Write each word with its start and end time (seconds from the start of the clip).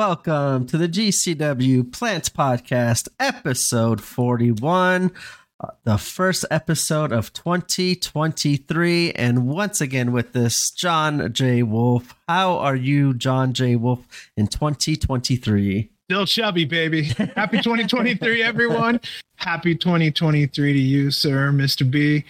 welcome 0.00 0.64
to 0.64 0.78
the 0.78 0.88
GCW 0.88 1.92
Plants 1.92 2.30
Podcast, 2.30 3.06
episode 3.18 4.00
41, 4.00 5.12
uh, 5.60 5.66
the 5.84 5.98
first 5.98 6.46
episode 6.50 7.12
of 7.12 7.34
2023. 7.34 9.12
And 9.12 9.46
once 9.46 9.82
again, 9.82 10.12
with 10.12 10.32
this, 10.32 10.70
John 10.70 11.30
J. 11.34 11.62
Wolfe. 11.62 12.14
How 12.26 12.56
are 12.56 12.76
you, 12.76 13.12
John 13.12 13.52
J. 13.52 13.76
Wolfe, 13.76 14.30
in 14.38 14.46
2023? 14.46 15.90
Still 16.08 16.24
chubby, 16.24 16.64
baby. 16.64 17.02
Happy 17.36 17.58
2023, 17.58 18.42
everyone. 18.42 19.02
Happy 19.36 19.74
2023 19.74 20.72
to 20.72 20.78
you, 20.78 21.10
sir, 21.10 21.50
Mr. 21.52 21.88
B. 21.88 22.24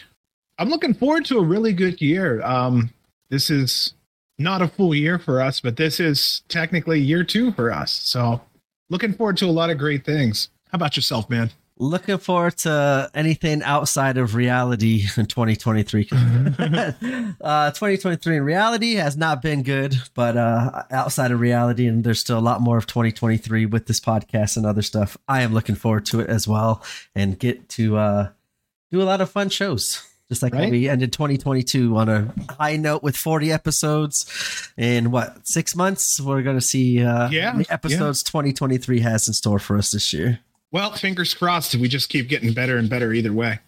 I'm 0.58 0.70
looking 0.70 0.92
forward 0.92 1.24
to 1.26 1.38
a 1.38 1.44
really 1.44 1.72
good 1.72 2.00
year. 2.00 2.42
Um, 2.42 2.92
this 3.28 3.48
is 3.48 3.94
not 4.40 4.62
a 4.62 4.68
full 4.68 4.94
year 4.94 5.18
for 5.18 5.40
us, 5.40 5.60
but 5.60 5.76
this 5.76 6.00
is 6.00 6.42
technically 6.48 6.98
year 6.98 7.22
two 7.22 7.52
for 7.52 7.70
us. 7.70 7.92
So 7.92 8.40
looking 8.88 9.12
forward 9.12 9.36
to 9.38 9.46
a 9.46 9.52
lot 9.52 9.70
of 9.70 9.78
great 9.78 10.04
things. 10.04 10.48
How 10.72 10.76
about 10.76 10.96
yourself, 10.96 11.28
man? 11.28 11.50
Looking 11.76 12.18
forward 12.18 12.58
to 12.58 13.10
anything 13.14 13.62
outside 13.62 14.18
of 14.18 14.34
reality 14.34 15.04
in 15.16 15.26
2023. 15.26 16.08
uh, 16.12 17.70
2023 17.70 18.36
in 18.36 18.42
reality 18.42 18.94
has 18.94 19.16
not 19.16 19.40
been 19.40 19.62
good, 19.62 19.94
but 20.14 20.36
uh, 20.36 20.82
outside 20.90 21.30
of 21.30 21.40
reality, 21.40 21.86
and 21.86 22.04
there's 22.04 22.20
still 22.20 22.38
a 22.38 22.40
lot 22.40 22.60
more 22.60 22.76
of 22.76 22.86
2023 22.86 23.64
with 23.66 23.86
this 23.86 24.00
podcast 24.00 24.58
and 24.58 24.66
other 24.66 24.82
stuff. 24.82 25.16
I 25.26 25.40
am 25.40 25.54
looking 25.54 25.74
forward 25.74 26.04
to 26.06 26.20
it 26.20 26.28
as 26.28 26.46
well 26.46 26.82
and 27.14 27.38
get 27.38 27.68
to 27.70 27.96
uh, 27.96 28.28
do 28.92 29.00
a 29.00 29.04
lot 29.04 29.22
of 29.22 29.30
fun 29.30 29.48
shows 29.48 30.06
just 30.30 30.42
like 30.44 30.54
right? 30.54 30.70
we 30.70 30.88
ended 30.88 31.12
2022 31.12 31.96
on 31.96 32.08
a 32.08 32.32
high 32.52 32.76
note 32.76 33.02
with 33.02 33.16
40 33.16 33.50
episodes 33.50 34.70
in 34.76 35.10
what 35.10 35.36
six 35.46 35.74
months? 35.74 36.20
We're 36.20 36.42
going 36.42 36.56
to 36.56 36.64
see 36.64 37.02
uh 37.02 37.28
yeah 37.30 37.54
the 37.56 37.66
episodes 37.68 38.22
yeah. 38.24 38.30
2023 38.30 39.00
has 39.00 39.26
in 39.26 39.34
store 39.34 39.58
for 39.58 39.76
us 39.76 39.90
this 39.90 40.12
year. 40.12 40.38
Well 40.70 40.92
fingers 40.92 41.34
crossed 41.34 41.74
we 41.74 41.88
just 41.88 42.08
keep 42.08 42.28
getting 42.28 42.52
better 42.52 42.78
and 42.78 42.88
better 42.88 43.12
either 43.12 43.32
way. 43.32 43.58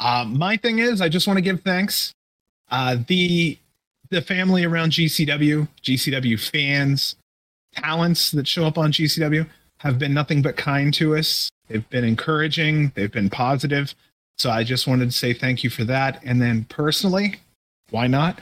Uh, 0.00 0.24
my 0.26 0.56
thing 0.56 0.78
is 0.78 1.00
i 1.00 1.08
just 1.08 1.26
want 1.26 1.36
to 1.36 1.42
give 1.42 1.60
thanks. 1.60 2.14
Uh, 2.70 2.96
the 3.06 3.58
the 4.10 4.22
family 4.22 4.64
around 4.64 4.90
gcw 4.92 5.68
gcw 5.82 6.50
fans 6.50 7.14
talents 7.74 8.30
that 8.30 8.48
show 8.48 8.64
up 8.64 8.78
on 8.78 8.90
gcw 8.90 9.46
have 9.78 9.98
been 9.98 10.14
nothing 10.14 10.40
but 10.40 10.56
kind 10.56 10.94
to 10.94 11.14
us. 11.14 11.50
They've 11.68 11.88
been 11.90 12.04
encouraging 12.04 12.92
they've 12.94 13.12
been 13.12 13.28
positive 13.28 13.94
so 14.38 14.50
I 14.50 14.64
just 14.64 14.86
wanted 14.86 15.10
to 15.10 15.16
say 15.16 15.32
thank 15.32 15.64
you 15.64 15.70
for 15.70 15.84
that. 15.84 16.20
And 16.24 16.40
then 16.40 16.64
personally, 16.64 17.36
why 17.90 18.06
not? 18.06 18.40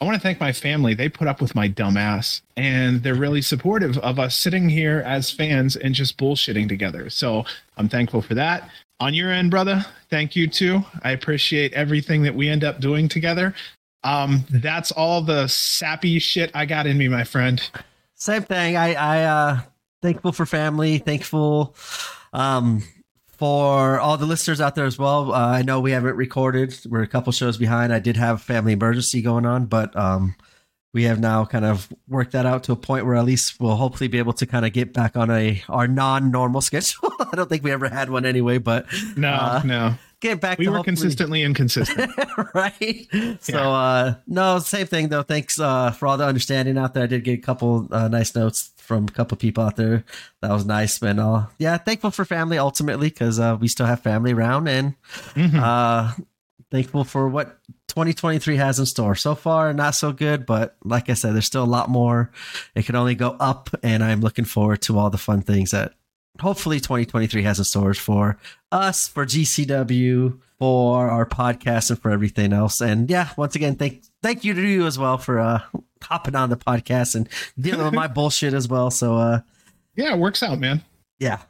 I 0.00 0.06
want 0.06 0.14
to 0.14 0.20
thank 0.20 0.40
my 0.40 0.52
family. 0.52 0.94
They 0.94 1.10
put 1.10 1.28
up 1.28 1.42
with 1.42 1.54
my 1.54 1.68
dumb 1.68 1.98
ass 1.98 2.40
and 2.56 3.02
they're 3.02 3.14
really 3.14 3.42
supportive 3.42 3.98
of 3.98 4.18
us 4.18 4.34
sitting 4.34 4.68
here 4.68 5.02
as 5.04 5.30
fans 5.30 5.76
and 5.76 5.94
just 5.94 6.16
bullshitting 6.16 6.68
together. 6.68 7.10
So 7.10 7.44
I'm 7.76 7.88
thankful 7.88 8.22
for 8.22 8.34
that. 8.34 8.70
On 9.00 9.12
your 9.12 9.30
end, 9.30 9.50
brother, 9.50 9.84
thank 10.08 10.34
you 10.34 10.46
too. 10.46 10.82
I 11.02 11.10
appreciate 11.10 11.74
everything 11.74 12.22
that 12.22 12.34
we 12.34 12.48
end 12.48 12.64
up 12.64 12.80
doing 12.80 13.08
together. 13.08 13.54
Um, 14.02 14.44
that's 14.48 14.90
all 14.90 15.20
the 15.20 15.46
sappy 15.48 16.18
shit 16.18 16.50
I 16.54 16.64
got 16.64 16.86
in 16.86 16.96
me, 16.96 17.08
my 17.08 17.24
friend. 17.24 17.60
Same 18.14 18.42
thing. 18.42 18.76
I, 18.76 18.94
I, 18.94 19.24
uh, 19.24 19.60
thankful 20.00 20.32
for 20.32 20.46
family, 20.46 20.98
thankful, 20.98 21.74
um, 22.32 22.82
for 23.40 23.98
all 23.98 24.18
the 24.18 24.26
listeners 24.26 24.60
out 24.60 24.74
there 24.74 24.84
as 24.84 24.98
well. 24.98 25.32
Uh, 25.32 25.38
I 25.38 25.62
know 25.62 25.80
we 25.80 25.92
haven't 25.92 26.14
recorded; 26.14 26.78
we're 26.86 27.00
a 27.00 27.06
couple 27.06 27.32
shows 27.32 27.56
behind. 27.56 27.90
I 27.90 27.98
did 27.98 28.18
have 28.18 28.36
a 28.36 28.38
family 28.38 28.74
emergency 28.74 29.22
going 29.22 29.46
on, 29.46 29.64
but 29.64 29.96
um, 29.96 30.36
we 30.92 31.04
have 31.04 31.18
now 31.18 31.46
kind 31.46 31.64
of 31.64 31.90
worked 32.06 32.32
that 32.32 32.44
out 32.44 32.64
to 32.64 32.72
a 32.72 32.76
point 32.76 33.06
where 33.06 33.14
at 33.14 33.24
least 33.24 33.58
we'll 33.58 33.76
hopefully 33.76 34.08
be 34.08 34.18
able 34.18 34.34
to 34.34 34.44
kind 34.44 34.66
of 34.66 34.74
get 34.74 34.92
back 34.92 35.16
on 35.16 35.30
a 35.30 35.62
our 35.70 35.88
non-normal 35.88 36.60
schedule. 36.70 37.14
I 37.18 37.34
don't 37.34 37.48
think 37.48 37.64
we 37.64 37.72
ever 37.72 37.88
had 37.88 38.10
one 38.10 38.26
anyway, 38.26 38.58
but 38.58 38.84
no, 39.16 39.30
uh, 39.32 39.62
no. 39.64 39.94
Get 40.20 40.38
back. 40.38 40.58
We 40.58 40.68
were 40.68 40.82
consistently 40.82 41.42
inconsistent, 41.42 42.12
right? 42.54 43.08
Yeah. 43.10 43.36
So, 43.40 43.58
uh, 43.58 44.14
no, 44.26 44.58
same 44.58 44.86
thing 44.86 45.08
though. 45.08 45.22
Thanks 45.22 45.58
uh, 45.58 45.92
for 45.92 46.06
all 46.06 46.18
the 46.18 46.26
understanding 46.26 46.76
out 46.76 46.92
there. 46.92 47.04
I 47.04 47.06
did 47.06 47.24
get 47.24 47.38
a 47.38 47.42
couple 47.42 47.88
uh, 47.90 48.08
nice 48.08 48.34
notes 48.34 48.70
from 48.76 49.04
a 49.04 49.12
couple 49.12 49.38
people 49.38 49.64
out 49.64 49.76
there. 49.76 50.04
That 50.42 50.50
was 50.50 50.66
nice, 50.66 51.00
man. 51.00 51.18
Uh, 51.18 51.46
yeah, 51.58 51.78
thankful 51.78 52.10
for 52.10 52.26
family 52.26 52.58
ultimately 52.58 53.08
because 53.08 53.40
uh, 53.40 53.56
we 53.58 53.68
still 53.68 53.86
have 53.86 54.00
family 54.00 54.32
around, 54.32 54.68
and 54.68 54.94
mm-hmm. 55.34 55.58
uh, 55.58 56.12
thankful 56.70 57.04
for 57.04 57.28
what 57.28 57.58
2023 57.88 58.56
has 58.56 58.78
in 58.78 58.86
store. 58.86 59.14
So 59.14 59.34
far, 59.34 59.72
not 59.72 59.94
so 59.94 60.12
good, 60.12 60.44
but 60.44 60.76
like 60.84 61.08
I 61.08 61.14
said, 61.14 61.34
there's 61.34 61.46
still 61.46 61.64
a 61.64 61.66
lot 61.66 61.88
more. 61.88 62.30
It 62.74 62.84
can 62.84 62.94
only 62.94 63.14
go 63.14 63.36
up, 63.40 63.70
and 63.82 64.04
I'm 64.04 64.20
looking 64.20 64.44
forward 64.44 64.82
to 64.82 64.98
all 64.98 65.08
the 65.08 65.18
fun 65.18 65.40
things 65.40 65.70
that 65.70 65.94
hopefully 66.40 66.80
2023 66.80 67.42
has 67.42 67.58
in 67.58 67.64
store 67.64 67.94
for 67.94 68.38
us, 68.72 69.08
for 69.08 69.24
GCW, 69.26 70.38
for 70.58 71.08
our 71.08 71.26
podcast, 71.26 71.90
and 71.90 72.00
for 72.00 72.10
everything 72.10 72.52
else. 72.52 72.80
And 72.80 73.08
yeah, 73.10 73.30
once 73.36 73.54
again, 73.54 73.76
thank 73.76 74.02
thank 74.22 74.44
you 74.44 74.54
to 74.54 74.60
you 74.60 74.86
as 74.86 74.98
well 74.98 75.18
for 75.18 75.38
uh, 75.38 75.60
hopping 76.02 76.34
on 76.34 76.50
the 76.50 76.56
podcast 76.56 77.14
and 77.14 77.28
dealing 77.58 77.84
with 77.84 77.94
my 77.94 78.06
bullshit 78.08 78.54
as 78.54 78.68
well. 78.68 78.90
So 78.90 79.16
uh 79.16 79.40
yeah, 79.96 80.14
it 80.14 80.18
works 80.18 80.42
out, 80.42 80.58
man. 80.58 80.82
Yeah. 81.18 81.40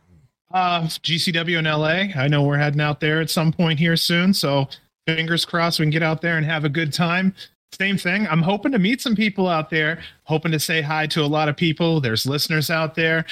Uh 0.53 0.83
GCW 0.83 1.59
in 1.59 1.65
LA. 1.65 2.21
I 2.21 2.29
know 2.29 2.43
we're 2.43 2.59
heading 2.59 2.81
out 2.81 3.01
there 3.01 3.21
at 3.21 3.31
some 3.31 3.53
point 3.53 3.79
here 3.79 3.97
soon. 3.97 4.35
So 4.35 4.69
fingers 5.07 5.45
crossed 5.45 5.79
we 5.79 5.85
can 5.85 5.91
get 5.91 6.03
out 6.03 6.21
there 6.21 6.37
and 6.37 6.47
have 6.47 6.65
a 6.65 6.69
good 6.69 6.93
time. 6.93 7.35
Same 7.79 7.97
thing. 7.97 8.27
I'm 8.27 8.43
hoping 8.43 8.73
to 8.73 8.81
meet 8.81 9.01
some 9.01 9.15
people 9.15 9.49
out 9.49 9.71
there, 9.71 10.01
hoping 10.25 10.51
to 10.53 10.59
say 10.59 10.83
hi 10.83 11.07
to 11.09 11.23
a 11.23 11.27
lot 11.27 11.49
of 11.49 11.57
people. 11.57 12.01
There's 12.01 12.27
listeners 12.27 12.69
out 12.69 12.97
there. 12.97 13.25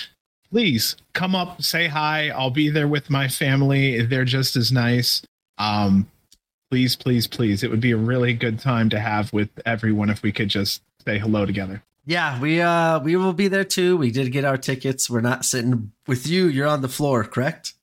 Please 0.51 0.97
come 1.13 1.35
up, 1.35 1.63
say 1.63 1.89
hi. 1.89 2.31
I'll 2.31 2.51
be 2.51 2.71
there 2.71 2.89
with 2.89 3.11
my 3.11 3.29
family. 3.29 4.03
They're 4.03 4.25
just 4.25 4.57
as 4.57 4.73
nice. 4.73 5.23
Um, 5.59 6.09
please, 6.71 6.97
please, 6.97 7.27
please. 7.27 7.63
It 7.63 7.71
would 7.71 7.81
be 7.81 7.93
a 7.93 7.97
really 7.97 8.33
good 8.33 8.59
time 8.59 8.89
to 8.91 8.99
have 9.01 9.33
with 9.33 9.51
everyone 9.67 10.11
if 10.11 10.23
we 10.23 10.33
could 10.33 10.49
just 10.49 10.83
say 11.05 11.19
hello 11.19 11.45
together. 11.45 11.83
Yeah, 12.07 12.41
we 12.41 12.63
uh 12.63 13.01
we 13.01 13.17
will 13.17 13.35
be 13.35 13.49
there 13.49 13.65
too. 13.65 13.99
We 13.99 14.11
did 14.11 14.33
get 14.33 14.47
our 14.47 14.57
tickets. 14.57 15.11
We're 15.11 15.21
not 15.21 15.45
sitting 15.45 15.93
with 16.07 16.27
you. 16.27 16.47
You're 16.47 16.67
on 16.67 16.81
the 16.81 16.89
floor, 16.89 17.23
correct? 17.25 17.69
Is 17.69 17.75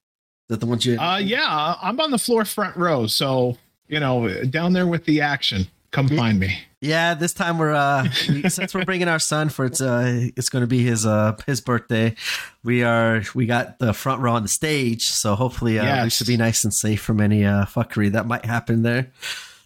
that 0.47 0.59
the 0.59 0.66
ones 0.66 0.84
you? 0.84 0.97
Uh, 1.00 1.18
yeah, 1.18 1.76
I'm 1.80 2.00
on 2.00 2.09
the 2.09 2.18
floor, 2.18 2.44
front 2.44 2.76
row. 2.76 3.06
So 3.06 3.58
you 3.88 4.00
know, 4.00 4.44
down 4.46 4.74
there 4.74 4.88
with 4.88 5.06
the 5.06 5.22
action. 5.22 5.68
Come 5.92 6.09
find 6.09 6.40
me. 6.40 6.58
Yeah, 6.81 7.13
this 7.13 7.34
time 7.34 7.58
we're 7.58 7.74
uh 7.74 8.09
since 8.50 8.74
we're 8.74 8.86
bringing 8.86 9.08
our 9.08 9.19
son 9.19 9.50
for 9.50 9.66
it's 9.66 9.81
uh 9.81 10.30
it's 10.36 10.50
going 10.50 10.63
to 10.63 10.68
be 10.68 10.84
his 10.84 11.06
uh 11.06 11.36
his 11.46 11.62
birthday. 11.62 12.16
We 12.63 12.84
are 12.84 13.24
we 13.34 13.46
got 13.46 13.80
the 13.80 13.94
front 13.94 14.22
row 14.22 14.34
on 14.34 14.44
the 14.44 14.50
stage, 14.50 15.03
so 15.03 15.35
hopefully 15.35 15.80
uh, 15.80 15.84
yes. 15.84 16.03
we 16.03 16.09
should 16.09 16.28
be 16.28 16.38
nice 16.38 16.64
and 16.64 16.74
safe 16.74 17.02
from 17.02 17.22
any 17.22 17.46
uh 17.46 17.66
fuckery 17.66 18.12
that 18.12 18.28
might 18.28 18.46
happen 18.46 18.84
there. 18.84 19.12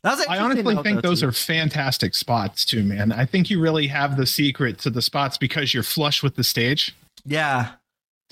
I 0.04 0.38
honestly 0.40 0.78
think 0.78 1.02
those 1.02 1.24
are 1.24 1.32
fantastic 1.32 2.16
spots 2.16 2.64
too, 2.64 2.84
man. 2.84 3.12
I 3.12 3.26
think 3.26 3.50
you 3.50 3.60
really 3.60 3.88
have 3.88 4.16
the 4.16 4.26
secret 4.26 4.80
to 4.80 4.90
the 4.90 5.02
spots 5.02 5.38
because 5.38 5.74
you're 5.74 5.84
flush 5.84 6.24
with 6.24 6.36
the 6.36 6.44
stage. 6.44 6.96
Yeah. 7.26 7.72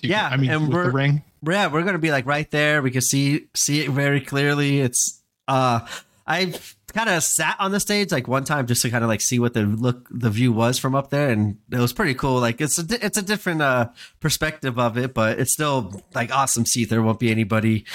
You, 0.01 0.11
yeah. 0.11 0.29
I 0.31 0.37
mean, 0.37 0.49
and 0.49 0.73
we're, 0.73 0.85
the 0.85 0.91
ring. 0.91 1.23
Yeah, 1.45 1.67
we're 1.67 1.83
gonna 1.83 1.97
be 1.97 2.11
like 2.11 2.25
right 2.25 2.49
there. 2.51 2.81
We 2.81 2.91
can 2.91 3.01
see 3.01 3.47
see 3.53 3.81
it 3.81 3.89
very 3.89 4.21
clearly. 4.21 4.79
It's 4.79 5.21
uh 5.47 5.81
I've 6.25 6.76
kind 6.93 7.09
of 7.09 7.21
sat 7.21 7.55
on 7.59 7.71
the 7.71 7.79
stage 7.79 8.11
like 8.11 8.27
one 8.27 8.43
time 8.43 8.65
just 8.65 8.81
to 8.81 8.89
kind 8.89 9.03
of 9.03 9.09
like 9.09 9.21
see 9.21 9.39
what 9.39 9.53
the 9.53 9.63
look 9.63 10.07
the 10.09 10.29
view 10.29 10.53
was 10.53 10.79
from 10.79 10.95
up 10.95 11.09
there 11.09 11.29
and 11.29 11.57
it 11.71 11.79
was 11.79 11.91
pretty 11.91 12.13
cool 12.13 12.39
like 12.39 12.61
it's 12.61 12.79
a 12.79 13.05
it's 13.05 13.17
a 13.17 13.21
different 13.21 13.61
uh 13.61 13.89
perspective 14.21 14.79
of 14.79 14.97
it 14.97 15.13
but 15.13 15.37
it's 15.37 15.51
still 15.51 16.01
like 16.15 16.33
awesome 16.33 16.65
seat 16.65 16.85
there 16.85 17.03
won't 17.03 17.19
be 17.19 17.29
anybody 17.29 17.85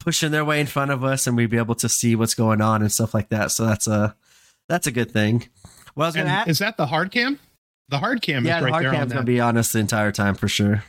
pushing 0.00 0.32
their 0.32 0.44
way 0.44 0.60
in 0.60 0.66
front 0.66 0.90
of 0.90 1.04
us 1.04 1.28
and 1.28 1.36
we'd 1.36 1.50
be 1.50 1.58
able 1.58 1.76
to 1.76 1.88
see 1.88 2.16
what's 2.16 2.34
going 2.34 2.60
on 2.60 2.82
and 2.82 2.90
stuff 2.90 3.14
like 3.14 3.28
that. 3.28 3.52
So 3.52 3.66
that's 3.66 3.86
a 3.86 4.16
that's 4.68 4.88
a 4.88 4.90
good 4.90 5.12
thing. 5.12 5.48
Well, 5.94 6.06
I 6.06 6.08
was 6.08 6.16
gonna 6.16 6.30
ask, 6.30 6.48
is 6.48 6.58
that 6.58 6.76
the 6.76 6.86
hard 6.86 7.12
cam? 7.12 7.38
The 7.88 7.98
hard 7.98 8.22
cam 8.22 8.44
yeah, 8.44 8.58
is 8.58 8.64
right 8.64 8.68
the 8.68 8.72
hard 8.72 8.84
there. 8.86 8.92
cam's 8.92 9.12
gonna 9.12 9.24
be 9.24 9.40
on 9.40 9.56
us 9.56 9.72
the 9.72 9.78
entire 9.78 10.10
time 10.10 10.34
for 10.34 10.48
sure. 10.48 10.82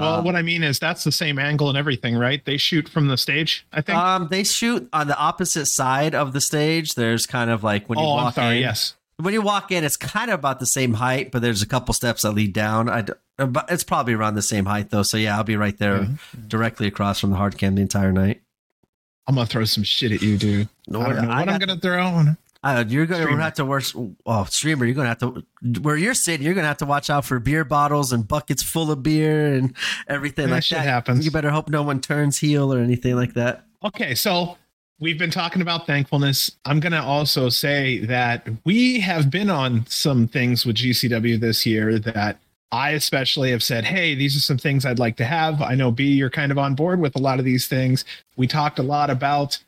Well, 0.00 0.14
uh, 0.14 0.22
what 0.22 0.36
I 0.36 0.42
mean 0.42 0.62
is 0.62 0.78
that's 0.78 1.04
the 1.04 1.12
same 1.12 1.38
angle 1.38 1.68
and 1.68 1.78
everything, 1.78 2.16
right? 2.16 2.44
They 2.44 2.56
shoot 2.56 2.88
from 2.88 3.08
the 3.08 3.16
stage, 3.16 3.66
I 3.72 3.80
think. 3.82 3.98
Um, 3.98 4.28
they 4.30 4.44
shoot 4.44 4.88
on 4.92 5.06
the 5.08 5.16
opposite 5.16 5.66
side 5.66 6.14
of 6.14 6.32
the 6.32 6.40
stage. 6.40 6.94
There's 6.94 7.26
kind 7.26 7.50
of 7.50 7.62
like 7.62 7.88
when 7.88 7.98
you 7.98 8.04
oh, 8.04 8.14
walk 8.14 8.34
sorry, 8.34 8.56
in. 8.56 8.62
Yes. 8.62 8.94
When 9.18 9.34
you 9.34 9.42
walk 9.42 9.70
in, 9.70 9.84
it's 9.84 9.98
kind 9.98 10.30
of 10.30 10.38
about 10.38 10.60
the 10.60 10.66
same 10.66 10.94
height, 10.94 11.30
but 11.30 11.42
there's 11.42 11.60
a 11.60 11.66
couple 11.66 11.92
steps 11.92 12.22
that 12.22 12.32
lead 12.32 12.54
down. 12.54 12.88
I, 12.88 13.04
it's 13.68 13.84
probably 13.84 14.14
around 14.14 14.34
the 14.34 14.42
same 14.42 14.64
height 14.64 14.90
though. 14.90 15.02
So 15.02 15.16
yeah, 15.16 15.36
I'll 15.36 15.44
be 15.44 15.56
right 15.56 15.76
there, 15.76 16.00
mm-hmm. 16.00 16.48
directly 16.48 16.86
across 16.86 17.20
from 17.20 17.30
the 17.30 17.36
hard 17.36 17.58
cam 17.58 17.74
the 17.74 17.82
entire 17.82 18.12
night. 18.12 18.42
I'm 19.26 19.34
gonna 19.34 19.46
throw 19.46 19.64
some 19.64 19.84
shit 19.84 20.12
at 20.12 20.22
you, 20.22 20.36
dude. 20.38 20.68
No, 20.88 21.02
I 21.02 21.12
don't 21.12 21.22
know 21.22 21.30
I 21.30 21.38
what 21.40 21.46
got, 21.46 21.54
I'm 21.54 21.60
gonna 21.60 21.80
throw. 21.80 22.34
Uh, 22.62 22.84
you're 22.86 23.06
gonna 23.06 23.42
have 23.42 23.54
to 23.54 23.64
work. 23.64 23.84
Oh, 24.26 24.44
streamer, 24.44 24.84
you're 24.84 24.94
gonna 24.94 25.08
have 25.08 25.18
to 25.18 25.44
where 25.80 25.96
you're 25.96 26.14
sitting. 26.14 26.44
You're 26.44 26.54
gonna 26.54 26.66
have 26.66 26.76
to 26.78 26.86
watch 26.86 27.08
out 27.08 27.24
for 27.24 27.38
beer 27.38 27.64
bottles 27.64 28.12
and 28.12 28.26
buckets 28.28 28.62
full 28.62 28.90
of 28.90 29.02
beer 29.02 29.54
and 29.54 29.74
everything 30.08 30.48
that 30.48 30.56
like 30.56 30.62
shit 30.64 30.78
that. 30.78 30.84
Happens. 30.84 31.24
You 31.24 31.30
better 31.30 31.50
hope 31.50 31.70
no 31.70 31.82
one 31.82 32.00
turns 32.00 32.38
heel 32.38 32.72
or 32.72 32.78
anything 32.78 33.16
like 33.16 33.32
that. 33.34 33.64
Okay, 33.82 34.14
so 34.14 34.58
we've 35.00 35.18
been 35.18 35.30
talking 35.30 35.62
about 35.62 35.86
thankfulness. 35.86 36.50
I'm 36.66 36.80
gonna 36.80 37.02
also 37.02 37.48
say 37.48 38.00
that 38.00 38.46
we 38.64 39.00
have 39.00 39.30
been 39.30 39.48
on 39.48 39.86
some 39.86 40.28
things 40.28 40.66
with 40.66 40.76
GCW 40.76 41.40
this 41.40 41.64
year 41.64 41.98
that 41.98 42.38
I 42.72 42.90
especially 42.90 43.50
have 43.50 43.62
said, 43.62 43.84
hey, 43.84 44.14
these 44.14 44.36
are 44.36 44.40
some 44.40 44.58
things 44.58 44.84
I'd 44.84 44.98
like 44.98 45.16
to 45.16 45.24
have. 45.24 45.60
I 45.60 45.74
know 45.74 45.90
B, 45.90 46.12
you're 46.12 46.30
kind 46.30 46.52
of 46.52 46.58
on 46.58 46.74
board 46.74 47.00
with 47.00 47.16
a 47.16 47.18
lot 47.18 47.38
of 47.38 47.44
these 47.44 47.66
things. 47.66 48.04
We 48.36 48.46
talked 48.46 48.78
a 48.78 48.82
lot 48.82 49.10
about 49.10 49.58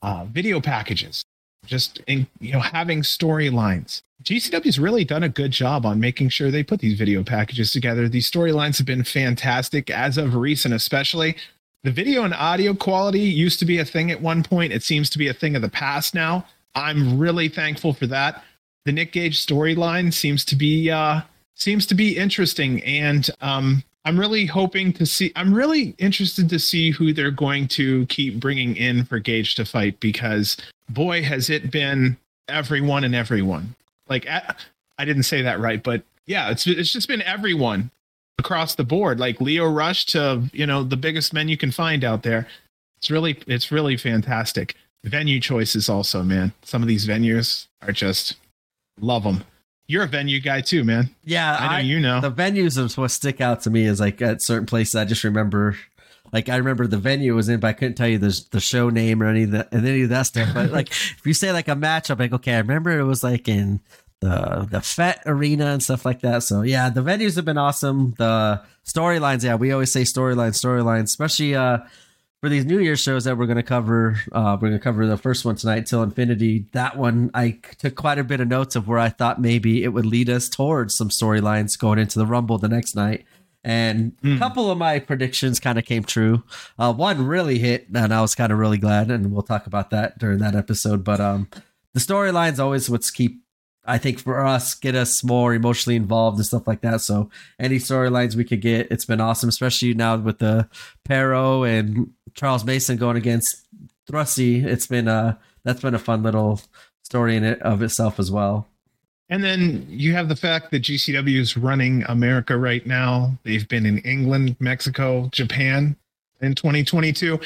uh, 0.00 0.24
video 0.30 0.60
packages, 0.60 1.24
just 1.68 2.00
in, 2.06 2.26
you 2.40 2.52
know 2.52 2.60
having 2.60 3.02
storylines. 3.02 4.02
GCW's 4.24 4.80
really 4.80 5.04
done 5.04 5.22
a 5.22 5.28
good 5.28 5.52
job 5.52 5.86
on 5.86 6.00
making 6.00 6.30
sure 6.30 6.50
they 6.50 6.64
put 6.64 6.80
these 6.80 6.98
video 6.98 7.22
packages 7.22 7.70
together. 7.70 8.08
These 8.08 8.28
storylines 8.28 8.78
have 8.78 8.86
been 8.86 9.04
fantastic 9.04 9.90
as 9.90 10.18
of 10.18 10.34
recent, 10.34 10.74
especially. 10.74 11.36
The 11.84 11.92
video 11.92 12.24
and 12.24 12.34
audio 12.34 12.74
quality 12.74 13.20
used 13.20 13.60
to 13.60 13.64
be 13.64 13.78
a 13.78 13.84
thing 13.84 14.10
at 14.10 14.20
one 14.20 14.42
point. 14.42 14.72
It 14.72 14.82
seems 14.82 15.08
to 15.10 15.18
be 15.18 15.28
a 15.28 15.32
thing 15.34 15.54
of 15.54 15.62
the 15.62 15.68
past 15.68 16.14
now. 16.14 16.46
I'm 16.74 17.18
really 17.18 17.48
thankful 17.48 17.92
for 17.92 18.08
that. 18.08 18.42
The 18.84 18.92
Nick 18.92 19.12
Gage 19.12 19.44
storyline 19.44 20.12
seems 20.12 20.44
to 20.46 20.56
be 20.56 20.90
uh, 20.90 21.20
seems 21.54 21.86
to 21.86 21.94
be 21.94 22.16
interesting, 22.16 22.82
and 22.82 23.28
um, 23.40 23.84
I'm 24.08 24.18
really 24.18 24.46
hoping 24.46 24.94
to 24.94 25.04
see. 25.04 25.32
I'm 25.36 25.52
really 25.52 25.94
interested 25.98 26.48
to 26.48 26.58
see 26.58 26.90
who 26.90 27.12
they're 27.12 27.30
going 27.30 27.68
to 27.68 28.06
keep 28.06 28.40
bringing 28.40 28.74
in 28.74 29.04
for 29.04 29.18
Gage 29.18 29.54
to 29.56 29.66
fight 29.66 30.00
because 30.00 30.56
boy, 30.88 31.22
has 31.22 31.50
it 31.50 31.70
been 31.70 32.16
everyone 32.48 33.04
and 33.04 33.14
everyone. 33.14 33.74
Like 34.08 34.26
I 34.26 35.04
didn't 35.04 35.24
say 35.24 35.42
that 35.42 35.60
right, 35.60 35.82
but 35.82 36.02
yeah, 36.24 36.50
it's 36.50 36.66
it's 36.66 36.90
just 36.90 37.06
been 37.06 37.20
everyone 37.20 37.90
across 38.38 38.76
the 38.76 38.84
board, 38.84 39.20
like 39.20 39.42
Leo 39.42 39.68
Rush 39.68 40.06
to 40.06 40.42
you 40.54 40.64
know 40.64 40.82
the 40.82 40.96
biggest 40.96 41.34
men 41.34 41.48
you 41.50 41.58
can 41.58 41.70
find 41.70 42.02
out 42.02 42.22
there. 42.22 42.48
It's 42.96 43.10
really 43.10 43.38
it's 43.46 43.70
really 43.70 43.98
fantastic. 43.98 44.74
Venue 45.04 45.38
choices 45.38 45.90
also, 45.90 46.22
man. 46.22 46.54
Some 46.62 46.80
of 46.80 46.88
these 46.88 47.06
venues 47.06 47.66
are 47.82 47.92
just 47.92 48.36
love 49.02 49.24
them. 49.24 49.44
You're 49.88 50.04
a 50.04 50.06
venue 50.06 50.38
guy 50.38 50.60
too, 50.60 50.84
man. 50.84 51.08
Yeah, 51.24 51.56
I 51.58 51.66
know 51.66 51.74
I, 51.76 51.80
you 51.80 51.98
know. 51.98 52.20
The 52.20 52.30
venues 52.30 52.76
is 52.76 52.96
what 52.98 53.10
stick 53.10 53.40
out 53.40 53.62
to 53.62 53.70
me 53.70 53.86
is 53.86 53.98
like 54.00 54.20
at 54.20 54.42
certain 54.42 54.66
places. 54.66 54.94
I 54.96 55.06
just 55.06 55.24
remember, 55.24 55.78
like 56.30 56.50
I 56.50 56.56
remember 56.56 56.86
the 56.86 56.98
venue 56.98 57.34
was 57.34 57.48
in, 57.48 57.58
but 57.58 57.68
I 57.68 57.72
couldn't 57.72 57.94
tell 57.94 58.06
you 58.06 58.18
the 58.18 58.38
the 58.50 58.60
show 58.60 58.90
name 58.90 59.22
or 59.22 59.26
any 59.26 59.44
of 59.44 59.52
that 59.52 59.72
and 59.72 59.88
any 59.88 60.02
of 60.02 60.10
that 60.10 60.24
stuff. 60.24 60.50
But 60.52 60.70
like 60.70 60.88
if 60.90 61.22
you 61.24 61.32
say 61.32 61.52
like 61.52 61.68
a 61.68 61.74
match, 61.74 62.10
I'm 62.10 62.18
like, 62.18 62.34
okay, 62.34 62.54
I 62.54 62.58
remember 62.58 62.98
it 62.98 63.04
was 63.04 63.24
like 63.24 63.48
in 63.48 63.80
the 64.20 64.68
the 64.70 64.82
FET 64.82 65.22
arena 65.24 65.68
and 65.68 65.82
stuff 65.82 66.04
like 66.04 66.20
that. 66.20 66.42
So 66.42 66.60
yeah, 66.60 66.90
the 66.90 67.00
venues 67.00 67.36
have 67.36 67.46
been 67.46 67.56
awesome. 67.56 68.12
The 68.18 68.60
storylines, 68.84 69.42
yeah, 69.42 69.54
we 69.54 69.72
always 69.72 69.90
say 69.90 70.02
storyline, 70.02 70.50
storyline, 70.50 71.04
especially 71.04 71.54
uh 71.54 71.78
for 72.40 72.48
these 72.48 72.64
New 72.64 72.78
Year's 72.78 73.00
shows 73.00 73.24
that 73.24 73.36
we're 73.36 73.46
gonna 73.46 73.62
cover. 73.62 74.20
Uh 74.32 74.56
we're 74.60 74.68
gonna 74.68 74.78
cover 74.78 75.06
the 75.06 75.16
first 75.16 75.44
one 75.44 75.56
tonight 75.56 75.86
Til 75.86 76.02
Infinity. 76.02 76.66
That 76.72 76.96
one 76.96 77.30
I 77.34 77.58
took 77.78 77.94
quite 77.94 78.18
a 78.18 78.24
bit 78.24 78.40
of 78.40 78.48
notes 78.48 78.76
of 78.76 78.88
where 78.88 78.98
I 78.98 79.08
thought 79.08 79.40
maybe 79.40 79.82
it 79.82 79.88
would 79.88 80.06
lead 80.06 80.30
us 80.30 80.48
towards 80.48 80.96
some 80.96 81.08
storylines 81.08 81.78
going 81.78 81.98
into 81.98 82.18
the 82.18 82.26
rumble 82.26 82.58
the 82.58 82.68
next 82.68 82.94
night. 82.94 83.24
And 83.64 84.16
mm. 84.22 84.30
a 84.30 84.32
hmm. 84.34 84.38
couple 84.38 84.70
of 84.70 84.78
my 84.78 84.98
predictions 85.00 85.58
kind 85.58 85.78
of 85.78 85.84
came 85.84 86.04
true. 86.04 86.44
Uh, 86.78 86.92
one 86.92 87.26
really 87.26 87.58
hit, 87.58 87.88
and 87.92 88.14
I 88.14 88.20
was 88.20 88.34
kind 88.34 88.52
of 88.52 88.58
really 88.58 88.78
glad, 88.78 89.10
and 89.10 89.32
we'll 89.32 89.42
talk 89.42 89.66
about 89.66 89.90
that 89.90 90.16
during 90.18 90.38
that 90.38 90.54
episode. 90.54 91.02
But 91.02 91.20
um, 91.20 91.48
the 91.92 92.00
storylines 92.00 92.60
always 92.60 92.88
what's 92.88 93.10
keep 93.10 93.42
I 93.88 93.96
think 93.96 94.20
for 94.20 94.44
us, 94.44 94.74
get 94.74 94.94
us 94.94 95.24
more 95.24 95.54
emotionally 95.54 95.96
involved 95.96 96.36
and 96.36 96.46
stuff 96.46 96.66
like 96.66 96.82
that. 96.82 97.00
So 97.00 97.30
any 97.58 97.76
storylines 97.76 98.36
we 98.36 98.44
could 98.44 98.60
get, 98.60 98.90
it's 98.90 99.06
been 99.06 99.20
awesome, 99.20 99.48
especially 99.48 99.94
now 99.94 100.16
with 100.18 100.38
the 100.38 100.68
Pero 101.04 101.64
and 101.64 102.12
Charles 102.34 102.64
Mason 102.64 102.98
going 102.98 103.16
against 103.16 103.66
Thrusty. 104.06 104.64
It's 104.64 104.86
been 104.86 105.08
a 105.08 105.38
that's 105.64 105.80
been 105.80 105.94
a 105.94 105.98
fun 105.98 106.22
little 106.22 106.60
story 107.02 107.36
in 107.36 107.44
it 107.44 107.60
of 107.62 107.82
itself 107.82 108.18
as 108.20 108.30
well. 108.30 108.66
And 109.30 109.42
then 109.42 109.86
you 109.88 110.12
have 110.12 110.28
the 110.28 110.36
fact 110.36 110.70
that 110.70 110.82
GCW 110.82 111.38
is 111.38 111.56
running 111.56 112.04
America 112.08 112.56
right 112.56 112.86
now. 112.86 113.38
They've 113.42 113.68
been 113.68 113.84
in 113.84 113.98
England, 113.98 114.56
Mexico, 114.60 115.28
Japan 115.32 115.96
in 116.40 116.54
2022. 116.54 117.40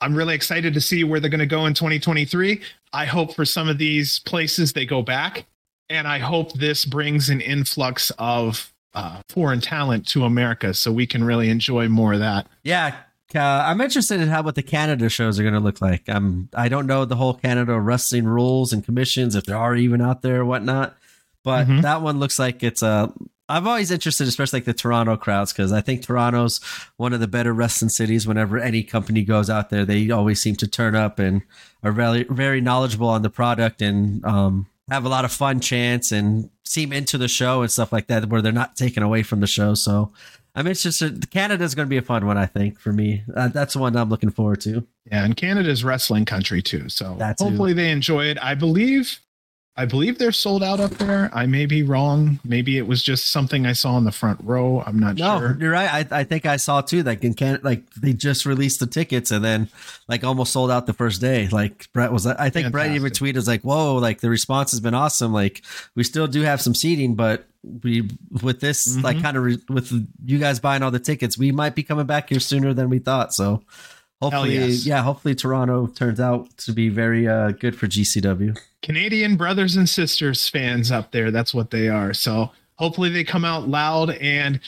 I'm 0.00 0.16
really 0.16 0.34
excited 0.34 0.74
to 0.74 0.80
see 0.80 1.04
where 1.04 1.20
they're 1.20 1.30
going 1.30 1.38
to 1.38 1.46
go 1.46 1.66
in 1.66 1.74
2023. 1.74 2.60
I 2.92 3.04
hope 3.04 3.34
for 3.34 3.44
some 3.44 3.68
of 3.68 3.78
these 3.78 4.18
places 4.20 4.72
they 4.72 4.84
go 4.84 5.02
back 5.02 5.46
and 5.92 6.08
I 6.08 6.18
hope 6.18 6.54
this 6.54 6.84
brings 6.84 7.28
an 7.28 7.40
influx 7.40 8.10
of 8.18 8.72
uh, 8.94 9.20
foreign 9.28 9.60
talent 9.60 10.06
to 10.08 10.24
America, 10.24 10.74
so 10.74 10.90
we 10.90 11.06
can 11.06 11.22
really 11.22 11.50
enjoy 11.50 11.88
more 11.88 12.14
of 12.14 12.20
that. 12.20 12.46
Yeah, 12.64 12.96
uh, 13.34 13.40
I'm 13.66 13.80
interested 13.80 14.20
in 14.20 14.28
how 14.28 14.42
what 14.42 14.54
the 14.54 14.62
Canada 14.62 15.08
shows 15.08 15.38
are 15.38 15.42
going 15.42 15.54
to 15.54 15.60
look 15.60 15.80
like. 15.80 16.08
I'm 16.08 16.48
I 16.54 16.68
don't 16.68 16.86
know 16.86 17.04
the 17.04 17.16
whole 17.16 17.34
Canada 17.34 17.78
wrestling 17.78 18.24
rules 18.24 18.72
and 18.72 18.84
commissions 18.84 19.34
if 19.34 19.44
there 19.44 19.56
are 19.56 19.76
even 19.76 20.00
out 20.00 20.22
there 20.22 20.40
or 20.40 20.44
whatnot, 20.44 20.96
but 21.44 21.66
mm-hmm. 21.66 21.82
that 21.82 22.02
one 22.02 22.18
looks 22.18 22.38
like 22.38 22.62
it's 22.62 22.82
a. 22.82 23.12
I'm 23.48 23.68
always 23.68 23.90
interested, 23.90 24.28
especially 24.28 24.58
like 24.58 24.64
the 24.64 24.72
Toronto 24.72 25.16
crowds, 25.16 25.52
because 25.52 25.72
I 25.72 25.82
think 25.82 26.02
Toronto's 26.02 26.60
one 26.96 27.12
of 27.12 27.20
the 27.20 27.26
better 27.26 27.52
wrestling 27.52 27.90
cities. 27.90 28.26
Whenever 28.26 28.58
any 28.58 28.82
company 28.82 29.24
goes 29.24 29.50
out 29.50 29.68
there, 29.68 29.84
they 29.84 30.10
always 30.10 30.40
seem 30.40 30.56
to 30.56 30.66
turn 30.66 30.94
up 30.94 31.18
and 31.18 31.42
are 31.82 31.92
very 31.92 32.24
very 32.24 32.60
knowledgeable 32.60 33.08
on 33.08 33.22
the 33.22 33.30
product 33.30 33.82
and 33.82 34.24
um, 34.24 34.66
have 34.90 35.04
a 35.04 35.08
lot 35.08 35.24
of 35.24 35.32
fun 35.32 35.60
chants 35.60 36.12
and 36.12 36.50
seem 36.64 36.92
into 36.92 37.18
the 37.18 37.28
show 37.28 37.62
and 37.62 37.70
stuff 37.70 37.92
like 37.92 38.06
that, 38.08 38.28
where 38.28 38.42
they're 38.42 38.52
not 38.52 38.76
taken 38.76 39.02
away 39.02 39.22
from 39.22 39.40
the 39.40 39.46
show. 39.46 39.74
So 39.74 40.12
I'm 40.54 40.66
interested. 40.66 41.30
Canada 41.30 41.64
is 41.64 41.74
going 41.74 41.86
to 41.86 41.90
be 41.90 41.96
a 41.96 42.02
fun 42.02 42.26
one, 42.26 42.36
I 42.36 42.46
think, 42.46 42.78
for 42.78 42.92
me. 42.92 43.22
Uh, 43.34 43.48
that's 43.48 43.74
the 43.74 43.80
one 43.80 43.96
I'm 43.96 44.10
looking 44.10 44.30
forward 44.30 44.60
to. 44.62 44.86
Yeah, 45.06 45.24
and 45.24 45.36
Canada's 45.36 45.84
wrestling 45.84 46.24
country 46.24 46.62
too. 46.62 46.88
So 46.88 47.16
hopefully 47.38 47.72
they 47.72 47.90
enjoy 47.90 48.26
it. 48.26 48.38
I 48.42 48.54
believe 48.54 49.18
I 49.74 49.86
believe 49.86 50.18
they're 50.18 50.32
sold 50.32 50.62
out 50.62 50.80
up 50.80 50.90
there. 50.92 51.30
I 51.32 51.46
may 51.46 51.64
be 51.64 51.82
wrong. 51.82 52.40
Maybe 52.44 52.76
it 52.76 52.86
was 52.86 53.02
just 53.02 53.32
something 53.32 53.64
I 53.64 53.72
saw 53.72 53.96
in 53.96 54.04
the 54.04 54.12
front 54.12 54.38
row. 54.42 54.82
I'm 54.86 54.98
not 55.00 55.16
no, 55.16 55.38
sure. 55.38 55.56
You're 55.58 55.72
right. 55.72 56.10
I, 56.12 56.20
I 56.20 56.24
think 56.24 56.44
I 56.44 56.58
saw 56.58 56.82
too. 56.82 57.02
Like 57.02 57.24
in 57.24 57.32
Canada, 57.32 57.64
like 57.64 57.90
they 57.94 58.12
just 58.12 58.44
released 58.44 58.80
the 58.80 58.86
tickets 58.86 59.30
and 59.30 59.42
then 59.42 59.70
like 60.08 60.24
almost 60.24 60.52
sold 60.52 60.70
out 60.70 60.84
the 60.84 60.92
first 60.92 61.22
day. 61.22 61.48
Like 61.48 61.90
Brett 61.94 62.12
was. 62.12 62.26
I 62.26 62.50
think 62.50 62.66
Fantastic. 62.66 62.72
Brett 62.72 62.90
even 62.90 63.12
tweeted 63.12 63.36
was 63.36 63.48
like, 63.48 63.62
"Whoa! 63.62 63.96
Like 63.96 64.20
the 64.20 64.28
response 64.28 64.72
has 64.72 64.80
been 64.80 64.94
awesome. 64.94 65.32
Like 65.32 65.62
we 65.94 66.04
still 66.04 66.26
do 66.26 66.42
have 66.42 66.60
some 66.60 66.74
seating, 66.74 67.14
but 67.14 67.46
we 67.82 68.10
with 68.42 68.60
this 68.60 68.86
mm-hmm. 68.86 69.00
like 69.00 69.22
kind 69.22 69.38
of 69.38 69.42
re- 69.42 69.64
with 69.70 69.90
you 70.22 70.38
guys 70.38 70.60
buying 70.60 70.82
all 70.82 70.90
the 70.90 71.00
tickets, 71.00 71.38
we 71.38 71.50
might 71.50 71.74
be 71.74 71.82
coming 71.82 72.04
back 72.04 72.28
here 72.28 72.40
sooner 72.40 72.74
than 72.74 72.90
we 72.90 72.98
thought. 72.98 73.32
So." 73.32 73.62
Hopefully, 74.22 74.54
yes. 74.54 74.86
yeah. 74.86 75.02
Hopefully, 75.02 75.34
Toronto 75.34 75.88
turns 75.88 76.20
out 76.20 76.56
to 76.58 76.72
be 76.72 76.88
very 76.88 77.26
uh, 77.26 77.50
good 77.50 77.76
for 77.76 77.88
GCW. 77.88 78.56
Canadian 78.80 79.36
brothers 79.36 79.74
and 79.74 79.88
sisters 79.88 80.48
fans 80.48 80.92
up 80.92 81.10
there. 81.10 81.32
That's 81.32 81.52
what 81.52 81.72
they 81.72 81.88
are. 81.88 82.14
So 82.14 82.52
hopefully 82.76 83.08
they 83.08 83.24
come 83.24 83.44
out 83.44 83.68
loud. 83.68 84.10
And 84.10 84.60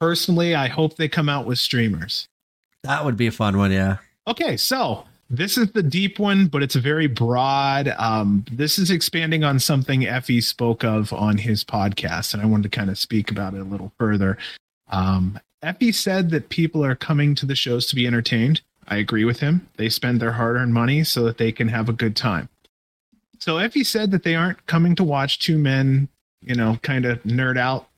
personally, 0.00 0.54
I 0.54 0.68
hope 0.68 0.96
they 0.96 1.08
come 1.08 1.28
out 1.28 1.44
with 1.44 1.58
streamers. 1.58 2.28
That 2.82 3.04
would 3.04 3.18
be 3.18 3.26
a 3.26 3.32
fun 3.32 3.58
one. 3.58 3.72
Yeah. 3.72 3.98
Okay. 4.26 4.56
So 4.56 5.04
this 5.28 5.58
is 5.58 5.72
the 5.72 5.82
deep 5.82 6.18
one, 6.18 6.46
but 6.46 6.62
it's 6.62 6.76
a 6.76 6.80
very 6.80 7.06
broad. 7.06 7.94
Um, 7.98 8.46
this 8.50 8.78
is 8.78 8.90
expanding 8.90 9.44
on 9.44 9.58
something 9.58 10.00
Effy 10.00 10.42
spoke 10.42 10.82
of 10.82 11.12
on 11.12 11.36
his 11.36 11.62
podcast. 11.62 12.32
And 12.32 12.42
I 12.42 12.46
wanted 12.46 12.70
to 12.70 12.76
kind 12.76 12.88
of 12.88 12.98
speak 12.98 13.30
about 13.30 13.52
it 13.52 13.60
a 13.60 13.64
little 13.64 13.92
further. 13.98 14.38
Um, 14.88 15.38
Effy 15.62 15.94
said 15.94 16.30
that 16.30 16.50
people 16.50 16.84
are 16.84 16.94
coming 16.94 17.34
to 17.36 17.46
the 17.46 17.56
shows 17.56 17.86
to 17.86 17.94
be 17.94 18.06
entertained. 18.06 18.60
I 18.88 18.96
agree 18.96 19.24
with 19.24 19.40
him. 19.40 19.68
They 19.76 19.88
spend 19.88 20.20
their 20.20 20.32
hard 20.32 20.56
earned 20.56 20.74
money 20.74 21.04
so 21.04 21.24
that 21.24 21.38
they 21.38 21.52
can 21.52 21.68
have 21.68 21.88
a 21.88 21.92
good 21.92 22.16
time. 22.16 22.48
So 23.38 23.56
Effy 23.56 23.84
said 23.84 24.10
that 24.10 24.22
they 24.22 24.34
aren't 24.34 24.64
coming 24.66 24.94
to 24.96 25.04
watch 25.04 25.38
two 25.38 25.58
men, 25.58 26.08
you 26.40 26.54
know, 26.54 26.78
kind 26.82 27.04
of 27.04 27.22
nerd 27.24 27.58
out 27.58 27.88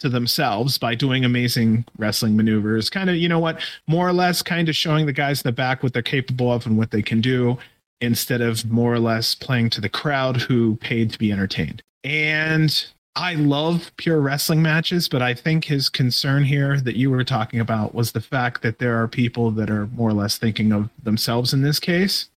to 0.00 0.08
themselves 0.08 0.78
by 0.78 0.94
doing 0.94 1.24
amazing 1.24 1.84
wrestling 1.98 2.36
maneuvers. 2.36 2.90
Kind 2.90 3.10
of, 3.10 3.16
you 3.16 3.28
know 3.28 3.38
what, 3.38 3.60
more 3.86 4.08
or 4.08 4.12
less 4.12 4.42
kind 4.42 4.68
of 4.68 4.76
showing 4.76 5.06
the 5.06 5.12
guys 5.12 5.40
in 5.40 5.48
the 5.48 5.52
back 5.52 5.82
what 5.82 5.92
they're 5.92 6.02
capable 6.02 6.52
of 6.52 6.66
and 6.66 6.76
what 6.76 6.90
they 6.90 7.02
can 7.02 7.20
do 7.20 7.58
instead 8.00 8.40
of 8.40 8.70
more 8.70 8.92
or 8.92 8.98
less 8.98 9.34
playing 9.34 9.70
to 9.70 9.80
the 9.80 9.88
crowd 9.88 10.36
who 10.36 10.76
paid 10.76 11.10
to 11.12 11.18
be 11.18 11.32
entertained. 11.32 11.82
And 12.02 12.86
I 13.16 13.34
love 13.34 13.92
pure 13.96 14.20
wrestling 14.20 14.60
matches, 14.60 15.08
but 15.08 15.22
I 15.22 15.34
think 15.34 15.64
his 15.64 15.88
concern 15.88 16.44
here 16.44 16.80
that 16.80 16.96
you 16.96 17.10
were 17.10 17.22
talking 17.24 17.60
about 17.60 17.94
was 17.94 18.12
the 18.12 18.20
fact 18.20 18.62
that 18.62 18.78
there 18.80 19.00
are 19.00 19.06
people 19.06 19.52
that 19.52 19.70
are 19.70 19.86
more 19.86 20.10
or 20.10 20.14
less 20.14 20.36
thinking 20.36 20.72
of 20.72 20.90
themselves 21.02 21.52
in 21.52 21.62
this 21.62 21.78
case 21.78 22.28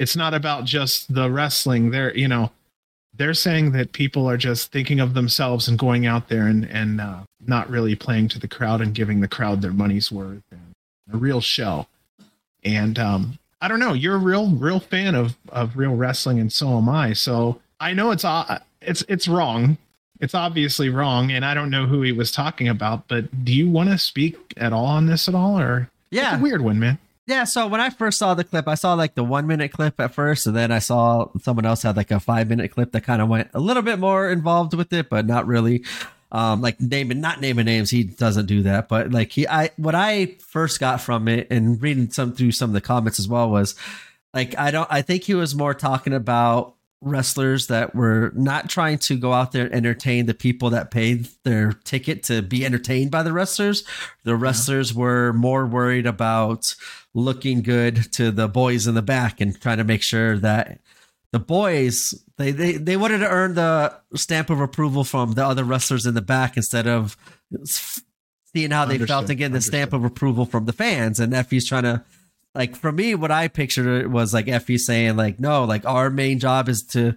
it's 0.00 0.16
not 0.16 0.32
about 0.32 0.64
just 0.64 1.12
the 1.14 1.30
wrestling. 1.30 1.90
They're 1.90 2.16
you 2.16 2.26
know 2.26 2.50
they're 3.14 3.34
saying 3.34 3.72
that 3.72 3.92
people 3.92 4.28
are 4.28 4.38
just 4.38 4.72
thinking 4.72 4.98
of 4.98 5.12
themselves 5.12 5.68
and 5.68 5.78
going 5.78 6.06
out 6.06 6.28
there 6.28 6.46
and 6.46 6.64
and 6.64 7.00
uh, 7.00 7.20
not 7.46 7.68
really 7.68 7.94
playing 7.94 8.28
to 8.30 8.40
the 8.40 8.48
crowd 8.48 8.80
and 8.80 8.94
giving 8.94 9.20
the 9.20 9.28
crowd 9.28 9.60
their 9.60 9.74
money's 9.74 10.10
worth 10.10 10.42
a 11.12 11.16
real 11.16 11.42
show. 11.42 11.86
And 12.64 12.98
um, 12.98 13.38
I 13.60 13.68
don't 13.68 13.78
know, 13.78 13.92
you're 13.92 14.16
a 14.16 14.18
real 14.18 14.48
real 14.48 14.80
fan 14.80 15.14
of 15.14 15.36
of 15.50 15.76
real 15.76 15.94
wrestling, 15.94 16.40
and 16.40 16.50
so 16.50 16.78
am 16.78 16.88
I. 16.88 17.12
So 17.12 17.60
I 17.78 17.92
know 17.92 18.10
it's 18.10 18.24
uh, 18.24 18.60
it's 18.80 19.04
it's 19.06 19.28
wrong. 19.28 19.76
It's 20.20 20.34
obviously 20.34 20.88
wrong, 20.90 21.30
and 21.30 21.44
I 21.44 21.54
don't 21.54 21.70
know 21.70 21.86
who 21.86 22.02
he 22.02 22.12
was 22.12 22.30
talking 22.30 22.68
about. 22.68 23.08
But 23.08 23.44
do 23.44 23.52
you 23.52 23.68
want 23.70 23.90
to 23.90 23.98
speak 23.98 24.36
at 24.56 24.72
all 24.72 24.86
on 24.86 25.06
this 25.06 25.28
at 25.28 25.34
all, 25.34 25.58
or 25.58 25.90
yeah, 26.10 26.40
weird 26.40 26.60
one, 26.60 26.78
man. 26.78 26.98
Yeah, 27.26 27.44
so 27.44 27.66
when 27.68 27.80
I 27.80 27.90
first 27.90 28.18
saw 28.18 28.34
the 28.34 28.42
clip, 28.44 28.66
I 28.66 28.74
saw 28.74 28.94
like 28.94 29.14
the 29.14 29.22
one 29.22 29.46
minute 29.46 29.72
clip 29.72 30.00
at 30.00 30.12
first, 30.14 30.46
and 30.46 30.56
then 30.56 30.72
I 30.72 30.80
saw 30.80 31.28
someone 31.42 31.64
else 31.64 31.82
had 31.82 31.96
like 31.96 32.10
a 32.10 32.18
five 32.20 32.48
minute 32.48 32.72
clip 32.72 32.92
that 32.92 33.02
kind 33.02 33.22
of 33.22 33.28
went 33.28 33.50
a 33.54 33.60
little 33.60 33.82
bit 33.82 33.98
more 33.98 34.30
involved 34.30 34.74
with 34.74 34.92
it, 34.92 35.08
but 35.08 35.26
not 35.26 35.46
really. 35.46 35.84
um, 36.32 36.60
like 36.60 36.80
naming 36.80 37.20
not 37.20 37.40
naming 37.40 37.66
names. 37.66 37.90
He 37.90 38.04
doesn't 38.04 38.46
do 38.46 38.62
that, 38.62 38.88
but 38.88 39.10
like 39.10 39.32
he, 39.32 39.48
I 39.48 39.70
what 39.76 39.94
I 39.94 40.36
first 40.38 40.78
got 40.80 41.00
from 41.00 41.26
it 41.28 41.48
and 41.50 41.80
reading 41.82 42.10
some 42.10 42.32
through 42.32 42.52
some 42.52 42.70
of 42.70 42.74
the 42.74 42.80
comments 42.80 43.18
as 43.18 43.26
well 43.28 43.50
was 43.50 43.74
like 44.32 44.56
I 44.58 44.70
don't. 44.70 44.86
I 44.90 45.02
think 45.02 45.24
he 45.24 45.34
was 45.34 45.54
more 45.54 45.74
talking 45.74 46.12
about 46.12 46.74
wrestlers 47.02 47.68
that 47.68 47.94
were 47.94 48.32
not 48.34 48.68
trying 48.68 48.98
to 48.98 49.16
go 49.16 49.32
out 49.32 49.52
there 49.52 49.64
and 49.64 49.74
entertain 49.74 50.26
the 50.26 50.34
people 50.34 50.70
that 50.70 50.90
paid 50.90 51.28
their 51.44 51.72
ticket 51.84 52.22
to 52.24 52.42
be 52.42 52.64
entertained 52.64 53.10
by 53.10 53.22
the 53.22 53.32
wrestlers. 53.32 53.84
The 54.24 54.36
wrestlers 54.36 54.92
yeah. 54.92 54.98
were 54.98 55.32
more 55.32 55.66
worried 55.66 56.06
about 56.06 56.74
looking 57.14 57.62
good 57.62 58.12
to 58.12 58.30
the 58.30 58.48
boys 58.48 58.86
in 58.86 58.94
the 58.94 59.02
back 59.02 59.40
and 59.40 59.58
trying 59.60 59.78
to 59.78 59.84
make 59.84 60.02
sure 60.02 60.38
that 60.38 60.80
the 61.32 61.38
boys 61.38 62.14
they 62.36 62.50
they, 62.50 62.72
they 62.72 62.96
wanted 62.96 63.18
to 63.18 63.28
earn 63.28 63.54
the 63.54 63.94
stamp 64.14 64.50
of 64.50 64.60
approval 64.60 65.04
from 65.04 65.32
the 65.32 65.44
other 65.44 65.64
wrestlers 65.64 66.06
in 66.06 66.14
the 66.14 66.20
back 66.20 66.56
instead 66.56 66.86
of 66.86 67.16
seeing 67.64 68.70
how 68.70 68.84
they 68.84 68.94
Understood. 68.94 69.08
felt 69.08 69.30
and 69.30 69.38
getting 69.38 69.52
the 69.52 69.56
Understood. 69.56 69.72
stamp 69.72 69.92
of 69.92 70.04
approval 70.04 70.44
from 70.44 70.66
the 70.66 70.72
fans. 70.72 71.20
And 71.20 71.32
Effy's 71.32 71.66
trying 71.66 71.84
to 71.84 72.04
like 72.54 72.76
for 72.76 72.90
me, 72.90 73.14
what 73.14 73.30
I 73.30 73.48
pictured 73.48 73.86
it 73.86 74.10
was 74.10 74.34
like 74.34 74.46
Effy 74.46 74.78
saying 74.78 75.16
like, 75.16 75.38
no, 75.38 75.64
like 75.64 75.84
our 75.86 76.10
main 76.10 76.38
job 76.38 76.68
is 76.68 76.82
to 76.88 77.16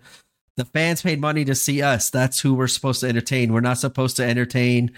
the 0.57 0.65
fans 0.65 1.01
paid 1.01 1.19
money 1.19 1.45
to 1.45 1.55
see 1.55 1.81
us. 1.81 2.09
That's 2.09 2.39
who 2.39 2.53
we're 2.53 2.67
supposed 2.67 3.01
to 3.01 3.07
entertain. 3.07 3.53
We're 3.53 3.61
not 3.61 3.79
supposed 3.79 4.15
to 4.17 4.25
entertain 4.25 4.91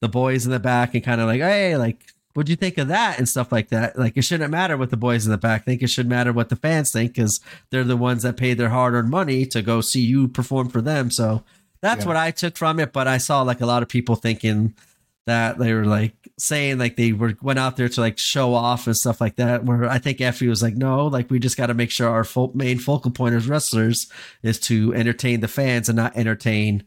the 0.00 0.08
boys 0.08 0.44
in 0.44 0.52
the 0.52 0.60
back 0.60 0.94
and 0.94 1.02
kind 1.02 1.20
of 1.20 1.26
like, 1.26 1.40
hey, 1.40 1.76
like, 1.76 2.04
what'd 2.34 2.50
you 2.50 2.56
think 2.56 2.78
of 2.78 2.88
that 2.88 3.18
and 3.18 3.28
stuff 3.28 3.50
like 3.50 3.70
that? 3.70 3.98
Like, 3.98 4.16
it 4.16 4.22
shouldn't 4.22 4.50
matter 4.50 4.76
what 4.76 4.90
the 4.90 4.96
boys 4.96 5.24
in 5.24 5.32
the 5.32 5.38
back 5.38 5.64
think. 5.64 5.82
It 5.82 5.88
should 5.88 6.08
matter 6.08 6.32
what 6.32 6.50
the 6.50 6.56
fans 6.56 6.92
think 6.92 7.14
because 7.14 7.40
they're 7.70 7.84
the 7.84 7.96
ones 7.96 8.22
that 8.22 8.36
paid 8.36 8.58
their 8.58 8.68
hard 8.68 8.94
earned 8.94 9.10
money 9.10 9.46
to 9.46 9.62
go 9.62 9.80
see 9.80 10.02
you 10.02 10.28
perform 10.28 10.68
for 10.68 10.82
them. 10.82 11.10
So 11.10 11.42
that's 11.80 12.02
yeah. 12.02 12.08
what 12.08 12.16
I 12.16 12.30
took 12.30 12.56
from 12.56 12.78
it. 12.78 12.92
But 12.92 13.08
I 13.08 13.18
saw 13.18 13.42
like 13.42 13.60
a 13.60 13.66
lot 13.66 13.82
of 13.82 13.88
people 13.88 14.14
thinking 14.14 14.74
that 15.26 15.58
they 15.58 15.72
were 15.72 15.86
like 15.86 16.17
saying 16.38 16.78
like 16.78 16.96
they 16.96 17.12
were 17.12 17.34
went 17.42 17.58
out 17.58 17.76
there 17.76 17.88
to 17.88 18.00
like 18.00 18.18
show 18.18 18.54
off 18.54 18.86
and 18.86 18.96
stuff 18.96 19.20
like 19.20 19.36
that. 19.36 19.64
Where 19.64 19.88
I 19.88 19.98
think 19.98 20.18
Effy 20.18 20.48
was 20.48 20.62
like, 20.62 20.76
no, 20.76 21.06
like 21.06 21.30
we 21.30 21.38
just 21.38 21.56
got 21.56 21.66
to 21.66 21.74
make 21.74 21.90
sure 21.90 22.08
our 22.08 22.24
fo- 22.24 22.52
main 22.54 22.78
focal 22.78 23.10
point 23.10 23.34
as 23.34 23.48
wrestlers 23.48 24.10
is 24.42 24.58
to 24.60 24.94
entertain 24.94 25.40
the 25.40 25.48
fans 25.48 25.88
and 25.88 25.96
not 25.96 26.16
entertain 26.16 26.84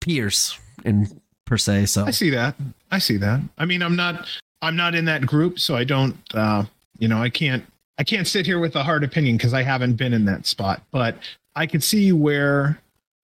peers 0.00 0.58
in 0.84 1.20
per 1.44 1.56
se. 1.56 1.86
So 1.86 2.04
I 2.06 2.10
see 2.10 2.30
that. 2.30 2.54
I 2.90 2.98
see 2.98 3.16
that. 3.18 3.40
I 3.58 3.64
mean, 3.64 3.82
I'm 3.82 3.96
not 3.96 4.28
I'm 4.62 4.76
not 4.76 4.94
in 4.94 5.04
that 5.06 5.26
group, 5.26 5.58
so 5.58 5.76
I 5.76 5.84
don't. 5.84 6.16
uh 6.34 6.64
You 6.98 7.08
know, 7.08 7.22
I 7.22 7.30
can't 7.30 7.64
I 7.98 8.04
can't 8.04 8.26
sit 8.26 8.46
here 8.46 8.60
with 8.60 8.76
a 8.76 8.82
hard 8.84 9.02
opinion 9.02 9.36
because 9.36 9.54
I 9.54 9.62
haven't 9.62 9.94
been 9.94 10.12
in 10.12 10.24
that 10.26 10.46
spot, 10.46 10.82
but 10.92 11.16
I 11.56 11.66
could 11.66 11.82
see 11.82 12.12
where 12.12 12.80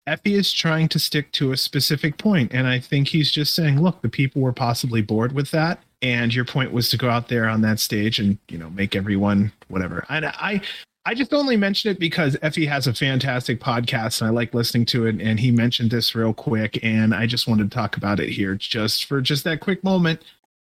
Effy 0.07 0.33
is 0.33 0.53
trying 0.53 0.87
to 0.89 0.99
stick 0.99 1.31
to 1.33 1.51
a 1.51 1.57
specific 1.57 2.17
point, 2.17 2.53
and 2.53 2.67
I 2.67 2.79
think 2.79 3.07
he's 3.07 3.31
just 3.31 3.55
saying, 3.55 3.81
"Look, 3.81 4.01
the 4.01 4.09
people 4.09 4.41
were 4.41 4.53
possibly 4.53 5.01
bored 5.01 5.31
with 5.31 5.49
that, 5.51 5.81
and 6.01 6.33
your 6.33 6.45
point 6.45 6.71
was 6.71 6.89
to 6.89 6.97
go 6.97 7.09
out 7.09 7.27
there 7.27 7.47
on 7.47 7.61
that 7.61 7.79
stage 7.79 8.19
and 8.19 8.37
you 8.47 8.57
know 8.57 8.69
make 8.69 8.95
everyone 8.95 9.51
whatever." 9.67 10.05
And 10.07 10.27
I, 10.27 10.61
I 11.05 11.15
just 11.15 11.33
only 11.33 11.57
mention 11.57 11.89
it 11.89 11.99
because 11.99 12.35
Effy 12.37 12.67
has 12.67 12.85
a 12.85 12.93
fantastic 12.93 13.59
podcast, 13.59 14.21
and 14.21 14.27
I 14.27 14.31
like 14.31 14.53
listening 14.53 14.85
to 14.87 15.07
it. 15.07 15.19
And 15.19 15.39
he 15.39 15.49
mentioned 15.49 15.89
this 15.89 16.13
real 16.13 16.33
quick, 16.33 16.79
and 16.83 17.13
I 17.15 17.25
just 17.25 17.47
wanted 17.47 17.71
to 17.71 17.75
talk 17.75 17.97
about 17.97 18.19
it 18.19 18.29
here, 18.29 18.53
just 18.53 19.05
for 19.05 19.21
just 19.21 19.43
that 19.45 19.59
quick 19.59 19.83
moment, 19.83 20.21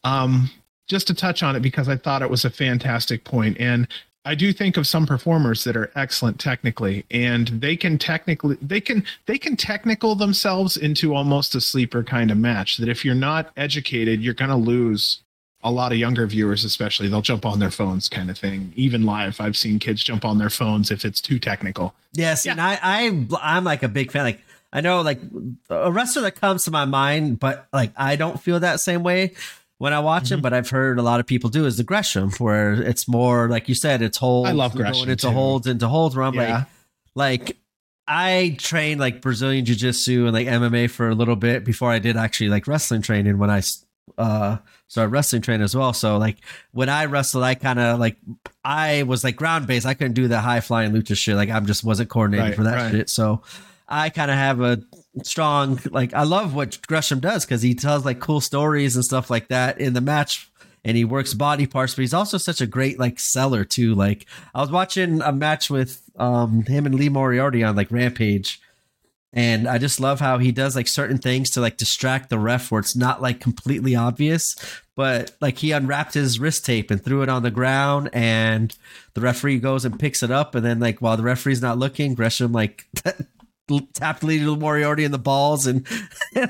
um, 0.04 0.50
just 0.88 1.08
to 1.08 1.14
touch 1.14 1.42
on 1.42 1.56
it 1.56 1.60
because 1.60 1.90
I 1.90 1.96
thought 1.96 2.22
it 2.22 2.30
was 2.30 2.46
a 2.46 2.50
fantastic 2.50 3.24
point, 3.24 3.58
and 3.60 3.86
I 4.26 4.34
do 4.34 4.52
think 4.52 4.76
of 4.76 4.88
some 4.88 5.06
performers 5.06 5.62
that 5.64 5.76
are 5.76 5.92
excellent 5.94 6.40
technically, 6.40 7.06
and 7.12 7.46
they 7.46 7.76
can 7.76 7.96
technically 7.96 8.58
they 8.60 8.80
can 8.80 9.04
they 9.26 9.38
can 9.38 9.56
technical 9.56 10.16
themselves 10.16 10.76
into 10.76 11.14
almost 11.14 11.54
a 11.54 11.60
sleeper 11.60 12.02
kind 12.02 12.32
of 12.32 12.36
match. 12.36 12.78
That 12.78 12.88
if 12.88 13.04
you're 13.04 13.14
not 13.14 13.52
educated, 13.56 14.20
you're 14.20 14.34
gonna 14.34 14.56
lose 14.56 15.22
a 15.62 15.70
lot 15.70 15.92
of 15.92 15.98
younger 15.98 16.26
viewers, 16.26 16.64
especially. 16.64 17.06
They'll 17.08 17.22
jump 17.22 17.46
on 17.46 17.60
their 17.60 17.70
phones, 17.70 18.08
kind 18.08 18.28
of 18.28 18.36
thing. 18.36 18.72
Even 18.74 19.06
live, 19.06 19.40
I've 19.40 19.56
seen 19.56 19.78
kids 19.78 20.02
jump 20.02 20.24
on 20.24 20.38
their 20.38 20.50
phones 20.50 20.90
if 20.90 21.04
it's 21.04 21.20
too 21.20 21.38
technical. 21.38 21.94
Yes, 22.12 22.44
yeah. 22.44 22.52
and 22.52 22.60
I, 22.60 22.78
I 22.82 23.26
I'm 23.40 23.62
like 23.62 23.84
a 23.84 23.88
big 23.88 24.10
fan. 24.10 24.24
Like 24.24 24.40
I 24.72 24.80
know 24.80 25.02
like 25.02 25.20
a 25.70 25.92
wrestler 25.92 26.22
that 26.22 26.34
comes 26.40 26.64
to 26.64 26.72
my 26.72 26.84
mind, 26.84 27.38
but 27.38 27.68
like 27.72 27.92
I 27.96 28.16
don't 28.16 28.40
feel 28.40 28.58
that 28.58 28.80
same 28.80 29.04
way 29.04 29.34
when 29.78 29.92
I 29.92 30.00
watch 30.00 30.24
mm-hmm. 30.24 30.40
but 30.40 30.52
I've 30.52 30.70
heard 30.70 30.98
a 30.98 31.02
lot 31.02 31.20
of 31.20 31.26
people 31.26 31.50
do 31.50 31.66
is 31.66 31.76
the 31.76 31.84
Gresham, 31.84 32.30
where 32.38 32.72
it's 32.72 33.06
more 33.06 33.48
like 33.48 33.68
you 33.68 33.74
said, 33.74 34.02
it's 34.02 34.18
holds. 34.18 34.48
I 34.48 34.52
love 34.52 34.74
Gresham. 34.74 35.08
Into 35.08 35.28
too. 35.28 35.32
holds, 35.32 35.66
into 35.66 35.88
holds. 35.88 36.16
Where 36.16 36.24
I'm 36.24 36.34
yeah. 36.34 36.64
like, 37.14 37.48
like 37.48 37.56
I 38.08 38.56
trained 38.58 39.00
like 39.00 39.20
Brazilian 39.20 39.64
Jiu 39.64 39.74
Jitsu 39.74 40.24
and 40.24 40.32
like 40.32 40.46
MMA 40.46 40.90
for 40.90 41.08
a 41.08 41.14
little 41.14 41.36
bit 41.36 41.64
before 41.64 41.90
I 41.90 41.98
did 41.98 42.16
actually 42.16 42.48
like 42.48 42.66
wrestling 42.66 43.02
training 43.02 43.38
when 43.38 43.50
I 43.50 43.62
uh 44.16 44.58
started 44.88 45.10
wrestling 45.10 45.42
training 45.42 45.64
as 45.64 45.76
well. 45.76 45.92
So 45.92 46.16
like 46.16 46.36
when 46.72 46.88
I 46.88 47.04
wrestled, 47.06 47.44
I 47.44 47.54
kind 47.54 47.78
of 47.78 47.98
like 47.98 48.16
I 48.64 49.02
was 49.02 49.24
like 49.24 49.36
ground 49.36 49.66
based. 49.66 49.84
I 49.84 49.94
couldn't 49.94 50.14
do 50.14 50.28
the 50.28 50.40
high 50.40 50.60
flying 50.60 50.92
lucha 50.92 51.16
shit. 51.16 51.36
Like 51.36 51.50
I 51.50 51.56
am 51.56 51.66
just 51.66 51.84
wasn't 51.84 52.08
coordinated 52.08 52.50
right, 52.50 52.56
for 52.56 52.62
that 52.64 52.76
right. 52.76 52.90
shit. 52.92 53.10
So 53.10 53.42
I 53.88 54.08
kind 54.08 54.30
of 54.30 54.36
have 54.36 54.60
a 54.60 54.80
strong 55.22 55.80
like 55.90 56.12
I 56.14 56.24
love 56.24 56.54
what 56.54 56.78
Gresham 56.86 57.20
does 57.20 57.44
because 57.44 57.62
he 57.62 57.74
tells 57.74 58.04
like 58.04 58.20
cool 58.20 58.40
stories 58.40 58.96
and 58.96 59.04
stuff 59.04 59.30
like 59.30 59.48
that 59.48 59.80
in 59.80 59.94
the 59.94 60.00
match 60.00 60.50
and 60.86 60.96
he 60.96 61.04
works 61.04 61.34
body 61.34 61.66
parts, 61.66 61.96
but 61.96 62.02
he's 62.02 62.14
also 62.14 62.38
such 62.38 62.60
a 62.60 62.66
great 62.66 62.96
like 62.98 63.18
seller 63.18 63.64
too. 63.64 63.94
Like 63.94 64.24
I 64.54 64.60
was 64.60 64.70
watching 64.70 65.20
a 65.20 65.32
match 65.32 65.68
with 65.68 66.02
um 66.16 66.62
him 66.62 66.86
and 66.86 66.94
Lee 66.94 67.08
Moriarty 67.08 67.64
on 67.64 67.76
like 67.76 67.90
Rampage. 67.90 68.60
And 69.32 69.66
I 69.66 69.78
just 69.78 70.00
love 70.00 70.20
how 70.20 70.38
he 70.38 70.52
does 70.52 70.76
like 70.76 70.88
certain 70.88 71.18
things 71.18 71.50
to 71.50 71.60
like 71.60 71.76
distract 71.76 72.30
the 72.30 72.38
ref 72.38 72.70
where 72.70 72.78
it's 72.78 72.96
not 72.96 73.20
like 73.20 73.40
completely 73.40 73.94
obvious, 73.94 74.56
but 74.94 75.32
like 75.40 75.58
he 75.58 75.72
unwrapped 75.72 76.14
his 76.14 76.38
wrist 76.38 76.64
tape 76.64 76.90
and 76.90 77.04
threw 77.04 77.22
it 77.22 77.28
on 77.28 77.42
the 77.42 77.50
ground 77.50 78.08
and 78.12 78.78
the 79.14 79.20
referee 79.20 79.58
goes 79.58 79.84
and 79.84 79.98
picks 79.98 80.22
it 80.22 80.30
up 80.30 80.54
and 80.54 80.64
then 80.64 80.78
like 80.78 81.02
while 81.02 81.16
the 81.16 81.22
referee's 81.22 81.60
not 81.60 81.78
looking, 81.78 82.14
Gresham 82.14 82.52
like 82.52 82.86
tapped 83.94 84.22
Lee 84.22 84.44
Moriarty 84.44 85.04
in 85.04 85.12
the 85.12 85.18
balls 85.18 85.66
and 85.66 85.86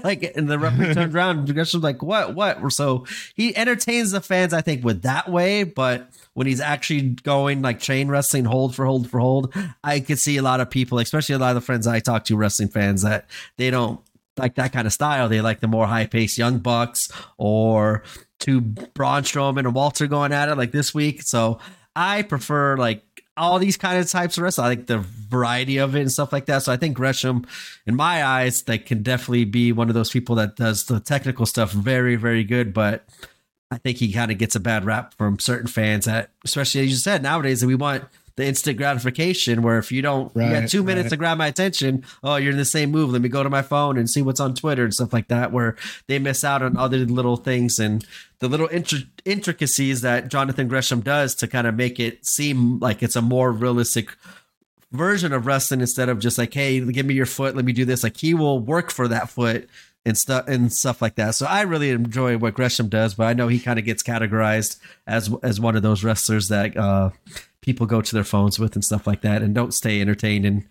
like 0.04 0.32
and 0.36 0.48
the 0.48 0.58
referee 0.58 0.94
turned 0.94 1.14
around 1.16 1.38
and 1.38 1.54
Gresham's 1.54 1.82
like 1.82 2.02
what 2.02 2.34
what? 2.34 2.72
So 2.72 3.06
he 3.34 3.56
entertains 3.56 4.10
the 4.10 4.20
fans 4.20 4.52
I 4.52 4.60
think 4.60 4.84
with 4.84 5.02
that 5.02 5.30
way 5.30 5.64
but 5.64 6.10
when 6.34 6.46
he's 6.46 6.60
actually 6.60 7.02
going 7.02 7.62
like 7.62 7.78
chain 7.78 8.08
wrestling 8.08 8.44
hold 8.44 8.74
for 8.74 8.84
hold 8.84 9.08
for 9.08 9.20
hold 9.20 9.54
I 9.82 10.00
could 10.00 10.18
see 10.18 10.36
a 10.36 10.42
lot 10.42 10.60
of 10.60 10.70
people 10.70 10.98
especially 10.98 11.34
a 11.34 11.38
lot 11.38 11.50
of 11.50 11.54
the 11.56 11.60
friends 11.66 11.86
I 11.86 12.00
talk 12.00 12.24
to 12.26 12.36
wrestling 12.36 12.68
fans 12.68 13.02
that 13.02 13.26
they 13.56 13.70
don't 13.70 14.00
like 14.38 14.56
that 14.56 14.72
kind 14.72 14.86
of 14.86 14.92
style. 14.92 15.28
They 15.28 15.40
like 15.40 15.60
the 15.60 15.68
more 15.68 15.86
high 15.86 16.06
paced 16.06 16.38
young 16.38 16.58
bucks 16.58 17.10
or 17.38 18.02
two 18.38 18.60
Braun 18.60 19.22
Strowman 19.22 19.60
and 19.60 19.74
Walter 19.74 20.06
going 20.06 20.32
at 20.32 20.48
it 20.48 20.56
like 20.56 20.72
this 20.72 20.92
week. 20.94 21.22
So 21.22 21.58
I 21.94 22.22
prefer 22.22 22.76
like 22.76 23.15
all 23.36 23.58
these 23.58 23.76
kind 23.76 23.98
of 23.98 24.08
types 24.08 24.38
of 24.38 24.44
wrestling. 24.44 24.64
I 24.64 24.68
like 24.68 24.86
the 24.86 24.98
variety 24.98 25.78
of 25.78 25.94
it 25.94 26.00
and 26.00 26.10
stuff 26.10 26.32
like 26.32 26.46
that. 26.46 26.62
So 26.62 26.72
I 26.72 26.76
think 26.76 26.96
Gresham, 26.96 27.46
in 27.86 27.94
my 27.94 28.24
eyes, 28.24 28.62
that 28.62 28.86
can 28.86 29.02
definitely 29.02 29.44
be 29.44 29.72
one 29.72 29.88
of 29.88 29.94
those 29.94 30.10
people 30.10 30.36
that 30.36 30.56
does 30.56 30.84
the 30.84 31.00
technical 31.00 31.46
stuff 31.46 31.72
very, 31.72 32.16
very 32.16 32.44
good. 32.44 32.72
But 32.72 33.04
I 33.70 33.78
think 33.78 33.98
he 33.98 34.12
kind 34.12 34.30
of 34.30 34.38
gets 34.38 34.56
a 34.56 34.60
bad 34.60 34.84
rap 34.84 35.14
from 35.14 35.38
certain 35.38 35.66
fans 35.66 36.04
that, 36.06 36.30
especially 36.44 36.82
as 36.82 36.90
you 36.90 36.96
said, 36.96 37.22
nowadays 37.22 37.60
that 37.60 37.66
we 37.66 37.74
want 37.74 38.04
the 38.36 38.46
instant 38.46 38.76
gratification 38.76 39.62
where 39.62 39.78
if 39.78 39.90
you 39.90 40.02
don't 40.02 40.34
right, 40.34 40.46
you 40.46 40.60
got 40.60 40.68
two 40.68 40.82
minutes 40.82 41.06
right. 41.06 41.10
to 41.10 41.16
grab 41.16 41.38
my 41.38 41.46
attention 41.46 42.04
oh 42.22 42.36
you're 42.36 42.52
in 42.52 42.58
the 42.58 42.64
same 42.64 42.90
move 42.90 43.10
let 43.10 43.22
me 43.22 43.28
go 43.28 43.42
to 43.42 43.50
my 43.50 43.62
phone 43.62 43.96
and 43.98 44.08
see 44.08 44.22
what's 44.22 44.40
on 44.40 44.54
twitter 44.54 44.84
and 44.84 44.94
stuff 44.94 45.12
like 45.12 45.28
that 45.28 45.52
where 45.52 45.76
they 46.06 46.18
miss 46.18 46.44
out 46.44 46.62
on 46.62 46.76
other 46.76 46.98
little 46.98 47.36
things 47.36 47.78
and 47.78 48.06
the 48.38 48.48
little 48.48 48.68
intricacies 49.24 50.02
that 50.02 50.28
jonathan 50.28 50.68
gresham 50.68 51.00
does 51.00 51.34
to 51.34 51.48
kind 51.48 51.66
of 51.66 51.74
make 51.74 51.98
it 51.98 52.24
seem 52.24 52.78
like 52.78 53.02
it's 53.02 53.16
a 53.16 53.22
more 53.22 53.50
realistic 53.50 54.14
version 54.92 55.32
of 55.32 55.46
wrestling 55.46 55.80
instead 55.80 56.08
of 56.08 56.18
just 56.18 56.38
like 56.38 56.52
hey 56.52 56.80
give 56.80 57.06
me 57.06 57.14
your 57.14 57.26
foot 57.26 57.56
let 57.56 57.64
me 57.64 57.72
do 57.72 57.84
this 57.84 58.02
like 58.02 58.16
he 58.16 58.34
will 58.34 58.60
work 58.60 58.90
for 58.90 59.08
that 59.08 59.28
foot 59.28 59.68
and 60.06 60.16
stuff 60.16 60.46
and 60.46 60.72
stuff 60.72 61.02
like 61.02 61.16
that. 61.16 61.34
So 61.34 61.46
I 61.46 61.62
really 61.62 61.90
enjoy 61.90 62.38
what 62.38 62.54
Gresham 62.54 62.88
does, 62.88 63.14
but 63.14 63.24
I 63.24 63.32
know 63.32 63.48
he 63.48 63.58
kind 63.58 63.78
of 63.78 63.84
gets 63.84 64.02
categorized 64.02 64.78
as 65.06 65.34
as 65.42 65.60
one 65.60 65.76
of 65.76 65.82
those 65.82 66.04
wrestlers 66.04 66.48
that 66.48 66.76
uh, 66.76 67.10
people 67.60 67.86
go 67.86 68.00
to 68.00 68.14
their 68.14 68.24
phones 68.24 68.58
with 68.58 68.74
and 68.76 68.84
stuff 68.84 69.06
like 69.06 69.20
that, 69.22 69.42
and 69.42 69.54
don't 69.54 69.74
stay 69.74 70.00
entertained 70.00 70.46
and 70.46 70.64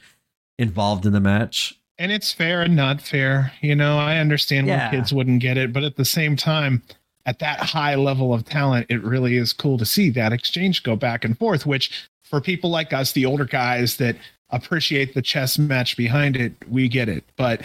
involved 0.58 1.06
in 1.06 1.12
the 1.12 1.20
match. 1.20 1.78
And 1.98 2.12
it's 2.12 2.32
fair 2.32 2.62
and 2.62 2.76
not 2.76 3.02
fair. 3.02 3.52
You 3.62 3.76
know, 3.76 3.98
I 3.98 4.18
understand 4.18 4.68
yeah. 4.68 4.88
why 4.88 4.96
kids 4.96 5.14
wouldn't 5.14 5.42
get 5.42 5.58
it, 5.58 5.72
but 5.74 5.84
at 5.84 5.98
the 5.98 6.06
same 6.06 6.36
time, 6.36 6.82
at 7.26 7.40
that 7.40 7.60
high 7.60 7.96
level 7.96 8.34
of 8.34 8.46
talent, 8.46 8.88
it 8.90 9.04
really 9.04 9.36
is 9.36 9.54
cool 9.54 9.78
to 9.78 9.86
see 9.86 10.10
that 10.12 10.32
exchange 10.32 10.84
go 10.84 10.96
back 10.96 11.26
and 11.26 11.38
forth. 11.38 11.66
Which 11.66 12.08
for 12.24 12.40
people 12.40 12.70
like 12.70 12.94
us, 12.94 13.12
the 13.12 13.26
older 13.26 13.46
guys 13.46 13.98
that 13.98 14.16
appreciate 14.50 15.14
the 15.14 15.22
chess 15.22 15.58
match 15.58 15.98
behind 15.98 16.38
it, 16.38 16.54
we 16.70 16.88
get 16.88 17.10
it. 17.10 17.26
But 17.36 17.62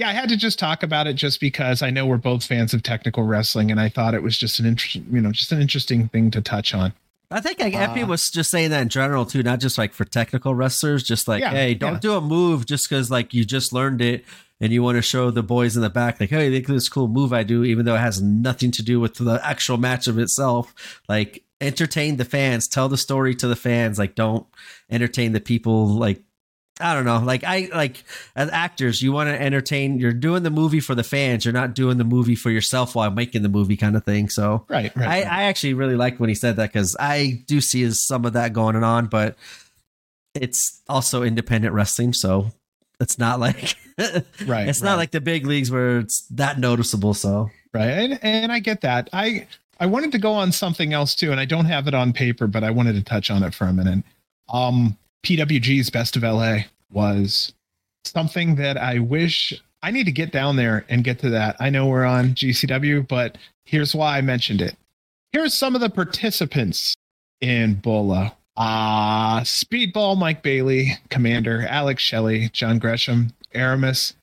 yeah, 0.00 0.08
I 0.08 0.12
had 0.14 0.30
to 0.30 0.36
just 0.36 0.58
talk 0.58 0.82
about 0.82 1.06
it 1.06 1.12
just 1.12 1.40
because 1.40 1.82
I 1.82 1.90
know 1.90 2.06
we're 2.06 2.16
both 2.16 2.42
fans 2.42 2.72
of 2.72 2.82
technical 2.82 3.22
wrestling, 3.24 3.70
and 3.70 3.78
I 3.78 3.90
thought 3.90 4.14
it 4.14 4.22
was 4.22 4.38
just 4.38 4.58
an 4.58 4.64
interesting, 4.64 5.06
you 5.12 5.20
know, 5.20 5.30
just 5.30 5.52
an 5.52 5.60
interesting 5.60 6.08
thing 6.08 6.30
to 6.30 6.40
touch 6.40 6.72
on. 6.72 6.94
I 7.30 7.40
think 7.42 7.60
like 7.60 7.74
Effy 7.74 8.02
uh, 8.02 8.06
was 8.06 8.30
just 8.30 8.50
saying 8.50 8.70
that 8.70 8.80
in 8.80 8.88
general 8.88 9.26
too, 9.26 9.42
not 9.42 9.60
just 9.60 9.76
like 9.76 9.92
for 9.92 10.06
technical 10.06 10.54
wrestlers. 10.54 11.02
Just 11.02 11.28
like, 11.28 11.42
yeah, 11.42 11.50
hey, 11.50 11.74
don't 11.74 11.92
yeah. 11.92 12.00
do 12.00 12.14
a 12.14 12.20
move 12.22 12.64
just 12.64 12.88
because 12.88 13.10
like 13.10 13.34
you 13.34 13.44
just 13.44 13.74
learned 13.74 14.00
it 14.00 14.24
and 14.58 14.72
you 14.72 14.82
want 14.82 14.96
to 14.96 15.02
show 15.02 15.30
the 15.30 15.42
boys 15.42 15.76
in 15.76 15.82
the 15.82 15.90
back 15.90 16.18
like, 16.18 16.30
hey, 16.30 16.48
look 16.48 16.62
at 16.62 16.68
this 16.68 16.88
cool 16.88 17.06
move 17.06 17.34
I 17.34 17.42
do, 17.42 17.62
even 17.62 17.84
though 17.84 17.94
it 17.94 18.00
has 18.00 18.22
nothing 18.22 18.70
to 18.72 18.82
do 18.82 19.00
with 19.00 19.16
the 19.16 19.38
actual 19.44 19.76
match 19.76 20.08
of 20.08 20.18
itself. 20.18 21.02
Like, 21.10 21.44
entertain 21.60 22.16
the 22.16 22.24
fans, 22.24 22.66
tell 22.66 22.88
the 22.88 22.96
story 22.96 23.34
to 23.34 23.46
the 23.46 23.54
fans. 23.54 23.98
Like, 23.98 24.14
don't 24.14 24.46
entertain 24.90 25.32
the 25.32 25.40
people 25.40 25.86
like 25.88 26.22
I 26.80 26.94
don't 26.94 27.04
know. 27.04 27.18
Like 27.18 27.44
I 27.44 27.68
like 27.72 28.02
as 28.34 28.50
actors, 28.50 29.02
you 29.02 29.12
want 29.12 29.28
to 29.28 29.40
entertain. 29.40 29.98
You're 29.98 30.12
doing 30.12 30.42
the 30.42 30.50
movie 30.50 30.80
for 30.80 30.94
the 30.94 31.04
fans. 31.04 31.44
You're 31.44 31.54
not 31.54 31.74
doing 31.74 31.98
the 31.98 32.04
movie 32.04 32.34
for 32.34 32.50
yourself 32.50 32.94
while 32.94 33.10
making 33.10 33.42
the 33.42 33.48
movie, 33.48 33.76
kind 33.76 33.96
of 33.96 34.04
thing. 34.04 34.28
So 34.28 34.64
right, 34.68 34.94
right. 34.96 35.08
I, 35.08 35.08
right. 35.08 35.26
I 35.26 35.42
actually 35.44 35.74
really 35.74 35.96
like 35.96 36.18
when 36.18 36.28
he 36.28 36.34
said 36.34 36.56
that 36.56 36.72
because 36.72 36.96
I 36.98 37.42
do 37.46 37.60
see 37.60 37.90
some 37.90 38.24
of 38.24 38.32
that 38.32 38.52
going 38.52 38.76
on, 38.76 39.06
but 39.06 39.36
it's 40.34 40.80
also 40.88 41.22
independent 41.22 41.74
wrestling, 41.74 42.12
so 42.12 42.52
it's 43.00 43.18
not 43.18 43.40
like 43.40 43.76
right. 43.98 44.68
It's 44.68 44.80
right. 44.80 44.82
not 44.82 44.96
like 44.96 45.10
the 45.10 45.20
big 45.20 45.46
leagues 45.46 45.70
where 45.70 45.98
it's 45.98 46.22
that 46.30 46.58
noticeable. 46.58 47.14
So 47.14 47.50
right, 47.74 47.88
and 47.88 48.18
and 48.22 48.52
I 48.52 48.60
get 48.60 48.80
that. 48.82 49.08
I 49.12 49.46
I 49.78 49.86
wanted 49.86 50.12
to 50.12 50.18
go 50.18 50.32
on 50.32 50.52
something 50.52 50.92
else 50.92 51.14
too, 51.14 51.30
and 51.30 51.40
I 51.40 51.46
don't 51.46 51.64
have 51.64 51.88
it 51.88 51.94
on 51.94 52.12
paper, 52.12 52.46
but 52.46 52.62
I 52.62 52.70
wanted 52.70 52.94
to 52.94 53.02
touch 53.02 53.30
on 53.30 53.42
it 53.42 53.54
for 53.54 53.66
a 53.66 53.72
minute. 53.72 54.04
Um, 54.50 54.96
PWG's 55.24 55.90
Best 55.90 56.16
of 56.16 56.22
LA 56.22 56.60
was 56.92 57.52
something 58.04 58.56
that 58.56 58.76
I 58.76 58.98
wish 58.98 59.52
I 59.82 59.90
need 59.90 60.04
to 60.04 60.12
get 60.12 60.32
down 60.32 60.56
there 60.56 60.84
and 60.88 61.04
get 61.04 61.18
to 61.20 61.30
that. 61.30 61.56
I 61.58 61.70
know 61.70 61.86
we're 61.86 62.04
on 62.04 62.34
GCW, 62.34 63.06
but 63.08 63.38
here's 63.64 63.94
why 63.94 64.18
I 64.18 64.20
mentioned 64.20 64.60
it. 64.60 64.76
Here's 65.32 65.54
some 65.54 65.74
of 65.74 65.80
the 65.80 65.90
participants 65.90 66.94
in 67.40 67.74
Bola. 67.74 68.36
Ah, 68.56 69.38
uh, 69.38 69.40
Speedball 69.42 70.18
Mike 70.18 70.42
Bailey, 70.42 70.98
Komander 71.08 71.66
Alex 71.66 72.02
Shelley, 72.02 72.50
John 72.52 72.78
Gresham, 72.78 73.32
Aramis, 73.54 74.14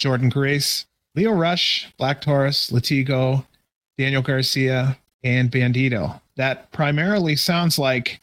Jordynne 0.00 0.32
Grace, 0.32 0.86
Leo 1.14 1.32
Rush, 1.32 1.92
Black 1.98 2.20
Taurus, 2.20 2.70
Latigo, 2.70 3.44
Daniel 3.98 4.22
Garcia, 4.22 4.96
and 5.22 5.50
Bandito. 5.50 6.20
That 6.36 6.72
primarily 6.72 7.36
sounds 7.36 7.78
like 7.78 8.20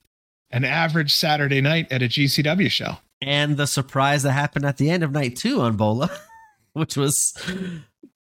an 0.51 0.65
average 0.65 1.13
Saturday 1.13 1.61
night 1.61 1.91
at 1.91 2.01
a 2.01 2.07
GCW 2.07 2.69
show. 2.69 2.97
And 3.21 3.57
the 3.57 3.67
surprise 3.67 4.23
that 4.23 4.31
happened 4.31 4.65
at 4.65 4.77
the 4.77 4.89
end 4.89 5.03
of 5.03 5.11
night 5.11 5.35
two 5.35 5.61
on 5.61 5.75
Bola, 5.75 6.09
which 6.73 6.95
was 6.95 7.33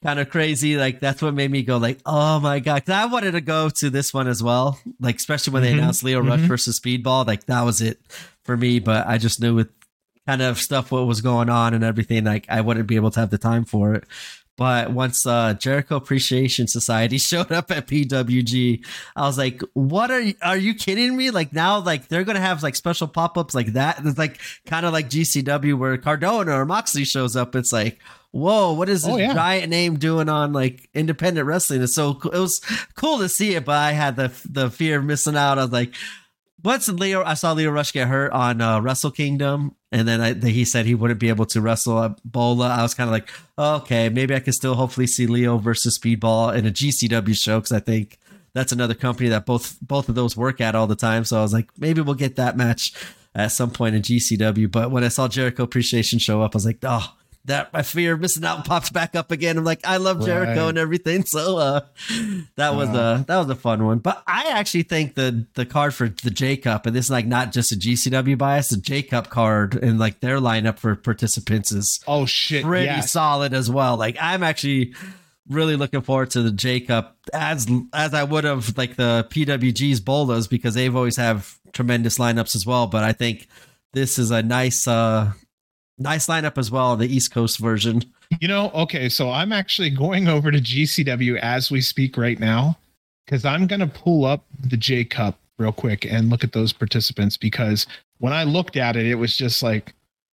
kind 0.02 0.18
of 0.21 0.30
crazy. 0.30 0.76
Like 0.76 1.00
that's 1.00 1.21
what 1.21 1.35
made 1.35 1.50
me 1.50 1.62
go 1.62 1.76
like, 1.76 1.99
oh 2.06 2.40
my 2.40 2.61
god! 2.61 2.88
I 2.88 3.06
wanted 3.06 3.33
to 3.33 3.40
go 3.40 3.68
to 3.68 3.90
this 3.90 4.14
one 4.14 4.28
as 4.28 4.42
well. 4.42 4.78
Like 5.00 5.16
especially 5.16 5.52
when 5.52 5.62
they 5.62 5.71
mm-hmm. 5.71 5.80
announced 5.80 6.04
Leo 6.04 6.21
Rush 6.21 6.38
mm-hmm. 6.40 6.49
versus 6.49 6.80
Speedball, 6.80 7.26
like 7.26 7.47
that 7.47 7.62
was 7.62 7.83
it 7.83 8.00
for 8.45 8.56
me. 8.56 8.78
But 8.78 9.06
I 9.06 9.18
just 9.18 9.40
knew 9.40 9.54
with 9.54 9.68
kind 10.26 10.42
of 10.42 10.59
stuff 10.59 10.90
what 10.90 11.06
was 11.06 11.21
going 11.21 11.50
on 11.50 11.75
and 11.75 11.85
everything, 11.85 12.25
like 12.25 12.47
I 12.49 12.61
wouldn't 12.61 12.87
be 12.87 12.97
able 12.97 13.11
to 13.12 13.21
have 13.21 13.30
the 13.30 13.38
time 13.38 13.64
for 13.64 13.95
it. 13.95 14.04
But 14.57 14.91
once 14.91 15.27
uh, 15.27 15.55
Jericho 15.55 15.97
Appreciation 15.97 16.67
Society 16.67 17.19
showed 17.31 17.53
up 17.53 17.71
at 17.71 17.87
PWG, 17.87 18.85
I 19.15 19.21
was 19.23 19.37
like, 19.37 19.63
"What 19.75 20.11
are 20.11 20.21
you? 20.21 20.35
Are 20.43 20.57
you 20.57 20.75
kidding 20.75 21.17
me? 21.17 21.31
Like 21.31 21.53
now, 21.53 21.79
like 21.79 22.09
they're 22.09 22.25
gonna 22.25 22.41
have 22.41 22.63
like 22.63 22.75
special 22.75 23.07
pop 23.07 23.37
ups 23.37 23.55
like 23.55 23.75
that. 23.75 24.01
It's 24.05 24.19
like 24.19 24.40
kind 24.66 24.87
of 24.87 24.92
like 24.92 25.11
GCW 25.11 25.79
where 25.79 25.99
Cardona 25.99 26.59
or 26.59 26.64
Moxley 26.64 27.05
shows 27.05 27.37
up. 27.37 27.55
It's 27.55 27.73
like, 27.73 28.01
whoa, 28.31 28.73
what 28.73 28.88
is 28.88 29.03
this 29.03 29.12
oh, 29.12 29.16
yeah. 29.19 29.35
giant 29.35 29.71
name 29.71 29.99
doing 29.99 30.29
on 30.29 30.53
like 30.53 30.88
independent 30.95 31.47
wrestling? 31.47 31.83
It's 31.83 31.95
so 31.95 32.19
it 32.25 32.38
was 32.38 32.61
cool 32.95 33.19
to 33.19 33.29
see 33.29 33.55
it, 33.55 33.64
but 33.64 33.77
I 33.77 33.92
had 33.92 34.16
the 34.16 34.33
the 34.49 34.71
fear 34.71 34.99
of 34.99 35.05
missing 35.05 35.37
out. 35.37 35.59
I 35.59 35.62
was 35.62 35.73
like, 35.73 35.95
once 36.66 36.88
Leo, 36.88 37.22
I 37.22 37.35
saw 37.35 37.52
Leo 37.52 37.70
Rush 37.70 37.92
get 37.92 38.09
hurt 38.09 38.33
on 38.33 38.61
uh, 38.61 38.81
Wrestle 38.81 39.12
Kingdom, 39.12 39.76
and 39.92 40.07
then 40.07 40.20
I, 40.20 40.35
he 40.35 40.64
said 40.64 40.85
he 40.85 40.96
wouldn't 40.96 41.20
be 41.20 41.29
able 41.29 41.46
to 41.46 41.61
wrestle 41.61 42.02
at 42.02 42.20
Bola. 42.24 42.68
I 42.68 42.83
was 42.83 42.92
kind 42.92 43.09
of 43.09 43.12
like, 43.12 43.31
okay, 43.57 44.09
maybe 44.09 44.35
I 44.35 44.40
can 44.40 44.52
still 44.52 44.74
hopefully 44.74 45.07
see 45.07 45.29
Leo 45.29 45.59
versus 45.59 45.96
Speedball 45.96 46.55
in 46.55 46.66
a 46.66 46.70
GCW 46.70 47.37
show 47.37 47.61
because 47.61 47.70
I 47.70 47.79
think 47.79 48.18
that's 48.52 48.72
another 48.72 48.94
company 48.94 49.29
that 49.29 49.46
both 49.46 49.79
both 49.81 50.09
of 50.09 50.16
those 50.16 50.37
work 50.37 50.61
at 50.61 50.74
all 50.74 50.88
the 50.88 50.96
time. 50.96 51.24
So 51.24 51.38
I 51.38 51.42
was 51.42 51.52
like, 51.52 51.70
maybe 51.79 52.00
we'll 52.00 52.14
get 52.16 52.35
that 52.35 52.57
match 52.57 52.92
at 53.37 53.52
some 53.52 53.70
point 53.70 53.94
in 53.94 54.02
GCW. 54.02 54.68
But 54.70 54.90
when 54.90 55.05
I 55.05 55.09
saw 55.09 55.29
Jericho 55.29 55.62
Appreciation 55.62 56.18
show 56.18 56.42
up, 56.42 56.55
I 56.55 56.57
was 56.57 56.66
like, 56.66 56.79
oh, 56.83 57.14
that 57.46 57.72
my 57.72 57.82
fear 57.82 58.14
of 58.14 58.20
missing 58.20 58.44
out 58.44 58.64
pops 58.64 58.90
back 58.90 59.16
up 59.16 59.30
again. 59.30 59.56
I'm 59.56 59.64
like, 59.64 59.87
I 59.87 59.96
love 59.96 60.24
Jericho 60.24 60.62
right. 60.62 60.68
and 60.68 60.78
everything. 60.78 61.24
So 61.37 61.59
uh, 61.59 61.80
that 62.54 62.74
was 62.76 62.88
uh, 62.88 63.18
a 63.20 63.24
that 63.26 63.37
was 63.37 63.50
a 63.50 63.54
fun 63.56 63.85
one. 63.85 63.98
But 63.98 64.22
I 64.26 64.52
actually 64.52 64.85
think 64.85 65.14
the 65.14 65.46
the 65.54 65.66
card 65.66 65.92
for 65.92 66.09
the 66.09 66.30
J 66.30 66.56
Cup, 66.56 66.87
and 66.87 66.96
this 66.96 67.06
is 67.06 67.11
like 67.11 67.26
not 67.26 67.52
just 67.52 67.72
a 67.72 67.74
GCW 67.76 68.38
bias, 68.38 68.68
the 68.68 68.78
J 68.78 69.02
Cup 69.02 69.28
card 69.28 69.74
and 69.74 69.98
like 69.98 70.20
their 70.20 70.38
lineup 70.38 70.78
for 70.78 70.94
participants 70.96 71.72
is 71.72 72.00
oh 72.06 72.24
shit 72.26 72.64
pretty 72.64 72.87
yes. 72.87 73.12
solid 73.12 73.52
as 73.52 73.70
well. 73.70 73.96
Like 73.96 74.16
I'm 74.20 74.42
actually 74.42 74.94
really 75.48 75.76
looking 75.76 76.00
forward 76.00 76.30
to 76.30 76.42
the 76.42 76.52
J 76.52 76.80
Cup 76.80 77.16
as 77.35 77.66
as 77.92 78.14
I 78.14 78.24
would 78.24 78.44
have 78.44 78.76
like 78.78 78.96
the 78.96 79.26
PWG's 79.30 80.00
Bolas 80.00 80.46
because 80.46 80.74
they've 80.74 80.94
always 80.94 81.16
have 81.16 81.59
tremendous 81.72 82.18
lineups 82.18 82.56
as 82.56 82.64
well. 82.64 82.87
But 82.87 83.04
I 83.04 83.12
think 83.12 83.48
this 83.92 84.18
is 84.18 84.30
a 84.30 84.42
nice 84.42 84.88
uh 84.88 85.32
Nice 85.98 86.26
lineup 86.26 86.59
as 86.59 86.70
well, 86.70 86.96
the 86.96 87.06
East 87.06 87.32
Coast 87.32 87.59
version. 87.59 88.02
You 88.40 88.48
know, 88.48 88.70
okay, 88.74 89.09
so 89.09 89.30
I'm 89.30 89.52
actually 89.52 89.90
going 89.90 90.28
over 90.28 90.50
to 90.50 90.59
GCW 90.59 91.38
as 91.38 91.70
we 91.70 91.80
speak 91.80 92.16
right 92.16 92.38
now 92.38 92.76
because 93.24 93.44
I'm 93.44 93.66
going 93.66 93.80
to 93.80 93.87
pull 93.87 94.24
up 94.24 94.44
the 94.59 94.76
J 94.76 95.04
Cup 95.04 95.38
real 95.59 95.72
quick 95.72 96.04
and 96.04 96.28
look 96.28 96.44
at 96.44 96.52
those 96.52 96.72
participants 96.72 97.37
because 97.37 97.87
when 98.18 98.32
I 98.32 98.44
looked 98.44 98.76
at 98.76 98.96
it, 98.96 99.06
it 99.06 99.14
was 99.14 99.37
just 99.37 99.62
like 99.62 99.94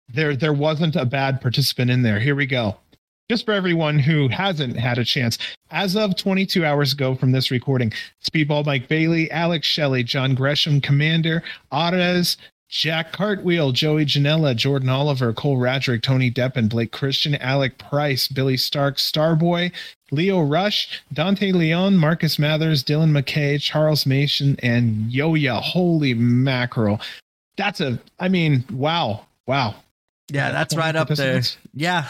there 0.08 0.36
there 0.36 0.54
wasn't 0.54 0.96
a 0.96 1.06
bad 1.06 1.42
participant 1.42 1.92
in 1.92 2.04
there. 2.04 2.20
Here 2.20 2.36
we 2.36 2.46
go. 2.46 2.78
Just 3.30 3.46
for 3.46 3.54
everyone 3.54 4.00
who 4.00 4.28
hasn't 4.28 4.76
had 4.76 4.98
a 4.98 5.06
chance, 5.06 5.38
as 5.70 5.96
of 5.96 6.16
22 6.16 6.66
hours 6.66 6.94
ago 6.94 7.14
from 7.14 7.32
this 7.32 7.52
recording, 7.52 7.94
Speedball 8.24 8.66
Mike 8.66 8.88
Bailey, 8.88 9.30
Alex 9.30 9.68
Shelley, 9.68 10.04
John 10.04 10.34
Gresham, 10.34 10.82
Komander, 10.82 11.44
Arez, 11.72 12.38
Jack 12.70 13.12
Cartwheel, 13.12 13.72
Joey 13.72 14.06
Janela, 14.06 14.56
Jordan 14.56 14.90
Oliver, 14.90 15.34
Cole 15.34 15.58
Radrick, 15.58 16.04
Tony 16.04 16.30
Deppen, 16.30 16.70
Blake 16.70 16.92
Christian, 16.92 17.34
Alec 17.36 17.80
Price, 17.80 18.28
Billy 18.28 18.58
Stark, 18.58 18.98
Starboy, 18.98 19.72
Leo 20.12 20.42
Rush, 20.42 21.02
Dante 21.12 21.52
Leon, 21.52 21.98
Marcus 21.98 22.38
Mathers, 22.38 22.84
Dylan 22.84 23.10
McKay, 23.10 23.60
Charles 23.60 24.06
Mason, 24.06 24.56
and 24.62 25.12
Yo-Yo. 25.12 25.56
Holy 25.56 26.14
mackerel. 26.14 27.02
That's 27.58 27.82
a, 27.82 28.00
I 28.20 28.30
mean, 28.30 28.64
wow. 28.72 29.26
Wow. 29.48 29.76
Yeah, 30.32 30.52
that's 30.52 30.76
right 30.76 30.96
up 30.96 31.08
there. 31.10 31.42
Yeah. 31.74 32.08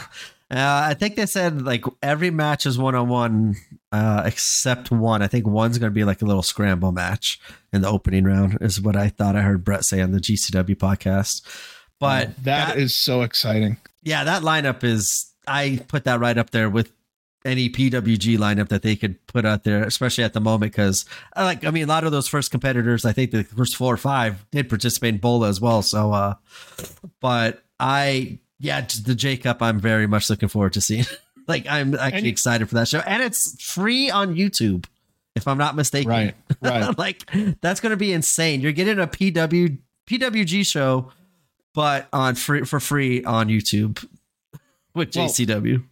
Uh, 0.50 0.88
I 0.88 0.94
think 0.94 1.14
they 1.14 1.26
said 1.26 1.62
like 1.62 1.84
every 2.02 2.30
match 2.30 2.66
is 2.66 2.76
one 2.76 2.96
on 2.96 3.08
one 3.08 3.54
except 3.92 4.90
one. 4.90 5.22
I 5.22 5.28
think 5.28 5.46
one's 5.46 5.78
going 5.78 5.90
to 5.90 5.94
be 5.94 6.04
like 6.04 6.22
a 6.22 6.24
little 6.24 6.42
scramble 6.42 6.92
match 6.92 7.40
in 7.72 7.82
the 7.82 7.88
opening 7.88 8.24
round, 8.24 8.58
is 8.60 8.80
what 8.80 8.96
I 8.96 9.08
thought 9.08 9.36
I 9.36 9.42
heard 9.42 9.64
Brett 9.64 9.84
say 9.84 10.00
on 10.00 10.10
the 10.10 10.18
GCW 10.18 10.76
podcast. 10.76 11.42
But 12.00 12.34
that, 12.44 12.74
that 12.74 12.78
is 12.78 12.94
so 12.94 13.22
exciting. 13.22 13.76
Yeah, 14.02 14.24
that 14.24 14.42
lineup 14.42 14.82
is, 14.82 15.30
I 15.46 15.80
put 15.88 16.04
that 16.04 16.18
right 16.18 16.38
up 16.38 16.50
there 16.50 16.70
with 16.70 16.90
any 17.44 17.68
PWG 17.68 18.38
lineup 18.38 18.68
that 18.68 18.82
they 18.82 18.96
could 18.96 19.24
put 19.26 19.44
out 19.44 19.64
there, 19.64 19.84
especially 19.84 20.24
at 20.24 20.32
the 20.32 20.40
moment. 20.40 20.72
Because, 20.72 21.04
like, 21.36 21.64
I 21.64 21.70
mean, 21.70 21.84
a 21.84 21.86
lot 21.86 22.04
of 22.04 22.12
those 22.12 22.26
first 22.26 22.50
competitors, 22.50 23.04
I 23.04 23.12
think 23.12 23.30
the 23.30 23.44
first 23.44 23.76
four 23.76 23.92
or 23.94 23.98
five 23.98 24.44
did 24.50 24.68
participate 24.68 25.14
in 25.14 25.20
Bola 25.20 25.48
as 25.48 25.60
well. 25.60 25.82
So, 25.82 26.12
uh, 26.12 26.34
but 27.20 27.62
I 27.78 28.38
yeah, 28.60 28.86
the 29.04 29.14
J 29.14 29.38
Cup, 29.38 29.62
I'm 29.62 29.80
very 29.80 30.06
much 30.06 30.28
looking 30.28 30.48
forward 30.48 30.74
to 30.74 30.80
seeing. 30.80 31.06
like, 31.48 31.66
I'm 31.68 31.94
actually 31.94 32.28
excited 32.28 32.68
for 32.68 32.74
that 32.76 32.88
show, 32.88 33.00
and 33.00 33.22
it's 33.22 33.60
free 33.62 34.10
on 34.10 34.36
YouTube, 34.36 34.84
if 35.34 35.48
I'm 35.48 35.58
not 35.58 35.74
mistaken. 35.74 36.10
Right, 36.10 36.34
right. 36.62 36.96
like, 36.96 37.28
that's 37.62 37.80
going 37.80 37.90
to 37.90 37.96
be 37.96 38.12
insane. 38.12 38.60
You're 38.60 38.72
getting 38.72 38.98
a 38.98 39.06
PW 39.06 39.78
PWG 40.06 40.66
show, 40.66 41.10
but 41.74 42.08
on 42.12 42.34
free 42.34 42.64
for 42.64 42.80
free 42.80 43.24
on 43.24 43.48
YouTube 43.48 44.06
with 44.94 45.16
well, 45.16 45.28
JCW. 45.28 45.82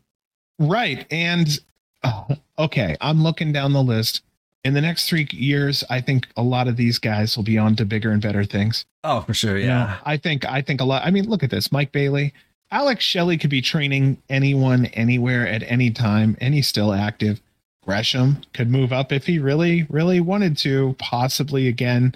Right, 0.58 1.06
and 1.10 1.58
uh, 2.02 2.34
okay, 2.58 2.96
I'm 3.00 3.22
looking 3.22 3.52
down 3.52 3.72
the 3.72 3.82
list. 3.82 4.22
In 4.64 4.74
the 4.74 4.80
next 4.82 5.08
three 5.08 5.26
years, 5.30 5.84
I 5.88 6.02
think 6.02 6.26
a 6.36 6.42
lot 6.42 6.68
of 6.68 6.76
these 6.76 6.98
guys 6.98 7.34
will 7.36 7.44
be 7.44 7.56
on 7.56 7.76
to 7.76 7.86
bigger 7.86 8.10
and 8.10 8.20
better 8.20 8.44
things. 8.44 8.84
Oh, 9.04 9.22
for 9.22 9.32
sure, 9.32 9.56
yeah. 9.56 9.64
You 9.64 9.68
know, 9.68 9.96
I 10.04 10.16
think 10.18 10.44
I 10.44 10.60
think 10.60 10.82
a 10.82 10.84
lot. 10.84 11.06
I 11.06 11.10
mean, 11.10 11.30
look 11.30 11.42
at 11.42 11.48
this, 11.48 11.72
Mike 11.72 11.92
Bailey. 11.92 12.34
Alex 12.70 13.02
Shelley 13.04 13.38
could 13.38 13.50
be 13.50 13.62
training 13.62 14.20
anyone 14.28 14.86
anywhere 14.86 15.46
at 15.46 15.62
any 15.62 15.90
time, 15.90 16.36
and 16.40 16.54
he's 16.54 16.68
still 16.68 16.92
active. 16.92 17.40
Gresham 17.82 18.42
could 18.52 18.70
move 18.70 18.92
up 18.92 19.12
if 19.12 19.26
he 19.26 19.38
really, 19.38 19.86
really 19.88 20.20
wanted 20.20 20.58
to. 20.58 20.94
Possibly 20.98 21.68
again. 21.68 22.14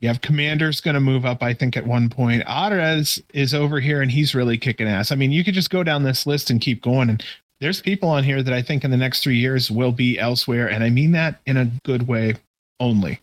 You 0.00 0.06
have 0.06 0.20
Komander's 0.20 0.80
going 0.80 0.94
to 0.94 1.00
move 1.00 1.26
up, 1.26 1.42
I 1.42 1.52
think, 1.54 1.76
at 1.76 1.84
one 1.84 2.08
point. 2.08 2.44
Arez 2.44 3.20
is 3.34 3.52
over 3.52 3.80
here 3.80 4.00
and 4.00 4.12
he's 4.12 4.32
really 4.32 4.56
kicking 4.56 4.86
ass. 4.86 5.10
I 5.10 5.16
mean, 5.16 5.32
you 5.32 5.42
could 5.42 5.54
just 5.54 5.70
go 5.70 5.82
down 5.82 6.04
this 6.04 6.24
list 6.24 6.50
and 6.50 6.60
keep 6.60 6.82
going. 6.82 7.10
And 7.10 7.24
there's 7.60 7.80
people 7.80 8.08
on 8.08 8.22
here 8.22 8.40
that 8.40 8.54
I 8.54 8.62
think 8.62 8.84
in 8.84 8.92
the 8.92 8.96
next 8.96 9.24
three 9.24 9.38
years 9.38 9.72
will 9.72 9.90
be 9.90 10.16
elsewhere. 10.16 10.70
And 10.70 10.84
I 10.84 10.90
mean 10.90 11.10
that 11.12 11.40
in 11.46 11.56
a 11.56 11.72
good 11.84 12.06
way 12.06 12.36
only. 12.78 13.20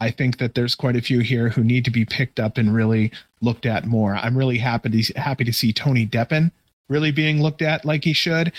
I 0.00 0.10
think 0.10 0.38
that 0.38 0.54
there's 0.54 0.74
quite 0.74 0.96
a 0.96 1.02
few 1.02 1.20
here 1.20 1.50
who 1.50 1.62
need 1.62 1.84
to 1.84 1.90
be 1.90 2.04
picked 2.04 2.40
up 2.40 2.58
and 2.58 2.74
really 2.74 3.12
looked 3.40 3.66
at 3.66 3.86
more. 3.86 4.14
I'm 4.16 4.36
really 4.36 4.58
happy 4.58 5.02
to 5.02 5.12
happy 5.20 5.44
to 5.44 5.52
see 5.52 5.72
Tony 5.72 6.06
Deppen 6.06 6.50
really 6.88 7.12
being 7.12 7.42
looked 7.42 7.62
at 7.62 7.84
like 7.84 8.04
he 8.04 8.12
should. 8.12 8.52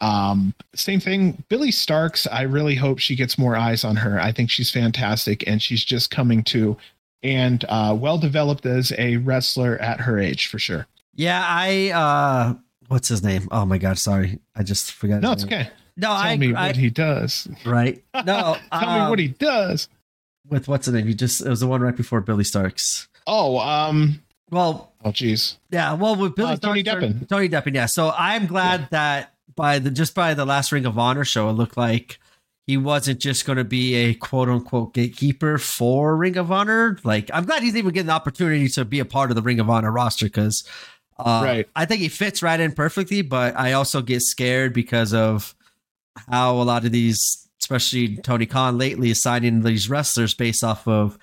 Um, 0.00 0.54
same 0.74 0.98
thing, 0.98 1.44
Billie 1.48 1.70
Starkz. 1.70 2.26
I 2.32 2.42
really 2.42 2.74
hope 2.74 2.98
she 2.98 3.14
gets 3.14 3.38
more 3.38 3.54
eyes 3.54 3.84
on 3.84 3.96
her. 3.96 4.18
I 4.18 4.32
think 4.32 4.50
she's 4.50 4.70
fantastic, 4.70 5.46
and 5.46 5.62
she's 5.62 5.84
just 5.84 6.10
coming 6.10 6.42
to 6.44 6.76
and 7.22 7.64
uh, 7.68 7.94
well 7.98 8.16
developed 8.18 8.64
as 8.64 8.92
a 8.96 9.18
wrestler 9.18 9.76
at 9.76 10.00
her 10.00 10.18
age 10.18 10.46
for 10.46 10.58
sure. 10.58 10.86
Yeah, 11.14 11.44
I 11.46 11.90
uh 11.90 12.54
what's 12.88 13.08
his 13.08 13.22
name? 13.22 13.48
Oh 13.50 13.66
my 13.66 13.78
god, 13.78 13.98
sorry. 13.98 14.38
I 14.56 14.62
just 14.62 14.92
forgot. 14.92 15.20
No, 15.20 15.32
it's 15.32 15.44
name. 15.44 15.60
okay. 15.60 15.70
No, 15.96 16.12
I 16.12 16.22
Tell 16.22 16.30
I 16.30 16.36
me 16.36 16.54
I, 16.54 16.66
what 16.68 16.76
he 16.76 16.88
does. 16.90 17.48
right. 17.66 18.02
No, 18.14 18.56
Tell 18.72 18.88
um, 18.88 19.04
me 19.04 19.10
what 19.10 19.18
he 19.18 19.28
does. 19.28 19.88
With 20.50 20.68
what's 20.68 20.86
the 20.86 20.92
name? 20.92 21.06
You 21.08 21.14
just 21.14 21.40
it 21.40 21.48
was 21.48 21.60
the 21.60 21.66
one 21.66 21.80
right 21.80 21.96
before 21.96 22.20
Billie 22.20 22.44
Starkz. 22.44 23.06
Oh, 23.26 23.58
um, 23.58 24.22
Well, 24.50 24.92
oh, 25.04 25.10
jeez, 25.10 25.56
yeah, 25.70 25.94
well 25.94 26.16
with 26.16 26.34
Billy 26.34 26.52
Uh, 26.52 26.56
Tony 26.56 26.82
Starks 26.82 27.04
Deppen. 27.06 27.28
Tony 27.28 27.48
Deppen, 27.48 27.74
yeah. 27.74 27.86
So 27.86 28.12
I'm 28.16 28.46
glad 28.46 28.88
that 28.90 29.34
by 29.56 29.78
the 29.78 29.90
just 29.90 30.14
by 30.14 30.34
the 30.34 30.44
last 30.44 30.72
Ring 30.72 30.86
of 30.86 30.98
Honor 30.98 31.24
show, 31.24 31.48
it 31.48 31.52
looked 31.52 31.76
like 31.76 32.18
he 32.66 32.76
wasn't 32.76 33.20
just 33.20 33.46
going 33.46 33.58
to 33.58 33.64
be 33.64 33.94
a 33.94 34.14
quote 34.14 34.48
unquote 34.48 34.94
gatekeeper 34.94 35.58
for 35.58 36.16
Ring 36.16 36.36
of 36.36 36.50
Honor. 36.52 36.98
Like, 37.04 37.30
I'm 37.32 37.44
glad 37.44 37.62
he's 37.62 37.76
even 37.76 37.92
getting 37.92 38.06
the 38.06 38.12
opportunity 38.12 38.68
to 38.68 38.84
be 38.84 39.00
a 39.00 39.04
part 39.04 39.30
of 39.30 39.34
the 39.36 39.42
Ring 39.42 39.58
of 39.60 39.68
Honor 39.68 39.90
roster 39.90 40.26
because 40.26 40.64
uh, 41.18 41.42
Right. 41.44 41.68
I 41.76 41.84
think 41.84 42.00
he 42.00 42.08
fits 42.08 42.42
right 42.42 42.58
in 42.60 42.72
perfectly. 42.72 43.22
But 43.22 43.56
I 43.56 43.72
also 43.72 44.02
get 44.02 44.22
scared 44.22 44.72
because 44.72 45.12
of 45.12 45.54
how 46.30 46.60
a 46.60 46.62
lot 46.62 46.84
of 46.84 46.92
these, 46.92 47.48
especially 47.60 48.16
Tony 48.16 48.46
Khan 48.46 48.78
lately, 48.78 49.10
is 49.10 49.22
signing 49.22 49.62
these 49.62 49.88
wrestlers 49.88 50.34
based 50.34 50.64
off 50.64 50.86
of 50.88 51.18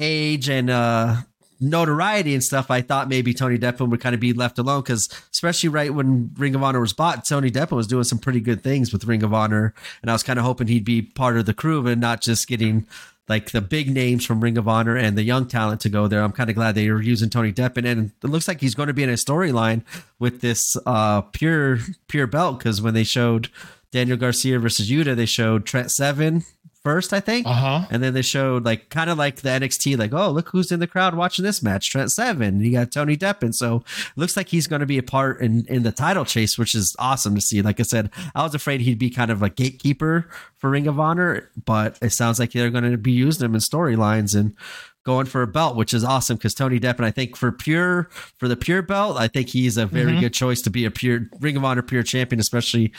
age 0.00 0.48
and 0.48 0.70
uh 0.70 1.16
notoriety 1.60 2.34
and 2.34 2.42
stuff, 2.42 2.70
I 2.70 2.80
thought 2.82 3.08
maybe 3.08 3.34
Tony 3.34 3.58
Deppen 3.58 3.88
would 3.88 4.00
kind 4.00 4.14
of 4.14 4.20
be 4.20 4.32
left 4.32 4.58
alone 4.58 4.82
because, 4.82 5.08
especially 5.32 5.68
right 5.68 5.92
when 5.92 6.32
Ring 6.36 6.54
of 6.54 6.62
Honor 6.62 6.80
was 6.80 6.92
bought, 6.92 7.24
Tony 7.24 7.50
Deppen 7.50 7.72
was 7.72 7.86
doing 7.86 8.04
some 8.04 8.18
pretty 8.18 8.40
good 8.40 8.62
things 8.62 8.92
with 8.92 9.04
Ring 9.04 9.22
of 9.22 9.32
Honor, 9.32 9.74
and 10.02 10.10
I 10.10 10.14
was 10.14 10.22
kind 10.22 10.38
of 10.38 10.44
hoping 10.44 10.66
he'd 10.66 10.84
be 10.84 11.02
part 11.02 11.36
of 11.36 11.46
the 11.46 11.54
crew 11.54 11.86
and 11.86 12.00
not 12.00 12.20
just 12.20 12.48
getting 12.48 12.86
like 13.28 13.52
the 13.52 13.62
big 13.62 13.90
names 13.90 14.24
from 14.26 14.40
Ring 14.40 14.58
of 14.58 14.68
Honor 14.68 14.96
and 14.96 15.16
the 15.16 15.22
young 15.22 15.46
talent 15.46 15.80
to 15.82 15.88
go 15.88 16.06
there. 16.08 16.22
I'm 16.22 16.32
kind 16.32 16.50
of 16.50 16.56
glad 16.56 16.74
they 16.74 16.90
were 16.90 17.00
using 17.00 17.30
Tony 17.30 17.52
Deppen, 17.52 17.86
and 17.86 18.12
it 18.22 18.28
looks 18.28 18.48
like 18.48 18.60
he's 18.60 18.74
going 18.74 18.88
to 18.88 18.94
be 18.94 19.02
in 19.02 19.10
a 19.10 19.14
storyline 19.14 19.82
with 20.18 20.40
this 20.40 20.76
uh 20.86 21.22
pure 21.22 21.78
pure 22.08 22.26
belt 22.26 22.58
because 22.58 22.82
when 22.82 22.94
they 22.94 23.04
showed 23.04 23.48
Daniel 23.94 24.16
Garcia 24.16 24.58
versus 24.58 24.90
Yuta, 24.90 25.14
they 25.14 25.24
showed 25.24 25.64
Trent 25.64 25.88
Seven 25.88 26.42
first, 26.82 27.12
I 27.12 27.20
think. 27.20 27.46
Uh 27.46 27.52
huh. 27.52 27.86
And 27.92 28.02
then 28.02 28.12
they 28.12 28.22
showed 28.22 28.64
like 28.64 28.88
kind 28.90 29.08
of 29.08 29.16
like 29.16 29.36
the 29.36 29.50
NXT, 29.50 29.96
like, 29.96 30.12
oh, 30.12 30.30
look 30.32 30.48
who's 30.48 30.72
in 30.72 30.80
the 30.80 30.88
crowd 30.88 31.14
watching 31.14 31.44
this 31.44 31.62
match. 31.62 31.90
Trent 31.90 32.10
Seven. 32.10 32.60
You 32.60 32.72
got 32.72 32.90
Tony 32.90 33.16
Deppen. 33.16 33.54
So 33.54 33.84
looks 34.16 34.36
like 34.36 34.48
he's 34.48 34.66
going 34.66 34.80
to 34.80 34.86
be 34.86 34.98
a 34.98 35.02
part 35.04 35.40
in, 35.40 35.64
in 35.68 35.84
the 35.84 35.92
title 35.92 36.24
chase, 36.24 36.58
which 36.58 36.74
is 36.74 36.96
awesome 36.98 37.36
to 37.36 37.40
see. 37.40 37.62
Like 37.62 37.78
I 37.78 37.84
said, 37.84 38.10
I 38.34 38.42
was 38.42 38.52
afraid 38.52 38.80
he'd 38.80 38.98
be 38.98 39.10
kind 39.10 39.30
of 39.30 39.42
a 39.44 39.48
gatekeeper 39.48 40.28
for 40.58 40.70
Ring 40.70 40.88
of 40.88 40.98
Honor, 40.98 41.50
but 41.64 41.96
it 42.02 42.10
sounds 42.10 42.40
like 42.40 42.50
they're 42.50 42.70
going 42.70 42.90
to 42.90 42.98
be 42.98 43.12
using 43.12 43.44
him 43.44 43.54
in 43.54 43.60
storylines 43.60 44.34
and 44.38 44.56
going 45.04 45.26
for 45.26 45.42
a 45.42 45.46
belt, 45.46 45.76
which 45.76 45.94
is 45.94 46.02
awesome 46.02 46.36
because 46.36 46.54
Tony 46.54 46.80
Deppen, 46.80 47.04
I 47.04 47.10
think 47.12 47.36
for 47.36 47.52
pure 47.52 48.08
for 48.38 48.48
the 48.48 48.56
pure 48.56 48.82
belt, 48.82 49.16
I 49.18 49.28
think 49.28 49.50
he's 49.50 49.76
a 49.76 49.86
very 49.86 50.12
Mhm. 50.14 50.20
good 50.20 50.32
choice 50.34 50.62
to 50.62 50.70
be 50.70 50.84
a 50.84 50.90
pure 50.90 51.28
Ring 51.40 51.56
of 51.56 51.64
Honor 51.64 51.82
pure 51.82 52.02
champion, 52.02 52.40
especially 52.40 52.90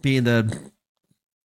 being 0.00 0.24
the 0.24 0.70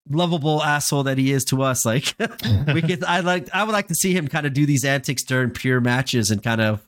lovable 0.09 0.63
asshole 0.63 1.03
that 1.03 1.17
he 1.17 1.31
is 1.31 1.45
to 1.45 1.61
us. 1.61 1.85
Like 1.85 2.15
we 2.73 2.81
could, 2.81 3.03
I 3.03 3.19
like, 3.19 3.49
I 3.53 3.63
would 3.63 3.73
like 3.73 3.87
to 3.87 3.95
see 3.95 4.13
him 4.13 4.27
kind 4.27 4.45
of 4.45 4.53
do 4.53 4.65
these 4.65 4.85
antics 4.85 5.23
during 5.23 5.51
pure 5.51 5.81
matches 5.81 6.31
and 6.31 6.41
kind 6.41 6.61
of 6.61 6.85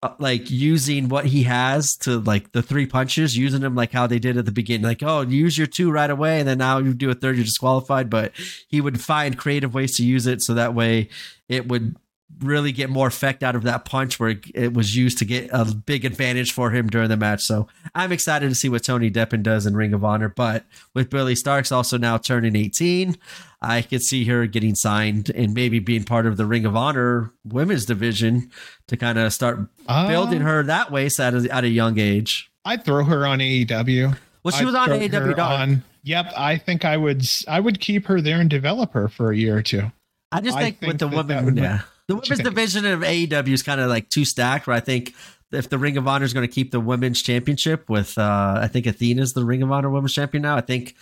uh, 0.00 0.14
like 0.20 0.48
using 0.48 1.08
what 1.08 1.24
he 1.24 1.42
has 1.42 1.96
to 1.96 2.20
like 2.20 2.52
the 2.52 2.62
three 2.62 2.86
punches, 2.86 3.36
using 3.36 3.62
them 3.62 3.74
like 3.74 3.90
how 3.90 4.06
they 4.06 4.20
did 4.20 4.36
at 4.36 4.44
the 4.44 4.52
beginning. 4.52 4.84
Like, 4.84 5.02
oh, 5.02 5.22
use 5.22 5.58
your 5.58 5.66
two 5.66 5.90
right 5.90 6.08
away, 6.08 6.38
and 6.38 6.48
then 6.48 6.58
now 6.58 6.78
you 6.78 6.94
do 6.94 7.10
a 7.10 7.14
third, 7.14 7.34
you're 7.34 7.44
disqualified. 7.44 8.08
But 8.08 8.30
he 8.68 8.80
would 8.80 9.00
find 9.00 9.36
creative 9.36 9.74
ways 9.74 9.96
to 9.96 10.04
use 10.04 10.28
it 10.28 10.40
so 10.40 10.54
that 10.54 10.72
way 10.72 11.08
it 11.48 11.66
would 11.66 11.96
really 12.40 12.72
get 12.72 12.90
more 12.90 13.06
effect 13.08 13.42
out 13.42 13.56
of 13.56 13.62
that 13.64 13.84
punch 13.84 14.20
where 14.20 14.36
it 14.54 14.72
was 14.74 14.94
used 14.94 15.18
to 15.18 15.24
get 15.24 15.48
a 15.52 15.64
big 15.64 16.04
advantage 16.04 16.52
for 16.52 16.70
him 16.70 16.86
during 16.86 17.08
the 17.08 17.16
match. 17.16 17.42
So 17.42 17.66
I'm 17.94 18.12
excited 18.12 18.48
to 18.48 18.54
see 18.54 18.68
what 18.68 18.84
Tony 18.84 19.10
Deppen 19.10 19.42
does 19.42 19.66
in 19.66 19.74
Ring 19.74 19.92
of 19.94 20.04
Honor. 20.04 20.28
But 20.28 20.64
with 20.94 21.10
Billie 21.10 21.34
Starkz 21.34 21.72
also 21.72 21.98
now 21.98 22.18
turning 22.18 22.54
18, 22.54 23.16
I 23.60 23.82
could 23.82 24.02
see 24.02 24.24
her 24.26 24.46
getting 24.46 24.74
signed 24.74 25.30
and 25.34 25.54
maybe 25.54 25.78
being 25.78 26.04
part 26.04 26.26
of 26.26 26.36
the 26.36 26.46
Ring 26.46 26.64
of 26.64 26.76
Honor 26.76 27.32
women's 27.44 27.86
division 27.86 28.50
to 28.86 28.96
kind 28.96 29.18
of 29.18 29.32
start 29.32 29.58
building 29.86 30.40
um, 30.40 30.46
her 30.46 30.62
that 30.64 30.92
way 30.92 31.08
so 31.08 31.24
at, 31.24 31.34
a, 31.34 31.54
at 31.54 31.64
a 31.64 31.68
young 31.68 31.98
age. 31.98 32.50
I'd 32.64 32.84
throw 32.84 33.04
her 33.04 33.26
on 33.26 33.38
AEW. 33.38 34.16
Well, 34.44 34.52
she 34.52 34.60
I'd 34.60 34.66
was 34.66 34.74
on 34.74 34.88
AEW 34.90 35.38
on- 35.38 35.82
Yep, 36.04 36.32
I 36.36 36.56
think 36.56 36.84
I 36.84 36.96
would. 36.96 37.26
I 37.48 37.60
would 37.60 37.80
keep 37.80 38.06
her 38.06 38.20
there 38.20 38.40
and 38.40 38.48
develop 38.48 38.92
her 38.94 39.08
for 39.08 39.30
a 39.30 39.36
year 39.36 39.56
or 39.56 39.62
two. 39.62 39.90
I 40.32 40.40
just 40.40 40.56
I 40.56 40.62
think, 40.62 40.78
think 40.78 40.92
with 40.92 40.98
the 41.00 41.08
that 41.08 41.26
that 41.26 41.42
women, 41.42 41.44
would- 41.44 41.56
yeah, 41.62 41.80
the 42.08 42.16
women's 42.16 42.40
division 42.40 42.84
of 42.86 43.00
AEW 43.00 43.48
is 43.52 43.62
kind 43.62 43.80
of 43.80 43.88
like 43.88 44.08
too 44.08 44.24
stacked. 44.24 44.66
Where 44.66 44.76
I 44.76 44.80
think 44.80 45.14
if 45.52 45.68
the 45.68 45.78
Ring 45.78 45.96
of 45.96 46.08
Honor 46.08 46.24
is 46.24 46.34
going 46.34 46.46
to 46.46 46.52
keep 46.52 46.72
the 46.72 46.80
women's 46.80 47.22
championship 47.22 47.88
with, 47.88 48.18
uh, 48.18 48.58
I 48.60 48.66
think 48.68 48.86
Athena's 48.86 49.32
the 49.34 49.44
Ring 49.44 49.62
of 49.62 49.70
Honor 49.70 49.90
women's 49.90 50.12
champion 50.14 50.42
now. 50.42 50.56
I 50.56 50.60
think 50.62 50.94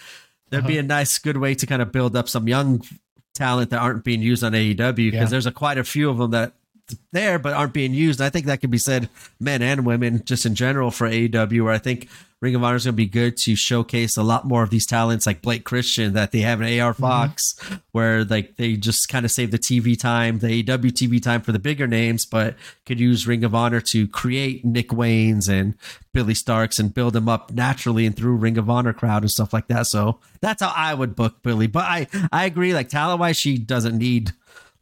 there'd 0.50 0.62
Uh-huh. 0.64 0.68
be 0.68 0.78
a 0.78 0.82
nice, 0.82 1.18
good 1.18 1.36
way 1.38 1.54
to 1.54 1.66
kind 1.66 1.80
of 1.82 1.90
build 1.92 2.14
up 2.16 2.28
some 2.28 2.46
young 2.46 2.82
talent 3.34 3.70
that 3.70 3.80
aren't 3.80 4.04
being 4.04 4.22
used 4.22 4.44
on 4.44 4.52
AEW 4.54 5.10
because 5.10 5.12
Yeah. 5.12 5.24
there's 5.30 5.46
a 5.46 5.52
quite 5.52 5.78
a 5.78 5.84
few 5.84 6.08
of 6.10 6.18
them 6.18 6.30
that 6.32 6.54
there 7.12 7.38
but 7.38 7.54
aren't 7.54 7.72
being 7.72 7.94
used. 7.94 8.20
I 8.20 8.30
think 8.30 8.46
that 8.46 8.60
can 8.60 8.70
be 8.70 8.78
said 8.78 9.08
men 9.40 9.62
and 9.62 9.84
women 9.84 10.22
just 10.24 10.46
in 10.46 10.54
general 10.54 10.90
for 10.90 11.08
AEW 11.08 11.64
where 11.64 11.72
I 11.72 11.78
think 11.78 12.08
Ring 12.42 12.54
of 12.54 12.62
Honor 12.62 12.76
is 12.76 12.84
going 12.84 12.92
to 12.92 12.96
be 12.96 13.06
good 13.06 13.38
to 13.38 13.56
showcase 13.56 14.18
a 14.18 14.22
lot 14.22 14.44
more 14.44 14.62
of 14.62 14.68
these 14.68 14.86
talents 14.86 15.26
like 15.26 15.40
Blake 15.40 15.64
Christian 15.64 16.12
that 16.12 16.32
they 16.32 16.40
have 16.40 16.60
in 16.60 16.80
AR 16.80 16.92
mm-hmm. 16.92 17.02
Fox 17.02 17.54
where 17.92 18.24
like 18.24 18.56
they 18.56 18.74
just 18.74 19.08
kind 19.08 19.24
of 19.24 19.30
save 19.30 19.50
the 19.50 19.58
TV 19.58 19.98
time, 19.98 20.40
the 20.40 20.62
AEW 20.62 20.92
TV 20.92 21.22
time 21.22 21.40
for 21.40 21.52
the 21.52 21.58
bigger 21.58 21.86
names, 21.86 22.26
but 22.26 22.54
could 22.84 23.00
use 23.00 23.26
Ring 23.26 23.42
of 23.42 23.54
Honor 23.54 23.80
to 23.80 24.06
create 24.06 24.66
Nick 24.66 24.92
Wayne's 24.92 25.48
and 25.48 25.74
Billie 26.12 26.34
Starkz 26.34 26.78
and 26.78 26.92
build 26.92 27.14
them 27.14 27.28
up 27.28 27.52
naturally 27.52 28.04
and 28.04 28.14
through 28.14 28.36
Ring 28.36 28.58
of 28.58 28.68
Honor 28.68 28.92
crowd 28.92 29.22
and 29.22 29.30
stuff 29.30 29.54
like 29.54 29.68
that. 29.68 29.86
So 29.86 30.20
that's 30.40 30.62
how 30.62 30.72
I 30.76 30.92
would 30.92 31.16
book 31.16 31.42
Billie. 31.42 31.68
But 31.68 31.84
I 31.84 32.06
I 32.30 32.44
agree, 32.44 32.74
like 32.74 32.90
talent 32.90 33.18
wise, 33.18 33.38
she 33.38 33.56
doesn't 33.56 33.96
need 33.96 34.32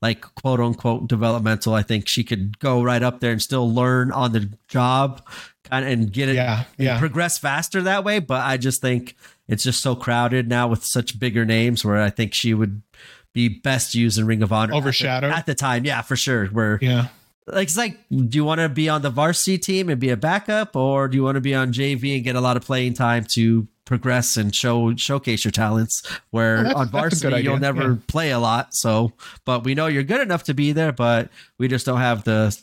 like 0.04 0.20
quote 0.34 0.60
unquote 0.60 1.08
developmental. 1.08 1.72
I 1.74 1.82
think 1.82 2.06
she 2.08 2.22
could 2.24 2.58
go 2.58 2.82
right 2.82 3.02
up 3.02 3.20
there 3.20 3.32
and 3.32 3.40
still 3.42 3.72
learn 3.72 4.12
on 4.12 4.32
the 4.32 4.50
job 4.68 5.26
kind 5.64 5.84
of 5.84 5.90
and 5.90 6.12
get 6.12 6.28
it 6.28 6.34
Yeah, 6.36 6.64
and 6.78 6.84
yeah. 6.86 6.98
progress 6.98 7.38
faster 7.38 7.80
that 7.82 8.04
way. 8.04 8.18
But 8.18 8.42
I 8.42 8.58
just 8.58 8.82
think 8.82 9.16
it's 9.48 9.64
just 9.64 9.80
so 9.82 9.96
crowded 9.96 10.46
now 10.46 10.68
with 10.68 10.84
such 10.84 11.18
bigger 11.18 11.44
names 11.46 11.84
where 11.84 12.00
I 12.02 12.10
think 12.10 12.34
she 12.34 12.52
would 12.52 12.82
be 13.32 13.48
best 13.48 13.94
used 13.94 14.18
in 14.18 14.26
Ring 14.26 14.42
of 14.42 14.52
Honor 14.52 14.74
at 14.76 14.84
the- 14.84 15.32
at 15.34 15.46
the, 15.46 15.54
time. 15.54 15.84
Yeah, 15.86 16.02
for 16.02 16.16
sure. 16.16 16.46
Where 16.48 16.78
Yeah. 16.82 17.08
like 17.46 17.68
it's 17.68 17.76
like, 17.76 17.98
do 18.10 18.36
you 18.36 18.44
want 18.44 18.60
to 18.60 18.68
be 18.68 18.88
on 18.90 19.00
the 19.02 19.10
varsity 19.10 19.56
team 19.58 19.88
and 19.88 19.98
be 19.98 20.10
a 20.10 20.16
backup, 20.18 20.76
or 20.76 21.08
do 21.08 21.16
you 21.16 21.22
want 21.24 21.36
to 21.36 21.40
be 21.40 21.54
on 21.54 21.72
JV 21.72 22.14
and 22.14 22.24
get 22.24 22.36
a 22.36 22.40
lot 22.40 22.56
of 22.58 22.64
playing 22.64 22.92
time 22.94 23.24
to 23.30 23.66
progress 23.84 24.36
and 24.36 24.54
show 24.54 24.94
showcase 24.96 25.44
your 25.44 25.52
talents? 25.52 26.02
Where 26.30 26.58
Oh, 26.58 26.60
on 26.60 26.64
that's 26.64 26.76
a 26.76 26.84
good 26.84 26.90
varsity 27.30 27.42
you'll 27.42 27.58
never 27.58 27.82
yeah. 27.92 27.96
play 28.06 28.30
a 28.30 28.38
lot. 28.38 28.74
So, 28.74 29.12
but 29.44 29.64
we 29.64 29.74
know 29.74 29.86
you're 29.86 30.02
good 30.02 30.20
enough 30.20 30.44
to 30.44 30.54
be 30.54 30.72
there, 30.72 30.92
but 30.92 31.30
we 31.58 31.68
just 31.68 31.86
don't 31.86 32.00
have 32.00 32.24
the 32.24 32.56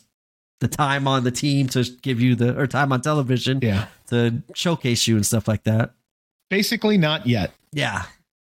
the 0.60 0.68
time 0.68 1.08
on 1.08 1.24
the 1.24 1.30
team 1.32 1.66
to 1.68 1.82
give 2.02 2.20
you 2.20 2.34
the 2.36 2.56
or 2.58 2.66
time 2.68 2.92
on 2.92 3.00
television 3.00 3.58
Yeah. 3.62 3.86
to 4.08 4.42
showcase 4.54 5.06
you 5.08 5.16
and 5.16 5.26
stuff 5.26 5.48
like 5.48 5.64
that. 5.64 5.90
Basically, 6.50 6.96
not 6.98 7.26
yet. 7.26 7.52
Yeah, 7.72 8.04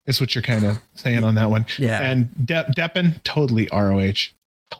Is 0.06 0.20
what 0.20 0.35
you're 0.35 0.42
kind 0.42 0.64
of 0.64 0.78
saying 0.94 1.24
on 1.24 1.37
that 1.37 1.48
one. 1.48 1.64
yeah. 1.78 2.00
And 2.02 2.28
De- 2.46 2.70
Deppen, 2.76 3.22
totally 3.22 3.68
ROH. 3.72 4.32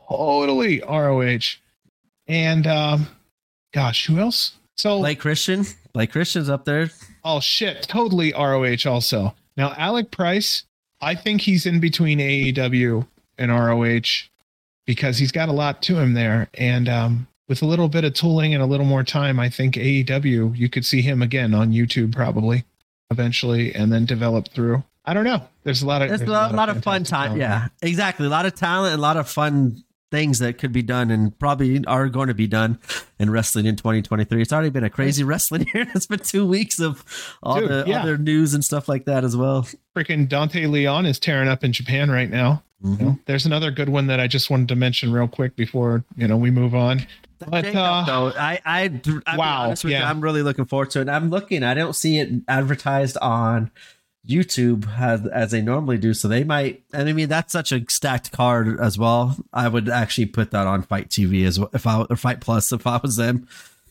Totally 0.09 0.81
ROH. 0.83 1.57
And 2.27 2.67
um, 2.67 3.07
gosh, 3.73 4.07
who 4.07 4.19
else? 4.19 4.53
So 4.77 4.99
Blake 4.99 5.21
Christian, 5.21 5.65
Blake 5.93 6.13
Christian's 6.13 6.49
up 6.51 6.65
there. 6.65 6.91
Oh 7.25 7.41
shit, 7.41 7.83
totally 7.83 8.33
ROH 8.33 8.87
also. 8.91 9.35
Now 9.57 9.75
Alec 9.77 10.11
Price, 10.11 10.65
I 11.01 11.15
think 11.15 11.43
he's 11.43 11.67
in 11.67 11.81
between 11.81 12.19
AEW 12.19 13.07
and 13.39 13.51
ROH 13.51 14.29
because 14.87 15.19
he's 15.19 15.33
got 15.33 15.49
a 15.49 15.53
lot 15.53 15.83
to 15.83 15.99
him 15.99 16.15
there. 16.15 16.49
And 16.55 16.89
um, 16.89 17.27
with 17.49 17.63
a 17.63 17.67
little 17.67 17.89
bit 17.89 18.05
of 18.05 18.15
tooling 18.15 18.55
and 18.55 18.63
a 18.63 18.67
little 18.67 18.87
more 18.87 19.05
time, 19.05 19.39
I 19.39 19.49
think 19.49 19.75
AEW 19.75 20.57
you 20.57 20.69
could 20.69 20.85
see 20.85 21.03
him 21.03 21.23
again 21.23 21.55
on 21.55 21.73
YouTube 21.73 22.15
probably 22.15 22.65
eventually, 23.13 23.75
and 23.75 23.93
then 23.93 24.05
develop 24.07 24.49
through. 24.49 24.83
I 25.05 25.15
don't 25.15 25.25
know. 25.25 25.47
There's 25.65 25.83
a 25.83 25.87
lot 25.87 26.03
of 26.03 26.09
There's 26.09 26.23
a 26.23 26.27
lot, 26.27 26.55
lot 26.55 26.69
of 26.69 26.83
fun 26.83 27.05
time. 27.05 27.39
talent. 27.39 27.41
Yeah, 27.41 27.69
exactly. 27.83 28.27
A 28.27 28.31
lot 28.31 28.47
of 28.47 28.55
talent, 28.55 28.95
a 28.95 29.01
lot 29.01 29.17
of 29.17 29.29
fun 29.29 29.85
things 30.13 30.39
that 30.39 30.59
could 30.59 30.73
be 30.73 30.83
done 30.83 31.11
and 31.11 31.37
probably 31.39 31.85
are 31.87 32.09
going 32.09 32.29
to 32.29 32.35
be 32.35 32.47
done 32.47 32.79
in 33.19 33.31
wrestling 33.31 33.67
in 33.67 33.75
2023. 33.75 34.43
It's 34.43 34.53
already 34.53 34.69
been 34.71 34.85
a 34.85 34.91
crazy 34.91 35.25
wrestling 35.25 35.67
year. 35.75 35.89
It's 35.95 36.07
been 36.07 36.21
two 36.21 36.47
weeks 36.47 36.79
of 36.79 37.03
all 37.43 37.59
Dude, 37.59 37.69
the 37.69 37.85
yeah. 37.89 38.03
other 38.03 38.19
news 38.19 38.55
and 38.55 38.63
stuff 38.63 38.89
like 38.89 39.07
that 39.07 39.25
as 39.25 39.37
well. 39.37 39.67
freaking 39.97 40.29
Dante 40.29 40.67
Leon 40.67 41.07
is 41.07 41.19
tearing 41.19 41.49
up 41.49 41.65
in 41.65 41.73
Japan 41.73 42.11
right 42.11 42.31
now. 42.31 42.63
Mhm. 42.85 43.01
You 43.01 43.05
know, 43.07 43.19
there's 43.27 43.47
another 43.47 43.71
good 43.71 43.89
one 43.89 44.07
that 44.09 44.21
I 44.21 44.27
just 44.27 44.51
wanted 44.51 44.69
to 44.69 44.77
mention 44.77 45.13
real 45.13 45.29
quick 45.29 45.57
before 45.57 46.05
you 46.17 46.29
know 46.29 46.37
we 46.37 46.51
move 46.51 46.75
on. 46.75 47.07
But, 47.49 47.75
uh, 47.75 48.05
though, 48.07 48.33
I, 48.37 48.61
I, 48.65 49.01
I 49.27 49.37
wow, 49.37 49.71
with 49.71 49.83
you, 49.83 49.91
yeah. 49.91 50.09
I'm 50.09 50.21
really 50.21 50.43
looking 50.43 50.65
forward 50.65 50.91
to 50.91 51.01
it. 51.01 51.09
I'm 51.09 51.29
looking, 51.31 51.65
I 51.65 51.75
don't 51.75 51.95
see 51.95 52.19
it 52.21 52.31
advertised 52.47 53.17
on 53.19 53.73
YouTube 54.29 54.87
as, 54.99 55.27
as 55.27 55.51
they 55.51 55.61
normally 55.61 55.99
do. 55.99 56.15
So 56.15 56.29
they 56.29 56.45
might, 56.45 56.83
and 56.93 57.09
I 57.09 57.13
mean, 57.13 57.29
that's 57.29 57.53
such 57.53 57.73
a 57.73 57.85
stacked 57.89 58.31
card 58.33 58.79
as 58.81 58.97
well. 58.99 59.37
I 59.53 59.69
would 59.69 59.89
actually 59.89 60.27
put 60.27 60.51
that 60.53 60.67
on 60.67 60.83
FITE 60.83 61.09
TV 61.09 61.45
as 61.47 61.59
well, 61.59 61.71
if 61.73 61.87
I, 61.87 62.03
or 62.03 62.17
Fight 62.17 62.41
Plus, 62.41 62.71
if 62.73 62.87
I 62.87 62.99
was 63.03 63.17
them. 63.17 63.49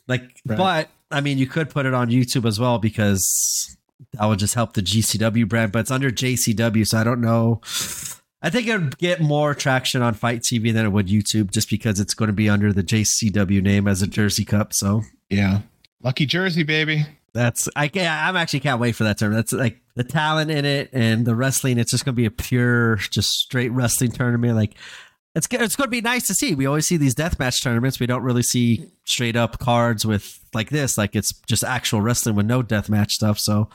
Like, 0.07 0.21
Right. 0.45 0.57
but 0.57 0.89
I 1.11 1.19
mean, 1.21 1.37
you 1.37 1.47
could 1.47 1.69
put 1.69 1.85
it 1.85 1.93
on 1.93 2.09
YouTube 2.09 2.45
as 2.47 2.59
well 2.59 2.79
because 2.79 3.77
that 4.13 4.25
would 4.25 4.39
just 4.39 4.55
help 4.55 4.73
the 4.73 4.81
GCW 4.81 5.47
brand, 5.47 5.71
but 5.71 5.79
it's 5.79 5.91
under 5.91 6.09
JCW. 6.09 6.87
So 6.87 6.97
I 6.97 7.03
don't 7.03 7.21
know. 7.21 7.59
I 8.41 8.49
think 8.49 8.67
it 8.67 8.77
would 8.77 8.97
get 8.97 9.21
more 9.21 9.53
traction 9.53 10.01
on 10.01 10.13
FITE 10.15 10.41
TV 10.41 10.73
than 10.73 10.85
it 10.85 10.89
would 10.89 11.07
YouTube 11.07 11.51
just 11.51 11.69
because 11.69 11.99
it's 11.99 12.13
going 12.15 12.27
to 12.27 12.33
be 12.33 12.49
under 12.49 12.73
the 12.73 12.81
JCW 12.83 13.61
name 13.61 13.87
as 13.87 14.01
a 14.01 14.07
Jersey 14.07 14.45
Cup. 14.45 14.73
So 14.73 15.03
Yeah, 15.29 15.59
lucky 16.01 16.25
Jersey, 16.25 16.63
baby. 16.63 17.05
That's 17.33 17.69
I 17.75 17.87
can 17.87 18.07
I'm 18.07 18.35
actually 18.35 18.59
can't 18.61 18.79
wait 18.79 18.93
for 18.93 19.05
that 19.05 19.17
term. 19.17 19.33
That's 19.33 19.53
like 19.53 19.81
the 19.95 20.03
talent 20.03 20.51
in 20.51 20.65
it 20.65 20.89
and 20.93 21.25
the 21.25 21.35
wrestling. 21.35 21.77
It's 21.77 21.91
just 21.91 22.05
going 22.05 22.15
to 22.15 22.17
be 22.17 22.25
a 22.25 22.31
pure, 22.31 22.97
just 22.97 23.31
straight 23.31 23.69
wrestling 23.69 24.11
tournament. 24.11 24.55
Like 24.55 24.75
it's 25.33 25.47
it's 25.51 25.75
going 25.75 25.87
to 25.87 25.91
be 25.91 26.01
nice 26.01 26.27
to 26.27 26.33
see. 26.33 26.55
We 26.55 26.65
always 26.65 26.87
see 26.87 26.97
these 26.97 27.15
deathmatch 27.15 27.63
tournaments. 27.63 27.99
We 27.99 28.07
don't 28.07 28.23
really 28.23 28.43
see 28.43 28.91
straight 29.05 29.35
up 29.35 29.59
cards 29.59 30.05
with 30.05 30.39
like 30.53 30.69
this. 30.69 30.97
Like 30.97 31.15
it's 31.15 31.33
just 31.47 31.63
actual 31.63 32.01
wrestling 32.01 32.35
with 32.35 32.45
no 32.45 32.61
deathmatch 32.61 33.11
stuff. 33.11 33.39
So 33.39 33.69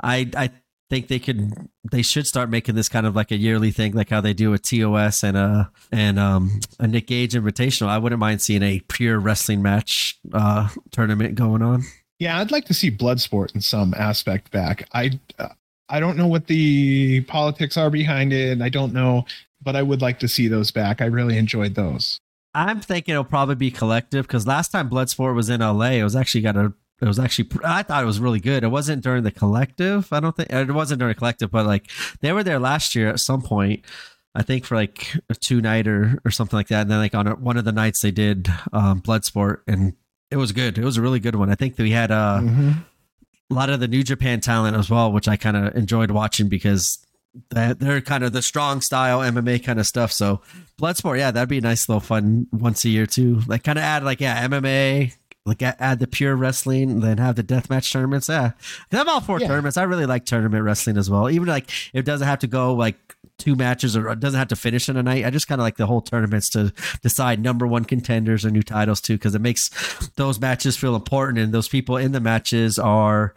I 0.00 0.30
I 0.36 0.50
think 0.88 1.08
they 1.08 1.18
could 1.18 1.68
they 1.90 2.02
should 2.02 2.26
start 2.26 2.50
making 2.50 2.74
this 2.74 2.88
kind 2.88 3.06
of 3.06 3.16
like 3.16 3.32
a 3.32 3.36
yearly 3.36 3.72
thing, 3.72 3.92
like 3.92 4.10
how 4.10 4.20
they 4.20 4.34
do 4.34 4.52
a 4.52 4.58
TOS 4.58 5.24
and 5.24 5.36
uh 5.36 5.64
and 5.90 6.18
um 6.18 6.60
a 6.78 6.86
Nick 6.86 7.08
Gage 7.08 7.34
Invitational. 7.34 7.88
I 7.88 7.98
wouldn't 7.98 8.20
mind 8.20 8.40
seeing 8.40 8.62
a 8.62 8.80
pure 8.88 9.18
wrestling 9.18 9.62
match 9.62 10.18
uh 10.32 10.68
tournament 10.92 11.34
going 11.34 11.62
on. 11.62 11.82
Yeah, 12.20 12.38
I'd 12.38 12.52
like 12.52 12.66
to 12.66 12.74
see 12.74 12.90
Bloodsport 12.90 13.54
in 13.54 13.62
some 13.62 13.94
aspect 13.94 14.50
back. 14.52 14.86
I 14.92 15.18
uh, 15.38 15.48
I 15.88 16.00
don't 16.00 16.18
know 16.18 16.28
what 16.28 16.46
the 16.46 17.22
politics 17.22 17.76
are 17.78 17.90
behind 17.90 18.32
it. 18.32 18.60
I 18.60 18.68
don't 18.68 18.92
know, 18.92 19.24
but 19.62 19.74
I 19.74 19.82
would 19.82 20.02
like 20.02 20.20
to 20.20 20.28
see 20.28 20.46
those 20.46 20.70
back. 20.70 21.00
I 21.00 21.06
really 21.06 21.38
enjoyed 21.38 21.74
those. 21.74 22.20
I'm 22.54 22.80
thinking 22.80 23.12
it'll 23.12 23.24
probably 23.24 23.54
be 23.54 23.70
collective 23.70 24.26
because 24.26 24.46
last 24.46 24.70
time 24.70 24.90
Bloodsport 24.90 25.34
was 25.34 25.48
in 25.48 25.60
LA, 25.60 25.92
it 25.92 26.04
was 26.04 26.14
actually 26.14 26.42
got 26.42 26.56
a. 26.56 26.74
It 27.00 27.06
was 27.06 27.18
actually. 27.18 27.48
I 27.64 27.82
thought 27.82 28.02
it 28.02 28.06
was 28.06 28.20
really 28.20 28.40
good. 28.40 28.64
It 28.64 28.68
wasn't 28.68 29.02
during 29.02 29.24
the 29.24 29.30
collective. 29.30 30.12
I 30.12 30.20
don't 30.20 30.36
think 30.36 30.50
it 30.50 30.72
wasn't 30.72 30.98
during 30.98 31.14
the 31.14 31.18
collective, 31.18 31.50
but 31.50 31.64
like 31.64 31.90
they 32.20 32.32
were 32.32 32.44
there 32.44 32.58
last 32.58 32.94
year 32.94 33.08
at 33.08 33.18
some 33.18 33.40
point. 33.40 33.82
I 34.34 34.42
think 34.42 34.66
for 34.66 34.74
like 34.74 35.16
a 35.30 35.34
two 35.34 35.62
nighter 35.62 36.20
or 36.24 36.30
something 36.30 36.56
like 36.56 36.68
that. 36.68 36.82
And 36.82 36.90
then 36.90 36.98
like 36.98 37.14
on 37.14 37.26
a, 37.26 37.34
one 37.34 37.56
of 37.56 37.64
the 37.64 37.72
nights 37.72 38.02
they 38.02 38.10
did 38.10 38.48
um, 38.74 39.00
Bloodsport, 39.00 39.62
and 39.66 39.94
it 40.30 40.36
was 40.36 40.52
good. 40.52 40.78
It 40.78 40.84
was 40.84 40.96
a 40.96 41.02
really 41.02 41.20
good 41.20 41.34
one. 41.36 41.50
I 41.50 41.54
think 41.54 41.76
that 41.76 41.82
we 41.82 41.90
had 41.92 42.10
uh, 42.10 42.40
Mhm. 42.42 42.84
a 43.50 43.54
lot 43.54 43.70
of 43.70 43.80
the 43.80 43.88
New 43.88 44.02
Japan 44.02 44.40
talent 44.40 44.76
as 44.76 44.88
well, 44.90 45.10
which 45.12 45.28
I 45.28 45.36
kind 45.36 45.56
of 45.56 45.74
enjoyed 45.74 46.10
watching 46.10 46.48
because 46.48 46.98
that 47.50 47.78
they're 47.80 48.00
kind 48.00 48.24
of 48.24 48.32
the 48.32 48.42
strong 48.42 48.80
style 48.80 49.20
MMA 49.20 49.58
kind 49.64 49.78
of 49.78 49.86
stuff. 49.86 50.12
So 50.12 50.40
Bloodsport, 50.80 51.18
yeah, 51.18 51.30
that'd 51.30 51.48
be 51.48 51.58
a 51.58 51.60
nice 51.60 51.88
little 51.88 52.00
fun 52.00 52.46
once 52.52 52.84
a 52.84 52.88
year 52.88 53.06
too. 53.06 53.42
Like 53.46 53.62
kind 53.64 53.78
of 53.78 53.84
add 53.84 54.02
like 54.04 54.20
yeah 54.20 54.46
MMA, 54.48 55.12
like 55.46 55.62
add 55.62 56.00
the 56.00 56.06
pure 56.08 56.34
wrestling, 56.36 57.00
then 57.00 57.18
have 57.18 57.36
the 57.36 57.44
deathmatch 57.44 57.90
tournaments. 57.92 58.28
Yeah, 58.28 58.52
I'm 58.92 59.08
all 59.08 59.20
for 59.20 59.40
Yeah. 59.40 59.46
tournaments. 59.48 59.76
I 59.76 59.84
really 59.84 60.06
like 60.06 60.24
tournament 60.26 60.64
wrestling 60.64 60.96
as 60.96 61.08
well. 61.08 61.30
Even 61.30 61.46
like 61.48 61.70
it 61.92 62.04
doesn't 62.04 62.26
have 62.26 62.40
to 62.40 62.46
go 62.48 62.74
like 62.74 63.16
two 63.40 63.56
matches 63.56 63.96
or 63.96 64.14
doesn't 64.14 64.38
have 64.38 64.48
to 64.48 64.56
finish 64.56 64.88
in 64.88 64.96
a 64.96 65.02
night. 65.02 65.24
I 65.24 65.30
just 65.30 65.48
kind 65.48 65.60
of 65.60 65.64
like 65.64 65.76
the 65.76 65.86
whole 65.86 66.00
tournaments 66.02 66.48
to 66.50 66.72
decide 67.02 67.42
number 67.42 67.66
one 67.66 67.84
contenders 67.84 68.44
or 68.44 68.50
new 68.50 68.62
titles 68.62 69.00
too, 69.00 69.14
because 69.14 69.34
it 69.34 69.40
makes 69.40 69.70
those 70.14 70.38
matches 70.40 70.76
feel 70.76 70.94
important 70.94 71.38
and 71.38 71.52
those 71.52 71.68
people 71.68 71.96
in 71.96 72.12
the 72.12 72.20
matches 72.20 72.78
are 72.78 73.34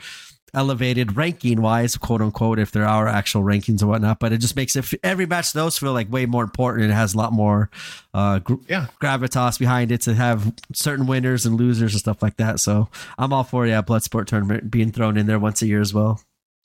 elevated 0.56 1.18
ranking 1.18 1.64
wise, 1.64 1.98
quote 1.98 2.22
unquote, 2.22 2.60
if 2.60 2.70
there 2.72 2.86
are 2.88 3.08
actual 3.08 3.42
rankings 3.42 3.82
and 3.82 3.90
whatnot. 3.90 4.20
But 4.20 4.34
it 4.34 4.38
just 4.38 4.56
makes 4.56 4.76
it 4.76 4.86
every 5.04 5.26
match 5.26 5.48
of 5.48 5.54
those 5.54 5.80
feel 5.80 5.94
like 5.94 6.12
way 6.12 6.28
more 6.28 6.44
important. 6.44 6.92
It 6.92 6.94
has 6.94 7.16
a 7.16 7.18
lot 7.18 7.34
more 7.34 7.72
uh, 8.14 8.38
gr- 8.38 8.62
Yeah. 8.70 8.86
gravitas 9.02 9.58
behind 9.58 9.92
it 9.92 10.02
to 10.02 10.14
have 10.14 10.54
certain 10.74 11.08
winners 11.08 11.48
and 11.48 11.56
losers 11.56 11.94
and 11.94 12.00
stuff 12.00 12.22
like 12.22 12.38
that. 12.38 12.60
So 12.60 12.90
I'm 13.18 13.34
all 13.34 13.44
for 13.44 13.66
yeah, 13.66 13.82
Bloodsport 13.82 14.28
tournament 14.28 14.70
being 14.70 14.92
thrown 14.92 15.18
in 15.18 15.26
there 15.26 15.40
once 15.40 15.64
a 15.64 15.66
year 15.66 15.82
as 15.82 15.92
well. 15.92 16.22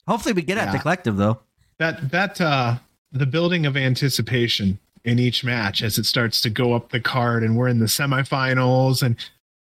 Hopefully 0.07 0.33
we 0.33 0.43
get 0.43 0.57
at 0.59 0.71
the 0.71 0.77
collective 0.79 1.17
though. 1.17 1.39
That 1.79 2.11
that 2.11 2.39
uh 2.41 2.77
the 3.11 3.25
building 3.25 3.65
of 3.65 3.75
anticipation 3.75 4.79
in 5.03 5.19
each 5.19 5.43
match 5.43 5.81
as 5.81 5.97
it 5.97 6.05
starts 6.05 6.41
to 6.41 6.49
go 6.49 6.73
up 6.73 6.89
the 6.89 6.99
card 6.99 7.43
and 7.43 7.55
we're 7.57 7.67
in 7.67 7.79
the 7.79 7.85
semifinals 7.85 9.01
and 9.01 9.15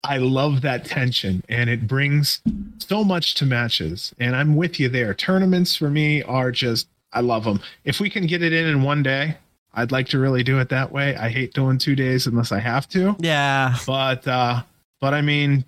I 0.02 0.16
love 0.16 0.62
that 0.62 0.84
tension 0.84 1.44
and 1.48 1.68
it 1.68 1.86
brings 1.86 2.40
so 2.78 3.04
much 3.04 3.34
to 3.36 3.46
matches 3.46 4.14
and 4.18 4.34
I'm 4.34 4.56
with 4.56 4.80
you 4.80 4.88
there. 4.88 5.14
Tournaments 5.14 5.76
for 5.76 5.90
me 5.90 6.22
are 6.22 6.50
just 6.50 6.88
I 7.12 7.20
love 7.20 7.44
them. 7.44 7.60
If 7.84 8.00
we 8.00 8.08
can 8.08 8.26
get 8.26 8.42
it 8.42 8.52
in 8.52 8.66
in 8.66 8.82
one 8.82 9.02
day, 9.02 9.36
I'd 9.74 9.92
like 9.92 10.08
to 10.08 10.18
really 10.18 10.42
do 10.42 10.58
it 10.58 10.68
that 10.70 10.90
way. 10.92 11.16
I 11.16 11.28
hate 11.28 11.54
doing 11.54 11.78
2 11.78 11.94
days 11.94 12.26
unless 12.26 12.52
I 12.52 12.58
have 12.58 12.88
to. 12.90 13.16
Yeah. 13.20 13.76
But 13.86 14.26
uh 14.26 14.62
but 15.00 15.14
I 15.14 15.20
mean 15.22 15.64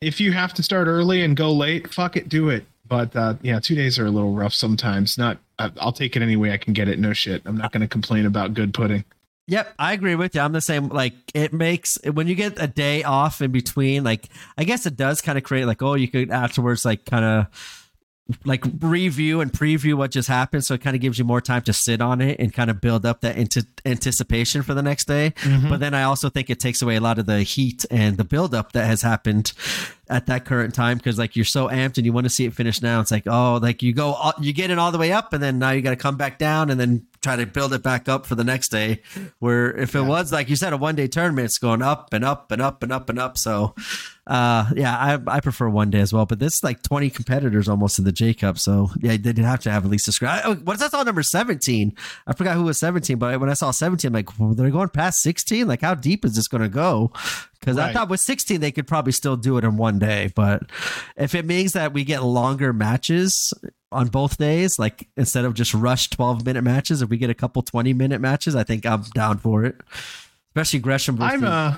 if 0.00 0.20
you 0.20 0.32
have 0.32 0.52
to 0.54 0.62
start 0.62 0.88
early 0.88 1.22
and 1.22 1.36
go 1.36 1.52
late, 1.52 1.92
fuck 1.92 2.16
it, 2.16 2.28
do 2.28 2.50
it. 2.50 2.66
But 2.88 3.14
uh 3.16 3.34
yeah, 3.42 3.60
2 3.60 3.74
days 3.74 3.98
are 3.98 4.06
a 4.06 4.10
little 4.10 4.32
rough 4.34 4.54
sometimes. 4.54 5.18
Not 5.18 5.38
I'll 5.58 5.92
take 5.92 6.16
it 6.16 6.22
any 6.22 6.36
way 6.36 6.52
I 6.52 6.56
can 6.56 6.72
get 6.72 6.88
it. 6.88 6.98
No 6.98 7.12
shit. 7.12 7.42
I'm 7.44 7.56
not 7.56 7.72
going 7.72 7.80
to 7.80 7.88
complain 7.88 8.26
about 8.26 8.52
good 8.54 8.74
pudding. 8.74 9.04
Yep, 9.48 9.74
I 9.78 9.92
agree 9.92 10.16
with 10.16 10.34
you. 10.34 10.40
I'm 10.40 10.52
the 10.52 10.60
same. 10.60 10.88
Like 10.88 11.14
it 11.32 11.52
makes 11.52 11.98
when 12.04 12.26
you 12.26 12.34
get 12.34 12.60
a 12.60 12.66
day 12.66 13.04
off 13.04 13.40
in 13.40 13.52
between, 13.52 14.04
like 14.04 14.28
I 14.58 14.64
guess 14.64 14.86
it 14.86 14.96
does 14.96 15.22
kind 15.22 15.38
of 15.38 15.44
create 15.44 15.66
like 15.66 15.82
oh 15.82 15.94
you 15.94 16.08
could 16.08 16.30
afterwards 16.30 16.84
like 16.84 17.04
kind 17.04 17.24
of 17.24 17.46
like 18.44 18.64
review 18.80 19.40
and 19.40 19.52
preview 19.52 19.94
what 19.94 20.10
just 20.10 20.28
happened, 20.28 20.64
so 20.64 20.74
it 20.74 20.80
kind 20.80 20.96
of 20.96 21.00
gives 21.00 21.16
you 21.16 21.24
more 21.24 21.40
time 21.40 21.62
to 21.62 21.72
sit 21.72 22.00
on 22.00 22.20
it 22.20 22.40
and 22.40 22.52
kind 22.52 22.70
of 22.70 22.80
build 22.80 23.06
up 23.06 23.20
that 23.20 23.36
ante- 23.36 23.62
anticipation 23.84 24.62
for 24.62 24.74
the 24.74 24.82
next 24.82 25.04
day. 25.04 25.32
But 25.68 25.78
then 25.78 25.94
I 25.94 26.02
also 26.02 26.28
think 26.28 26.50
it 26.50 26.58
takes 26.58 26.82
away 26.82 26.96
a 26.96 27.00
lot 27.00 27.20
of 27.20 27.26
the 27.26 27.44
heat 27.44 27.84
and 27.88 28.16
the 28.16 28.24
buildup 28.24 28.72
that 28.72 28.86
has 28.86 29.00
happened 29.02 29.52
at 30.08 30.26
that 30.26 30.44
current 30.44 30.74
time 30.74 30.98
because 30.98 31.18
like 31.18 31.34
you're 31.36 31.44
so 31.44 31.68
amped 31.68 31.96
and 31.96 32.06
you 32.06 32.12
want 32.12 32.24
to 32.24 32.30
see 32.30 32.44
it 32.44 32.54
finish 32.54 32.80
now. 32.80 33.00
It's 33.00 33.10
like 33.10 33.24
oh 33.26 33.58
like 33.60 33.82
you 33.82 33.92
go 33.92 34.12
all, 34.12 34.34
you 34.40 34.52
get 34.52 34.70
it 34.70 34.78
all 34.78 34.92
the 34.92 34.98
way 34.98 35.12
up 35.12 35.32
and 35.32 35.42
then 35.42 35.58
now 35.58 35.70
you 35.70 35.82
got 35.82 35.90
to 35.90 35.96
come 35.96 36.16
back 36.16 36.38
down 36.38 36.70
and 36.70 36.78
then 36.78 37.06
try 37.22 37.34
to 37.34 37.46
build 37.46 37.72
it 37.72 37.82
back 37.82 38.08
up 38.08 38.24
for 38.24 38.36
the 38.36 38.44
next 38.44 38.68
day. 38.68 39.02
Where 39.40 39.76
if 39.76 39.94
it 39.94 40.02
was 40.02 40.32
like 40.32 40.48
you 40.48 40.56
said 40.56 40.72
a 40.72 40.76
one 40.76 40.94
day 40.94 41.08
tournament, 41.08 41.46
it's 41.46 41.58
going 41.58 41.82
up 41.82 42.12
and 42.12 42.24
up 42.24 42.52
and 42.52 42.62
up 42.62 42.82
and 42.82 42.92
up 42.92 43.10
and 43.10 43.18
up. 43.18 43.36
So 43.36 43.74
uh 44.26 44.70
yeah, 44.76 44.96
I 44.96 45.36
I 45.36 45.40
prefer 45.40 45.68
one 45.68 45.90
day 45.90 46.00
as 46.00 46.12
well. 46.12 46.26
But 46.26 46.38
this 46.38 46.56
is 46.56 46.64
like 46.64 46.82
20 46.82 47.10
competitors 47.10 47.68
almost 47.68 47.98
in 47.98 48.04
the 48.04 48.12
J 48.12 48.34
Cup, 48.34 48.58
so 48.58 48.90
yeah, 49.00 49.12
they 49.12 49.32
did 49.32 49.38
have 49.38 49.60
to 49.60 49.70
have 49.70 49.84
at 49.84 49.90
least 49.90 50.08
a 50.08 50.12
scratch. 50.12 50.42
Oh, 50.44 50.54
what 50.54 50.74
is 50.74 50.80
that? 50.80 50.90
Saw 50.92 51.02
number 51.02 51.22
17. 51.22 51.94
I 52.26 52.32
forgot 52.32 52.56
who 52.56 52.64
was 52.64 52.78
17, 52.78 53.18
but 53.18 53.38
when 53.40 53.50
I 53.50 53.54
saw 53.54 53.70
17, 53.70 54.08
I'm 54.08 54.12
like, 54.12 54.38
well, 54.38 54.54
they're 54.54 54.70
going 54.70 54.88
past 54.88 55.20
16. 55.22 55.66
Like, 55.66 55.80
how 55.80 55.94
deep 55.94 56.24
is 56.24 56.34
this 56.36 56.48
going 56.48 56.62
to 56.62 56.68
go? 56.68 57.12
Because 57.60 57.78
I 57.78 57.92
thought 57.92 58.08
with 58.08 58.20
16 58.20 58.60
they 58.60 58.70
could 58.72 58.86
probably 58.86 59.12
still 59.12 59.36
do 59.36 59.56
it 59.58 59.64
in 59.64 59.76
one 59.76 59.98
day, 59.98 60.30
but 60.34 60.62
if 61.16 61.34
it 61.34 61.44
means 61.46 61.72
that 61.72 61.92
we 61.92 62.04
get 62.04 62.22
longer 62.22 62.72
matches 62.72 63.52
on 63.90 64.08
both 64.08 64.36
days, 64.38 64.78
like 64.78 65.08
instead 65.16 65.44
of 65.44 65.54
just 65.54 65.74
rush 65.74 66.10
12 66.10 66.44
minute 66.44 66.62
matches, 66.62 67.02
if 67.02 67.08
we 67.08 67.16
get 67.16 67.30
a 67.30 67.34
couple 67.34 67.62
20 67.62 67.92
minute 67.94 68.20
matches, 68.20 68.54
I 68.54 68.62
think 68.64 68.84
I'm 68.86 69.02
down 69.14 69.38
for 69.38 69.64
it. 69.64 69.80
Especially 70.50 70.78
Gresham 70.80 71.20
I'm 71.20 71.40
versus 71.40 71.48
uh 71.48 71.76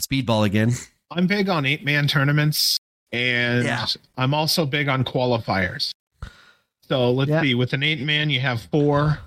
speedball 0.00 0.44
again. 0.46 0.72
I'm 1.10 1.26
big 1.26 1.48
on 1.48 1.64
8-man 1.64 2.06
tournaments 2.06 2.76
and 3.12 3.64
Yeah. 3.64 3.86
I'm 4.16 4.34
also 4.34 4.66
big 4.66 4.88
on 4.88 5.04
qualifiers. 5.04 5.90
So 6.82 7.10
let's 7.10 7.30
Yeah. 7.30 7.42
see 7.42 7.54
with 7.54 7.72
an 7.72 7.80
8-man 7.80 8.30
you 8.30 8.40
have 8.40 8.62
4, 8.70 9.18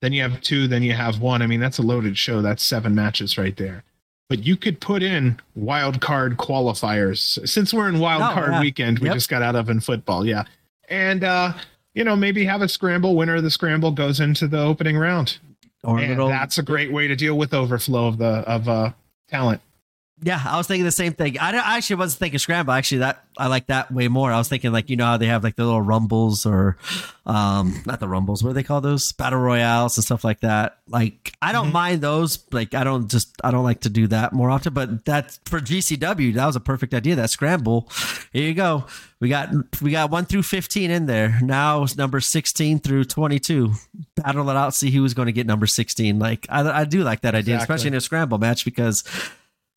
then 0.00 0.12
you 0.12 0.22
have 0.22 0.40
2, 0.40 0.68
then 0.68 0.82
you 0.82 0.92
have 0.94 1.20
1. 1.20 1.42
I 1.42 1.46
mean 1.46 1.60
that's 1.60 1.78
a 1.78 1.82
loaded 1.82 2.16
show. 2.16 2.40
That's 2.40 2.64
7 2.64 2.94
matches 2.94 3.36
right 3.36 3.56
there. 3.56 3.82
But 4.28 4.44
you 4.46 4.56
could 4.56 4.80
put 4.80 5.02
in 5.02 5.38
wild 5.54 6.00
card 6.00 6.38
qualifiers. 6.38 7.46
Since 7.46 7.74
we're 7.74 7.88
in 7.88 7.98
wild 7.98 8.22
Oh, 8.22 8.32
card 8.34 8.52
yeah. 8.52 8.60
weekend, 8.60 8.98
we 9.00 9.08
Yep. 9.08 9.14
just 9.16 9.28
got 9.28 9.42
out 9.42 9.54
of 9.54 9.68
in 9.68 9.80
football, 9.80 10.26
yeah. 10.26 10.44
And 10.88 11.24
uh 11.24 11.52
you 11.94 12.02
know, 12.02 12.16
maybe 12.16 12.44
have 12.44 12.60
a 12.60 12.68
scramble. 12.68 13.14
Winner 13.14 13.36
of 13.36 13.44
the 13.44 13.50
scramble 13.50 13.92
goes 13.92 14.18
into 14.18 14.48
the 14.48 14.58
opening 14.58 14.96
round. 14.96 15.38
Or 15.84 15.98
And 16.00 16.08
little 16.08 16.28
that's 16.28 16.58
a 16.58 16.62
great 16.62 16.90
way 16.90 17.06
to 17.06 17.14
deal 17.14 17.36
with 17.38 17.54
overflow 17.54 18.06
of 18.08 18.18
the 18.18 18.26
of 18.48 18.68
uh 18.68 18.90
talent. 19.28 19.60
Yeah, 20.22 20.40
I 20.46 20.56
was 20.56 20.66
thinking 20.68 20.84
the 20.84 20.92
same 20.92 21.12
thing. 21.12 21.38
I, 21.40 21.50
I 21.50 21.76
actually 21.76 21.96
wasn't 21.96 22.20
thinking 22.20 22.38
scramble. 22.38 22.72
Actually, 22.72 22.98
that 22.98 23.24
I 23.36 23.48
like 23.48 23.66
that 23.66 23.90
way 23.92 24.06
more. 24.08 24.30
I 24.32 24.38
was 24.38 24.48
thinking 24.48 24.70
like 24.72 24.88
you 24.88 24.96
know 24.96 25.04
how 25.06 25.16
they 25.16 25.26
have 25.26 25.42
like 25.42 25.56
the 25.56 25.64
little 25.64 25.82
rumbles 25.82 26.46
or, 26.46 26.76
um, 27.26 27.82
not 27.84 27.98
the 27.98 28.06
rumbles. 28.08 28.42
What 28.42 28.50
do 28.50 28.54
they 28.54 28.62
call 28.62 28.80
those? 28.80 29.10
Battle 29.12 29.40
royales 29.40 29.98
and 29.98 30.04
stuff 30.04 30.22
like 30.22 30.40
that. 30.40 30.78
Like 30.88 31.34
I 31.42 31.50
don't 31.52 31.70
Mhm. 31.70 31.72
mind 31.72 32.00
those. 32.00 32.38
Like 32.52 32.74
I 32.74 32.84
don't 32.84 33.10
just 33.10 33.34
I 33.42 33.50
don't 33.50 33.64
like 33.64 33.80
to 33.80 33.90
do 33.90 34.06
that 34.06 34.32
more 34.32 34.50
often. 34.50 34.72
But 34.72 35.04
that's 35.04 35.40
for 35.46 35.58
GCW. 35.60 36.32
That 36.34 36.46
was 36.46 36.56
a 36.56 36.60
perfect 36.60 36.94
idea. 36.94 37.16
That 37.16 37.30
scramble. 37.30 37.88
Here 38.32 38.46
you 38.46 38.54
go. 38.54 38.86
We 39.20 39.28
got 39.28 39.50
we 39.82 39.90
got 39.90 40.10
one 40.12 40.26
through 40.26 40.44
fifteen 40.44 40.90
in 40.92 41.06
there. 41.06 41.38
Now 41.42 41.82
it's 41.82 41.96
number 41.96 42.20
sixteen 42.20 42.78
through 42.78 43.04
twenty 43.06 43.40
two. 43.40 43.72
Battle 44.14 44.48
it 44.48 44.56
out. 44.56 44.74
See 44.74 44.90
who's 44.92 45.12
going 45.12 45.26
to 45.26 45.32
get 45.32 45.46
number 45.46 45.66
sixteen. 45.66 46.18
Like 46.20 46.46
I 46.48 46.60
I 46.82 46.84
do 46.84 47.02
like 47.02 47.22
that 47.22 47.34
idea, 47.34 47.56
Exactly. 47.56 47.74
especially 47.74 47.88
in 47.88 47.94
a 47.94 48.00
scramble 48.00 48.38
match 48.38 48.64
because 48.64 49.02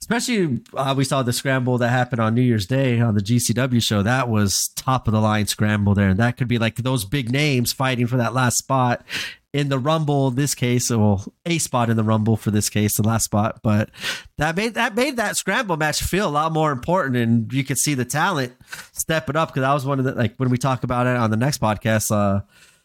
especially 0.02 0.62
uh, 0.74 0.94
we 0.96 1.04
saw 1.04 1.24
the 1.24 1.34
scramble 1.34 1.78
that 1.78 1.90
happened 1.90 2.22
on 2.22 2.36
New 2.36 2.42
Year's 2.42 2.66
Day 2.66 3.00
on 3.00 3.16
the 3.16 3.22
GCW 3.22 3.82
show. 3.82 4.04
That 4.04 4.30
was 4.30 4.70
top 4.76 5.08
of 5.08 5.14
the 5.14 5.20
line 5.20 5.48
scramble 5.48 5.94
there, 5.94 6.10
and 6.10 6.20
that 6.20 6.38
could 6.38 6.48
be 6.48 6.60
like 6.60 6.76
those 6.76 7.06
big 7.06 7.32
names 7.32 7.74
fighting 7.74 8.08
for 8.08 8.18
that 8.18 8.34
last 8.34 8.58
spot 8.58 9.06
in 9.54 9.70
the 9.70 9.80
Rumble. 9.80 10.32
This 10.32 10.56
case, 10.56 10.90
well, 10.90 11.26
a 11.46 11.58
spot 11.58 11.90
in 11.90 11.98
the 11.98 12.04
Rumble 12.04 12.38
for 12.38 12.52
this 12.52 12.70
case, 12.70 12.96
the 12.96 13.04
last 13.04 13.26
spot, 13.26 13.60
but 13.64 13.90
that 14.38 14.56
made 14.56 14.76
that 14.76 14.96
made 14.96 15.18
that 15.18 15.36
scramble 15.38 15.78
match 15.78 16.02
feel 16.02 16.28
a 16.28 16.30
lot 16.30 16.52
more 16.52 16.72
important, 16.72 17.18
and 17.18 17.52
you 17.52 17.64
could 17.64 17.78
see 17.78 17.94
the 17.94 18.06
talent 18.06 18.54
step 18.94 19.30
it 19.30 19.36
up 19.36 19.50
because 19.50 19.62
that 19.62 19.74
was 19.74 19.86
one 19.86 20.00
of 20.00 20.06
the 20.06 20.14
like 20.14 20.36
when 20.38 20.50
we 20.50 20.58
talk 20.58 20.84
about 20.84 21.08
it 21.08 21.18
on 21.18 21.32
the 21.32 21.38
next 21.38 21.60
podcast. 21.62 22.12
uh 22.12 22.42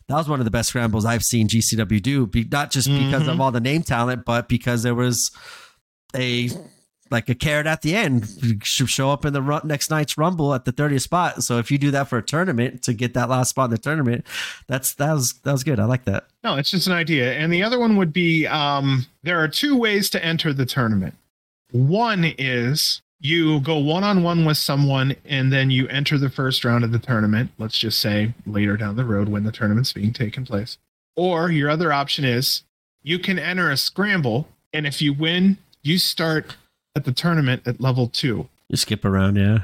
that 0.08 0.16
was 0.16 0.28
one 0.28 0.40
of 0.40 0.44
the 0.44 0.50
best 0.50 0.70
scrambles 0.70 1.04
I've 1.04 1.22
seen 1.22 1.46
GCW 1.46 2.02
do. 2.02 2.26
Be, 2.26 2.44
not 2.44 2.72
just 2.72 2.88
because 2.88 3.28
of 3.28 3.40
all 3.40 3.52
the 3.52 3.60
name 3.60 3.82
talent, 3.82 4.24
but 4.24 4.48
because 4.48 4.82
there 4.82 4.96
was 4.96 5.30
a 6.14 6.50
like 7.12 7.28
a 7.28 7.34
carrot 7.34 7.66
at 7.66 7.82
the 7.82 7.94
end 7.94 8.26
should 8.64 8.88
show 8.88 9.10
up 9.10 9.24
in 9.24 9.32
the 9.32 9.60
next 9.64 9.90
night's 9.90 10.18
rumble 10.18 10.54
at 10.54 10.64
the 10.64 10.72
30th 10.72 11.02
spot 11.02 11.42
so 11.44 11.58
if 11.58 11.70
you 11.70 11.78
do 11.78 11.90
that 11.92 12.08
for 12.08 12.18
a 12.18 12.22
tournament 12.22 12.82
to 12.82 12.92
get 12.92 13.14
that 13.14 13.28
last 13.28 13.50
spot 13.50 13.66
in 13.66 13.70
the 13.70 13.78
tournament 13.78 14.26
that's 14.66 14.94
that 14.94 15.12
was 15.12 15.34
that 15.44 15.52
was 15.52 15.62
good 15.62 15.78
i 15.78 15.84
like 15.84 16.04
that 16.04 16.26
No, 16.42 16.56
it's 16.56 16.72
just 16.72 16.88
an 16.88 16.92
idea. 16.92 17.34
And 17.34 17.52
the 17.52 17.62
other 17.62 17.78
one 17.78 17.96
would 17.96 18.12
be 18.12 18.46
um, 18.48 19.06
there 19.22 19.38
are 19.38 19.46
two 19.46 19.76
ways 19.78 20.10
to 20.10 20.24
enter 20.24 20.52
the 20.52 20.66
tournament. 20.66 21.14
One 21.70 22.24
is 22.36 23.00
you 23.20 23.60
go 23.60 23.78
one 23.78 24.02
on 24.02 24.24
one 24.24 24.44
with 24.44 24.56
someone 24.56 25.14
and 25.24 25.52
then 25.52 25.70
you 25.70 25.86
enter 25.86 26.18
the 26.18 26.30
first 26.30 26.64
round 26.64 26.82
of 26.82 26.90
the 26.90 26.98
tournament. 26.98 27.52
Let's 27.58 27.78
just 27.78 28.00
say 28.00 28.34
later 28.44 28.76
down 28.76 28.96
the 28.96 29.04
road 29.04 29.28
when 29.28 29.44
the 29.44 29.52
tournament's 29.52 29.92
being 29.92 30.12
taken 30.12 30.44
place. 30.44 30.78
Or 31.14 31.50
your 31.52 31.70
other 31.70 31.92
option 31.92 32.24
is 32.24 32.64
you 33.02 33.20
can 33.20 33.38
enter 33.38 33.70
a 33.70 33.76
scramble. 33.76 34.48
And 34.72 34.84
if 34.86 35.00
you 35.00 35.12
win, 35.12 35.58
you 35.82 35.98
start 35.98 36.56
at 36.94 37.04
the 37.04 37.12
tournament 37.12 37.62
at 37.66 37.80
level 37.80 38.08
two. 38.08 38.48
You 38.68 38.76
skip 38.76 39.04
around 39.04 39.36
yeah. 39.36 39.60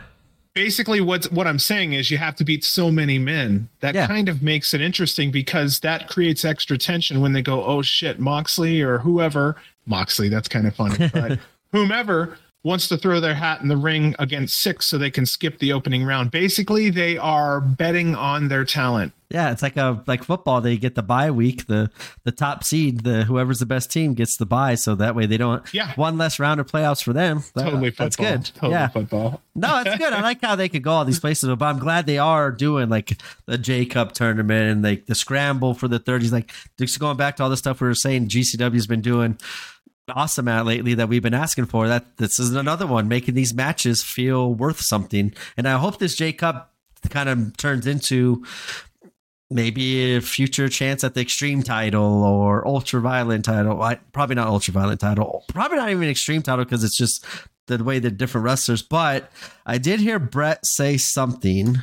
Basically 0.54 1.00
what's 1.00 1.30
what 1.30 1.46
i'm 1.46 1.58
saying 1.58 1.92
is 1.92 2.10
you 2.10 2.18
have 2.18 2.34
to 2.36 2.44
beat 2.44 2.64
so 2.64 2.90
many 2.90 3.18
men. 3.18 3.68
That 3.80 3.94
Yeah. 3.94 4.06
kind 4.06 4.28
of 4.28 4.42
makes 4.42 4.74
it 4.74 4.80
interesting 4.80 5.30
because 5.30 5.80
that 5.80 6.08
creates 6.08 6.44
extra 6.44 6.76
tension 6.78 7.20
when 7.20 7.32
they 7.32 7.42
go 7.42 7.64
oh 7.64 7.82
shit 7.82 8.18
moxley 8.18 8.80
or 8.82 8.98
whoever. 8.98 9.56
Moxley 9.86 10.28
that's 10.28 10.48
kind 10.48 10.66
of 10.66 10.74
funny 10.74 11.08
but 11.12 11.38
whomever 11.72 12.38
wants 12.64 12.88
to 12.88 12.98
throw 12.98 13.20
their 13.20 13.34
hat 13.34 13.60
in 13.60 13.68
the 13.68 13.76
ring 13.76 14.14
against 14.18 14.58
six 14.60 14.86
so 14.86 14.98
they 14.98 15.10
can 15.10 15.24
skip 15.24 15.58
the 15.58 15.72
opening 15.72 16.04
round. 16.04 16.30
Basically 16.30 16.90
they 16.90 17.16
are 17.16 17.60
betting 17.60 18.14
on 18.14 18.48
their 18.48 18.64
talent. 18.64 19.12
Yeah 19.30 19.50
it's 19.52 19.62
like 19.62 19.76
a 19.76 20.02
like 20.06 20.24
football 20.24 20.62
they 20.62 20.78
get 20.78 20.94
the 20.94 21.02
bye 21.02 21.30
week 21.30 21.66
the 21.66 21.90
the 22.24 22.32
top 22.32 22.64
seed 22.64 23.00
the 23.04 23.24
whoever's 23.24 23.58
the 23.58 23.66
best 23.66 23.90
team 23.90 24.14
gets 24.14 24.38
the 24.38 24.46
bye 24.46 24.74
so 24.74 24.94
that 24.94 25.14
way 25.14 25.26
they 25.26 25.36
don't 25.36 25.62
Yeah. 25.74 25.92
one 25.96 26.16
less 26.16 26.38
round 26.38 26.60
of 26.60 26.66
playoffs 26.66 27.02
for 27.02 27.12
them. 27.12 27.42
That- 27.54 27.64
totally 27.64 27.90
football. 27.90 28.06
that's 28.06 28.16
good. 28.16 28.54
Totally 28.54 28.72
yeah. 28.72 28.88
football. 28.88 29.42
No, 29.54 29.82
it's 29.84 29.96
good. 29.98 30.12
I 30.14 30.22
like 30.22 30.40
how 30.40 30.56
they 30.56 30.68
could 30.70 30.82
go 30.82 30.92
all 30.92 31.04
these 31.04 31.20
places, 31.20 31.54
but 31.56 31.64
I'm 31.64 31.78
glad 31.78 32.06
they 32.06 32.16
are 32.18 32.50
doing 32.50 32.88
like 32.88 33.20
the 33.46 33.58
J 33.58 33.84
Cup 33.84 34.12
tournament 34.12 34.70
and 34.72 34.82
like 34.82 35.04
the 35.06 35.14
scramble 35.14 35.74
for 35.74 35.88
the 35.88 36.00
30s. 36.00 36.32
Like 36.32 36.50
just 36.78 36.98
going 36.98 37.16
back 37.18 37.36
to 37.36 37.42
all 37.42 37.50
the 37.50 37.56
stuff 37.56 37.80
we 37.82 37.88
were 37.88 37.94
saying, 37.94 38.28
GCW's 38.28 38.86
been 38.86 39.02
doing 39.02 39.36
awesome 40.10 40.48
at 40.48 40.66
lately 40.66 40.94
that 40.94 41.08
we've 41.08 41.22
been 41.22 41.34
asking 41.34 41.66
for. 41.66 41.88
That 41.88 42.16
this 42.18 42.38
is 42.38 42.54
another 42.54 42.86
one 42.86 43.08
making 43.08 43.34
these 43.34 43.54
matches 43.54 44.02
feel 44.02 44.52
worth 44.52 44.80
something. 44.80 45.32
And 45.56 45.68
I 45.68 45.78
hope 45.78 45.98
this 45.98 46.16
J 46.16 46.32
Cup 46.32 46.74
kind 47.10 47.28
of 47.28 47.56
turns 47.56 47.86
into 47.86 48.44
maybe 49.50 50.16
a 50.16 50.20
future 50.20 50.68
chance 50.68 51.02
at 51.04 51.14
the 51.14 51.20
extreme 51.20 51.62
title 51.62 52.22
or 52.22 52.66
ultraviolet 52.66 53.44
title. 53.44 53.80
I, 53.82 53.96
probably 54.12 54.36
not 54.36 54.48
ultraviolet 54.48 55.00
title. 55.00 55.44
Probably 55.48 55.78
not 55.78 55.90
even 55.90 56.08
extreme 56.08 56.42
title 56.42 56.64
because 56.64 56.84
it's 56.84 56.96
just 56.96 57.24
the 57.66 57.82
way 57.82 57.98
they're 57.98 58.10
different 58.10 58.44
wrestlers. 58.44 58.82
But 58.82 59.30
I 59.64 59.78
did 59.78 60.00
hear 60.00 60.18
Brett 60.18 60.66
say 60.66 60.96
something 60.96 61.78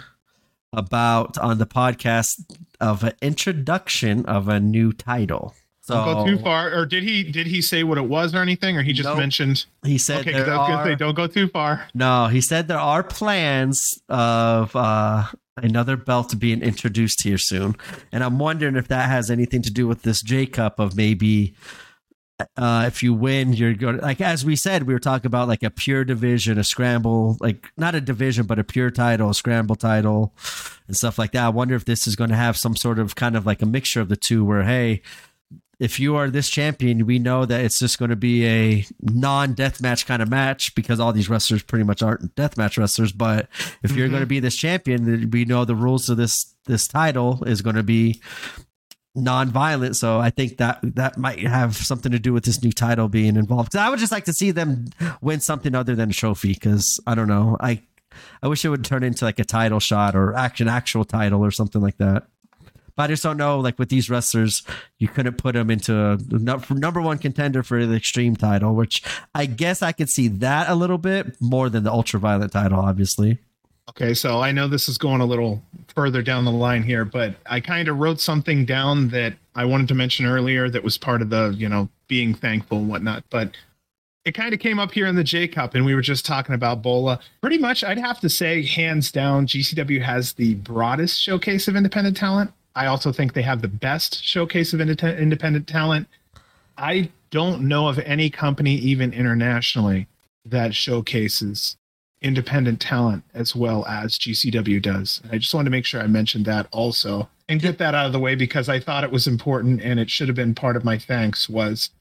about 0.74 1.38
on 1.38 1.58
the 1.58 1.66
podcast 1.66 2.44
of 2.80 3.04
an 3.04 3.14
introduction 3.22 4.26
of 4.26 4.48
a 4.48 4.60
new 4.60 4.92
title. 4.92 5.56
So 5.86 5.94
don't 5.94 6.26
go 6.26 6.26
too 6.26 6.44
far 6.44 6.74
or 6.74 6.86
did 6.86 7.04
he 7.04 7.24
did 7.24 7.46
he 7.46 7.62
say 7.62 7.84
what 7.84 8.00
it 8.00 8.10
was 8.10 8.34
or 8.34 8.40
anything 8.40 8.76
or 8.76 8.82
he 8.82 8.92
just 8.92 9.08
Nope. 9.08 9.20
mentioned 9.20 9.66
he 9.84 10.00
said 10.00 10.22
okay 10.22 10.32
there 10.32 10.52
i 10.52 10.58
was 10.58 10.68
gonna 10.68 10.84
say 10.84 10.96
don't 10.96 11.14
go 11.14 11.28
too 11.28 11.48
far 11.48 11.88
no, 11.94 12.26
he 12.26 12.42
said 12.42 12.68
there 12.68 12.80
are 12.80 13.04
plans 13.04 14.02
of 14.10 14.76
uh, 14.76 15.26
another 15.58 15.96
belt 15.96 16.38
being 16.40 16.62
introduced 16.62 17.22
here 17.24 17.38
soon, 17.38 17.76
and 18.12 18.24
I'm 18.24 18.40
wondering 18.40 18.76
if 18.76 18.88
that 18.88 19.10
has 19.10 19.30
anything 19.30 19.62
to 19.62 19.72
do 19.72 19.88
with 19.88 20.02
this 20.02 20.22
J 20.22 20.46
Cup 20.48 20.80
of 20.80 20.96
maybe. 20.96 21.56
Uh, 22.58 22.84
if 22.86 23.02
you 23.02 23.14
win, 23.14 23.54
you're 23.54 23.74
going 23.74 23.98
like, 24.00 24.20
as 24.20 24.44
we 24.44 24.58
said, 24.58 24.84
we 24.84 24.94
were 24.94 25.00
talking 25.00 25.28
about 25.28 25.48
like 25.48 25.64
a 25.64 25.70
pure 25.70 26.04
division, 26.04 26.58
a 26.58 26.66
scramble, 26.66 27.38
like 27.40 27.72
not 27.78 27.96
a 27.96 28.02
division, 28.02 28.46
but 28.46 28.60
a 28.60 28.64
pure 28.66 28.92
title, 28.92 29.30
a 29.30 29.34
scramble 29.34 29.78
title, 29.78 30.34
and 30.88 30.98
stuff 30.98 31.18
like 31.18 31.32
that. 31.32 31.46
I 31.46 31.50
wonder 31.50 31.76
if 31.76 31.86
this 31.86 32.08
is 32.08 32.18
going 32.18 32.32
to 32.32 32.36
have 32.36 32.58
some 32.58 32.76
sort 32.76 33.00
of 33.00 33.16
kind 33.16 33.38
of 33.38 33.46
like 33.46 33.62
a 33.62 33.66
mixture 33.66 34.02
of 34.02 34.10
the 34.10 34.18
two 34.18 34.44
where, 34.44 34.64
hey, 34.64 35.02
if 35.80 36.00
you 36.00 36.16
are 36.16 36.30
this 36.30 36.50
champion, 36.50 37.06
we 37.06 37.20
know 37.20 37.46
that 37.46 37.62
it's 37.62 37.80
just 37.80 38.00
going 38.00 38.10
to 38.10 38.16
be 38.16 38.46
a 38.46 38.86
non 39.02 39.54
deathmatch 39.56 40.06
kind 40.06 40.22
of 40.22 40.30
match 40.30 40.74
because 40.76 41.00
all 41.00 41.12
these 41.14 41.30
wrestlers 41.30 41.64
pretty 41.64 41.84
much 41.84 42.02
aren't 42.02 42.34
deathmatch 42.36 42.78
wrestlers. 42.78 43.12
But 43.12 43.48
if 43.84 43.92
you're 43.92 44.08
Mhm. 44.08 44.12
going 44.12 44.22
to 44.24 44.28
be 44.28 44.40
this 44.40 44.56
champion, 44.56 45.06
then 45.06 45.30
we 45.32 45.46
know 45.46 45.66
the 45.66 45.76
rules 45.76 46.10
of 46.10 46.18
this 46.18 46.54
this 46.66 46.88
title 46.88 47.44
is 47.46 47.62
going 47.62 47.76
to 47.76 47.84
be 47.84 48.20
non-violent. 49.14 49.96
So 49.96 50.20
I 50.20 50.30
think 50.30 50.58
that 50.58 50.80
that 50.96 51.18
might 51.18 51.40
have 51.40 51.76
something 51.78 52.12
to 52.12 52.20
do 52.20 52.34
with 52.34 52.44
this 52.46 52.62
new 52.64 52.72
title 52.72 53.08
being 53.08 53.36
involved 53.36 53.76
I 53.76 53.90
would 53.90 54.00
just 54.00 54.12
like 54.12 54.26
to 54.26 54.34
see 54.34 54.52
them 54.52 54.88
win 55.22 55.40
something 55.40 55.74
other 55.76 55.96
than 55.96 56.10
a 56.10 56.14
trophy. 56.14 56.54
Because 56.54 57.00
I 57.08 57.16
don't 57.16 57.28
know, 57.28 57.58
I 57.60 57.82
I 58.42 58.48
wish 58.48 58.64
it 58.66 58.70
would 58.70 58.84
turn 58.86 59.04
into 59.04 59.26
like 59.26 59.40
a 59.40 59.46
title 59.46 59.80
shot 59.80 60.16
or 60.16 60.34
action 60.36 60.68
actual 60.68 61.06
title 61.06 61.44
or 61.44 61.52
something 61.52 61.82
like 61.82 61.98
that. 61.98 62.28
But 62.96 63.04
I 63.04 63.08
just 63.08 63.24
don't 63.24 63.38
know. 63.38 63.60
Like 63.60 63.78
with 63.78 63.90
these 63.90 64.10
wrestlers, 64.10 64.64
you 65.00 65.08
couldn't 65.08 65.38
put 65.38 65.54
them 65.54 65.70
into 65.70 65.94
a 65.94 66.18
number 66.74 67.02
one 67.02 67.18
contender 67.18 67.62
for 67.62 67.86
the 67.86 67.96
extreme 67.96 68.36
title, 68.36 68.74
which 68.74 69.04
I 69.34 69.46
guess 69.46 69.82
I 69.82 69.92
could 69.92 70.10
see 70.10 70.28
that 70.30 70.70
a 70.70 70.76
little 70.76 70.98
bit 70.98 71.36
more 71.42 71.70
than 71.70 71.84
the 71.84 71.92
ultraviolet 71.92 72.52
title, 72.52 72.80
obviously. 72.80 73.40
Okay, 73.90 74.16
so 74.16 74.42
I 74.42 74.52
know 74.52 74.68
this 74.68 74.90
is 74.90 74.98
going 74.98 75.22
a 75.22 75.26
little 75.26 75.62
further 75.90 76.24
down 76.24 76.44
the 76.44 76.52
line 76.52 76.82
here, 76.82 77.06
but 77.06 77.36
I 77.46 77.60
kind 77.60 77.88
of 77.88 78.00
wrote 78.00 78.20
something 78.20 78.66
down 78.66 79.10
that 79.10 79.36
I 79.54 79.66
wanted 79.66 79.88
to 79.90 79.94
mention 79.94 80.26
earlier 80.26 80.70
that 80.70 80.84
was 80.84 80.98
part 80.98 81.22
of 81.22 81.30
the, 81.30 81.54
you 81.56 81.70
know, 81.70 81.88
being 82.08 82.34
thankful 82.34 82.80
and 82.80 82.90
whatnot. 82.90 83.24
But 83.30 83.56
it 84.26 84.34
kind 84.34 84.56
of 84.56 84.60
came 84.60 84.80
up 84.80 84.92
here 84.92 85.06
in 85.06 85.16
the 85.16 85.24
J 85.24 85.48
Cup, 85.48 85.76
and 85.76 85.86
we 85.86 85.94
were 85.94 86.02
just 86.02 86.26
talking 86.26 86.56
about 86.56 86.82
Bola. 86.82 87.20
Pretty 87.42 87.60
much, 87.60 87.84
I'd 87.84 88.00
have 88.00 88.20
to 88.22 88.30
say, 88.30 88.66
hands 88.66 89.12
down, 89.12 89.46
GCW 89.46 90.02
has 90.02 90.34
the 90.34 90.56
broadest 90.56 91.22
showcase 91.22 91.68
of 91.68 91.76
independent 91.76 92.18
talent. 92.18 92.52
I 92.76 92.88
also 92.88 93.12
think 93.12 93.34
they 93.34 93.42
have 93.42 93.62
the 93.62 93.68
best 93.68 94.24
showcase 94.24 94.74
of 94.74 94.82
independent 94.82 95.68
talent. 95.68 96.08
I 96.78 97.10
don't 97.32 97.62
know 97.68 97.88
of 97.88 98.00
any 98.00 98.30
company, 98.30 98.76
even 98.76 99.14
internationally, 99.14 100.08
that 100.46 100.76
showcases 100.76 101.78
independent 102.22 102.82
talent 102.82 103.24
as 103.34 103.56
well 103.56 103.86
as 103.86 104.18
GCW 104.18 104.82
does. 104.82 105.22
And 105.24 105.32
I 105.32 105.38
just 105.38 105.54
wanted 105.54 105.66
to 105.66 105.72
make 105.72 105.86
sure 105.86 106.02
I 106.02 106.08
mentioned 106.08 106.46
that 106.46 106.68
also 106.72 107.30
and 107.48 107.62
get 107.62 107.78
that 107.78 107.94
out 107.94 108.08
of 108.08 108.14
the 108.14 108.20
way 108.20 108.36
because 108.36 108.68
I 108.68 108.80
thought 108.80 109.04
it 109.04 109.12
was 109.12 109.28
important 109.28 109.82
and 109.82 110.00
it 110.00 110.10
should 110.10 110.28
have 110.28 110.36
been 110.36 110.56
part 110.56 110.76
of 110.76 110.84
my 110.84 110.98
thanks 110.98 111.48
was 111.48 111.92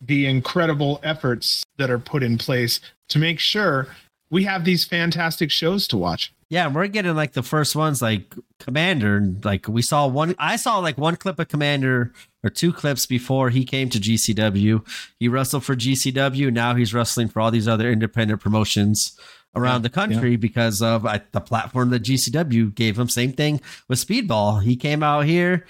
the 0.00 0.26
incredible 0.26 1.00
efforts 1.02 1.62
that 1.76 1.90
are 1.90 1.98
put 1.98 2.22
in 2.22 2.38
place 2.38 2.80
to 3.08 3.18
make 3.18 3.38
sure 3.38 3.88
we 4.30 4.44
have 4.44 4.64
these 4.64 4.84
fantastic 4.84 5.50
shows 5.50 5.86
to 5.88 5.96
watch. 5.96 6.32
Yeah, 6.48 6.68
we're 6.68 6.86
getting 6.88 7.14
like 7.14 7.32
the 7.32 7.42
first 7.42 7.74
ones, 7.74 8.02
like 8.02 8.34
Komander. 8.60 9.16
and, 9.16 9.44
Like 9.44 9.66
we 9.68 9.82
saw 9.82 10.06
one, 10.06 10.34
I 10.38 10.56
saw 10.56 10.78
like 10.78 10.98
one 10.98 11.16
clip 11.16 11.38
of 11.38 11.48
Komander 11.48 12.12
or 12.42 12.50
two 12.50 12.72
clips 12.72 13.06
before 13.06 13.50
he 13.50 13.64
came 13.64 13.88
to 13.90 13.98
GCW. 13.98 14.86
He 15.18 15.28
wrestled 15.28 15.64
for 15.64 15.74
GCW. 15.74 16.52
Now 16.52 16.74
he's 16.74 16.92
wrestling 16.94 17.28
for 17.28 17.40
all 17.40 17.50
these 17.50 17.66
other 17.68 17.90
independent 17.90 18.40
promotions 18.40 19.18
around 19.56 19.82
the 19.82 19.88
country 19.90 20.36
because 20.36 20.82
of 20.82 21.06
uh, 21.06 21.20
the 21.32 21.40
platform 21.40 21.90
that 21.90 22.02
GCW 22.02 22.74
gave 22.74 22.98
him. 22.98 23.08
Same 23.08 23.32
thing 23.32 23.60
with 23.88 24.04
Speedball. 24.04 24.62
He 24.62 24.74
came 24.76 25.02
out 25.02 25.26
here, 25.26 25.64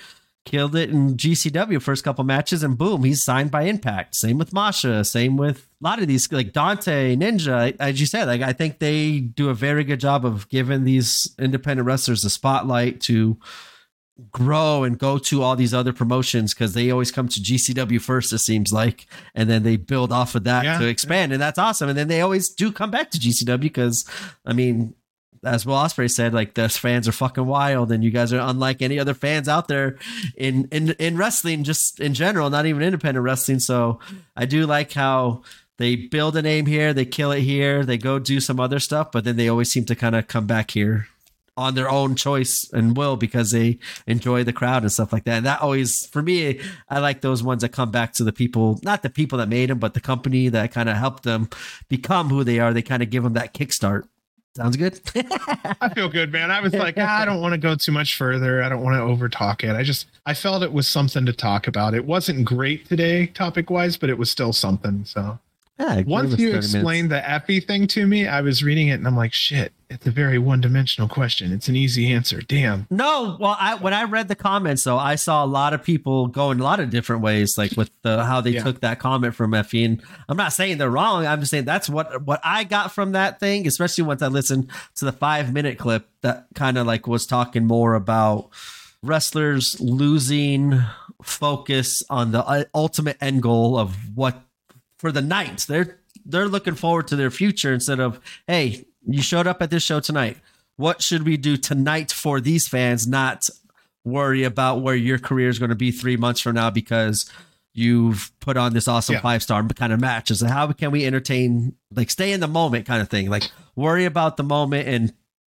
killed 0.45 0.76
it 0.76 0.90
in 0.90 1.16
GCW 1.16 1.80
first 1.80 2.05
couple 2.05 2.24
matches, 2.24 2.62
and 2.62 2.76
boom, 2.76 3.05
he's 3.05 3.22
signed 3.22 3.51
by 3.51 3.62
Impact. 3.62 4.14
Same 4.14 4.38
with 4.38 4.53
Masha. 4.53 5.05
Same 5.05 5.36
with 5.36 5.68
a 5.80 5.84
lot 5.84 6.01
of 6.01 6.07
these, 6.09 6.30
like 6.30 6.53
Dante, 6.53 7.16
Ninja. 7.16 7.74
As 7.80 8.01
you 8.01 8.07
said, 8.07 8.26
like 8.26 8.42
I 8.42 8.53
think 8.53 8.78
they 8.78 9.20
do 9.20 9.49
a 9.49 9.55
very 9.55 9.84
good 9.84 10.01
job 10.01 10.24
of 10.24 10.49
giving 10.49 10.84
these 10.84 11.34
independent 11.38 11.86
wrestlers 11.86 12.24
a 12.24 12.30
spotlight 12.30 13.01
to 13.03 13.38
grow 14.30 14.84
and 14.84 14.99
go 14.99 15.18
to 15.18 15.42
all 15.42 15.57
these 15.57 15.74
other 15.74 15.92
promotions 15.92 16.55
because 16.55 16.74
they 16.74 16.90
always 16.90 17.11
come 17.11 17.26
to 17.28 17.40
GCW 17.40 18.01
first, 18.01 18.32
it 18.32 18.38
seems 18.38 18.72
like, 18.72 19.07
and 19.34 19.51
then 19.51 19.64
they 19.64 19.76
build 19.76 20.12
off 20.12 20.34
of 20.34 20.45
that 20.45 20.64
Yeah, 20.64 20.78
to 20.78 20.86
expand, 20.86 21.32
and 21.32 21.42
that's 21.42 21.59
awesome. 21.59 21.88
And 21.88 21.99
then 21.99 22.09
they 22.09 22.20
always 22.20 22.49
do 22.49 22.70
come 22.70 22.90
back 22.90 23.11
to 23.11 23.18
GCW 23.18 23.61
because, 23.61 24.09
I 24.47 24.53
mean, 24.53 24.95
as 25.45 25.64
Will 25.66 25.76
Ospreay 25.76 26.11
said, 26.11 26.34
like 26.34 26.55
those 26.55 26.76
fans 26.76 27.07
are 27.09 27.12
fucking 27.12 27.47
wild, 27.47 27.92
and 27.92 28.03
you 28.03 28.11
guys 28.11 28.32
are 28.32 28.40
unlike 28.40 28.82
any 28.82 28.99
other 28.99 29.14
fans 29.14 29.49
out 29.49 29.68
there 29.68 29.97
in 30.36 30.68
in 30.70 30.90
in 30.99 31.16
wrestling, 31.16 31.64
just 31.64 32.01
in 32.01 32.14
general, 32.14 32.51
not 32.51 32.66
even 32.66 32.82
independent 32.82 33.24
wrestling. 33.24 33.61
So 33.61 34.01
I 34.36 34.47
do 34.47 34.66
like 34.66 34.92
how. 34.92 35.42
They 35.76 35.97
build 35.97 36.36
a 36.36 36.42
name 36.42 36.66
here, 36.66 36.95
they 36.95 37.05
kill 37.05 37.32
it 37.32 37.40
here, 37.40 37.84
they 37.84 37.99
go 37.99 38.20
do 38.20 38.38
some 38.38 38.61
other 38.61 38.78
stuff, 38.78 39.11
but 39.11 39.24
then 39.24 39.34
they 39.34 39.49
always 39.49 39.72
seem 39.72 39.84
to 39.86 39.97
kind 39.97 40.14
of 40.14 40.28
come 40.28 40.47
back 40.47 40.70
here 40.70 41.09
on 41.57 41.74
their 41.74 41.88
own 41.88 42.16
choice 42.16 42.68
and 42.72 42.97
will 42.97 43.16
because 43.16 43.51
they 43.51 43.78
enjoy 44.07 44.42
the 44.42 44.53
crowd 44.53 44.82
and 44.82 44.92
stuff 44.92 45.12
like 45.12 45.24
that. 45.24 45.38
And 45.38 45.47
that 45.47 45.61
always, 45.61 46.07
for 46.07 46.22
me, 46.22 46.61
I 46.88 46.99
like 46.99 47.20
those 47.20 47.42
ones 47.42 47.62
that 47.62 47.70
come 47.70 47.90
back 47.90 48.12
to 48.14 48.24
the 48.24 48.32
people, 48.32 48.80
not 48.82 49.03
the 49.03 49.11
people 49.11 49.38
that 49.38 49.49
made 49.49 49.70
them, 49.70 49.78
but 49.78 49.95
the 49.95 50.01
company 50.01 50.49
that 50.49 50.72
kind 50.72 50.88
of 50.88 50.97
helped 50.97 51.22
them 51.22 51.49
become 51.88 52.28
who 52.28 52.42
they 52.45 52.59
are. 52.59 52.72
They 52.72 52.82
kind 52.82 53.03
of 53.03 53.11
give 53.11 53.22
them 53.22 53.34
that 53.34 53.55
kickstart. 53.55 54.05
Sounds 54.57 54.76
good. 54.76 55.00
I 55.80 55.92
feel 55.94 56.09
good, 56.09 56.30
man. 56.30 56.52
I 56.52 56.61
was 56.61 56.72
like, 56.72 56.94
ah, 56.96 57.20
I 57.20 57.24
don't 57.24 57.40
want 57.40 57.55
to 57.55 57.59
go 57.59 57.74
too 57.74 57.90
much 57.90 58.16
further. 58.16 58.62
I 58.62 58.68
don't 58.68 58.82
want 58.82 58.94
to 58.94 59.00
over 59.00 59.28
talk 59.28 59.64
it. 59.64 59.74
I 59.74 59.82
just, 59.82 60.07
I 60.26 60.34
felt 60.34 60.62
it 60.62 60.72
was 60.72 60.86
something 60.86 61.26
to 61.26 61.32
talk 61.32 61.66
about. 61.66 61.92
It 61.92 62.05
wasn't 62.05 62.44
great 62.44 62.86
today, 62.88 63.26
topic 63.26 63.68
wise, 63.68 63.96
but 63.96 64.11
it 64.11 64.16
was 64.16 64.30
still 64.30 64.52
something. 64.52 65.05
So 65.07 65.40
Yeah, 65.78 66.02
once 66.06 66.30
you 66.30 66.36
30 66.36 66.44
minutes. 66.50 66.74
explained 66.74 67.10
the 67.10 67.20
Effy 67.20 67.64
thing 67.66 67.88
to 67.88 68.06
me, 68.06 68.28
I 68.28 68.42
was 68.42 68.62
reading 68.62 68.88
it 68.88 68.92
and 68.92 69.06
I'm 69.08 69.16
like, 69.16 69.32
shit, 69.32 69.72
it's 69.90 70.06
a 70.06 70.10
very 70.12 70.38
one 70.38 70.60
dimensional 70.60 71.08
question. 71.08 71.50
It's 71.52 71.66
an 71.68 71.74
easy 71.74 72.12
answer. 72.12 72.40
Damn. 72.40 72.86
No, 72.90 73.36
well, 73.40 73.56
I 73.58 73.74
when 73.74 73.92
I 73.92 74.04
read 74.04 74.28
the 74.28 74.36
comments 74.36 74.84
though, 74.84 74.98
I 74.98 75.16
saw 75.16 75.44
a 75.44 75.46
lot 75.46 75.74
of 75.74 75.82
people 75.82 76.28
going 76.28 76.60
a 76.60 76.62
lot 76.62 76.78
of 76.78 76.90
different 76.90 77.22
ways, 77.22 77.58
like 77.58 77.72
with 77.76 77.90
the 78.02 78.24
how 78.24 78.40
they 78.40 78.50
Yeah. 78.50 78.62
took 78.62 78.80
that 78.82 79.00
comment 79.00 79.34
from 79.34 79.50
Effy. 79.50 79.84
And 79.84 80.00
I'm 80.28 80.36
not 80.36 80.52
saying 80.52 80.78
they're 80.78 80.88
wrong. 80.90 81.26
I'm 81.26 81.40
just 81.40 81.50
saying 81.50 81.64
that's 81.64 81.88
what 81.90 82.22
what 82.22 82.40
I 82.44 82.62
got 82.62 82.92
from 82.92 83.10
that 83.12 83.40
thing, 83.40 83.66
especially 83.66 84.04
once 84.04 84.22
I 84.22 84.28
listened 84.28 84.70
to 84.94 85.04
the 85.04 85.12
five 85.12 85.52
minute 85.52 85.76
clip 85.76 86.08
that 86.20 86.46
kind 86.54 86.78
of 86.78 86.86
like 86.86 87.08
was 87.08 87.26
talking 87.26 87.66
more 87.66 87.94
about 87.94 88.48
wrestlers 89.02 89.78
losing 89.80 90.80
focus 91.22 92.02
on 92.08 92.32
the 92.32 92.44
uh, 92.44 92.64
ultimate 92.74 93.16
end 93.20 93.42
goal 93.42 93.76
of 93.78 93.96
what 94.16 94.40
for 95.05 95.12
the 95.12 95.20
night. 95.20 95.66
They're 95.68 95.98
they're 96.24 96.48
looking 96.48 96.74
forward 96.76 97.09
to 97.09 97.16
their 97.16 97.30
future 97.30 97.74
instead 97.74 98.00
of, 98.00 98.18
hey, 98.46 98.86
you 99.07 99.20
showed 99.20 99.46
up 99.46 99.61
at 99.61 99.68
this 99.68 99.82
show 99.82 100.00
tonight. 100.00 100.38
What 100.76 101.02
should 101.02 101.24
we 101.26 101.36
do 101.36 101.59
tonight 101.59 102.11
for 102.11 102.40
these 102.40 102.66
fans? 102.66 103.07
Not 103.07 103.50
worry 104.02 104.44
about 104.44 104.80
where 104.80 104.94
your 104.94 105.18
career 105.18 105.50
is 105.50 105.59
going 105.59 105.68
to 105.68 105.74
be 105.74 105.90
three 105.90 106.16
months 106.16 106.40
from 106.40 106.55
now 106.55 106.70
because 106.70 107.30
you've 107.74 108.32
put 108.40 108.57
on 108.57 108.72
this 108.72 108.88
awesome 108.88 109.16
Yeah. 109.16 109.20
five 109.20 109.42
star 109.42 109.62
kind 109.68 109.92
of 109.92 110.00
match. 110.00 110.30
Is 110.30 110.40
how 110.40 110.72
can 110.72 110.90
we 110.90 111.05
entertain, 111.05 111.74
like 111.94 112.09
stay 112.09 112.32
in 112.32 112.40
the 112.40 112.48
moment 112.48 112.86
kind 112.86 113.02
of 113.02 113.11
thing? 113.11 113.28
Like 113.28 113.50
worry 113.76 114.07
about 114.07 114.38
the 114.38 114.42
moment 114.42 114.88
and 114.88 115.12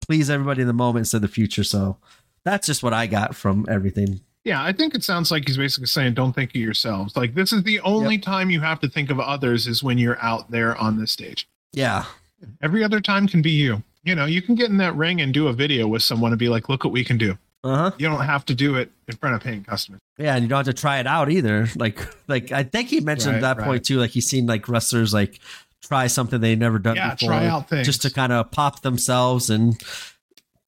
please 0.04 0.28
everybody 0.28 0.62
in 0.62 0.66
the 0.66 0.72
moment 0.72 1.02
instead 1.02 1.18
of 1.18 1.22
the 1.22 1.28
future. 1.28 1.62
So 1.62 1.98
that's 2.44 2.66
just 2.66 2.82
what 2.82 2.92
I 2.92 3.06
got 3.06 3.36
from 3.36 3.64
everything. 3.68 4.22
Yeah, 4.46 4.62
I 4.62 4.72
think 4.72 4.94
it 4.94 5.02
sounds 5.02 5.32
like 5.32 5.46
he's 5.48 5.56
basically 5.56 5.88
saying, 5.88 6.14
don't 6.14 6.32
think 6.32 6.50
of 6.50 6.56
yourselves. 6.60 7.16
Like, 7.16 7.34
this 7.34 7.52
is 7.52 7.64
the 7.64 7.80
only 7.80 8.16
time 8.16 8.48
you 8.48 8.60
have 8.60 8.78
to 8.78 8.88
think 8.88 9.10
of 9.10 9.18
others 9.18 9.66
is 9.66 9.82
when 9.82 9.98
you're 9.98 10.18
out 10.22 10.52
there 10.52 10.76
on 10.76 10.98
the 11.00 11.06
stage. 11.08 11.48
Yeah. 11.72 12.04
Every 12.62 12.84
other 12.84 13.00
time 13.00 13.26
can 13.26 13.42
be 13.42 13.50
you. 13.50 13.82
You 14.04 14.14
know, 14.14 14.24
you 14.24 14.40
can 14.40 14.54
get 14.54 14.70
in 14.70 14.76
that 14.76 14.94
ring 14.94 15.20
and 15.20 15.34
do 15.34 15.48
a 15.48 15.52
video 15.52 15.88
with 15.88 16.04
someone 16.04 16.30
and 16.30 16.38
be 16.38 16.48
like, 16.48 16.68
look 16.68 16.84
what 16.84 16.92
we 16.92 17.02
can 17.02 17.18
do. 17.18 17.36
Uh 17.64 17.76
huh. 17.76 17.90
You 17.98 18.06
don't 18.08 18.24
have 18.24 18.44
to 18.46 18.54
do 18.54 18.76
it 18.76 18.92
in 19.08 19.16
front 19.16 19.34
of 19.34 19.42
paying 19.42 19.64
customers. 19.64 20.00
Yeah, 20.16 20.34
and 20.36 20.44
you 20.44 20.48
don't 20.48 20.64
have 20.64 20.72
to 20.72 20.80
try 20.80 21.00
it 21.00 21.08
out 21.08 21.28
either. 21.28 21.66
Like, 21.74 21.98
like 22.28 22.52
I 22.52 22.62
think 22.62 22.88
he 22.88 23.00
mentioned 23.00 23.32
Right, 23.34 23.40
that 23.42 23.58
right. 23.58 23.66
point 23.66 23.84
too. 23.84 23.98
Like 23.98 24.10
he's 24.10 24.26
seen 24.26 24.46
like 24.46 24.68
wrestlers 24.68 25.12
like 25.12 25.40
try 25.82 26.06
something 26.06 26.40
they've 26.40 26.56
never 26.56 26.78
done 26.78 26.94
Yeah, 26.94 27.14
before, 27.14 27.30
try 27.30 27.46
out 27.46 27.68
things. 27.68 27.84
just 27.84 28.02
to 28.02 28.10
kind 28.12 28.32
of 28.32 28.52
pop 28.52 28.82
themselves 28.82 29.50
and 29.50 29.76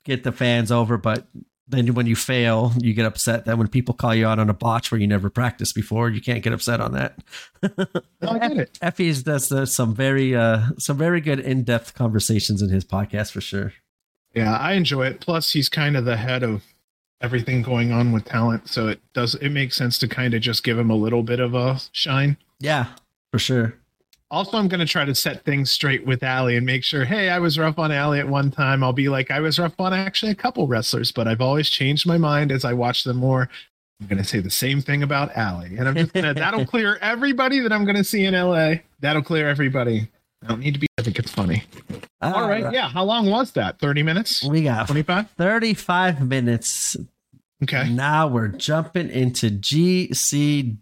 get 0.04 0.24
the 0.24 0.32
fans 0.32 0.72
over. 0.72 0.98
But 0.98 1.28
then 1.68 1.94
when 1.94 2.06
you 2.06 2.16
fail, 2.16 2.72
you 2.80 2.94
get 2.94 3.04
upset. 3.06 3.44
Then 3.44 3.58
when 3.58 3.68
people 3.68 3.94
call 3.94 4.14
you 4.14 4.26
out 4.26 4.38
on 4.38 4.48
a 4.48 4.54
botch 4.54 4.90
where 4.90 5.00
you 5.00 5.06
never 5.06 5.28
practiced 5.28 5.74
before, 5.74 6.08
you 6.08 6.20
can't 6.20 6.42
get 6.42 6.52
upset 6.52 6.80
on 6.80 6.92
that. 6.92 7.18
No, 8.20 8.30
I 8.30 8.38
get 8.38 8.56
it. 8.56 8.78
Effy's 8.82 9.22
does 9.22 9.52
uh, 9.52 9.64
some 9.64 9.94
very 9.94 10.34
uh 10.34 10.70
some 10.78 10.98
very 10.98 11.20
good 11.20 11.38
in 11.38 11.62
depth 11.62 11.94
conversations 11.94 12.62
in 12.62 12.68
his 12.68 12.84
podcast 12.84 13.30
for 13.30 13.40
sure. 13.40 13.72
Yeah, 14.34 14.56
I 14.56 14.72
enjoy 14.72 15.06
it. 15.06 15.20
Plus, 15.20 15.52
he's 15.52 15.68
kind 15.68 15.96
of 15.96 16.04
the 16.04 16.16
head 16.16 16.42
of 16.42 16.64
everything 17.20 17.62
going 17.62 17.92
on 17.92 18.12
with 18.12 18.24
talent. 18.24 18.68
So 18.68 18.88
it 18.88 19.00
does, 19.12 19.34
it 19.36 19.50
makes 19.50 19.76
sense 19.76 19.98
to 19.98 20.08
kind 20.08 20.34
of 20.34 20.40
just 20.40 20.64
give 20.64 20.78
him 20.78 20.90
a 20.90 20.96
little 20.96 21.22
bit 21.22 21.40
of 21.40 21.54
a 21.54 21.80
shine. 21.92 22.36
Yeah, 22.60 22.86
for 23.32 23.38
sure. 23.38 23.74
Also, 24.30 24.58
I'm 24.58 24.68
going 24.68 24.80
to 24.80 24.86
try 24.86 25.06
to 25.06 25.14
set 25.14 25.44
things 25.44 25.70
straight 25.70 26.04
with 26.06 26.22
Allie 26.22 26.56
and 26.56 26.66
make 26.66 26.84
sure, 26.84 27.04
hey, 27.06 27.30
I 27.30 27.38
was 27.38 27.58
rough 27.58 27.78
on 27.78 27.90
Allie 27.90 28.18
at 28.20 28.28
one 28.28 28.50
time. 28.50 28.84
I'll 28.84 28.92
be 28.92 29.08
like, 29.08 29.30
I 29.30 29.40
was 29.40 29.58
rough 29.58 29.78
on 29.78 29.94
actually 29.94 30.32
a 30.32 30.34
couple 30.34 30.66
wrestlers, 30.66 31.10
but 31.10 31.26
I've 31.26 31.40
always 31.40 31.70
changed 31.70 32.06
my 32.06 32.18
mind 32.18 32.52
as 32.52 32.64
I 32.64 32.74
watch 32.74 33.04
them 33.04 33.16
more. 33.16 33.48
I'm 34.00 34.06
going 34.06 34.22
to 34.22 34.28
say 34.28 34.40
the 34.40 34.50
same 34.50 34.82
thing 34.82 35.02
about 35.02 35.34
Allie. 35.34 35.76
And 35.78 35.88
I'm 35.88 35.94
just 35.94 36.12
going 36.12 36.24
to, 36.34 36.34
that'll 36.34 36.66
clear 36.66 36.98
everybody 37.00 37.60
that 37.60 37.72
I'm 37.72 37.84
going 37.84 37.96
to 37.96 38.04
see 38.04 38.26
in 38.26 38.34
LA. 38.34 38.74
That'll 39.00 39.22
clear 39.22 39.48
everybody. 39.48 40.08
I 40.44 40.48
don't 40.48 40.60
need 40.60 40.74
to 40.74 40.80
be, 40.80 40.86
I 40.98 41.02
think 41.02 41.18
it's 41.18 41.32
funny. 41.32 41.64
All 42.20 42.48
right. 42.48 42.72
Yeah. 42.72 42.88
How 42.88 43.04
long 43.04 43.30
was 43.30 43.52
that? 43.52 43.78
30 43.80 44.02
minutes? 44.02 44.44
We 44.44 44.62
got 44.62 44.86
25? 44.86 45.30
35 45.32 46.28
minutes 46.28 46.96
Okay. 47.62 47.90
Now 47.90 48.28
we're 48.28 48.48
jumping 48.48 49.10
into 49.10 49.50
GCW's 49.50 50.74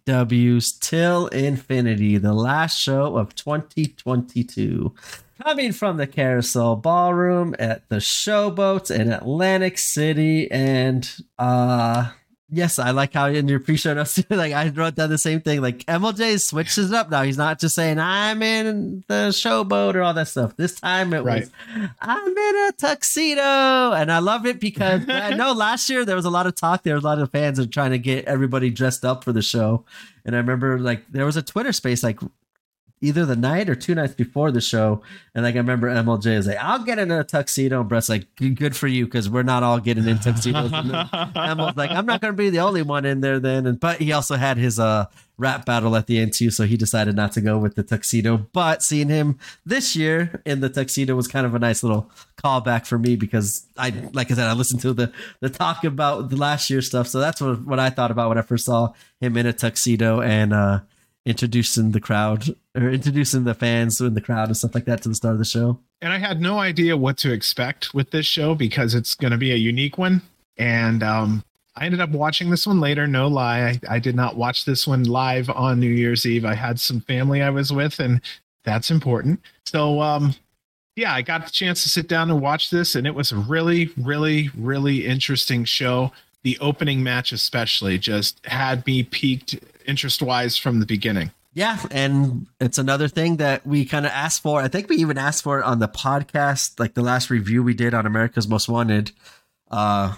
Til 0.73 1.29
Infinity, 1.29 2.19
the 2.19 2.35
last 2.35 2.79
show 2.79 3.17
of 3.17 3.35
2022. 3.35 4.95
Coming 5.43 5.73
from 5.73 5.97
the 5.97 6.07
Carousel 6.07 6.77
Ballroom 6.77 7.55
at 7.59 7.89
the 7.89 7.97
Showboats 7.97 8.91
in 8.91 9.11
Atlantic 9.11 9.79
City. 9.79 10.51
And 10.51 11.11
uh 11.39 12.11
yes, 12.51 12.79
I 12.79 12.91
like 12.93 13.13
how 13.13 13.27
in 13.27 13.49
your 13.49 13.61
pre-show 13.61 13.95
notes, 13.95 14.23
like 14.31 14.53
I 14.53 14.69
wrote 14.69 14.95
down 14.95 15.11
the 15.11 15.19
same 15.19 15.41
thing. 15.41 15.61
Like 15.61 15.79
MLJ 15.87 16.41
switches 16.41 16.91
it 16.91 16.95
up 16.95 17.11
now. 17.11 17.23
He's 17.23 17.37
not 17.39 17.59
just 17.59 17.75
saying 17.75 17.99
I'm 17.99 18.43
in 18.43 19.05
the 19.09 19.29
showboat 19.31 19.95
or 19.95 20.03
all 20.03 20.15
that 20.15 20.29
stuff. 20.29 20.57
This 20.57 20.79
time 20.81 21.13
it 21.13 21.23
Right. 21.25 21.43
was 21.43 21.51
I'm 22.01 22.29
in 22.29 22.57
a 22.69 22.73
tuxedo, 22.77 23.93
and 23.93 24.13
I 24.13 24.19
love 24.19 24.47
it 24.47 24.61
because 24.61 25.09
I 25.09 25.31
know 25.37 25.53
last 25.53 25.89
year 25.91 26.05
there 26.05 26.17
was 26.17 26.25
a 26.25 26.31
lot 26.31 26.47
of 26.47 26.55
talk. 26.55 26.83
There 26.83 26.95
was 26.95 27.05
a 27.05 27.07
lot 27.07 27.19
of 27.19 27.31
fans 27.31 27.59
are 27.59 27.67
trying 27.67 27.91
to 27.93 27.99
get 27.99 28.25
everybody 28.27 28.71
dressed 28.71 29.05
up 29.05 29.25
for 29.25 29.33
the 29.33 29.43
show, 29.43 29.85
and 30.25 30.35
I 30.35 30.39
remember 30.39 30.79
like 30.79 31.05
there 31.11 31.25
was 31.27 31.37
a 31.37 31.43
Twitter 31.43 31.73
space 31.73 32.03
like 32.03 32.21
either 33.01 33.27
the 33.27 33.37
night 33.37 33.69
or 33.69 33.75
two 33.75 33.95
nights 33.95 34.15
before 34.15 34.51
the 34.51 34.61
show, 34.61 35.03
and 35.35 35.45
like 35.45 35.55
I 35.55 35.59
remember 35.59 35.89
MLJ 35.89 36.27
is 36.35 36.47
like, 36.47 36.59
"I'll 36.59 36.83
get 36.83 36.99
in 36.99 37.11
a 37.11 37.25
tuxedo," 37.25 37.81
and 37.81 37.89
Brett's 37.89 38.09
like, 38.09 38.27
"Good 38.37 38.77
for 38.77 38.87
you," 38.87 39.05
because 39.05 39.29
we're 39.29 39.43
not 39.43 39.63
all 39.63 39.79
getting 39.81 40.07
in 40.07 40.19
tuxedos. 40.19 40.73
And 40.73 40.93
Emma's 41.37 41.77
like, 41.77 41.91
"I'm 41.91 42.07
not 42.07 42.21
going 42.21 42.33
to 42.33 42.37
be 42.37 42.51
the 42.51 42.61
only 42.61 42.83
one 42.83 43.05
in 43.05 43.21
there 43.21 43.39
then," 43.39 43.67
and 43.67 43.79
but 43.79 43.99
he 44.01 44.13
also 44.13 44.37
had 44.37 44.57
his 44.57 44.79
uh 44.79 45.07
rap 45.39 45.67
battle 45.67 45.95
at 45.97 46.07
the 46.07 46.19
end 46.19 46.33
too, 46.33 46.51
so 46.51 46.65
he 46.65 46.77
decided 46.77 47.15
not 47.15 47.33
to 47.33 47.41
go 47.41 47.59
with 47.59 47.75
the 47.75 47.83
tuxedo. 47.83 48.47
But 48.53 48.83
seeing 48.83 49.09
him 49.09 49.39
this 49.67 49.95
year 49.95 50.41
in 50.47 50.61
the 50.61 50.71
tuxedo 50.71 51.15
was 51.15 51.29
kind 51.29 51.45
of 51.45 51.55
a 51.55 51.59
nice 51.59 51.83
little 51.83 52.11
callback 52.43 52.87
for 52.87 52.99
me 52.99 53.17
because 53.17 53.67
I, 53.77 53.91
like 54.13 54.31
I 54.31 54.35
said, 54.35 54.47
I 54.47 54.55
listened 54.55 54.81
to 54.83 54.95
the 54.95 55.13
the 55.41 55.51
talk 55.51 55.85
about 55.85 56.31
the 56.31 56.37
last 56.37 56.71
year 56.71 56.81
stuff, 56.81 57.09
so 57.09 57.21
that's 57.21 57.41
what 57.41 57.63
what 57.63 57.79
I 57.79 57.91
thought 57.91 58.11
about 58.11 58.31
when 58.31 58.39
I 58.39 58.43
first 58.43 58.65
saw 58.65 58.93
him 59.21 59.37
in 59.37 59.47
a 59.47 59.53
tuxedo. 59.53 60.21
And 60.23 60.53
uh 60.55 60.81
introducing 61.27 61.91
the 61.91 62.01
crowd 62.01 62.55
or 62.75 62.89
introducing 62.89 63.45
the 63.45 63.53
fans 63.53 64.01
in 64.01 64.15
the 64.15 64.21
crowd 64.21 64.47
and 64.47 64.57
stuff 64.57 64.75
like 64.75 64.85
that 64.85 65.03
to 65.03 65.09
the 65.09 65.15
start 65.15 65.33
of 65.33 65.39
the 65.39 65.45
show. 65.45 65.81
and 66.01 66.13
I 66.13 66.19
had 66.19 66.41
no 66.41 66.61
idea 66.61 66.97
what 66.97 67.19
to 67.19 67.33
expect 67.33 67.93
with 67.93 68.13
this 68.13 68.25
show 68.25 68.55
because 68.55 68.95
it's 68.95 69.15
going 69.15 69.33
to 69.33 69.37
be 69.37 69.53
a 69.53 69.57
unique 69.57 69.99
one. 69.99 70.23
And 70.57 71.03
um, 71.03 71.45
I 71.75 71.85
ended 71.85 72.01
up 72.01 72.11
watching 72.11 72.49
this 72.49 72.67
one 72.67 72.81
later. 72.81 73.07
No 73.07 73.27
lie, 73.27 73.61
I, 73.89 73.97
I 73.97 73.99
did 73.99 74.15
not 74.15 74.37
watch 74.37 74.65
this 74.65 74.87
one 74.87 75.05
live 75.05 75.51
on 75.51 75.81
New 75.81 75.91
Year's 75.91 76.25
Eve. 76.25 76.45
I 76.45 76.55
had 76.55 76.79
some 76.81 77.01
family 77.01 77.43
I 77.43 77.51
was 77.51 77.73
with, 77.73 77.99
and 77.99 78.21
that's 78.65 78.91
important. 78.91 79.41
So, 79.67 80.01
um, 80.01 80.35
yeah, 80.95 81.13
I 81.13 81.23
got 81.23 81.45
the 81.45 81.51
chance 81.51 81.83
to 81.83 81.91
sit 81.91 82.09
down 82.09 82.31
and 82.31 82.41
watch 82.41 82.71
this, 82.71 82.95
and 82.95 83.07
it 83.07 83.15
was 83.15 83.33
a 83.33 83.37
really, 83.37 83.91
really, 83.99 84.51
really 84.57 85.05
interesting 85.05 85.65
show. 85.65 86.13
The 86.47 86.57
opening 86.61 87.03
match, 87.03 87.33
especially, 87.33 87.99
just 87.99 88.39
had 88.47 88.87
me 88.87 89.03
peaked 89.03 89.59
interest 89.85 90.23
wise 90.23 90.57
from 90.57 90.79
the 90.79 90.87
beginning. 90.87 91.33
Yeah, 91.55 91.77
and 91.91 92.47
it's 92.61 92.79
another 92.79 93.09
thing 93.09 93.39
that 93.39 93.67
we 93.67 93.85
kind 93.85 94.07
of 94.07 94.13
asked 94.13 94.43
for. 94.43 94.63
I 94.63 94.69
think 94.69 94.89
we 94.89 94.95
even 94.99 95.19
asked 95.19 95.43
for 95.43 95.59
it 95.59 95.65
on 95.65 95.81
the 95.81 95.89
podcast, 95.89 96.79
like 96.79 96.95
the 96.95 97.03
last 97.03 97.31
review 97.31 97.65
we 97.65 97.75
did 97.75 97.95
on 97.95 98.07
America's 98.07 98.47
Most 98.47 98.69
Wanted. 98.69 99.11
Uh, 99.73 100.15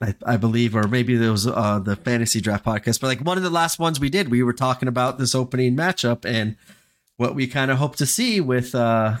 I, 0.00 0.16
I 0.26 0.36
believe, 0.36 0.74
or 0.74 0.88
maybe 0.88 1.14
it 1.14 1.30
was 1.30 1.46
uh, 1.46 1.78
the 1.78 1.94
fantasy 1.94 2.40
draft 2.40 2.64
podcast, 2.64 3.00
but 3.00 3.06
like 3.06 3.20
one 3.20 3.36
of 3.36 3.44
the 3.44 3.48
last 3.48 3.78
ones 3.78 4.00
we 4.00 4.10
did, 4.10 4.32
we 4.32 4.42
were 4.42 4.52
talking 4.52 4.88
about 4.88 5.20
this 5.20 5.32
opening 5.32 5.76
matchup 5.76 6.24
and 6.24 6.56
what 7.18 7.36
we 7.36 7.46
kind 7.46 7.70
of 7.70 7.78
hope 7.78 7.94
to 7.98 8.04
see 8.04 8.40
with 8.40 8.74
uh, 8.74 9.18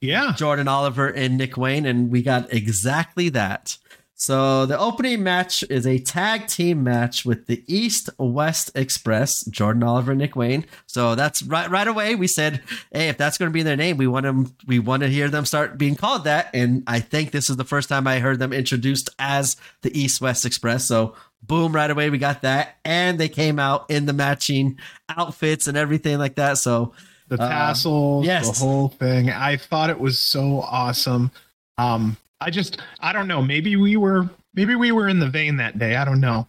yeah 0.00 0.34
Jordan 0.36 0.68
Oliver 0.68 1.08
and 1.08 1.36
Nick 1.36 1.56
Wayne, 1.56 1.84
and 1.84 2.12
we 2.12 2.22
got 2.22 2.52
exactly 2.52 3.28
that. 3.30 3.78
So 4.18 4.64
the 4.64 4.78
opening 4.78 5.22
match 5.22 5.62
is 5.68 5.86
a 5.86 5.98
tag 5.98 6.46
team 6.46 6.82
match 6.82 7.26
with 7.26 7.46
the 7.46 7.62
East 7.66 8.08
West 8.18 8.70
Express, 8.74 9.44
Jordan 9.44 9.82
Oliver, 9.82 10.14
Nick 10.14 10.34
Wayne. 10.34 10.64
So 10.86 11.14
that's 11.14 11.42
right 11.42 11.70
right 11.70 11.86
away. 11.86 12.14
We 12.14 12.26
said, 12.26 12.62
hey, 12.90 13.10
if 13.10 13.18
that's 13.18 13.36
going 13.36 13.50
to 13.50 13.52
be 13.52 13.62
their 13.62 13.76
name, 13.76 13.98
we 13.98 14.06
want 14.06 14.24
them. 14.24 14.56
We 14.66 14.78
want 14.78 15.02
to 15.02 15.08
hear 15.10 15.28
them 15.28 15.44
start 15.44 15.76
being 15.76 15.96
called 15.96 16.24
that. 16.24 16.48
And 16.54 16.82
I 16.86 17.00
think 17.00 17.30
this 17.30 17.50
is 17.50 17.58
the 17.58 17.64
first 17.64 17.90
time 17.90 18.06
I 18.06 18.18
heard 18.18 18.38
them 18.38 18.54
introduced 18.54 19.10
as 19.18 19.58
the 19.82 19.96
East 19.96 20.22
West 20.22 20.46
Express. 20.46 20.86
So 20.86 21.14
boom, 21.42 21.74
right 21.74 21.90
away 21.90 22.08
we 22.08 22.16
got 22.16 22.40
that, 22.40 22.76
and 22.86 23.18
they 23.20 23.28
came 23.28 23.58
out 23.58 23.90
in 23.90 24.06
the 24.06 24.14
matching 24.14 24.78
outfits 25.10 25.66
and 25.66 25.76
everything 25.76 26.18
like 26.18 26.36
that. 26.36 26.56
So 26.56 26.94
the 27.28 27.36
tassels, 27.36 28.24
uh, 28.24 28.26
yes. 28.26 28.58
the 28.58 28.64
whole 28.64 28.88
thing. 28.88 29.30
I 29.30 29.58
thought 29.58 29.90
it 29.90 30.00
was 30.00 30.18
so 30.18 30.60
awesome. 30.62 31.30
Um, 31.76 32.16
I 32.40 32.50
just 32.50 32.80
I 33.00 33.12
don't 33.12 33.28
know. 33.28 33.42
Maybe 33.42 33.76
we 33.76 33.96
were 33.96 34.28
maybe 34.54 34.74
we 34.74 34.92
were 34.92 35.08
in 35.08 35.20
the 35.20 35.28
vein 35.28 35.56
that 35.56 35.78
day. 35.78 35.96
I 35.96 36.04
don't 36.04 36.20
know. 36.20 36.46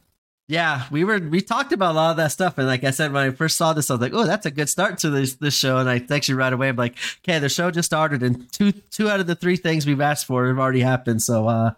Yeah, 0.49 0.85
we 0.91 1.03
were 1.03 1.19
we 1.19 1.41
talked 1.41 1.73
about 1.73 1.91
a 1.91 1.95
lot 1.95 2.11
of 2.11 2.17
that 2.17 2.31
stuff, 2.31 2.57
and 2.57 2.67
like 2.67 2.85
I 2.85 2.91
said, 2.91 3.11
when 3.11 3.27
I 3.27 3.31
first 3.31 3.57
saw 3.57 3.73
this, 3.73 3.89
I 3.89 3.95
was 3.95 4.01
like, 4.01 4.13
"Oh, 4.13 4.25
that's 4.25 4.45
a 4.45 4.51
good 4.51 4.69
start 4.69 4.97
to 4.99 5.09
this 5.09 5.33
this 5.35 5.53
show." 5.53 5.77
And 5.77 5.89
I 5.89 5.99
text 5.99 6.29
you 6.29 6.37
right 6.37 6.53
away. 6.53 6.69
I'm 6.69 6.77
like, 6.77 6.95
"Okay, 7.19 7.39
the 7.39 7.49
show 7.49 7.69
just 7.69 7.87
started, 7.87 8.23
and 8.23 8.49
two 8.53 8.71
two 8.71 9.09
out 9.09 9.19
of 9.19 9.27
the 9.27 9.35
three 9.35 9.57
things 9.57 9.85
we've 9.85 9.99
asked 9.99 10.25
for 10.25 10.47
have 10.47 10.57
already 10.57 10.79
happened." 10.79 11.21
So, 11.21 11.49
uh, 11.49 11.71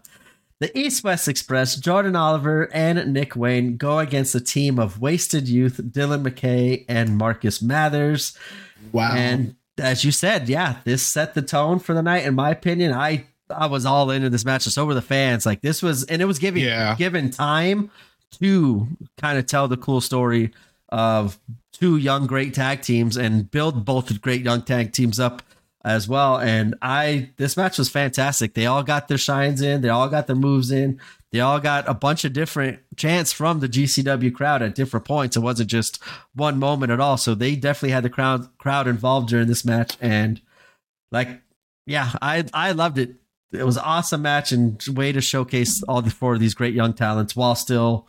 the 0.60 0.76
East 0.78 1.02
West 1.02 1.26
Express, 1.26 1.74
Jordan 1.74 2.14
Oliver 2.14 2.72
and 2.72 3.12
Nick 3.12 3.34
Wayne 3.34 3.76
go 3.76 3.98
against 3.98 4.36
a 4.36 4.40
team 4.40 4.78
of 4.78 5.00
Wasted 5.00 5.48
Youth, 5.48 5.80
Dylan 5.82 6.22
McKay 6.22 6.84
and 6.88 7.16
Marcus 7.16 7.60
Mathers. 7.60 8.38
Wow! 8.92 9.14
And 9.16 9.56
as 9.78 10.04
you 10.04 10.12
said, 10.12 10.48
yeah, 10.48 10.76
this 10.84 11.02
set 11.04 11.34
the 11.34 11.42
tone 11.42 11.80
for 11.80 11.92
the 11.92 12.02
night. 12.02 12.24
In 12.24 12.36
my 12.36 12.50
opinion, 12.50 12.92
I 12.92 13.24
I 13.50 13.66
was 13.66 13.86
all 13.86 14.10
into 14.10 14.30
this 14.30 14.44
match. 14.44 14.62
So 14.62 14.84
were 14.84 14.94
the 14.94 15.02
fans. 15.02 15.46
Like 15.46 15.60
this 15.60 15.82
was, 15.82 16.04
and 16.04 16.22
it 16.22 16.26
was 16.26 16.38
giving 16.38 16.62
yeah. 16.62 16.94
given 16.96 17.30
time 17.30 17.90
to 18.38 18.86
kind 19.18 19.38
of 19.38 19.46
tell 19.46 19.68
the 19.68 19.76
cool 19.76 20.00
story 20.00 20.52
of 20.88 21.38
two 21.72 21.96
young 21.96 22.26
great 22.26 22.54
tag 22.54 22.82
teams 22.82 23.16
and 23.16 23.50
build 23.50 23.84
both 23.84 24.20
great 24.20 24.42
young 24.42 24.62
tag 24.62 24.92
teams 24.92 25.18
up 25.18 25.42
as 25.84 26.08
well. 26.08 26.38
And 26.38 26.74
I 26.82 27.30
this 27.36 27.56
match 27.56 27.78
was 27.78 27.88
fantastic. 27.88 28.54
They 28.54 28.66
all 28.66 28.82
got 28.82 29.08
their 29.08 29.18
shines 29.18 29.62
in, 29.62 29.80
they 29.80 29.88
all 29.88 30.08
got 30.08 30.26
their 30.26 30.36
moves 30.36 30.70
in, 30.70 31.00
they 31.32 31.40
all 31.40 31.60
got 31.60 31.88
a 31.88 31.94
bunch 31.94 32.24
of 32.24 32.32
different 32.32 32.80
chants 32.96 33.32
from 33.32 33.60
the 33.60 33.68
GCW 33.68 34.34
crowd 34.34 34.62
at 34.62 34.74
different 34.74 35.06
points. 35.06 35.36
It 35.36 35.40
wasn't 35.40 35.70
just 35.70 36.02
one 36.34 36.58
moment 36.58 36.92
at 36.92 37.00
all. 37.00 37.16
So 37.16 37.34
they 37.34 37.56
definitely 37.56 37.92
had 37.92 38.04
the 38.04 38.10
crowd 38.10 38.46
crowd 38.58 38.86
involved 38.86 39.28
during 39.28 39.48
this 39.48 39.64
match. 39.64 39.96
And 40.00 40.40
like 41.10 41.40
yeah, 41.86 42.12
I 42.20 42.44
I 42.52 42.72
loved 42.72 42.98
it 42.98 43.14
it 43.52 43.64
was 43.64 43.76
awesome 43.78 44.22
match 44.22 44.52
and 44.52 44.82
way 44.92 45.12
to 45.12 45.20
showcase 45.20 45.82
all 45.84 46.02
the 46.02 46.10
four 46.10 46.34
of 46.34 46.40
these 46.40 46.54
great 46.54 46.74
young 46.74 46.92
talents 46.92 47.34
while 47.34 47.54
still 47.54 48.06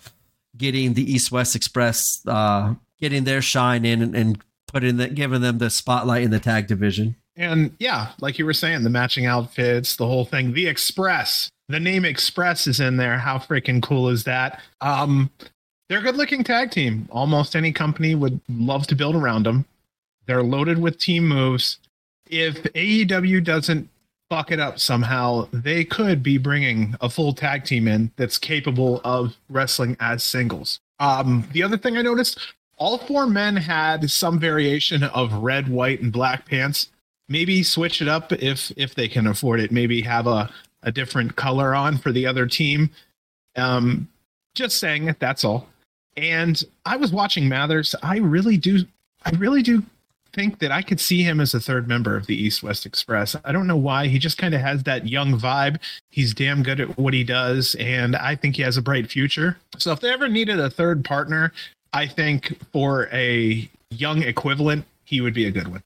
getting 0.57 0.93
the 0.93 1.11
East 1.11 1.31
West 1.31 1.55
Express 1.55 2.21
uh, 2.27 2.75
getting 2.99 3.23
their 3.23 3.41
shine 3.41 3.85
in 3.85 4.01
and, 4.01 4.15
and 4.15 4.43
putting 4.67 4.97
the 4.97 5.07
giving 5.07 5.41
them 5.41 5.57
the 5.57 5.69
spotlight 5.69 6.23
in 6.23 6.31
the 6.31 6.39
tag 6.39 6.67
division. 6.67 7.15
And 7.35 7.75
yeah, 7.79 8.11
like 8.19 8.37
you 8.37 8.45
were 8.45 8.53
saying, 8.53 8.83
the 8.83 8.89
matching 8.89 9.25
outfits, 9.25 9.95
the 9.95 10.05
whole 10.05 10.25
thing, 10.25 10.53
the 10.53 10.67
Express, 10.67 11.49
the 11.69 11.79
name 11.79 12.05
Express 12.05 12.67
is 12.67 12.79
in 12.79 12.97
there. 12.97 13.17
How 13.17 13.37
freaking 13.37 13.81
cool 13.81 14.09
is 14.09 14.25
that? 14.25 14.61
Um, 14.81 15.31
they're 15.89 15.99
a 15.99 16.03
good 16.03 16.17
looking 16.17 16.43
tag 16.43 16.71
team. 16.71 17.07
Almost 17.11 17.55
any 17.55 17.71
company 17.71 18.15
would 18.15 18.39
love 18.49 18.85
to 18.87 18.95
build 18.95 19.15
around 19.15 19.45
them. 19.45 19.65
They're 20.25 20.43
loaded 20.43 20.79
with 20.79 20.99
team 20.99 21.27
moves. 21.27 21.79
If 22.29 22.63
AEW 22.63 23.43
doesn't 23.43 23.89
fuck 24.32 24.49
it 24.49 24.61
up 24.61 24.79
somehow, 24.79 25.45
they 25.51 25.84
could 25.84 26.23
be 26.23 26.38
bringing 26.38 26.95
a 27.01 27.09
full 27.09 27.34
tag 27.34 27.65
team 27.65 27.86
in 27.86 28.09
that's 28.15 28.38
capable 28.38 29.01
of 29.03 29.36
wrestling 29.49 29.97
as 29.99 30.23
singles. 30.23 30.79
Um, 31.01 31.45
the 31.51 31.61
other 31.61 31.77
thing 31.77 31.97
I 31.97 32.01
noticed, 32.01 32.39
all 32.77 32.97
four 32.97 33.27
men 33.27 33.57
had 33.57 34.09
some 34.09 34.39
variation 34.39 35.03
of 35.03 35.34
red, 35.34 35.67
white, 35.67 35.99
and 35.99 36.13
black 36.13 36.45
pants. 36.45 36.91
Maybe 37.27 37.61
switch 37.61 38.01
it 38.01 38.07
up 38.07 38.32
if 38.32 38.71
if 38.77 38.95
they 38.95 39.09
can 39.09 39.27
afford 39.27 39.59
it. 39.59 39.69
Maybe 39.69 40.01
have 40.03 40.27
a 40.27 40.49
a 40.84 40.93
different 40.93 41.36
color 41.36 41.75
on 41.75 41.97
for 41.97 42.13
the 42.13 42.25
other 42.25 42.47
team. 42.47 42.89
Um, 43.57 44.07
just 44.55 44.77
saying 44.77 45.13
that's 45.19 45.43
all. 45.43 45.67
And 46.15 46.63
I 46.86 46.95
was 46.95 47.11
watching 47.11 47.49
Mathers. 47.49 47.95
I 48.01 48.19
really 48.19 48.55
do. 48.55 48.86
I 49.25 49.32
really 49.32 49.61
do 49.61 49.84
think 50.34 50.59
that 50.59 50.71
I 50.71 50.82
could 50.82 50.99
see 50.99 51.23
him 51.23 51.39
as 51.39 51.53
a 51.53 51.59
third 51.59 51.88
member 51.88 52.15
of 52.15 52.25
the 52.25 52.36
East 52.36 52.63
West 52.63 52.86
Express. 52.86 53.36
I 53.43 53.51
don't 53.51 53.67
know 53.67 53.77
why. 53.77 54.07
He 54.07 54.19
just 54.19 54.38
kind 54.38 54.53
of 54.53 54.61
has 54.61 54.84
that 54.84 55.07
young 55.07 55.39
vibe. 55.39 55.79
He's 56.09 56.34
damn 56.34 56.63
good 56.63 56.79
at 56.79 56.97
what 56.97 57.13
he 57.13 57.23
does, 57.23 57.75
and 57.75 58.15
I 58.15 58.36
think 58.36 58.55
he 58.55 58.61
has 58.61 58.77
a 58.77 58.82
bright 58.82 59.09
future. 59.09 59.57
So 59.77 59.91
if 59.91 59.99
they 59.99 60.11
ever 60.11 60.27
needed 60.27 60.59
a 60.59 60.69
third 60.69 61.03
partner, 61.03 61.51
I 61.93 62.07
think 62.07 62.57
for 62.71 63.09
a 63.11 63.69
young 63.89 64.23
equivalent, 64.23 64.86
he 65.03 65.21
would 65.21 65.34
be 65.34 65.45
a 65.45 65.51
good 65.51 65.67
one. 65.67 65.84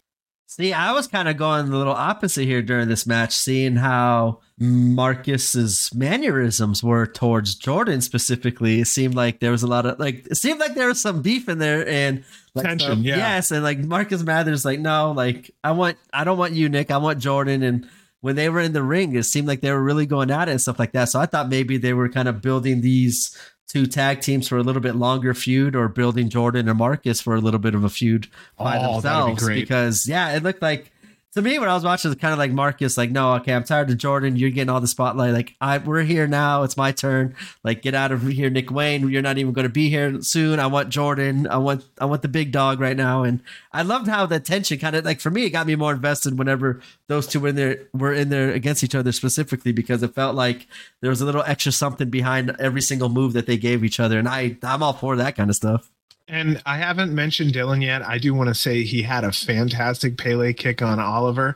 See, 0.48 0.74
I 0.74 0.92
was 0.92 1.08
kind 1.08 1.28
of 1.28 1.38
going 1.38 1.70
the 1.70 1.78
little 1.78 1.94
opposite 1.94 2.46
here 2.46 2.62
during 2.62 2.88
this 2.88 3.08
match, 3.08 3.34
seeing 3.34 3.76
how 3.76 4.42
Marcus's 4.60 5.90
mannerisms 5.94 6.84
were 6.84 7.08
towards 7.08 7.56
Jordan 7.56 8.00
specifically. 8.00 8.80
It 8.80 8.86
seemed 8.86 9.16
like 9.16 9.40
there 9.40 9.52
was 9.52 9.64
a 9.64 9.68
lot 9.68 9.86
of 9.86 10.00
like 10.00 10.28
it 10.28 10.36
seemed 10.36 10.60
like 10.60 10.76
there 10.76 10.88
was 10.88 11.02
some 11.02 11.22
beef 11.24 11.50
in 11.50 11.58
there 11.58 11.88
and 11.88 12.24
like, 12.54 12.66
tension. 12.66 13.04
yeah. 13.04 13.18
Yes, 13.18 13.50
and 13.52 13.64
like 13.64 13.80
Marcus 13.80 14.22
Mathers, 14.22 14.64
like 14.64 14.80
no, 14.80 15.12
like 15.12 15.52
I 15.64 15.72
want 15.72 15.98
I 16.14 16.24
don't 16.24 16.38
want 16.38 16.54
you, 16.54 16.70
Nick. 16.70 16.92
I 16.92 16.98
want 16.98 17.20
Jordan. 17.20 17.64
And 17.64 17.90
when 18.22 18.36
they 18.36 18.48
were 18.50 18.62
in 18.62 18.74
the 18.74 18.84
ring, 18.84 19.16
it 19.16 19.24
seemed 19.24 19.48
like 19.48 19.62
they 19.62 19.72
were 19.72 19.84
really 19.84 20.06
going 20.06 20.32
at 20.32 20.48
it 20.48 20.52
and 20.52 20.62
stuff 20.62 20.80
like 20.80 20.92
that. 20.94 21.10
So 21.10 21.20
I 21.20 21.26
thought 21.26 21.50
maybe 21.50 21.78
they 21.78 21.94
were 21.94 22.08
kind 22.08 22.28
of 22.28 22.42
building 22.42 22.82
these 22.82 23.36
two 23.68 23.86
tag 23.86 24.22
teams 24.22 24.48
for 24.48 24.58
a 24.58 24.64
little 24.64 24.82
bit 24.82 24.96
longer 24.96 25.34
feud 25.34 25.76
or 25.76 25.88
building 25.88 26.30
Jordan 26.30 26.70
and 26.70 26.78
Marcus 26.78 27.22
for 27.22 27.36
a 27.36 27.42
little 27.42 27.60
bit 27.60 27.76
of 27.76 27.84
a 27.84 27.90
feud 27.90 28.28
by 28.58 28.78
oh, 28.78 28.94
themselves. 28.94 29.48
Be 29.48 29.62
because 29.62 30.08
yeah, 30.08 30.36
it 30.36 30.44
looked 30.44 30.62
like 30.62 30.92
to 31.36 31.42
me 31.42 31.60
when 31.60 31.68
I 31.68 31.74
was 31.74 31.84
watching, 31.84 32.12
it's 32.12 32.22
kind 32.22 32.32
of 32.32 32.40
like 32.40 32.52
Marcus, 32.52 32.98
like, 32.98 33.12
no, 33.12 33.34
okay, 33.36 33.54
I'm 33.54 33.66
tired 33.66 33.90
of 33.90 33.98
Jordan. 33.98 34.38
You're 34.38 34.52
getting 34.52 34.70
all 34.70 34.80
the 34.80 34.88
spotlight. 34.88 35.34
Like, 35.34 35.54
I 35.60 35.78
we're 35.80 36.04
here 36.04 36.28
now. 36.28 36.64
It's 36.64 36.78
my 36.78 36.94
turn. 36.94 37.36
Like, 37.62 37.82
get 37.82 37.94
out 37.94 38.14
of 38.14 38.22
here, 38.24 38.50
Nick 38.50 38.72
Wayne. 38.72 39.10
You're 39.10 39.22
not 39.22 39.38
even 39.38 39.52
going 39.52 39.68
to 39.68 39.70
be 39.70 39.90
here 39.90 40.22
soon. 40.22 40.60
I 40.60 40.68
want 40.68 40.90
Jordan. 40.90 41.46
I 41.48 41.58
want 41.58 41.84
I 42.00 42.06
want 42.06 42.22
the 42.22 42.30
big 42.30 42.54
dog 42.54 42.80
right 42.80 42.96
now. 42.96 43.24
And 43.24 43.42
I 43.74 43.82
loved 43.82 44.08
how 44.08 44.26
the 44.26 44.40
tension 44.40 44.80
kind 44.80 44.96
of 44.96 45.04
like 45.04 45.20
for 45.20 45.30
me, 45.30 45.44
it 45.44 45.50
got 45.50 45.68
me 45.68 45.76
more 45.76 45.92
invested 45.92 46.38
whenever 46.38 46.80
those 47.10 47.28
two 47.28 47.42
were 47.42 47.50
in 47.50 47.56
there 47.58 47.80
were 47.94 48.14
in 48.14 48.30
there 48.30 48.52
against 48.52 48.84
each 48.86 48.96
other 48.96 49.12
specifically 49.12 49.74
because 49.74 50.04
it 50.04 50.16
felt 50.16 50.36
like 50.36 50.68
there 51.02 51.10
was 51.10 51.20
a 51.20 51.26
little 51.26 51.44
extra 51.46 51.74
something 51.74 52.10
behind 52.10 52.56
every 52.60 52.82
single 52.82 53.10
move 53.10 53.34
that 53.34 53.46
they 53.46 53.58
gave 53.58 53.84
each 53.84 54.00
other. 54.00 54.18
And 54.18 54.30
I 54.30 54.58
I'm 54.64 54.82
all 54.82 54.94
for 54.94 55.18
that 55.18 55.36
kind 55.36 55.50
of 55.50 55.58
stuff. 55.58 55.92
And 56.28 56.62
I 56.66 56.78
haven't 56.78 57.14
mentioned 57.14 57.54
Dylan 57.54 57.84
yet. 57.84 58.02
I 58.02 58.18
do 58.18 58.34
want 58.34 58.50
to 58.50 58.56
say 58.56 58.84
he 58.84 59.04
had 59.04 59.24
a 59.24 59.32
fantastic 59.32 60.18
Pele 60.18 60.54
kick 60.54 60.82
on 60.82 61.00
Oliver, 61.00 61.56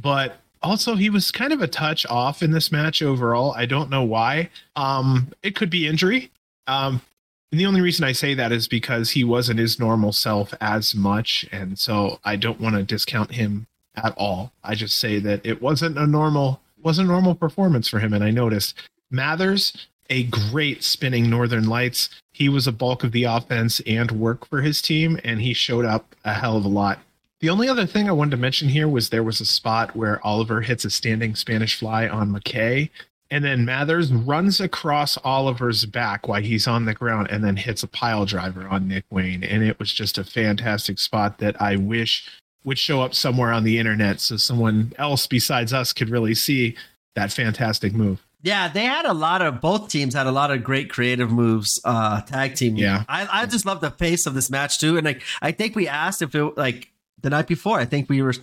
but 0.00 0.40
also 0.62 0.94
he 0.94 1.10
was 1.10 1.30
kind 1.30 1.52
of 1.52 1.60
a 1.60 1.68
touch 1.68 2.06
off 2.06 2.42
in 2.42 2.50
this 2.50 2.72
match 2.72 3.02
overall. 3.02 3.52
I 3.52 3.66
don't 3.66 3.90
know 3.90 4.02
why. 4.02 4.50
Um, 4.76 5.32
it 5.42 5.54
could 5.54 5.70
be 5.70 5.86
injury. 5.86 6.30
Um, 6.66 7.02
and 7.50 7.60
the 7.60 7.66
only 7.66 7.80
reason 7.80 8.04
I 8.04 8.12
say 8.12 8.34
that 8.34 8.52
is 8.52 8.68
because 8.68 9.10
he 9.10 9.24
wasn't 9.24 9.58
his 9.58 9.78
normal 9.78 10.12
self 10.12 10.52
as 10.60 10.94
much, 10.94 11.46
and 11.50 11.78
so 11.78 12.20
I 12.24 12.36
don't 12.36 12.60
want 12.60 12.76
to 12.76 12.82
discount 12.82 13.32
him 13.32 13.66
at 13.96 14.14
all. 14.18 14.52
I 14.62 14.74
just 14.74 14.98
say 14.98 15.18
that 15.20 15.44
it 15.44 15.62
wasn't 15.62 15.96
a 15.96 16.06
normal 16.06 16.60
wasn't 16.82 17.08
normal 17.08 17.34
performance 17.34 17.88
for 17.88 18.00
him, 18.00 18.12
and 18.12 18.22
I 18.22 18.30
noticed 18.30 18.74
Mathers 19.10 19.88
a 20.10 20.24
great 20.24 20.82
spinning 20.82 21.28
Northern 21.28 21.68
Lights. 21.68 22.08
He 22.32 22.48
was 22.48 22.66
a 22.66 22.72
bulk 22.72 23.04
of 23.04 23.12
the 23.12 23.24
offense 23.24 23.80
and 23.86 24.10
work 24.12 24.46
for 24.46 24.62
his 24.62 24.80
team, 24.80 25.18
and 25.24 25.40
he 25.40 25.52
showed 25.52 25.84
up 25.84 26.14
a 26.24 26.34
hell 26.34 26.56
of 26.56 26.64
a 26.64 26.68
lot. 26.68 27.00
The 27.40 27.50
only 27.50 27.68
other 27.68 27.86
thing 27.86 28.08
I 28.08 28.12
wanted 28.12 28.32
to 28.32 28.36
mention 28.36 28.68
here 28.68 28.88
was 28.88 29.10
there 29.10 29.22
was 29.22 29.40
a 29.40 29.46
spot 29.46 29.94
where 29.94 30.24
Oliver 30.26 30.60
hits 30.60 30.84
a 30.84 30.90
standing 30.90 31.36
Spanish 31.36 31.78
fly 31.78 32.08
on 32.08 32.32
McKay, 32.32 32.90
and 33.30 33.44
then 33.44 33.64
Mathers 33.64 34.12
runs 34.12 34.60
across 34.60 35.18
Oliver's 35.18 35.84
back 35.84 36.26
while 36.26 36.40
he's 36.40 36.66
on 36.66 36.86
the 36.86 36.94
ground 36.94 37.28
and 37.30 37.44
then 37.44 37.56
hits 37.56 37.82
a 37.82 37.88
pile 37.88 38.24
driver 38.24 38.66
on 38.66 38.88
Nick 38.88 39.04
Wayne. 39.10 39.44
And 39.44 39.62
it 39.62 39.78
was 39.78 39.92
just 39.92 40.16
a 40.16 40.24
fantastic 40.24 40.98
spot 40.98 41.38
that 41.38 41.60
I 41.60 41.76
wish 41.76 42.28
would 42.64 42.78
show 42.78 43.02
up 43.02 43.14
somewhere 43.14 43.52
on 43.52 43.64
the 43.64 43.78
internet 43.78 44.20
so 44.20 44.36
someone 44.36 44.92
else 44.98 45.26
besides 45.26 45.72
us 45.72 45.92
could 45.92 46.08
really 46.08 46.34
see 46.34 46.74
that 47.14 47.32
fantastic 47.32 47.92
move. 47.92 48.24
Yeah, 48.42 48.68
they 48.68 48.84
had 48.84 49.04
a 49.04 49.12
lot 49.14 49.42
of 49.42 49.60
both 49.60 49.88
teams 49.88 50.14
had 50.14 50.26
a 50.28 50.32
lot 50.32 50.50
of 50.52 50.62
great 50.62 50.88
creative 50.90 51.30
moves, 51.30 51.80
uh 51.84 52.20
tag 52.22 52.54
team. 52.54 52.76
Yeah. 52.76 53.04
I, 53.08 53.26
I 53.42 53.46
just 53.46 53.66
love 53.66 53.80
the 53.80 53.90
pace 53.90 54.26
of 54.26 54.34
this 54.34 54.48
match 54.48 54.78
too. 54.78 54.96
And 54.96 55.04
like 55.04 55.22
I 55.42 55.50
think 55.52 55.74
we 55.74 55.88
asked 55.88 56.22
if 56.22 56.34
it 56.34 56.56
like 56.56 56.90
the 57.20 57.30
night 57.30 57.48
before, 57.48 57.80
I 57.80 57.84
think 57.84 58.08
we 58.08 58.22
were 58.22 58.34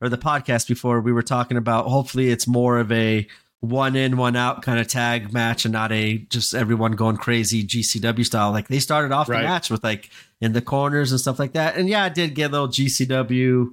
or 0.00 0.08
the 0.08 0.16
podcast 0.16 0.68
before 0.68 1.00
we 1.00 1.12
were 1.12 1.22
talking 1.22 1.56
about 1.56 1.86
hopefully 1.86 2.30
it's 2.30 2.46
more 2.46 2.78
of 2.78 2.90
a 2.92 3.26
one 3.60 3.96
in, 3.96 4.16
one 4.16 4.36
out 4.36 4.62
kind 4.62 4.78
of 4.78 4.86
tag 4.86 5.32
match 5.32 5.64
and 5.64 5.72
not 5.72 5.90
a 5.92 6.18
just 6.30 6.54
everyone 6.54 6.92
going 6.92 7.16
crazy 7.16 7.62
GCW 7.66 8.24
style. 8.24 8.52
Like 8.52 8.68
they 8.68 8.78
started 8.78 9.12
off 9.12 9.28
Right. 9.28 9.42
the 9.42 9.48
match 9.48 9.70
with 9.70 9.82
like 9.84 10.08
in 10.40 10.52
the 10.52 10.62
corners 10.62 11.10
and 11.10 11.20
stuff 11.20 11.38
like 11.38 11.52
that. 11.54 11.76
And 11.76 11.88
yeah, 11.88 12.04
I 12.04 12.08
did 12.10 12.34
get 12.34 12.50
a 12.50 12.52
little 12.52 12.68
GCW, 12.68 13.70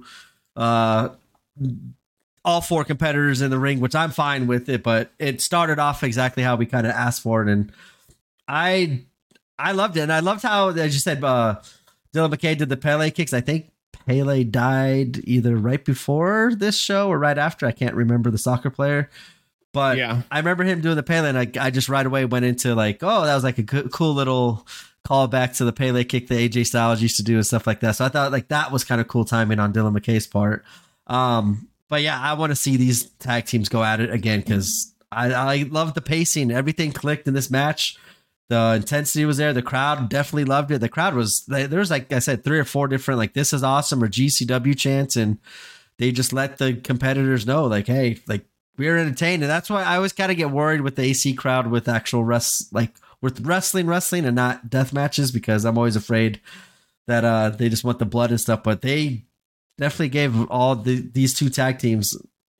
uh, 0.56 1.08
all 2.44 2.60
four 2.60 2.84
competitors 2.84 3.40
in 3.40 3.50
the 3.50 3.58
ring, 3.58 3.80
which 3.80 3.94
I'm 3.94 4.10
fine 4.10 4.46
with 4.46 4.68
it, 4.68 4.82
but 4.82 5.10
it 5.18 5.40
started 5.40 5.78
off 5.78 6.02
exactly 6.02 6.42
how 6.42 6.56
we 6.56 6.66
kind 6.66 6.86
of 6.86 6.92
asked 6.92 7.22
for 7.22 7.42
it. 7.42 7.48
And 7.48 7.72
I, 8.46 9.04
I 9.58 9.72
loved 9.72 9.96
it. 9.96 10.00
And 10.00 10.12
I 10.12 10.20
loved 10.20 10.42
how, 10.42 10.68
as 10.68 10.92
you 10.94 11.00
said, 11.00 11.24
uh, 11.24 11.60
Dylan 12.14 12.32
McKay 12.34 12.56
did 12.56 12.68
the 12.68 12.76
Pele 12.76 13.10
kicks. 13.10 13.32
I 13.32 13.40
think 13.40 13.70
Pele 14.06 14.44
died 14.44 15.20
either 15.24 15.56
right 15.56 15.82
before 15.82 16.52
this 16.54 16.78
show 16.78 17.08
or 17.08 17.18
right 17.18 17.38
after. 17.38 17.66
I 17.66 17.72
can't 17.72 17.94
remember 17.94 18.30
the 18.30 18.38
soccer 18.38 18.68
player. 18.70 19.08
But 19.72 19.96
Yeah. 19.96 20.22
I 20.30 20.38
remember 20.38 20.64
him 20.64 20.82
doing 20.82 20.96
the 20.96 21.02
Pele, 21.02 21.28
and 21.28 21.38
I, 21.38 21.50
I 21.58 21.70
just 21.70 21.88
right 21.88 22.04
away 22.06 22.26
went 22.26 22.44
into 22.44 22.74
like, 22.74 22.98
oh, 23.02 23.24
that 23.24 23.34
was 23.34 23.42
like 23.42 23.58
a 23.58 23.62
co- 23.64 23.88
cool 23.88 24.12
little 24.14 24.66
callback 25.04 25.56
to 25.56 25.64
the 25.64 25.72
Pele 25.72 26.04
kick 26.04 26.28
that 26.28 26.34
AJ 26.34 26.66
Styles 26.66 27.02
used 27.02 27.16
to 27.16 27.22
do 27.22 27.36
and 27.36 27.46
stuff 27.46 27.66
like 27.66 27.80
that. 27.80 27.92
So 27.96 28.04
I 28.04 28.08
thought 28.08 28.32
like 28.32 28.48
that 28.48 28.70
was 28.70 28.84
kind 28.84 29.00
of 29.00 29.08
cool 29.08 29.24
timing 29.24 29.58
on 29.58 29.72
Dylan 29.72 29.96
McKay's 29.98 30.26
part. 30.26 30.64
Um, 31.06 31.68
but 31.88 32.02
yeah, 32.02 32.20
I 32.20 32.34
want 32.34 32.50
to 32.50 32.56
see 32.56 32.76
these 32.76 33.10
tag 33.18 33.46
teams 33.46 33.68
go 33.68 33.82
at 33.82 34.00
it 34.00 34.10
again 34.10 34.40
because 34.40 34.94
I, 35.12 35.32
I 35.32 35.62
love 35.70 35.94
the 35.94 36.00
pacing. 36.00 36.50
Everything 36.50 36.92
clicked 36.92 37.28
in 37.28 37.34
this 37.34 37.50
match. 37.50 37.96
The 38.48 38.74
intensity 38.76 39.24
was 39.24 39.38
there. 39.38 39.52
The 39.52 39.62
crowd 39.62 40.08
definitely 40.08 40.44
loved 40.44 40.70
it. 40.70 40.80
The 40.80 40.88
crowd 40.88 41.14
was 41.14 41.44
there 41.46 41.68
was 41.78 41.90
like 41.90 42.12
I 42.12 42.18
said, 42.18 42.44
three 42.44 42.58
or 42.58 42.64
four 42.64 42.88
different 42.88 43.18
like 43.18 43.32
this 43.32 43.52
is 43.52 43.62
awesome 43.62 44.02
or 44.02 44.08
GCW 44.08 44.76
chants, 44.76 45.16
and 45.16 45.38
they 45.98 46.12
just 46.12 46.32
let 46.32 46.58
the 46.58 46.74
competitors 46.74 47.46
know 47.46 47.64
like, 47.64 47.86
hey, 47.86 48.18
like 48.26 48.44
we're 48.76 48.98
entertained, 48.98 49.42
and 49.42 49.50
that's 49.50 49.70
why 49.70 49.82
I 49.82 49.96
always 49.96 50.12
kind 50.12 50.30
of 50.30 50.36
get 50.36 50.50
worried 50.50 50.82
with 50.82 50.96
the 50.96 51.02
AC 51.02 51.32
crowd 51.34 51.68
with 51.68 51.88
actual 51.88 52.24
rest 52.24 52.72
like 52.72 52.92
with 53.22 53.40
wrestling, 53.46 53.86
wrestling, 53.86 54.26
and 54.26 54.36
not 54.36 54.68
death 54.68 54.92
matches 54.92 55.32
because 55.32 55.64
I'm 55.64 55.78
always 55.78 55.96
afraid 55.96 56.40
that 57.06 57.24
uh 57.24 57.50
they 57.50 57.70
just 57.70 57.84
want 57.84 57.98
the 57.98 58.04
blood 58.04 58.30
and 58.30 58.40
stuff. 58.40 58.62
But 58.62 58.82
they 58.82 59.24
definitely 59.78 60.08
gave 60.10 60.50
all 60.50 60.76
the 60.76 61.00
these 61.12 61.34
two 61.34 61.50
tag 61.50 61.78
teams 61.78 62.16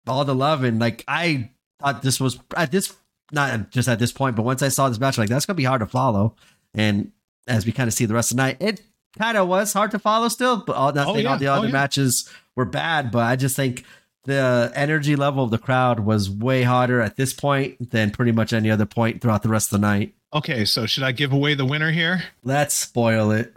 all 0.07 0.25
the 0.25 0.35
love, 0.35 0.65
and 0.65 0.79
like 0.81 1.05
I 1.09 1.51
thought 1.81 2.03
this 2.03 2.21
was 2.21 2.39
at 2.57 2.71
this 2.71 2.95
not 3.33 3.71
just 3.71 3.89
at 3.89 3.99
this 3.99 4.13
point, 4.13 4.37
but 4.37 4.45
once 4.45 4.63
I 4.63 4.69
saw 4.69 4.89
this 4.89 4.99
match, 5.01 5.17
like 5.19 5.29
that's 5.29 5.47
gonna 5.47 5.57
be 5.57 5.65
hard 5.65 5.81
to 5.81 5.87
follow. 5.87 6.37
And 6.75 7.13
as 7.49 7.65
we 7.67 7.73
kind 7.73 7.89
of 7.89 7.95
see 7.95 8.05
the 8.07 8.15
rest 8.15 8.31
of 8.31 8.37
the 8.37 8.43
night, 8.43 8.57
it 8.61 8.83
kind 9.19 9.37
of 9.39 9.49
was 9.49 9.73
hard 9.73 9.91
to 9.93 9.99
follow 9.99 10.29
still. 10.29 10.59
But 10.59 10.77
all, 10.77 10.91
Oh, 10.99 11.15
saying 11.15 11.27
all 11.27 11.33
yeah. 11.35 11.39
the 11.39 11.47
Oh, 11.49 11.53
other 11.55 11.67
yeah. 11.67 11.73
matches 11.73 12.29
were 12.57 12.65
bad, 12.65 13.11
but 13.11 13.21
I 13.25 13.37
just 13.37 13.57
think 13.57 13.85
the 14.25 14.73
energy 14.75 15.17
level 15.17 15.45
of 15.45 15.51
the 15.51 15.59
crowd 15.59 16.01
was 16.01 16.31
way 16.31 16.63
hotter 16.63 17.01
at 17.01 17.17
this 17.17 17.33
point 17.35 17.91
than 17.91 18.11
pretty 18.11 18.33
much 18.33 18.53
any 18.53 18.71
other 18.71 18.87
point 18.87 19.21
throughout 19.21 19.43
the 19.43 19.49
rest 19.51 19.73
of 19.73 19.81
the 19.81 19.87
night. 19.87 20.15
Okay, 20.33 20.65
so 20.65 20.87
should 20.87 21.03
I 21.05 21.13
give 21.13 21.33
away 21.33 21.55
the 21.55 21.65
winner 21.67 21.91
here? 21.93 22.25
Let's 22.43 22.75
spoil 22.75 23.31
it. 23.33 23.55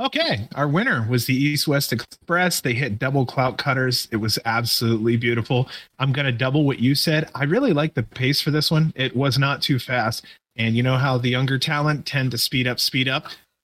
Okay, 0.00 0.48
our 0.54 0.66
winner 0.66 1.06
was 1.10 1.26
the 1.26 1.34
East 1.34 1.68
West 1.68 1.92
Express. 1.92 2.62
They 2.62 2.72
hit 2.72 2.98
double 2.98 3.26
clout 3.26 3.58
cutters. 3.58 4.08
It 4.10 4.16
was 4.16 4.38
absolutely 4.46 5.18
beautiful. 5.18 5.68
I'm 5.98 6.10
going 6.10 6.24
to 6.24 6.32
double 6.32 6.64
what 6.64 6.78
you 6.78 6.94
said. 6.94 7.28
I 7.34 7.44
really 7.44 7.74
like 7.74 7.92
the 7.92 8.02
pace 8.02 8.40
for 8.40 8.50
this 8.50 8.70
one. 8.70 8.94
It 8.96 9.14
was 9.14 9.38
not 9.38 9.60
too 9.60 9.78
fast. 9.78 10.24
And 10.56 10.74
you 10.74 10.82
know 10.82 10.96
how 10.96 11.18
the 11.18 11.28
younger 11.28 11.58
talent 11.58 12.06
tend 12.06 12.30
to 12.30 12.38
speed 12.38 12.66
up, 12.66 12.80
speed 12.80 13.08
up? 13.08 13.26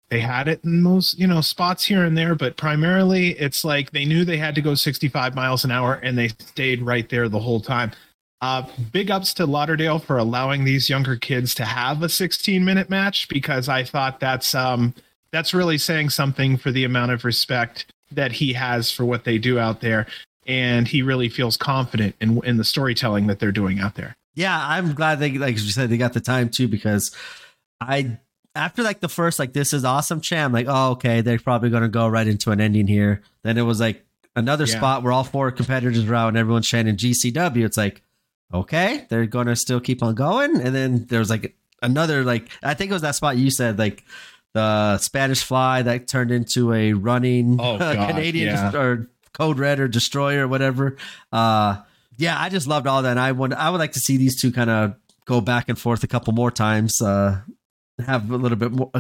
They 0.09 0.21
had 0.21 0.47
it 0.47 0.63
in 0.63 0.83
those, 0.83 1.13
you 1.17 1.27
know, 1.27 1.41
spots 1.41 1.83
here 1.83 2.05
and 2.05 2.17
there, 2.17 2.33
but 2.33 2.55
primarily 2.55 3.31
it's 3.31 3.65
like 3.65 3.91
they 3.91 4.05
knew 4.05 4.23
they 4.23 4.37
had 4.37 4.55
to 4.55 4.61
go 4.61 4.73
65 4.73 5.35
miles 5.35 5.65
an 5.65 5.71
hour 5.71 5.95
and 5.95 6.17
they 6.17 6.29
stayed 6.29 6.81
right 6.81 7.09
there 7.09 7.27
the 7.27 7.39
whole 7.39 7.59
time. 7.59 7.91
Uh, 8.39 8.65
big 8.93 9.11
ups 9.11 9.33
to 9.33 9.45
Lauderdale 9.45 9.99
for 9.99 10.17
allowing 10.17 10.63
these 10.63 10.89
younger 10.89 11.17
kids 11.17 11.53
to 11.55 11.65
have 11.65 12.01
a 12.03 12.09
16 12.09 12.63
minute 12.63 12.89
match 12.89 13.27
because 13.27 13.67
I 13.67 13.83
thought 13.83 14.21
that's 14.21 14.55
um, 14.55 14.93
that's 15.31 15.53
really 15.53 15.77
saying 15.77 16.09
something 16.09 16.57
for 16.57 16.71
the 16.71 16.83
amount 16.83 17.11
of 17.11 17.23
respect 17.25 17.85
that 18.11 18.33
he 18.33 18.53
has 18.53 18.91
for 18.91 19.05
what 19.05 19.23
they 19.23 19.37
do 19.37 19.57
out 19.59 19.81
there 19.81 20.05
and 20.47 20.87
he 20.87 21.01
really 21.01 21.29
feels 21.29 21.55
confident 21.57 22.15
in 22.19 22.43
in 22.43 22.57
the 22.57 22.63
storytelling 22.63 23.27
that 23.27 23.39
they're 23.39 23.51
doing 23.51 23.79
out 23.79 23.95
there 23.95 24.15
Yeah, 24.35 24.57
I'm 24.59 24.93
glad 24.93 25.19
they 25.19 25.31
like 25.37 25.53
you 25.55 25.69
said 25.71 25.89
they 25.89 25.97
got 25.97 26.13
the 26.13 26.19
time 26.19 26.49
too 26.49 26.67
because 26.67 27.15
I 27.79 28.17
after 28.55 28.83
like 28.83 28.99
the 28.99 29.07
first 29.09 29.39
like 29.39 29.53
this 29.53 29.71
is 29.73 29.85
awesome 29.85 30.19
chant, 30.21 30.47
I'm 30.47 30.51
like, 30.51 30.65
oh 30.67 30.91
okay, 30.91 31.21
they're 31.21 31.39
probably 31.39 31.69
gonna 31.69 31.87
go 31.89 32.07
right 32.07 32.27
into 32.27 32.51
an 32.51 32.59
ending 32.59 32.87
here. 32.87 33.21
Then 33.43 33.57
it 33.57 33.61
was 33.61 33.79
like 33.79 34.03
another 34.35 34.65
Yeah. 34.65 34.77
spot 34.77 35.03
where 35.03 35.13
all 35.13 35.23
four 35.23 35.51
competitors 35.51 36.03
are 36.03 36.15
out 36.15 36.27
and 36.29 36.37
everyone's 36.37 36.67
chanting 36.67 36.97
GCW. 36.97 37.63
It's 37.65 37.77
like, 37.77 38.01
okay, 38.53 39.05
they're 39.09 39.25
gonna 39.25 39.55
still 39.55 39.79
keep 39.79 40.03
on 40.03 40.15
going. 40.15 40.59
And 40.59 40.75
then 40.75 41.05
there 41.05 41.19
was 41.19 41.29
like 41.29 41.55
another 41.81 42.23
like 42.23 42.49
I 42.61 42.73
think 42.73 42.91
it 42.91 42.93
was 42.93 43.01
that 43.03 43.15
spot 43.15 43.37
you 43.37 43.49
said 43.51 43.79
like 43.79 44.03
the 44.53 44.97
Spanish 44.97 45.43
fly 45.43 45.81
that 45.83 46.07
turned 46.07 46.31
into 46.31 46.73
a 46.73 46.93
running 46.93 47.57
Oh, 47.59 47.77
God, 47.79 48.09
Canadian 48.09 48.47
yeah. 48.47 48.75
or 48.75 49.09
code 49.33 49.59
red 49.59 49.79
or 49.79 49.87
destroyer 49.87 50.45
or 50.45 50.47
whatever. 50.47 50.97
Uh 51.31 51.77
yeah, 52.17 52.39
I 52.39 52.49
just 52.49 52.67
loved 52.67 52.85
all 52.87 53.01
that. 53.01 53.11
And 53.11 53.19
I 53.19 53.31
would 53.31 53.53
I 53.53 53.69
would 53.69 53.79
like 53.79 53.93
to 53.93 53.99
see 53.99 54.17
these 54.17 54.39
two 54.39 54.51
kind 54.51 54.69
of 54.69 54.95
go 55.25 55.41
back 55.41 55.69
and 55.69 55.79
forth 55.79 56.03
a 56.03 56.07
couple 56.07 56.33
more 56.33 56.51
times. 56.51 57.01
Uh 57.01 57.41
have 58.05 58.31
a 58.31 58.35
little 58.37 58.57
bit 58.57 58.71
more 58.71 58.91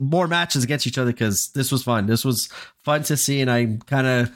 more 0.00 0.26
matches 0.26 0.64
against 0.64 0.86
each 0.86 0.98
other 0.98 1.12
because 1.12 1.48
this 1.50 1.70
was 1.70 1.82
fun. 1.82 2.06
This 2.06 2.24
was 2.24 2.48
fun 2.84 3.02
to 3.04 3.16
see, 3.16 3.40
and 3.42 3.50
I 3.50 3.78
kind 3.86 4.06
of 4.06 4.30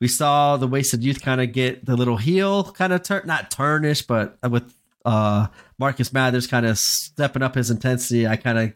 we 0.00 0.08
saw 0.08 0.56
the 0.56 0.66
wasted 0.68 1.02
youth 1.02 1.20
kind 1.22 1.40
of 1.40 1.52
get 1.52 1.84
the 1.84 1.96
little 1.96 2.16
heel 2.16 2.64
kind 2.72 2.92
of 2.92 3.02
turn, 3.02 3.22
not 3.26 3.50
turnish, 3.50 4.02
but 4.02 4.38
with 4.48 4.72
uh 5.04 5.48
Marcus 5.78 6.12
Mathers 6.12 6.46
kind 6.46 6.64
of 6.66 6.78
stepping 6.78 7.42
up 7.42 7.54
his 7.56 7.70
intensity. 7.70 8.26
I 8.26 8.36
kind 8.36 8.58
of 8.58 8.72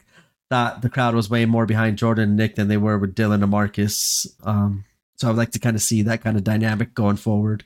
thought 0.50 0.82
the 0.82 0.88
crowd 0.88 1.14
was 1.14 1.28
way 1.28 1.44
more 1.44 1.66
behind 1.66 1.98
Jordan 1.98 2.30
and 2.30 2.36
Nick 2.36 2.54
than 2.56 2.68
they 2.68 2.76
were 2.76 2.98
with 2.98 3.14
Dylan 3.14 3.42
and 3.42 3.50
Marcus. 3.50 4.26
Um, 4.44 4.84
so 5.16 5.28
I'd 5.28 5.36
like 5.36 5.50
to 5.52 5.58
kind 5.58 5.76
of 5.76 5.82
see 5.82 6.02
that 6.02 6.22
kind 6.22 6.36
of 6.36 6.44
dynamic 6.44 6.94
going 6.94 7.16
forward. 7.16 7.64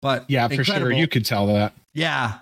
But 0.00 0.24
yeah 0.28 0.48
for 0.48 0.64
sure 0.64 0.90
you 0.92 1.06
could 1.06 1.24
tell 1.24 1.46
that 1.48 1.72
yeah, 1.94 2.38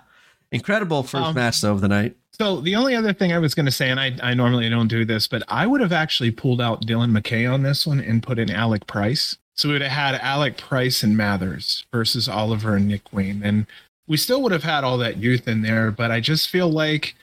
incredible 0.51 1.03
first 1.03 1.23
Um, 1.27 1.35
match 1.35 1.61
though 1.61 1.73
of 1.73 1.81
the 1.81 1.87
night. 1.87 2.15
so 2.31 2.61
the 2.61 2.75
only 2.75 2.95
other 2.95 3.13
thing 3.13 3.31
i 3.33 3.37
was 3.37 3.53
going 3.53 3.65
to 3.65 3.71
say 3.71 3.89
and 3.89 3.99
I, 3.99 4.15
I 4.23 4.33
normally 4.33 4.67
don't 4.69 4.87
do 4.87 5.05
this 5.05 5.27
but 5.27 5.43
i 5.47 5.67
would 5.67 5.81
have 5.81 5.91
actually 5.91 6.31
pulled 6.31 6.59
out 6.61 6.85
dylan 6.85 7.11
mckay 7.11 7.51
on 7.51 7.61
this 7.63 7.85
one 7.85 7.99
and 7.99 8.23
put 8.23 8.39
in 8.39 8.49
alec 8.49 8.87
price 8.87 9.37
so 9.53 9.67
we 9.69 9.73
would 9.73 9.81
have 9.81 9.91
had 9.91 10.15
alec 10.21 10.57
price 10.57 11.03
and 11.03 11.15
mathers 11.17 11.85
versus 11.91 12.27
oliver 12.27 12.75
and 12.77 12.87
nick 12.87 13.01
wayne 13.13 13.41
and 13.43 13.67
we 14.07 14.17
still 14.17 14.41
would 14.41 14.51
have 14.53 14.63
had 14.63 14.83
all 14.83 14.97
that 14.97 15.17
youth 15.17 15.47
in 15.47 15.61
there 15.61 15.91
but 15.91 16.09
i 16.11 16.19
just 16.19 16.49
feel 16.49 16.69
like 16.69 17.13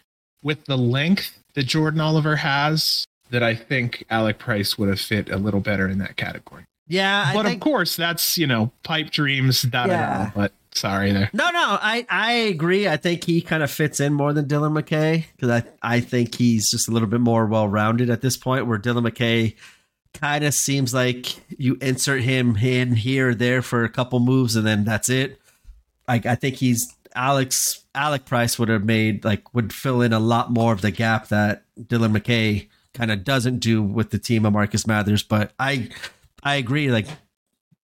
with 0.42 0.64
the 0.66 0.76
length 0.78 1.38
that 1.59 1.66
jordan 1.66 2.00
oliver 2.00 2.36
has 2.36 3.04
that 3.30 3.42
i 3.42 3.54
think 3.54 4.04
alec 4.11 4.38
price 4.38 4.78
would 4.78 4.88
have 4.88 5.00
fit 5.00 5.28
a 5.30 5.36
little 5.36 5.61
better 5.61 5.88
in 5.88 5.98
that 5.98 6.16
category 6.16 6.64
Yeah, 6.88 7.24
I 7.28 7.34
but 7.34 7.44
think 7.44 7.56
of 7.61 7.64
course 7.64 7.96
that's 7.96 8.38
you 8.38 8.46
know 8.46 8.70
pipe 8.82 9.11
dreams 9.11 9.62
da, 9.62 9.86
Yeah. 9.86 10.30
but 10.34 10.52
sorry 10.72 11.12
there 11.12 11.28
No, 11.32 11.50
no, 11.50 11.76
I 11.82 12.06
I 12.09 12.32
agree. 12.54 12.86
I 12.88 12.96
think 12.96 13.24
he 13.24 13.40
kind 13.42 13.62
of 13.62 13.70
fits 13.70 14.00
in 14.00 14.14
more 14.14 14.32
than 14.32 14.46
Dylan 14.46 14.72
McKay 14.80 15.24
because 15.36 15.50
I 15.50 15.96
I 15.96 16.00
think 16.00 16.34
he's 16.36 16.70
just 16.70 16.88
a 16.88 16.92
little 16.92 17.09
bit 17.09 17.20
more 17.20 17.44
well 17.46 17.68
rounded 17.68 18.09
at 18.11 18.20
this 18.22 18.36
point. 18.38 18.66
Where 18.66 18.78
Dylan 18.78 19.06
McKay 19.06 19.54
kind 20.14 20.44
of 20.44 20.54
seems 20.54 20.94
like 20.94 21.36
you 21.59 21.76
insert 21.82 22.22
him 22.22 22.56
in 22.56 22.94
here 22.94 23.30
or 23.30 23.34
there 23.34 23.61
for 23.61 23.84
a 23.84 23.88
couple 23.90 24.20
moves 24.20 24.56
and 24.56 24.66
then 24.66 24.84
that's 24.84 25.09
it. 25.11 25.38
Like 26.06 26.24
I 26.26 26.34
think 26.36 26.56
he's 26.56 26.86
Alex 27.18 27.84
Alec 27.96 28.24
Price 28.26 28.58
would 28.60 28.68
have 28.68 28.84
made 28.84 29.24
like 29.24 29.52
would 29.52 29.72
fill 29.72 30.02
in 30.02 30.12
a 30.12 30.20
lot 30.20 30.52
more 30.52 30.72
of 30.72 30.80
the 30.80 30.92
gap 30.92 31.28
that 31.28 31.64
Dylan 31.76 32.16
McKay 32.16 32.68
kind 32.94 33.10
of 33.10 33.24
doesn't 33.24 33.58
do 33.58 33.82
with 33.82 34.10
the 34.10 34.20
team 34.20 34.46
of 34.46 34.52
Marcus 34.52 34.86
Mathers. 34.86 35.24
But 35.24 35.52
I 35.58 35.90
I 36.44 36.54
agree. 36.54 36.92
Like 36.92 37.06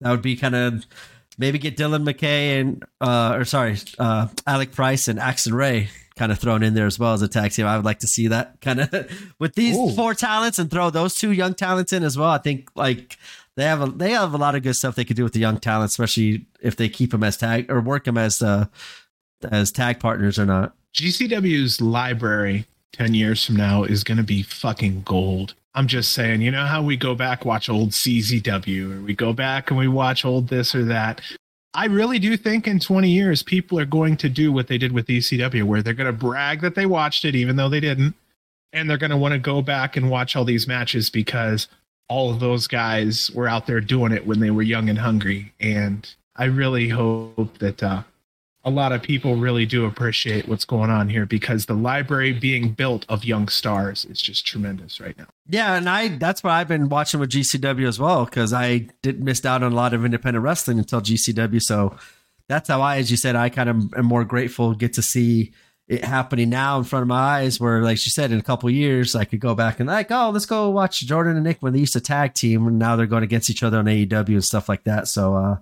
that 0.02 0.10
would 0.10 0.24
be 0.24 0.36
kind 0.36 0.56
of 0.56 0.86
maybe 1.38 1.60
get 1.60 1.78
Dylan 1.78 2.12
McKay 2.12 2.60
and 2.60 2.84
uh 3.00 3.36
or 3.36 3.46
sorry, 3.46 3.78
uh 4.00 4.30
Alec 4.48 4.72
Price 4.72 5.08
and 5.08 5.20
Axton 5.20 5.54
Ray 5.54 5.90
kind 6.18 6.32
of 6.32 6.40
thrown 6.40 6.64
in 6.64 6.74
there 6.74 6.88
as 6.88 6.98
well 6.98 7.14
as 7.14 7.22
a 7.22 7.28
tag 7.28 7.52
team. 7.52 7.68
I 7.68 7.76
would 7.76 7.86
like 7.86 8.00
to 8.00 8.08
see 8.08 8.30
that 8.30 8.60
kind 8.62 8.80
of 8.82 9.36
with 9.40 9.54
these 9.54 9.78
Ooh. 9.78 9.92
four 9.92 10.16
talents 10.16 10.58
and 10.58 10.72
throw 10.72 10.90
those 10.90 11.16
two 11.16 11.32
young 11.32 11.54
talents 11.54 11.94
in 11.94 12.04
as 12.04 12.18
well. 12.18 12.32
I 12.32 12.40
think 12.40 12.70
like 12.76 13.16
they 13.56 13.66
have 13.66 13.82
a 13.82 13.88
they 13.88 14.12
have 14.12 14.34
a 14.34 14.38
lot 14.38 14.56
of 14.56 14.64
good 14.64 14.76
stuff 14.76 14.96
they 14.96 15.06
could 15.06 15.18
do 15.18 15.24
with 15.24 15.34
the 15.34 15.40
young 15.40 15.60
talent, 15.60 15.92
especially 15.92 16.48
if 16.62 16.76
they 16.76 16.90
keep 16.90 17.12
them 17.12 17.24
as 17.24 17.38
tag 17.38 17.70
or 17.70 17.80
work 17.80 18.06
them 18.06 18.18
as 18.18 18.42
uh 18.42 18.66
as 19.46 19.72
tag 19.72 20.00
partners 20.00 20.38
or 20.40 20.46
not. 20.46 20.74
GCW's 20.94 21.82
library 21.82 22.66
10 22.94 23.14
years 23.14 23.46
from 23.46 23.56
now 23.56 23.84
is 23.84 24.04
going 24.04 24.18
to 24.18 24.24
be 24.24 24.44
fucking 24.44 25.04
gold. 25.04 25.54
I'm 25.76 25.88
just 25.88 26.12
saying, 26.12 26.42
you 26.42 26.52
know 26.52 26.66
how 26.66 26.82
we 26.82 26.98
go 26.98 27.14
back, 27.16 27.46
watch 27.46 27.70
old 27.70 27.92
CZW, 27.92 28.98
or 28.98 29.02
we 29.02 29.14
go 29.14 29.34
back 29.34 29.70
and 29.70 29.78
we 29.78 29.88
watch 29.88 30.26
old 30.26 30.48
this 30.48 30.74
or 30.74 30.84
that. 30.86 31.22
I 31.74 31.86
really 31.86 32.18
do 32.18 32.36
think 32.36 32.68
in 32.68 32.80
20 32.80 33.10
years, 33.10 33.44
people 33.44 33.80
are 33.80 33.86
going 33.86 34.18
to 34.18 34.30
do 34.30 34.52
what 34.52 34.68
they 34.68 34.80
did 34.80 34.92
with 34.92 35.06
ECW, 35.08 35.64
where 35.64 35.84
they're 35.84 35.94
going 35.94 36.12
to 36.12 36.14
brag 36.14 36.62
that 36.62 36.74
they 36.74 36.88
watched 36.88 37.24
it, 37.26 37.36
even 37.36 37.56
though 37.56 37.70
they 37.70 37.80
didn't. 37.80 38.16
And 38.74 38.90
they're 38.90 38.98
going 38.98 39.12
to 39.12 39.18
want 39.18 39.34
to 39.34 39.40
go 39.40 39.62
back 39.62 39.96
and 39.96 40.10
watch 40.10 40.36
all 40.36 40.46
these 40.46 40.68
matches 40.68 41.10
because 41.10 41.68
all 42.08 42.32
of 42.32 42.40
those 42.40 42.68
guys 42.68 43.32
were 43.32 43.48
out 43.48 43.68
there 43.68 43.82
doing 43.82 44.12
it 44.12 44.26
when 44.26 44.40
they 44.40 44.52
were 44.52 44.64
young 44.64 44.90
and 44.90 44.98
hungry. 44.98 45.54
And 45.60 46.12
I 46.36 46.46
really 46.46 46.90
hope 46.90 47.60
that 47.60 47.82
uh, 47.82 48.04
a 48.66 48.70
lot 48.70 48.92
of 48.92 49.02
people 49.02 49.36
really 49.36 49.66
do 49.66 49.86
appreciate 49.86 50.48
what's 50.48 50.66
going 50.66 50.90
on 50.90 51.10
here 51.10 51.26
because 51.26 51.66
the 51.66 51.74
library 51.74 52.34
being 52.34 52.72
built 52.72 53.06
of 53.08 53.24
young 53.24 53.48
stars 53.48 54.04
is 54.06 54.22
just 54.22 54.46
tremendous 54.46 55.00
right 55.00 55.18
now. 55.18 55.28
Yeah, 55.48 55.76
and 55.76 55.88
I 55.88 56.10
that's 56.10 56.44
what 56.44 56.52
I've 56.52 56.68
been 56.68 56.90
watching 56.90 57.20
with 57.20 57.30
GCW 57.30 57.88
as 57.88 58.00
well 58.00 58.26
because 58.26 58.52
I 58.52 58.90
did 59.02 59.24
missed 59.24 59.46
out 59.46 59.64
on 59.64 59.72
a 59.72 59.76
lot 59.76 59.94
of 59.94 60.04
independent 60.04 60.44
wrestling 60.44 60.78
until 60.78 61.00
GCW. 61.00 61.62
So 61.62 61.96
that's 62.50 62.68
how 62.68 62.82
I, 62.82 62.98
as 62.98 63.10
you 63.10 63.18
said, 63.18 63.36
I 63.36 63.50
kind 63.50 63.70
of 63.70 63.94
am 63.94 64.06
more 64.06 64.26
grateful 64.26 64.74
get 64.74 64.94
to 64.94 65.02
see 65.02 65.54
it 65.88 66.04
happening 66.04 66.50
now 66.50 66.78
in 66.78 66.84
front 66.84 67.04
of 67.04 67.08
my 67.08 67.16
eyes. 67.16 67.62
Where, 67.62 67.82
like 67.82 67.98
she 67.98 68.10
said, 68.10 68.32
in 68.32 68.40
a 68.40 68.44
couple 68.44 68.70
years, 68.70 69.16
I 69.16 69.24
could 69.24 69.40
go 69.40 69.56
back 69.56 69.80
and 69.80 69.88
like, 69.88 70.12
oh, 70.12 70.32
let's 70.32 70.46
go 70.46 70.70
watch 70.70 71.00
Jordan 71.00 71.38
and 71.38 71.46
Nick 71.46 71.62
when 71.62 71.72
they 71.72 71.80
used 71.80 71.94
to 71.94 72.02
tag 72.02 72.34
team, 72.34 72.68
and 72.68 72.78
now 72.78 72.98
they're 72.98 73.06
going 73.06 73.24
against 73.24 73.50
each 73.50 73.64
other 73.64 73.78
on 73.78 73.86
AEW 73.86 74.28
and 74.28 74.44
stuff 74.44 74.68
like 74.68 74.84
that. 74.84 75.08
So 75.08 75.36
uh, 75.36 75.58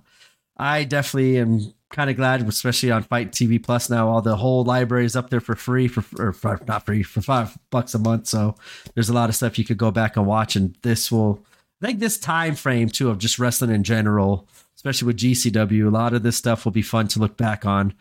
I 0.58 0.84
definitely 0.84 1.38
am 1.38 1.74
kind 1.90 2.10
of 2.10 2.16
glad, 2.16 2.48
especially 2.48 2.92
on 2.92 3.04
FITE 3.04 3.32
TV 3.32 3.62
Plus 3.62 3.90
now, 3.90 4.10
all 4.10 4.22
the 4.22 4.36
whole 4.36 4.64
library 4.64 5.06
is 5.06 5.16
up 5.16 5.30
there 5.30 5.40
for 5.40 5.56
free 5.56 5.88
for 5.88 6.04
or 6.22 6.34
for, 6.34 6.60
not 6.68 6.86
free 6.86 7.04
for 7.04 7.22
five 7.22 7.58
bucks 7.70 7.94
a 7.94 8.00
month. 8.00 8.28
So 8.28 8.56
there's 8.94 9.10
a 9.10 9.14
lot 9.14 9.30
of 9.30 9.36
stuff 9.36 9.58
you 9.58 9.66
could 9.66 9.78
go 9.78 9.92
back 9.92 10.18
and 10.18 10.26
watch, 10.26 10.56
and 10.56 10.76
this 10.82 11.12
will. 11.12 11.46
I 11.82 11.88
think 11.88 12.00
this 12.00 12.18
time 12.18 12.56
frame 12.56 12.90
too 12.90 13.10
of 13.10 13.20
just 13.20 13.38
wrestling 13.38 13.72
in 13.72 13.84
general, 13.84 14.48
especially 14.76 15.06
with 15.06 15.18
GCW, 15.18 15.88
a 15.88 15.92
lot 15.92 16.14
of 16.14 16.24
this 16.24 16.36
stuff 16.36 16.66
will 16.66 16.72
be 16.72 16.82
fun 16.82 17.08
to 17.10 17.20
look 17.20 17.38
back 17.38 17.66
on 17.66 17.94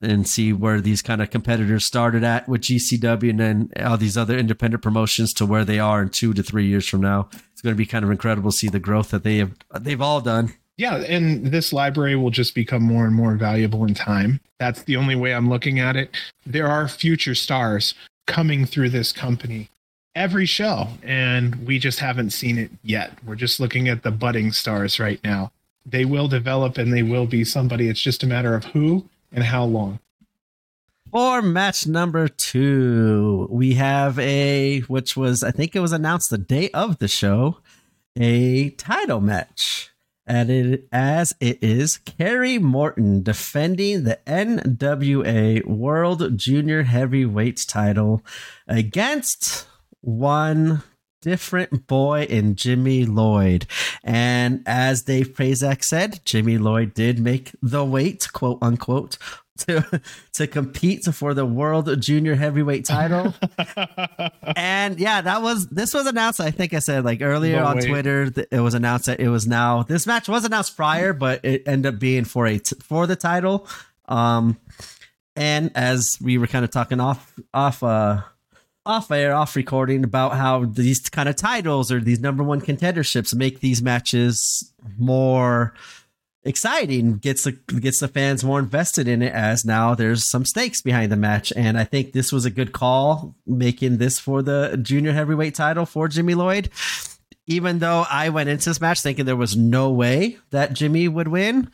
and 0.00 0.28
see 0.28 0.52
where 0.52 0.80
these 0.80 1.02
kind 1.02 1.22
of 1.22 1.30
competitors 1.30 1.84
started 1.84 2.22
at 2.22 2.48
with 2.48 2.60
GCW 2.60 3.30
and 3.30 3.40
then 3.40 3.70
all 3.84 3.96
these 3.96 4.16
other 4.16 4.36
independent 4.36 4.82
promotions 4.82 5.32
to 5.34 5.46
where 5.46 5.64
they 5.64 5.78
are 5.78 6.02
in 6.02 6.10
two 6.10 6.34
to 6.34 6.42
three 6.42 6.66
years 6.66 6.86
from 6.86 7.00
now. 7.00 7.28
It's 7.52 7.62
going 7.62 7.74
to 7.74 7.78
be 7.78 7.86
kind 7.86 8.04
of 8.04 8.10
incredible 8.10 8.50
to 8.50 8.56
see 8.56 8.68
the 8.68 8.78
growth 8.78 9.10
that 9.10 9.24
they 9.24 9.38
have 9.38 9.54
they've 9.80 10.00
all 10.00 10.20
done. 10.20 10.52
Yeah, 10.76 10.96
and 10.96 11.46
this 11.46 11.72
library 11.72 12.16
will 12.16 12.30
just 12.30 12.54
become 12.54 12.82
more 12.82 13.06
and 13.06 13.14
more 13.14 13.36
valuable 13.36 13.84
in 13.84 13.94
time. 13.94 14.40
That's 14.58 14.82
the 14.82 14.96
only 14.96 15.14
way 15.14 15.32
I'm 15.32 15.48
looking 15.48 15.78
at 15.78 15.94
it. 15.94 16.16
There 16.44 16.66
are 16.66 16.88
future 16.88 17.34
stars 17.34 17.94
coming 18.26 18.66
through 18.66 18.88
this 18.88 19.12
company 19.12 19.70
every 20.16 20.46
show, 20.46 20.88
and 21.02 21.54
we 21.66 21.78
just 21.78 21.98
haven't 21.98 22.30
seen 22.30 22.58
it 22.58 22.70
yet. 22.82 23.12
We're 23.24 23.34
just 23.36 23.60
looking 23.60 23.88
at 23.88 24.02
the 24.02 24.10
budding 24.10 24.52
stars 24.52 24.98
right 24.98 25.20
now. 25.22 25.52
They 25.86 26.04
will 26.04 26.28
develop 26.28 26.78
and 26.78 26.92
they 26.92 27.02
will 27.02 27.26
be 27.26 27.44
somebody. 27.44 27.88
It's 27.88 28.00
just 28.00 28.22
a 28.22 28.26
matter 28.26 28.54
of 28.54 28.64
who 28.64 29.08
and 29.32 29.44
how 29.44 29.64
long. 29.64 30.00
For 31.10 31.42
match 31.42 31.86
number 31.86 32.26
two, 32.26 33.46
we 33.50 33.74
have 33.74 34.18
a, 34.18 34.80
which 34.80 35.16
was, 35.16 35.44
I 35.44 35.52
think 35.52 35.76
it 35.76 35.80
was 35.80 35.92
announced 35.92 36.30
the 36.30 36.38
day 36.38 36.70
of 36.70 36.98
the 36.98 37.06
show, 37.06 37.58
a 38.18 38.70
title 38.70 39.20
match 39.20 39.93
and 40.26 40.50
it, 40.50 40.88
as 40.90 41.34
it 41.40 41.62
is 41.62 41.98
Kerry 41.98 42.58
Morton 42.58 43.22
defending 43.22 44.04
the 44.04 44.18
NWA 44.26 45.64
World 45.66 46.38
Junior 46.38 46.84
Heavyweight 46.84 47.64
title 47.68 48.22
against 48.66 49.66
one 50.00 50.82
different 51.24 51.86
boy 51.86 52.24
in 52.24 52.54
Jimmy 52.54 53.06
Lloyd. 53.06 53.66
And 54.02 54.62
as 54.66 55.02
Dave 55.02 55.28
Prazak 55.28 55.82
said, 55.82 56.20
Jimmy 56.24 56.58
Lloyd 56.58 56.92
did 56.92 57.18
make 57.18 57.52
the 57.62 57.84
weight, 57.84 58.28
quote 58.32 58.58
unquote, 58.60 59.16
to 59.58 60.00
to 60.32 60.46
compete 60.46 61.04
for 61.04 61.34
the 61.34 61.46
world 61.46 62.00
junior 62.00 62.34
heavyweight 62.34 62.84
title. 62.84 63.34
and 64.56 64.98
yeah, 64.98 65.20
that 65.20 65.42
was 65.42 65.68
this 65.68 65.94
was 65.94 66.06
announced. 66.06 66.40
I 66.40 66.50
think 66.50 66.74
I 66.74 66.80
said 66.80 67.04
like 67.04 67.22
earlier 67.22 67.56
no 67.56 67.66
on 67.66 67.76
way. 67.76 67.86
Twitter. 67.86 68.32
It 68.50 68.60
was 68.60 68.74
announced 68.74 69.06
that 69.06 69.20
it 69.20 69.28
was 69.28 69.46
now 69.46 69.82
this 69.82 70.06
match 70.06 70.28
was 70.28 70.44
announced 70.44 70.76
prior, 70.76 71.12
but 71.12 71.44
it 71.44 71.62
ended 71.66 71.94
up 71.94 72.00
being 72.00 72.24
for 72.24 72.46
a 72.46 72.58
t- 72.58 72.76
for 72.82 73.06
the 73.06 73.16
title. 73.16 73.68
Um, 74.06 74.58
and 75.36 75.70
as 75.74 76.18
we 76.20 76.38
were 76.38 76.46
kind 76.46 76.64
of 76.64 76.70
talking 76.70 77.00
off 77.00 77.32
off 77.52 77.82
uh 77.82 78.22
off 78.86 79.10
air, 79.10 79.34
off 79.34 79.56
recording 79.56 80.04
about 80.04 80.34
how 80.34 80.64
these 80.64 81.08
kind 81.08 81.28
of 81.28 81.36
titles 81.36 81.90
or 81.90 82.00
these 82.00 82.20
number 82.20 82.42
one 82.42 82.60
contenderships 82.60 83.34
make 83.34 83.60
these 83.60 83.80
matches 83.80 84.72
more 84.98 85.72
exciting 86.44 87.16
gets 87.16 87.44
the 87.44 87.52
gets 87.52 88.00
the 88.00 88.08
fans 88.08 88.44
more 88.44 88.58
invested 88.58 89.08
in 89.08 89.22
it 89.22 89.32
as 89.32 89.64
now 89.64 89.94
there's 89.94 90.28
some 90.28 90.44
stakes 90.44 90.82
behind 90.82 91.10
the 91.10 91.16
match. 91.16 91.52
And 91.56 91.78
i 91.78 91.84
think 91.84 92.12
this 92.12 92.32
was 92.32 92.44
a 92.44 92.50
good 92.50 92.72
call 92.72 93.34
making 93.46 93.98
this 93.98 94.18
for 94.18 94.42
the 94.42 94.78
junior 94.80 95.12
heavyweight 95.12 95.54
title 95.54 95.86
for 95.86 96.08
jimmy 96.08 96.34
lloyd. 96.34 96.70
Even 97.46 97.78
though 97.78 98.04
i 98.10 98.28
went 98.28 98.48
into 98.48 98.70
this 98.70 98.80
match 98.80 99.00
thinking 99.00 99.24
there 99.24 99.36
was 99.36 99.56
no 99.56 99.90
way 99.90 100.38
that 100.50 100.72
jimmy 100.74 101.08
would 101.08 101.28
win 101.28 101.70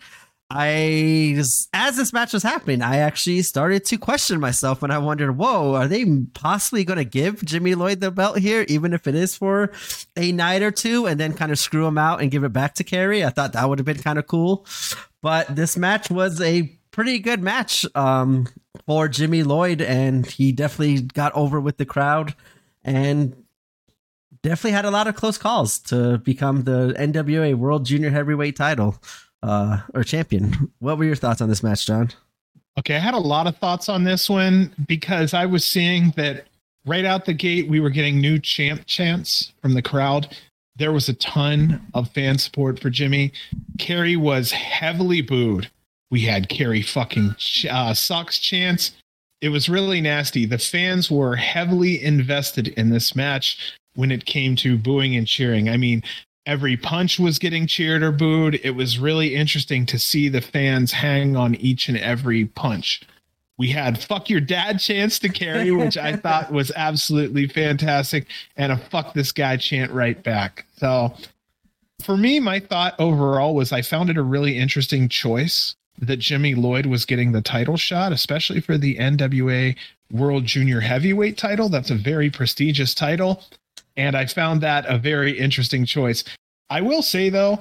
I 0.53 1.36
as 1.72 1.96
this 1.96 2.12
match 2.12 2.32
was 2.32 2.42
happening, 2.42 2.82
I 2.82 2.96
actually 2.96 3.42
started 3.42 3.84
to 3.84 3.98
question 3.98 4.40
myself 4.40 4.82
and 4.82 4.92
I 4.92 4.98
wondered, 4.98 5.36
whoa, 5.36 5.74
are 5.74 5.86
they 5.86 6.05
possibly 6.34 6.82
going 6.82 6.98
to 6.98 7.05
give 7.05 7.44
Jimmy 7.44 7.76
Lloyd 7.76 8.01
the 8.01 8.11
belt 8.11 8.38
here, 8.38 8.64
even 8.68 8.92
if 8.92 9.07
it 9.07 9.14
is 9.14 9.36
for 9.36 9.70
a 10.16 10.32
night 10.32 10.62
or 10.62 10.72
two, 10.72 11.07
and 11.07 11.20
then 11.20 11.34
kind 11.34 11.53
of 11.53 11.59
screw 11.59 11.86
him 11.86 11.98
out 11.98 12.20
and 12.20 12.32
give 12.32 12.42
it 12.42 12.53
back 12.53 12.74
to 12.74 12.84
Kerry? 12.84 13.24
I 13.24 13.30
thought 13.30 13.53
that 13.53 13.68
would 13.68 13.78
have 13.78 13.86
been 13.86 14.03
kind 14.03 14.18
of 14.18 14.26
cool. 14.26 14.66
But 15.22 15.55
this 15.55 15.76
match 15.76 16.11
was 16.11 16.40
a 16.40 16.62
pretty 16.90 17.20
good 17.20 17.42
match 17.42 17.86
um, 17.94 18.48
for 18.86 19.07
Jimmy 19.07 19.44
Lloyd, 19.44 19.80
and 19.80 20.26
he 20.26 20.51
definitely 20.51 21.03
got 21.03 21.32
over 21.34 21.61
with 21.61 21.76
the 21.76 21.86
crowd 21.86 22.34
and 22.82 23.36
definitely 24.42 24.72
had 24.72 24.84
a 24.84 24.90
lot 24.90 25.07
of 25.07 25.14
close 25.14 25.38
calls 25.38 25.78
to 25.78 26.18
become 26.18 26.64
the 26.64 26.94
NWA 26.98 27.55
World 27.55 27.86
Junior 27.86 28.11
Heavyweight 28.11 28.57
title 28.57 28.96
uh, 29.43 29.80
or 29.95 30.05
champion. 30.05 30.70
What 30.78 30.99
were 30.99 31.05
your 31.05 31.16
thoughts 31.16 31.41
on 31.41 31.49
this 31.49 31.62
match, 31.62 31.86
John? 31.86 32.11
Okay, 32.78 32.97
I 32.97 33.01
had 33.01 33.14
a 33.14 33.18
lot 33.18 33.47
of 33.47 33.57
thoughts 33.57 33.88
on 33.88 34.05
this 34.05 34.30
one 34.30 34.74
because 34.86 35.34
I 35.34 35.47
was 35.47 35.64
seeing 35.64 36.12
that 36.16 36.47
right 36.86 37.05
out 37.05 37.24
the 37.24 37.34
gate 37.34 37.68
we 37.68 37.80
were 37.80 37.91
getting 37.91 38.20
new 38.20 38.38
champ 38.38 38.86
chants 38.86 39.53
from 39.61 39.74
the 39.74 39.82
crowd. 39.82 40.36
There 40.76 40.93
was 40.93 41.09
a 41.09 41.14
ton 41.14 41.86
of 41.95 42.11
fan 42.11 42.38
support 42.38 42.80
for 42.80 42.88
Jimmy. 42.88 43.32
Kerry 43.78 44.16
was 44.16 44.53
heavily 44.53 45.20
booed. 45.20 45.70
We 46.11 46.22
had 46.22 46.49
Kerry 46.49 46.82
fucking 46.82 47.34
uh, 47.70 47.95
sucks 47.95 48.38
chants. 48.38 48.93
It 49.41 49.51
was 49.51 49.68
really 49.68 50.01
nasty. 50.01 50.47
The 50.47 50.59
fans 50.59 51.11
were 51.11 51.36
heavily 51.36 52.03
invested 52.03 52.68
in 52.68 52.91
this 52.91 53.14
match 53.14 53.74
when 53.95 54.11
it 54.11 54.24
came 54.24 54.57
to 54.57 54.78
booing 54.78 55.16
and 55.16 55.26
cheering. 55.26 55.68
I 55.68 55.76
mean, 55.76 56.03
every 56.47 56.76
punch 56.76 57.18
was 57.18 57.38
getting 57.38 57.66
cheered 57.66 58.03
or 58.03 58.12
booed. 58.12 58.61
It 58.64 58.70
was 58.70 58.99
really 58.99 59.34
interesting 59.34 59.86
to 59.86 59.99
see 59.99 60.28
the 60.28 60.41
fans 60.41 60.93
hang 60.93 61.36
on 61.36 61.55
each 61.57 61.88
and 61.88 61.99
every 61.99 62.47
punch. 62.47 63.03
We 63.59 63.68
had 63.68 64.03
fuck 64.03 64.30
your 64.30 64.41
dad 64.41 64.80
chance 64.80 65.18
to 65.18 65.28
Kerry, 65.28 65.70
which 65.70 65.99
I 65.99 66.16
thought 66.16 66.51
was 66.51 66.72
absolutely 66.74 67.47
fantastic, 67.47 68.26
and 68.57 68.72
a 68.72 68.78
fuck 68.78 69.12
this 69.12 69.32
guy 69.32 69.59
chant 69.59 69.93
right 69.93 70.22
back. 70.22 70.64
So 70.78 71.14
for 72.03 72.16
me, 72.16 72.41
my 72.41 72.59
thought 72.59 72.95
overall 72.99 73.55
was 73.55 73.72
I 73.72 73.82
found 73.82 74.09
it 74.09 74.16
a 74.16 74.22
really 74.22 74.57
interesting 74.57 75.09
choice 75.09 75.74
that 75.99 76.18
Jimmy 76.18 76.55
Lloyd 76.55 76.86
was 76.86 77.05
getting 77.05 77.32
the 77.32 77.43
title 77.43 77.76
shot, 77.76 78.12
especially 78.12 78.61
for 78.61 78.78
the 78.78 78.97
NWA 78.97 79.76
World 80.11 80.47
Junior 80.47 80.80
Heavyweight 80.80 81.36
title. 81.36 81.68
That's 81.68 81.91
a 81.91 81.95
very 81.95 82.30
prestigious 82.30 82.95
title. 82.95 83.45
And 84.01 84.16
I 84.16 84.24
found 84.24 84.62
that 84.62 84.86
a 84.86 84.96
very 84.96 85.38
interesting 85.38 85.84
choice. 85.84 86.24
I 86.70 86.80
will 86.80 87.03
say 87.03 87.28
though, 87.28 87.61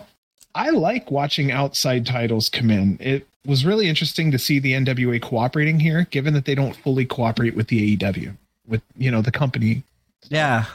I 0.56 0.70
like 0.70 1.12
watching 1.12 1.52
outside 1.52 2.06
titles 2.06 2.48
come 2.48 2.70
in. 2.70 2.98
It 3.02 3.28
was 3.46 3.66
really 3.66 3.90
interesting 3.90 4.32
to 4.32 4.40
see 4.40 4.58
the 4.58 4.72
NWA 4.72 5.22
cooperating 5.22 5.82
here, 5.82 6.08
given 6.12 6.34
that 6.36 6.46
they 6.46 6.56
don't 6.56 6.78
fully 6.78 7.06
cooperate 7.06 7.56
with 7.56 7.68
the 7.68 7.98
AEW, 7.98 8.38
with 8.68 8.82
you 8.98 9.12
know 9.12 9.22
the 9.22 9.34
company. 9.34 9.84
Yeah, 10.30 10.66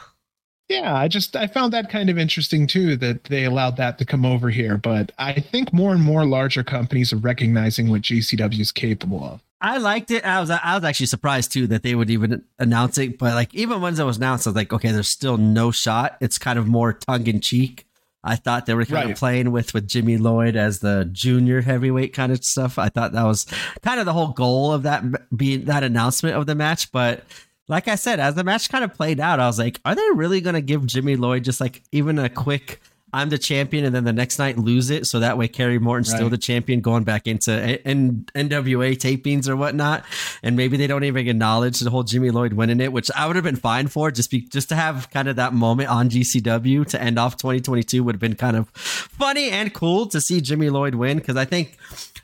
yeah. 0.69 0.95
I 0.95 1.07
just 1.07 1.35
I 1.35 1.47
found 1.47 1.73
that 1.73 1.89
kind 1.89 2.11
of 2.11 2.19
interesting 2.19 2.67
too 2.67 2.95
that 2.97 3.23
they 3.23 3.43
allowed 3.45 3.75
that 3.77 3.97
to 3.97 4.05
come 4.05 4.23
over 4.23 4.51
here. 4.51 4.77
But 4.77 5.13
I 5.17 5.33
think 5.33 5.73
more 5.73 5.93
and 5.93 6.03
more 6.03 6.25
larger 6.25 6.63
companies 6.63 7.11
are 7.11 7.17
recognizing 7.17 7.89
what 7.89 8.03
GCW 8.03 8.59
is 8.59 8.71
capable 8.71 9.23
of. 9.23 9.41
I 9.65 9.77
liked 9.77 10.11
it. 10.11 10.23
I 10.23 10.39
was 10.39 10.51
I 10.51 10.75
was 10.75 10.83
actually 10.83 11.07
surprised 11.07 11.51
too 11.51 11.65
that 11.67 11.81
they 11.81 11.95
would 11.95 12.11
even 12.11 12.43
announce 12.59 12.99
it. 12.99 13.17
But 13.17 13.33
like 13.33 13.51
even 13.55 13.81
once 13.81 13.97
it 13.97 14.03
was 14.03 14.17
announced, 14.17 14.45
I 14.45 14.51
was 14.51 14.55
like, 14.55 14.71
okay, 14.71 14.91
there's 14.91 15.09
still 15.09 15.37
no 15.37 15.71
shot. 15.71 16.17
It's 16.21 16.37
kind 16.37 16.59
of 16.59 16.67
more 16.67 16.93
tongue 16.93 17.25
in 17.25 17.41
cheek. 17.41 17.87
I 18.23 18.35
thought 18.35 18.67
they 18.67 18.75
were 18.75 18.85
kind 18.85 19.05
right. 19.05 19.11
of 19.11 19.17
playing 19.17 19.51
with 19.51 19.73
with 19.73 19.87
Jimmy 19.87 20.17
Lloyd 20.17 20.55
as 20.55 20.79
the 20.79 21.09
junior 21.11 21.61
heavyweight 21.61 22.13
kind 22.13 22.31
of 22.31 22.45
stuff. 22.45 22.77
I 22.77 22.89
thought 22.89 23.13
that 23.13 23.23
was 23.23 23.47
kind 23.81 23.99
of 23.99 24.05
the 24.05 24.13
whole 24.13 24.33
goal 24.33 24.71
of 24.71 24.83
that 24.83 25.03
being 25.35 25.65
that 25.65 25.83
announcement 25.83 26.35
of 26.35 26.45
the 26.45 26.53
match. 26.53 26.91
But 26.91 27.23
like 27.67 27.87
I 27.87 27.95
said, 27.95 28.19
as 28.19 28.35
the 28.35 28.43
match 28.43 28.69
kind 28.69 28.83
of 28.83 28.93
played 28.93 29.19
out, 29.19 29.39
I 29.39 29.47
was 29.47 29.57
like, 29.57 29.81
are 29.83 29.95
they 29.95 30.07
really 30.13 30.41
going 30.41 30.53
to 30.53 30.61
give 30.61 30.85
Jimmy 30.85 31.15
Lloyd 31.15 31.43
just 31.43 31.59
like 31.59 31.81
even 31.91 32.19
a 32.19 32.29
quick 32.29 32.81
I'm 33.15 33.29
the 33.29 33.37
champion, 33.37 33.85
and 33.85 33.95
then 33.95 34.03
the 34.03 34.11
next 34.11 34.39
night 34.39 34.57
lose 34.57 34.89
it, 34.89 35.07
so 35.07 35.21
that 35.21 35.37
way 35.37 35.47
Kerry 35.47 35.79
Morton's 35.79 36.09
right. 36.09 36.17
still 36.17 36.29
the 36.29 36.37
champion, 36.37 36.81
going 36.81 37.05
back 37.05 37.27
into 37.27 37.53
N- 37.53 38.25
NWA 38.35 38.97
tapings 38.97 39.47
or 39.47 39.55
whatnot, 39.55 40.03
and 40.43 40.57
maybe 40.57 40.75
they 40.75 40.85
don't 40.85 41.05
even 41.05 41.25
acknowledge 41.25 41.79
the 41.79 41.89
whole 41.89 42.03
Jimmy 42.03 42.29
Lloyd 42.29 42.51
winning 42.51 42.81
it, 42.81 42.91
which 42.91 43.09
I 43.15 43.25
would 43.25 43.37
have 43.37 43.45
been 43.45 43.55
fine 43.55 43.87
for, 43.87 44.11
just 44.11 44.29
be 44.31 44.41
just 44.41 44.67
to 44.67 44.75
have 44.75 45.09
kind 45.11 45.29
of 45.29 45.37
that 45.37 45.53
moment 45.53 45.89
on 45.89 46.09
GCW 46.09 46.85
to 46.87 47.01
end 47.01 47.17
off 47.17 47.37
2022 47.37 48.03
would 48.03 48.15
have 48.15 48.19
been 48.19 48.35
kind 48.35 48.57
of 48.57 48.67
funny 48.71 49.49
and 49.49 49.73
cool 49.73 50.07
to 50.07 50.19
see 50.19 50.41
Jimmy 50.41 50.69
Lloyd 50.69 50.95
win. 50.95 51.17
Because 51.19 51.37
I 51.37 51.45
think 51.45 51.77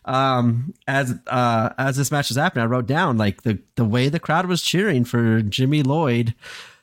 um, 0.03 0.73
as 0.87 1.15
uh, 1.27 1.69
as 1.77 1.95
this 1.95 2.11
match 2.11 2.29
was 2.29 2.37
happening, 2.37 2.63
I 2.63 2.65
wrote 2.65 2.87
down 2.87 3.17
like 3.17 3.43
the 3.43 3.59
the 3.75 3.85
way 3.85 4.09
the 4.09 4.19
crowd 4.19 4.45
was 4.45 4.61
cheering 4.61 5.05
for 5.05 5.41
Jimmy 5.41 5.83
Lloyd 5.83 6.35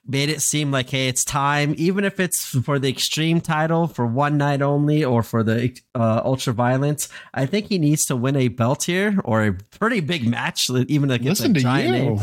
made 0.09 0.31
it 0.31 0.41
seem 0.41 0.71
like 0.71 0.89
hey 0.91 1.07
it's 1.09 1.25
time 1.25 1.75
even 1.77 2.05
if 2.05 2.19
it's 2.19 2.45
for 2.45 2.79
the 2.79 2.89
extreme 2.89 3.41
title 3.41 3.87
for 3.87 4.07
one 4.07 4.39
night 4.39 4.63
only 4.63 5.05
or 5.05 5.23
for 5.23 5.43
the 5.43 5.79
uh, 5.95 6.21
ultra 6.25 6.53
violence 6.53 7.09
i 7.35 7.45
think 7.45 7.67
he 7.67 7.79
needs 7.79 8.07
to 8.07 8.17
win 8.17 8.35
a 8.35 8.49
belt 8.49 8.85
here 8.85 9.21
or 9.25 9.45
a 9.45 9.53
pretty 9.53 10.01
big 10.01 10.27
match 10.27 10.71
even 10.89 11.11
against 11.11 11.43
Listen 11.43 11.53
a 11.53 11.55
to 11.55 11.61
giant 11.61 11.97
you. 11.97 12.15
name 12.17 12.21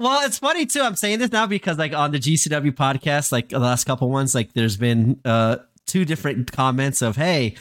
well, 0.00 0.26
it's 0.26 0.40
funny 0.40 0.66
too. 0.66 0.80
I'm 0.80 0.96
saying 0.96 1.20
this 1.20 1.30
now 1.30 1.46
because 1.46 1.78
like 1.78 1.92
on 1.92 2.10
the 2.10 2.18
GCW 2.18 2.72
podcast, 2.72 3.30
like 3.30 3.50
the 3.50 3.60
last 3.60 3.84
couple 3.84 4.10
ones, 4.10 4.34
like 4.34 4.52
there's 4.52 4.76
been 4.76 5.20
uh 5.24 5.58
two 5.86 6.04
different 6.04 6.50
comments 6.50 7.00
of 7.00 7.14
hey, 7.16 7.54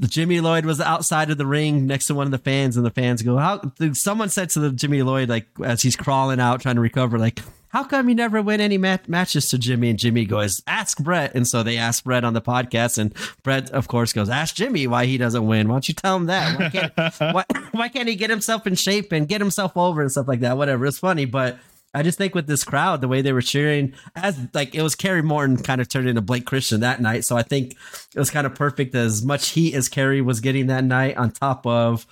Jimmy 0.00 0.40
Lloyd 0.40 0.66
was 0.66 0.80
outside 0.80 1.30
of 1.30 1.38
the 1.38 1.46
ring 1.46 1.86
next 1.86 2.06
to 2.08 2.14
one 2.14 2.26
of 2.26 2.30
the 2.30 2.38
fans, 2.38 2.76
and 2.76 2.84
the 2.84 2.90
fans 2.90 3.22
go, 3.22 3.38
"How?" 3.38 3.72
Someone 3.94 4.28
said 4.28 4.50
to 4.50 4.60
the 4.60 4.70
Jimmy 4.70 5.02
Lloyd 5.02 5.30
like 5.30 5.46
as 5.64 5.80
he's 5.80 5.96
crawling 5.96 6.40
out 6.40 6.60
trying 6.60 6.74
to 6.74 6.80
recover, 6.82 7.18
like, 7.18 7.40
"How 7.70 7.82
come 7.84 8.08
you 8.08 8.14
never 8.14 8.40
win 8.40 8.60
any 8.60 8.78
mat- 8.78 9.08
matches 9.08 9.48
to 9.48 9.58
Jimmy?" 9.58 9.90
And 9.90 9.98
Jimmy 9.98 10.24
goes, 10.24 10.62
"Ask 10.66 10.98
Brett." 10.98 11.34
And 11.34 11.46
so 11.48 11.62
they 11.62 11.76
ask 11.76 12.04
Brett 12.04 12.24
on 12.24 12.34
the 12.34 12.42
podcast, 12.42 12.98
and 12.98 13.14
Brett, 13.42 13.70
of 13.70 13.88
course, 13.88 14.12
goes, 14.12 14.28
"Ask 14.28 14.54
Jimmy 14.54 14.86
why 14.86 15.06
he 15.06 15.18
doesn't 15.18 15.46
win. 15.46 15.68
Why 15.68 15.74
don't 15.74 15.88
you 15.88 15.94
tell 15.94 16.16
him 16.16 16.26
that? 16.26 16.58
Why 16.58 16.68
can't, 16.70 17.14
why, 17.34 17.44
why 17.72 17.88
can't 17.88 18.08
he 18.08 18.14
get 18.14 18.30
himself 18.30 18.66
in 18.66 18.74
shape 18.74 19.12
and 19.12 19.26
get 19.28 19.40
himself 19.40 19.76
over 19.76 20.00
and 20.00 20.10
stuff 20.10 20.28
like 20.28 20.40
that? 20.40 20.56
Whatever. 20.56 20.86
It's 20.86 20.98
funny, 20.98 21.24
but." 21.24 21.58
I 21.92 22.04
just 22.04 22.18
think 22.18 22.36
with 22.36 22.46
this 22.46 22.62
crowd, 22.62 23.00
the 23.00 23.08
way 23.08 23.20
they 23.20 23.32
were 23.32 23.42
cheering, 23.42 23.94
as 24.14 24.38
like 24.54 24.76
it 24.76 24.82
was 24.82 24.94
Kerry 24.94 25.22
Morton 25.22 25.56
kind 25.56 25.80
of 25.80 25.88
turned 25.88 26.08
into 26.08 26.20
Blake 26.20 26.46
Christian 26.46 26.82
that 26.82 27.00
night. 27.00 27.24
So 27.24 27.36
I 27.36 27.42
think 27.42 27.72
it 28.14 28.18
was 28.18 28.30
kind 28.30 28.46
of 28.46 28.54
perfect 28.54 28.94
as 28.94 29.24
much 29.24 29.48
heat 29.48 29.74
as 29.74 29.88
Kerry 29.88 30.20
was 30.20 30.38
getting 30.38 30.68
that 30.68 30.84
night, 30.84 31.16
on 31.16 31.32
top 31.32 31.66
of 31.66 32.06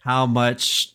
how 0.00 0.26
much 0.26 0.92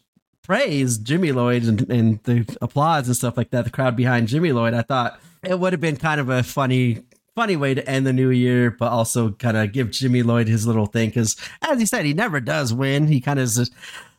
praise 0.48 0.98
Jimmy 0.98 1.34
Lloyd 1.34 1.64
and, 1.64 1.92
and 1.92 2.24
the 2.24 2.58
applause 2.62 3.08
and 3.08 3.16
stuff 3.16 3.36
like 3.36 3.52
that, 3.52 3.66
the 3.66 3.70
crowd 3.70 3.98
behind 3.98 4.30
Jimmy 4.30 4.54
Lloyd. 4.54 4.74
I 4.74 4.82
thought 4.82 5.20
it 5.44 5.60
would 5.60 5.74
have 5.74 5.82
been 5.82 5.98
kind 5.98 6.20
of 6.20 6.30
a 6.30 6.42
funny 6.42 7.04
funny 7.36 7.56
way 7.56 7.76
to 7.76 7.88
end 7.88 8.08
the 8.08 8.14
new 8.14 8.32
year, 8.32 8.72
but 8.72 8.92
also 8.92 9.30
kind 9.32 9.58
of 9.58 9.72
give 9.72 9.92
Jimmy 9.92 10.24
Lloyd 10.24 10.48
his 10.48 10.66
little 10.66 10.88
thing 10.88 11.10
because, 11.10 11.36
as 11.62 11.80
he 11.80 11.86
said, 11.86 12.06
he 12.06 12.14
never 12.14 12.40
does 12.40 12.74
win. 12.74 13.08
He 13.08 13.22
kind 13.22 13.40
of 13.40 13.52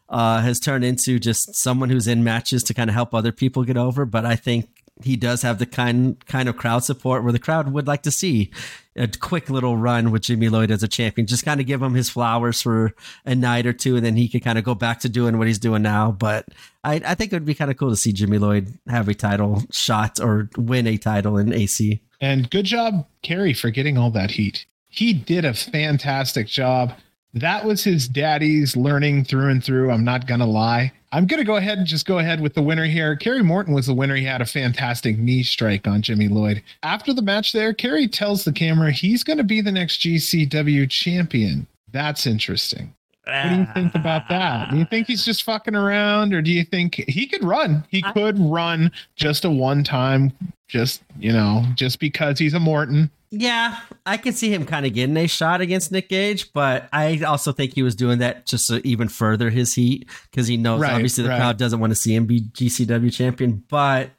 uh, 0.09 0.41
has 0.41 0.61
turned 0.61 0.85
into 0.85 1.19
just 1.19 1.57
someone 1.57 1.89
who's 1.89 2.07
in 2.07 2.23
matches 2.23 2.63
to 2.65 2.75
kind 2.75 2.89
of 2.91 2.95
help 2.95 3.15
other 3.15 3.33
people 3.33 3.65
get 3.65 3.77
over. 3.77 4.05
But 4.05 4.25
I 4.25 4.37
think 4.37 4.69
he 5.03 5.17
does 5.17 5.43
have 5.43 5.59
the 5.59 5.67
kind 5.67 6.25
kind 6.27 6.49
of 6.49 6.57
crowd 6.57 6.85
support 6.85 7.25
where 7.25 7.33
the 7.33 7.39
crowd 7.39 7.73
would 7.73 7.87
like 7.87 8.03
to 8.03 8.11
see 8.11 8.51
a 8.99 9.09
quick 9.09 9.49
little 9.49 9.77
run 9.77 10.11
with 10.11 10.23
Jimmy 10.23 10.49
Lloyd 10.49 10.71
as 10.71 10.83
a 10.83 10.89
champion. 10.89 11.27
Just 11.27 11.45
kind 11.45 11.61
of 11.61 11.67
give 11.67 11.83
him 11.83 11.95
his 11.95 12.11
flowers 12.11 12.61
for 12.61 12.95
a 13.25 13.35
night 13.35 13.67
or 13.67 13.73
two, 13.73 13.97
and 13.97 14.05
then 14.05 14.17
he 14.17 14.29
could 14.29 14.43
kind 14.43 14.59
of 14.59 14.65
go 14.65 14.75
back 14.75 15.01
to 15.01 15.09
doing 15.09 15.39
what 15.39 15.47
he's 15.47 15.59
doing 15.59 15.83
now. 15.83 16.11
But 16.11 16.47
I, 16.85 17.01
I 17.05 17.15
think 17.15 17.33
it 17.33 17.37
would 17.37 17.45
be 17.45 17.55
kind 17.55 17.71
of 17.71 17.77
cool 17.77 17.91
to 17.91 17.97
see 17.97 18.13
Jimmy 18.13 18.39
Lloyd 18.39 18.79
have 18.89 19.09
a 19.09 19.15
title 19.15 19.63
shot 19.71 20.21
or 20.21 20.51
win 20.57 20.87
a 20.87 20.97
title 20.97 21.39
in 21.39 21.53
AC. 21.53 22.01
And 22.21 22.51
good 22.51 22.65
job, 22.65 23.07
Kerry, 23.23 23.55
for 23.55 23.71
getting 23.71 23.97
all 23.97 24.11
that 24.11 24.33
heat. 24.33 24.67
He 24.89 25.13
did 25.13 25.45
a 25.45 25.55
fantastic 25.55 26.49
job. 26.49 26.93
That 27.35 27.65
was 27.65 27.85
his 27.85 28.09
daddy's 28.09 28.77
learning 28.77 29.25
through 29.25 29.51
and 29.51 29.63
through. 29.63 29.91
I'm 29.91 30.05
not 30.05 30.27
going 30.27 30.41
to 30.41 30.47
lie. 30.47 30.93
I'm 31.13 31.27
going 31.27 31.39
to 31.39 31.47
go 31.47 31.57
ahead 31.57 31.79
and 31.79 31.87
just 31.87 32.07
go 32.07 32.19
ahead 32.19 32.41
with 32.41 32.55
the 32.55 32.63
winner 32.63 32.85
here. 32.85 33.17
Kerry 33.17 33.43
Morton 33.43 33.75
was 33.75 33.87
the 33.87 33.95
winner. 33.95 34.17
He 34.17 34.25
had 34.25 34.43
a 34.43 34.47
fantastic 34.47 35.19
knee 35.19 35.43
strike 35.43 35.87
on 35.87 36.03
Jimmy 36.03 36.29
Lloyd. 36.29 36.63
After 36.83 37.15
the 37.15 37.23
match 37.23 37.53
there, 37.53 37.73
Kerry 37.73 38.09
tells 38.09 38.45
the 38.45 38.53
camera 38.53 38.91
he's 38.93 39.25
going 39.25 39.39
to 39.39 39.45
be 39.45 39.61
the 39.61 39.73
next 39.73 40.01
GCW 40.01 40.89
champion. 40.91 41.67
That's 41.93 42.27
interesting. 42.27 42.95
What 43.25 43.49
do 43.51 43.57
you 43.57 43.67
think 43.75 43.95
about 43.95 44.29
that? 44.31 44.71
Do 44.71 44.79
you 44.79 44.87
think 44.87 45.07
he's 45.07 45.25
just 45.25 45.43
fucking 45.43 45.75
around 45.75 46.33
or 46.33 46.41
do 46.41 46.51
you 46.51 46.65
think 46.65 46.95
he 47.09 47.27
could 47.27 47.45
run? 47.45 47.85
He 47.91 48.01
could 48.01 48.39
run 48.39 48.91
just 49.17 49.45
a 49.45 49.51
one 49.51 49.85
time, 49.85 50.33
just, 50.67 51.03
you 51.19 51.33
know, 51.33 51.65
just 51.75 52.01
because 52.01 52.39
he's 52.39 52.55
a 52.55 52.61
Morton. 52.61 53.11
Yeah, 53.31 53.79
I 54.07 54.17
can 54.17 54.33
see 54.33 54.53
him 54.53 54.65
kind 54.65 54.87
of 54.87 54.95
getting 54.95 55.17
a 55.17 55.27
shot 55.27 55.61
against 55.61 55.93
Nick 55.93 56.09
Gage, 56.09 56.53
but 56.53 56.89
I 56.93 57.21
also 57.23 57.53
think 57.53 57.75
he 57.75 57.83
was 57.83 57.95
doing 57.95 58.21
that 58.21 58.47
just 58.47 58.69
to 58.69 58.87
even 58.87 59.09
further 59.09 59.51
his 59.51 59.75
heat 59.75 60.09
because 60.31 60.47
he 60.47 60.57
knows 60.57 60.81
Right, 60.81 60.93
obviously 60.93 61.25
the 61.25 61.31
right. 61.31 61.39
crowd 61.39 61.59
doesn't 61.59 61.81
want 61.81 61.91
to 61.91 61.97
see 61.97 62.15
him 62.15 62.27
be 62.27 62.41
GCW 62.41 63.13
champion, 63.13 63.65
but 63.69 64.11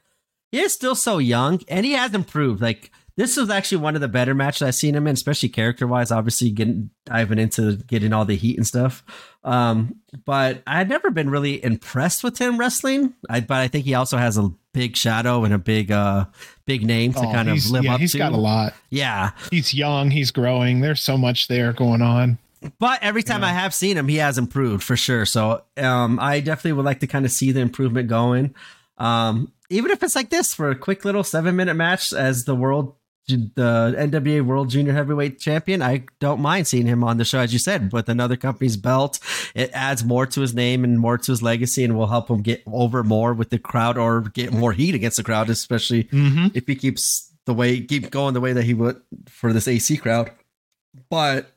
he 0.51 0.59
is 0.59 0.73
still 0.73 0.95
so 0.95 1.17
young 1.17 1.59
and 1.67 1.85
he 1.85 1.93
has 1.93 2.13
improved. 2.13 2.61
Like 2.61 2.91
this 3.19 3.35
was 3.35 3.49
actually 3.49 3.79
one 3.79 3.95
of 3.95 4.01
the 4.01 4.07
better 4.07 4.33
matches 4.33 4.61
I've 4.61 4.75
seen 4.75 4.95
him 4.95 5.05
in, 5.05 5.13
especially 5.13 5.49
character 5.49 5.85
wise. 5.85 6.09
Obviously, 6.09 6.51
getting 6.51 6.89
diving 7.05 7.37
into 7.37 7.75
getting 7.75 8.13
all 8.13 8.23
the 8.23 8.37
heat 8.37 8.55
and 8.55 8.65
stuff. 8.65 9.03
Um, 9.43 9.95
but 10.25 10.63
I 10.65 10.77
had 10.77 10.87
never 10.87 11.11
been 11.11 11.29
really 11.29 11.61
impressed 11.61 12.23
with 12.23 12.37
him 12.37 12.57
wrestling. 12.57 13.15
I, 13.29 13.41
but 13.41 13.57
I 13.57 13.67
think 13.67 13.83
he 13.83 13.93
also 13.93 14.15
has 14.17 14.37
a 14.37 14.51
big 14.73 14.95
shadow 14.95 15.43
and 15.43 15.53
a 15.53 15.57
big, 15.57 15.91
uh, 15.91 16.27
big 16.69 16.85
name 16.85 17.11
to 17.13 17.19
Oh, 17.19 17.31
kind 17.31 17.49
of 17.49 17.69
live 17.71 17.83
yeah, 17.83 17.95
up 17.95 17.99
he's 17.99 18.11
to. 18.11 18.17
He's 18.19 18.23
got 18.23 18.31
a 18.31 18.37
lot. 18.37 18.73
Yeah, 18.91 19.31
He's 19.51 19.73
young, 19.73 20.11
he's 20.11 20.29
growing. 20.31 20.81
There's 20.81 21.01
so 21.01 21.17
much 21.17 21.47
there 21.47 21.73
going 21.73 22.01
on. 22.03 22.37
But 22.77 23.01
every 23.01 23.23
time 23.23 23.43
I 23.43 23.51
have 23.53 23.73
seen 23.73 23.97
him, 23.97 24.07
he 24.07 24.17
has 24.17 24.37
improved 24.37 24.83
for 24.83 24.95
sure. 24.95 25.25
So 25.25 25.63
um, 25.77 26.19
I 26.19 26.41
definitely 26.41 26.73
would 26.73 26.85
like 26.85 26.99
to 26.99 27.07
kind 27.07 27.25
of 27.25 27.31
see 27.31 27.51
the 27.51 27.61
improvement 27.61 28.07
going. 28.09 28.53
Um, 28.97 29.51
even 29.69 29.91
if 29.91 30.03
it's 30.03 30.15
like 30.15 30.29
this 30.29 30.53
for 30.53 30.69
a 30.69 30.75
quick 30.75 31.05
little 31.05 31.23
seven 31.23 31.55
minute 31.55 31.75
match 31.75 32.11
as 32.13 32.45
the 32.45 32.55
world, 32.55 32.95
the 33.37 33.95
NWA 33.97 34.45
World 34.45 34.69
Junior 34.69 34.93
Heavyweight 34.93 35.39
Champion, 35.39 35.81
I 35.81 36.05
don't 36.19 36.39
mind 36.41 36.67
seeing 36.67 36.85
him 36.87 37.03
on 37.03 37.17
the 37.17 37.25
show, 37.25 37.39
as 37.39 37.53
you 37.53 37.59
said, 37.59 37.91
with 37.93 38.09
another 38.09 38.35
company's 38.35 38.77
belt. 38.77 39.19
It 39.55 39.69
adds 39.73 40.03
more 40.03 40.25
to 40.27 40.41
his 40.41 40.53
name 40.53 40.83
and 40.83 40.99
more 40.99 41.17
to 41.17 41.31
his 41.31 41.41
legacy, 41.41 41.83
and 41.83 41.95
will 41.97 42.07
help 42.07 42.29
him 42.29 42.41
get 42.41 42.63
over 42.67 43.03
more 43.03 43.33
with 43.33 43.49
the 43.49 43.59
crowd 43.59 43.97
or 43.97 44.21
get 44.21 44.51
more 44.53 44.73
heat 44.73 44.95
against 44.95 45.17
the 45.17 45.23
crowd, 45.23 45.49
especially 45.49 46.03
Mm-hmm. 46.05 46.47
if 46.53 46.65
he 46.67 46.75
keeps 46.75 47.31
the 47.45 47.53
way 47.53 47.81
keep 47.81 48.11
going 48.11 48.33
the 48.33 48.41
way 48.41 48.53
that 48.53 48.63
he 48.63 48.73
would 48.73 49.01
for 49.27 49.53
this 49.53 49.67
AC 49.67 49.97
crowd. 49.97 50.31
But 51.09 51.51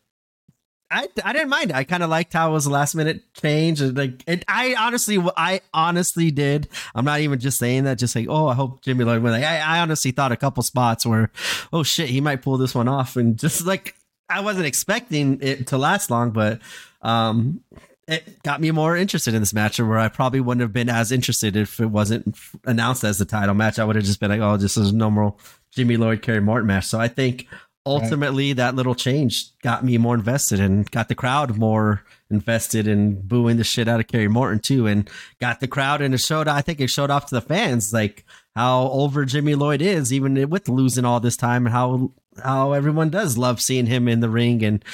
I 0.92 1.08
I 1.24 1.32
didn't 1.32 1.48
mind. 1.48 1.72
I 1.72 1.84
kind 1.84 2.02
of 2.02 2.10
liked 2.10 2.34
how 2.34 2.50
it 2.50 2.52
was 2.52 2.66
a 2.66 2.70
last 2.70 2.94
minute 2.94 3.22
change. 3.34 3.80
And 3.80 3.96
like, 3.96 4.22
and 4.26 4.44
I 4.46 4.74
honestly, 4.78 5.18
I 5.36 5.60
honestly 5.72 6.30
did. 6.30 6.68
I'm 6.94 7.04
not 7.04 7.20
even 7.20 7.40
just 7.40 7.58
saying 7.58 7.84
that. 7.84 7.98
Just 7.98 8.14
like, 8.14 8.26
oh, 8.28 8.48
I 8.48 8.54
hope 8.54 8.82
Jimmy 8.82 9.04
Lloyd 9.04 9.22
win. 9.22 9.32
Like, 9.32 9.44
I, 9.44 9.58
I 9.58 9.80
honestly 9.80 10.10
thought 10.10 10.32
a 10.32 10.36
couple 10.36 10.62
spots 10.62 11.06
where, 11.06 11.30
oh 11.72 11.82
shit, 11.82 12.10
he 12.10 12.20
might 12.20 12.42
pull 12.42 12.58
this 12.58 12.74
one 12.74 12.88
off. 12.88 13.16
And 13.16 13.38
just 13.38 13.66
like, 13.66 13.94
I 14.28 14.40
wasn't 14.40 14.66
expecting 14.66 15.38
it 15.40 15.68
to 15.68 15.78
last 15.78 16.10
long, 16.10 16.30
but 16.30 16.60
um, 17.00 17.62
it 18.06 18.42
got 18.42 18.60
me 18.60 18.70
more 18.70 18.96
interested 18.96 19.34
in 19.34 19.40
this 19.40 19.54
match, 19.54 19.80
where 19.80 19.98
I 19.98 20.08
probably 20.08 20.40
wouldn't 20.40 20.62
have 20.62 20.72
been 20.72 20.88
as 20.88 21.12
interested 21.12 21.56
if 21.56 21.80
it 21.80 21.86
wasn't 21.86 22.36
announced 22.64 23.04
as 23.04 23.18
the 23.18 23.24
title 23.24 23.54
match. 23.54 23.78
I 23.78 23.84
would 23.84 23.96
have 23.96 24.04
just 24.04 24.20
been 24.20 24.30
like, 24.30 24.40
oh, 24.40 24.56
this 24.56 24.76
is 24.76 24.90
a 24.90 24.94
normal 24.94 25.38
Jimmy 25.70 25.96
Lloyd 25.96 26.22
Kerry 26.22 26.40
Morton 26.40 26.66
match. 26.66 26.86
So 26.86 27.00
I 27.00 27.08
think 27.08 27.46
ultimately 27.84 28.52
that 28.52 28.74
little 28.74 28.94
change 28.94 29.56
got 29.60 29.84
me 29.84 29.98
more 29.98 30.14
invested 30.14 30.60
and 30.60 30.90
got 30.90 31.08
the 31.08 31.14
crowd 31.14 31.56
more 31.56 32.04
invested 32.30 32.86
in 32.86 33.20
booing 33.20 33.56
the 33.56 33.64
shit 33.64 33.88
out 33.88 34.00
of 34.00 34.06
Kerry 34.06 34.28
Morton 34.28 34.60
too, 34.60 34.86
and 34.86 35.08
got 35.40 35.60
the 35.60 35.68
crowd 35.68 36.00
and 36.00 36.14
it 36.14 36.18
showed. 36.18 36.48
I 36.48 36.62
think 36.62 36.80
it 36.80 36.90
showed 36.90 37.10
off 37.10 37.26
to 37.26 37.34
the 37.34 37.40
fans 37.40 37.92
like 37.92 38.24
how 38.54 38.88
over 38.90 39.24
Jimmy 39.24 39.54
Lloyd 39.54 39.82
is, 39.82 40.12
even 40.12 40.48
with 40.48 40.68
losing 40.68 41.04
all 41.04 41.20
this 41.20 41.36
time, 41.36 41.66
and 41.66 41.72
how 41.74 42.12
how 42.42 42.72
everyone 42.72 43.10
does 43.10 43.36
love 43.36 43.60
seeing 43.60 43.86
him 43.86 44.08
in 44.08 44.20
the 44.20 44.30
ring 44.30 44.64
and 44.64 44.84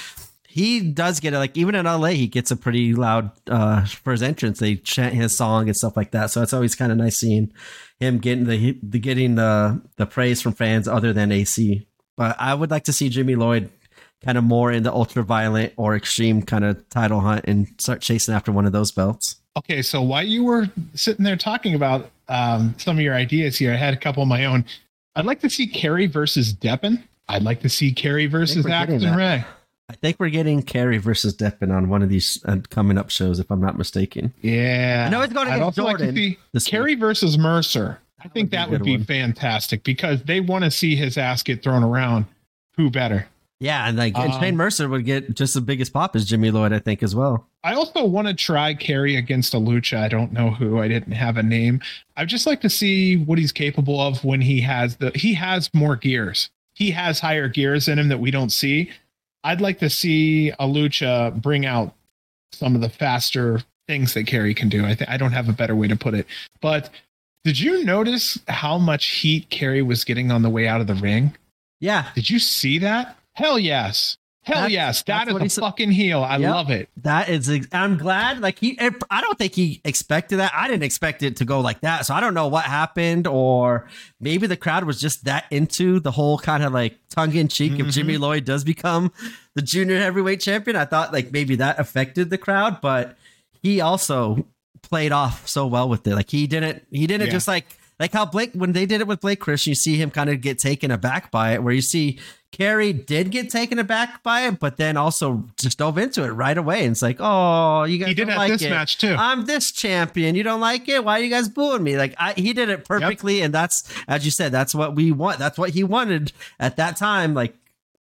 he 0.49 0.81
does 0.81 1.21
get 1.21 1.35
it 1.35 1.39
like 1.39 1.57
even 1.57 1.75
in 1.75 1.85
LA 1.85 2.09
he 2.09 2.27
gets 2.27 2.51
a 2.51 2.57
pretty 2.57 2.95
loud 2.95 3.31
uh 3.49 3.85
for 3.85 4.11
his 4.11 4.23
entrance 4.23 4.59
they 4.59 4.75
chant 4.75 5.15
his 5.15 5.37
song 5.37 5.69
and 5.69 5.77
stuff 5.77 5.97
like 5.97 6.11
that 6.11 6.31
so 6.31 6.43
it's 6.43 6.53
always 6.53 6.75
kind 6.75 6.91
of 6.91 6.99
nice 6.99 7.19
seeing 7.19 7.53
him 8.01 8.19
getting 8.19 8.45
the, 8.47 8.77
the 8.83 8.99
getting 8.99 9.37
the 9.37 9.81
the 9.97 10.07
praise 10.07 10.43
from 10.43 10.53
fans 10.53 10.89
other 10.89 11.13
than 11.13 11.31
AC 11.31 11.87
but 12.19 12.37
I 12.39 12.53
would 12.53 12.71
like 12.71 12.85
to 12.85 12.93
see 12.93 13.09
Jimmy 13.09 13.35
Lloyd 13.35 13.71
kind 14.23 14.37
of 14.37 14.45
more 14.45 14.71
in 14.71 14.83
the 14.83 14.93
ultra 14.93 15.23
violent 15.23 15.73
or 15.79 15.97
extreme 15.97 16.43
kind 16.43 16.65
of 16.65 16.87
title 16.91 17.21
hunt 17.21 17.47
and 17.47 17.69
start 17.79 18.03
chasing 18.03 18.35
after 18.35 18.53
one 18.53 18.67
of 18.67 18.73
those 18.73 18.91
belts 18.91 19.37
Okay, 19.59 19.83
so 19.83 20.01
while 20.01 20.23
you 20.23 20.45
were 20.45 20.69
sitting 20.95 21.25
there 21.25 21.37
talking 21.37 21.75
about 21.75 22.11
um, 22.29 22.77
some 22.79 22.97
of 22.97 23.03
your 23.03 23.15
ideas 23.15 23.59
here, 23.59 23.73
I 23.73 23.77
had 23.77 23.93
a 23.93 23.97
couple 23.97 24.23
of 24.23 24.29
my 24.29 24.45
own. 24.45 24.65
I'd 25.17 25.25
like 25.25 25.41
to 25.41 25.51
see 25.51 25.67
Kerry 25.67 26.07
versus 26.07 26.55
Deppen. 26.55 27.03
I'd 27.29 27.43
like 27.43 27.63
to 27.63 27.69
see 27.69 27.93
Kerry 27.93 28.27
versus 28.27 28.65
Axton. 28.67 29.17
Ray. 29.17 29.45
I 29.91 29.95
think 29.95 30.21
we're 30.21 30.29
getting 30.29 30.63
Kerry 30.63 30.99
versus 30.99 31.35
Deppen 31.35 31.75
on 31.75 31.89
one 31.89 32.03
of 32.03 32.09
these 32.09 32.39
uh, 32.45 32.59
coming 32.71 32.99
up 32.99 33.11
shows 33.11 33.41
if 33.41 33.51
I'm 33.51 33.61
not 33.61 33.77
mistaken 33.77 34.33
Yeah. 34.43 35.07
I 35.09 35.11
know 35.11 35.23
he's 35.23 35.33
going 35.33 35.49
against 35.49 35.63
also 35.63 35.85
like 35.85 35.97
to 35.97 36.05
Jordan 36.05 36.37
see. 36.61 36.71
Kerry 36.71 36.95
versus 36.95 37.37
Mercer. 37.37 37.99
I 38.21 38.29
think 38.29 38.47
would 38.47 38.51
be 38.51 38.57
that 38.57 38.71
would 38.71 38.83
be 38.85 38.99
fantastic 38.99 39.85
because 39.85 40.23
they 40.25 40.41
want 40.41 40.65
to 40.65 40.71
see 40.71 40.97
his 40.97 41.17
ass 41.17 41.43
get 41.43 41.63
thrown 41.63 41.85
around. 41.85 42.27
Who 42.77 42.91
better? 42.91 43.27
yeah 43.61 43.89
and 43.89 43.97
like 43.97 44.17
and 44.17 44.33
Um, 44.33 44.41
Shane 44.41 44.57
Mercer 44.57 44.89
would 44.89 45.05
get 45.05 45.35
just 45.35 45.55
the 45.55 45.61
biggest 45.61 45.93
pop 45.93 46.15
as 46.15 46.25
Jimmy 46.25 46.53
Lloyd 46.53 46.73
I 46.73 46.79
think 46.79 47.03
as 47.03 47.17
well 47.17 47.45
I 47.65 47.75
also 47.75 48.05
want 48.05 48.29
to 48.29 48.35
try 48.35 48.73
Kerry 48.73 49.17
against 49.17 49.53
a 49.53 49.57
Lucha. 49.57 49.99
I 49.99 50.07
don't 50.07 50.33
know 50.33 50.51
who. 50.51 50.79
I 50.79 50.87
didn't 50.87 51.13
have 51.13 51.37
a 51.37 51.43
name. 51.43 51.81
I'd 52.17 52.29
just 52.29 52.47
like 52.47 52.61
to 52.61 52.71
see 52.71 53.17
what 53.17 53.37
he's 53.37 53.51
capable 53.51 54.01
of 54.01 54.23
when 54.23 54.41
he 54.41 54.61
has 54.61 54.97
the 54.99 55.11
he 55.17 55.35
has 55.35 55.69
more 55.75 55.97
gears. 55.97 56.51
He 56.75 56.93
has 56.93 57.19
higher 57.19 57.49
gears 57.49 57.89
in 57.89 57.99
him 57.99 58.07
that 58.09 58.21
we 58.21 58.31
don't 58.31 58.51
see. 58.53 58.93
I'd 59.43 59.61
like 59.61 59.81
to 59.81 59.91
see 59.91 60.51
a 60.51 60.67
Lucha 60.67 61.35
bring 61.43 61.67
out 61.67 61.95
some 62.53 62.77
of 62.77 62.81
the 62.81 62.89
faster 62.89 63.61
things 63.89 64.15
that 64.15 64.29
Kerry 64.29 64.55
can 64.55 64.69
do. 64.69 64.85
I 64.85 64.95
think 64.95 65.11
I 65.11 65.17
don't 65.17 65.33
have 65.33 65.49
a 65.49 65.53
better 65.53 65.75
way 65.75 65.89
to 65.89 65.97
put 65.97 66.15
it. 66.15 66.27
But 66.61 66.91
did 67.45 67.59
you 67.61 67.85
notice 67.85 68.39
how 68.49 68.79
much 68.79 69.07
heat 69.07 69.49
Kerry 69.51 69.83
was 69.83 70.05
getting 70.05 70.31
on 70.31 70.43
the 70.43 70.51
way 70.51 70.67
out 70.69 70.81
of 70.81 70.87
the 70.87 70.95
ring? 70.95 71.35
Yeah. 71.81 72.09
Did 72.15 72.29
you 72.29 72.39
see 72.39 72.79
that? 72.79 73.17
Hell 73.35 73.59
yes. 73.59 74.17
Hell 74.43 74.69
That's- 74.69 74.73
yes. 75.07 75.29
What 75.33 75.43
is 75.45 75.55
he 75.57 75.61
a 75.61 75.63
fucking 75.63 75.91
heel. 75.93 76.23
I 76.25 76.39
Yep. 76.39 76.51
love 76.51 76.71
it. 76.71 76.89
That 77.03 77.29
is, 77.29 77.51
I'm 77.71 77.99
glad. 77.99 78.41
Like 78.41 78.59
he, 78.59 78.79
I 79.11 79.21
don't 79.21 79.37
think 79.39 79.55
he 79.55 79.81
expected 79.85 80.39
that. 80.39 80.53
I 80.55 80.67
didn't 80.69 80.85
expect 80.85 81.23
it 81.23 81.37
to 81.37 81.45
go 81.45 81.61
like 81.61 81.83
that. 81.83 82.07
So 82.07 82.15
I 82.15 82.21
don't 82.21 82.33
know 82.35 82.49
what 82.49 82.65
happened, 82.65 83.27
or 83.27 83.87
maybe 84.21 84.47
the 84.47 84.57
crowd 84.57 84.85
was 84.85 85.01
just 85.01 85.25
that 85.27 85.45
into 85.51 86.01
the 86.01 86.11
whole 86.11 86.39
kind 86.39 86.63
of 86.65 86.73
like 86.73 86.97
tongue 87.11 87.35
in 87.35 87.49
cheek. 87.49 87.73
If 87.79 87.87
Mhm. 87.89 87.93
Jimmy 87.93 88.17
Lloyd 88.17 88.45
does 88.47 88.65
become 88.65 89.13
the 89.55 89.61
junior 89.63 89.99
heavyweight 90.01 90.41
champion, 90.41 90.77
I 90.77 90.87
thought 90.87 91.13
like 91.13 91.31
maybe 91.31 91.57
that 91.57 91.79
affected 91.79 92.31
the 92.31 92.39
crowd, 92.39 92.81
but 92.81 93.17
he 93.63 93.81
also 93.83 94.47
played 94.89 95.13
off 95.13 95.47
so 95.49 95.67
well 95.67 95.89
with 95.89 96.07
it. 96.07 96.15
Like 96.15 96.31
he 96.31 96.47
didn't, 96.47 96.87
he 96.91 97.07
didn't 97.07 97.27
Yeah. 97.27 97.33
just 97.33 97.49
like 97.49 97.67
like 98.01 98.13
how 98.13 98.25
Blake 98.25 98.53
when 98.55 98.73
they 98.73 98.87
did 98.87 99.01
it 99.01 99.07
with 99.09 99.21
Blake 99.21 99.41
Christian, 99.41 99.73
you 99.73 99.75
see 99.75 99.97
him 99.97 100.11
kind 100.11 100.31
of 100.31 100.41
get 100.41 100.59
taken 100.59 100.91
aback 100.91 101.31
by 101.33 101.53
it. 101.55 101.63
Where 101.63 101.75
you 101.75 101.83
see 101.83 102.19
Kerry 102.53 102.93
did 102.93 103.31
get 103.31 103.51
taken 103.51 103.79
aback 103.79 104.23
by 104.23 104.47
it, 104.47 104.59
but 104.61 104.77
then 104.79 104.97
also 104.97 105.45
just 105.61 105.79
dove 105.79 105.99
into 105.99 106.23
it 106.25 106.29
right 106.29 106.57
away. 106.57 106.83
And 106.85 106.93
it's 106.93 107.03
like, 107.03 107.17
oh, 107.19 107.83
you 107.85 107.99
guys 107.99 108.09
He 108.09 108.15
did 108.15 108.29
like 108.29 108.53
this 108.53 108.63
it. 108.63 108.71
match 108.71 108.99
too. 108.99 109.15
I'm 109.19 109.45
this 109.47 109.71
champion. 109.73 110.35
You 110.37 110.45
don't 110.45 110.61
like 110.61 110.89
it? 110.89 111.05
Why 111.05 111.19
are 111.19 111.23
you 111.23 111.29
guys 111.29 111.49
booing 111.49 111.83
me? 111.83 111.97
Like 111.99 112.15
I, 112.19 112.33
he 112.35 112.53
did 112.53 112.69
it 112.69 112.85
perfectly, 112.85 113.43
and 113.43 113.53
that's 113.53 113.93
as 114.07 114.25
you 114.25 114.31
said, 114.31 114.53
that's 114.53 114.75
what 114.75 114.95
we 114.95 115.11
want. 115.13 115.39
That's 115.41 115.59
what 115.59 115.71
he 115.71 115.83
wanted 115.85 116.33
at 116.61 116.77
that 116.77 116.97
time. 116.97 117.35
Like 117.35 117.55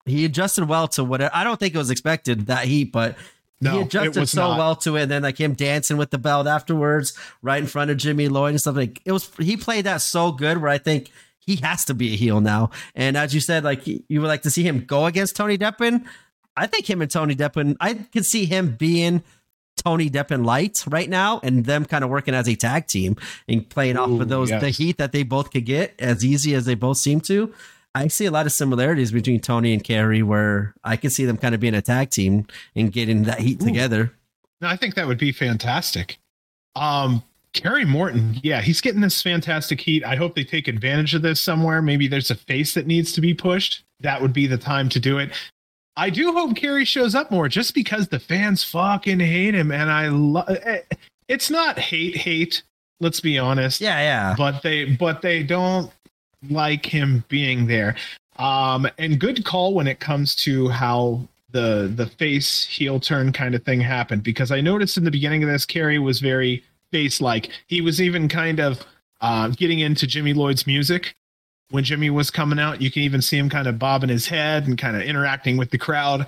he 0.07 0.24
adjusted 0.24 0.68
well 0.68 0.86
to 0.89 1.03
whatever. 1.05 1.30
I 1.34 1.43
don't 1.45 1.59
think 1.59 1.74
it 1.74 1.78
was 1.78 1.91
expected 1.91 2.47
that 2.47 2.64
heat, 2.66 2.93
but 2.93 3.16
No, 3.61 3.72
he 3.72 3.78
it 3.78 3.86
adjusted 3.86 4.20
was 4.20 4.30
so 4.30 4.48
not. 4.48 4.59
well 4.59 4.76
to 4.76 4.96
it. 4.96 5.02
And 5.02 5.11
then 5.11 5.22
like 5.22 5.38
him 5.38 5.54
dancing 5.54 5.96
with 5.96 6.11
the 6.11 6.18
belt 6.18 6.46
afterwards, 6.46 7.16
right 7.42 7.61
in 7.61 7.66
front 7.66 7.90
of 7.90 7.96
Jimmy 7.96 8.28
Lloyd 8.28 8.50
and 8.50 8.61
stuff 8.61 8.76
like 8.76 9.00
it 9.04 9.12
was. 9.12 9.30
He 9.38 9.56
played 9.56 9.84
that 9.84 9.98
so 9.98 10.32
good. 10.32 10.59
Where 10.59 10.70
I 10.70 10.78
think 10.78 11.11
he 11.38 11.56
has 11.56 11.84
to 11.86 11.94
be 11.94 12.12
a 12.12 12.16
heel 12.16 12.40
now. 12.40 12.70
And 12.94 13.16
as 13.16 13.34
you 13.34 13.40
said, 13.40 13.64
like 13.64 13.86
you 13.86 14.20
would 14.20 14.28
like 14.28 14.42
to 14.42 14.50
see 14.50 14.62
him 14.62 14.84
go 14.84 15.06
against 15.06 15.34
Tony 15.34 15.59
Deppen. 15.59 16.04
I 16.56 16.66
think 16.66 16.88
him 16.88 17.02
and 17.02 17.11
Tony 17.11 17.34
Deppen. 17.34 17.76
I 17.80 17.94
could 17.94 18.24
see 18.24 18.44
him 18.44 18.76
being 18.76 19.22
Tony 19.76 20.11
Deppen 20.11 20.44
light 20.44 20.84
right 20.86 21.09
now, 21.09 21.40
and 21.42 21.64
them 21.64 21.84
kind 21.84 22.04
of 22.04 22.11
working 22.11 22.34
as 22.34 22.48
a 22.48 22.56
tag 22.56 22.86
team 22.86 23.16
and 23.48 23.68
playing 23.68 23.96
off 23.96 24.11
of 24.20 24.28
those 24.28 24.50
the 24.50 24.70
heat 24.70 24.98
that 24.98 25.12
they 25.12 25.22
both 25.22 25.50
could 25.50 25.64
get 25.64 25.94
as 25.98 26.24
easy 26.24 26.54
as 26.54 26.64
they 26.64 26.74
both 26.74 26.98
seem 26.98 27.20
to. 27.22 27.54
I 27.95 28.09
see 28.09 28.26
a 28.26 28.30
lot 28.30 28.47
of 28.47 28.53
similarities 28.53 29.12
between 29.12 29.41
Tony 29.41 29.72
and 29.72 29.82
Kerry, 29.82 30.22
where 30.22 30.74
I 30.84 30.97
can 30.97 31.11
see 31.11 31.24
them 31.24 31.36
kind 31.36 31.55
of 31.55 31.61
being 31.61 31.74
a 31.74 31.82
tag 31.82 32.11
team 32.11 32.47
and 32.76 32.93
getting 32.93 33.24
that 33.24 33.41
heat 33.41 33.62
Ooh. 33.62 33.66
together. 33.66 34.12
No, 34.61 34.68
I 34.68 34.76
think 34.76 34.95
that 34.95 35.07
would 35.07 35.18
be 35.18 35.32
fantastic. 35.32 36.18
Um, 36.76 37.22
Kerry 37.53 37.84
Morton, 37.84 38.39
yeah, 38.43 38.61
he's 38.61 38.80
getting 38.80 39.01
this 39.01 39.22
fantastic 39.22 39.80
heat. 39.80 40.05
I 40.05 40.16
hope 40.16 40.34
they 40.34 40.45
take 40.45 40.68
advantage 40.68 41.14
of 41.14 41.22
this 41.22 41.41
somewhere. 41.41 41.80
Maybe 41.82 42.07
there's 42.07 42.30
a 42.30 42.34
face 42.34 42.74
that 42.74 42.86
needs 42.86 43.12
to 43.12 43.20
be 43.20 43.34
pushed. 43.34 43.84
That 44.01 44.20
would 44.20 44.32
be 44.32 44.47
the 44.47 44.59
time 44.59 44.89
to 44.91 45.01
do 45.01 45.18
it. 45.18 45.32
I 45.97 46.11
do 46.11 46.32
hope 46.32 46.55
Kerry 46.55 46.84
shows 46.84 47.14
up 47.16 47.30
more 47.30 47.49
just 47.49 47.74
because 47.74 48.07
the 48.07 48.20
fans 48.20 48.62
fucking 48.62 49.18
hate 49.18 49.55
him. 49.55 49.72
And 49.72 49.91
I 49.91 50.09
love 50.09 50.49
it's 51.26 51.51
not 51.51 51.78
hate, 51.78 52.16
hate. 52.16 52.62
Let's 53.01 53.20
be 53.20 53.39
honest. 53.39 53.80
Yeah, 53.80 53.99
yeah. 54.01 54.34
But 54.36 54.62
they, 54.62 54.84
but 54.84 55.22
they 55.22 55.43
don't 55.43 55.93
like 56.49 56.86
him 56.86 57.24
being 57.28 57.66
there. 57.66 57.97
Um, 58.36 58.89
and 58.99 59.18
good 59.18 59.45
call 59.45 59.74
when 59.74 59.86
it 59.86 60.01
comes 60.01 60.34
to 60.36 60.68
how 60.68 61.26
the 61.51 61.91
the 61.95 62.07
face 62.07 62.64
heel 62.66 63.01
turn 63.01 63.32
kind 63.32 63.55
of 63.55 63.64
thing 63.64 63.80
happened 63.80 64.22
because 64.22 64.53
I 64.53 64.61
noticed 64.61 64.97
in 64.97 65.05
the 65.05 65.11
beginning 65.11 65.43
of 65.43 65.49
this, 65.49 65.66
Kerry 65.66 65.99
was 65.99 66.20
very 66.20 66.62
face 66.93 67.20
like. 67.20 67.51
He 67.66 67.80
was 67.80 68.01
even 68.01 68.28
kind 68.28 68.61
of 68.61 68.84
uh, 69.20 69.49
getting 69.49 69.80
into 69.80 70.07
Jimmy 70.07 70.34
Lloyd's 70.34 70.66
music 70.66 71.14
when 71.70 71.84
Jimmy 71.84 72.11
was 72.11 72.30
coming 72.30 72.59
out. 72.59 72.80
You 72.80 72.91
can 72.91 73.03
even 73.03 73.22
see 73.22 73.39
him 73.39 73.51
kind 73.51 73.66
of 73.66 73.78
bobbing 73.78 74.11
his 74.11 74.26
head 74.26 74.66
and 74.66 74.78
kind 74.78 74.97
of 74.97 75.03
interacting 75.03 75.57
with 75.57 75.70
the 75.70 75.78
crowd. 75.78 76.26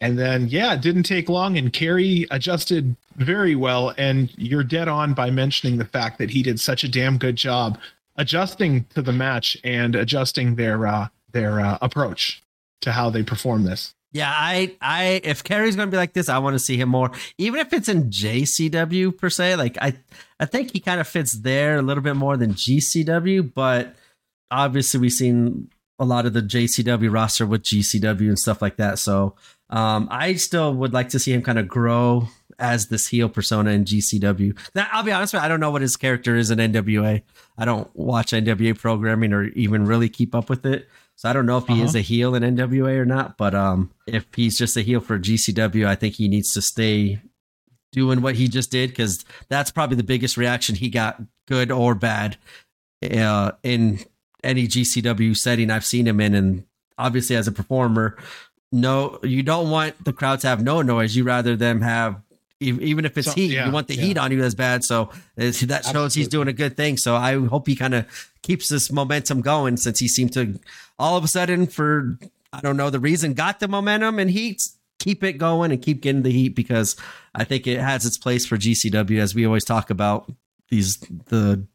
And 0.00 0.18
then, 0.18 0.48
yeah, 0.48 0.74
it 0.74 0.80
didn't 0.80 1.04
take 1.04 1.28
long, 1.28 1.56
and 1.56 1.72
Kerry 1.72 2.26
adjusted 2.32 2.96
very 3.16 3.54
well. 3.54 3.94
And 3.96 4.32
you're 4.36 4.64
dead 4.64 4.88
on 4.88 5.14
by 5.14 5.30
mentioning 5.30 5.78
the 5.78 5.84
fact 5.84 6.18
that 6.18 6.30
he 6.30 6.42
did 6.42 6.58
such 6.58 6.82
a 6.82 6.88
damn 6.88 7.18
good 7.18 7.36
job 7.36 7.78
adjusting 8.16 8.84
to 8.94 9.02
the 9.02 9.12
match 9.12 9.56
and 9.64 9.94
adjusting 9.94 10.56
their 10.56 10.86
uh, 10.86 11.08
their 11.32 11.60
uh, 11.60 11.78
approach 11.80 12.42
to 12.82 12.92
how 12.92 13.10
they 13.10 13.22
perform 13.22 13.64
this. 13.64 13.94
Yeah, 14.14 14.30
I, 14.30 14.76
I, 14.82 15.22
if 15.24 15.42
Kerry's 15.42 15.74
gonna 15.74 15.90
be 15.90 15.96
like 15.96 16.12
this, 16.12 16.28
I 16.28 16.38
want 16.38 16.54
to 16.54 16.58
see 16.58 16.76
him 16.76 16.90
more. 16.90 17.12
Even 17.38 17.60
if 17.60 17.72
it's 17.72 17.88
in 17.88 18.10
JCW 18.10 19.16
per 19.16 19.30
se, 19.30 19.56
like 19.56 19.78
I, 19.80 19.94
I 20.38 20.44
think 20.44 20.72
he 20.72 20.80
kind 20.80 21.00
of 21.00 21.08
fits 21.08 21.32
there 21.32 21.78
a 21.78 21.82
little 21.82 22.02
bit 22.02 22.16
more 22.16 22.36
than 22.36 22.52
GCW. 22.52 23.54
But 23.54 23.96
obviously, 24.50 25.00
we've 25.00 25.12
seen 25.12 25.70
a 25.98 26.04
lot 26.04 26.26
of 26.26 26.34
the 26.34 26.42
JCW 26.42 27.12
roster 27.12 27.46
with 27.46 27.62
GCW 27.62 28.28
and 28.28 28.38
stuff 28.38 28.60
like 28.60 28.76
that. 28.76 28.98
So, 28.98 29.34
um, 29.70 30.08
I 30.10 30.34
still 30.34 30.74
would 30.74 30.92
like 30.92 31.08
to 31.10 31.18
see 31.18 31.32
him 31.32 31.42
kind 31.42 31.58
of 31.58 31.66
grow 31.66 32.28
as 32.58 32.88
this 32.88 33.08
heel 33.08 33.28
persona 33.28 33.70
in 33.70 33.84
GCW. 33.84 34.56
Now, 34.74 34.86
I'll 34.92 35.02
be 35.02 35.12
honest 35.12 35.32
with 35.34 35.42
you, 35.42 35.44
I 35.46 35.48
don't 35.48 35.60
know 35.60 35.70
what 35.70 35.82
his 35.82 35.96
character 35.96 36.36
is 36.36 36.50
in 36.50 36.58
NWA. 36.58 37.22
I 37.58 37.64
don't 37.64 37.88
watch 37.96 38.32
NWA 38.32 38.78
programming 38.78 39.32
or 39.32 39.44
even 39.48 39.86
really 39.86 40.08
keep 40.08 40.34
up 40.34 40.48
with 40.50 40.64
it. 40.66 40.88
So 41.16 41.28
I 41.28 41.32
don't 41.32 41.46
know 41.46 41.58
if 41.58 41.66
he 41.66 41.74
Uh-huh. 41.74 41.84
is 41.84 41.94
a 41.94 42.00
heel 42.00 42.34
in 42.34 42.42
NWA 42.42 42.96
or 42.96 43.04
not, 43.04 43.36
but 43.36 43.54
um, 43.54 43.90
if 44.06 44.26
he's 44.34 44.56
just 44.58 44.76
a 44.76 44.82
heel 44.82 45.00
for 45.00 45.18
GCW, 45.18 45.86
I 45.86 45.94
think 45.94 46.14
he 46.14 46.26
needs 46.28 46.52
to 46.54 46.62
stay 46.62 47.20
doing 47.92 48.22
what 48.22 48.34
he 48.36 48.48
just 48.48 48.70
did 48.70 48.90
because 48.90 49.24
that's 49.48 49.70
probably 49.70 49.96
the 49.96 50.02
biggest 50.02 50.36
reaction 50.36 50.74
he 50.74 50.88
got, 50.88 51.20
good 51.46 51.70
or 51.70 51.94
bad, 51.94 52.38
uh, 53.14 53.52
in 53.62 54.00
any 54.42 54.66
GCW 54.66 55.36
setting 55.36 55.70
I've 55.70 55.84
seen 55.84 56.06
him 56.08 56.18
in. 56.20 56.34
And 56.34 56.64
obviously, 56.98 57.36
as 57.36 57.46
a 57.46 57.52
performer, 57.52 58.16
no, 58.72 59.18
you 59.22 59.42
don't 59.42 59.70
want 59.70 60.02
the 60.02 60.14
crowd 60.14 60.40
to 60.40 60.48
have 60.48 60.62
no 60.62 60.80
noise. 60.80 61.14
You 61.14 61.24
rather 61.24 61.54
them 61.56 61.82
have. 61.82 62.20
Ev- 62.62 62.80
Even 62.80 63.04
if 63.04 63.16
it's 63.18 63.28
So- 63.28 63.34
heat, 63.34 63.50
yeah, 63.52 63.66
you 63.66 63.72
want 63.72 63.88
the 63.88 63.94
yeah. 63.96 64.02
heat 64.02 64.18
on 64.18 64.32
you 64.32 64.42
as 64.42 64.54
bad. 64.54 64.84
So 64.84 65.10
it's, 65.36 65.60
that 65.60 65.84
shows 65.84 66.14
he's 66.14 66.28
doing 66.28 66.48
a 66.48 66.52
good 66.52 66.76
thing. 66.76 66.96
So 66.96 67.16
I 67.16 67.38
hope 67.46 67.66
he 67.66 67.76
kind 67.76 67.94
of 67.94 68.06
keeps 68.42 68.68
this 68.68 68.90
momentum 68.90 69.40
going 69.40 69.76
since 69.76 69.98
he 69.98 70.08
seemed 70.08 70.32
to 70.34 70.58
all 70.98 71.16
of 71.16 71.24
a 71.24 71.28
sudden 71.28 71.66
for 71.66 72.18
I 72.52 72.60
don't 72.60 72.76
know 72.76 72.90
the 72.90 73.00
reason 73.00 73.34
got 73.34 73.60
the 73.60 73.68
momentum 73.68 74.18
and 74.18 74.30
heat 74.30 74.60
keep 74.98 75.24
it 75.24 75.34
going 75.34 75.72
and 75.72 75.80
keep 75.82 76.00
getting 76.00 76.22
the 76.22 76.30
heat 76.30 76.50
because 76.50 76.96
I 77.34 77.44
think 77.44 77.66
it 77.66 77.80
has 77.80 78.04
its 78.06 78.16
place 78.18 78.44
for 78.46 78.56
GCW 78.56 79.18
as 79.18 79.34
we 79.34 79.44
always 79.46 79.64
talk 79.64 79.90
about 79.90 80.30
these 80.68 80.98
the 81.26 81.66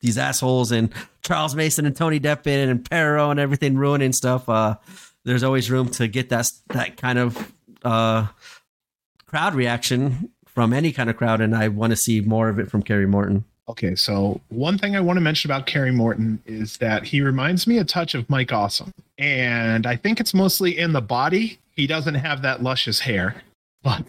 these 0.00 0.18
assholes 0.18 0.72
and 0.72 0.90
Charles 1.22 1.54
Mason 1.54 1.86
and 1.86 1.94
Tony 1.96 2.18
Deppen 2.18 2.68
and 2.70 2.88
Perro 2.88 3.30
and 3.30 3.38
everything 3.38 3.76
ruining 3.76 4.12
stuff. 4.12 4.48
Uh, 4.48 4.76
there's 5.24 5.42
always 5.44 5.70
room 5.70 5.88
to 5.90 6.08
get 6.08 6.28
that 6.30 6.50
that 6.68 6.96
kind 6.96 7.18
of 7.18 7.52
uh, 7.84 8.26
crowd 9.32 9.54
reaction 9.54 10.30
from 10.44 10.74
any 10.74 10.92
kind 10.92 11.08
of 11.08 11.16
crowd, 11.16 11.40
and 11.40 11.56
I 11.56 11.68
want 11.68 11.90
to 11.90 11.96
see 11.96 12.20
more 12.20 12.50
of 12.50 12.58
it 12.58 12.70
from 12.70 12.82
Kerry 12.82 13.06
Morton. 13.06 13.44
Okay, 13.66 13.94
so 13.94 14.40
one 14.50 14.76
thing 14.76 14.94
I 14.94 15.00
want 15.00 15.16
to 15.16 15.22
mention 15.22 15.50
about 15.50 15.66
Kerry 15.66 15.90
Morton 15.90 16.42
is 16.44 16.76
that 16.78 17.04
he 17.04 17.22
reminds 17.22 17.66
me 17.66 17.78
a 17.78 17.84
touch 17.84 18.14
of 18.14 18.28
Mike 18.28 18.52
Awesome. 18.52 18.92
And 19.16 19.86
I 19.86 19.96
think 19.96 20.20
it's 20.20 20.34
mostly 20.34 20.78
in 20.78 20.92
the 20.92 21.00
body. 21.00 21.58
He 21.70 21.86
doesn't 21.86 22.16
have 22.16 22.42
that 22.42 22.62
luscious 22.62 23.00
hair, 23.00 23.42
but 23.82 24.04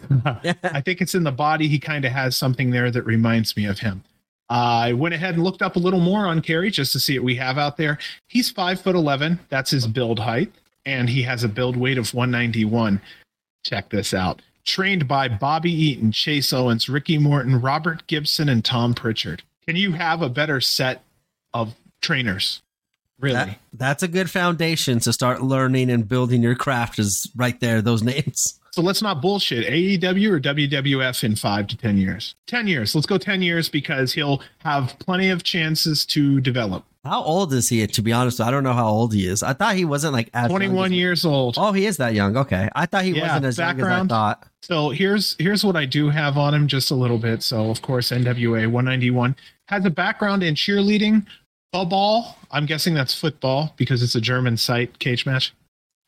I 0.62 0.82
think 0.82 1.00
it's 1.00 1.14
in 1.14 1.22
the 1.22 1.32
body. 1.32 1.68
He 1.68 1.78
kind 1.78 2.04
of 2.04 2.12
has 2.12 2.36
something 2.36 2.70
there 2.70 2.90
that 2.90 3.02
reminds 3.04 3.56
me 3.56 3.64
of 3.64 3.78
him. 3.78 4.04
I 4.50 4.92
went 4.92 5.14
ahead 5.14 5.36
and 5.36 5.42
looked 5.42 5.62
up 5.62 5.76
a 5.76 5.78
little 5.78 6.00
more 6.00 6.26
on 6.26 6.42
Kerry 6.42 6.70
just 6.70 6.92
to 6.92 7.00
see 7.00 7.18
what 7.18 7.24
we 7.24 7.36
have 7.36 7.56
out 7.56 7.78
there. 7.78 7.96
He's 8.26 8.50
five 8.50 8.82
foot 8.82 8.94
11. 8.94 9.40
That's 9.48 9.70
his 9.70 9.86
build 9.86 10.18
height. 10.18 10.52
And 10.84 11.08
he 11.08 11.22
has 11.22 11.44
a 11.44 11.48
build 11.48 11.78
weight 11.78 11.96
of 11.96 12.12
191. 12.12 13.00
Check 13.64 13.88
this 13.88 14.12
out. 14.12 14.42
Trained 14.64 15.06
by 15.06 15.28
Bobby 15.28 15.72
Eaton, 15.72 16.10
Chase 16.10 16.52
Owens, 16.52 16.88
Ricky 16.88 17.18
Morton, 17.18 17.60
Robert 17.60 18.06
Gibson, 18.06 18.48
and 18.48 18.64
Tom 18.64 18.94
Pritchard. 18.94 19.42
Can 19.66 19.76
you 19.76 19.92
have 19.92 20.22
a 20.22 20.28
better 20.28 20.60
set 20.60 21.02
of 21.52 21.74
trainers? 22.00 22.62
Really? 23.18 23.34
That, 23.34 23.58
that's 23.72 24.02
a 24.02 24.08
good 24.08 24.30
foundation 24.30 24.98
to 25.00 25.12
start 25.12 25.42
learning 25.42 25.90
and 25.90 26.08
building 26.08 26.42
your 26.42 26.54
craft. 26.54 26.98
Is 26.98 27.30
right 27.36 27.58
there, 27.60 27.80
those 27.80 28.02
names. 28.02 28.60
so 28.72 28.82
let's 28.82 29.02
not 29.02 29.22
bullshit. 29.22 29.66
AEW 29.66 30.30
or 30.30 30.40
WWF 30.40 31.24
in 31.24 31.36
five 31.36 31.66
to 31.68 31.76
10 31.76 31.96
years? 31.96 32.34
10 32.46 32.66
years. 32.66 32.94
Let's 32.94 33.06
go 33.06 33.18
10 33.18 33.42
years 33.42 33.68
because 33.68 34.12
he'll 34.12 34.42
have 34.58 34.98
plenty 34.98 35.30
of 35.30 35.42
chances 35.42 36.04
to 36.06 36.40
develop. 36.40 36.84
How 37.04 37.22
old 37.22 37.52
is 37.52 37.68
he? 37.68 37.86
To 37.86 38.02
be 38.02 38.12
honest, 38.12 38.40
I 38.40 38.50
don't 38.50 38.64
know 38.64 38.72
how 38.72 38.88
old 38.88 39.12
he 39.12 39.26
is. 39.26 39.42
I 39.42 39.52
thought 39.52 39.74
he 39.76 39.84
wasn't 39.84 40.14
like 40.14 40.30
as 40.32 40.44
young 40.50 40.58
21 40.58 40.86
as- 40.86 40.92
years 40.92 41.24
old. 41.26 41.56
Oh, 41.58 41.72
he 41.72 41.84
is 41.86 41.98
that 41.98 42.14
young. 42.14 42.36
Okay, 42.36 42.68
I 42.74 42.86
thought 42.86 43.04
he 43.04 43.10
Yeah, 43.10 43.22
wasn't 43.22 43.44
as 43.44 43.58
young 43.58 43.78
as 43.80 43.86
I 43.86 44.06
thought. 44.06 44.46
So 44.62 44.88
here's 44.90 45.36
here's 45.38 45.64
what 45.64 45.76
I 45.76 45.84
do 45.84 46.08
have 46.08 46.38
on 46.38 46.54
him 46.54 46.66
just 46.66 46.90
a 46.90 46.94
little 46.94 47.18
bit. 47.18 47.42
So 47.42 47.70
of 47.70 47.82
course 47.82 48.10
NWA 48.10 48.66
191 48.70 49.36
has 49.68 49.84
a 49.84 49.90
background 49.90 50.42
in 50.42 50.54
cheerleading, 50.54 51.26
football. 51.72 52.38
I'm 52.50 52.64
guessing 52.64 52.94
that's 52.94 53.14
football 53.18 53.74
because 53.76 54.02
it's 54.02 54.14
a 54.14 54.20
German 54.20 54.56
site 54.56 54.98
cage 54.98 55.26
match, 55.26 55.52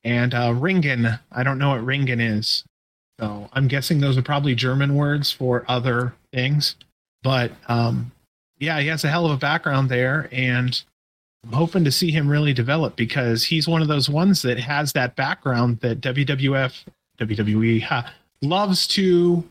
and 0.05 0.33
uh, 0.33 0.55
ringen. 0.57 1.19
I 1.31 1.43
don't 1.43 1.59
know 1.59 1.71
what 1.71 1.85
ringen 1.85 2.21
is. 2.21 2.65
So 3.21 3.49
I'm 3.53 3.69
guessing 3.69 4.01
those 4.01 4.17
are 4.17 4.23
probably 4.23 4.55
German 4.55 4.95
words 4.95 5.31
for 5.31 5.65
other 5.69 6.15
things. 6.33 6.77
But 7.23 7.53
um, 7.69 8.13
yeah, 8.59 8.81
he 8.81 8.87
has 8.89 9.05
a 9.05 9.09
hell 9.09 9.27
of 9.27 9.33
a 9.33 9.37
background 9.37 9.89
there, 9.89 10.29
and 10.33 10.83
I'm 11.45 11.53
hoping 11.53 11.85
to 11.85 11.93
see 11.93 12.11
him 12.11 12.29
really 12.29 12.53
develop 12.53 12.97
because 12.97 13.45
he's 13.45 13.69
one 13.69 13.83
of 13.83 13.89
those 13.89 14.09
ones 14.09 14.43
that 14.43 14.59
has 14.59 14.93
that 14.93 15.15
background 15.15 15.81
that 15.81 16.01
WWF, 16.01 16.85
WWE 17.19 17.83
ha, 17.85 18.13
loves 18.43 18.87
to 18.89 19.45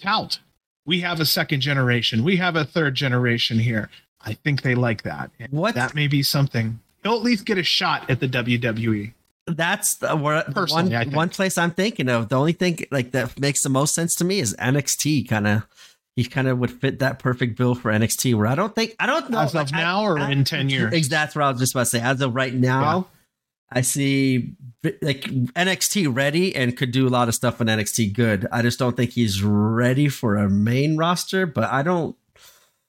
tout. 0.00 0.38
We 0.86 1.00
have 1.00 1.20
a 1.20 1.26
second 1.26 1.60
generation. 1.60 2.22
We 2.22 2.36
have 2.36 2.56
a 2.56 2.64
third 2.64 2.94
generation 2.94 3.58
here. 3.58 3.90
I 4.24 4.34
think 4.34 4.62
they 4.62 4.74
like 4.74 5.02
that. 5.02 5.30
And 5.38 5.52
What 5.52 5.74
That 5.74 5.94
may 5.94 6.08
be 6.08 6.22
something. 6.22 6.80
He'll 7.02 7.14
at 7.14 7.22
least 7.22 7.44
get 7.44 7.58
a 7.58 7.62
shot 7.62 8.08
at 8.10 8.20
the. 8.20 8.28
WWE. 8.28 9.12
that's 9.46 9.96
the 9.96 10.16
where, 10.16 10.42
the 10.42 10.66
one 10.66 10.90
one 11.12 11.28
place 11.28 11.56
I'm 11.56 11.70
thinking 11.70 12.08
of. 12.08 12.28
The 12.28 12.36
only 12.36 12.52
thing 12.52 12.84
like 12.90 13.12
that 13.12 13.38
makes 13.38 13.62
the 13.62 13.68
most 13.68 13.94
sense 13.94 14.16
to 14.16 14.24
me 14.24 14.40
is 14.40 14.56
NXT. 14.56 15.28
Kind 15.28 15.46
of, 15.46 15.62
he 16.16 16.24
kind 16.24 16.48
of 16.48 16.58
would 16.58 16.70
fit 16.70 16.98
that 17.00 17.18
perfect 17.18 17.56
bill 17.56 17.74
for 17.74 17.92
NXT. 17.92 18.34
Where 18.34 18.46
I 18.46 18.54
don't 18.54 18.74
think 18.74 18.96
I 18.98 19.06
don't 19.06 19.30
know 19.30 19.40
As 19.40 19.50
of 19.50 19.54
like, 19.54 19.74
I- 19.74 19.82
now 19.82 20.04
or 20.04 20.18
in 20.18 20.44
10 20.44 20.68
years? 20.70 21.08
That's 21.08 21.36
what 21.36 21.44
I 21.44 21.50
was 21.50 21.60
just 21.60 21.74
about 21.74 21.80
to 21.82 21.86
say. 21.86 22.00
As 22.00 22.20
of 22.22 22.34
right 22.34 22.54
now, 22.54 23.06
I 23.70 23.82
see 23.82 24.54
like 25.02 25.22
NXT 25.22 26.14
ready 26.14 26.54
and 26.56 26.76
could 26.76 26.90
do 26.92 27.06
a 27.06 27.10
lot 27.10 27.28
of 27.28 27.34
stuff 27.34 27.60
in 27.60 27.66
NXT 27.66 28.12
good. 28.14 28.46
I 28.50 28.62
just 28.62 28.78
don't 28.78 28.96
think 28.96 29.10
he's 29.10 29.42
ready 29.42 30.08
for 30.08 30.36
a 30.36 30.48
main 30.48 30.96
roster. 30.96 31.46
But 31.46 31.70
I 31.70 31.82
don't. 31.82 32.16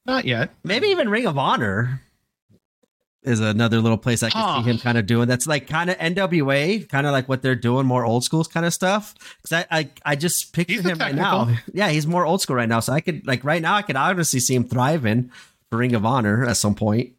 Not 0.05 0.23
yet. 0.25 0.51
Maybe 0.63 0.87
even 0.87 1.09
Ring 1.09 1.25
of 1.25 1.37
Honor 1.37 2.01
is 3.27 3.39
another 3.39 3.79
little 3.81 3.97
place 3.97 4.23
I 4.23 4.29
can 4.29 4.41
Huh. 4.41 4.63
see 4.63 4.69
him 4.69 4.77
kind 4.77 4.97
of 4.97 5.05
doing. 5.05 5.27
That's 5.27 5.45
like 5.47 5.67
kind 5.67 5.89
of 5.89 5.97
NWA, 5.97 6.87
kind 6.89 7.05
of 7.05 7.11
like 7.11 7.27
what 7.29 7.41
they're 7.41 7.55
doing, 7.55 7.85
more 7.85 8.05
old 8.05 8.23
school 8.23 8.43
kind 8.45 8.65
of 8.65 8.73
stuff. 8.73 9.13
Because 9.41 9.65
I, 9.71 9.77
I, 9.79 9.89
I 10.05 10.15
just 10.15 10.53
picture 10.53 10.73
He's 10.73 10.85
him 10.85 10.97
right 10.99 11.13
now. 11.15 11.49
Yeah, 11.73 11.89
he's 11.89 12.07
more 12.07 12.25
old 12.25 12.41
school 12.41 12.55
right 12.55 12.69
now. 12.69 12.79
So 12.79 12.93
I 12.93 13.01
could 13.01 13.25
like 13.27 13.43
right 13.43 13.61
now, 13.61 13.75
I 13.75 13.81
could 13.81 13.95
obviously 13.95 14.39
see 14.39 14.55
him 14.55 14.63
thriving 14.63 15.31
for 15.69 15.77
Ring 15.77 15.93
of 15.95 16.05
Honor 16.05 16.45
at 16.45 16.57
some 16.57 16.75
point. 16.75 17.11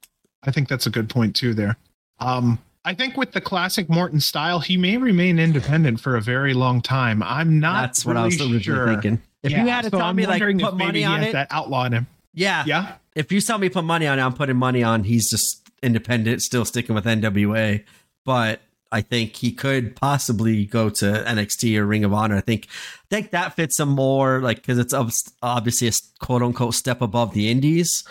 I 0.43 0.51
think 0.51 0.69
that's 0.69 0.87
a 0.87 0.91
good 0.91 1.09
point 1.09 1.37
too 1.37 1.55
there. 1.55 1.77
Um, 2.21 2.59
I 2.85 2.95
think 2.95 3.17
with 3.17 3.33
the 3.33 3.41
classic 3.41 3.89
Morton 3.91 4.21
style, 4.21 4.61
he 4.61 4.77
may 4.77 4.97
remain 4.97 5.39
independent 5.39 6.01
for 6.01 6.17
a 6.17 6.21
very 6.23 6.55
long 6.55 6.81
time. 6.81 7.23
I'm 7.23 7.61
not 7.61 7.83
That's 7.83 8.07
what 8.07 8.17
I 8.17 8.25
was 8.25 8.39
really 8.39 8.55
originally 8.55 8.63
sure. 8.79 8.87
thinking. 8.89 9.23
If 9.43 9.53
Yeah, 9.53 9.65
you 9.65 9.71
had 9.71 9.83
to 9.85 9.91
so 9.91 9.99
tell 9.99 10.07
I'm 10.07 10.17
me 10.17 10.27
like 10.27 10.41
put 10.41 10.77
money 10.77 11.05
on 11.05 11.23
it, 11.23 11.33
that 11.33 11.49
outlaw 11.51 11.89
him. 11.91 12.07
yeah, 12.33 12.65
Yeah. 12.67 12.95
if 13.15 13.31
you 13.31 13.41
tell 13.41 13.59
me 13.59 13.69
put 13.69 13.85
money 13.85 14.07
on 14.07 14.19
it, 14.19 14.23
I'm 14.23 14.33
putting 14.33 14.57
money 14.57 14.83
on 14.83 15.05
he's 15.05 15.29
just 15.31 15.68
independent, 15.83 16.43
still 16.43 16.65
sticking 16.65 16.95
with 16.95 17.05
NWA. 17.05 17.85
But 18.25 18.61
I 18.91 19.01
think 19.03 19.37
he 19.37 19.53
could 19.53 19.97
possibly 19.97 20.65
go 20.65 20.89
to 20.91 21.05
NXT 21.27 21.77
or 21.79 21.87
Ring 21.87 22.05
of 22.05 22.13
Honor. 22.15 22.37
I 22.37 22.41
think 22.41 22.67
I 22.71 23.07
think 23.11 23.31
that 23.31 23.55
fits 23.55 23.79
him 23.79 23.91
more 23.91 24.41
like 24.41 24.57
because 24.59 24.79
it's 24.79 24.95
obviously 25.43 25.89
a 25.89 25.93
quote 26.25 26.43
unquote 26.43 26.75
step 26.75 27.01
above 27.03 27.35
the 27.35 27.51
Indies 27.51 28.05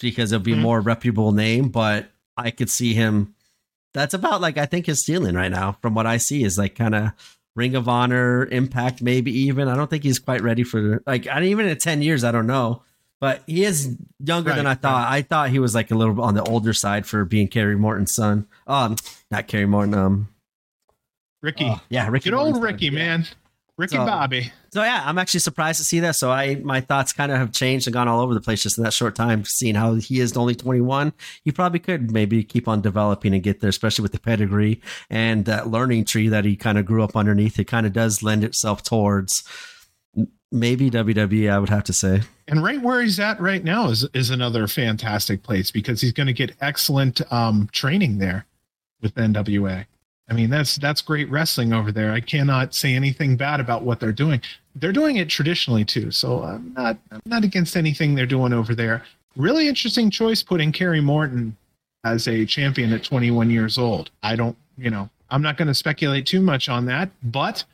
because 0.00 0.32
it'll 0.32 0.42
be 0.44 0.52
a 0.52 0.56
Mhm. 0.56 0.60
more 0.62 0.80
reputable 0.80 1.32
name. 1.32 1.68
But 1.68 2.10
I 2.36 2.50
could 2.50 2.70
see 2.70 2.94
him. 2.94 3.34
That's 3.92 4.14
about 4.14 4.40
like 4.40 4.58
I 4.58 4.66
think 4.66 4.86
his 4.86 5.04
ceiling 5.04 5.34
right 5.36 5.50
now, 5.52 5.76
from 5.80 5.94
what 5.94 6.06
I 6.06 6.16
see, 6.16 6.42
is 6.42 6.58
like 6.58 6.74
kind 6.74 6.94
of 6.94 7.12
Ring 7.54 7.76
of 7.76 7.88
Honor, 7.88 8.46
Impact, 8.46 9.00
maybe 9.02 9.30
even. 9.30 9.68
I 9.68 9.76
don't 9.76 9.88
think 9.88 10.02
he's 10.02 10.18
quite 10.18 10.42
ready 10.42 10.64
for 10.64 11.02
like. 11.06 11.26
I 11.28 11.42
even 11.44 11.66
in 11.68 11.78
ten 11.78 12.02
years, 12.02 12.24
I 12.24 12.32
don't 12.32 12.46
know. 12.48 12.82
But 13.24 13.42
he 13.46 13.64
is 13.64 13.96
younger 14.22 14.52
than 14.54 14.66
I 14.66 14.74
thought. 14.74 15.10
I 15.10 15.22
thought 15.22 15.48
he 15.48 15.58
was 15.58 15.74
like 15.74 15.90
a 15.90 15.94
little 15.94 16.12
bit 16.12 16.20
on 16.20 16.34
the 16.34 16.42
older 16.42 16.74
side 16.74 17.06
for 17.06 17.24
being 17.24 17.48
Kerry 17.48 17.74
Morton's 17.74 18.12
son. 18.14 18.46
Um, 18.66 18.96
not 19.30 19.48
Kerry 19.48 19.64
Morton. 19.64 19.94
Um, 19.94 20.28
Ricky. 21.42 21.64
oh, 21.64 21.80
yeah, 21.88 22.06
Ricky. 22.08 22.28
Good 22.28 22.36
old 22.36 22.54
Morton's 22.54 22.56
son. 22.58 22.62
Ricky, 22.74 22.84
Yeah. 22.86 22.90
man. 22.90 23.26
Ricky 23.78 23.96
So- 23.96 24.04
Bobby. 24.04 24.52
So 24.74 24.82
yeah, 24.82 25.02
I'm 25.06 25.16
actually 25.16 25.40
surprised 25.40 25.78
to 25.78 25.84
see 25.84 26.00
that. 26.00 26.16
So 26.16 26.30
I 26.30 26.56
my 26.56 26.82
thoughts 26.82 27.14
kind 27.14 27.32
of 27.32 27.38
have 27.38 27.50
changed 27.50 27.86
and 27.86 27.94
gone 27.94 28.08
all 28.08 28.20
over 28.20 28.34
the 28.34 28.42
place 28.42 28.62
just 28.62 28.76
in 28.76 28.84
that 28.84 28.92
short 28.92 29.14
time. 29.14 29.44
Seeing 29.46 29.74
how 29.74 29.94
he 29.94 30.20
is 30.20 30.36
only 30.36 30.54
21, 30.54 31.14
he 31.44 31.50
probably 31.50 31.78
could 31.78 32.10
maybe 32.10 32.44
keep 32.44 32.68
on 32.68 32.82
developing 32.82 33.32
and 33.32 33.42
get 33.42 33.60
there, 33.60 33.70
especially 33.70 34.02
with 34.02 34.12
the 34.12 34.20
pedigree 34.20 34.82
and 35.08 35.46
that 35.46 35.68
learning 35.68 36.04
tree 36.04 36.28
that 36.28 36.44
he 36.44 36.56
kind 36.56 36.76
of 36.76 36.84
grew 36.84 37.02
up 37.02 37.16
underneath. 37.16 37.58
It 37.58 37.64
kind 37.64 37.86
of 37.86 37.94
does 37.94 38.22
lend 38.22 38.44
itself 38.44 38.82
towards 38.82 39.44
maybe 40.54 40.90
WWE. 40.90 41.50
I 41.50 41.58
would 41.58 41.68
have 41.68 41.84
to 41.84 41.92
say. 41.92 42.22
And 42.48 42.62
right 42.62 42.80
where 42.80 43.02
he's 43.02 43.20
at 43.20 43.40
right 43.40 43.62
now 43.62 43.88
is 43.88 44.06
is 44.14 44.30
another 44.30 44.66
fantastic 44.66 45.42
place 45.42 45.70
because 45.70 46.00
he's 46.00 46.12
going 46.12 46.28
to 46.28 46.32
get 46.32 46.54
excellent 46.60 47.20
um, 47.32 47.68
training 47.72 48.18
there 48.18 48.46
with 49.02 49.14
NWA. 49.16 49.84
I 50.28 50.32
mean, 50.32 50.48
that's 50.48 50.76
that's 50.76 51.02
great 51.02 51.28
wrestling 51.30 51.72
over 51.72 51.92
there. 51.92 52.12
I 52.12 52.20
cannot 52.20 52.72
say 52.72 52.94
anything 52.94 53.36
bad 53.36 53.60
about 53.60 53.82
what 53.82 54.00
they're 54.00 54.12
doing. 54.12 54.40
They're 54.76 54.92
doing 54.92 55.16
it 55.16 55.28
traditionally 55.28 55.84
too, 55.84 56.10
so 56.10 56.42
I'm 56.42 56.72
not 56.72 56.96
I'm 57.10 57.20
not 57.26 57.44
against 57.44 57.76
anything 57.76 58.14
they're 58.14 58.24
doing 58.24 58.52
over 58.52 58.74
there. 58.74 59.02
Really 59.36 59.68
interesting 59.68 60.10
choice 60.10 60.42
putting 60.42 60.72
Kerry 60.72 61.00
Morton 61.00 61.56
as 62.04 62.28
a 62.28 62.46
champion 62.46 62.92
at 62.92 63.02
21 63.02 63.50
years 63.50 63.78
old. 63.78 64.10
I 64.22 64.36
don't, 64.36 64.56
you 64.78 64.90
know, 64.90 65.08
I'm 65.30 65.42
not 65.42 65.56
going 65.56 65.68
to 65.68 65.74
speculate 65.74 66.26
too 66.26 66.40
much 66.40 66.68
on 66.68 66.84
that, 66.86 67.10
but 67.24 67.64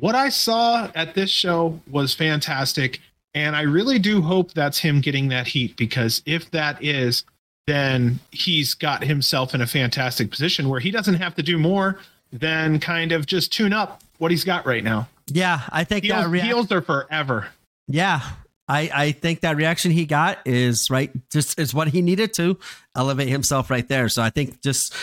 what 0.00 0.14
I 0.14 0.28
saw 0.28 0.90
at 0.94 1.14
this 1.14 1.30
show 1.30 1.80
was 1.90 2.14
fantastic. 2.14 3.00
And 3.34 3.56
I 3.56 3.62
really 3.62 3.98
do 3.98 4.22
hope 4.22 4.52
that's 4.52 4.78
him 4.78 5.00
getting 5.00 5.28
that 5.28 5.46
heat 5.48 5.76
because 5.76 6.22
if 6.24 6.50
that 6.52 6.82
is, 6.82 7.24
then 7.66 8.20
he's 8.30 8.74
got 8.74 9.02
himself 9.02 9.54
in 9.54 9.60
a 9.60 9.66
fantastic 9.66 10.30
position 10.30 10.68
where 10.68 10.80
he 10.80 10.90
doesn't 10.90 11.14
have 11.14 11.34
to 11.36 11.42
do 11.42 11.58
more 11.58 11.98
than 12.32 12.78
kind 12.78 13.10
of 13.12 13.26
just 13.26 13.52
tune 13.52 13.72
up 13.72 14.02
what 14.18 14.30
he's 14.30 14.44
got 14.44 14.66
right 14.66 14.84
now. 14.84 15.08
Yeah, 15.28 15.60
I 15.70 15.84
think 15.84 16.04
that 16.08 16.18
Heels, 16.20 16.26
reaction. 16.26 16.54
heels 16.54 16.72
are 16.72 16.82
forever. 16.82 17.48
Yeah. 17.88 18.20
I, 18.68 18.90
I 18.94 19.12
think 19.12 19.40
that 19.40 19.56
reaction 19.56 19.90
he 19.90 20.06
got 20.06 20.38
is 20.46 20.88
right 20.90 21.10
just 21.30 21.58
is 21.58 21.74
what 21.74 21.88
he 21.88 22.00
needed 22.02 22.32
to 22.34 22.58
elevate 22.96 23.28
himself 23.28 23.68
right 23.68 23.86
there. 23.88 24.08
So 24.08 24.22
I 24.22 24.30
think 24.30 24.62
just 24.62 24.94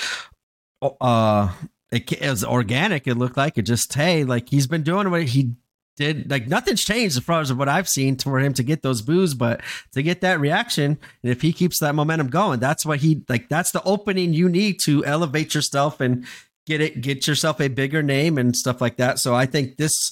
uh 1.00 1.52
it, 1.92 2.12
it 2.12 2.30
was 2.30 2.44
organic, 2.44 3.08
it 3.08 3.16
looked 3.16 3.38
like 3.38 3.58
it 3.58 3.64
just 3.64 3.94
hey, 3.94 4.24
like 4.24 4.50
he's 4.50 4.68
been 4.68 4.84
doing 4.84 5.12
what 5.12 5.24
he 5.24 5.54
did 5.98 6.32
like 6.32 6.48
nothing's 6.48 6.84
changed 6.84 7.18
as 7.18 7.24
far 7.24 7.42
as 7.42 7.54
what 7.54 7.68
I've 7.68 7.90
seen 7.90 8.18
for 8.18 8.40
him 8.40 8.54
to 8.54 8.64
get 8.64 8.82
those 8.82 9.02
boos, 9.02 9.34
but 9.34 9.62
to 9.92 10.02
get 10.02 10.22
that 10.22 10.40
reaction, 10.40 10.98
and 11.24 11.32
if 11.32 11.42
he 11.42 11.54
keeps 11.54 11.80
that 11.80 11.96
momentum 11.96 12.30
going, 12.30 12.60
that's 12.60 12.86
what 12.86 13.00
he 13.00 13.24
like 13.28 13.50
that's 13.50 13.72
the 13.72 13.84
opening 13.84 14.34
you 14.34 14.50
need 14.50 14.80
to 14.82 15.06
elevate 15.06 15.54
yourself 15.54 16.00
and 16.00 16.26
get 16.66 16.82
it 16.82 17.02
get 17.02 17.28
yourself 17.28 17.60
a 17.60 17.68
bigger 17.68 18.02
name 18.02 18.38
and 18.38 18.56
stuff 18.56 18.82
like 18.82 18.98
that. 18.98 19.20
So 19.20 19.36
I 19.36 19.46
think 19.46 19.78
this 19.78 20.12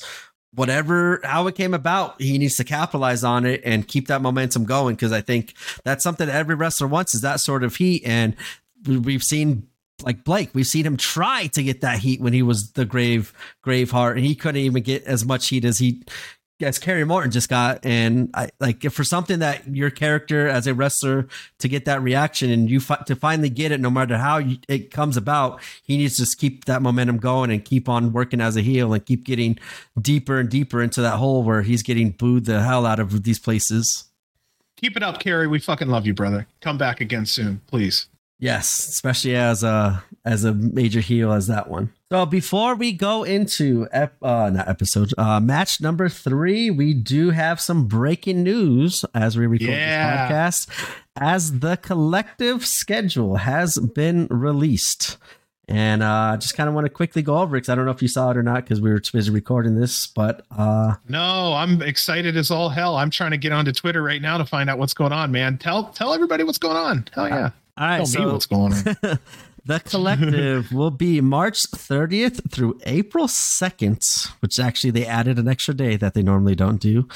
whatever 0.53 1.21
how 1.23 1.47
it 1.47 1.55
came 1.55 1.73
about 1.73 2.19
he 2.19 2.37
needs 2.37 2.57
to 2.57 2.63
capitalize 2.63 3.23
on 3.23 3.45
it 3.45 3.61
and 3.63 3.87
keep 3.87 4.07
that 4.07 4.19
momentum 4.19 4.65
going 4.65 4.95
because 4.95 5.11
i 5.11 5.21
think 5.21 5.53
that's 5.83 6.03
something 6.03 6.25
that 6.25 6.35
every 6.35 6.55
wrestler 6.55 6.87
wants 6.87 7.13
is 7.13 7.21
that 7.21 7.39
sort 7.39 7.63
of 7.63 7.75
heat 7.75 8.01
and 8.03 8.35
we- 8.87 8.97
we've 8.97 9.23
seen 9.23 9.67
like 10.03 10.23
blake 10.23 10.49
we've 10.53 10.67
seen 10.67 10.85
him 10.85 10.97
try 10.97 11.47
to 11.47 11.63
get 11.63 11.81
that 11.81 11.99
heat 11.99 12.21
when 12.21 12.33
he 12.33 12.41
was 12.41 12.71
the 12.71 12.85
grave 12.85 13.33
grave 13.61 13.91
heart 13.91 14.17
and 14.17 14.25
he 14.25 14.35
couldn't 14.35 14.61
even 14.61 14.83
get 14.83 15.03
as 15.03 15.25
much 15.25 15.47
heat 15.47 15.65
as 15.65 15.79
he 15.79 16.03
as 16.61 16.77
Kerry 16.77 17.05
Morton 17.05 17.31
just 17.31 17.49
got, 17.49 17.85
and 17.85 18.29
I 18.33 18.49
like 18.59 18.83
for 18.91 19.03
something 19.03 19.39
that 19.39 19.67
your 19.73 19.89
character 19.89 20.47
as 20.47 20.67
a 20.67 20.73
wrestler 20.73 21.27
to 21.59 21.67
get 21.67 21.85
that 21.85 22.01
reaction 22.01 22.49
and 22.49 22.69
you 22.69 22.79
fi- 22.79 23.01
to 23.07 23.15
finally 23.15 23.49
get 23.49 23.71
it, 23.71 23.79
no 23.79 23.89
matter 23.89 24.17
how 24.17 24.39
you, 24.39 24.57
it 24.67 24.91
comes 24.91 25.15
about, 25.15 25.61
he 25.83 25.97
needs 25.97 26.17
to 26.17 26.23
just 26.23 26.37
keep 26.37 26.65
that 26.65 26.81
momentum 26.81 27.17
going 27.17 27.49
and 27.51 27.63
keep 27.63 27.87
on 27.87 28.11
working 28.11 28.41
as 28.41 28.57
a 28.57 28.61
heel 28.61 28.93
and 28.93 29.05
keep 29.05 29.23
getting 29.23 29.57
deeper 30.01 30.39
and 30.39 30.49
deeper 30.49 30.81
into 30.81 31.01
that 31.01 31.17
hole 31.17 31.43
where 31.43 31.61
he's 31.61 31.83
getting 31.83 32.11
booed 32.11 32.45
the 32.45 32.61
hell 32.61 32.85
out 32.85 32.99
of 32.99 33.23
these 33.23 33.39
places. 33.39 34.05
Keep 34.75 34.97
it 34.97 35.03
up, 35.03 35.19
Kerry. 35.19 35.47
We 35.47 35.59
fucking 35.59 35.89
love 35.89 36.05
you, 36.05 36.13
brother. 36.13 36.47
Come 36.61 36.77
back 36.77 37.01
again 37.01 37.25
soon, 37.25 37.61
please. 37.67 38.07
Yes, 38.39 38.87
especially 38.89 39.35
as 39.35 39.63
a 39.63 40.03
as 40.25 40.43
a 40.45 40.53
major 40.53 41.01
heel 41.01 41.31
as 41.33 41.47
that 41.47 41.69
one. 41.69 41.91
So 42.11 42.25
before 42.25 42.73
we 42.75 42.91
go 42.93 43.23
into 43.23 43.87
ep, 43.91 44.15
uh, 44.23 44.49
not 44.51 44.67
episode 44.67 45.13
uh, 45.17 45.39
match 45.39 45.81
number 45.81 46.07
three, 46.09 46.71
we 46.71 46.93
do 46.93 47.29
have 47.31 47.59
some 47.59 47.85
breaking 47.87 48.41
news 48.43 49.03
as 49.13 49.37
we 49.37 49.45
record 49.45 49.69
Yeah. 49.69 50.27
this 50.47 50.65
podcast. 50.65 50.95
As 51.17 51.59
the 51.59 51.75
collective 51.77 52.65
schedule 52.65 53.35
has 53.37 53.77
been 53.77 54.27
released, 54.31 55.17
and 55.67 56.01
uh, 56.01 56.37
just 56.39 56.55
kind 56.55 56.67
of 56.69 56.73
want 56.73 56.85
to 56.85 56.89
quickly 56.89 57.21
go 57.21 57.37
over 57.39 57.55
it 57.55 57.59
because 57.59 57.69
I 57.69 57.75
don't 57.75 57.85
know 57.85 57.91
if 57.91 58.01
you 58.01 58.07
saw 58.07 58.31
it 58.31 58.37
or 58.37 58.43
not 58.43 58.63
because 58.63 58.79
we 58.81 58.89
were 58.89 58.99
too 58.99 59.17
busy 59.17 59.29
recording 59.31 59.75
this, 59.79 60.07
but 60.07 60.45
uh, 60.57 60.95
No, 61.09 61.53
I'm 61.53 61.81
excited 61.81 62.37
as 62.37 62.49
all 62.49 62.69
hell. 62.69 62.95
I'm 62.95 63.09
trying 63.11 63.31
to 63.31 63.37
get 63.37 63.51
onto 63.51 63.71
Twitter 63.73 64.01
right 64.01 64.21
now 64.21 64.37
to 64.37 64.45
find 64.45 64.69
out 64.69 64.79
what's 64.79 64.93
going 64.93 65.11
on, 65.11 65.31
man. 65.31 65.57
Tell 65.57 65.83
tell 65.89 66.13
everybody 66.13 66.43
what's 66.43 66.57
going 66.57 66.77
on. 66.77 67.05
Hell 67.13 67.27
yeah. 67.27 67.49
All 67.79 67.87
right, 67.87 67.97
Tell 67.97 68.05
so 68.05 68.19
me 68.19 68.25
what's 68.31 68.45
going 68.45 68.73
on. 68.73 68.83
the 69.65 69.79
collective 69.85 70.71
will 70.71 70.91
be 70.91 71.21
March 71.21 71.63
30th 71.63 72.51
through 72.51 72.79
April 72.85 73.27
2nd, 73.27 74.27
which 74.41 74.59
actually 74.59 74.91
they 74.91 75.05
added 75.05 75.39
an 75.39 75.47
extra 75.47 75.73
day 75.73 75.95
that 75.95 76.13
they 76.13 76.21
normally 76.21 76.55
don't 76.55 76.79
do. 76.81 77.07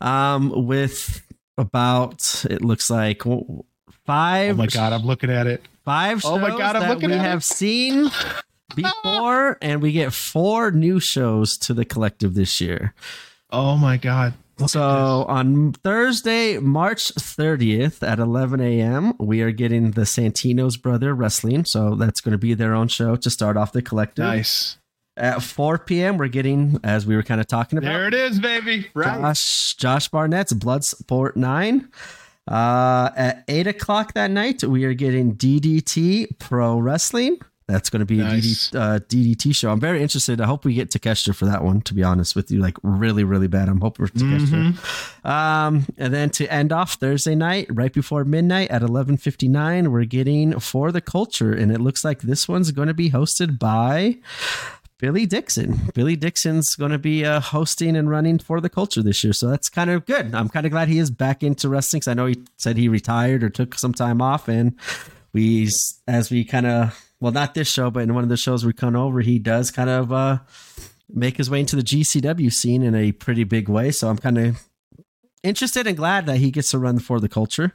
Um, 0.00 0.66
with 0.66 1.22
about 1.58 2.44
it 2.50 2.62
looks 2.62 2.90
like 2.90 3.26
Oh 3.26 3.64
five 4.04 4.56
my 4.56 4.66
god, 4.66 4.92
I'm 4.92 5.02
looking 5.02 5.30
at 5.30 5.46
it. 5.46 5.62
five 5.84 6.20
shows 6.20 6.32
Oh 6.32 6.38
my 6.38 6.50
God, 6.50 6.76
I'm 6.76 6.82
that 6.82 6.90
looking 6.90 7.10
we 7.10 7.16
at 7.16 7.24
it. 7.24 7.28
have 7.28 7.42
seen 7.44 8.10
before, 8.74 9.58
and 9.62 9.80
we 9.82 9.92
get 9.92 10.12
four 10.12 10.70
new 10.70 11.00
shows 11.00 11.56
to 11.58 11.74
the 11.74 11.84
collective 11.84 12.34
this 12.34 12.60
year. 12.60 12.94
Oh 13.50 13.76
my 13.76 13.96
god. 13.96 14.34
So 14.66 15.26
on 15.28 15.72
Thursday, 15.72 16.58
March 16.58 17.14
30th 17.14 18.06
at 18.06 18.18
11 18.18 18.60
a.m., 18.60 19.12
we 19.18 19.42
are 19.42 19.50
getting 19.50 19.90
the 19.90 20.02
Santino's 20.02 20.76
Brother 20.78 21.14
Wrestling. 21.14 21.66
So 21.66 21.94
that's 21.94 22.20
going 22.22 22.32
to 22.32 22.38
be 22.38 22.54
their 22.54 22.74
own 22.74 22.88
show 22.88 23.16
to 23.16 23.30
start 23.30 23.56
off 23.56 23.72
the 23.72 23.82
collective. 23.82 24.24
Nice. 24.24 24.78
At 25.18 25.42
4 25.42 25.78
p.m., 25.78 26.16
we're 26.18 26.28
getting, 26.28 26.78
as 26.84 27.06
we 27.06 27.16
were 27.16 27.22
kind 27.22 27.40
of 27.40 27.46
talking 27.46 27.78
about, 27.78 27.88
There 27.88 28.08
it 28.08 28.14
is, 28.14 28.38
baby. 28.38 28.86
Right. 28.94 29.20
Josh 29.20 29.74
Josh 29.74 30.08
Barnett's 30.08 30.52
Bloodsport 30.52 31.36
9. 31.36 31.88
Uh, 32.48 33.10
at 33.16 33.44
8 33.48 33.66
o'clock 33.66 34.14
that 34.14 34.30
night, 34.30 34.62
we 34.62 34.84
are 34.84 34.94
getting 34.94 35.34
DDT 35.34 36.38
Pro 36.38 36.78
Wrestling. 36.78 37.38
That's 37.68 37.90
going 37.90 37.98
to 38.00 38.06
be 38.06 38.18
Nice. 38.18 38.68
a 38.72 38.76
DD, 38.76 38.76
uh, 38.78 38.98
DDT 39.00 39.52
show. 39.54 39.72
I'm 39.72 39.80
very 39.80 40.00
interested. 40.00 40.40
I 40.40 40.46
hope 40.46 40.64
we 40.64 40.74
get 40.74 40.90
Takeshita 40.90 41.34
for 41.34 41.46
that 41.46 41.64
one, 41.64 41.80
to 41.82 41.94
be 41.94 42.04
honest 42.04 42.36
with 42.36 42.48
you. 42.52 42.60
Like, 42.60 42.76
really, 42.84 43.24
really 43.24 43.48
bad. 43.48 43.68
I'm 43.68 43.80
hoping 43.80 44.06
for 44.06 44.12
Takeshita. 44.12 44.74
Mhm. 45.24 45.28
Um, 45.28 45.84
and 45.98 46.14
then 46.14 46.30
to 46.30 46.46
end 46.52 46.70
off 46.72 46.94
Thursday 46.94 47.34
night, 47.34 47.66
right 47.68 47.92
before 47.92 48.24
midnight 48.24 48.70
at 48.70 48.82
11:59, 48.82 49.90
we're 49.90 50.04
getting 50.04 50.60
for 50.60 50.92
the 50.92 51.00
culture, 51.00 51.52
and 51.52 51.72
it 51.72 51.80
looks 51.80 52.04
like 52.04 52.20
this 52.22 52.46
one's 52.46 52.70
going 52.70 52.86
to 52.88 52.94
be 52.94 53.10
hosted 53.10 53.58
by 53.58 54.18
Billy 54.98 55.26
Dixon. 55.26 55.90
Billy 55.92 56.14
Dixon's 56.14 56.76
going 56.76 56.92
to 56.92 56.98
be 56.98 57.24
uh, 57.24 57.40
hosting 57.40 57.96
and 57.96 58.08
running 58.08 58.38
for 58.38 58.60
the 58.60 58.68
culture 58.70 59.02
this 59.02 59.24
year, 59.24 59.32
so 59.32 59.48
that's 59.48 59.68
kind 59.68 59.90
of 59.90 60.06
good. 60.06 60.32
I'm 60.36 60.48
kind 60.48 60.66
of 60.66 60.72
glad 60.72 60.86
he 60.86 60.98
is 60.98 61.10
back 61.10 61.42
into 61.42 61.68
wrestling 61.68 61.98
because 61.98 62.08
I 62.08 62.14
know 62.14 62.26
he 62.26 62.38
said 62.58 62.76
he 62.76 62.88
retired 62.88 63.42
or 63.42 63.50
took 63.50 63.76
some 63.76 63.92
time 63.92 64.22
off, 64.22 64.46
and 64.48 64.74
we, 65.32 65.68
as 66.06 66.30
we 66.30 66.44
kind 66.44 66.66
of, 66.66 67.02
well, 67.20 67.32
not 67.32 67.54
this 67.54 67.68
show, 67.68 67.90
but 67.90 68.02
in 68.02 68.14
one 68.14 68.22
of 68.22 68.28
the 68.28 68.36
shows 68.36 68.64
we 68.64 68.72
come 68.72 68.96
over, 68.96 69.20
he 69.20 69.38
does 69.38 69.70
kind 69.70 69.88
of 69.88 70.12
uh, 70.12 70.38
make 71.08 71.36
his 71.36 71.48
way 71.48 71.60
into 71.60 71.76
the 71.76 71.82
GCW 71.82 72.52
scene 72.52 72.82
in 72.82 72.94
a 72.94 73.12
pretty 73.12 73.44
big 73.44 73.68
way. 73.68 73.90
So 73.90 74.08
I'm 74.08 74.18
kind 74.18 74.38
of 74.38 74.62
interested 75.42 75.86
and 75.86 75.96
glad 75.96 76.26
that 76.26 76.38
he 76.38 76.50
gets 76.50 76.70
to 76.72 76.78
run 76.78 76.98
for 76.98 77.20
the 77.20 77.28
culture. 77.28 77.72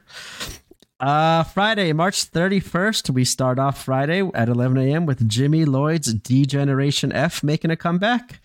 Uh, 1.00 1.42
Friday, 1.42 1.92
March 1.92 2.30
31st, 2.30 3.10
we 3.10 3.24
start 3.24 3.58
off 3.58 3.84
Friday 3.84 4.22
at 4.34 4.48
11 4.48 4.78
a.m. 4.78 5.04
with 5.04 5.28
Jimmy 5.28 5.64
Lloyd's 5.64 6.14
D 6.14 6.46
Generation 6.46 7.12
F 7.12 7.42
making 7.42 7.72
a 7.72 7.76
comeback. 7.76 8.38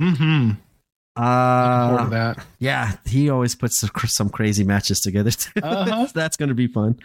Mm-hmm. 0.00 0.52
Uh, 1.14 2.08
that. 2.08 2.44
yeah, 2.58 2.96
he 3.04 3.28
always 3.30 3.54
puts 3.54 3.78
some, 3.78 3.90
some 4.06 4.30
crazy 4.30 4.64
matches 4.64 5.00
together. 5.00 5.30
Uh-huh. 5.62 6.08
That's 6.12 6.36
going 6.36 6.48
to 6.48 6.54
be 6.54 6.66
fun. 6.66 6.98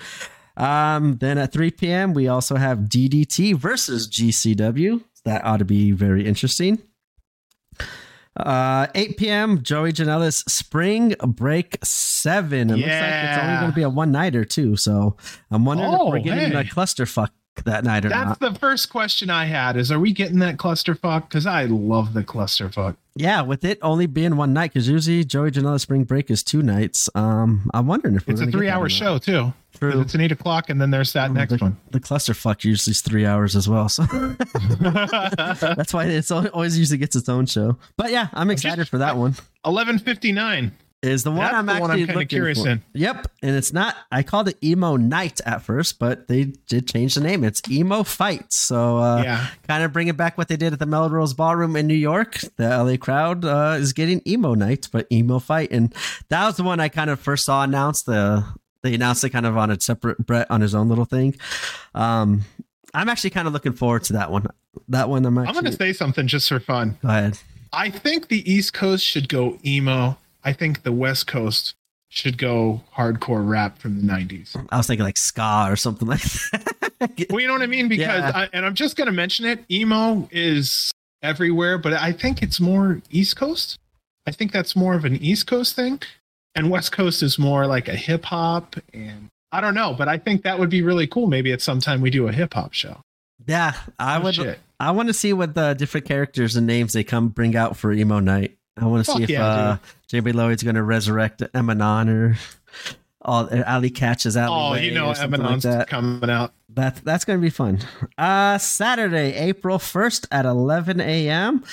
Um, 0.57 1.17
then 1.19 1.37
at 1.37 1.53
3 1.53 1.71
p.m., 1.71 2.13
we 2.13 2.27
also 2.27 2.55
have 2.55 2.79
DDT 2.79 3.55
versus 3.55 4.09
GCW. 4.09 5.03
That 5.23 5.45
ought 5.45 5.57
to 5.57 5.65
be 5.65 5.91
very 5.91 6.25
interesting. 6.25 6.81
Uh, 8.35 8.85
8 8.93 9.17
p.m. 9.17 9.63
Joey 9.63 9.91
Janela's 9.93 10.37
Spring 10.47 11.15
Break 11.25 11.77
Seven. 11.83 12.69
It 12.69 12.75
looks 12.75 12.87
like 12.87 13.23
it's 13.25 13.37
only 13.39 13.57
going 13.59 13.71
to 13.71 13.75
be 13.75 13.81
a 13.83 13.89
one 13.89 14.11
nighter 14.11 14.45
too. 14.45 14.75
So 14.75 15.15
I'm 15.49 15.65
wondering 15.65 15.89
Oh, 15.91 16.07
if 16.07 16.11
we're 16.13 16.19
getting 16.19 16.51
hey. 16.51 16.59
a 16.59 16.63
clusterfuck 16.63 17.29
that 17.65 17.83
night 17.83 18.05
or 18.05 18.09
That's 18.09 18.25
not. 18.27 18.39
That's 18.39 18.53
the 18.53 18.59
first 18.59 18.89
question 18.91 19.31
I 19.31 19.45
had 19.45 19.75
is 19.75 19.91
are 19.91 19.99
we 19.99 20.11
getting 20.13 20.37
that 20.39 20.57
clusterfuck? 20.57 21.21
Because 21.29 21.47
I 21.47 21.65
love 21.65 22.13
the 22.13 22.23
clusterfuck. 22.23 22.95
Yeah, 23.17 23.41
with 23.41 23.65
it 23.65 23.79
only 23.81 24.05
being 24.05 24.35
one 24.37 24.53
night, 24.53 24.71
because 24.73 24.87
usually 24.87 25.23
Joey 25.23 25.51
Janela's 25.51 25.81
Spring 25.81 26.03
Break 26.03 26.29
is 26.29 26.43
two 26.43 26.61
nights. 26.61 27.09
Um, 27.15 27.69
I'm 27.73 27.87
wondering 27.87 28.15
if 28.15 28.27
we're 28.27 28.33
It's 28.33 28.41
a 28.41 28.47
three-hour 28.51 28.89
show 28.89 29.17
too. 29.17 29.53
True. 29.77 30.01
It's 30.01 30.15
an 30.15 30.21
eight 30.21 30.31
o'clock 30.31 30.69
and 30.69 30.81
then 30.81 30.89
there's 30.89 31.13
that 31.13 31.31
next 31.31 31.51
the, 31.53 31.57
one. 31.57 31.77
The 31.91 31.99
clusterfuck 31.99 32.63
usually 32.63 32.91
is 32.91 33.01
three 33.01 33.25
hours 33.27 33.55
as 33.55 33.69
well, 33.69 33.89
so 33.89 34.03
that's 34.79 35.93
why 35.93 36.05
it's 36.05 36.31
always 36.31 36.77
usually 36.79 36.97
gets 36.97 37.15
its 37.15 37.29
own 37.29 37.45
show. 37.45 37.77
But 37.95 38.11
yeah, 38.11 38.29
I'm 38.33 38.49
excited 38.49 38.77
Just- 38.77 38.89
for 38.91 38.97
that 38.97 39.17
one. 39.17 39.35
Eleven 39.65 39.99
fifty 39.99 40.31
nine. 40.31 40.71
Is 41.03 41.23
the 41.23 41.29
one 41.29 41.41
That's 41.41 41.53
I'm 41.53 41.65
the 41.67 41.73
one 41.73 41.81
actually 41.91 42.01
I'm 42.01 42.07
kinda 42.07 42.13
looking 42.19 42.27
curious 42.27 42.61
for. 42.63 42.69
in. 42.69 42.81
Yep, 42.95 43.27
and 43.43 43.55
it's 43.55 43.71
not. 43.71 43.95
I 44.11 44.23
called 44.23 44.47
it 44.49 44.57
Emo 44.63 44.95
Night 44.95 45.39
at 45.45 45.61
first, 45.61 45.99
but 45.99 46.27
they 46.27 46.45
did 46.67 46.87
change 46.87 47.13
the 47.13 47.21
name. 47.21 47.43
It's 47.43 47.61
Emo 47.69 48.01
Fight. 48.01 48.45
So 48.49 48.97
uh, 48.97 49.21
Yeah. 49.23 49.47
kind 49.67 49.83
of 49.83 49.93
bringing 49.93 50.15
back 50.15 50.39
what 50.39 50.47
they 50.47 50.55
did 50.57 50.73
at 50.73 50.79
the 50.79 50.87
Melrose 50.87 51.35
Ballroom 51.35 51.75
in 51.75 51.85
New 51.85 51.93
York. 51.93 52.39
The 52.55 52.67
LA 52.83 52.97
crowd 52.97 53.45
uh, 53.45 53.75
is 53.77 53.93
getting 53.93 54.23
Emo 54.27 54.55
Night, 54.55 54.87
but 54.91 55.05
Emo 55.11 55.37
Fight, 55.37 55.71
and 55.71 55.93
that 56.29 56.47
was 56.47 56.57
the 56.57 56.63
one 56.63 56.79
I 56.79 56.89
kind 56.89 57.11
of 57.11 57.19
first 57.19 57.45
saw 57.45 57.61
announced. 57.63 58.07
The 58.07 58.43
they 58.81 58.95
announced 58.95 59.23
it 59.23 59.29
kind 59.29 59.45
of 59.45 59.55
on 59.55 59.69
a 59.69 59.79
separate 59.79 60.17
Brett 60.25 60.49
on 60.49 60.61
his 60.61 60.73
own 60.73 60.89
little 60.89 61.05
thing. 61.05 61.35
Um, 61.93 62.43
I'm 62.95 63.07
actually 63.07 63.29
kind 63.31 63.47
of 63.47 63.53
looking 63.53 63.73
forward 63.73 64.03
to 64.05 64.13
that 64.13 64.31
one. 64.31 64.47
That 64.89 65.09
one, 65.09 65.25
I'm 65.27 65.37
I'm 65.37 65.53
gonna 65.53 65.71
say 65.71 65.93
something 65.93 66.25
just 66.27 66.49
for 66.49 66.59
fun. 66.59 66.97
go 67.03 67.09
ahead. 67.09 67.37
I 67.71 67.91
think 67.91 68.29
the 68.29 68.51
East 68.51 68.73
Coast 68.73 69.05
should 69.05 69.29
go 69.29 69.59
emo. 69.63 70.17
I 70.43 70.53
think 70.53 70.83
the 70.83 70.91
West 70.91 71.27
Coast 71.27 71.75
should 72.09 72.37
go 72.37 72.81
hardcore 72.95 73.47
rap 73.47 73.79
from 73.79 73.95
the 73.99 74.01
90s. 74.13 74.55
I 74.69 74.77
was 74.77 74.87
thinking 74.87 75.03
like 75.05 75.17
ska 75.17 75.65
or 75.69 75.75
something 75.75 76.07
like 76.07 76.21
that. 76.21 77.27
Well, 77.29 77.39
you 77.41 77.47
know 77.47 77.53
what 77.53 77.61
I 77.61 77.67
mean? 77.67 77.87
Because, 77.89 78.21
Yeah. 78.21 78.31
I, 78.33 78.49
and 78.53 78.65
I'm 78.65 78.73
just 78.75 78.95
going 78.95 79.05
to 79.07 79.11
mention 79.11 79.45
it 79.45 79.63
emo 79.69 80.27
is 80.31 80.91
everywhere, 81.21 81.77
but 81.77 81.93
I 81.93 82.11
think 82.11 82.41
it's 82.41 82.59
more 82.59 83.01
East 83.11 83.35
Coast. 83.35 83.77
I 84.25 84.31
think 84.31 84.51
that's 84.51 84.75
more 84.75 84.95
of 84.95 85.05
an 85.05 85.15
East 85.17 85.47
Coast 85.47 85.75
thing. 85.75 86.01
And 86.55 86.69
West 86.71 86.91
Coast 86.91 87.21
is 87.21 87.37
more 87.37 87.67
like 87.67 87.87
a 87.87 87.95
hip 87.95 88.25
hop. 88.25 88.75
And 88.93 89.27
I 89.51 89.61
don't 89.61 89.75
know, 89.75 89.93
but 89.97 90.07
I 90.07 90.17
think 90.17 90.43
that 90.43 90.57
would 90.59 90.69
be 90.69 90.81
really 90.81 91.07
cool. 91.07 91.27
Maybe 91.27 91.51
at 91.51 91.61
some 91.61 91.79
time 91.81 92.01
we 92.01 92.09
do 92.09 92.27
a 92.27 92.31
hip 92.31 92.53
hop 92.53 92.73
show. 92.73 93.01
yeah, 93.45 93.73
I 93.99 94.17
Oh, 94.17 94.21
would. 94.23 94.35
shit. 94.35 94.59
I 94.79 94.91
want 94.91 95.07
to 95.09 95.13
see 95.13 95.33
what 95.33 95.55
the 95.55 95.73
different 95.73 96.05
characters 96.07 96.55
and 96.55 96.65
names 96.67 96.93
they 96.93 97.03
come 97.03 97.29
bring 97.29 97.55
out 97.55 97.77
for 97.77 97.91
emo 97.91 98.19
night. 98.19 98.56
I 98.77 98.85
want 98.85 99.05
to 99.05 99.11
see 99.11 99.23
if 99.23 99.29
yeah, 99.29 99.45
uh, 99.45 99.77
Jamie 100.07 100.31
Lloyd's 100.31 100.63
going 100.63 100.75
to 100.75 100.83
resurrect 100.83 101.41
Emanon 101.53 102.09
or 102.09 102.37
all 103.21 103.49
Ali 103.65 103.89
catches 103.89 104.37
out. 104.37 104.51
Oh, 104.51 104.75
you 104.75 104.91
know, 104.91 105.11
Eminon's 105.11 105.63
that. 105.63 105.87
coming 105.87 106.29
out. 106.29 106.53
That 106.69 106.97
that's 107.03 107.25
going 107.25 107.39
to 107.39 107.41
be 107.41 107.49
fun. 107.49 107.79
Uh, 108.17 108.57
Saturday, 108.57 109.33
April 109.33 109.79
first 109.79 110.27
at 110.31 110.45
eleven 110.45 111.01
a.m. 111.01 111.63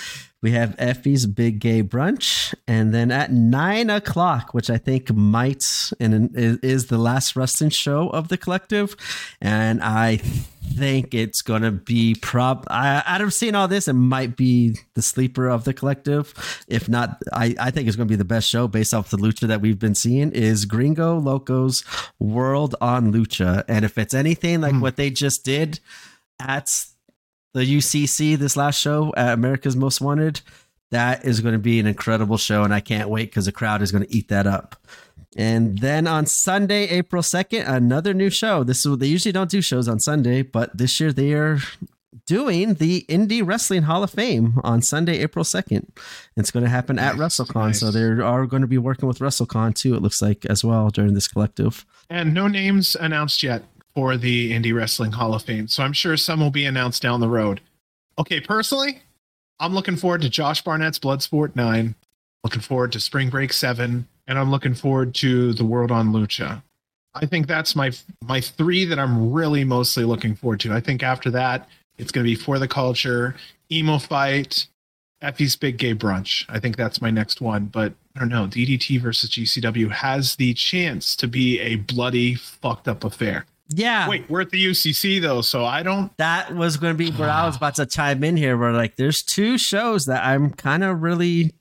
We 0.44 0.50
have 0.50 0.76
Effy's 0.78 1.24
Big 1.24 1.58
Gay 1.58 1.82
Brunch, 1.82 2.54
and 2.68 2.92
then 2.92 3.10
at 3.10 3.32
nine 3.32 3.88
o'clock, 3.88 4.52
which 4.52 4.68
I 4.68 4.76
think 4.76 5.10
might 5.10 5.64
and 5.98 6.30
is, 6.36 6.88
the 6.88 6.98
last 6.98 7.34
wrestling 7.34 7.70
show 7.70 8.10
of 8.10 8.28
the 8.28 8.36
collective, 8.36 8.94
and 9.40 9.82
I 9.82 10.18
think 10.18 11.14
it's 11.14 11.40
gonna 11.40 11.70
be 11.70 12.14
prob. 12.20 12.66
I, 12.68 13.02
out 13.06 13.22
of 13.22 13.32
seeing 13.32 13.54
all 13.54 13.68
this, 13.68 13.88
it 13.88 13.94
might 13.94 14.36
be 14.36 14.76
the 14.92 15.00
sleeper 15.00 15.48
of 15.48 15.64
the 15.64 15.72
collective. 15.72 16.34
If 16.68 16.90
not, 16.90 17.22
I, 17.32 17.54
I 17.58 17.70
think 17.70 17.88
it's 17.88 17.96
gonna 17.96 18.06
be 18.06 18.14
the 18.14 18.24
best 18.26 18.46
show 18.46 18.68
based 18.68 18.92
off 18.92 19.08
the 19.08 19.16
lucha 19.16 19.48
that 19.48 19.62
we've 19.62 19.78
been 19.78 19.94
seeing. 19.94 20.30
Is 20.32 20.66
Gringo 20.66 21.16
Locos 21.18 21.84
World 22.18 22.74
on 22.82 23.14
Lucha, 23.14 23.64
and 23.66 23.82
if 23.82 23.96
it's 23.96 24.12
anything 24.12 24.60
like 24.60 24.74
Hmm. 24.74 24.80
what 24.80 24.96
they 24.96 25.08
just 25.08 25.42
did 25.42 25.80
at 26.38 26.68
the 27.54 27.60
UCC 27.60 28.36
this 28.36 28.56
last 28.56 28.78
show 28.78 29.12
at 29.16 29.32
America's 29.32 29.76
Most 29.76 30.00
Wanted, 30.00 30.42
that 30.90 31.24
is 31.24 31.40
going 31.40 31.54
to 31.54 31.58
be 31.58 31.80
an 31.80 31.86
incredible 31.86 32.36
show, 32.36 32.62
and 32.62 32.74
I 32.74 32.80
can't 32.80 33.08
wait 33.08 33.30
because 33.30 33.46
the 33.46 33.52
crowd 33.52 33.80
is 33.80 33.90
going 33.90 34.04
to 34.04 34.14
eat 34.14 34.28
that 34.28 34.46
up. 34.46 34.76
And 35.36 35.78
then 35.78 36.06
on 36.06 36.26
Sunday, 36.26 36.86
April 36.88 37.22
2nd, 37.22 37.68
another 37.68 38.14
new 38.14 38.30
show. 38.30 38.62
This 38.62 38.84
is 38.86 38.98
they 38.98 39.06
usually 39.06 39.32
don't 39.32 39.50
do 39.50 39.60
shows 39.60 39.88
on 39.88 39.98
Sunday, 39.98 40.42
but 40.42 40.76
this 40.76 41.00
year 41.00 41.12
they 41.12 41.32
are 41.32 41.58
doing 42.26 42.74
the 42.74 43.04
Indie 43.08 43.44
Wrestling 43.44 43.82
Hall 43.82 44.04
of 44.04 44.10
Fame 44.10 44.60
on 44.62 44.80
Sunday, 44.82 45.18
April 45.18 45.44
2nd. 45.44 45.88
It's 46.36 46.50
going 46.50 46.62
to 46.62 46.70
happen 46.70 46.98
at 46.98 47.16
Nice, 47.16 47.38
WrestleCon. 47.38 47.74
So 47.74 47.90
they 47.90 48.02
are 48.02 48.46
going 48.46 48.62
to 48.62 48.68
be 48.68 48.78
working 48.78 49.08
with 49.08 49.18
WrestleCon 49.18 49.74
too, 49.74 49.94
it 49.94 50.02
looks 50.02 50.22
like, 50.22 50.46
as 50.46 50.64
well 50.64 50.90
during 50.90 51.14
this 51.14 51.28
collective. 51.28 51.84
And 52.08 52.32
no 52.32 52.46
names 52.46 52.94
announced 52.94 53.42
yet 53.42 53.64
for 53.94 54.16
the 54.16 54.52
Indie 54.52 54.74
Wrestling 54.74 55.12
Hall 55.12 55.34
of 55.34 55.42
Fame. 55.42 55.68
So 55.68 55.82
I'm 55.82 55.92
sure 55.92 56.16
some 56.16 56.40
will 56.40 56.50
be 56.50 56.66
announced 56.66 57.02
down 57.02 57.20
the 57.20 57.28
road. 57.28 57.60
Okay, 58.18 58.40
personally, 58.40 59.02
I'm 59.60 59.74
looking 59.74 59.96
forward 59.96 60.22
to 60.22 60.28
Josh 60.28 60.62
Barnett's 60.62 60.98
Bloodsport 60.98 61.54
9, 61.56 61.94
looking 62.42 62.60
forward 62.60 62.92
to 62.92 63.00
Spring 63.00 63.30
Break 63.30 63.52
7, 63.52 64.06
and 64.26 64.38
I'm 64.38 64.50
looking 64.50 64.74
forward 64.74 65.14
to 65.16 65.52
the 65.52 65.64
World 65.64 65.90
on 65.90 66.12
Lucha. 66.12 66.62
I 67.14 67.26
think 67.26 67.46
that's 67.46 67.76
my 67.76 67.92
my 68.24 68.40
three 68.40 68.84
that 68.86 68.98
I'm 68.98 69.32
really 69.32 69.62
mostly 69.62 70.04
looking 70.04 70.34
forward 70.34 70.60
to. 70.60 70.72
I 70.72 70.80
think 70.80 71.02
after 71.02 71.30
that, 71.30 71.68
it's 71.96 72.10
going 72.10 72.24
to 72.24 72.28
be 72.30 72.34
For 72.34 72.58
the 72.58 72.66
Culture, 72.66 73.36
Emo 73.70 73.98
Fight, 73.98 74.66
Effy's 75.22 75.54
Big 75.54 75.78
Gay 75.78 75.94
Brunch. 75.94 76.44
I 76.48 76.58
think 76.58 76.76
that's 76.76 77.00
my 77.00 77.10
next 77.10 77.40
one. 77.40 77.66
But 77.66 77.94
I 78.16 78.20
don't 78.20 78.28
know. 78.28 78.46
DDT 78.46 79.00
versus 79.00 79.30
GCW 79.30 79.90
has 79.90 80.36
the 80.36 80.54
chance 80.54 81.14
to 81.16 81.28
be 81.28 81.60
a 81.60 81.76
bloody, 81.76 82.34
fucked 82.34 82.88
up 82.88 83.04
affair. 83.04 83.46
Yeah. 83.68 84.08
Wait, 84.08 84.28
we're 84.28 84.42
at 84.42 84.50
the 84.50 84.64
UCC 84.64 85.20
though, 85.20 85.40
so 85.40 85.64
I 85.64 85.82
don't. 85.82 86.14
that 86.18 86.54
was 86.54 86.76
going 86.76 86.92
to 86.92 86.98
be 86.98 87.10
where 87.10 87.30
I 87.30 87.46
was 87.46 87.56
about 87.56 87.76
to 87.76 87.86
chime 87.86 88.22
in 88.22 88.36
here. 88.36 88.56
Where 88.56 88.72
like, 88.72 88.96
there's 88.96 89.22
two 89.22 89.58
shows 89.58 90.06
that 90.06 90.24
I'm 90.24 90.50
kind 90.50 90.84
of 90.84 91.02
really 91.02 91.54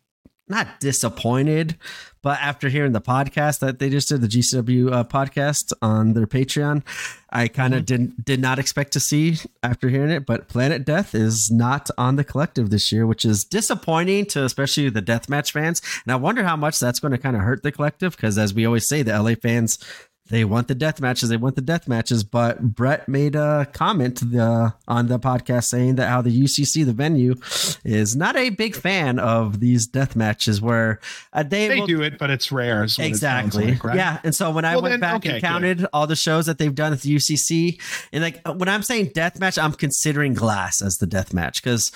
not 0.50 0.80
disappointed, 0.82 1.78
but 2.22 2.40
after 2.42 2.70
hearing 2.70 2.92
the 2.92 3.02
podcast 3.02 3.60
that 3.60 3.80
they 3.80 3.90
just 3.90 4.10
did, 4.10 4.22
the 4.22 4.28
GCW 4.28 4.92
uh, 4.92 5.04
podcast 5.06 5.72
on 5.82 6.14
their 6.14 6.28
Patreon, 6.28 6.84
I 7.30 7.48
kind 7.48 7.74
of 7.74 7.80
mm-hmm. 7.80 7.86
didn't 7.86 8.26
did 8.26 8.40
not 8.42 8.60
expect 8.60 8.94
to 8.94 9.00
see 9.00 9.38
after 9.62 9.88
hearing 9.90 10.12
it. 10.12 10.26
But 10.26 10.50
Planet 10.50 10.86
Death 10.86 11.16
is 11.16 11.50
not 11.50 11.90
on 11.98 12.18
the 12.18 12.24
collective 12.24 12.70
this 12.70 12.92
year, 12.92 13.08
which 13.08 13.24
is 13.24 13.46
disappointing 13.46 14.26
to 14.28 14.44
especially 14.44 14.90
the 14.90 15.02
deathmatch 15.02 15.52
fans. 15.52 15.82
And 16.06 16.12
I 16.12 16.18
wonder 16.18 16.44
how 16.44 16.58
much 16.58 16.80
that's 16.80 17.00
going 17.00 17.14
to 17.14 17.18
kind 17.18 17.38
of 17.38 17.44
hurt 17.44 17.64
the 17.64 17.72
collective 17.72 18.16
because, 18.16 18.38
as 18.38 18.54
we 18.54 18.66
always 18.66 18.88
say, 18.88 19.04
the 19.04 19.22
LA 19.22 19.36
fans 19.36 19.80
they 20.30 20.46
want 20.46 20.70
the 20.70 20.76
death 20.76 21.02
matches. 21.02 21.30
They 21.30 21.38
want 21.38 21.56
the 21.56 21.62
death 21.62 21.88
matches. 21.88 22.24
But 22.24 22.62
Brett 22.62 23.10
made 23.10 23.36
a 23.36 23.68
comment 23.74 24.20
the, 24.20 24.74
on 24.88 25.08
the 25.08 25.20
podcast 25.20 25.66
saying 25.66 25.96
that 25.96 26.08
how 26.08 26.22
the 26.22 26.44
UCC, 26.44 26.86
the 26.86 26.94
venue, 26.94 27.36
is 27.84 28.16
not 28.16 28.38
a 28.38 28.50
big 28.50 28.76
fan 28.76 29.20
of 29.20 29.60
these 29.60 29.86
death 29.86 30.16
matches 30.16 30.62
where 30.62 31.00
uh, 31.34 31.44
they 31.44 31.68
they 31.68 31.80
will, 31.82 31.88
do 31.88 32.02
it, 32.02 32.18
but 32.18 32.30
it's 32.30 32.52
rare. 32.52 32.84
exactly. 32.84 33.66
It 33.66 33.72
like, 33.72 33.84
right? 33.84 33.96
Yeah. 33.98 34.20
And 34.24 34.34
so 34.34 34.52
when 34.52 34.64
I 34.64 34.76
well, 34.76 34.84
went 34.84 34.94
then, 34.94 35.00
back 35.02 35.16
okay, 35.18 35.34
and 35.34 35.42
counted 35.42 35.78
good. 35.80 35.88
all 35.92 36.08
the 36.08 36.16
shows 36.16 36.46
that 36.46 36.58
they've 36.58 36.74
done 36.74 36.94
at 36.94 37.02
the 37.02 37.16
UCC, 37.16 37.82
and 38.14 38.24
like 38.24 38.42
when 38.48 38.70
I'm 38.70 38.84
saying 38.84 39.12
death 39.14 39.40
match, 39.40 39.58
I'm 39.58 39.74
considering 39.74 40.34
Glass 40.34 40.82
as 40.82 40.98
the 41.00 41.06
death 41.06 41.34
match 41.34 41.62
because 41.62 41.92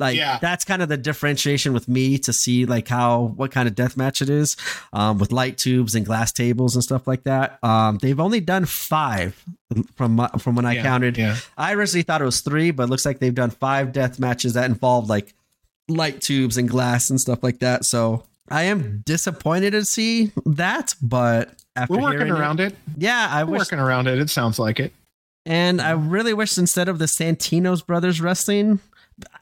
like 0.00 0.16
yeah. 0.16 0.38
that's 0.40 0.64
kind 0.64 0.82
of 0.82 0.88
the 0.88 0.96
differentiation 0.96 1.72
with 1.72 1.86
me 1.88 2.18
to 2.18 2.32
see 2.32 2.66
like 2.66 2.88
how 2.88 3.32
what 3.36 3.52
kind 3.52 3.68
of 3.68 3.74
death 3.74 3.96
match 3.96 4.22
it 4.22 4.30
is 4.30 4.56
um, 4.92 5.18
with 5.18 5.30
light 5.30 5.58
tubes 5.58 5.94
and 5.94 6.04
glass 6.04 6.32
tables 6.32 6.74
and 6.74 6.82
stuff 6.82 7.06
like 7.06 7.24
that. 7.24 7.62
Um, 7.62 7.98
they've 7.98 8.18
only 8.18 8.40
done 8.40 8.64
five 8.64 9.44
from 9.94 10.26
from 10.38 10.56
when 10.56 10.64
I 10.64 10.74
yeah, 10.74 10.82
counted. 10.82 11.16
Yeah. 11.16 11.36
I 11.56 11.74
originally 11.74 12.02
thought 12.02 12.20
it 12.22 12.24
was 12.24 12.40
three, 12.40 12.70
but 12.70 12.84
it 12.84 12.90
looks 12.90 13.06
like 13.06 13.18
they've 13.18 13.34
done 13.34 13.50
five 13.50 13.92
death 13.92 14.18
matches 14.18 14.54
that 14.54 14.64
involved 14.64 15.08
like 15.08 15.34
light 15.88 16.20
tubes 16.20 16.56
and 16.56 16.68
glass 16.68 17.10
and 17.10 17.20
stuff 17.20 17.42
like 17.42 17.58
that. 17.60 17.84
So 17.84 18.24
I 18.48 18.64
am 18.64 19.02
disappointed 19.04 19.72
to 19.72 19.84
see 19.84 20.32
that, 20.46 20.94
but 21.00 21.54
after 21.76 21.94
we're 21.94 22.02
working 22.02 22.30
around 22.30 22.60
it, 22.60 22.72
it, 22.72 22.78
yeah, 22.96 23.28
I 23.30 23.44
we're 23.44 23.52
wish, 23.52 23.60
working 23.60 23.78
around 23.78 24.08
it. 24.08 24.18
It 24.18 24.30
sounds 24.30 24.58
like 24.58 24.80
it. 24.80 24.92
And 25.46 25.80
I 25.80 25.92
really 25.92 26.34
wish 26.34 26.58
instead 26.58 26.88
of 26.88 26.98
the 26.98 27.06
Santino's 27.06 27.82
brothers 27.82 28.20
wrestling, 28.20 28.80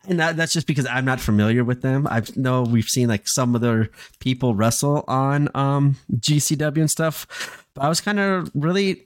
and 0.09 0.20
that, 0.20 0.36
that's 0.36 0.52
just 0.52 0.66
because 0.66 0.86
I'm 0.86 1.05
not 1.05 1.20
familiar 1.20 1.64
with 1.64 1.82
them. 1.82 2.06
I 2.06 2.22
know 2.36 2.62
we've 2.62 2.88
seen 2.88 3.09
like 3.09 3.28
some 3.28 3.55
of 3.55 3.60
their 3.60 3.90
people 4.20 4.55
wrestle 4.55 5.05
on 5.09 5.48
um, 5.55 5.96
GCW 6.14 6.78
and 6.78 6.90
stuff, 6.90 7.66
but 7.74 7.84
I 7.84 7.88
was 7.88 8.00
kind 8.00 8.18
of 8.18 8.50
really 8.55 9.05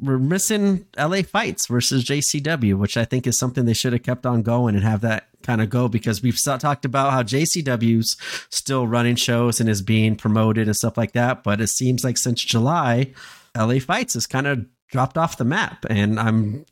we're 0.00 0.18
missing 0.18 0.86
LA 0.98 1.22
fights 1.22 1.66
versus 1.66 2.04
JCW, 2.04 2.76
which 2.76 2.96
I 2.96 3.04
think 3.04 3.26
is 3.26 3.38
something 3.38 3.64
they 3.64 3.72
should 3.72 3.92
have 3.92 4.02
kept 4.02 4.26
on 4.26 4.42
going 4.42 4.74
and 4.74 4.84
have 4.84 5.00
that 5.02 5.28
kind 5.42 5.62
of 5.62 5.70
go 5.70 5.88
because 5.88 6.22
we've 6.22 6.42
talked 6.42 6.84
about 6.84 7.12
how 7.12 7.22
JCW's 7.22 8.16
still 8.50 8.86
running 8.86 9.16
shows 9.16 9.60
and 9.60 9.68
is 9.68 9.82
being 9.82 10.16
promoted 10.16 10.66
and 10.66 10.76
stuff 10.76 10.96
like 10.96 11.12
that. 11.12 11.44
But 11.44 11.60
it 11.60 11.68
seems 11.68 12.04
like 12.04 12.18
since 12.18 12.42
July, 12.42 13.12
LA 13.56 13.78
fights 13.78 14.14
has 14.14 14.26
kind 14.26 14.46
of 14.46 14.66
dropped 14.88 15.16
off 15.16 15.38
the 15.38 15.44
map, 15.44 15.84
and 15.88 16.18
I'm 16.18 16.64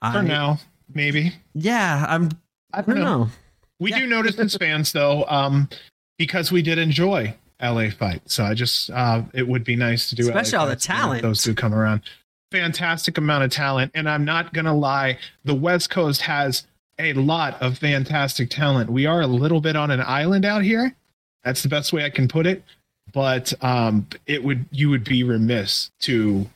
for 0.00 0.18
I, 0.18 0.22
now 0.22 0.58
maybe. 0.92 1.32
Yeah, 1.54 2.04
I'm 2.08 2.30
I 2.72 2.82
don't 2.82 2.98
know. 2.98 3.28
We 3.80 3.90
yeah. 3.90 4.00
do 4.00 4.06
notice 4.06 4.38
as 4.38 4.56
fans 4.56 4.92
though, 4.92 5.24
um, 5.28 5.68
because 6.18 6.50
we 6.50 6.62
did 6.62 6.78
enjoy 6.78 7.34
LA 7.62 7.90
fight. 7.90 8.22
So 8.26 8.44
I 8.44 8.54
just 8.54 8.90
uh, 8.90 9.22
it 9.32 9.46
would 9.46 9.64
be 9.64 9.76
nice 9.76 10.08
to 10.10 10.16
do 10.16 10.22
especially 10.22 10.58
LA 10.58 10.62
all 10.62 10.68
the 10.68 10.76
talent. 10.76 11.22
Those 11.22 11.42
two 11.42 11.54
come 11.54 11.74
around. 11.74 12.02
Fantastic 12.50 13.18
amount 13.18 13.44
of 13.44 13.50
talent. 13.50 13.92
And 13.94 14.08
I'm 14.08 14.24
not 14.24 14.52
gonna 14.52 14.74
lie, 14.74 15.18
the 15.44 15.54
West 15.54 15.90
Coast 15.90 16.22
has 16.22 16.66
a 16.98 17.12
lot 17.12 17.60
of 17.62 17.78
fantastic 17.78 18.50
talent. 18.50 18.90
We 18.90 19.06
are 19.06 19.20
a 19.20 19.26
little 19.26 19.60
bit 19.60 19.76
on 19.76 19.90
an 19.90 20.00
island 20.00 20.44
out 20.44 20.62
here. 20.62 20.94
That's 21.44 21.62
the 21.62 21.68
best 21.68 21.92
way 21.92 22.04
I 22.04 22.10
can 22.10 22.26
put 22.26 22.46
it. 22.46 22.64
But 23.12 23.54
um, 23.62 24.06
it 24.26 24.42
would 24.44 24.66
you 24.70 24.90
would 24.90 25.04
be 25.04 25.22
remiss 25.22 25.90
to 26.00 26.46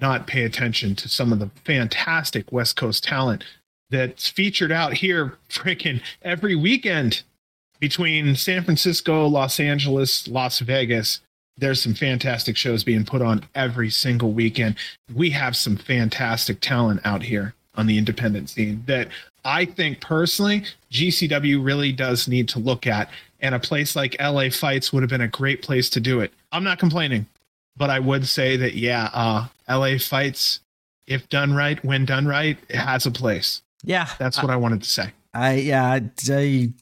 not 0.00 0.26
pay 0.26 0.44
attention 0.44 0.94
to 0.94 1.08
some 1.08 1.32
of 1.32 1.38
the 1.40 1.50
fantastic 1.64 2.52
West 2.52 2.76
Coast 2.76 3.02
talent 3.02 3.44
that's 3.90 4.28
featured 4.28 4.72
out 4.72 4.92
here 4.94 5.38
freaking 5.48 6.00
every 6.22 6.54
weekend 6.54 7.22
between 7.80 8.36
San 8.36 8.64
Francisco, 8.64 9.26
Los 9.26 9.60
Angeles, 9.60 10.26
Las 10.28 10.58
Vegas. 10.60 11.20
There's 11.56 11.82
some 11.82 11.94
fantastic 11.94 12.56
shows 12.56 12.84
being 12.84 13.04
put 13.04 13.22
on 13.22 13.44
every 13.54 13.90
single 13.90 14.32
weekend. 14.32 14.76
We 15.14 15.30
have 15.30 15.56
some 15.56 15.76
fantastic 15.76 16.60
talent 16.60 17.00
out 17.04 17.22
here 17.22 17.54
on 17.74 17.86
the 17.86 17.98
independent 17.98 18.50
scene 18.50 18.82
that 18.86 19.08
I 19.44 19.64
think 19.64 20.00
personally 20.00 20.64
GCW 20.90 21.64
really 21.64 21.92
does 21.92 22.28
need 22.28 22.48
to 22.50 22.58
look 22.58 22.86
at. 22.86 23.10
And 23.40 23.54
a 23.54 23.60
place 23.60 23.94
like 23.94 24.20
LA 24.20 24.50
Fights 24.50 24.92
would 24.92 25.02
have 25.02 25.10
been 25.10 25.20
a 25.20 25.28
great 25.28 25.62
place 25.62 25.88
to 25.90 26.00
do 26.00 26.20
it. 26.20 26.32
I'm 26.50 26.64
not 26.64 26.80
complaining, 26.80 27.26
but 27.76 27.88
I 27.88 28.00
would 28.00 28.26
say 28.26 28.56
that, 28.56 28.74
yeah, 28.74 29.10
uh, 29.12 29.46
LA 29.68 29.98
Fights, 29.98 30.60
if 31.06 31.28
done 31.28 31.54
right, 31.54 31.82
when 31.84 32.04
done 32.04 32.26
right, 32.26 32.58
it 32.68 32.76
has 32.76 33.06
a 33.06 33.12
place. 33.12 33.62
Yeah, 33.84 34.08
that's 34.18 34.42
what 34.42 34.50
I, 34.50 34.54
I 34.54 34.56
wanted 34.56 34.82
to 34.82 34.88
say. 34.88 35.12
I 35.34 35.54
yeah, 35.54 36.00
I, 36.30 36.72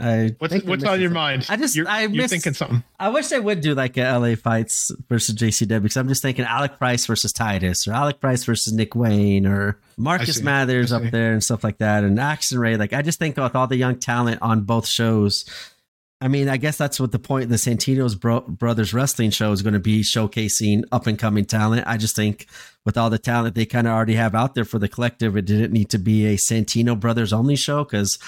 I 0.00 0.34
what's 0.38 0.64
what's 0.64 0.84
on 0.84 1.00
your 1.00 1.10
mind? 1.10 1.46
I 1.48 1.56
just 1.56 1.76
you're, 1.76 1.88
I 1.88 2.06
you're 2.06 2.28
thinking 2.28 2.54
something. 2.54 2.82
I 2.98 3.10
wish 3.10 3.28
they 3.28 3.40
would 3.40 3.60
do 3.60 3.74
like 3.74 3.96
a 3.96 4.18
LA 4.18 4.36
fights 4.36 4.90
versus 5.08 5.34
JCW 5.34 5.82
because 5.82 5.96
I'm 5.96 6.08
just 6.08 6.22
thinking 6.22 6.44
Alec 6.44 6.78
Price 6.78 7.06
versus 7.06 7.32
Titus 7.32 7.86
or 7.86 7.92
Alec 7.92 8.20
Price 8.20 8.44
versus 8.44 8.72
Nick 8.72 8.94
Wayne 8.94 9.46
or 9.46 9.78
Marcus 9.96 10.40
Mathers 10.40 10.92
up 10.92 11.02
there 11.10 11.32
and 11.32 11.44
stuff 11.44 11.62
like 11.62 11.78
that 11.78 12.04
and 12.04 12.18
Axton 12.18 12.58
Ray. 12.58 12.76
Like 12.76 12.92
I 12.92 13.02
just 13.02 13.18
think 13.18 13.36
with 13.36 13.54
all 13.54 13.66
the 13.66 13.76
young 13.76 13.98
talent 13.98 14.40
on 14.40 14.62
both 14.62 14.86
shows, 14.86 15.44
I 16.22 16.28
mean, 16.28 16.48
I 16.48 16.56
guess 16.56 16.76
that's 16.76 17.00
what 17.00 17.10
the 17.10 17.18
point 17.18 17.44
of 17.44 17.50
the 17.50 17.56
Santino's 17.56 18.14
bro- 18.14 18.42
brothers 18.42 18.94
wrestling 18.94 19.30
show 19.30 19.50
is 19.50 19.60
going 19.60 19.74
to 19.74 19.80
be 19.80 20.02
showcasing 20.02 20.84
up 20.92 21.08
and 21.08 21.18
coming 21.18 21.44
talent. 21.44 21.82
I 21.88 21.96
just 21.96 22.14
think 22.14 22.46
with 22.84 22.96
all 22.96 23.10
the 23.10 23.18
talent 23.18 23.56
they 23.56 23.66
kind 23.66 23.88
of 23.88 23.92
already 23.92 24.14
have 24.14 24.32
out 24.32 24.54
there 24.54 24.64
for 24.64 24.78
the 24.78 24.88
collective, 24.88 25.36
it 25.36 25.46
didn't 25.46 25.72
need 25.72 25.90
to 25.90 25.98
be 25.98 26.26
a 26.26 26.36
Santino 26.36 26.98
brothers 26.98 27.32
only 27.32 27.56
show. 27.56 27.82
Because 27.82 28.20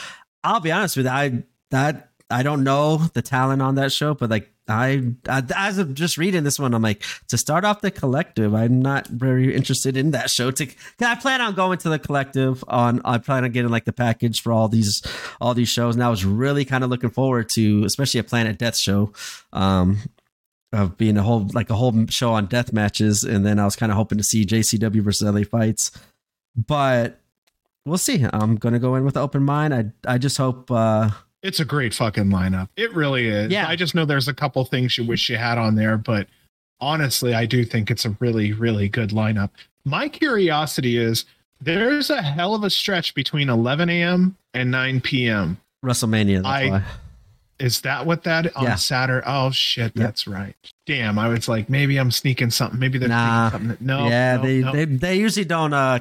I'll 0.43 0.59
be 0.59 0.73
honest 0.73 0.97
with 0.97 1.07
you, 1.07 1.12
I 1.12 1.45
that 1.71 2.11
I 2.30 2.42
don't 2.42 2.64
know 2.64 2.96
the 2.96 3.22
talent 3.22 3.60
on 3.62 3.74
that 3.74 3.92
show, 3.92 4.14
but 4.14 4.30
like 4.30 4.51
I, 4.66 5.12
I, 5.28 5.42
as 5.55 5.76
of 5.76 5.92
just 5.92 6.16
reading 6.16 6.42
this 6.42 6.59
one, 6.59 6.72
I'm 6.72 6.80
like 6.80 7.02
to 7.28 7.36
start 7.36 7.64
off 7.64 7.82
the 7.82 7.90
collective. 7.90 8.55
I'm 8.55 8.80
not 8.80 9.06
very 9.09 9.55
interested 9.55 9.96
in 9.96 10.12
that 10.12 10.30
show. 10.30 10.51
To 10.51 10.66
I 11.02 11.16
plan 11.16 11.42
on 11.42 11.55
going 11.55 11.78
to 11.78 11.90
the 11.90 11.98
collective 11.98 12.64
on. 12.66 13.02
I 13.05 13.18
plan 13.18 13.44
on 13.44 13.52
getting 13.52 13.70
like 13.70 13.84
the 13.84 13.92
package 13.92 14.40
for 14.40 14.52
all 14.52 14.68
these 14.68 15.02
all 15.40 15.52
these 15.52 15.68
shows, 15.68 15.96
and 15.96 16.02
I 16.02 16.09
was 16.09 16.24
really 16.24 16.64
kind 16.64 16.82
of 16.82 16.88
looking 16.88 17.10
forward 17.10 17.51
to, 17.51 17.84
especially 17.84 18.20
a 18.20 18.24
Planet 18.24 18.59
Death 18.59 18.76
show. 18.76 19.12
Um, 19.52 19.98
of 20.72 20.96
being 20.96 21.16
a 21.16 21.22
whole 21.22 21.48
like 21.52 21.70
a 21.70 21.74
whole 21.76 22.06
show 22.09 22.32
on 22.32 22.46
death 22.46 22.72
matches, 22.72 23.22
and 23.22 23.44
then 23.44 23.60
I 23.60 23.64
was 23.64 23.76
kind 23.76 23.92
of 23.92 23.96
hoping 23.96 24.18
to 24.18 24.24
see 24.24 24.46
JCW 24.46 25.02
versus 25.02 25.28
LA 25.32 25.42
fights, 25.44 25.92
but 26.56 27.20
we'll 27.84 27.98
see. 27.98 28.26
I'm 28.32 28.56
gonna 28.56 28.78
go 28.80 28.94
in 28.94 29.05
with 29.05 29.16
an 29.16 29.22
open 29.22 29.44
mind. 29.44 29.74
I 29.74 30.14
I 30.14 30.18
just 30.18 30.38
hope. 30.38 30.70
uh 30.70 31.10
it's 31.45 31.61
a 31.61 31.65
great 31.65 31.93
fucking 31.95 32.25
lineup. 32.25 32.71
It 32.75 32.93
really 32.95 33.29
is. 33.29 33.53
Yeah. 33.53 33.69
I 33.69 33.77
just 33.77 33.95
know 33.95 34.07
there's 34.07 34.29
a 34.29 34.35
couple 34.35 34.65
things 34.65 34.97
you 34.97 35.05
wish 35.05 35.29
you 35.29 35.37
had 35.37 35.59
on 35.59 35.75
there, 35.75 35.99
but 35.99 36.27
honestly, 36.81 37.35
I 37.35 37.45
do 37.45 37.65
think 37.65 37.91
it's 37.91 38.07
a 38.07 38.16
really, 38.19 38.53
really 38.55 38.89
good 38.89 39.11
lineup. 39.11 39.51
My 39.85 40.09
curiosity 40.09 40.97
is 40.97 41.27
there's 41.61 42.09
a 42.09 42.23
hell 42.23 42.55
of 42.55 42.65
a 42.65 42.71
stretch 42.71 43.15
between 43.15 43.51
11 43.51 43.91
a.m. 43.91 44.37
and 44.55 44.71
9 44.71 45.03
p.m. 45.03 45.59
WrestleMania. 45.85 46.47
I, 46.47 46.71
why. 46.71 46.83
Is 47.61 47.83
that 47.83 48.07
what 48.07 48.25
that 48.25 48.57
on 48.57 48.65
yeah. 48.65 48.75
Saturday? 48.75 49.25
Oh 49.27 49.51
shit, 49.51 49.95
that's 49.95 50.27
right. 50.27 50.57
Damn, 50.87 51.19
I 51.19 51.29
was 51.29 51.47
like, 51.47 51.69
maybe 51.69 51.99
I'm 51.99 52.11
sneaking 52.11 52.51
something. 52.51 52.81
Maybe 52.81 52.99
they're 52.99 53.09
nah. 53.09 53.51
something. 53.51 53.69
That, 53.69 53.81
no, 53.81 54.09
yeah, 54.09 54.37
no, 54.37 54.43
they, 54.43 54.61
no. 54.61 54.73
they 54.73 54.85
they 54.87 55.16
usually 55.16 55.45
don't 55.45 55.73
uh 55.73 56.01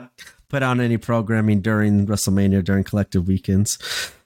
put 0.50 0.64
on 0.64 0.82
any 0.82 0.98
programming 0.98 1.62
during 1.62 2.08
WrestleMania 2.08 2.64
during 2.64 2.84
collective 2.84 3.28
weekends. 3.28 3.78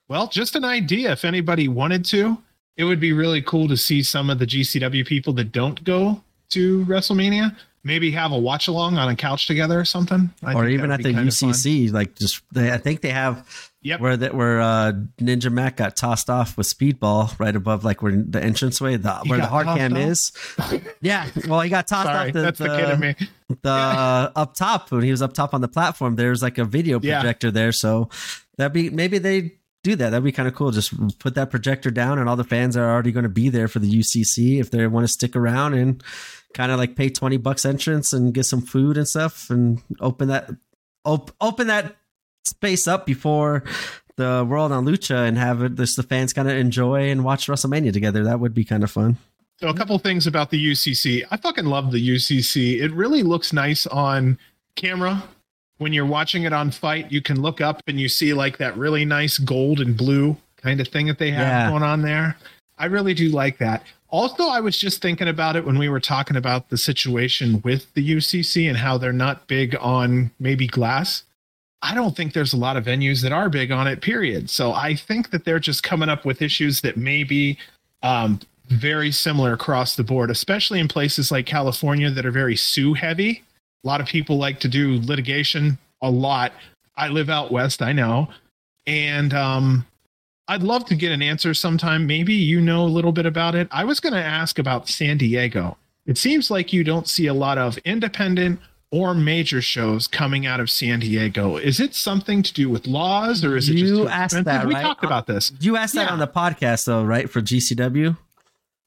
Well, 0.07 0.27
just 0.27 0.55
an 0.55 0.63
idea. 0.63 1.11
If 1.11 1.25
anybody 1.25 1.67
wanted 1.67 2.05
to, 2.05 2.37
it 2.77 2.83
would 2.83 2.99
be 2.99 3.11
really 3.11 3.41
cool 3.41 3.67
to 3.67 3.77
see 3.77 4.03
some 4.03 4.29
of 4.29 4.39
the 4.39 4.45
GCW 4.45 5.05
people 5.05 5.33
that 5.33 5.51
don't 5.51 5.83
go 5.83 6.23
to 6.49 6.85
WrestleMania 6.85 7.55
maybe 7.83 8.11
have 8.11 8.31
a 8.31 8.37
watch 8.37 8.67
along 8.67 8.97
on 8.97 9.09
a 9.09 9.15
couch 9.15 9.47
together 9.47 9.79
or 9.79 9.85
something. 9.85 10.29
I 10.43 10.53
or 10.53 10.67
even 10.67 10.91
at 10.91 11.01
the 11.01 11.13
UCC, 11.13 11.91
like 11.91 12.15
just 12.15 12.41
they, 12.51 12.71
I 12.71 12.77
think 12.77 13.01
they 13.01 13.09
have 13.09 13.71
yep. 13.81 13.99
where 13.99 14.17
that 14.17 14.35
where 14.35 14.59
uh, 14.61 14.91
Ninja 15.19 15.51
Mac 15.51 15.77
got 15.77 15.95
tossed 15.95 16.29
off 16.29 16.57
with 16.57 16.67
Speedball 16.67 17.37
right 17.39 17.55
above 17.55 17.83
like 17.83 18.03
where 18.03 18.11
the 18.11 18.45
entranceway, 18.45 18.97
the 18.97 19.15
he 19.23 19.29
where 19.29 19.39
the 19.39 19.47
hard 19.47 19.65
cam 19.65 19.93
off? 19.93 19.99
is. 19.99 20.31
yeah, 21.01 21.29
well, 21.47 21.61
he 21.61 21.69
got 21.69 21.87
tossed 21.87 22.07
Sorry, 22.07 22.27
off. 22.27 22.33
The, 22.33 22.41
that's 22.41 22.59
the, 22.59 22.67
the 22.67 22.77
kid 22.77 22.89
in 22.89 22.99
me. 22.99 23.15
The 23.61 23.69
uh, 23.69 24.31
up 24.35 24.53
top 24.53 24.91
when 24.91 25.03
he 25.03 25.11
was 25.11 25.21
up 25.21 25.33
top 25.33 25.53
on 25.53 25.61
the 25.61 25.69
platform, 25.69 26.15
there's 26.15 26.43
like 26.43 26.57
a 26.57 26.65
video 26.65 26.99
projector 26.99 27.47
yeah. 27.47 27.51
there, 27.51 27.71
so 27.71 28.09
that'd 28.57 28.73
be 28.73 28.89
maybe 28.89 29.17
they 29.17 29.53
do 29.83 29.95
that. 29.95 30.09
That'd 30.09 30.23
be 30.23 30.31
kind 30.31 30.47
of 30.47 30.55
cool. 30.55 30.71
Just 30.71 31.19
put 31.19 31.35
that 31.35 31.49
projector 31.49 31.91
down, 31.91 32.19
and 32.19 32.27
all 32.27 32.35
the 32.35 32.43
fans 32.43 32.75
are 32.75 32.89
already 32.89 33.11
going 33.11 33.23
to 33.23 33.29
be 33.29 33.49
there 33.49 33.67
for 33.67 33.79
the 33.79 33.91
UCC 33.91 34.59
if 34.59 34.71
they 34.71 34.85
want 34.87 35.03
to 35.05 35.11
stick 35.11 35.35
around 35.35 35.73
and 35.73 36.03
kind 36.53 36.71
of 36.71 36.77
like 36.77 36.95
pay 36.95 37.09
twenty 37.09 37.37
bucks 37.37 37.65
entrance 37.65 38.13
and 38.13 38.33
get 38.33 38.45
some 38.45 38.61
food 38.61 38.97
and 38.97 39.07
stuff, 39.07 39.49
and 39.49 39.81
open 39.99 40.27
that 40.29 40.49
op- 41.05 41.31
open 41.39 41.67
that 41.67 41.95
space 42.45 42.87
up 42.87 43.05
before 43.05 43.63
the 44.15 44.45
world 44.47 44.71
on 44.71 44.85
Lucha 44.85 45.27
and 45.27 45.37
have 45.37 45.61
it, 45.61 45.75
this 45.75 45.95
the 45.95 46.03
fans 46.03 46.33
kind 46.33 46.49
of 46.49 46.57
enjoy 46.57 47.09
and 47.09 47.23
watch 47.23 47.47
WrestleMania 47.47 47.93
together. 47.93 48.23
That 48.23 48.39
would 48.39 48.53
be 48.53 48.65
kind 48.65 48.83
of 48.83 48.91
fun. 48.91 49.17
So 49.59 49.69
a 49.69 49.73
couple 49.73 49.97
things 49.99 50.27
about 50.27 50.51
the 50.51 50.71
UCC. 50.71 51.25
I 51.31 51.37
fucking 51.37 51.65
love 51.65 51.91
the 51.91 52.09
UCC. 52.09 52.79
It 52.79 52.91
really 52.91 53.23
looks 53.23 53.53
nice 53.53 53.87
on 53.87 54.37
camera. 54.75 55.23
When 55.77 55.93
you're 55.93 56.05
watching 56.05 56.43
it 56.43 56.53
on 56.53 56.71
FITE, 56.71 57.11
you 57.11 57.21
can 57.21 57.41
look 57.41 57.61
up 57.61 57.81
and 57.87 57.99
you 57.99 58.09
see 58.09 58.33
like 58.33 58.57
that 58.57 58.75
really 58.77 59.05
nice 59.05 59.37
gold 59.37 59.79
and 59.79 59.95
blue 59.95 60.37
kind 60.57 60.81
of 60.81 60.87
thing 60.87 61.07
that 61.07 61.19
they 61.19 61.31
have 61.31 61.47
Yeah. 61.47 61.69
going 61.69 61.83
on 61.83 62.01
there. 62.01 62.35
I 62.77 62.85
really 62.85 63.13
do 63.13 63.29
like 63.29 63.57
that. 63.59 63.83
Also, 64.09 64.47
I 64.47 64.59
was 64.59 64.77
just 64.77 65.01
thinking 65.01 65.27
about 65.27 65.55
it 65.55 65.65
when 65.65 65.77
we 65.77 65.89
were 65.89 65.99
talking 65.99 66.37
about 66.37 66.69
the 66.69 66.77
situation 66.77 67.61
with 67.63 67.93
the 67.93 68.01
UCC 68.01 68.67
and 68.67 68.77
how 68.77 68.97
they're 68.97 69.11
not 69.11 69.47
big 69.47 69.75
on 69.79 70.31
maybe 70.39 70.65
glass. 70.65 71.23
I 71.81 71.93
don't 71.93 72.15
think 72.15 72.33
there's 72.33 72.53
a 72.53 72.57
lot 72.57 72.77
of 72.77 72.85
venues 72.85 73.21
that 73.21 73.31
are 73.31 73.49
big 73.49 73.71
on 73.71 73.85
it, 73.85 74.01
period. 74.01 74.49
So 74.49 74.71
I 74.73 74.95
think 74.95 75.29
that 75.31 75.45
they're 75.45 75.59
just 75.59 75.83
coming 75.83 76.09
up 76.09 76.25
with 76.25 76.41
issues 76.41 76.81
that 76.81 76.97
may 76.97 77.23
be 77.23 77.57
um, 78.01 78.39
very 78.69 79.11
similar 79.11 79.53
across 79.53 79.95
the 79.95 80.03
board, 80.03 80.31
especially 80.31 80.79
in 80.79 80.87
places 80.87 81.31
like 81.31 81.45
California 81.45 82.09
that 82.09 82.25
are 82.25 82.31
very 82.31 82.55
sue 82.55 82.93
heavy. 82.93 83.43
A 83.83 83.87
lot 83.87 84.01
of 84.01 84.07
people 84.07 84.37
like 84.37 84.59
to 84.61 84.67
do 84.67 84.99
litigation 85.03 85.77
a 86.01 86.09
lot. 86.09 86.51
I 86.95 87.07
live 87.09 87.29
out 87.29 87.51
west, 87.51 87.81
I 87.81 87.91
know. 87.93 88.27
And 88.85 89.33
um, 89.33 89.85
I'd 90.47 90.63
love 90.63 90.85
to 90.85 90.95
get 90.95 91.11
an 91.11 91.21
answer 91.21 91.53
sometime. 91.53 92.07
Maybe 92.07 92.33
you 92.33 92.59
know 92.61 92.83
a 92.83 92.87
little 92.87 93.11
bit 93.11 93.25
about 93.25 93.55
it. 93.55 93.67
I 93.71 93.83
was 93.83 93.99
going 93.99 94.13
to 94.13 94.23
ask 94.23 94.59
about 94.59 94.87
San 94.89 95.17
Diego. 95.17 95.77
It 96.05 96.17
seems 96.17 96.49
like 96.49 96.71
you 96.73 96.83
don't 96.83 97.07
see 97.07 97.27
a 97.27 97.33
lot 97.33 97.57
of 97.57 97.77
independent 97.79 98.59
or 98.91 99.13
major 99.13 99.61
shows 99.61 100.07
coming 100.07 100.45
out 100.45 100.61
of 100.61 100.69
San 100.69 101.01
Diego. 101.01 101.57
Is 101.57 101.81
it 101.81 101.93
something 101.93 102.41
to 102.43 102.53
do 102.53 102.69
with 102.69 102.87
laws 102.87 103.43
or 103.43 103.57
is 103.57 103.67
it 103.69 103.73
just 103.75 103.93
You 103.93 104.07
asked 104.07 104.41
that, 104.45 104.65
We 104.65 104.73
right? 104.73 104.81
talked 104.81 105.03
about 105.03 105.27
this. 105.27 105.51
You 105.59 105.75
asked 105.75 105.95
that 105.95 106.09
on 106.09 106.19
the 106.19 106.27
podcast 106.27 106.85
though, 106.85 107.03
right? 107.03 107.29
For 107.29 107.41
GCW. 107.41 108.17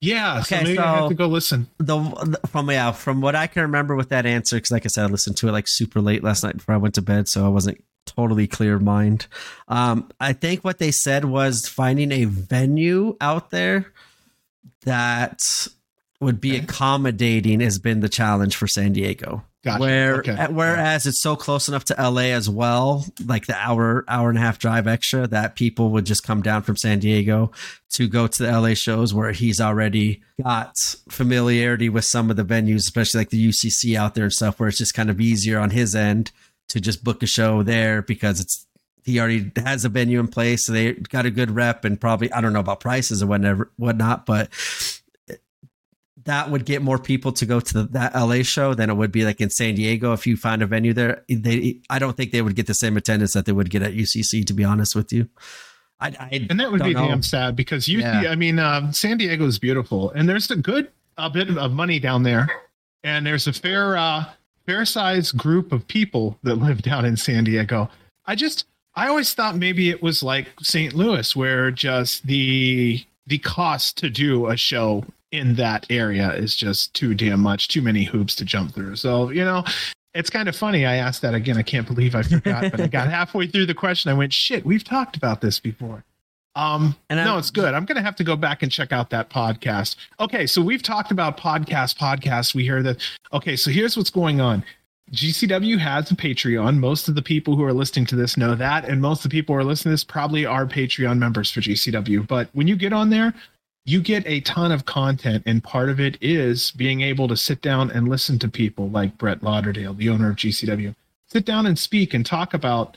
Yeah, 0.00 0.40
so 0.42 0.56
Okay, 0.56 0.64
maybe 0.64 0.78
I 0.78 0.82
so- 0.94 1.00
have 1.02 1.08
to 1.10 1.14
go 1.14 1.26
listen. 1.26 1.66
the 1.78 2.38
from 2.48 2.70
yeah 2.70 2.92
from 2.92 3.20
what 3.20 3.34
I 3.36 3.46
can 3.46 3.62
remember 3.62 3.94
with 3.96 4.08
that 4.10 4.24
answer 4.26 4.56
because 4.56 4.70
like 4.70 4.86
I 4.86 4.88
said 4.88 5.04
I 5.04 5.08
listened 5.08 5.36
to 5.38 5.48
it 5.48 5.52
like 5.52 5.68
super 5.68 6.00
late 6.00 6.22
last 6.24 6.42
night 6.42 6.56
before 6.56 6.74
I 6.74 6.78
went 6.78 6.94
to 6.94 7.02
bed 7.02 7.28
so 7.28 7.44
I 7.44 7.48
wasn't 7.48 7.84
totally 8.06 8.46
clear 8.46 8.76
of 8.76 8.82
mind. 8.82 9.26
Um, 9.68 10.10
I 10.18 10.32
think 10.32 10.64
what 10.64 10.78
they 10.78 10.90
said 10.90 11.26
was 11.26 11.68
finding 11.68 12.12
a 12.12 12.24
venue 12.24 13.16
out 13.20 13.50
there 13.50 13.92
that 14.84 15.66
would 16.20 16.40
be 16.40 16.52
Okay. 16.56 16.64
accommodating 16.64 17.60
has 17.60 17.78
been 17.78 18.00
the 18.00 18.08
challenge 18.08 18.56
for 18.56 18.66
San 18.66 18.92
Diego. 18.94 19.44
Gotcha. 19.62 19.80
Where 19.80 20.16
Okay. 20.20 20.32
uh, 20.32 20.50
whereas 20.50 21.04
it's 21.06 21.20
so 21.20 21.36
close 21.36 21.68
enough 21.68 21.84
to 21.86 21.94
LA 21.98 22.32
as 22.32 22.48
well, 22.48 23.04
like 23.26 23.44
the 23.46 23.54
hour 23.56 24.04
hour 24.08 24.30
and 24.30 24.38
a 24.38 24.40
half 24.40 24.58
drive 24.58 24.86
extra, 24.86 25.26
that 25.26 25.54
people 25.54 25.90
would 25.90 26.06
just 26.06 26.22
come 26.22 26.40
down 26.40 26.62
from 26.62 26.76
San 26.76 26.98
Diego 26.98 27.52
to 27.90 28.08
go 28.08 28.26
to 28.26 28.42
the 28.42 28.50
LA 28.58 28.72
shows 28.72 29.12
where 29.12 29.32
he's 29.32 29.60
already 29.60 30.22
got 30.42 30.78
familiarity 31.10 31.90
with 31.90 32.06
some 32.06 32.30
of 32.30 32.36
the 32.36 32.44
venues, 32.44 32.76
especially 32.76 33.18
like 33.20 33.28
the 33.30 33.48
UCC 33.50 33.96
out 33.96 34.14
there 34.14 34.24
and 34.24 34.32
stuff, 34.32 34.58
where 34.58 34.68
it's 34.70 34.78
just 34.78 34.94
kind 34.94 35.10
of 35.10 35.20
easier 35.20 35.58
on 35.58 35.70
his 35.70 35.94
end 35.94 36.32
to 36.68 36.80
just 36.80 37.04
book 37.04 37.22
a 37.22 37.26
show 37.26 37.62
there 37.62 38.00
because 38.00 38.40
it's 38.40 38.66
he 39.04 39.18
already 39.18 39.50
has 39.56 39.84
a 39.84 39.88
venue 39.88 40.20
in 40.20 40.28
place, 40.28 40.64
so 40.64 40.72
they 40.72 40.92
got 40.92 41.26
a 41.26 41.30
good 41.30 41.50
rep 41.50 41.84
and 41.84 42.00
probably 42.00 42.32
I 42.32 42.40
don't 42.40 42.52
know 42.52 42.60
about 42.60 42.80
prices 42.80 43.22
or 43.22 43.26
whatever 43.26 43.70
whatnot, 43.76 44.24
but 44.24 44.48
that 46.30 46.48
would 46.48 46.64
get 46.64 46.80
more 46.80 46.96
people 46.96 47.32
to 47.32 47.44
go 47.44 47.58
to 47.58 47.74
the, 47.74 47.82
that 47.88 48.14
LA 48.14 48.42
show 48.42 48.72
than 48.72 48.88
it 48.88 48.94
would 48.94 49.10
be 49.10 49.24
like 49.24 49.40
in 49.40 49.50
San 49.50 49.74
Diego. 49.74 50.12
If 50.12 50.28
you 50.28 50.36
find 50.36 50.62
a 50.62 50.66
venue 50.66 50.92
there, 50.92 51.24
they 51.28 51.80
I 51.90 51.98
don't 51.98 52.16
think 52.16 52.30
they 52.30 52.40
would 52.40 52.54
get 52.54 52.68
the 52.68 52.74
same 52.74 52.96
attendance 52.96 53.32
that 53.32 53.46
they 53.46 53.52
would 53.52 53.68
get 53.68 53.82
at 53.82 53.94
UCC. 53.94 54.46
To 54.46 54.52
be 54.52 54.62
honest 54.62 54.94
with 54.94 55.12
you, 55.12 55.28
I, 56.00 56.14
I 56.20 56.46
And 56.48 56.60
that 56.60 56.70
would 56.70 56.84
be 56.84 56.94
know. 56.94 57.08
damn 57.08 57.24
sad 57.24 57.56
because 57.56 57.88
you, 57.88 57.98
Yeah. 57.98 58.30
I 58.30 58.36
mean, 58.36 58.60
um, 58.60 58.92
San 58.92 59.18
Diego 59.18 59.44
is 59.44 59.58
beautiful, 59.58 60.12
and 60.12 60.28
there's 60.28 60.48
a 60.52 60.56
good 60.56 60.92
a 61.18 61.28
bit 61.28 61.50
of 61.50 61.72
money 61.72 61.98
down 61.98 62.22
there, 62.22 62.48
and 63.02 63.26
there's 63.26 63.48
a 63.48 63.52
fair, 63.52 63.96
uh, 63.96 64.24
fair 64.66 64.84
sized 64.84 65.36
group 65.36 65.72
of 65.72 65.84
people 65.88 66.38
that 66.44 66.54
live 66.54 66.80
down 66.80 67.04
in 67.04 67.16
San 67.16 67.42
Diego. 67.42 67.90
I 68.24 68.36
just, 68.36 68.66
I 68.94 69.08
always 69.08 69.34
thought 69.34 69.56
maybe 69.56 69.90
it 69.90 70.00
was 70.00 70.22
like 70.22 70.46
St. 70.62 70.94
Louis, 70.94 71.34
where 71.34 71.72
just 71.72 72.24
the 72.24 73.04
the 73.26 73.38
cost 73.38 73.98
to 73.98 74.10
do 74.10 74.46
a 74.46 74.56
show 74.56 75.04
in 75.32 75.54
that 75.56 75.86
area 75.90 76.32
is 76.34 76.54
just 76.56 76.92
too 76.94 77.14
damn 77.14 77.40
much, 77.40 77.68
too 77.68 77.82
many 77.82 78.04
hoops 78.04 78.34
to 78.36 78.44
jump 78.44 78.74
through. 78.74 78.96
So 78.96 79.30
you 79.30 79.44
know. 79.44 79.64
It's 80.12 80.28
kind 80.28 80.48
of 80.48 80.56
funny. 80.56 80.86
I 80.86 80.96
asked 80.96 81.22
that 81.22 81.34
again. 81.34 81.56
I 81.56 81.62
can't 81.62 81.86
believe 81.86 82.16
I 82.16 82.22
forgot, 82.24 82.68
but 82.72 82.80
I 82.80 82.88
got 82.88 83.08
halfway 83.18 83.46
through 83.46 83.66
the 83.66 83.74
question. 83.74 84.10
I 84.10 84.14
went, 84.14 84.32
shit, 84.32 84.66
we've 84.66 84.82
talked 84.82 85.16
about 85.16 85.40
this 85.40 85.60
before. 85.60 86.02
Um, 86.56 86.96
And 87.08 87.24
no, 87.24 87.36
I- 87.36 87.38
it's 87.38 87.52
good. 87.52 87.74
I'm 87.74 87.84
going 87.84 87.94
to 87.94 88.02
have 88.02 88.16
to 88.16 88.24
go 88.24 88.34
back 88.34 88.64
and 88.64 88.72
check 88.72 88.90
out 88.90 89.10
that 89.10 89.30
podcast. 89.30 89.94
Okay, 90.18 90.48
so 90.48 90.60
we've 90.62 90.82
talked 90.82 91.12
about 91.12 91.36
podcast, 91.38 91.96
podcast. 91.96 92.56
We 92.56 92.64
hear 92.64 92.82
that. 92.82 92.96
Okay, 93.32 93.54
so 93.54 93.70
here's 93.70 93.96
what's 93.96 94.10
going 94.10 94.40
on. 94.40 94.64
GCW 95.12 95.78
has 95.78 96.10
a 96.10 96.16
Patreon. 96.16 96.78
Most 96.78 97.08
of 97.08 97.14
the 97.14 97.22
people 97.22 97.54
who 97.54 97.62
are 97.62 97.72
listening 97.72 98.06
to 98.06 98.16
this 98.16 98.36
know 98.36 98.56
that, 98.56 98.86
and 98.88 99.00
most 99.00 99.24
of 99.24 99.30
the 99.30 99.36
people 99.36 99.54
who 99.54 99.60
are 99.60 99.64
listening 99.64 99.90
to 99.90 99.94
this 99.94 100.02
probably 100.02 100.44
are 100.44 100.66
Patreon 100.66 101.18
members 101.18 101.52
for 101.52 101.60
GCW. 101.60 102.26
But 102.26 102.48
when 102.52 102.66
you 102.66 102.74
get 102.74 102.92
on 102.92 103.10
there, 103.10 103.32
you 103.90 104.00
get 104.00 104.26
a 104.26 104.40
ton 104.42 104.70
of 104.70 104.84
content, 104.84 105.42
and 105.46 105.64
part 105.64 105.88
of 105.88 105.98
it 105.98 106.16
is 106.20 106.70
being 106.72 107.00
able 107.00 107.26
to 107.26 107.36
sit 107.36 107.60
down 107.60 107.90
and 107.90 108.08
listen 108.08 108.38
to 108.38 108.48
people 108.48 108.88
like 108.88 109.18
Brett 109.18 109.42
Lauderdale, 109.42 109.94
the 109.94 110.08
owner 110.08 110.30
of 110.30 110.36
GCW, 110.36 110.94
sit 111.26 111.44
down 111.44 111.66
and 111.66 111.78
speak 111.78 112.14
and 112.14 112.24
talk 112.24 112.54
about 112.54 112.96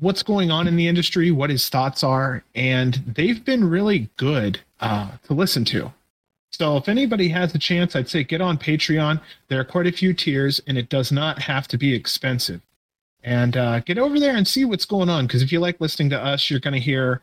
what's 0.00 0.22
going 0.22 0.50
on 0.50 0.68
in 0.68 0.76
the 0.76 0.86
industry, 0.86 1.30
what 1.30 1.50
his 1.50 1.68
thoughts 1.68 2.04
are, 2.04 2.44
and 2.54 2.94
they've 3.06 3.44
been 3.44 3.68
really 3.68 4.10
good 4.16 4.60
uh, 4.80 5.12
to 5.26 5.32
listen 5.32 5.64
to. 5.64 5.92
So 6.50 6.76
if 6.76 6.88
anybody 6.88 7.28
has 7.28 7.54
a 7.54 7.58
chance, 7.58 7.96
I'd 7.96 8.08
say 8.08 8.22
get 8.22 8.40
on 8.40 8.58
Patreon. 8.58 9.20
There 9.48 9.60
are 9.60 9.64
quite 9.64 9.86
a 9.86 9.92
few 9.92 10.12
tiers, 10.12 10.60
and 10.66 10.76
it 10.76 10.88
does 10.88 11.10
not 11.10 11.40
have 11.40 11.68
to 11.68 11.78
be 11.78 11.94
expensive. 11.94 12.60
And 13.24 13.56
uh, 13.56 13.80
get 13.80 13.98
over 13.98 14.20
there 14.20 14.36
and 14.36 14.46
see 14.46 14.64
what's 14.64 14.84
going 14.84 15.08
on. 15.08 15.26
Because 15.26 15.42
if 15.42 15.52
you 15.52 15.60
like 15.60 15.80
listening 15.80 16.10
to 16.10 16.22
us, 16.22 16.50
you're 16.50 16.60
going 16.60 16.74
to 16.74 16.80
hear 16.80 17.22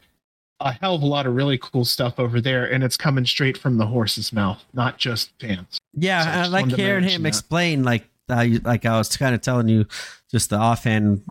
a 0.60 0.72
hell 0.72 0.95
of 0.95 1.02
a 1.02 1.06
lot 1.06 1.26
of 1.27 1.36
really 1.36 1.57
cool 1.57 1.86
stuff 1.86 2.19
over 2.19 2.40
there, 2.40 2.65
and 2.72 2.84
it's 2.84 2.98
coming 2.98 3.26
straight 3.26 3.57
from 3.57 3.77
the 3.77 3.86
horse's 3.86 4.32
mouth, 4.32 4.64
not 4.73 4.98
just 4.98 5.32
fans. 5.40 5.77
Yeah, 5.94 6.23
So 6.23 6.30
I 6.30 6.44
I 6.44 6.48
like 6.48 6.68
hearing 6.72 7.03
him 7.03 7.23
that. 7.23 7.27
explain 7.30 7.84
like 7.84 8.07
uh, 8.30 8.45
like 8.64 8.86
I 8.86 8.98
was 8.98 9.15
kind 9.18 9.36
of 9.36 9.41
telling 9.41 9.68
you 9.68 9.86
just 10.32 10.49
the 10.49 10.57
offhand 10.57 11.23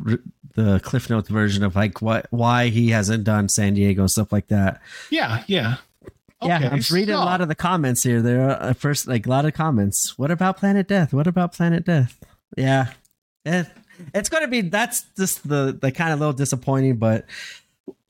the 0.55 0.81
Cliff 0.85 1.11
Notes 1.11 1.29
version 1.29 1.65
of 1.65 1.75
like 1.75 2.01
what 2.01 2.27
why 2.31 2.69
he 2.69 2.91
hasn't 2.91 3.25
done 3.25 3.49
San 3.49 3.75
Diego 3.75 4.03
and 4.03 4.11
stuff 4.11 4.33
like 4.33 4.49
that. 4.49 4.81
Yeah, 5.11 5.43
yeah. 5.47 5.77
yeah, 6.43 6.57
Okay, 6.59 6.69
I'm 6.69 6.81
reading 6.93 7.15
a 7.15 7.19
lot 7.19 7.41
of 7.41 7.49
the 7.49 7.55
comments 7.55 8.03
here. 8.03 8.21
There 8.23 8.49
are 8.51 8.63
uh, 8.63 8.73
first 8.75 9.09
like 9.09 9.27
a 9.27 9.31
lot 9.31 9.45
of 9.47 9.55
comments. 9.55 10.19
What 10.19 10.31
about 10.31 10.59
Planet 10.59 10.87
Death? 10.87 11.13
What 11.13 11.27
about 11.27 11.53
Planet 11.53 11.85
Death? 11.85 12.19
Yeah, 12.57 12.93
it, 13.45 13.67
it's 14.15 14.29
going 14.29 14.43
to 14.45 14.49
be 14.49 14.61
that's 14.61 15.07
just 15.17 15.49
the 15.49 15.77
the 15.81 15.91
kind 15.91 16.13
of 16.13 16.21
little 16.21 16.33
disappointing, 16.35 16.97
but 16.99 17.25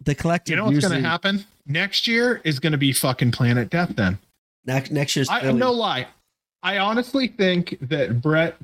the 0.02 0.14
collective. 0.14 0.52
You 0.52 0.56
know 0.56 0.66
what's 0.66 0.86
going 0.86 1.02
to 1.02 1.08
happen 1.08 1.44
next 1.66 2.06
year 2.06 2.40
is 2.44 2.58
going 2.58 2.72
to 2.72 2.78
be 2.78 2.92
fucking 2.92 3.32
Planet 3.32 3.70
Death. 3.70 3.94
Then 3.96 4.18
next 4.64 4.90
next 4.90 5.16
year's. 5.16 5.28
I 5.28 5.40
Philly. 5.40 5.58
no 5.58 5.72
lie. 5.72 6.06
I 6.62 6.78
honestly 6.78 7.28
think 7.28 7.76
that 7.82 8.22
Brett 8.22 8.56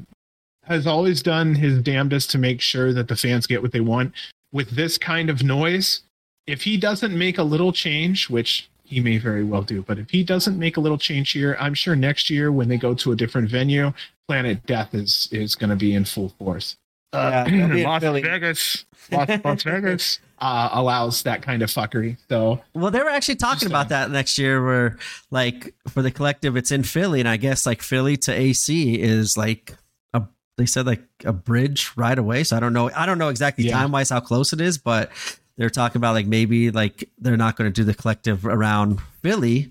has 0.65 0.87
always 0.87 1.23
done 1.23 1.55
his 1.55 1.81
damnedest 1.82 2.31
to 2.31 2.39
make 2.39 2.61
sure 2.61 2.93
that 2.93 3.09
the 3.09 3.16
fans 3.16 3.47
get 3.47 3.62
what 3.62 3.73
they 3.73 3.81
want. 3.81 4.15
With 4.53 4.70
this 4.70 4.99
kind 4.99 5.31
of 5.31 5.43
noise, 5.43 6.03
if 6.47 6.62
he 6.62 6.77
doesn't 6.77 7.16
make 7.16 7.39
a 7.39 7.43
little 7.43 7.73
change, 7.73 8.28
which 8.28 8.69
he 8.82 9.01
may 9.01 9.19
very 9.19 9.45
well 9.45 9.62
do, 9.62 9.82
but 9.82 9.99
if 9.99 10.11
he 10.11 10.24
doesn't 10.24 10.59
make 10.59 10.77
a 10.77 10.81
little 10.81 10.99
change 10.99 11.31
here, 11.31 11.57
I'm 11.61 11.74
sure 11.74 11.95
next 11.95 12.28
year 12.28 12.51
when 12.51 12.69
they 12.69 12.77
go 12.77 12.95
to 12.95 13.12
a 13.12 13.16
different 13.16 13.49
venue, 13.49 13.93
Planet 14.27 14.65
Death 14.66 14.95
is 14.95 15.28
is 15.31 15.55
going 15.55 15.70
to 15.70 15.77
be 15.77 15.95
in 15.95 16.05
full 16.05 16.31
force. 16.39 16.77
Yeah, 17.12 17.45
they'll 17.51 17.69
be 17.69 17.81
in 17.81 17.87
Las 17.87 18.03
Philly. 18.03 18.23
Vegas, 18.23 18.85
Las, 19.11 19.28
Las 19.45 19.62
Vegas 19.65 20.19
uh, 20.39 20.69
allows 20.73 21.23
that 21.24 21.43
kind 21.43 21.62
of 21.62 21.70
fuckery. 21.70 22.16
So 22.28 22.62
Well, 22.74 22.91
they 22.91 23.01
were 23.01 23.11
actually 23.11 23.37
talking 23.37 23.66
about 23.66 23.89
that 23.89 24.11
next 24.11 24.39
year, 24.39 24.65
where 24.65 24.99
like 25.31 25.74
for 25.89 26.03
the 26.03 26.11
collective, 26.11 26.57
it's 26.57 26.70
in 26.70 26.82
Philly, 26.85 27.20
and 27.20 27.28
I 27.28 27.37
guess 27.37 27.66
like 27.66 27.82
Philly 27.82 28.16
to 28.19 28.32
AC 28.32 29.01
is 29.01 29.37
like 29.37 29.74
a 30.15 30.23
they 30.57 30.66
said 30.66 30.87
like 30.87 31.03
a 31.24 31.32
bridge 31.32 31.91
right 31.97 32.19
away. 32.19 32.45
So 32.45 32.57
I 32.57 32.61
don't 32.61 32.73
know, 32.73 32.91
I 32.95 33.07
don't 33.07 33.19
know 33.19 33.28
exactly 33.28 33.65
Yeah. 33.65 33.78
time 33.78 33.93
wise 33.93 34.11
how 34.11 34.20
close 34.20 34.53
it 34.53 34.61
is, 34.61 34.78
but 34.78 35.11
they're 35.57 35.69
talking 35.70 35.99
about 35.99 36.15
like 36.15 36.27
maybe 36.27 36.70
like 36.70 37.09
they're 37.19 37.37
not 37.37 37.57
going 37.57 37.70
to 37.70 37.74
do 37.74 37.85
the 37.85 37.93
collective 37.95 38.47
around 38.47 39.01
Philly 39.23 39.70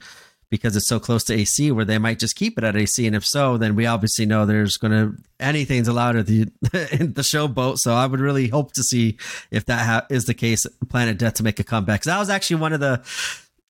because 0.50 0.76
it's 0.76 0.88
so 0.88 1.00
close 1.00 1.24
to 1.26 1.34
AC, 1.34 1.72
where 1.72 1.86
they 1.86 1.98
might 1.98 2.20
just 2.20 2.36
keep 2.36 2.58
it 2.58 2.64
at 2.64 2.76
AC, 2.76 3.06
and 3.06 3.16
if 3.16 3.26
so, 3.26 3.58
then 3.58 3.76
we 3.76 3.86
obviously 3.86 4.26
know 4.26 4.46
there's 4.46 4.78
going 4.78 4.92
to 4.92 5.16
anything's 5.40 5.88
allowed 5.88 6.16
at 6.16 6.26
the 6.28 6.42
in 6.92 7.14
the 7.14 7.22
showboat. 7.22 7.78
So 7.78 7.94
I 7.94 8.06
would 8.06 8.20
really 8.20 8.48
hope 8.48 8.74
to 8.74 8.84
see 8.84 9.18
if 9.52 9.66
that 9.66 9.86
ha- 9.86 10.06
is 10.10 10.26
the 10.26 10.34
case, 10.34 10.66
Planet 10.90 11.18
Death 11.18 11.36
to 11.36 11.44
make 11.44 11.60
a 11.60 11.64
comeback. 11.64 12.02
'Cause 12.02 12.06
that 12.06 12.20
was 12.20 12.30
actually 12.30 12.58
one 12.62 12.74
of 12.74 12.80
the 12.80 13.02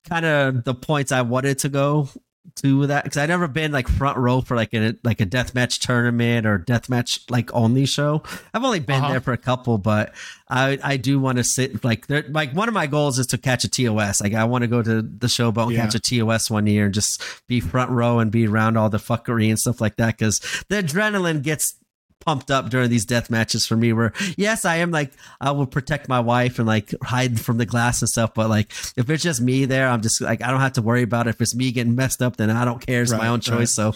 kind 0.10 0.26
of 0.26 0.64
the 0.64 0.73
points 0.73 1.11
I 1.11 1.22
wanted 1.22 1.60
to 1.60 1.69
go 1.69 2.10
to 2.56 2.88
that 2.88 3.04
because 3.04 3.18
I've 3.18 3.30
never 3.30 3.48
been 3.48 3.72
like 3.72 3.88
front 3.88 4.18
row 4.18 4.42
for 4.42 4.56
like 4.56 4.74
a 4.74 4.96
like 5.04 5.20
a 5.22 5.26
death 5.26 5.54
match 5.56 5.80
tournament 5.80 6.46
or 6.46 6.58
death 6.58 6.90
match 6.90 7.22
like 7.30 7.54
only 7.54 7.86
show. 7.86 8.24
I've 8.54 8.64
only 8.64 8.80
been 8.80 8.98
Uh-huh. 9.02 9.10
there 9.12 9.22
for 9.22 9.34
a 9.34 9.38
couple, 9.38 9.78
but 9.78 10.14
I 10.50 10.78
I 10.84 10.98
do 10.98 11.20
want 11.20 11.38
to 11.38 11.44
sit 11.44 11.84
like 11.84 12.08
there. 12.08 12.26
Like 12.30 12.54
one 12.54 12.68
of 12.68 12.74
my 12.74 12.88
goals 12.88 13.20
is 13.20 13.28
to 13.28 13.38
catch 13.38 13.64
a 13.64 13.68
TOS. 13.70 14.22
Like 14.22 14.34
I 14.34 14.44
want 14.46 14.64
to 14.64 14.68
go 14.68 14.82
to 14.82 15.02
the 15.02 15.28
showboat 15.28 15.64
and 15.64 15.72
Yeah. 15.74 15.82
catch 15.86 15.96
a 15.96 16.00
TOS 16.00 16.50
one 16.50 16.68
year 16.68 16.86
and 16.86 16.94
just 16.94 17.22
be 17.48 17.60
front 17.60 17.92
row 17.92 18.20
and 18.20 18.32
be 18.32 18.48
around 18.48 18.78
all 18.78 18.90
the 18.90 18.98
fuckery 18.98 19.50
and 19.50 19.60
stuff 19.60 19.80
like 19.82 19.96
that 19.98 20.18
because 20.18 20.40
the 20.70 20.82
adrenaline 20.84 21.42
gets 21.44 21.76
pumped 22.26 22.52
up 22.52 22.70
during 22.70 22.90
these 22.90 23.06
death 23.06 23.30
matches 23.30 23.66
for 23.66 23.78
me 23.78 23.94
where 23.94 24.12
yes 24.38 24.66
i 24.66 24.78
am 24.78 24.91
like 24.91 25.12
i 25.40 25.52
will 25.52 25.66
protect 25.66 26.10
my 26.10 26.20
wife 26.20 26.60
and 26.60 26.68
like 26.68 26.94
hide 27.02 27.40
from 27.40 27.58
the 27.58 27.66
glass 27.66 28.02
and 28.02 28.10
stuff 28.10 28.34
but 28.34 28.50
like 28.50 28.72
if 28.98 29.10
it's 29.10 29.24
just 29.24 29.41
me 29.41 29.66
there 29.66 29.88
i'm 29.88 30.02
just 30.02 30.20
like 30.20 30.44
i 30.44 30.52
don't 30.52 30.60
have 30.60 30.74
to 30.74 30.82
worry 30.82 31.02
about 31.04 31.28
it. 31.28 31.32
if 31.32 31.41
it's 31.41 31.56
me 31.56 31.72
getting 31.72 31.96
messed 31.96 32.22
up 32.22 32.36
then 32.36 32.50
i 32.50 32.66
don't 32.66 32.86
care. 32.86 33.02
It's 33.02 33.12
my 33.12 33.28
own 33.30 33.40
choice. 33.40 33.72
so 33.72 33.94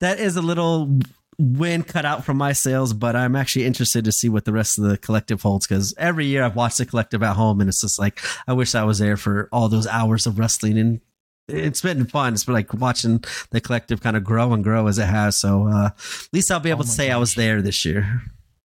that 0.00 0.18
is 0.18 0.36
a 0.36 0.42
little 0.42 0.98
win 1.38 1.82
cut 1.82 2.04
out 2.04 2.24
from 2.24 2.36
my 2.36 2.52
sales 2.52 2.92
but 2.92 3.16
i'm 3.16 3.36
actually 3.36 3.64
interested 3.64 4.04
to 4.04 4.12
see 4.12 4.28
what 4.28 4.44
the 4.44 4.52
rest 4.52 4.78
of 4.78 4.84
the 4.84 4.98
collective 4.98 5.42
holds 5.42 5.66
because 5.66 5.94
every 5.96 6.26
year 6.26 6.42
i've 6.42 6.56
watched 6.56 6.78
the 6.78 6.86
collective 6.86 7.22
at 7.22 7.36
home 7.36 7.60
and 7.60 7.68
it's 7.68 7.80
just 7.80 7.98
like 7.98 8.20
i 8.46 8.52
wish 8.52 8.74
i 8.74 8.84
was 8.84 8.98
there 8.98 9.16
for 9.16 9.48
all 9.52 9.68
those 9.68 9.86
hours 9.86 10.26
of 10.26 10.38
wrestling 10.38 10.78
and 10.78 11.00
it's 11.48 11.80
been 11.80 12.06
fun. 12.06 12.34
It's 12.34 12.44
been 12.44 12.54
like 12.54 12.72
watching 12.74 13.22
the 13.50 13.60
collective 13.60 14.00
kind 14.00 14.16
of 14.16 14.24
grow 14.24 14.52
and 14.52 14.62
grow 14.62 14.86
as 14.86 14.98
it 14.98 15.06
has. 15.06 15.36
So 15.36 15.68
uh, 15.68 15.90
at 15.94 16.28
least 16.32 16.50
I'll 16.50 16.60
be 16.60 16.70
able 16.70 16.80
Oh 16.80 16.84
to 16.84 16.88
my 16.88 16.94
say 16.94 17.10
I 17.10 17.16
was 17.16 17.34
there 17.34 17.62
this 17.62 17.84
year. 17.84 18.22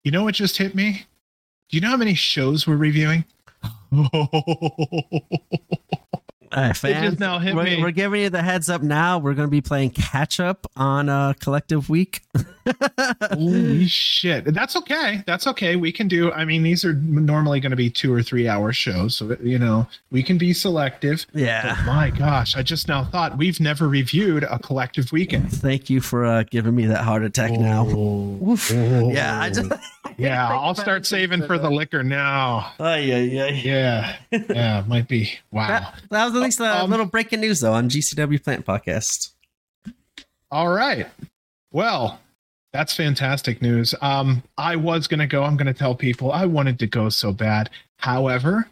You 0.03 0.11
know 0.11 0.23
what 0.23 0.35
just 0.35 0.57
hit 0.57 0.75
me? 0.75 1.05
Do 1.69 1.77
you 1.77 1.81
know 1.81 1.89
how 1.89 1.97
many 1.97 2.13
shows 2.13 2.65
we're 2.65 2.77
reviewing? 2.77 3.25
All 3.91 4.09
right, 6.55 6.77
fans, 6.77 7.09
just 7.09 7.19
now 7.19 7.39
hit 7.39 7.55
we're, 7.55 7.63
me. 7.63 7.81
we're 7.81 7.91
giving 7.91 8.21
you 8.21 8.29
the 8.29 8.41
heads 8.41 8.69
up 8.69 8.81
now. 8.81 9.17
We're 9.17 9.33
going 9.33 9.47
to 9.47 9.51
be 9.51 9.61
playing 9.61 9.91
catch 9.91 10.39
up 10.39 10.65
on 10.75 11.09
uh, 11.09 11.33
collective 11.39 11.89
week. 11.89 12.21
Holy 13.31 13.85
shit. 13.87 14.53
That's 14.53 14.75
okay. 14.75 15.23
That's 15.25 15.47
okay. 15.47 15.75
We 15.75 15.91
can 15.91 16.07
do, 16.07 16.31
I 16.31 16.45
mean, 16.45 16.63
these 16.63 16.83
are 16.85 16.93
normally 16.93 17.59
going 17.59 17.71
to 17.71 17.75
be 17.77 17.89
two 17.89 18.13
or 18.13 18.21
three 18.23 18.47
hour 18.47 18.73
shows. 18.73 19.15
So, 19.17 19.35
you 19.41 19.59
know, 19.59 19.87
we 20.11 20.23
can 20.23 20.37
be 20.37 20.53
selective. 20.53 21.25
But 21.33 21.41
yeah. 21.41 21.83
my 21.85 22.09
gosh, 22.09 22.55
I 22.55 22.63
just 22.63 22.87
now 22.87 23.03
thought 23.05 23.37
we've 23.37 23.59
never 23.59 23.87
reviewed 23.87 24.43
a 24.43 24.59
collective 24.59 25.11
weekend. 25.11 25.51
Thank 25.51 25.89
you 25.89 26.01
for 26.01 26.25
uh, 26.25 26.43
giving 26.43 26.75
me 26.75 26.85
that 26.87 27.03
heart 27.03 27.23
attack 27.23 27.51
now. 27.51 27.87
Oof. 27.87 28.71
Oh. 28.73 29.11
Yeah, 29.11 29.39
I 29.39 29.49
just, 29.49 29.71
yeah. 30.17 30.47
I'll 30.49 30.75
start 30.75 31.05
saving 31.05 31.45
for 31.45 31.57
the 31.57 31.69
liquor 31.69 32.03
now. 32.03 32.73
Oh, 32.79 32.95
yeah, 32.95 33.17
yeah. 33.17 33.47
Yeah. 33.47 34.17
Yeah, 34.31 34.83
might 34.87 35.07
be. 35.07 35.31
Wow. 35.51 35.67
That, 35.67 36.01
that 36.11 36.25
was 36.25 36.35
at 36.35 36.41
least 36.41 36.59
a 36.59 36.83
Um, 36.83 36.89
little 36.91 37.05
breaking 37.05 37.39
news, 37.39 37.61
though, 37.61 37.73
on 37.73 37.89
GCW 37.89 38.43
Plant 38.43 38.65
Podcast. 38.65 39.31
All 40.51 40.69
right. 40.69 41.07
Well, 41.71 42.19
that's 42.77 42.93
fantastic 42.93 43.59
news. 43.59 43.95
Um, 44.03 44.43
I 44.55 44.75
was 44.75 45.07
going 45.07 45.19
to 45.19 45.25
go. 45.25 45.43
I'm 45.43 45.57
going 45.57 45.65
to 45.65 45.73
tell 45.73 45.95
people 45.95 46.31
I 46.31 46.45
wanted 46.45 46.77
to 46.77 46.85
go 46.85 47.09
so 47.09 47.33
bad. 47.33 47.71
However, 47.97 48.67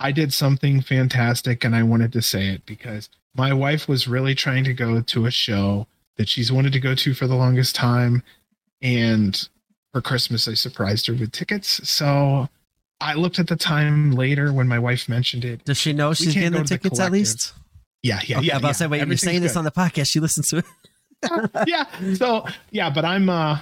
I 0.00 0.12
did 0.12 0.32
something 0.32 0.80
fantastic 0.80 1.62
and 1.62 1.76
I 1.76 1.82
wanted 1.82 2.10
to 2.14 2.22
say 2.22 2.48
it 2.48 2.64
because 2.64 3.10
my 3.34 3.52
wife 3.52 3.86
was 3.86 4.08
really 4.08 4.34
trying 4.34 4.64
to 4.64 4.72
go 4.72 5.02
to 5.02 5.26
a 5.26 5.30
show 5.30 5.86
that 6.16 6.26
she's 6.26 6.50
wanted 6.50 6.72
to 6.72 6.80
go 6.80 6.94
to 6.94 7.12
for 7.12 7.26
the 7.26 7.34
longest 7.34 7.76
time. 7.76 8.22
And 8.80 9.46
for 9.92 10.00
Christmas, 10.00 10.48
I 10.48 10.54
surprised 10.54 11.06
her 11.08 11.12
with 11.12 11.30
tickets. 11.30 11.86
So 11.86 12.48
I 12.98 13.12
looked 13.12 13.38
at 13.38 13.48
the 13.48 13.56
time 13.56 14.12
later 14.12 14.54
when 14.54 14.68
my 14.68 14.78
wife 14.78 15.06
mentioned 15.06 15.44
it. 15.44 15.66
Does 15.66 15.76
she 15.76 15.92
know 15.92 16.14
she's 16.14 16.32
getting 16.32 16.52
the 16.52 16.58
to 16.58 16.64
the 16.64 16.68
tickets 16.68 16.98
at 16.98 17.12
least? 17.12 17.52
Yeah, 18.02 18.20
yeah, 18.24 18.38
okay, 18.38 18.46
yeah. 18.46 18.56
About 18.56 18.68
yeah. 18.68 18.72
say, 18.72 18.86
wait, 18.86 19.06
you're 19.06 19.18
saying 19.18 19.42
this 19.42 19.54
on 19.54 19.64
the 19.64 19.70
podcast. 19.70 20.10
She 20.10 20.18
listens 20.18 20.48
to 20.48 20.58
it. 20.58 20.64
yeah. 21.66 21.84
So 22.14 22.46
yeah, 22.70 22.90
but 22.90 23.04
I'm 23.04 23.28
uh 23.28 23.58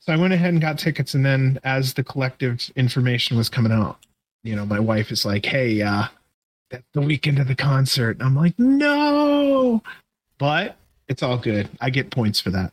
so 0.00 0.12
I 0.12 0.16
went 0.16 0.32
ahead 0.32 0.50
and 0.52 0.60
got 0.60 0.78
tickets 0.78 1.14
and 1.14 1.24
then 1.24 1.58
as 1.64 1.94
the 1.94 2.02
collective 2.04 2.70
information 2.76 3.36
was 3.36 3.48
coming 3.48 3.72
out, 3.72 3.98
you 4.42 4.56
know, 4.56 4.64
my 4.66 4.80
wife 4.80 5.10
is 5.10 5.24
like, 5.24 5.44
Hey, 5.46 5.82
uh 5.82 6.04
that's 6.70 6.84
the 6.92 7.00
weekend 7.00 7.38
of 7.38 7.48
the 7.48 7.54
concert. 7.56 8.18
And 8.18 8.22
I'm 8.22 8.36
like, 8.36 8.58
No 8.58 9.82
but 10.40 10.76
it's 11.06 11.22
all 11.22 11.36
good. 11.36 11.68
I 11.80 11.90
get 11.90 12.10
points 12.10 12.40
for 12.40 12.50
that. 12.50 12.72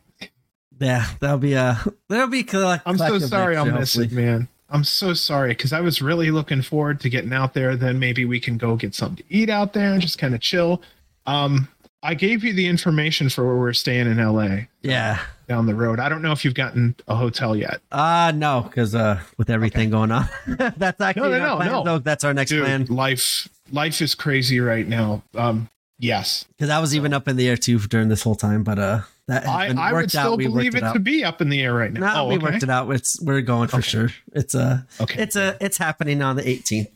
Yeah, 0.80 1.06
that'll 1.20 1.38
be 1.38 1.56
uh 1.56 1.76
that'll 2.08 2.28
be 2.28 2.42
collect- 2.42 2.84
I'm 2.86 2.98
so 2.98 3.18
sorry 3.18 3.56
I'll 3.56 3.66
year, 3.66 3.74
miss 3.78 3.96
it, 3.96 4.10
man. 4.10 4.48
I'm 4.70 4.84
so 4.84 5.14
sorry 5.14 5.50
because 5.50 5.72
I 5.72 5.80
was 5.80 6.02
really 6.02 6.30
looking 6.30 6.62
forward 6.62 7.00
to 7.00 7.08
getting 7.10 7.32
out 7.32 7.54
there. 7.54 7.76
Then 7.76 7.98
maybe 7.98 8.24
we 8.24 8.40
can 8.40 8.58
go 8.58 8.76
get 8.76 8.94
something 8.94 9.24
to 9.24 9.34
eat 9.34 9.50
out 9.50 9.72
there 9.72 9.92
and 9.92 10.00
just 10.02 10.18
kind 10.18 10.34
of 10.34 10.40
chill. 10.40 10.82
Um, 11.26 11.68
I 12.02 12.14
gave 12.14 12.44
you 12.44 12.52
the 12.52 12.66
information 12.68 13.28
for 13.28 13.44
where 13.46 13.56
we're 13.56 13.72
staying 13.72 14.06
in 14.06 14.18
LA 14.18 14.66
Yeah. 14.82 15.18
down 15.48 15.66
the 15.66 15.74
road. 15.74 15.98
I 15.98 16.08
don't 16.08 16.22
know 16.22 16.30
if 16.32 16.44
you've 16.44 16.54
gotten 16.54 16.94
a 17.08 17.16
hotel 17.16 17.56
yet. 17.56 17.80
Uh 17.90 18.32
no, 18.34 18.62
because 18.62 18.94
uh 18.94 19.20
with 19.36 19.50
everything 19.50 19.90
going 19.90 20.12
on. 20.12 20.28
that's 20.76 21.00
actually 21.00 21.30
no, 21.38 21.38
no, 21.38 21.56
plan, 21.56 21.72
no. 21.72 21.84
though. 21.84 21.98
That's 21.98 22.22
our 22.24 22.32
next 22.34 22.50
Dude, 22.50 22.64
plan. 22.64 22.84
life 22.86 23.48
life 23.72 24.00
is 24.00 24.14
crazy 24.14 24.60
right 24.60 24.86
now. 24.86 25.22
Um, 25.34 25.68
yes, 25.98 26.44
Because 26.56 26.70
I 26.70 26.78
was 26.78 26.94
even 26.94 27.12
up 27.12 27.26
in 27.28 27.36
the 27.36 27.48
air 27.48 27.56
too 27.56 27.78
during 27.80 28.08
this 28.08 28.22
whole 28.22 28.36
time, 28.36 28.62
but 28.62 28.78
uh 28.78 29.00
that 29.26 29.46
I, 29.46 29.66
I 29.66 29.92
would 29.92 30.02
worked 30.02 30.14
out. 30.14 30.22
still 30.22 30.36
We 30.38 30.44
believe 30.46 30.74
it 30.74 30.82
out. 30.82 30.94
to 30.94 31.00
be 31.00 31.22
up 31.24 31.42
in 31.42 31.50
the 31.50 31.60
air 31.60 31.74
right 31.74 31.92
now. 31.92 32.00
No, 32.14 32.22
oh, 32.22 32.28
we 32.28 32.36
okay. 32.36 32.44
worked 32.44 32.62
it 32.62 32.70
out. 32.70 32.88
It's 32.90 33.20
we're 33.20 33.42
going 33.42 33.68
for 33.68 33.78
Okay. 33.78 33.88
sure. 33.88 34.10
It's 34.32 34.54
uh 34.54 34.82
Okay. 35.00 35.20
it's 35.22 35.36
a 35.36 35.56
it's 35.60 35.76
happening 35.78 36.22
on 36.22 36.36
the 36.36 36.42
18th. 36.42 36.88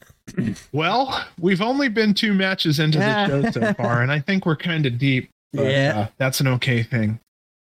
Well, 0.72 1.24
we've 1.38 1.60
only 1.62 1.88
been 1.88 2.14
two 2.14 2.32
matches 2.34 2.78
into 2.78 2.98
the 2.98 3.26
show 3.26 3.50
so 3.50 3.72
far, 3.78 4.02
and 4.02 4.10
I 4.12 4.20
think 4.20 4.46
we're 4.46 4.56
kind 4.56 4.86
of 4.86 4.98
deep. 4.98 5.30
But, 5.52 5.66
Yeah. 5.66 5.92
uh, 5.98 6.06
that's 6.16 6.40
an 6.40 6.46
okay 6.48 6.82
thing. 6.82 7.18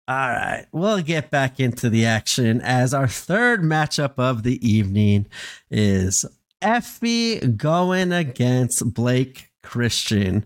All 0.08 0.16
right, 0.18 0.66
we'll 0.72 1.02
get 1.02 1.30
back 1.30 1.60
into 1.60 1.90
the 1.90 2.06
action 2.06 2.60
as 2.62 2.94
our 2.94 3.08
third 3.08 3.62
matchup 3.62 4.14
of 4.18 4.44
the 4.44 4.66
evening 4.68 5.28
is 5.70 6.26
Effy 6.62 7.56
going 7.58 8.12
against 8.12 8.94
Blake 8.94 9.52
Christian. 9.64 10.46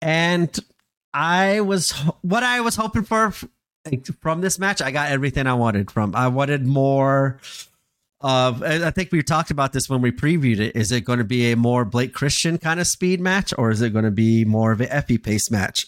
And 0.00 0.56
I 1.12 1.60
was 1.60 1.90
what 2.22 2.42
I 2.44 2.60
was 2.60 2.76
hoping 2.76 3.02
for 3.04 3.32
from 4.20 4.40
this 4.42 4.58
match, 4.58 4.80
I 4.82 4.90
got 4.90 5.10
everything 5.10 5.46
I 5.46 5.54
wanted 5.54 5.90
from. 5.90 6.14
I 6.14 6.28
wanted 6.28 6.66
more 6.66 7.40
of 8.20 8.62
I 8.62 8.90
think 8.90 9.12
we 9.12 9.22
talked 9.22 9.50
about 9.50 9.72
this 9.72 9.88
when 9.88 10.02
we 10.02 10.12
previewed 10.12 10.60
it. 10.60 10.76
Is 10.76 10.92
it 10.92 11.02
going 11.02 11.18
to 11.18 11.24
be 11.24 11.52
a 11.52 11.56
more 11.56 11.84
Blake 11.84 12.12
Christian 12.12 12.58
kind 12.58 12.78
of 12.78 12.86
speed 12.86 13.20
match 13.20 13.54
or 13.56 13.70
is 13.70 13.80
it 13.80 13.90
going 13.90 14.04
to 14.04 14.10
be 14.10 14.44
more 14.44 14.72
of 14.72 14.80
an 14.80 14.88
Effy 14.88 15.22
pace 15.22 15.50
match? 15.50 15.86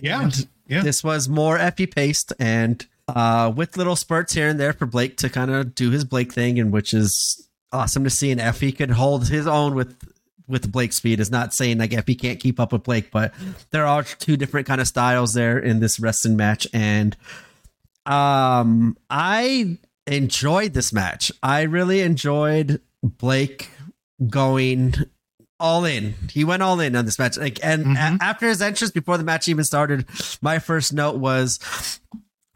Yeah, 0.00 0.22
And 0.22 0.48
yeah. 0.66 0.82
This 0.82 1.02
was 1.02 1.28
more 1.28 1.58
Effy 1.58 1.92
paced 1.92 2.32
and 2.38 2.86
uh, 3.08 3.52
with 3.54 3.76
little 3.76 3.96
spurts 3.96 4.32
here 4.32 4.48
and 4.48 4.60
there 4.60 4.72
for 4.72 4.86
Blake 4.86 5.16
to 5.18 5.28
kind 5.28 5.50
of 5.50 5.74
do 5.74 5.90
his 5.90 6.04
Blake 6.04 6.32
thing, 6.32 6.60
and 6.60 6.72
which 6.72 6.94
is 6.94 7.48
awesome 7.72 8.04
to 8.04 8.10
see. 8.10 8.30
And 8.30 8.40
Effy 8.40 8.76
could 8.76 8.92
hold 8.92 9.28
his 9.28 9.48
own 9.48 9.74
with 9.74 9.96
with 10.46 10.70
Blake's 10.70 10.96
speed. 10.96 11.18
Is 11.18 11.30
not 11.30 11.52
saying 11.52 11.78
like 11.78 11.90
Effy 11.90 12.18
can't 12.18 12.38
keep 12.38 12.60
up 12.60 12.72
with 12.72 12.84
Blake, 12.84 13.10
but 13.10 13.34
there 13.70 13.84
are 13.84 14.04
two 14.04 14.36
different 14.36 14.68
kind 14.68 14.80
of 14.80 14.86
styles 14.86 15.34
there 15.34 15.58
in 15.58 15.80
this 15.80 15.98
wrestling 15.98 16.36
match, 16.36 16.68
and 16.72 17.16
um, 18.06 18.96
I 19.10 19.78
enjoyed 20.14 20.74
this 20.74 20.92
match. 20.92 21.32
I 21.42 21.62
really 21.62 22.00
enjoyed 22.00 22.80
Blake 23.02 23.70
going 24.28 24.94
all 25.58 25.84
in. 25.84 26.14
He 26.30 26.44
went 26.44 26.62
all 26.62 26.80
in 26.80 26.96
on 26.96 27.04
this 27.04 27.18
match. 27.18 27.36
Like, 27.36 27.58
and 27.62 27.84
Mhm. 27.84 28.18
a- 28.20 28.24
after 28.24 28.48
his 28.48 28.62
entrance, 28.62 28.90
before 28.92 29.18
the 29.18 29.24
match 29.24 29.48
even 29.48 29.64
started, 29.64 30.06
my 30.40 30.58
first 30.58 30.92
note 30.92 31.16
was, 31.16 31.58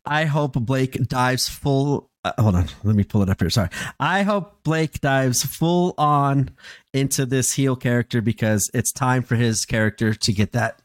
"I 0.05 0.24
hope 0.24 0.55
Blake 0.55 1.06
dives 1.09 1.48
full." 1.48 2.10
Uh, 2.24 2.32
hold 2.39 2.55
on, 2.55 2.68
let 2.82 2.97
me 2.97 3.05
pull 3.05 3.20
it 3.22 3.28
up 3.28 3.40
here. 3.40 3.51
Sorry. 3.51 3.68
I 4.01 4.22
hope 4.22 4.62
Blake 4.62 5.01
dives 5.02 5.44
full 5.44 5.94
on 5.98 6.51
into 6.94 7.26
this 7.26 7.52
heel 7.52 7.76
character 7.76 8.22
because 8.22 8.70
it's 8.72 8.93
time 8.93 9.22
for 9.22 9.36
his 9.36 9.66
character 9.66 10.14
to 10.14 10.32
get 10.32 10.52
that 10.52 10.81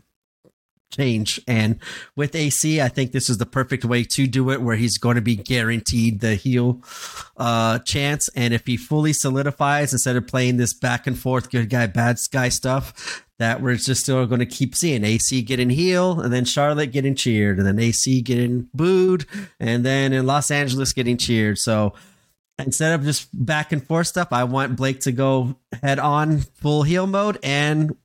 change. 0.92 1.40
And 1.48 1.80
with 2.16 2.36
AC, 2.36 2.82
I 2.82 2.90
think 2.90 3.12
this 3.12 3.30
is 3.30 3.38
the 3.38 3.46
perfect 3.46 3.86
way 3.86 4.04
to 4.04 4.28
do 4.28 4.50
it, 4.52 4.62
where 4.62 4.76
he's 4.76 4.98
going 4.98 5.16
to 5.16 5.22
be 5.22 5.36
guaranteed 5.36 6.20
the 6.20 6.36
heel 6.36 6.82
uh, 7.38 7.80
chance. 7.80 8.30
And 8.36 8.54
if 8.54 8.66
he 8.66 8.78
fully 8.78 9.14
solidifies 9.14 9.94
instead 9.94 10.16
of 10.16 10.28
playing 10.28 10.58
this 10.58 10.74
back 10.74 11.08
and 11.08 11.18
forth 11.18 11.52
good 11.52 11.70
guy, 11.70 11.88
bad 11.88 12.20
guy 12.32 12.50
stuff, 12.50 13.26
that 13.40 13.62
we're 13.62 13.76
just 13.76 14.02
still 14.02 14.26
going 14.26 14.40
to 14.40 14.46
keep 14.46 14.76
seeing 14.76 15.04
AC 15.04 15.42
getting 15.44 15.70
heel 15.70 16.20
and 16.20 16.32
then 16.32 16.44
Charlotte 16.44 16.92
getting 16.92 17.16
cheered 17.16 17.58
and 17.58 17.66
then 17.66 17.80
AC 17.80 18.22
getting 18.22 18.68
booed 18.74 19.26
and 19.60 19.86
then 19.86 20.12
in 20.12 20.26
Los 20.26 20.52
Angeles 20.52 20.92
getting 20.92 21.18
cheered. 21.18 21.58
So 21.58 21.94
instead 22.60 22.94
of 22.94 23.06
just 23.06 23.30
back 23.34 23.72
and 23.72 23.86
forth 23.86 24.08
stuff, 24.08 24.28
I 24.32 24.44
want 24.44 24.76
Blake 24.76 25.00
to 25.02 25.14
go 25.14 25.56
head 25.82 26.00
on 26.00 26.40
full 26.40 26.84
heel 26.84 27.08
mode. 27.08 27.40
And 27.42 27.96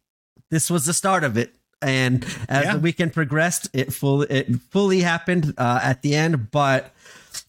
this 0.51 0.71
was 0.71 0.87
the 0.87 0.95
start 0.95 1.25
of 1.25 1.37
it. 1.37 1.53
And 1.85 2.25
as 2.49 2.65
Yeah. 2.65 2.73
the 2.75 2.81
weekend 2.81 3.13
progressed, 3.13 3.69
it 3.73 3.93
full 3.93 4.23
it 4.23 4.49
fully 4.71 5.01
happened 5.01 5.55
uh, 5.59 5.81
at 5.83 6.03
the 6.03 6.15
end. 6.15 6.51
But 6.51 6.93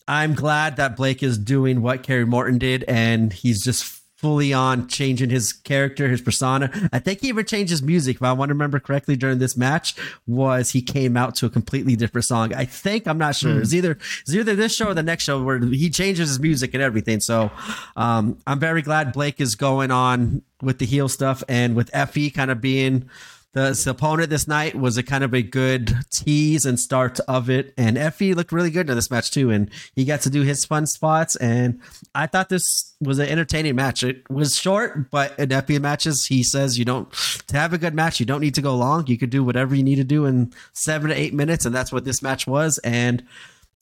I'm 0.08 0.34
glad 0.36 0.76
that 0.78 0.96
Blake 0.96 1.24
is 1.24 1.38
doing 1.38 1.82
what 1.82 2.04
Kerry 2.04 2.26
Morton 2.26 2.58
did, 2.58 2.84
and 2.88 3.32
he's 3.34 3.64
just 3.64 3.96
fully 4.18 4.54
on 4.54 4.88
changing 4.88 5.30
his 5.30 5.52
character, 5.54 6.08
his 6.08 6.22
persona. 6.22 6.72
I 6.92 7.00
think 7.00 7.22
he 7.22 7.28
even 7.28 7.46
changed 7.46 7.70
his 7.70 7.84
music. 7.84 8.16
If 8.16 8.24
I 8.24 8.32
want 8.32 8.50
to 8.50 8.54
remember 8.54 8.80
correctly, 8.80 9.16
during 9.16 9.40
this 9.40 9.58
match, 9.58 9.94
was 10.26 10.72
he 10.72 10.82
came 10.82 11.18
out 11.18 11.36
to 11.36 11.46
a 11.46 11.50
completely 11.50 11.96
different 11.96 12.26
song. 12.26 12.54
I 12.54 12.66
think 12.66 13.08
I'm 13.08 13.18
not 13.18 13.36
sure. 13.36 13.54
Mm. 13.56 13.62
It's 13.62 13.74
either 13.74 13.92
it's 14.22 14.34
either 14.34 14.56
this 14.56 14.74
show 14.76 14.88
or 14.88 14.94
the 14.94 15.04
next 15.04 15.26
show 15.26 15.44
where 15.44 15.60
he 15.60 15.90
changes 15.90 16.30
his 16.30 16.40
music 16.40 16.74
and 16.74 16.82
everything. 16.82 17.20
So 17.20 17.52
um, 17.96 18.38
I'm 18.48 18.60
very 18.60 18.82
glad 18.82 19.12
Blake 19.14 19.42
is 19.42 19.56
going 19.56 19.92
on 19.92 20.42
with 20.62 20.80
the 20.80 20.86
heel 20.86 21.10
stuff 21.10 21.44
and 21.50 21.76
with 21.76 21.92
Effy 21.92 22.34
kind 22.34 22.50
of 22.50 22.62
being 22.62 23.10
the 23.56 23.88
opponent 23.90 24.30
this 24.30 24.50
night 24.50 24.76
was 24.76 24.98
a 24.98 25.04
kind 25.04 25.24
of 25.24 25.34
a 25.34 25.42
good 25.42 25.96
tease 26.12 26.66
and 26.66 26.78
start 26.78 27.22
of 27.22 27.50
it. 27.50 27.74
And 27.78 27.96
Effy 27.96 28.36
looked 28.36 28.52
really 28.52 28.70
good 28.70 28.90
in 28.90 28.96
this 28.96 29.10
match 29.10 29.32
too. 29.32 29.50
And 29.50 29.72
he 29.96 30.04
got 30.04 30.20
to 30.22 30.30
do 30.30 30.42
his 30.42 30.66
fun 30.66 30.86
spots. 30.86 31.38
And 31.38 31.80
I 32.14 32.28
thought 32.28 32.50
this 32.50 32.94
was 33.00 33.18
an 33.18 33.30
entertaining 33.30 33.76
match. 33.76 34.04
It 34.04 34.30
was 34.30 34.58
short, 34.58 35.10
but 35.10 35.40
in 35.40 35.50
Effy 35.50 35.80
matches, 35.80 36.26
he 36.26 36.44
says 36.44 36.78
you 36.78 36.84
don't 36.84 37.10
to 37.48 37.56
have 37.58 37.72
a 37.72 37.78
good 37.78 37.96
match, 37.96 38.20
you 38.20 38.26
don't 38.26 38.42
need 38.42 38.56
to 38.56 38.62
go 38.62 38.76
long. 38.76 39.08
You 39.08 39.18
could 39.18 39.30
do 39.30 39.42
whatever 39.42 39.74
you 39.74 39.84
need 39.84 39.96
to 39.96 40.04
do 40.04 40.26
in 40.26 40.52
seven 40.74 41.10
to 41.10 41.16
eight 41.16 41.34
minutes. 41.34 41.66
And 41.66 41.74
that's 41.74 41.94
what 41.94 42.04
this 42.04 42.22
match 42.22 42.46
was. 42.46 42.78
And 42.80 43.24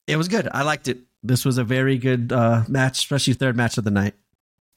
it 0.05 0.17
was 0.17 0.27
good. 0.27 0.47
I 0.51 0.61
liked 0.61 0.87
it. 0.87 0.99
This 1.23 1.45
was 1.45 1.57
a 1.57 1.63
very 1.63 1.97
good 1.97 2.31
uh, 2.31 2.61
match, 2.67 2.99
especially 2.99 3.33
third 3.33 3.57
match 3.57 3.79
of 3.79 3.85
the 3.85 3.91
night. 3.91 4.13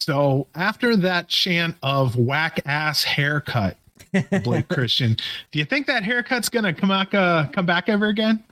So 0.01 0.47
after 0.55 0.97
that 0.97 1.29
chant 1.29 1.77
of 1.83 2.17
whack 2.17 2.61
ass 2.65 3.05
haircut, 3.05 3.77
Blake 4.45 4.69
Christian. 4.69 5.17
Do 5.51 5.59
you 5.59 5.65
think 5.65 5.87
that 5.87 6.03
haircut's 6.03 6.49
gonna 6.49 6.75
come 6.75 6.89
back 6.89 7.15
uh, 7.15 7.49
come 7.49 7.67
back 7.67 7.89
ever 7.89 8.09
again? 8.09 8.45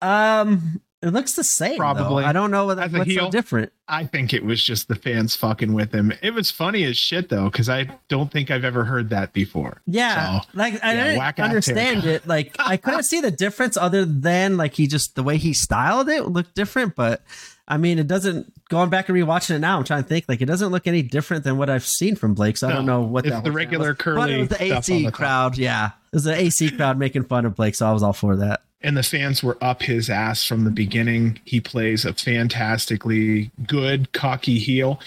Um, 0.00 0.80
it 1.04 1.12
looks 1.12 1.34
the 1.34 1.44
same. 1.44 1.76
Probably. 1.76 2.22
Though. 2.22 2.28
I 2.28 2.32
don't 2.32 2.50
know 2.50 2.64
what, 2.64 2.78
what's 2.78 3.10
heel, 3.10 3.26
so 3.26 3.30
different. 3.30 3.72
I 3.88 4.06
think 4.06 4.32
it 4.32 4.42
was 4.42 4.62
just 4.62 4.88
the 4.88 4.94
fans 4.94 5.36
fucking 5.36 5.74
with 5.74 5.92
him. 5.92 6.14
It 6.22 6.32
was 6.32 6.50
funny 6.50 6.84
as 6.84 6.96
shit 6.96 7.28
though, 7.28 7.50
because 7.50 7.68
I 7.68 7.88
don't 8.08 8.32
think 8.32 8.50
I've 8.50 8.64
ever 8.64 8.84
heard 8.84 9.10
that 9.10 9.34
before. 9.34 9.82
Yeah, 9.86 10.40
so, 10.40 10.46
like 10.54 10.82
I 10.82 10.94
yeah, 10.94 11.32
didn't 11.32 11.44
understand 11.44 12.04
it. 12.06 12.26
Like 12.26 12.56
I 12.58 12.78
couldn't 12.78 13.02
see 13.02 13.20
the 13.20 13.30
difference 13.30 13.76
other 13.76 14.06
than 14.06 14.56
like 14.56 14.74
he 14.74 14.86
just 14.86 15.14
the 15.14 15.22
way 15.22 15.36
he 15.36 15.52
styled 15.52 16.08
it 16.08 16.28
looked 16.28 16.54
different, 16.54 16.94
but 16.94 17.22
I 17.66 17.78
mean, 17.78 17.98
it 17.98 18.06
doesn't. 18.06 18.52
Going 18.68 18.90
back 18.90 19.08
and 19.08 19.16
rewatching 19.16 19.56
it 19.56 19.58
now, 19.58 19.78
I'm 19.78 19.84
trying 19.84 20.02
to 20.02 20.08
think. 20.08 20.26
Like, 20.28 20.40
it 20.42 20.46
doesn't 20.46 20.70
look 20.70 20.86
any 20.86 21.02
different 21.02 21.44
than 21.44 21.56
what 21.56 21.70
I've 21.70 21.86
seen 21.86 22.16
from 22.16 22.34
Blake. 22.34 22.56
So 22.56 22.68
no, 22.68 22.72
I 22.72 22.76
don't 22.76 22.86
know 22.86 23.00
what 23.02 23.26
it's 23.26 23.40
the 23.40 23.52
regular 23.52 23.94
curly. 23.94 24.16
But 24.16 24.30
it 24.30 24.38
was 24.38 24.48
the 24.48 24.62
AC 24.62 25.10
crowd. 25.10 25.56
Yeah, 25.56 25.86
it 25.86 26.16
was 26.16 26.24
the 26.24 26.34
AC 26.34 26.70
crowd 26.72 26.98
making 26.98 27.24
fun 27.24 27.46
of 27.46 27.54
Blake. 27.54 27.74
So 27.74 27.86
I 27.86 27.92
was 27.92 28.02
all 28.02 28.12
for 28.12 28.36
that. 28.36 28.62
And 28.80 28.96
the 28.96 29.02
fans 29.02 29.42
were 29.42 29.56
up 29.62 29.82
his 29.82 30.10
ass 30.10 30.44
from 30.44 30.64
the 30.64 30.70
beginning. 30.70 31.40
He 31.44 31.58
plays 31.60 32.04
a 32.04 32.12
fantastically 32.12 33.50
good, 33.66 34.12
cocky 34.12 34.58
heel. 34.58 35.00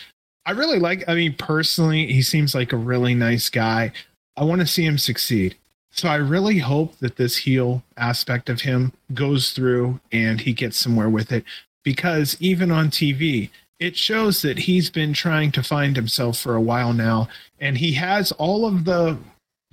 I 0.47 0.51
really 0.51 0.79
like. 0.79 1.03
I 1.07 1.13
mean, 1.13 1.35
personally, 1.35 2.11
he 2.11 2.23
seems 2.23 2.55
like 2.55 2.73
a 2.73 2.77
really 2.77 3.13
nice 3.13 3.49
guy. 3.49 3.91
I 4.35 4.45
want 4.45 4.61
to 4.61 4.67
see 4.67 4.85
him 4.85 4.97
succeed. 4.97 5.55
So 5.91 6.09
I 6.09 6.15
really 6.15 6.59
hope 6.59 6.97
that 6.99 7.17
this 7.17 7.37
heel 7.37 7.83
aspect 7.97 8.49
of 8.49 8.61
him 8.61 8.93
goes 9.13 9.51
through 9.51 9.99
and 10.11 10.41
he 10.41 10.53
gets 10.53 10.77
somewhere 10.77 11.09
with 11.09 11.31
it 11.31 11.43
because 11.87 12.35
even 12.41 12.69
on 12.69 12.89
TV, 12.89 13.49
it 13.79 13.95
shows 13.95 14.41
that 14.41 14.59
he's 14.59 14.89
been 14.89 15.13
trying 15.13 15.53
to 15.53 15.63
find 15.63 15.95
himself 15.95 16.37
for 16.37 16.53
a 16.53 16.61
while 16.61 16.91
now, 16.91 17.29
and 17.61 17.77
he 17.77 17.93
has 17.93 18.33
all 18.33 18.65
of 18.65 18.83
the 18.83 19.17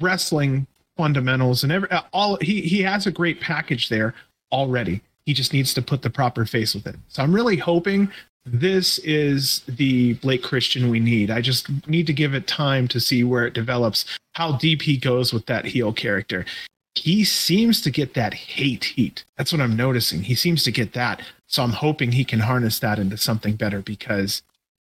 wrestling 0.01 0.65
fundamentals 0.97 1.65
and 1.65 1.73
every 1.73 1.91
uh, 1.91 2.03
all 2.13 2.37
he 2.41 2.61
he 2.61 2.81
has 2.83 3.09
a 3.09 3.11
great 3.11 3.41
package 3.41 3.89
there 3.89 4.15
already. 4.53 5.01
He 5.27 5.35
just 5.35 5.53
needs 5.53 5.75
to 5.75 5.83
put 5.83 6.03
the 6.03 6.11
proper 6.11 6.47
face 6.47 6.73
with 6.73 6.87
it. 6.87 6.95
So 7.09 7.21
I'm 7.21 7.35
really 7.35 7.57
hoping 7.57 8.09
this 8.47 8.99
is 8.99 9.63
the 9.67 10.13
Blake 10.15 10.45
Christian 10.45 10.91
we 10.91 11.01
need. 11.01 11.33
I 11.33 11.41
just 11.41 11.69
need 11.89 12.07
to 12.07 12.13
give 12.13 12.33
it 12.33 12.47
time 12.47 12.87
to 12.89 13.01
see 13.01 13.25
where 13.25 13.45
it 13.45 13.55
develops, 13.55 14.05
how 14.35 14.57
deep 14.59 14.83
he 14.83 14.97
goes 14.97 15.33
with 15.33 15.47
that 15.47 15.65
heel 15.65 15.93
character 15.93 16.47
he 16.95 17.25
seems 17.25 17.81
to 17.83 17.91
get 17.91 18.15
that 18.15 18.35
hate 18.35 18.85
heat. 18.85 19.25
That's 19.37 19.53
what 19.53 19.61
I'm 19.61 19.77
noticing. 19.77 20.23
He 20.23 20.35
seems 20.35 20.63
to 20.65 20.71
get 20.71 20.93
that. 20.93 21.23
So 21.47 21.63
I'm 21.63 21.71
hoping 21.71 22.13
he 22.13 22.25
can 22.25 22.41
harness 22.41 22.79
that 22.81 22.99
into 22.99 23.17
something 23.17 23.55
better 23.55 23.81
because 23.81 24.43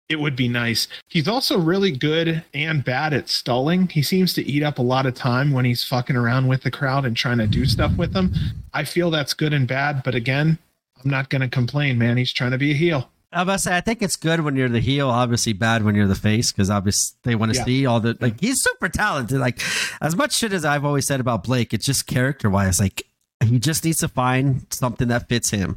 it 0.09 0.19
would 0.19 0.37
be 0.37 0.49
nice. 0.49 0.89
He's 1.09 1.29
also 1.29 1.59
really 1.59 1.91
good 1.91 2.43
and 2.55 2.83
bad 2.83 3.13
at 3.13 3.29
stalling. 3.29 3.89
He 3.89 4.03
seems 4.03 4.33
to 4.35 4.43
eat 4.43 4.63
up 4.63 4.79
a 4.79 4.83
lot 4.83 5.05
of 5.05 5.15
time 5.15 5.53
when 5.53 5.67
he's 5.67 5.85
fucking 5.85 6.17
around 6.17 6.49
with 6.49 6.63
the 6.63 6.71
crowd 6.71 7.05
and 7.05 7.17
trying 7.17 7.39
to 7.39 7.47
do 7.47 7.67
stuff 7.67 7.95
with 7.97 8.15
them. 8.15 8.33
I 8.73 8.85
feel 8.85 9.11
that's 9.11 9.35
good 9.35 9.53
and 9.53 9.69
bad, 9.69 10.03
but 10.03 10.15
again, 10.15 10.59
I'm 11.05 11.11
not 11.11 11.29
going 11.29 11.43
to 11.43 11.49
complain, 11.49 11.99
man. 11.99 12.17
He's 12.17 12.33
trying 12.33 12.53
to 12.53 12.59
be 12.59 12.71
a 12.71 12.75
heel. 12.75 13.11
I 13.31 13.43
was 13.43 13.65
say 13.65 13.77
I 13.77 13.81
think 13.81 14.03
it's 14.03 14.17
good 14.17 14.41
when 14.41 14.57
you're 14.57 14.69
the 14.69 14.81
heel. 14.81 15.09
Obviously, 15.09 15.53
bad 15.53 15.85
when 15.85 15.95
you're 15.95 16.07
the 16.07 16.15
face 16.15 16.51
because 16.51 16.71
obviously 16.71 17.17
they 17.25 17.35
want 17.35 17.53
to 17.53 17.59
yeah. 17.59 17.65
see 17.65 17.87
all 17.87 18.01
the 18.01 18.17
like. 18.21 18.41
He's 18.41 18.63
super 18.63 18.89
talented. 18.89 19.39
Like 19.39 19.61
as 20.01 20.17
much 20.17 20.33
shit 20.33 20.53
as 20.53 20.65
I've 20.65 20.85
always 20.85 21.07
said 21.07 21.21
about 21.21 21.45
Blake, 21.45 21.75
it's 21.75 21.85
just 21.85 22.07
character 22.07 22.49
wise. 22.49 22.81
Like 22.81 23.07
he 23.45 23.59
just 23.59 23.85
needs 23.85 23.99
to 23.99 24.09
find 24.09 24.67
something 24.71 25.09
that 25.09 25.29
fits 25.29 25.51
him. 25.51 25.77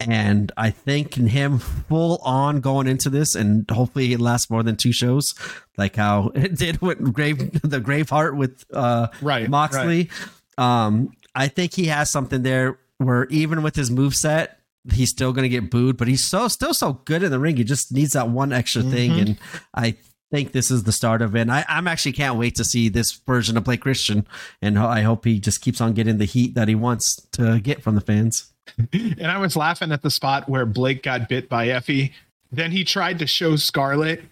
And 0.00 0.50
I 0.56 0.70
think 0.70 1.16
in 1.16 1.28
him 1.28 1.60
full 1.60 2.18
on 2.24 2.60
going 2.60 2.88
into 2.88 3.08
this, 3.08 3.36
and 3.36 3.70
hopefully 3.70 4.12
it 4.12 4.20
lasts 4.20 4.50
more 4.50 4.62
than 4.62 4.76
two 4.76 4.92
shows, 4.92 5.34
like 5.78 5.96
how 5.96 6.32
it 6.34 6.56
did 6.56 6.80
with 6.82 7.12
Grave 7.12 7.38
the 7.62 7.80
Graveheart 7.80 8.36
with 8.36 8.64
uh, 8.72 9.08
right 9.22 9.48
Moxley. 9.48 10.10
Right. 10.58 10.86
Um, 10.86 11.12
I 11.34 11.48
think 11.48 11.74
he 11.74 11.86
has 11.86 12.10
something 12.10 12.42
there 12.42 12.78
where 12.98 13.26
even 13.26 13.62
with 13.62 13.76
his 13.76 13.90
move 13.90 14.14
set, 14.14 14.58
he's 14.90 15.10
still 15.10 15.32
going 15.32 15.44
to 15.44 15.48
get 15.48 15.70
booed, 15.70 15.96
but 15.96 16.08
he's 16.08 16.24
so 16.24 16.48
still 16.48 16.74
so 16.74 16.94
good 17.04 17.22
in 17.22 17.30
the 17.30 17.38
ring. 17.38 17.56
He 17.56 17.64
just 17.64 17.92
needs 17.92 18.12
that 18.12 18.28
one 18.28 18.52
extra 18.52 18.82
thing, 18.82 19.12
mm-hmm. 19.12 19.20
and 19.20 19.38
I 19.74 19.96
think 20.30 20.52
this 20.52 20.70
is 20.70 20.84
the 20.84 20.92
start 20.92 21.22
of 21.22 21.36
it. 21.36 21.42
And 21.42 21.52
I, 21.52 21.64
I'm 21.68 21.86
actually 21.86 22.12
can't 22.12 22.38
wait 22.38 22.54
to 22.56 22.64
see 22.64 22.88
this 22.88 23.12
version 23.12 23.56
of 23.56 23.64
Blake 23.64 23.82
Christian, 23.82 24.26
and 24.60 24.78
I 24.78 25.02
hope 25.02 25.24
he 25.24 25.38
just 25.38 25.60
keeps 25.60 25.80
on 25.80 25.92
getting 25.92 26.18
the 26.18 26.24
heat 26.24 26.54
that 26.54 26.68
he 26.68 26.74
wants 26.74 27.16
to 27.32 27.60
get 27.60 27.82
from 27.82 27.94
the 27.94 28.00
fans. 28.00 28.52
and 28.92 29.26
I 29.26 29.38
was 29.38 29.56
laughing 29.56 29.92
at 29.92 30.02
the 30.02 30.10
spot 30.10 30.48
where 30.48 30.66
Blake 30.66 31.02
got 31.02 31.28
bit 31.28 31.48
by 31.48 31.68
Effy. 31.68 32.12
Then 32.50 32.70
he 32.70 32.84
tried 32.84 33.18
to 33.20 33.26
show 33.26 33.56
Scarlett 33.56 34.22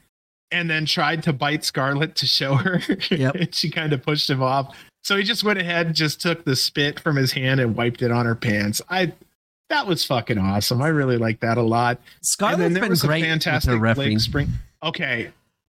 and 0.51 0.69
then 0.69 0.85
tried 0.85 1.23
to 1.25 1.33
bite 1.33 1.65
Scarlett 1.65 2.17
to 2.17 2.27
show 2.27 2.55
her. 2.55 2.81
Yep. 3.11 3.35
and 3.35 3.55
she 3.55 3.71
kind 3.71 3.93
of 3.93 4.03
pushed 4.03 4.29
him 4.29 4.43
off. 4.43 4.77
So 5.03 5.17
he 5.17 5.23
just 5.23 5.45
went 5.45 5.59
ahead 5.59 5.87
and 5.87 5.95
just 5.95 6.21
took 6.21 6.45
the 6.45 6.55
spit 6.55 7.01
from 7.01 7.17
his 7.17 7.33
hand 7.33 7.61
and 7.61 7.75
wiped 7.75 8.03
it 8.03 8.11
on 8.11 8.27
her 8.27 8.35
pants. 8.35 8.83
I 8.91 9.13
that 9.71 9.87
was 9.87 10.05
fucking 10.05 10.37
awesome. 10.37 10.83
I 10.83 10.89
really 10.89 11.17
like 11.17 11.41
that 11.41 11.57
a 11.57 11.63
lot. 11.63 11.99
Scarlett's 12.21 12.55
and 12.55 12.77
then 12.77 12.81
there 12.81 12.91
was 12.91 13.03
great 13.03 13.25
a 13.25 13.27
fantastic 13.27 13.81
Blake 13.81 14.21
Spring. 14.21 14.49
Okay, 14.83 15.31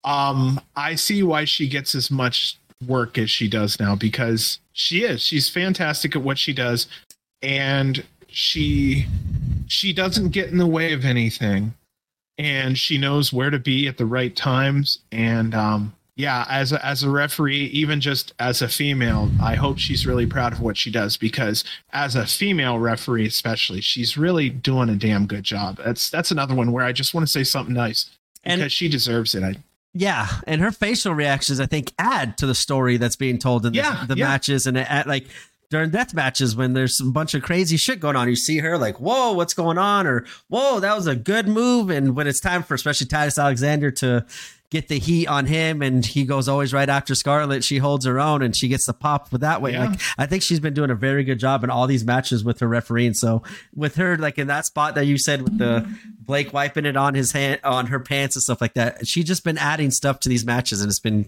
um, 0.04 0.60
I 0.76 0.96
see 0.96 1.24
why 1.24 1.46
she 1.46 1.68
gets 1.68 1.96
as 1.96 2.12
much 2.12 2.58
work 2.86 3.18
as 3.18 3.32
she 3.32 3.48
does 3.48 3.80
now 3.80 3.96
because 3.96 4.60
she 4.74 5.04
is. 5.04 5.22
She's 5.22 5.50
fantastic 5.50 6.16
at 6.16 6.22
what 6.22 6.38
she 6.38 6.54
does, 6.54 6.88
and 7.42 8.04
she 8.28 9.06
she 9.68 9.94
doesn't 9.94 10.30
get 10.30 10.50
in 10.50 10.58
the 10.58 10.68
way 10.68 10.92
of 10.92 11.06
anything, 11.06 11.74
and 12.38 12.78
she 12.78 12.98
knows 12.98 13.32
where 13.32 13.50
to 13.50 13.60
be 13.60 13.88
at 13.88 13.98
the 13.98 14.06
right 14.06 14.36
times, 14.36 15.00
and 15.12 15.54
um, 15.56 15.94
yeah, 16.16 16.46
as 16.48 16.72
a, 16.72 16.86
as 16.86 17.02
a 17.02 17.10
referee, 17.10 17.66
even 17.66 18.00
just 18.00 18.34
as 18.40 18.62
a 18.62 18.68
female, 18.68 19.32
I 19.42 19.56
hope 19.56 19.80
she's 19.80 20.06
really 20.06 20.28
proud 20.28 20.54
of 20.54 20.62
what 20.62 20.78
she 20.78 20.92
does 20.92 21.18
because 21.18 21.64
as 21.92 22.16
a 22.16 22.28
female 22.28 22.78
referee, 22.78 23.26
especially, 23.26 23.82
she's 23.82 24.16
really 24.16 24.50
doing 24.50 24.90
a 24.90 24.96
damn 24.96 25.26
good 25.26 25.44
job. 25.44 25.80
That's 25.84 26.12
that's 26.12 26.30
another 26.30 26.54
one 26.54 26.72
where 26.72 26.86
I 26.86 26.92
just 26.92 27.14
want 27.14 27.26
to 27.26 27.32
say 27.32 27.44
something 27.44 27.74
nice 27.74 28.12
because 28.44 28.62
and, 28.62 28.72
she 28.72 28.90
deserves 28.90 29.34
it. 29.34 29.44
I 29.44 29.56
yeah, 29.96 30.28
and 30.46 30.62
her 30.62 30.72
facial 30.72 31.14
reactions, 31.14 31.60
I 31.60 31.66
think, 31.66 31.94
add 31.98 32.38
to 32.40 32.46
the 32.46 32.56
story 32.56 32.98
that's 32.98 33.16
being 33.16 33.40
told 33.40 33.66
in 33.66 33.74
yeah, 33.74 34.06
the 34.08 34.16
yeah. 34.16 34.28
matches, 34.28 34.68
and 34.68 34.78
it, 34.78 34.88
like 35.08 35.28
during 35.74 35.90
death 35.90 36.14
matches 36.14 36.56
when 36.56 36.74
there's 36.74 37.00
a 37.00 37.06
bunch 37.06 37.34
of 37.34 37.42
crazy 37.42 37.78
shit 37.78 38.00
going 38.00 38.16
on. 38.16 38.30
You 38.30 38.36
see 38.36 38.60
her 38.60 38.78
like, 38.78 39.00
whoa, 39.00 39.34
what's 39.34 39.56
going 39.56 39.80
on? 39.80 40.06
Or 40.06 40.24
whoa, 40.48 40.80
that 40.80 40.96
was 40.96 41.08
a 41.08 41.16
good 41.16 41.48
move. 41.48 41.90
And 41.90 42.16
when 42.16 42.28
it's 42.28 42.40
time 42.40 42.62
for 42.62 42.76
especially 42.76 43.08
Titus 43.08 43.40
Alexander 43.40 43.90
to 43.90 44.24
get 44.74 44.88
the 44.88 44.98
heat 44.98 45.28
on 45.28 45.46
him 45.46 45.84
and 45.84 46.04
he 46.04 46.26
goes 46.26 46.50
always 46.50 46.74
right 46.74 46.90
after 46.90 47.14
Scarlett. 47.14 47.64
She 47.64 47.78
holds 47.78 48.06
her 48.06 48.20
own 48.20 48.42
and 48.42 48.56
she 48.56 48.68
gets 48.68 48.88
the 48.88 48.94
pop 48.94 49.32
with 49.32 49.42
that 49.42 49.62
way. 49.62 49.74
Yeah. 49.74 49.86
Like 49.86 50.00
I 50.18 50.26
think 50.26 50.42
she's 50.42 50.60
been 50.60 50.74
doing 50.74 50.90
a 50.90 50.96
very 50.96 51.24
good 51.24 51.40
job 51.40 51.64
in 51.64 51.70
all 51.70 51.86
these 51.86 52.04
matches 52.04 52.44
with 52.44 52.60
her 52.60 52.68
refereeing. 52.68 53.14
So 53.14 53.44
with 53.76 53.96
her 53.98 54.18
like 54.18 54.40
in 54.40 54.48
that 54.48 54.66
spot 54.66 54.96
that 54.96 55.06
you 55.06 55.20
said 55.20 55.44
with 55.44 55.60
the 55.60 55.88
Blake 56.20 56.54
wiping 56.54 56.88
it 56.88 56.98
on 56.98 57.14
his 57.14 57.32
hand 57.32 57.62
on 57.64 57.86
her 57.88 58.00
pants 58.00 58.36
and 58.36 58.42
stuff 58.42 58.62
like 58.62 58.74
that, 58.74 59.08
she's 59.08 59.26
just 59.26 59.44
been 59.44 59.60
adding 59.60 59.92
stuff 59.92 60.20
to 60.22 60.30
these 60.30 60.44
matches 60.44 60.82
and 60.82 60.90
it's 60.90 61.00
been 61.00 61.28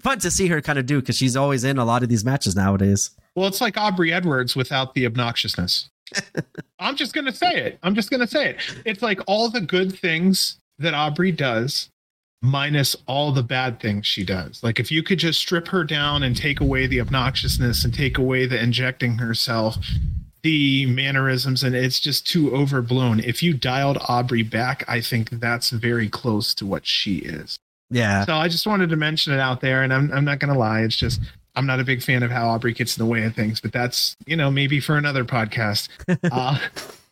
fun 0.00 0.20
to 0.20 0.30
see 0.30 0.46
her 0.46 0.62
kind 0.62 0.78
of 0.78 0.86
do 0.86 1.00
because 1.00 1.16
she's 1.16 1.36
always 1.36 1.64
in 1.64 1.78
a 1.78 1.84
lot 1.84 2.04
of 2.04 2.08
these 2.08 2.24
matches 2.24 2.54
nowadays. 2.54 3.10
Well, 3.34 3.48
it's 3.48 3.60
like 3.60 3.76
Aubrey 3.76 4.12
Edwards 4.12 4.54
without 4.54 4.94
the 4.94 5.08
obnoxiousness. 5.08 5.90
I'm 6.78 6.94
just 6.94 7.14
going 7.14 7.24
to 7.24 7.34
say 7.34 7.56
it. 7.56 7.80
I'm 7.82 7.96
just 7.96 8.10
going 8.10 8.20
to 8.20 8.28
say 8.28 8.50
it. 8.50 8.56
It's 8.84 9.02
like 9.02 9.18
all 9.26 9.50
the 9.50 9.60
good 9.60 9.92
things 9.98 10.60
that 10.78 10.94
Aubrey 10.94 11.32
does 11.32 11.90
minus 12.42 12.94
all 13.06 13.32
the 13.32 13.42
bad 13.42 13.80
things 13.80 14.06
she 14.06 14.24
does. 14.24 14.62
Like 14.62 14.78
if 14.78 14.90
you 14.90 15.02
could 15.02 15.18
just 15.18 15.40
strip 15.40 15.68
her 15.68 15.84
down 15.84 16.22
and 16.22 16.36
take 16.36 16.60
away 16.60 16.86
the 16.86 16.98
obnoxiousness 16.98 17.84
and 17.84 17.92
take 17.92 18.18
away 18.18 18.46
the 18.46 18.62
injecting 18.62 19.18
herself, 19.18 19.76
the 20.42 20.86
mannerisms, 20.86 21.64
and 21.64 21.74
it's 21.74 21.98
just 21.98 22.26
too 22.26 22.54
overblown. 22.54 23.20
If 23.20 23.42
you 23.42 23.54
dialed 23.54 23.98
Aubrey 24.08 24.42
back, 24.42 24.84
I 24.86 25.00
think 25.00 25.30
that's 25.30 25.70
very 25.70 26.08
close 26.08 26.54
to 26.56 26.66
what 26.66 26.86
she 26.86 27.16
is. 27.16 27.58
Yeah. 27.90 28.24
So 28.24 28.34
I 28.34 28.48
just 28.48 28.66
wanted 28.66 28.90
to 28.90 28.96
mention 28.96 29.32
it 29.32 29.40
out 29.40 29.60
there, 29.60 29.82
and 29.82 29.92
I'm 29.92 30.12
I'm 30.12 30.24
not 30.24 30.38
gonna 30.38 30.58
lie, 30.58 30.82
it's 30.82 30.96
just 30.96 31.20
I'm 31.56 31.66
not 31.66 31.80
a 31.80 31.84
big 31.84 32.02
fan 32.02 32.22
of 32.22 32.30
how 32.30 32.48
Aubrey 32.48 32.74
gets 32.74 32.96
in 32.96 33.04
the 33.04 33.10
way 33.10 33.24
of 33.24 33.34
things, 33.34 33.60
but 33.60 33.72
that's 33.72 34.16
you 34.26 34.36
know 34.36 34.50
maybe 34.50 34.78
for 34.78 34.96
another 34.96 35.24
podcast. 35.24 35.88
uh, 36.30 36.58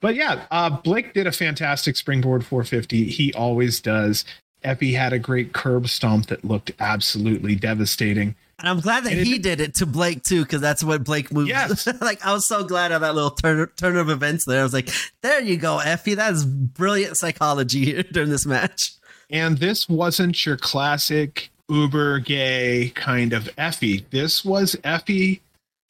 but 0.00 0.14
yeah, 0.14 0.44
uh, 0.50 0.70
Blake 0.70 1.14
did 1.14 1.26
a 1.26 1.32
fantastic 1.32 1.96
springboard 1.96 2.44
450. 2.44 3.06
He 3.06 3.32
always 3.32 3.80
does. 3.80 4.24
Effy 4.64 4.96
had 4.96 5.12
a 5.12 5.18
great 5.18 5.52
curb 5.52 5.88
stomp 5.88 6.26
that 6.26 6.44
looked 6.44 6.72
absolutely 6.80 7.54
devastating. 7.54 8.34
And 8.58 8.68
I'm 8.68 8.80
glad 8.80 9.04
that 9.04 9.12
And 9.12 9.20
it- 9.20 9.26
he 9.26 9.38
did 9.38 9.60
it 9.60 9.74
to 9.76 9.86
Blake 9.86 10.22
too, 10.22 10.42
because 10.42 10.60
that's 10.60 10.82
what 10.82 11.04
Blake 11.04 11.32
moved. 11.32 11.48
Yes. 11.48 11.86
like 12.00 12.24
I 12.24 12.32
was 12.32 12.46
so 12.46 12.64
glad 12.64 12.92
of 12.92 13.00
that 13.02 13.14
little 13.14 13.30
turn 13.30 13.68
turn 13.76 13.96
of 13.96 14.08
events 14.08 14.44
there. 14.44 14.60
I 14.60 14.62
was 14.62 14.72
like, 14.72 14.88
there 15.22 15.40
you 15.40 15.56
go, 15.56 15.80
Effy. 15.82 16.16
That 16.16 16.32
is 16.32 16.44
brilliant 16.44 17.16
psychology 17.16 17.84
here 17.84 18.02
during 18.12 18.30
this 18.30 18.46
match. 18.46 18.92
And 19.30 19.58
this 19.58 19.88
wasn't 19.88 20.44
your 20.46 20.56
classic 20.56 21.50
uber 21.68 22.18
gay 22.20 22.92
kind 22.94 23.32
of 23.32 23.44
Effy. 23.56 24.04
This 24.10 24.44
was 24.44 24.76
Effy 24.84 25.40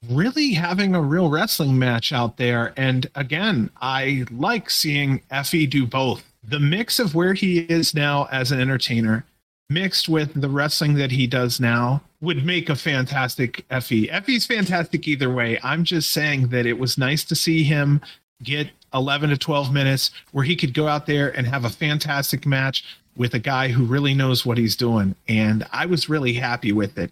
really 0.09 0.53
having 0.53 0.95
a 0.95 1.01
real 1.01 1.29
wrestling 1.31 1.79
match 1.79 2.13
out 2.13 2.37
there. 2.37 2.73
And 2.77 3.07
again, 3.15 3.71
I 3.81 4.25
like 4.31 4.71
seeing 4.71 5.21
Effy 5.31 5.69
do 5.69 5.87
both. 5.87 6.23
The 6.47 6.61
mix 6.61 6.99
of 6.99 7.15
where 7.15 7.35
he 7.35 7.61
is 7.61 7.95
now 7.95 8.29
as 8.31 8.53
an 8.53 8.61
entertainer, 8.61 9.25
mixed 9.71 10.09
with 10.09 10.41
the 10.41 10.49
wrestling 10.49 10.95
that 10.95 11.11
he 11.11 11.27
does 11.27 11.59
now, 11.59 12.03
would 12.21 12.45
make 12.45 12.69
a 12.69 12.77
fantastic 12.77 13.67
Effy. 13.71 14.11
Effy's 14.11 14.47
fantastic 14.47 15.09
either 15.09 15.33
way. 15.33 15.59
I'm 15.63 15.85
just 15.85 16.11
saying 16.11 16.49
that 16.49 16.67
it 16.67 16.79
was 16.79 16.99
nice 16.99 17.25
to 17.25 17.35
see 17.35 17.63
him 17.63 18.01
get 18.43 18.69
11 18.93 19.31
to 19.31 19.39
12 19.39 19.73
minutes 19.73 20.11
where 20.33 20.45
he 20.45 20.57
could 20.57 20.75
go 20.75 20.87
out 20.87 21.07
there 21.07 21.37
and 21.37 21.47
have 21.47 21.65
a 21.65 21.71
fantastic 21.71 22.47
match 22.47 22.85
with 23.17 23.35
a 23.35 23.39
guy 23.39 23.69
who 23.69 23.85
really 23.85 24.15
knows 24.15 24.45
what 24.45 24.59
he's 24.59 24.77
doing. 24.77 25.15
And 25.29 25.67
I 25.73 25.87
was 25.87 26.09
really 26.09 26.35
happy 26.35 26.73
with 26.73 26.99
it. 26.99 27.11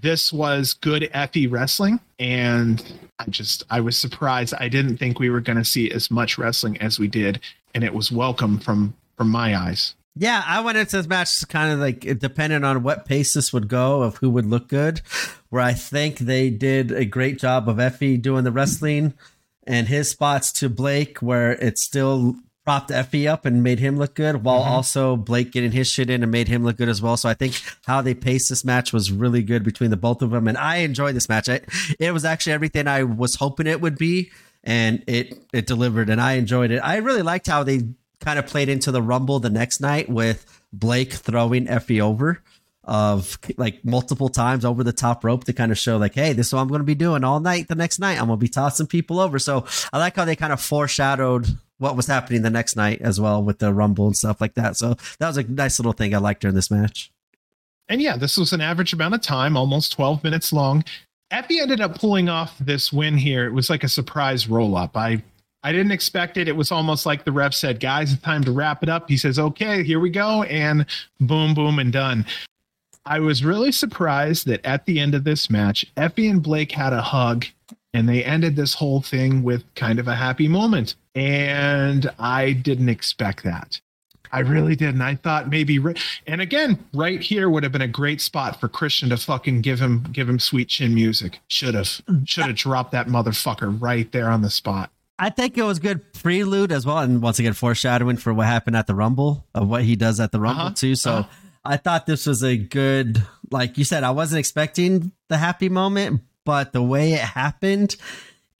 This 0.00 0.32
was 0.32 0.72
good 0.72 1.10
Effy 1.14 1.50
wrestling. 1.50 2.00
And 2.18 2.82
I 3.18 3.24
just, 3.28 3.64
I 3.70 3.80
was 3.80 3.96
surprised. 3.96 4.54
I 4.58 4.68
didn't 4.68 4.96
think 4.96 5.18
we 5.18 5.30
were 5.30 5.40
going 5.40 5.58
to 5.58 5.64
see 5.64 5.90
as 5.90 6.10
much 6.10 6.38
wrestling 6.38 6.80
as 6.80 6.98
we 6.98 7.08
did. 7.08 7.40
And 7.74 7.84
it 7.84 7.94
was 7.94 8.12
welcome 8.12 8.58
from, 8.58 8.94
from 9.16 9.30
my 9.30 9.56
eyes. 9.56 9.94
Yeah, 10.14 10.42
I 10.46 10.60
went 10.60 10.76
into 10.76 10.96
this 10.96 11.06
match 11.06 11.48
kind 11.48 11.72
of 11.72 11.78
like 11.78 12.04
it 12.04 12.18
depended 12.18 12.64
on 12.64 12.82
what 12.82 13.06
pace 13.06 13.32
this 13.32 13.52
would 13.52 13.68
go 13.68 14.02
of 14.02 14.18
who 14.18 14.28
would 14.30 14.44
look 14.44 14.68
good. 14.68 15.00
Where 15.48 15.62
I 15.62 15.72
think 15.72 16.18
they 16.18 16.50
did 16.50 16.92
a 16.92 17.06
great 17.06 17.38
job 17.38 17.68
of 17.68 17.76
Effy 17.76 18.20
doing 18.20 18.44
the 18.44 18.52
wrestling 18.52 19.14
and 19.66 19.88
his 19.88 20.10
spots 20.10 20.52
to 20.52 20.68
Blake, 20.68 21.18
where 21.18 21.52
it 21.52 21.78
still 21.78 22.36
propped 22.64 22.90
Effy 22.90 23.26
up 23.26 23.44
and 23.44 23.62
made 23.62 23.78
him 23.78 23.96
look 23.96 24.14
good, 24.14 24.44
while 24.44 24.60
mm-hmm. 24.60 24.72
also 24.72 25.16
Blake 25.16 25.50
getting 25.50 25.72
his 25.72 25.88
shit 25.88 26.10
in 26.10 26.22
and 26.22 26.30
made 26.30 26.48
him 26.48 26.62
look 26.62 26.76
good 26.76 26.88
as 26.88 27.00
well. 27.00 27.16
So 27.16 27.28
I 27.28 27.34
think 27.34 27.60
how 27.86 28.02
they 28.02 28.14
paced 28.14 28.50
this 28.50 28.64
match 28.64 28.92
was 28.92 29.10
really 29.10 29.42
good 29.42 29.62
between 29.62 29.90
the 29.90 29.96
both 29.96 30.20
of 30.22 30.30
them, 30.30 30.46
and 30.46 30.58
I 30.58 30.78
enjoyed 30.78 31.14
this 31.14 31.28
match. 31.28 31.48
I, 31.48 31.60
it 31.98 32.12
was 32.12 32.24
actually 32.24 32.52
everything 32.52 32.86
I 32.86 33.02
was 33.02 33.36
hoping 33.36 33.66
it 33.66 33.80
would 33.80 33.96
be, 33.96 34.30
and 34.64 35.02
it 35.06 35.38
it 35.52 35.66
delivered, 35.66 36.08
and 36.08 36.20
I 36.20 36.34
enjoyed 36.34 36.70
it. 36.70 36.78
I 36.78 36.96
really 36.96 37.22
liked 37.22 37.46
how 37.46 37.62
they 37.62 37.82
kind 38.20 38.38
of 38.38 38.46
played 38.46 38.68
into 38.68 38.92
the 38.92 39.02
rumble 39.02 39.40
the 39.40 39.50
next 39.50 39.80
night 39.80 40.08
with 40.08 40.62
Blake 40.72 41.12
throwing 41.12 41.66
Effy 41.66 42.00
over 42.00 42.40
of 42.84 43.38
like 43.56 43.84
multiple 43.84 44.28
times 44.28 44.64
over 44.64 44.82
the 44.82 44.92
top 44.92 45.24
rope 45.24 45.44
to 45.44 45.52
kind 45.52 45.70
of 45.70 45.78
show 45.78 45.98
like, 45.98 46.14
hey, 46.14 46.32
this 46.32 46.48
is 46.48 46.52
what 46.52 46.60
I'm 46.60 46.68
going 46.68 46.80
to 46.80 46.84
be 46.84 46.94
doing 46.94 47.22
all 47.22 47.38
night. 47.38 47.68
The 47.68 47.74
next 47.74 47.98
night, 47.98 48.20
I'm 48.20 48.26
going 48.26 48.38
to 48.38 48.44
be 48.44 48.48
tossing 48.48 48.86
people 48.86 49.20
over. 49.20 49.38
So 49.38 49.66
I 49.92 49.98
like 49.98 50.16
how 50.16 50.24
they 50.24 50.34
kind 50.34 50.52
of 50.52 50.60
foreshadowed 50.60 51.46
what 51.78 51.96
was 51.96 52.06
happening 52.06 52.42
the 52.42 52.50
next 52.50 52.76
night 52.76 53.00
as 53.00 53.20
well 53.20 53.42
with 53.42 53.58
the 53.58 53.72
rumble 53.72 54.06
and 54.06 54.16
stuff 54.16 54.40
like 54.40 54.54
that. 54.54 54.76
So 54.76 54.94
that 55.18 55.28
was 55.28 55.36
a 55.36 55.44
nice 55.44 55.78
little 55.78 55.92
thing 55.92 56.14
I 56.14 56.18
liked 56.18 56.42
during 56.42 56.54
this 56.54 56.70
match. 56.70 57.12
And 57.88 58.00
yeah, 58.00 58.16
this 58.16 58.36
was 58.36 58.52
an 58.52 58.60
average 58.60 58.92
amount 58.92 59.14
of 59.14 59.20
time, 59.20 59.56
almost 59.56 59.92
12 59.92 60.24
minutes 60.24 60.52
long. 60.52 60.84
Effy 61.32 61.60
ended 61.60 61.80
up 61.80 61.98
pulling 61.98 62.28
off 62.28 62.58
this 62.58 62.92
win 62.92 63.16
here. 63.16 63.46
It 63.46 63.52
was 63.52 63.70
like 63.70 63.84
a 63.84 63.88
surprise 63.88 64.48
roll 64.48 64.76
up. 64.76 64.96
I 64.96 65.22
I 65.64 65.72
didn't 65.72 65.92
expect 65.92 66.36
it. 66.36 66.48
It 66.48 66.56
was 66.56 66.72
almost 66.72 67.06
like 67.06 67.24
the 67.24 67.32
ref 67.32 67.54
said, 67.54 67.78
guys, 67.78 68.12
it's 68.12 68.22
time 68.22 68.42
to 68.44 68.52
wrap 68.52 68.82
it 68.82 68.88
up. 68.88 69.08
He 69.08 69.16
says, 69.16 69.38
okay, 69.38 69.84
here 69.84 70.00
we 70.00 70.10
go. 70.10 70.42
And 70.44 70.86
boom, 71.20 71.54
boom, 71.54 71.78
and 71.78 71.92
done. 71.92 72.26
I 73.06 73.20
was 73.20 73.44
really 73.44 73.70
surprised 73.70 74.46
that 74.46 74.64
at 74.64 74.86
the 74.86 74.98
end 74.98 75.14
of 75.14 75.24
this 75.24 75.50
match, 75.50 75.86
Effy 75.96 76.28
and 76.28 76.42
Blake 76.42 76.72
had 76.72 76.92
a 76.92 77.00
hug 77.00 77.46
and 77.94 78.08
they 78.08 78.24
ended 78.24 78.56
this 78.56 78.74
whole 78.74 79.02
thing 79.02 79.42
with 79.42 79.62
kind 79.74 79.98
of 79.98 80.08
a 80.08 80.14
happy 80.14 80.48
moment. 80.48 80.96
And 81.14 82.10
I 82.18 82.52
didn't 82.52 82.88
expect 82.88 83.44
that. 83.44 83.80
I 84.32 84.40
really 84.40 84.74
did. 84.74 84.94
And 84.94 85.02
I 85.02 85.14
thought 85.14 85.50
maybe, 85.50 85.78
and 86.26 86.40
again, 86.40 86.82
right 86.94 87.20
here 87.20 87.50
would 87.50 87.62
have 87.62 87.72
been 87.72 87.82
a 87.82 87.88
great 87.88 88.20
spot 88.20 88.58
for 88.58 88.68
Christian 88.68 89.10
to 89.10 89.18
fucking 89.18 89.60
give 89.60 89.78
him 89.78 90.04
give 90.10 90.28
him 90.28 90.38
sweet 90.38 90.68
chin 90.68 90.94
music. 90.94 91.40
Should 91.48 91.74
have, 91.74 92.00
should 92.24 92.46
have 92.46 92.56
dropped 92.56 92.92
that 92.92 93.08
motherfucker 93.08 93.80
right 93.80 94.10
there 94.10 94.30
on 94.30 94.40
the 94.40 94.50
spot. 94.50 94.90
I 95.18 95.30
think 95.30 95.56
it 95.58 95.62
was 95.62 95.78
good 95.78 96.12
prelude 96.14 96.72
as 96.72 96.86
well, 96.86 96.98
and 96.98 97.22
once 97.22 97.38
again 97.38 97.52
foreshadowing 97.52 98.16
for 98.16 98.32
what 98.32 98.46
happened 98.46 98.74
at 98.74 98.86
the 98.86 98.94
Rumble 98.94 99.46
of 99.54 99.68
what 99.68 99.82
he 99.84 99.94
does 99.94 100.18
at 100.18 100.32
the 100.32 100.40
Rumble 100.40 100.62
Uh-huh, 100.62 100.74
too. 100.74 100.94
So 100.94 101.12
uh-huh. 101.12 101.28
I 101.64 101.76
thought 101.76 102.06
this 102.06 102.26
was 102.26 102.42
a 102.42 102.56
good, 102.56 103.22
like 103.50 103.78
you 103.78 103.84
said, 103.84 104.02
I 104.02 104.10
wasn't 104.10 104.40
expecting 104.40 105.12
the 105.28 105.36
happy 105.36 105.68
moment, 105.68 106.22
but 106.44 106.72
the 106.72 106.82
way 106.82 107.12
it 107.12 107.20
happened 107.20 107.94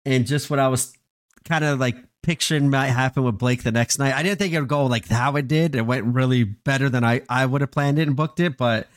and 0.04 0.26
just 0.26 0.50
what 0.50 0.60
I 0.60 0.68
was 0.68 0.96
kind 1.44 1.64
of 1.64 1.80
like 1.80 1.96
picturing 2.22 2.70
might 2.70 2.86
happen 2.88 3.24
with 3.24 3.38
Blake 3.38 3.62
the 3.62 3.72
next 3.72 3.98
night. 3.98 4.14
I 4.14 4.22
didn't 4.22 4.38
think 4.38 4.52
it 4.54 4.60
would 4.60 4.68
go 4.68 4.86
like 4.86 5.08
how 5.08 5.36
it 5.36 5.48
did. 5.48 5.74
It 5.74 5.82
went 5.86 6.04
really 6.14 6.44
better 6.44 6.88
than 6.88 7.04
I 7.04 7.22
I 7.28 7.44
would 7.46 7.60
have 7.60 7.70
planned 7.70 7.98
it 7.98 8.06
and 8.06 8.16
booked 8.16 8.40
it, 8.40 8.56
but 8.56 8.88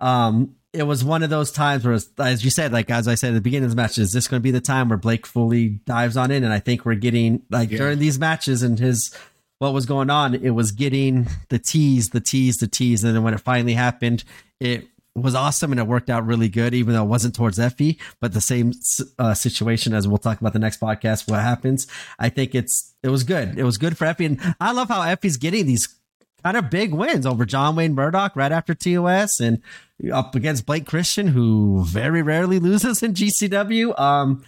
um 0.00 0.54
it 0.74 0.82
was 0.82 1.02
one 1.02 1.22
of 1.22 1.30
those 1.30 1.50
times 1.50 1.82
where, 1.84 1.98
as 2.18 2.44
you 2.44 2.50
said, 2.50 2.72
like 2.72 2.90
as 2.90 3.08
I 3.08 3.14
said 3.14 3.30
at 3.30 3.34
the 3.34 3.40
beginning 3.40 3.64
of 3.64 3.70
this 3.70 3.76
match, 3.76 3.96
is 3.98 4.12
this 4.12 4.28
going 4.28 4.38
to 4.40 4.42
be 4.44 4.50
the 4.50 4.60
time 4.60 4.90
where 4.90 4.98
Blake 4.98 5.24
fully 5.26 5.68
dives 5.86 6.14
on 6.16 6.30
in? 6.30 6.44
And 6.44 6.52
I 6.52 6.58
think 6.58 6.84
we're 6.84 6.94
getting 6.94 7.40
like 7.50 7.70
Yeah. 7.70 7.78
during 7.78 7.98
these 7.98 8.18
matches 8.18 8.62
and 8.62 8.78
his 8.78 9.10
what 9.60 9.72
was 9.72 9.86
going 9.86 10.10
on, 10.10 10.34
it 10.34 10.50
was 10.50 10.70
getting 10.72 11.26
the 11.48 11.58
tease, 11.58 12.10
the 12.10 12.20
tease, 12.20 12.58
the 12.58 12.68
tease, 12.68 13.02
and 13.02 13.16
then 13.16 13.22
when 13.24 13.32
it 13.34 13.40
finally 13.40 13.72
happened, 13.72 14.22
it 14.60 14.86
was 15.22 15.34
awesome 15.34 15.72
and 15.72 15.80
it 15.80 15.86
worked 15.86 16.10
out 16.10 16.26
really 16.26 16.48
good, 16.48 16.74
even 16.74 16.94
though 16.94 17.04
it 17.04 17.08
wasn't 17.08 17.34
towards 17.34 17.58
Effy, 17.58 17.98
but 18.20 18.32
the 18.32 18.40
same 18.40 18.72
uh, 19.18 19.34
situation 19.34 19.94
as 19.94 20.06
we'll 20.08 20.18
talk 20.18 20.40
about 20.40 20.52
the 20.52 20.58
next 20.58 20.80
podcast. 20.80 21.30
What 21.30 21.40
happens? 21.40 21.86
I 22.18 22.28
think 22.28 22.54
it's 22.54 22.94
it 23.02 23.08
was 23.08 23.24
good. 23.24 23.58
It 23.58 23.64
was 23.64 23.78
good 23.78 23.96
for 23.96 24.06
Effy, 24.06 24.26
and 24.26 24.54
I 24.60 24.72
love 24.72 24.88
how 24.88 25.00
Effy's 25.00 25.36
getting 25.36 25.66
these 25.66 25.88
kind 26.42 26.56
of 26.56 26.70
big 26.70 26.92
wins 26.92 27.26
over 27.26 27.44
John 27.44 27.76
Wayne 27.76 27.94
Murdoch 27.94 28.36
right 28.36 28.52
after 28.52 28.74
TOS 28.74 29.40
and 29.40 29.62
up 30.12 30.34
against 30.34 30.66
Blake 30.66 30.86
Christian, 30.86 31.28
who 31.28 31.84
very 31.84 32.22
rarely 32.22 32.58
loses 32.58 33.02
in 33.02 33.14
GCW. 33.14 33.98
Um, 33.98 34.44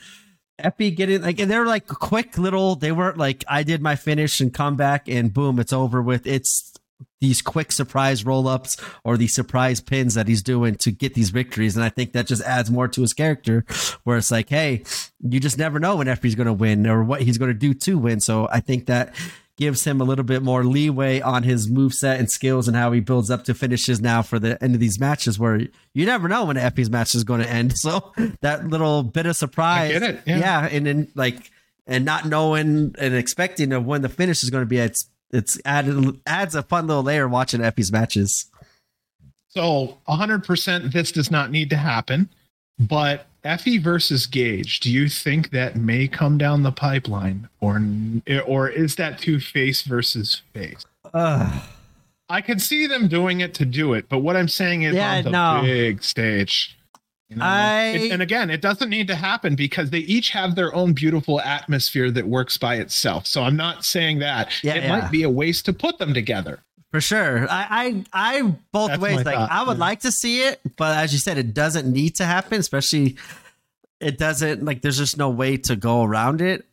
getting 0.79 1.23
like, 1.23 1.41
and 1.41 1.51
they're 1.51 1.67
like 1.67 1.87
quick 1.87 2.39
little, 2.39 2.77
they 2.77 2.93
weren't 2.93 3.17
like, 3.17 3.45
I 3.49 3.63
did 3.63 3.83
my 3.83 3.97
finish 3.97 4.41
and 4.41 4.53
come 4.53 4.77
back 4.77 5.09
and 5.09 5.33
boom, 5.33 5.59
it's 5.59 5.73
over 5.73 6.03
with. 6.03 6.27
It's 6.27 6.73
these 7.21 7.43
quick 7.43 7.71
surprise 7.71 8.25
roll 8.25 8.49
ups 8.49 8.77
or 9.05 9.17
these 9.17 9.35
surprise 9.35 9.81
pins 9.81 10.15
that 10.15 10.27
he's 10.27 10.43
doing 10.43 10.75
to 10.77 10.91
get 10.91 11.15
these 11.15 11.31
victories. 11.31 11.77
And 11.77 11.85
I 11.85 11.91
think 11.91 12.13
that 12.13 12.27
just 12.27 12.43
adds 12.43 12.71
more 12.71 12.89
to 12.89 13.01
his 13.03 13.13
character 13.13 13.65
where 14.05 14.17
it's 14.17 14.31
like, 14.31 14.49
hey, 14.49 14.85
you 15.21 15.39
just 15.39 15.59
never 15.59 15.79
know 15.79 15.97
when 15.97 16.09
Effy's 16.09 16.35
going 16.35 16.47
to 16.47 16.53
win 16.53 16.87
or 16.87 17.05
what 17.05 17.21
he's 17.23 17.39
going 17.39 17.51
to 17.51 17.59
do 17.59 17.75
to 17.75 17.99
win. 17.99 18.21
So 18.21 18.49
I 18.51 18.61
think 18.61 18.87
that 18.87 19.15
gives 19.57 19.85
him 19.85 20.01
a 20.01 20.05
little 20.05 20.25
bit 20.25 20.43
more 20.43 20.65
leeway 20.65 21.21
on 21.21 21.43
his 21.43 21.71
moveset 21.71 22.19
and 22.19 22.31
skills 22.31 22.67
and 22.67 22.75
how 22.75 22.91
he 22.93 23.01
builds 23.01 23.31
up 23.31 23.45
to 23.45 23.53
finishes 23.53 24.01
now 24.01 24.23
for 24.23 24.39
the 24.39 24.63
end 24.65 24.75
of 24.75 24.81
these 24.81 24.99
matches 24.99 25.39
where 25.39 25.61
you 25.93 26.07
never 26.07 26.29
know 26.29 26.47
when 26.47 26.57
Effy's 26.57 26.89
match 26.89 27.15
is 27.15 27.25
going 27.25 27.43
to 27.43 27.49
end. 27.49 27.75
So 27.81 28.13
that 28.41 28.67
little 28.69 29.03
bit 29.03 29.27
of 29.27 29.37
surprise. 29.37 29.91
I 29.91 29.99
get 29.99 30.03
it, 30.03 30.21
yeah. 30.27 30.67
And 30.71 30.87
then 30.87 31.09
like, 31.15 31.51
and 31.87 32.05
not 32.05 32.25
knowing 32.25 32.95
and 32.99 33.15
expecting 33.15 33.73
of 33.73 33.85
when 33.85 34.01
the 34.01 34.09
finish 34.09 34.43
is 34.43 34.49
going 34.49 34.63
to 34.63 34.67
be, 34.67 34.79
it's, 34.79 35.09
it's 35.33 35.61
added, 35.65 36.21
adds 36.27 36.55
a 36.55 36.63
fun 36.63 36.87
little 36.87 37.03
layer 37.03 37.29
watching 37.29 37.61
Effy's 37.61 37.93
matches. 37.93 38.47
So 39.49 39.99
100% 40.09 40.93
this 40.93 41.13
does 41.13 41.31
not 41.31 41.51
need 41.51 41.71
to 41.71 41.77
happen. 41.77 42.29
But 42.79 43.27
Effy 43.45 43.81
versus 43.81 44.27
Gage, 44.27 44.81
do 44.81 44.91
you 44.91 45.09
think 45.09 45.51
that 45.51 45.77
may 45.77 46.09
come 46.09 46.39
down 46.39 46.63
the 46.63 46.73
pipeline, 46.73 47.49
or 47.61 47.81
or 48.47 48.69
is 48.69 48.97
that 48.97 49.19
two 49.19 49.39
face 49.39 49.83
versus 49.83 50.43
face? 50.55 50.85
Ugh. 51.13 51.63
I 52.31 52.41
can 52.41 52.59
see 52.59 52.87
them 52.87 53.09
doing 53.09 53.41
it 53.41 53.53
to 53.55 53.65
do 53.67 53.93
it, 53.93 54.09
but 54.09 54.19
what 54.19 54.37
I'm 54.37 54.49
saying 54.49 54.83
is 54.83 54.95
Yeah, 54.95 55.17
on 55.19 55.25
the 55.25 55.31
no. 55.31 55.61
big 55.63 56.03
stage. 56.03 56.79
You 57.31 57.37
know? 57.37 57.45
I- 57.45 57.83
It- 57.95 58.13
and 58.13 58.21
again, 58.21 58.51
it 58.51 58.61
doesn't 58.61 58.91
need 58.91 59.07
to 59.09 59.15
happen 59.15 59.55
because 59.55 59.89
they 59.91 60.01
each 60.01 60.31
have 60.31 60.55
their 60.57 60.75
own 60.75 60.93
beautiful 60.93 61.41
atmosphere 61.41 62.11
that 62.11 62.27
works 62.27 62.59
by 62.59 62.75
itself. 62.77 63.27
So 63.27 63.43
I'm 63.45 63.57
not 63.57 63.85
saying 63.85 64.19
that 64.19 64.51
Yeah, 64.63 64.75
it 64.75 64.83
yeah. 64.83 64.89
might 64.99 65.11
be 65.11 65.23
a 65.23 65.31
waste 65.31 65.65
to 65.67 65.73
put 65.73 65.99
them 65.99 66.13
together. 66.13 66.61
For 66.91 67.01
sure. 67.01 67.49
I, 67.49 68.05
I, 68.13 68.33
I 68.41 68.43
both 68.73 68.89
That's 68.91 69.01
ways. 69.01 69.25
Like, 69.25 69.37
thought, 69.37 69.51
I 69.51 69.63
would 69.63 69.77
yeah. 69.79 69.81
like 69.81 70.01
to 70.01 70.11
see 70.13 70.41
it, 70.43 70.61
but 70.77 70.99
as 70.99 71.13
you 71.13 71.21
said, 71.21 71.39
it 71.39 71.55
doesn't 71.55 71.91
need 71.91 72.17
to 72.17 72.25
happen, 72.25 72.59
especially 72.59 73.17
it 74.01 74.19
doesn't, 74.19 74.65
like, 74.65 74.83
there's 74.83 74.99
just 74.99 75.17
no 75.17 75.31
way 75.31 75.57
to 75.57 75.77
go 75.77 76.03
around 76.03 76.41
it. 76.41 76.65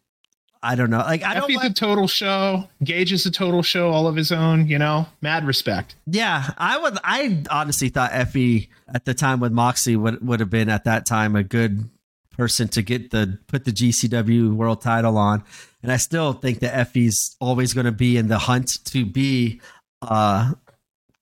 I 0.62 0.76
don't 0.76 0.90
know. 0.90 1.00
Like 1.00 1.24
I 1.24 1.36
don't. 1.36 1.50
Effy's 1.50 1.64
a 1.64 1.74
total 1.74 2.08
show. 2.08 2.68
Gage 2.84 3.12
is 3.12 3.26
a 3.26 3.32
total 3.32 3.62
show, 3.62 3.90
all 3.90 4.08
of 4.08 4.16
his 4.16 4.32
own. 4.32 4.68
You 4.68 4.80
know, 4.80 5.08
mad 5.22 5.46
respect. 5.46 5.96
Yeah, 6.06 6.52
I 6.58 6.78
would. 6.78 6.98
I 7.04 7.44
honestly 7.50 7.90
thought 7.90 8.12
Effy 8.12 8.70
at 8.94 9.06
the 9.06 9.14
time 9.14 9.40
with 9.40 9.52
Moxie 9.52 9.96
would 9.96 10.26
would 10.26 10.40
have 10.40 10.50
been 10.50 10.70
at 10.70 10.84
that 10.86 11.06
time 11.06 11.36
a 11.36 11.44
good 11.44 11.90
person 12.32 12.68
to 12.70 12.82
get 12.82 13.12
the 13.12 13.40
put 13.48 13.66
the 13.66 13.72
GCW 13.72 14.54
World 14.54 14.82
Title 14.82 15.18
on, 15.18 15.44
and 15.84 15.92
I 15.92 15.98
still 15.98 16.34
think 16.34 16.60
that 16.60 16.74
Effy's 16.74 17.36
always 17.40 17.74
going 17.74 17.86
to 17.86 17.92
be 17.92 18.18
in 18.18 18.28
the 18.28 18.40
hunt 18.40 18.84
to 18.86 19.06
be 19.06 19.62
uh 20.02 20.54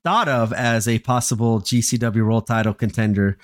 thought 0.04 0.28
of 0.28 0.54
as 0.54 0.88
a 0.88 1.00
possible 1.00 1.60
GCW 1.60 2.26
World 2.26 2.48
Title 2.48 2.74
contender. 2.74 3.38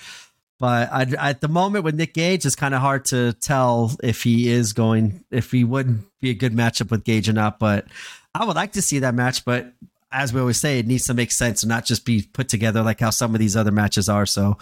But 0.62 0.94
I, 0.94 1.02
at 1.32 1.42
the 1.42 1.48
moment 1.48 1.84
with 1.84 1.96
Nick 1.96 2.14
Gage, 2.14 2.46
it's 2.46 2.56
kind 2.56 2.76
of 2.76 2.82
hard 2.82 3.06
to 3.06 3.34
tell 3.34 3.92
if 4.04 4.22
he 4.22 4.48
is 4.48 4.74
going, 4.74 5.24
if 5.32 5.50
he 5.52 5.64
would 5.64 6.04
be 6.22 6.30
a 6.30 6.36
good 6.36 6.54
matchup 6.54 6.92
with 6.92 7.04
Gage 7.04 7.28
or 7.28 7.34
not. 7.34 7.58
But 7.58 7.88
I 8.36 8.46
would 8.46 8.56
like 8.56 8.74
to 8.74 8.82
see 8.84 9.00
that 9.00 9.16
match. 9.16 9.44
But 9.44 9.74
as 10.12 10.32
we 10.32 10.40
always 10.40 10.60
say, 10.62 10.78
it 10.78 10.86
needs 10.86 11.06
to 11.08 11.16
make 11.16 11.32
sense 11.32 11.64
and 11.64 11.70
not 11.70 11.86
just 11.86 12.06
be 12.06 12.22
put 12.32 12.48
together 12.48 12.84
like 12.84 13.00
how 13.00 13.10
some 13.10 13.34
of 13.34 13.40
these 13.40 13.58
other 13.58 13.72
matches 13.72 14.08
are. 14.08 14.28
So 14.28 14.60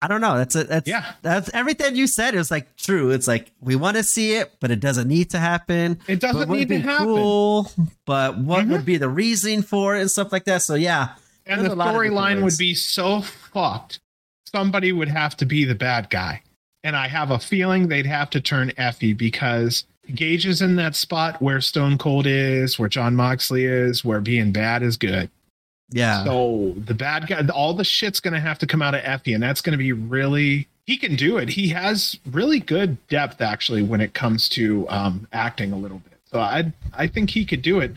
I 0.00 0.08
don't 0.08 0.22
know. 0.22 0.38
That's 0.38 0.54
a, 0.56 0.64
that's 0.64 0.88
Yeah. 0.88 1.04
That's 1.20 1.50
everything 1.52 1.96
you 1.96 2.06
said 2.06 2.34
is 2.34 2.50
like 2.50 2.74
true. 2.76 3.10
It's 3.10 3.28
like 3.28 3.52
we 3.60 3.76
want 3.76 3.98
to 3.98 4.02
see 4.04 4.36
it, 4.36 4.52
but 4.58 4.70
it 4.70 4.80
doesn't 4.80 5.06
need 5.06 5.30
to 5.30 5.38
happen. 5.38 5.98
It 6.08 6.18
doesn't 6.20 6.48
need 6.48 6.68
to 6.68 6.78
happen. 6.78 7.06
Cool, 7.06 7.70
but 8.06 8.38
what 8.38 8.64
Mhm. 8.64 8.70
would 8.70 8.84
be 8.86 8.96
the 8.96 9.08
reason 9.10 9.60
for 9.62 9.96
it 9.96 10.00
and 10.00 10.10
stuff 10.10 10.32
like 10.32 10.44
that? 10.46 10.62
So 10.62 10.76
yeah, 10.76 11.10
And 11.44 11.60
the 11.66 11.72
a 11.72 11.74
lot 11.74 11.88
of 11.88 12.00
different 12.02 12.14
storyline 12.14 12.42
would 12.42 12.56
be 12.58 12.74
so 12.74 13.20
fucked. 13.20 14.00
Somebody 14.56 14.90
would 14.90 15.08
have 15.08 15.36
to 15.36 15.44
be 15.44 15.66
the 15.66 15.74
bad 15.74 16.08
guy. 16.08 16.40
And 16.82 16.96
I 16.96 17.08
have 17.08 17.30
a 17.30 17.38
feeling 17.38 17.88
they'd 17.88 18.06
have 18.06 18.30
to 18.30 18.40
turn 18.40 18.70
Effy 18.78 19.14
because 19.14 19.84
Gage 20.14 20.46
is 20.46 20.62
in 20.62 20.76
that 20.76 20.96
spot 20.96 21.42
where 21.42 21.60
Stone 21.60 21.98
Cold 21.98 22.26
is, 22.26 22.78
where 22.78 22.88
Jon 22.88 23.14
Moxley 23.14 23.66
is, 23.66 24.02
where 24.02 24.22
being 24.22 24.52
bad 24.52 24.82
is 24.82 24.96
good. 24.96 25.28
yeah. 25.90 26.24
So 26.24 26.72
the 26.78 26.94
bad 26.94 27.26
guy, 27.26 27.46
all 27.48 27.74
the 27.74 27.84
shit's 27.84 28.18
going 28.18 28.32
to 28.32 28.40
have 28.40 28.58
to 28.60 28.66
come 28.66 28.80
out 28.80 28.94
of 28.94 29.02
Effy, 29.02 29.34
and 29.34 29.42
that's 29.42 29.60
going 29.60 29.72
to 29.72 29.78
be 29.78 29.92
really. 29.92 30.68
He 30.86 30.96
can 30.96 31.16
do 31.16 31.36
it. 31.36 31.50
He 31.50 31.68
has 31.68 32.18
really 32.30 32.60
good 32.60 32.96
depth, 33.08 33.42
actually, 33.42 33.82
when 33.82 34.00
it 34.00 34.14
comes 34.14 34.48
to 34.50 34.88
um, 34.88 35.28
acting 35.32 35.72
a 35.72 35.76
little 35.76 35.98
bit. 35.98 36.18
So 36.32 36.40
I, 36.40 36.72
I 36.94 37.08
think 37.08 37.28
he 37.28 37.44
could 37.44 37.60
do 37.60 37.80
it. 37.80 37.92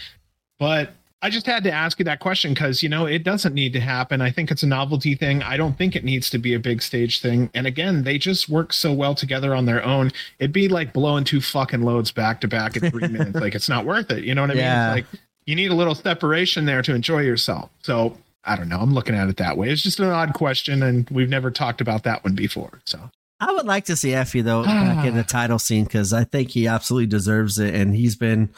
But 0.57 0.91
I 1.21 1.29
just 1.29 1.45
had 1.45 1.63
to 1.65 1.71
ask 1.71 1.99
you 1.99 2.05
that 2.05 2.19
question 2.21 2.53
because 2.53 2.81
you 2.81 2.87
know 2.87 3.05
it 3.05 3.23
doesn't 3.23 3.53
need 3.53 3.73
to 3.73 3.79
happen. 3.81 4.21
I 4.21 4.31
think 4.31 4.51
it's 4.51 4.63
a 4.63 4.67
novelty 4.67 5.15
thing. 5.15 5.43
I 5.43 5.57
don't 5.57 5.77
think 5.77 5.95
it 5.95 6.05
needs 6.05 6.29
to 6.29 6.37
be 6.37 6.53
a 6.53 6.59
big 6.59 6.81
stage 6.81 7.19
thing. 7.21 7.49
And 7.53 7.67
again, 7.67 8.03
they 8.03 8.17
just 8.17 8.47
work 8.47 8.71
so 8.71 8.93
well 8.93 9.15
together 9.15 9.53
on 9.53 9.65
their 9.65 9.83
own. 9.83 10.11
It'd 10.39 10.53
be 10.53 10.69
like 10.69 10.93
blowing 10.93 11.25
two 11.25 11.41
fucking 11.41 11.81
loads 11.81 12.11
back 12.11 12.39
to 12.41 12.47
back 12.47 12.77
in 12.77 12.89
three 12.89 13.07
minutes. 13.09 13.39
Like 13.39 13.53
it's 13.53 13.67
not 13.67 13.85
worth 13.85 14.11
it. 14.11 14.23
You 14.23 14.33
know 14.33 14.41
what 14.43 14.51
I 14.51 14.53
Yeah. 14.53 14.89
mean? 14.89 14.97
It's 14.99 15.11
like 15.13 15.21
you 15.45 15.55
need 15.55 15.71
a 15.71 15.75
little 15.75 15.95
separation 15.95 16.65
there 16.65 16.81
to 16.83 16.95
enjoy 16.95 17.19
yourself. 17.21 17.69
So 17.81 18.17
I 18.45 18.55
don't 18.55 18.69
know. 18.69 18.79
I'm 18.79 18.93
looking 18.93 19.15
at 19.15 19.27
it 19.27 19.35
that 19.37 19.57
way. 19.57 19.69
It's 19.71 19.83
just 19.83 19.99
an 19.99 20.05
odd 20.05 20.33
question, 20.33 20.81
and 20.81 21.09
we've 21.09 21.27
never 21.29 21.51
talked 21.51 21.81
about 21.81 22.03
that 22.03 22.23
one 22.23 22.33
before. 22.35 22.79
So 22.85 23.09
I 23.41 23.51
would 23.51 23.65
like 23.65 23.85
to 23.85 23.95
see 23.97 24.09
Effy 24.11 24.41
though 24.43 24.63
back 24.63 25.05
in 25.05 25.15
the 25.15 25.23
title 25.27 25.59
scene 25.59 25.83
because 25.83 26.13
I 26.13 26.23
think 26.23 26.51
he 26.51 26.65
absolutely 26.67 27.07
deserves 27.07 27.59
it, 27.59 27.75
and 27.75 27.93
he's 27.95 28.15
been 28.15 28.49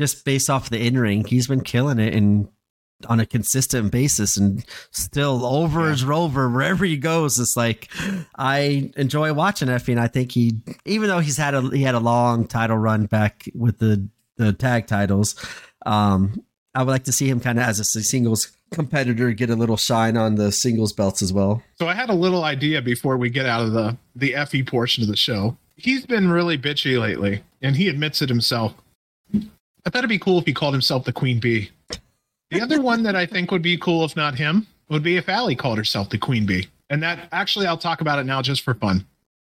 just 0.00 0.24
based 0.24 0.50
off 0.50 0.68
the 0.70 0.84
in 0.84 0.98
ring, 0.98 1.24
he's 1.24 1.46
been 1.46 1.60
killing 1.62 1.98
it 2.00 2.14
and 2.14 2.48
on 3.08 3.18
a 3.18 3.24
consistent 3.24 3.90
basis, 3.90 4.36
and 4.36 4.62
still 4.90 5.46
over 5.46 5.86
Yeah. 5.86 5.92
as 5.92 6.04
rover 6.04 6.50
wherever 6.50 6.84
he 6.84 6.96
goes. 6.98 7.38
It's 7.38 7.56
like 7.56 7.88
I 8.36 8.90
enjoy 8.96 9.32
watching 9.32 9.68
Effy, 9.68 9.90
and 9.90 10.00
I 10.00 10.06
think 10.08 10.32
he, 10.32 10.58
even 10.84 11.08
though 11.08 11.20
he's 11.20 11.36
had 11.38 11.54
a 11.54 11.62
he 11.70 11.82
had 11.82 11.94
a 11.94 12.00
long 12.00 12.46
title 12.46 12.76
run 12.76 13.06
back 13.06 13.48
with 13.54 13.78
the 13.78 14.06
the 14.36 14.52
tag 14.52 14.86
titles, 14.86 15.34
um, 15.86 16.42
I 16.74 16.82
would 16.82 16.90
like 16.90 17.04
to 17.04 17.12
see 17.12 17.28
him 17.28 17.40
kind 17.40 17.58
of 17.58 17.64
as 17.64 17.80
a 17.80 17.84
singles 17.84 18.52
competitor 18.70 19.32
get 19.32 19.50
a 19.50 19.56
little 19.56 19.76
shine 19.76 20.16
on 20.16 20.36
the 20.36 20.52
singles 20.52 20.92
belts 20.92 21.22
as 21.22 21.32
well. 21.32 21.62
So 21.78 21.88
I 21.88 21.94
had 21.94 22.08
a 22.10 22.14
little 22.14 22.44
idea 22.44 22.80
before 22.82 23.16
we 23.16 23.30
get 23.30 23.46
out 23.46 23.62
of 23.62 23.72
the 23.72 23.96
the 24.14 24.32
Effy 24.34 24.66
portion 24.66 25.02
of 25.02 25.08
the 25.08 25.16
show. 25.16 25.56
He's 25.76 26.04
been 26.04 26.30
really 26.30 26.58
bitchy 26.58 27.00
lately, 27.00 27.42
and 27.62 27.76
he 27.76 27.88
admits 27.88 28.20
it 28.20 28.28
himself. 28.28 28.74
I 29.86 29.90
thought 29.90 29.98
it'd 29.98 30.10
be 30.10 30.18
cool 30.18 30.38
if 30.38 30.46
he 30.46 30.52
called 30.52 30.74
himself 30.74 31.04
the 31.04 31.12
Queen 31.12 31.40
Bee. 31.40 31.70
The 32.50 32.60
other 32.60 32.80
one 32.82 33.02
that 33.04 33.16
I 33.16 33.26
think 33.26 33.50
would 33.50 33.62
be 33.62 33.76
cool, 33.76 34.04
if 34.04 34.16
not 34.16 34.34
him, 34.34 34.66
would 34.88 35.02
be 35.02 35.16
if 35.16 35.28
Allie 35.28 35.56
called 35.56 35.78
herself 35.78 36.10
the 36.10 36.18
Queen 36.18 36.46
Bee. 36.46 36.68
And 36.90 37.02
that 37.02 37.28
actually, 37.32 37.66
I'll 37.66 37.78
talk 37.78 38.00
about 38.00 38.18
it 38.18 38.24
now 38.24 38.42
just 38.42 38.62
for 38.62 38.74
fun. 38.74 39.06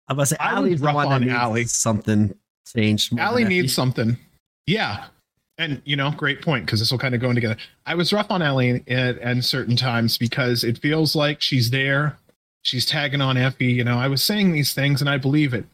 I'm 0.08 0.14
about 0.16 0.22
to 0.22 0.26
say 0.28 0.36
I 0.40 0.54
was 0.54 0.58
Allie's 0.58 0.80
the 0.80 0.86
rough 0.86 0.94
one 0.94 1.06
on 1.08 1.28
Allie. 1.28 1.64
something 1.64 2.34
changed. 2.66 3.18
Allie 3.18 3.44
needs 3.44 3.74
something. 3.74 4.16
Yeah. 4.66 5.06
And, 5.58 5.82
you 5.84 5.96
know, 5.96 6.10
great 6.12 6.40
point 6.40 6.64
because 6.66 6.80
this 6.80 6.90
will 6.90 6.98
kind 6.98 7.14
of 7.14 7.20
go 7.20 7.28
in 7.28 7.34
together. 7.34 7.56
I 7.84 7.94
was 7.94 8.12
rough 8.12 8.30
on 8.30 8.42
Allie 8.42 8.82
at, 8.88 9.18
at 9.18 9.44
certain 9.44 9.76
times 9.76 10.16
because 10.16 10.64
it 10.64 10.78
feels 10.78 11.14
like 11.14 11.42
she's 11.42 11.70
there. 11.70 12.18
She's 12.62 12.86
tagging 12.86 13.20
on 13.20 13.36
Effy. 13.36 13.74
You 13.74 13.84
know, 13.84 13.98
I 13.98 14.08
was 14.08 14.22
saying 14.22 14.52
these 14.52 14.72
things 14.72 15.00
and 15.00 15.10
I 15.10 15.18
believe 15.18 15.52
it. 15.52 15.66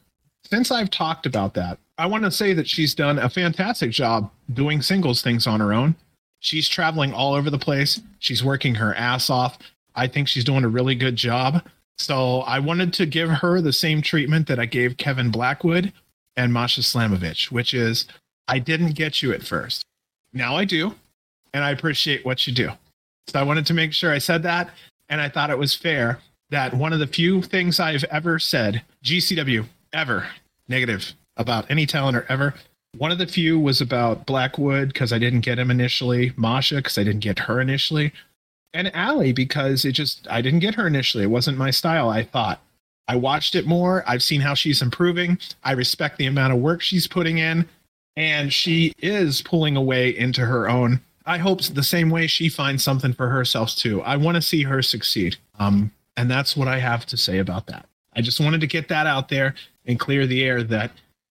Since 0.45 0.71
I've 0.71 0.91
talked 0.91 1.27
about 1.27 1.55
that, 1.55 1.79
I 1.99 2.07
want 2.07 2.23
to 2.25 2.31
say 2.31 2.53
that 2.53 2.69
she's 2.69 2.95
done 2.95 3.19
a 3.19 3.29
fantastic 3.29 3.91
job 3.91 4.31
doing 4.55 4.81
singles 4.81 5.21
things 5.21 5.49
on 5.49 5.59
her 5.59 5.73
own. 5.73 5.97
She's 6.39 6.69
traveling 6.69 7.13
all 7.13 7.35
over 7.35 7.51
the 7.51 7.59
place. 7.59 8.01
She's 8.21 8.45
working 8.45 8.77
her 8.77 8.95
ass 8.95 9.29
off. 9.29 9.59
I 9.97 10.07
think 10.07 10.29
she's 10.29 10.45
doing 10.45 10.65
a 10.65 10.69
really 10.69 10.95
good 10.95 11.17
job. 11.17 11.67
So 11.97 12.43
I 12.43 12.61
wanted 12.61 12.93
to 12.95 13.07
give 13.07 13.29
her 13.29 13.61
the 13.61 13.73
same 13.73 14.01
treatment 14.01 14.47
that 14.47 14.61
I 14.61 14.67
gave 14.67 14.97
Kevin 14.97 15.33
Blackwood 15.33 15.93
and 16.37 16.53
Masha 16.53 16.83
Slamovich, 16.83 17.51
which 17.51 17.75
is 17.75 18.07
I 18.47 18.61
didn't 18.61 18.93
get 18.93 19.21
you 19.21 19.33
at 19.33 19.43
first. 19.43 19.83
Now 20.33 20.57
I 20.57 20.65
do, 20.65 20.95
and 21.53 21.65
I 21.65 21.73
appreciate 21.73 22.25
what 22.25 22.47
you 22.47 22.55
do. 22.55 22.71
So 23.27 23.41
I 23.41 23.43
wanted 23.43 23.67
to 23.67 23.75
make 23.75 23.93
sure 23.93 24.13
I 24.13 24.19
said 24.19 24.45
that, 24.45 24.71
and 25.09 25.21
I 25.21 25.29
thought 25.29 25.51
it 25.51 25.59
was 25.59 25.75
fair 25.75 26.21
that 26.51 26.73
one 26.73 26.93
of 26.93 27.01
the 27.01 27.07
few 27.09 27.43
things 27.43 27.81
I've 27.81 28.05
ever 28.05 28.39
said, 28.39 28.83
GCW, 29.03 29.67
ever 29.93 30.29
negative 30.69 31.15
about 31.39 31.71
any 31.71 31.87
talent 31.87 32.17
or 32.17 32.27
ever. 32.29 32.55
One 32.97 33.11
of 33.11 33.19
the 33.19 33.27
few 33.27 33.59
was 33.59 33.81
about 33.81 34.27
Blackwood 34.27 34.89
because 34.89 35.13
I 35.13 35.19
didn't 35.19 35.41
get 35.41 35.59
him 35.59 35.71
initially, 35.71 36.33
Masha 36.37 36.77
because 36.77 36.99
I 36.99 37.05
didn't 37.05 37.21
get 37.21 37.39
her 37.39 37.61
initially, 37.61 38.13
and 38.73 38.95
Allie 38.95 39.33
because 39.33 39.85
it 39.85 39.93
just 39.93 40.27
I 40.31 40.41
didn't 40.41 40.61
get 40.61 40.75
her 40.75 40.87
initially. 40.87 41.25
It 41.25 41.29
wasn't 41.29 41.59
my 41.59 41.71
style. 41.71 42.09
I 42.09 42.25
thought 42.25 42.61
I 43.07 43.17
watched 43.17 43.55
it 43.55 43.67
more. 43.67 44.05
I've 44.07 44.23
seen 44.23 44.41
how 44.41 44.55
she's 44.55 44.83
improving. 44.83 45.39
I 45.65 45.73
respect 45.73 46.19
the 46.19 46.27
amount 46.27 46.53
of 46.53 46.61
work 46.61 46.83
she's 46.83 47.07
putting 47.07 47.39
in, 47.39 47.69
and 48.17 48.53
she 48.53 48.93
is 48.99 49.43
pulling 49.43 49.77
away 49.77 50.17
into 50.17 50.45
her 50.45 50.69
own. 50.69 51.01
I 51.25 51.37
hope 51.37 51.63
the 51.63 51.83
same 51.83 52.09
way 52.09 52.27
she 52.27 52.49
finds 52.49 52.83
something 52.83 53.13
for 53.13 53.29
herself 53.29 53.77
too. 53.77 54.01
I 54.03 54.17
want 54.17 54.37
to 54.37 54.43
see 54.43 54.63
her 54.63 54.81
succeed. 54.81 55.37
Um, 55.59 55.93
and 56.17 56.31
that's 56.31 56.57
what 56.57 56.69
I 56.69 56.79
have 56.79 57.07
to 57.07 57.17
say 57.17 57.39
about 57.39 57.67
that. 57.67 57.87
I 58.17 58.23
just 58.23 58.41
wanted 58.41 58.61
to 58.63 58.67
get 58.67 58.89
that 58.89 59.07
out 59.07 59.29
there 59.29 59.55
and 59.87 60.01
clear 60.01 60.27
the 60.27 60.43
air 60.43 60.63
that 60.65 60.91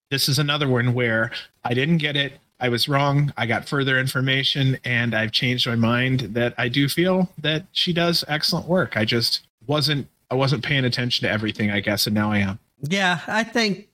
this 0.10 0.30
is 0.30 0.40
another 0.40 0.68
one 0.68 0.94
where 0.94 1.32
I 1.64 1.74
didn't 1.74 1.98
get 1.98 2.16
it. 2.16 2.34
I 2.60 2.70
was 2.70 2.88
wrong. 2.88 3.34
I 3.38 3.46
got 3.46 3.68
further 3.68 4.00
information 4.00 4.80
and 4.84 5.14
I've 5.14 5.32
changed 5.32 5.68
my 5.68 5.76
mind 5.76 6.22
that 6.34 6.56
I 6.58 6.70
do 6.70 6.90
feel 6.90 7.30
that 7.38 7.66
she 7.72 7.94
does 7.94 8.24
excellent 8.28 8.68
work. 8.68 8.98
I 8.98 9.06
just 9.06 9.46
wasn't 9.68 10.08
I 10.30 10.36
wasn't 10.36 10.64
paying 10.64 10.84
attention 10.84 11.26
to 11.26 11.32
everything, 11.32 11.72
I 11.72 11.80
guess, 11.80 12.08
and 12.08 12.14
now 12.14 12.32
I 12.32 12.40
am. 12.40 12.60
Yeah, 12.82 13.20
I 13.28 13.44
think 13.44 13.90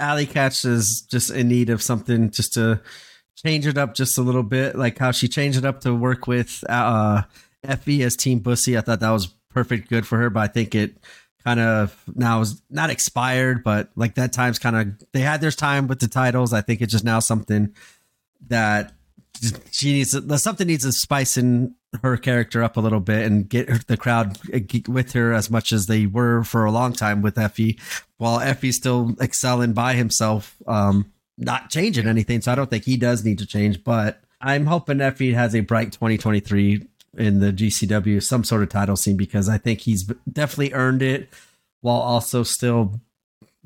Allie 0.00 0.26
Katch 0.26 0.64
is 0.64 1.02
just 1.02 1.30
in 1.30 1.48
need 1.48 1.70
of 1.70 1.82
something 1.82 2.30
just 2.30 2.54
to 2.54 2.80
change 3.36 3.66
it 3.66 3.76
up 3.76 3.94
just 3.94 4.16
a 4.16 4.22
little 4.22 4.42
bit, 4.42 4.76
like 4.76 4.98
how 4.98 5.10
she 5.10 5.28
changed 5.28 5.58
it 5.58 5.64
up 5.64 5.80
to 5.80 5.94
work 5.94 6.26
with 6.26 6.62
uh 6.68 7.22
Effy 7.66 8.04
as 8.04 8.16
Team 8.16 8.38
Bussy. 8.38 8.78
I 8.78 8.80
thought 8.82 9.00
that 9.00 9.10
was 9.10 9.26
perfect 9.50 9.88
good 9.88 10.06
for 10.06 10.18
her, 10.18 10.30
but 10.30 10.40
I 10.40 10.46
think 10.46 10.74
it 10.74 10.96
kind 11.44 11.60
of 11.60 12.02
now 12.14 12.40
is 12.40 12.62
not 12.70 12.90
expired, 12.90 13.62
but 13.62 13.90
like 13.96 14.14
that 14.14 14.32
time's 14.32 14.58
kind 14.58 14.76
of 14.76 15.12
they 15.12 15.20
had 15.20 15.40
their 15.40 15.50
time 15.50 15.86
with 15.86 16.00
the 16.00 16.08
titles. 16.08 16.52
I 16.52 16.62
think 16.62 16.80
it's 16.80 16.92
just 16.92 17.04
now 17.04 17.20
something 17.20 17.74
that 18.48 18.92
she 19.70 19.92
needs 19.92 20.12
to, 20.12 20.38
something 20.38 20.66
needs 20.66 20.84
to 20.84 20.92
spice 20.92 21.36
in 21.36 21.74
her 22.02 22.16
character 22.16 22.62
up 22.62 22.76
a 22.76 22.80
little 22.80 23.00
bit 23.00 23.26
and 23.26 23.48
get 23.48 23.86
the 23.86 23.96
crowd 23.96 24.38
uh, 24.52 24.60
with 24.88 25.12
her 25.12 25.32
as 25.32 25.50
much 25.50 25.72
as 25.72 25.86
they 25.86 26.06
were 26.06 26.42
for 26.44 26.64
a 26.64 26.70
long 26.70 26.92
time 26.92 27.22
with 27.22 27.36
Effy, 27.36 27.80
while 28.16 28.38
Effy's 28.40 28.76
still 28.76 29.14
excelling 29.20 29.72
by 29.72 29.94
himself, 29.94 30.56
um, 30.66 31.12
not 31.36 31.70
changing 31.70 32.06
anything. 32.06 32.40
So 32.40 32.52
I 32.52 32.54
don't 32.54 32.70
think 32.70 32.84
he 32.84 32.96
does 32.96 33.24
need 33.24 33.38
to 33.38 33.46
change, 33.46 33.84
but 33.84 34.20
I'm 34.40 34.66
hoping 34.66 34.98
Effy 34.98 35.34
has 35.34 35.54
a 35.54 35.60
bright 35.60 35.92
2023 35.92 36.86
in 37.18 37.40
the 37.40 37.52
GCW, 37.52 38.22
some 38.22 38.44
sort 38.44 38.62
of 38.62 38.68
title 38.68 38.96
scene, 38.96 39.16
because 39.16 39.48
I 39.48 39.58
think 39.58 39.80
he's 39.80 40.04
definitely 40.30 40.72
earned 40.72 41.02
it 41.02 41.28
while 41.80 42.00
also 42.00 42.42
still 42.42 43.00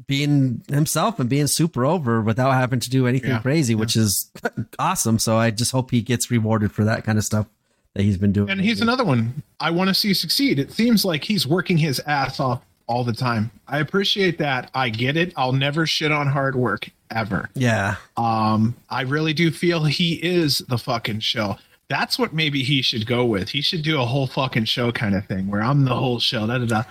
being 0.07 0.63
himself 0.69 1.19
and 1.19 1.29
being 1.29 1.47
super 1.49 1.85
over 1.85 2.21
without 2.21 2.53
having 2.53 2.79
to 2.81 2.91
do 2.91 3.07
anything 3.07 3.31
Yeah, 3.31 3.41
crazy, 3.41 3.73
yeah. 3.75 3.81
which 3.81 3.97
is 3.97 4.31
awesome. 4.79 5.19
So 5.19 5.37
I 5.37 5.51
just 5.51 5.73
hope 5.73 5.91
he 5.91 6.03
gets 6.03 6.31
rewarded 6.31 6.73
for 6.73 6.85
that 6.85 7.05
kind 7.05 7.19
of 7.19 7.25
stuff 7.25 7.47
that 7.95 8.03
he's 8.05 8.17
been 8.17 8.33
doing. 8.33 8.51
And 8.51 8.61
he's 8.61 8.81
another 8.81 9.05
one 9.05 9.43
I 9.61 9.71
want 9.71 9.89
to 9.89 9.95
see 9.95 10.15
succeed. 10.15 10.59
It 10.59 10.71
seems 10.73 11.05
like 11.05 11.25
he's 11.25 11.47
working 11.47 11.77
his 11.79 12.01
ass 12.07 12.39
off 12.39 12.63
all 12.87 13.03
the 13.03 13.13
time. 13.13 13.51
I 13.67 13.81
appreciate 13.81 14.39
that. 14.39 14.71
I 14.73 14.89
get 14.89 15.17
it. 15.17 15.33
I'll 15.37 15.53
never 15.53 15.85
shit 15.87 16.13
on 16.13 16.27
hard 16.29 16.55
work 16.55 16.89
ever. 17.11 17.51
Yeah. 17.55 17.97
Um, 18.17 18.77
I 18.89 19.03
really 19.03 19.33
do 19.33 19.51
feel 19.51 19.85
he 19.85 20.15
is 20.15 20.59
the 20.69 20.79
fucking 20.79 21.21
show. 21.21 21.57
That's 21.89 22.19
what 22.19 22.35
maybe 22.35 22.63
he 22.63 22.83
should 22.83 23.07
go 23.07 23.25
with. 23.25 23.49
He 23.49 23.63
should 23.63 23.83
do 23.83 24.01
a 24.01 24.05
whole 24.05 24.27
fucking 24.27 24.67
show 24.67 24.93
kind 24.93 25.15
of 25.15 25.27
thing 25.27 25.49
where 25.49 25.63
I'm 25.63 25.85
the 25.85 25.95
whole 25.95 26.19
show. 26.21 26.47
Da, 26.47 26.59
da, 26.59 26.67
da. 26.67 26.83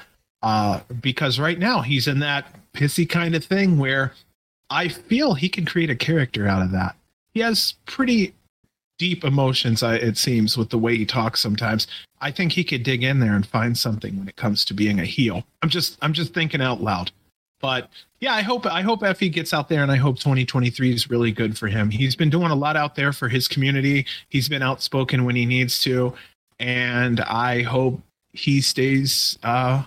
Uh, 0.42 0.80
because 1.02 1.40
right 1.40 1.60
now 1.60 1.82
he's 1.82 2.08
in 2.08 2.20
that 2.20 2.48
pissy 2.74 3.08
kind 3.08 3.36
of 3.36 3.44
thing 3.44 3.78
where 3.78 4.14
I 4.70 4.88
feel 4.88 5.34
he 5.34 5.50
can 5.50 5.66
create 5.66 5.90
a 5.90 5.96
character 5.96 6.48
out 6.48 6.62
of 6.62 6.72
that. 6.72 6.96
He 7.34 7.42
has 7.42 7.76
pretty 7.86 8.34
deep 8.98 9.24
emotions, 9.24 9.84
it 9.84 10.18
seems, 10.18 10.58
with 10.58 10.70
the 10.70 10.78
way 10.78 10.98
he 10.98 11.06
talks 11.06 11.40
sometimes. 11.40 11.88
I 12.20 12.32
think 12.32 12.52
he 12.52 12.64
could 12.64 12.84
dig 12.84 13.04
in 13.04 13.20
there 13.20 13.36
and 13.36 13.46
find 13.46 13.78
something 13.78 14.18
when 14.18 14.28
it 14.28 14.36
comes 14.36 14.66
to 14.66 14.74
being 14.74 15.00
a 15.00 15.06
heel. 15.06 15.44
I'm 15.62 15.70
just 15.70 15.98
I'm 16.02 16.14
just 16.14 16.34
thinking 16.34 16.62
out 16.62 16.82
loud. 16.82 17.12
But 17.60 17.90
yeah, 18.20 18.34
I 18.34 18.42
hope 18.42 18.66
I 18.66 18.82
hope 18.82 19.02
Effy 19.02 19.32
gets 19.32 19.54
out 19.54 19.68
there 19.70 19.82
and 19.84 19.92
I 19.92 19.96
hope 19.96 20.18
2023 20.20 20.94
is 20.94 21.10
really 21.10 21.32
good 21.32 21.58
for 21.58 21.68
him. 21.68 21.90
He's 21.90 22.16
been 22.16 22.30
doing 22.30 22.52
a 22.52 22.56
lot 22.56 22.76
out 22.76 22.96
there 22.96 23.12
for 23.14 23.28
his 23.30 23.48
community. 23.48 24.06
He's 24.30 24.48
been 24.48 24.62
outspoken 24.62 25.26
when 25.26 25.36
he 25.36 25.46
needs 25.46 25.82
to. 25.84 26.14
And 26.60 27.20
I 27.22 27.62
hope 27.64 28.02
he 28.34 28.62
stays 28.62 29.38
uh, 29.44 29.84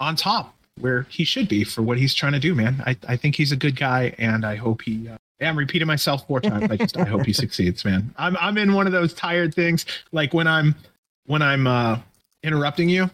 on 0.00 0.16
top 0.16 0.54
where 0.80 1.02
he 1.10 1.24
should 1.24 1.48
be 1.48 1.62
for 1.64 1.82
what 1.82 1.98
he's 1.98 2.14
trying 2.14 2.32
to 2.32 2.40
do, 2.40 2.54
man. 2.54 2.82
I, 2.86 2.96
I 3.08 3.16
think 3.16 3.36
he's 3.36 3.52
a 3.52 3.56
good 3.56 3.76
guy 3.76 4.14
and 4.18 4.44
I 4.44 4.56
hope 4.56 4.82
he 4.82 5.08
uh, 5.08 5.16
I'm 5.40 5.58
repeating 5.58 5.86
myself 5.86 6.26
four 6.26 6.40
times. 6.40 6.70
I 6.70 6.76
just 6.76 6.96
I 6.96 7.04
hope 7.04 7.26
he 7.26 7.32
succeeds, 7.34 7.84
man. 7.84 8.14
I'm 8.16 8.36
I'm 8.38 8.56
in 8.56 8.72
one 8.72 8.86
of 8.86 8.92
those 8.92 9.12
tired 9.12 9.54
things. 9.54 9.84
Like 10.12 10.32
when 10.32 10.46
I'm 10.46 10.74
when 11.26 11.42
I'm 11.42 11.66
uh 11.66 11.98
interrupting 12.42 12.88
you, 12.88 13.10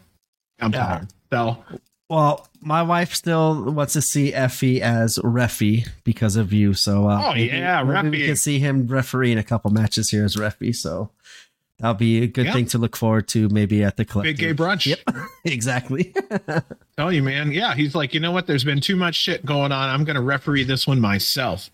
I'm 0.61 0.73
Yeah. 0.73 0.87
tired. 0.87 1.09
So 1.33 1.65
Well, 2.09 2.47
my 2.61 2.83
wife 2.83 3.15
still 3.15 3.73
wants 3.73 3.95
to 3.95 4.03
see 4.03 4.33
Effy 4.33 4.81
as 4.81 5.19
referee 5.25 5.85
because 6.05 6.37
of 6.37 6.53
you. 6.53 6.75
So, 6.75 7.09
uh, 7.09 7.31
Oh, 7.31 7.35
yeah, 7.35 7.83
maybe 7.83 8.19
we 8.21 8.27
can 8.27 8.37
see 8.37 8.59
him 8.59 8.87
refereeing 8.87 9.39
a 9.39 9.43
couple 9.43 9.71
matches 9.71 10.11
here 10.11 10.25
as 10.25 10.37
referee. 10.37 10.73
So 10.75 11.11
that'll 11.79 11.95
be 11.95 12.23
a 12.23 12.27
good 12.27 12.47
Yeah. 12.47 12.53
thing 12.53 12.67
to 12.67 12.79
look 12.79 12.97
forward 12.97 13.29
to. 13.29 13.49
Maybe 13.49 13.83
at 13.83 13.97
the 13.97 14.05
collective. 14.05 14.37
big 14.37 14.57
gay 14.59 14.63
brunch. 14.63 14.87
Yep, 14.87 15.01
exactly. 15.45 16.13
Tell 16.97 17.11
you, 17.13 17.23
man. 17.23 17.53
Yeah, 17.53 17.75
he's 17.75 17.95
like, 17.95 18.13
you 18.15 18.21
know 18.21 18.33
what? 18.33 18.47
There's 18.47 18.65
been 18.65 18.81
too 18.81 18.97
much 18.97 19.15
shit 19.15 19.45
going 19.47 19.73
on. 19.73 19.89
I'm 19.89 20.05
gonna 20.05 20.21
referee 20.23 20.65
this 20.65 20.87
one 20.87 21.01
myself. 21.01 21.71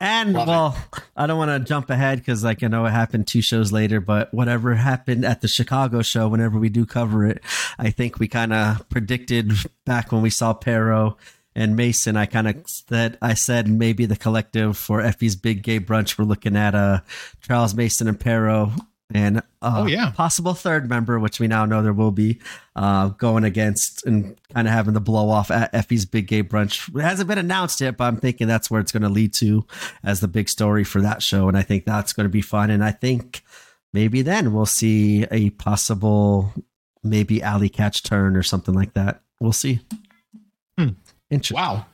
And 0.00 0.32
Love 0.32 0.46
it. 0.46 0.50
well, 0.50 0.78
I 1.16 1.26
don't 1.26 1.38
want 1.38 1.50
to 1.50 1.68
jump 1.68 1.90
ahead 1.90 2.18
because, 2.18 2.44
like, 2.44 2.62
I 2.62 2.68
know 2.68 2.86
it 2.86 2.90
happened 2.90 3.26
two 3.26 3.42
shows 3.42 3.72
later, 3.72 4.00
but 4.00 4.32
whatever 4.32 4.74
happened 4.74 5.24
at 5.24 5.40
the 5.40 5.48
Chicago 5.48 6.02
show, 6.02 6.28
whenever 6.28 6.58
we 6.58 6.68
do 6.68 6.86
cover 6.86 7.26
it, 7.26 7.42
I 7.78 7.90
think 7.90 8.18
we 8.20 8.28
kind 8.28 8.52
of 8.52 8.88
predicted 8.88 9.52
back 9.84 10.12
when 10.12 10.22
we 10.22 10.30
saw 10.30 10.52
Pero 10.52 11.16
and 11.56 11.74
Mason. 11.74 12.16
I 12.16 12.26
kind 12.26 12.46
of 12.46 12.62
said, 12.66 13.18
I 13.20 13.34
said 13.34 13.66
maybe 13.66 14.06
the 14.06 14.16
collective 14.16 14.76
for 14.76 15.00
Effy's 15.00 15.34
Big 15.34 15.64
Gay 15.64 15.80
Brunch, 15.80 16.16
we're 16.16 16.24
looking 16.24 16.56
at 16.56 16.76
uh, 16.76 17.00
Charles 17.40 17.74
Mason 17.74 18.06
and 18.06 18.20
Pero. 18.20 18.72
And 19.14 19.38
uh, 19.62 19.82
Oh, 19.84 19.86
yeah. 19.86 20.10
possible 20.10 20.52
third 20.52 20.86
member, 20.88 21.18
which 21.18 21.40
we 21.40 21.46
now 21.48 21.64
know 21.64 21.82
there 21.82 21.94
will 21.94 22.10
be, 22.10 22.40
uh, 22.76 23.08
going 23.08 23.42
against 23.42 24.04
and 24.04 24.38
kind 24.52 24.68
of 24.68 24.74
having 24.74 24.92
the 24.92 25.00
blow 25.00 25.30
off 25.30 25.50
at 25.50 25.72
Effy's 25.74 26.04
Big 26.04 26.26
Gay 26.26 26.42
Brunch. 26.42 26.94
It 26.94 27.00
hasn't 27.02 27.26
been 27.26 27.38
announced 27.38 27.80
yet, 27.80 27.96
but 27.96 28.04
I'm 28.04 28.18
thinking 28.18 28.46
that's 28.46 28.70
where 28.70 28.80
it's 28.82 28.92
going 28.92 29.02
to 29.04 29.08
lead 29.08 29.32
to 29.34 29.64
as 30.04 30.20
the 30.20 30.28
big 30.28 30.50
story 30.50 30.84
for 30.84 31.00
that 31.00 31.22
show. 31.22 31.48
And 31.48 31.56
I 31.56 31.62
think 31.62 31.86
that's 31.86 32.12
going 32.12 32.24
to 32.26 32.30
be 32.30 32.42
fun. 32.42 32.70
And 32.70 32.84
I 32.84 32.90
think 32.90 33.42
maybe 33.94 34.20
then 34.20 34.52
we'll 34.52 34.66
see 34.66 35.24
a 35.30 35.48
possible, 35.50 36.52
maybe 37.02 37.42
Allie 37.42 37.70
Katch 37.70 38.02
turn 38.02 38.36
or 38.36 38.42
something 38.42 38.74
like 38.74 38.92
that. 38.92 39.22
We'll 39.40 39.52
see. 39.52 39.80
Hmm. 40.78 40.88
Interesting. 41.30 41.56
Wow, 41.56 41.86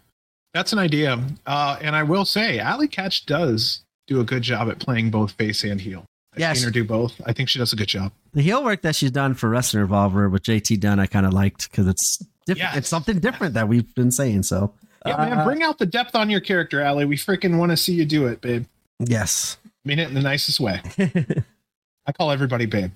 that's 0.53 0.73
an 0.73 0.81
idea. 0.81 1.23
Uh, 1.47 1.79
and 1.81 1.95
I 1.95 2.03
will 2.03 2.25
say, 2.25 2.59
Allie 2.59 2.89
Katch 2.89 3.25
does 3.25 3.85
do 4.09 4.19
a 4.21 4.25
good 4.25 4.43
job 4.43 4.69
at 4.69 4.81
playing 4.81 5.11
both 5.11 5.31
face 5.33 5.63
and 5.63 5.81
heel. 5.81 6.05
I've 6.35 6.41
Yes. 6.41 6.59
seen 6.59 6.65
her 6.67 6.71
do 6.71 6.85
both. 6.85 7.21
I 7.25 7.33
think 7.33 7.49
she 7.49 7.59
does 7.59 7.73
a 7.73 7.77
good 7.77 7.89
job. 7.89 8.13
The 8.33 8.43
heel 8.43 8.63
work 8.65 8.83
that 8.83 8.95
she's 8.97 9.11
done 9.13 9.35
for 9.35 9.49
Wrestling 9.49 9.83
Revolver 9.83 10.29
with 10.29 10.43
JT 10.43 10.77
Dunn, 10.81 10.99
I 11.01 11.07
kind 11.07 11.25
of 11.27 11.33
liked 11.33 11.71
because 11.71 11.87
it's 11.87 12.19
different. 12.47 12.59
Yes. 12.71 12.77
It's 12.79 12.89
something 12.89 13.19
different 13.21 13.55
that 13.55 13.69
we've 13.69 13.95
been 13.95 14.11
saying. 14.11 14.43
So, 14.43 14.75
Yeah, 15.07 15.17
man, 15.19 15.39
Uh, 15.39 15.45
bring 15.45 15.63
out 15.63 15.79
the 15.79 15.87
depth 15.87 16.15
on 16.17 16.31
your 16.31 16.41
character, 16.41 16.81
Allie. 16.81 17.05
We 17.05 17.17
freaking 17.17 17.59
want 17.59 17.71
to 17.71 17.77
see 17.77 17.93
you 17.95 18.05
do 18.05 18.27
it, 18.27 18.41
babe. 18.41 18.65
yes. 18.99 19.59
Mean 19.85 19.99
it 19.99 20.09
in 20.09 20.15
the 20.15 20.23
nicest 20.23 20.59
way. 20.61 20.81
I 22.07 22.13
call 22.13 22.31
everybody 22.31 22.65
babe. 22.67 22.91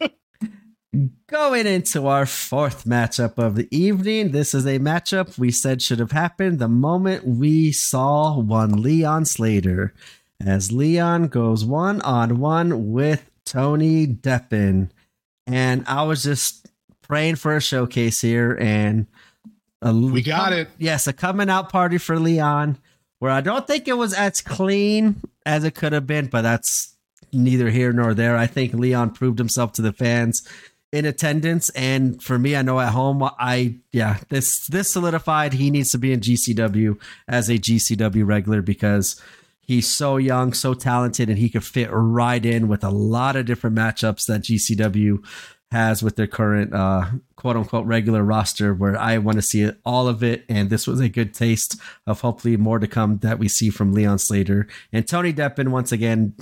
Going 1.26 1.66
into 1.66 2.06
our 2.06 2.24
fourth 2.24 2.84
matchup 2.84 3.36
of 3.38 3.54
the 3.54 3.68
evening, 3.70 4.30
this 4.32 4.54
is 4.54 4.64
a 4.64 4.78
matchup 4.78 5.36
we 5.38 5.50
said 5.50 5.82
should 5.82 5.98
have 5.98 6.12
happened 6.12 6.58
the 6.58 6.68
moment 6.68 7.26
we 7.26 7.70
saw 7.72 8.38
one 8.38 8.80
Leon 8.82 9.24
Slater, 9.26 9.92
as 10.44 10.72
Leon 10.72 11.28
goes 11.28 11.64
one 11.64 12.00
on 12.02 12.38
one 12.38 12.92
with 12.92 13.30
Tony 13.44 14.06
Deppen. 14.06 14.90
And 15.46 15.84
I 15.86 16.02
was 16.02 16.22
just 16.22 16.68
praying 17.02 17.36
for 17.36 17.56
a 17.56 17.60
showcase 17.60 18.20
here, 18.20 18.56
and 18.60 19.06
a, 19.80 19.94
We 19.94 20.22
got 20.22 20.52
it. 20.52 20.68
Yes, 20.78 21.06
a 21.06 21.12
coming 21.12 21.48
out 21.48 21.70
party 21.70 21.98
for 21.98 22.18
Leon, 22.18 22.78
where 23.20 23.30
I 23.30 23.40
don't 23.40 23.66
think 23.66 23.86
it 23.86 23.96
was 23.96 24.12
as 24.12 24.40
clean 24.40 25.22
as 25.44 25.64
it 25.64 25.74
could 25.74 25.92
have 25.92 26.06
been, 26.06 26.26
but 26.26 26.42
that's 26.42 26.96
neither 27.32 27.70
here 27.70 27.92
nor 27.92 28.14
there. 28.14 28.36
I 28.36 28.46
think 28.46 28.74
Leon 28.74 29.10
proved 29.10 29.38
himself 29.38 29.72
to 29.74 29.82
the 29.82 29.92
fans 29.92 30.46
in 30.92 31.04
attendance, 31.04 31.68
and 31.70 32.22
for 32.22 32.38
me, 32.38 32.56
I 32.56 32.62
know 32.62 32.80
at 32.80 32.92
home, 32.92 33.22
I 33.22 33.76
yeah, 33.92 34.18
this 34.28 34.66
this 34.66 34.90
solidified 34.90 35.52
he 35.52 35.70
needs 35.70 35.92
to 35.92 35.98
be 35.98 36.12
in 36.12 36.20
GCW 36.20 36.98
as 37.28 37.48
a 37.48 37.58
GCW 37.58 38.26
regular 38.26 38.62
because 38.62 39.20
he's 39.66 39.90
so 39.90 40.16
young, 40.16 40.52
so 40.52 40.74
talented, 40.74 41.28
and 41.28 41.38
he 41.38 41.50
could 41.50 41.64
fit 41.64 41.88
right 41.90 42.44
in 42.44 42.68
with 42.68 42.84
a 42.84 42.90
lot 42.90 43.36
of 43.36 43.46
different 43.46 43.76
matchups 43.76 44.26
that 44.26 44.42
GCW 44.42 45.22
has 45.72 46.02
with 46.02 46.14
their 46.14 46.28
current 46.28 46.72
uh, 46.72 47.06
quote 47.34 47.56
unquote 47.56 47.86
regular 47.86 48.22
roster. 48.22 48.72
Where 48.72 48.96
I 48.96 49.18
want 49.18 49.36
to 49.36 49.42
see 49.42 49.70
all 49.84 50.08
of 50.08 50.22
it, 50.22 50.44
and 50.48 50.70
this 50.70 50.86
was 50.86 51.00
a 51.00 51.08
good 51.08 51.34
taste 51.34 51.78
of 52.06 52.20
hopefully 52.20 52.56
more 52.56 52.78
to 52.78 52.86
come 52.86 53.18
that 53.18 53.38
we 53.38 53.48
see 53.48 53.70
from 53.70 53.92
Leon 53.92 54.18
Slater 54.18 54.68
and 54.92 55.06
Tony 55.06 55.32
Deppen 55.32 55.68
once 55.68 55.92
again. 55.92 56.34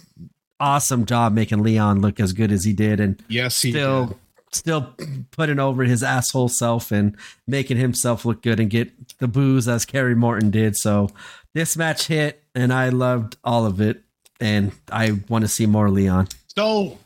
Awesome 0.61 1.05
job 1.05 1.33
making 1.33 1.65
Leon 1.65 2.01
look 2.01 2.21
as 2.21 2.33
good 2.33 2.53
as 2.53 2.65
he 2.65 2.73
did, 2.73 3.01
and 3.01 3.23
Yes, 3.29 3.61
he 3.61 3.73
still 3.73 4.07
did. 4.07 4.17
Still 4.55 4.95
putting 5.31 5.59
over 5.59 5.85
his 5.85 6.03
asshole 6.03 6.49
self 6.49 6.91
and 6.91 7.17
making 7.47 7.77
himself 7.77 8.25
look 8.25 8.43
good 8.43 8.61
and 8.61 8.71
get 8.71 9.19
the 9.19 9.29
booze 9.29 9.69
as 9.69 9.85
Kerry 9.85 10.15
Morton 10.15 10.51
did. 10.51 10.77
So 10.77 11.11
this 11.55 11.77
match 11.77 12.07
hit 12.07 12.43
and 12.55 12.73
I 12.73 12.89
loved 12.89 13.37
all 13.45 13.67
of 13.67 13.81
it 13.81 14.03
and 14.41 14.73
I 14.91 15.21
want 15.29 15.43
to 15.43 15.49
see 15.49 15.67
more 15.67 15.91
Leon. 15.91 16.29
So 16.57 16.99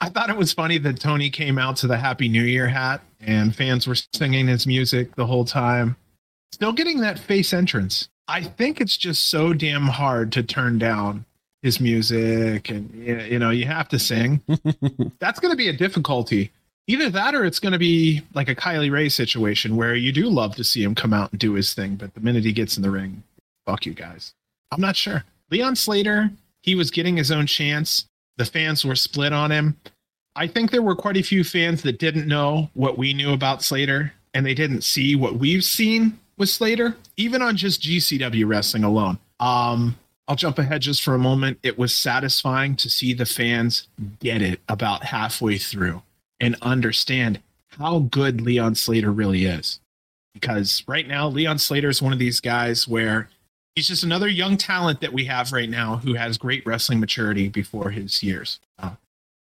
I 0.00 0.08
thought 0.08 0.30
it 0.30 0.36
was 0.36 0.52
funny 0.52 0.78
that 0.78 1.00
Tony 1.00 1.30
came 1.30 1.58
out 1.58 1.76
to 1.78 1.86
the 1.86 1.96
Happy 1.96 2.28
New 2.28 2.42
Year 2.42 2.68
hat 2.68 3.00
and 3.20 3.54
fans 3.54 3.86
were 3.86 3.96
singing 4.14 4.46
his 4.46 4.66
music 4.66 5.14
the 5.14 5.26
whole 5.26 5.44
time. 5.44 5.96
Still 6.52 6.72
getting 6.72 7.00
that 7.00 7.18
face 7.18 7.52
entrance. 7.52 8.08
I 8.28 8.42
think 8.42 8.80
it's 8.80 8.96
just 8.96 9.28
so 9.28 9.52
damn 9.52 9.86
hard 9.86 10.32
to 10.32 10.42
turn 10.42 10.78
down 10.78 11.24
his 11.62 11.80
music 11.80 12.70
and 12.70 12.94
you 12.94 13.38
know, 13.38 13.50
you 13.50 13.66
have 13.66 13.88
to 13.88 13.98
sing. 13.98 14.42
That's 15.18 15.40
going 15.40 15.52
to 15.52 15.56
be 15.56 15.68
a 15.68 15.72
difficulty. 15.72 16.52
Either 16.86 17.08
that 17.08 17.34
or 17.34 17.44
it's 17.44 17.60
going 17.60 17.72
to 17.72 17.78
be 17.78 18.20
like 18.34 18.48
a 18.48 18.54
Kylie 18.54 18.90
Rae 18.90 19.08
situation 19.08 19.76
where 19.76 19.94
you 19.94 20.12
do 20.12 20.28
love 20.28 20.54
to 20.56 20.64
see 20.64 20.82
him 20.82 20.94
come 20.94 21.14
out 21.14 21.30
and 21.30 21.40
do 21.40 21.54
his 21.54 21.72
thing, 21.72 21.96
but 21.96 22.12
the 22.14 22.20
minute 22.20 22.44
he 22.44 22.52
gets 22.52 22.76
in 22.76 22.82
the 22.82 22.90
ring, 22.90 23.22
fuck 23.64 23.86
you 23.86 23.94
guys. 23.94 24.34
I'm 24.70 24.80
not 24.80 24.96
sure. 24.96 25.24
Leon 25.50 25.76
Slater, 25.76 26.30
he 26.62 26.74
was 26.74 26.90
getting 26.90 27.16
his 27.16 27.30
own 27.30 27.46
chance. 27.46 28.06
The 28.36 28.44
fans 28.44 28.84
were 28.84 28.96
split 28.96 29.32
on 29.32 29.50
him. 29.50 29.78
I 30.36 30.46
think 30.46 30.70
there 30.70 30.82
were 30.82 30.96
quite 30.96 31.16
a 31.16 31.22
few 31.22 31.44
fans 31.44 31.82
that 31.82 31.98
didn't 31.98 32.26
know 32.26 32.68
what 32.74 32.98
we 32.98 33.14
knew 33.14 33.32
about 33.32 33.62
Slater 33.62 34.12
and 34.34 34.44
they 34.44 34.54
didn't 34.54 34.82
see 34.82 35.14
what 35.16 35.36
we've 35.36 35.64
seen 35.64 36.18
with 36.36 36.48
Slater, 36.48 36.96
even 37.16 37.40
on 37.40 37.56
just 37.56 37.80
GCW 37.82 38.46
wrestling 38.46 38.84
alone. 38.84 39.18
Um, 39.40 39.96
I'll 40.26 40.36
jump 40.36 40.58
ahead 40.58 40.82
just 40.82 41.02
for 41.02 41.14
a 41.14 41.18
moment. 41.18 41.58
It 41.62 41.78
was 41.78 41.94
satisfying 41.94 42.76
to 42.76 42.90
see 42.90 43.14
the 43.14 43.26
fans 43.26 43.86
get 44.18 44.42
it 44.42 44.60
about 44.68 45.04
halfway 45.04 45.56
through 45.56 46.02
and 46.40 46.56
understand 46.62 47.40
how 47.78 48.00
good 48.00 48.40
Leon 48.40 48.74
Slater 48.74 49.10
really 49.12 49.44
is. 49.46 49.80
Because 50.32 50.82
right 50.88 51.06
now, 51.06 51.28
Leon 51.28 51.58
Slater 51.58 51.88
is 51.88 52.02
one 52.02 52.12
of 52.12 52.18
these 52.18 52.40
guys 52.40 52.88
where 52.88 53.28
he's 53.76 53.88
just 53.88 54.02
another 54.02 54.28
young 54.28 54.56
talent 54.56 55.00
that 55.00 55.12
we 55.12 55.24
have 55.26 55.52
right 55.52 55.70
now 55.70 55.96
who 55.98 56.14
has 56.14 56.38
great 56.38 56.64
wrestling 56.66 56.98
maturity 57.00 57.48
before 57.48 57.90
his 57.90 58.22
years. 58.22 58.58
Uh, 58.78 58.90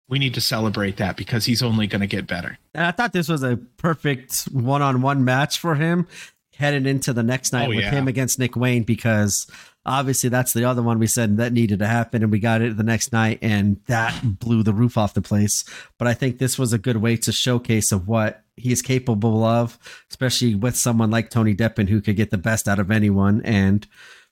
we 0.09 0.17
need 0.19 0.33
to 0.33 0.41
celebrate 0.41 0.97
that 0.97 1.17
because 1.17 1.45
he's 1.45 1.61
only 1.63 1.85
going 1.87 2.01
to 2.01 2.07
get 2.07 2.25
better. 2.27 2.57
And 2.73 2.83
I 2.85 2.91
thought 2.91 3.13
this 3.13 3.29
was 3.29 3.43
a 3.43 3.57
perfect 3.77 4.43
one 4.51 4.81
on 4.81 5.01
one 5.01 5.23
match 5.23 5.59
for 5.59 5.75
him 5.75 6.07
heading 6.55 6.85
into 6.85 7.13
the 7.13 7.23
next 7.23 7.53
night 7.53 7.67
Oh, 7.67 7.69
with 7.69 7.79
yeah. 7.79 7.91
him 7.91 8.07
against 8.07 8.37
Nick 8.37 8.55
Wayne 8.55 8.83
because 8.83 9.47
obviously 9.85 10.29
that's 10.29 10.53
the 10.53 10.65
other 10.65 10.83
one 10.83 10.99
we 10.99 11.07
said 11.07 11.37
that 11.37 11.53
needed 11.53 11.79
to 11.79 11.87
happen 11.87 12.21
and 12.21 12.31
we 12.31 12.39
got 12.39 12.61
it 12.61 12.77
the 12.77 12.83
next 12.83 13.11
night 13.11 13.39
and 13.41 13.79
that 13.87 14.39
blew 14.39 14.63
the 14.63 14.73
roof 14.73 14.97
off 14.97 15.13
the 15.13 15.21
place. 15.21 15.63
But 15.97 16.07
I 16.07 16.13
think 16.13 16.37
this 16.37 16.59
was 16.59 16.73
a 16.73 16.77
good 16.77 16.97
way 16.97 17.17
to 17.17 17.31
showcase 17.31 17.91
of 17.91 18.07
what 18.07 18.43
he's 18.55 18.81
capable 18.81 19.43
of, 19.43 19.79
especially 20.09 20.55
with 20.55 20.75
someone 20.75 21.09
like 21.09 21.29
Tony 21.29 21.55
Deppen 21.55 21.89
who 21.89 22.01
could 22.01 22.15
get 22.15 22.29
the 22.29 22.37
best 22.37 22.67
out 22.67 22.79
of 22.79 22.91
anyone. 22.91 23.41
And 23.43 23.87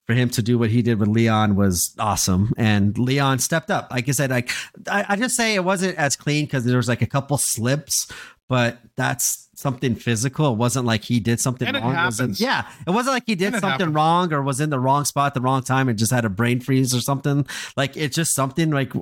for 0.05 0.13
him 0.13 0.29
to 0.29 0.41
do 0.41 0.57
what 0.57 0.69
he 0.69 0.81
did 0.81 0.99
with 0.99 1.07
Leon 1.07 1.55
was 1.55 1.95
awesome. 1.99 2.53
And 2.57 2.97
Leon 2.97 3.39
stepped 3.39 3.71
up. 3.71 3.89
Like 3.91 4.07
I 4.07 4.11
said, 4.11 4.29
like 4.29 4.51
I, 4.87 5.05
I 5.09 5.15
just 5.15 5.35
say 5.35 5.55
it 5.55 5.63
wasn't 5.63 5.97
as 5.97 6.15
clean 6.15 6.45
because 6.45 6.63
there 6.63 6.77
was 6.77 6.87
like 6.87 7.01
a 7.01 7.07
couple 7.07 7.37
slips, 7.37 8.11
but 8.47 8.79
that's 8.95 9.48
something 9.59 9.93
physical. 9.95 10.53
It 10.53 10.57
wasn't 10.57 10.85
like 10.85 11.03
he 11.03 11.19
did 11.19 11.41
something 11.41 11.67
And 11.67 11.75
wrong. 11.77 11.93
It 11.95 12.05
wasn't- 12.05 12.39
yeah, 12.39 12.65
it 12.87 12.91
wasn't 12.91 13.15
like 13.15 13.23
he 13.25 13.35
did 13.35 13.51
something 13.53 13.69
happens. 13.71 13.93
wrong 13.93 14.31
or 14.33 14.41
was 14.41 14.61
in 14.61 14.69
the 14.69 14.79
wrong 14.79 15.03
spot 15.03 15.27
at 15.27 15.33
the 15.33 15.41
wrong 15.41 15.63
time 15.63 15.89
and 15.89 15.99
just 15.99 16.11
had 16.11 16.23
a 16.23 16.29
brain 16.29 16.61
freeze 16.61 16.95
or 16.95 17.01
something. 17.01 17.45
Like 17.75 17.97
it's 17.97 18.15
just 18.15 18.33
something 18.33 18.69
like 18.71 18.93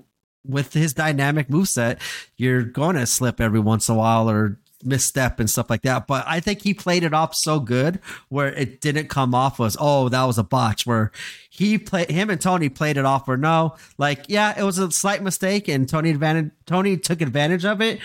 with 0.45 0.73
his 0.73 0.93
dynamic 0.93 1.47
moveset, 1.49 1.99
you're 2.37 2.63
going 2.63 2.95
to 2.95 3.05
slip 3.05 3.39
every 3.39 3.59
once 3.59 3.87
in 3.87 3.95
a 3.95 3.97
while 3.99 4.29
or 4.29 4.59
misstep 4.83 5.39
and 5.39 5.49
stuff 5.49 5.69
like 5.69 5.81
that. 5.83 6.07
But 6.07 6.23
I 6.27 6.39
think 6.39 6.61
he 6.63 6.73
played 6.73 7.03
it 7.03 7.13
off 7.13 7.35
so 7.35 7.59
good 7.59 7.99
where 8.29 8.47
it 8.53 8.79
didn't 8.81 9.09
come 9.09 9.35
off 9.35 9.59
as, 9.59 9.75
oh, 9.79 10.09
that 10.09 10.23
was 10.23 10.37
a 10.37 10.43
botch. 10.43 10.85
Where 10.87 11.11
he 11.49 11.77
played 11.77 12.09
him 12.09 12.29
and 12.29 12.39
Tony 12.41 12.69
played 12.69 12.97
it 12.97 13.05
off 13.05 13.27
where 13.27 13.37
no, 13.37 13.75
like, 13.97 14.25
yeah, 14.27 14.57
it 14.57 14.63
was 14.63 14.77
a 14.79 14.89
slight 14.91 15.21
mistake 15.21 15.67
and 15.67 15.87
Tony 15.89 16.09
advantage 16.11 16.51
Tony 16.65 16.97
took 16.97 17.21
advantage 17.21 17.65
of 17.65 17.81
it. 17.81 17.99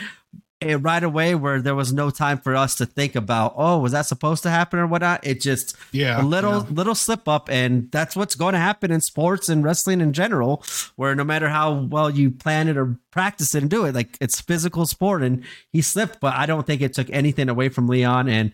Right 0.81 1.03
away, 1.03 1.35
where 1.35 1.61
there 1.61 1.75
was 1.75 1.93
no 1.93 2.11
time 2.11 2.39
for 2.39 2.55
us 2.57 2.75
to 2.77 2.87
think 2.87 3.15
about, 3.15 3.55
oh, 3.57 3.79
was 3.79 3.93
that 3.93 4.07
supposed 4.07 4.43
to 4.45 4.51
happen 4.51 4.79
or 4.79 4.87
whatnot? 4.87 5.27
It 5.27 5.41
just 5.41 5.77
Yeah, 5.93 6.21
a 6.21 6.25
little 6.25 6.65
yeah. 6.65 6.71
little 6.71 6.95
slip 6.95 7.29
up, 7.29 7.49
and 7.51 7.91
that's 7.91 8.17
what's 8.17 8.35
going 8.35 8.55
to 8.55 8.59
happen 8.59 8.91
in 8.91 9.01
sports 9.01 9.49
and 9.49 9.65
wrestling 9.65 10.01
in 10.01 10.13
general. 10.13 10.65
Where 10.97 11.15
no 11.15 11.25
matter 11.25 11.49
how 11.49 11.73
well 11.73 12.11
you 12.11 12.31
plan 12.31 12.69
it 12.69 12.77
or 12.77 12.97
practice 13.11 13.55
it 13.55 13.63
and 13.63 13.71
do 13.71 13.85
it, 13.85 13.95
like 13.95 14.17
it's 14.21 14.41
physical 14.41 14.87
sport, 14.87 15.23
and 15.23 15.45
he 15.73 15.83
slipped, 15.83 16.21
but 16.21 16.35
I 16.35 16.47
don't 16.47 16.67
think 16.67 16.83
it 16.83 16.95
took 16.95 17.11
anything 17.11 17.49
away 17.49 17.69
from 17.69 17.89
Leon. 17.89 18.29
And 18.29 18.53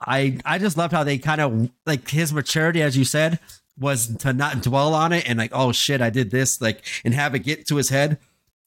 I 0.00 0.38
I 0.44 0.58
just 0.58 0.76
loved 0.76 0.92
how 0.92 1.04
they 1.04 1.18
kind 1.18 1.40
of 1.40 1.70
like 1.86 2.08
his 2.08 2.32
maturity, 2.32 2.82
as 2.82 2.96
you 2.96 3.04
said, 3.04 3.38
was 3.78 4.16
to 4.16 4.32
not 4.32 4.62
dwell 4.62 4.94
on 4.94 5.12
it 5.12 5.28
and 5.28 5.38
like, 5.38 5.52
oh 5.54 5.72
shit, 5.72 6.00
I 6.00 6.10
did 6.10 6.30
this, 6.30 6.60
like, 6.60 6.84
and 7.04 7.14
have 7.14 7.34
it 7.34 7.40
get 7.40 7.66
to 7.68 7.76
his 7.76 7.88
head 7.88 8.18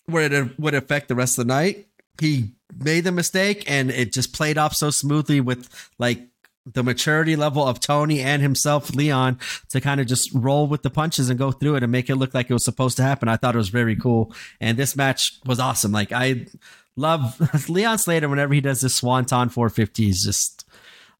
where 0.07 0.31
it 0.31 0.59
would 0.59 0.73
affect 0.73 1.07
the 1.07 1.15
rest 1.15 1.37
of 1.37 1.47
the 1.47 1.53
night. 1.53 1.87
He 2.19 2.51
made 2.77 3.03
the 3.03 3.11
mistake 3.11 3.69
and 3.69 3.91
it 3.91 4.11
just 4.11 4.33
played 4.33 4.57
off 4.57 4.75
so 4.75 4.89
smoothly 4.89 5.41
with 5.41 5.89
like 5.97 6.27
the 6.65 6.83
maturity 6.83 7.35
level 7.35 7.65
of 7.65 7.79
Tony 7.79 8.21
and 8.21 8.41
himself, 8.41 8.93
Leon, 8.95 9.39
to 9.69 9.79
kind 9.79 10.01
of 10.01 10.07
just 10.07 10.31
roll 10.33 10.67
with 10.67 10.81
the 10.81 10.89
punches 10.89 11.29
and 11.29 11.37
go 11.37 11.51
through 11.51 11.75
it 11.75 11.83
and 11.83 11.91
make 11.91 12.09
it 12.09 12.15
look 12.15 12.33
like 12.33 12.49
it 12.49 12.53
was 12.53 12.65
supposed 12.65 12.97
to 12.97 13.03
happen. 13.03 13.27
I 13.27 13.37
thought 13.37 13.55
it 13.55 13.59
was 13.59 13.69
very 13.69 13.95
cool. 13.95 14.33
And 14.59 14.77
this 14.77 14.95
match 14.95 15.39
was 15.45 15.59
awesome. 15.59 15.91
Like 15.91 16.11
I 16.11 16.47
love 16.95 17.39
Leon 17.69 17.99
Slater 17.99 18.27
whenever 18.27 18.53
he 18.53 18.61
does 18.61 18.81
this 18.81 18.95
Swanton 18.95 19.49
450 19.49 20.09
is 20.09 20.23
just 20.23 20.65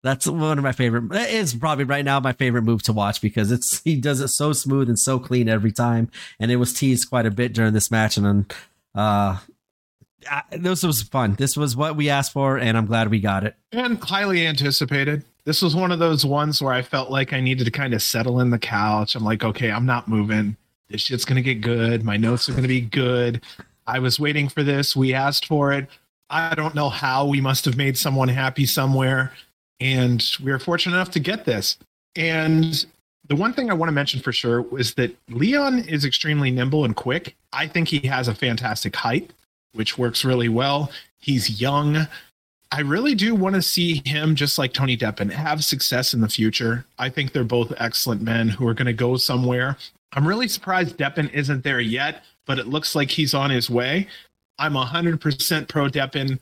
that's 0.05 0.27
one 0.27 0.59
of 0.59 0.63
my 0.63 0.71
favorite. 0.71 1.09
That 1.09 1.31
is 1.31 1.55
probably 1.55 1.83
right 1.83 2.05
now 2.05 2.19
my 2.19 2.33
favorite 2.33 2.61
move 2.61 2.83
to 2.83 2.93
watch 2.93 3.21
because 3.21 3.51
it's 3.51 3.81
he 3.83 3.95
does 3.95 4.21
it 4.21 4.27
so 4.27 4.53
smooth 4.53 4.87
and 4.87 4.99
so 4.99 5.17
clean 5.17 5.49
every 5.49 5.71
time. 5.71 6.11
And 6.39 6.51
it 6.51 6.57
was 6.57 6.73
teased 6.73 7.09
quite 7.09 7.25
a 7.25 7.31
bit 7.31 7.53
during 7.53 7.73
this 7.73 7.89
match, 7.89 8.15
and 8.15 8.25
then 8.25 8.45
uh, 8.93 9.39
I, 10.29 10.43
this 10.51 10.83
was 10.83 11.03
fun. 11.03 11.35
This 11.35 11.55
was 11.55 11.75
what 11.75 11.95
we 11.95 12.09
asked 12.09 12.31
for, 12.33 12.57
and 12.57 12.77
I'm 12.77 12.85
glad 12.85 13.09
we 13.09 13.19
got 13.19 13.43
it. 13.43 13.55
and 13.71 14.01
highly 14.01 14.45
anticipated. 14.45 15.23
This 15.43 15.61
was 15.61 15.75
one 15.75 15.91
of 15.91 15.99
those 15.99 16.25
ones 16.25 16.61
where 16.61 16.73
I 16.73 16.81
felt 16.81 17.11
like 17.11 17.31
I 17.31 17.39
needed 17.39 17.65
to 17.65 17.71
kind 17.71 17.93
of 17.93 18.01
settle 18.01 18.39
in 18.39 18.49
the 18.49 18.57
couch. 18.57 19.13
I'm 19.15 19.23
like, 19.23 19.43
okay, 19.43 19.71
I'm 19.71 19.85
not 19.85 20.07
moving. 20.07 20.57
This 20.89 21.01
shit's 21.01 21.25
gonna 21.25 21.41
get 21.41 21.61
good. 21.61 22.03
My 22.03 22.17
notes 22.17 22.49
are 22.49 22.53
gonna 22.53 22.67
be 22.67 22.81
good. 22.81 23.43
I 23.85 23.99
was 23.99 24.19
waiting 24.19 24.49
for 24.49 24.63
this. 24.63 24.95
We 24.95 25.13
asked 25.13 25.45
for 25.45 25.71
it. 25.71 25.87
I 26.31 26.55
don't 26.55 26.73
know 26.73 26.89
how. 26.89 27.27
We 27.27 27.41
must 27.41 27.65
have 27.65 27.77
made 27.77 27.97
someone 27.97 28.27
happy 28.29 28.65
somewhere, 28.65 29.31
and 29.79 30.23
we 30.43 30.51
were 30.51 30.57
fortunate 30.59 30.95
enough 30.95 31.11
to 31.11 31.19
get 31.19 31.45
this. 31.45 31.77
And 32.15 32.83
the 33.27 33.35
one 33.35 33.53
thing 33.53 33.69
I 33.69 33.73
want 33.75 33.89
to 33.89 33.93
mention 33.93 34.21
for 34.21 34.31
sure 34.31 34.65
is 34.79 34.95
that 34.95 35.15
Leon 35.29 35.79
is 35.87 36.05
extremely 36.05 36.49
nimble 36.49 36.85
and 36.85 36.95
quick. 36.95 37.35
I 37.53 37.67
think 37.67 37.87
he 37.89 37.99
has 38.07 38.27
a 38.27 38.33
fantastic 38.33 38.95
height, 38.95 39.31
which 39.75 39.97
works 39.97 40.25
really 40.25 40.49
well. 40.49 40.91
He's 41.19 41.61
young. 41.61 42.07
I 42.71 42.81
really 42.81 43.15
do 43.15 43.35
want 43.35 43.55
to 43.55 43.61
see 43.61 44.01
him, 44.05 44.35
just 44.35 44.57
like 44.57 44.73
Tony 44.73 44.97
Deppen, 44.97 45.31
have 45.31 45.63
success 45.63 46.13
in 46.13 46.21
the 46.21 46.27
future. 46.27 46.85
I 46.97 47.09
think 47.09 47.31
they're 47.31 47.43
both 47.43 47.73
excellent 47.77 48.21
men 48.21 48.49
who 48.49 48.67
are 48.67 48.73
going 48.73 48.87
to 48.87 48.93
go 48.93 49.17
somewhere. 49.17 49.77
I'm 50.13 50.27
really 50.27 50.47
surprised 50.47 50.97
Deppen 50.97 51.33
isn't 51.33 51.63
there 51.63 51.79
yet, 51.79 52.23
but 52.45 52.59
it 52.59 52.67
looks 52.67 52.95
like 52.95 53.11
he's 53.11 53.33
on 53.33 53.49
his 53.49 53.69
way. 53.69 54.07
I'm 54.57 54.73
100% 54.73 55.67
pro 55.67 55.87
Deppen. 55.87 56.39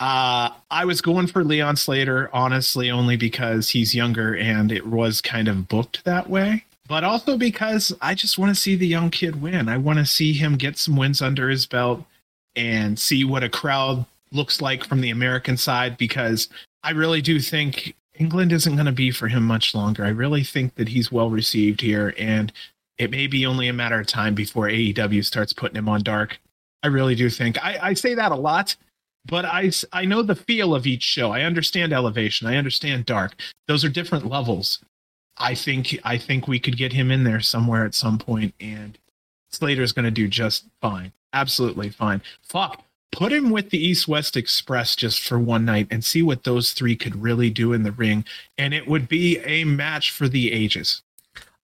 Uh, 0.00 0.50
I 0.70 0.84
was 0.84 1.00
going 1.00 1.26
for 1.26 1.44
Leon 1.44 1.76
Slater, 1.76 2.28
honestly, 2.32 2.90
only 2.90 3.16
because 3.16 3.68
he's 3.68 3.94
younger 3.94 4.36
and 4.36 4.72
it 4.72 4.86
was 4.86 5.20
kind 5.20 5.48
of 5.48 5.68
booked 5.68 6.04
that 6.04 6.28
way. 6.28 6.64
But 6.88 7.04
also 7.04 7.38
because 7.38 7.94
I 8.02 8.14
just 8.14 8.36
want 8.36 8.54
to 8.54 8.60
see 8.60 8.76
the 8.76 8.86
young 8.86 9.10
kid 9.10 9.40
win. 9.40 9.68
I 9.68 9.78
want 9.78 9.98
to 10.00 10.06
see 10.06 10.32
him 10.32 10.56
get 10.56 10.76
some 10.76 10.96
wins 10.96 11.22
under 11.22 11.48
his 11.48 11.64
belt 11.64 12.04
and 12.56 12.98
see 12.98 13.24
what 13.24 13.44
a 13.44 13.48
crowd 13.48 14.04
looks 14.32 14.60
like 14.60 14.84
from 14.84 15.00
the 15.00 15.10
American 15.10 15.56
side 15.56 15.96
because 15.96 16.48
I 16.82 16.90
really 16.90 17.22
do 17.22 17.40
think 17.40 17.94
England 18.14 18.52
isn't 18.52 18.74
going 18.74 18.86
to 18.86 18.92
be 18.92 19.10
for 19.10 19.28
him 19.28 19.44
much 19.44 19.74
longer. 19.74 20.04
I 20.04 20.10
really 20.10 20.44
think 20.44 20.74
that 20.74 20.88
he's 20.88 21.10
well 21.10 21.30
received 21.30 21.80
here 21.80 22.14
and 22.18 22.52
it 22.98 23.10
may 23.10 23.26
be 23.26 23.46
only 23.46 23.68
a 23.68 23.72
matter 23.72 23.98
of 23.98 24.06
time 24.06 24.34
before 24.34 24.68
AEW 24.68 25.24
starts 25.24 25.52
putting 25.52 25.76
him 25.76 25.88
on 25.88 26.02
dark. 26.02 26.38
I 26.82 26.88
really 26.88 27.14
do 27.14 27.28
think. 27.30 27.62
I, 27.64 27.78
I 27.82 27.94
say 27.94 28.14
that 28.14 28.30
a 28.30 28.36
lot, 28.36 28.76
but 29.26 29.44
I, 29.44 29.70
I 29.92 30.04
know 30.04 30.22
the 30.22 30.34
feel 30.34 30.74
of 30.74 30.86
each 30.86 31.02
show. 31.02 31.32
I 31.32 31.42
understand 31.42 31.92
elevation. 31.92 32.46
I 32.46 32.56
understand 32.56 33.06
dark. 33.06 33.34
Those 33.66 33.84
are 33.84 33.88
different 33.88 34.26
levels. 34.26 34.80
I 35.36 35.54
think 35.54 35.98
I 36.04 36.18
think 36.18 36.46
we 36.46 36.60
could 36.60 36.76
get 36.76 36.92
him 36.92 37.10
in 37.10 37.24
there 37.24 37.40
somewhere 37.40 37.84
at 37.84 37.94
some 37.94 38.18
point, 38.18 38.54
and 38.60 38.96
Slater's 39.50 39.92
going 39.92 40.04
to 40.04 40.10
do 40.10 40.28
just 40.28 40.66
fine. 40.80 41.12
Absolutely 41.34 41.90
fine. 41.90 42.22
Fuck. 42.42 42.82
Put 43.12 43.32
him 43.32 43.50
with 43.50 43.70
the 43.70 43.78
East 43.78 44.08
West 44.08 44.36
Express 44.36 44.96
just 44.96 45.20
for 45.20 45.38
one 45.38 45.64
night 45.64 45.86
and 45.90 46.04
see 46.04 46.22
what 46.22 46.44
those 46.44 46.72
three 46.72 46.96
could 46.96 47.22
really 47.22 47.50
do 47.50 47.72
in 47.72 47.82
the 47.82 47.92
ring. 47.92 48.24
And 48.58 48.72
it 48.74 48.88
would 48.88 49.08
be 49.08 49.38
a 49.40 49.64
match 49.64 50.10
for 50.10 50.28
the 50.28 50.52
ages. 50.52 51.02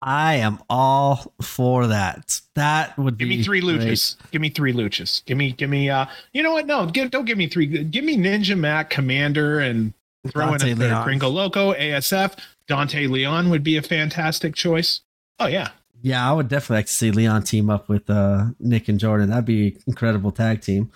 I 0.01 0.35
am 0.35 0.59
all 0.69 1.33
for 1.41 1.87
that. 1.87 2.41
That 2.55 2.97
would 2.97 3.17
Give 3.17 3.29
be 3.29 3.37
me 3.37 3.43
three 3.43 3.61
great. 3.61 3.81
luchas. 3.81 4.15
Give 4.31 4.41
me 4.41 4.49
three 4.49 4.73
luchas. 4.73 5.23
Give 5.25 5.37
me, 5.37 5.51
give 5.51 5.69
me. 5.69 5.89
Uh, 5.89 6.05
you 6.33 6.41
know 6.41 6.53
what? 6.53 6.65
No, 6.65 6.85
give, 6.85 7.11
don't 7.11 7.25
give 7.25 7.37
me 7.37 7.47
three. 7.47 7.65
Give 7.67 8.03
me 8.05 8.17
Ninja 8.17 8.57
Mac, 8.57 8.89
Komander, 8.89 9.61
and 9.69 9.93
throw 10.31 10.47
Dante 10.47 10.71
in 10.71 10.81
a 10.81 10.89
third. 10.89 11.03
Gringo 11.03 11.27
Loco, 11.29 11.73
ASF. 11.73 12.37
Dante 12.67 13.07
Leon 13.07 13.49
would 13.49 13.63
be 13.63 13.75
a 13.77 13.81
fantastic 13.81 14.55
choice. 14.55 15.01
Oh 15.39 15.47
yeah, 15.47 15.69
Yeah, 16.01 16.29
I 16.29 16.33
would 16.33 16.47
definitely 16.47 16.77
like 16.77 16.85
to 16.85 16.93
see 16.93 17.11
Leon 17.11 17.43
team 17.43 17.69
up 17.69 17.89
with 17.89 18.09
uh, 18.09 18.47
Nick 18.59 18.87
and 18.87 18.99
Jordan. 18.99 19.29
That'd 19.29 19.45
be 19.45 19.67
an 19.69 19.83
incredible 19.87 20.31
tag 20.31 20.61
team. 20.61 20.91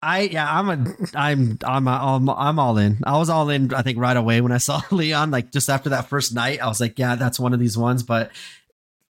I 0.00 0.20
yeah, 0.22 0.46
I'm 0.48 0.68
a 0.68 0.94
I'm 1.14 1.58
I'm 1.64 1.88
I'm 1.88 2.28
I'm 2.28 2.58
all 2.58 2.78
in. 2.78 2.98
I 3.04 3.18
was 3.18 3.28
all 3.28 3.50
in. 3.50 3.74
I 3.74 3.82
think 3.82 3.98
right 3.98 4.16
away 4.16 4.40
when 4.40 4.52
I 4.52 4.58
saw 4.58 4.80
Leon, 4.90 5.30
like 5.30 5.50
just 5.52 5.68
after 5.68 5.90
that 5.90 6.08
first 6.08 6.34
night, 6.34 6.60
I 6.60 6.66
was 6.66 6.80
like, 6.80 6.98
yeah, 6.98 7.16
that's 7.16 7.40
one 7.40 7.52
of 7.52 7.60
these 7.60 7.76
ones. 7.76 8.02
But 8.02 8.30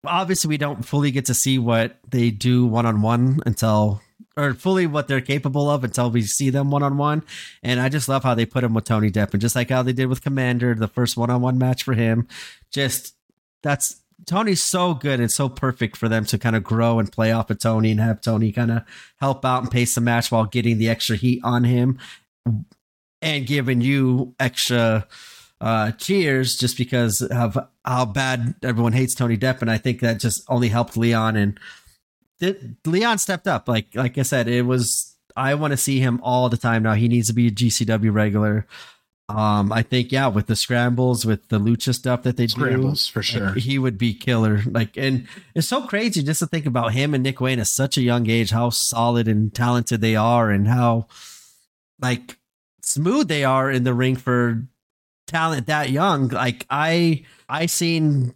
obviously, 0.05 0.49
we 0.49 0.59
don't 0.59 0.85
fully 0.85 1.11
get 1.11 1.27
to 1.27 1.35
see 1.35 1.59
what 1.59 1.99
they 2.09 2.31
do 2.31 2.67
one 2.67 2.87
on 2.87 3.03
one 3.03 3.41
until 3.47 4.01
or 4.37 4.55
fully 4.55 4.87
what 4.87 5.09
they're 5.09 5.21
capable 5.21 5.71
of 5.71 5.83
until 5.83 6.11
we 6.11 6.23
see 6.23 6.51
them 6.51 6.71
one 6.71 6.83
on 6.83 6.99
one. 6.99 7.25
And 7.63 7.81
I 7.81 7.89
just 7.89 8.09
love 8.09 8.23
how 8.23 8.35
they 8.35 8.47
put 8.47 8.63
him 8.63 8.75
with 8.75 8.85
Tony 8.85 9.11
Depp, 9.11 9.33
and 9.33 9.41
just 9.41 9.57
like 9.57 9.71
how 9.71 9.83
they 9.83 9.93
did 9.93 10.07
with 10.07 10.23
Komander, 10.23 10.79
the 10.79 10.89
first 10.89 11.17
one 11.17 11.31
on 11.31 11.41
one 11.41 11.59
match 11.59 11.83
for 11.83 11.95
him. 11.95 12.29
Just 12.71 13.15
that's 13.63 13.97
Tony's 14.27 14.63
so 14.63 14.93
good 14.95 15.21
and 15.21 15.31
so 15.31 15.49
perfect 15.49 15.97
for 15.97 16.09
them 16.09 16.25
to 16.27 16.39
kind 16.39 16.57
of 16.57 16.65
grow 16.65 16.99
and 16.99 17.11
play 17.13 17.31
off 17.31 17.51
of 17.51 17.61
Tony 17.61 17.93
and 17.93 18.01
have 18.01 18.21
Tony 18.21 18.51
kind 18.51 18.73
of 18.73 18.83
help 19.21 19.45
out 19.45 19.63
and 19.63 19.71
pace 19.71 19.95
the 19.95 20.01
match 20.01 20.33
while 20.33 20.45
getting 20.45 20.79
the 20.79 20.89
extra 20.89 21.17
heat 21.17 21.41
on 21.45 21.65
him 21.65 21.99
and 23.23 23.47
giving 23.47 23.81
you 23.81 24.35
extra 24.41 25.07
uh 25.61 25.91
cheers 25.93 26.57
just 26.57 26.77
because 26.77 27.23
of 27.23 27.57
how 27.85 28.05
bad 28.05 28.57
everyone 28.63 28.93
hates 28.93 29.15
Tony 29.15 29.39
Depp. 29.39 29.63
And 29.63 29.71
I 29.71 29.79
think 29.79 30.01
that 30.01 30.21
just 30.21 30.43
only 30.49 30.69
helped 30.69 30.97
Leon 30.97 31.37
and 31.37 31.59
th- 32.41 32.61
Leon 32.85 33.19
stepped 33.19 33.47
up. 33.47 33.69
Like 33.69 33.95
like 33.95 34.19
I 34.19 34.23
said 34.23 34.49
it 34.49 34.63
was 34.63 35.15
I 35.37 35.55
want 35.55 35.73
to 35.73 35.77
see 35.77 36.01
him 36.01 36.21
all 36.23 36.49
the 36.49 36.57
time 36.57 36.83
now. 36.83 36.95
He 36.95 37.09
needs 37.09 37.29
to 37.29 37.35
be 37.35 37.47
a 37.47 37.51
GCW 37.51 38.13
regular 38.13 38.67
um 39.29 39.73
I 39.73 39.83
think 39.83 40.13
yeah 40.13 40.29
with 40.29 40.47
the 40.47 40.55
scrambles 40.55 41.27
with 41.27 41.49
the 41.49 41.59
lucha 41.59 41.95
stuff 41.95 42.23
that 42.23 42.37
they 42.37 42.47
do 42.47 42.95
for 43.11 43.23
sure. 43.23 43.55
he 43.55 43.79
would 43.79 43.99
be 43.99 44.15
killer. 44.15 44.63
Like, 44.67 44.97
and 44.97 45.27
it's 45.55 45.67
so 45.67 45.87
crazy 45.87 46.23
just 46.23 46.41
to 46.41 46.47
think 46.47 46.67
about 46.67 46.93
him 46.93 47.13
and 47.13 47.23
Nick 47.23 47.41
Wayne 47.41 47.59
at 47.59 47.67
such 47.67 47.97
a 47.97 48.03
young 48.03 48.31
age, 48.31 48.51
how 48.51 48.71
solid 48.71 49.27
and 49.27 49.53
talented 49.53 50.01
they 50.01 50.15
are, 50.15 50.51
and 50.51 50.69
how 50.69 51.07
like 52.01 52.39
smooth 52.83 53.27
they 53.29 53.43
are 53.43 53.71
in 53.71 53.85
the 53.85 53.95
ring 53.95 54.17
for 54.17 54.63
talent 55.27 55.67
that 55.67 55.91
young. 55.91 56.29
Like, 56.29 56.67
I 56.71 57.25
I 57.49 57.67
seen 57.67 58.35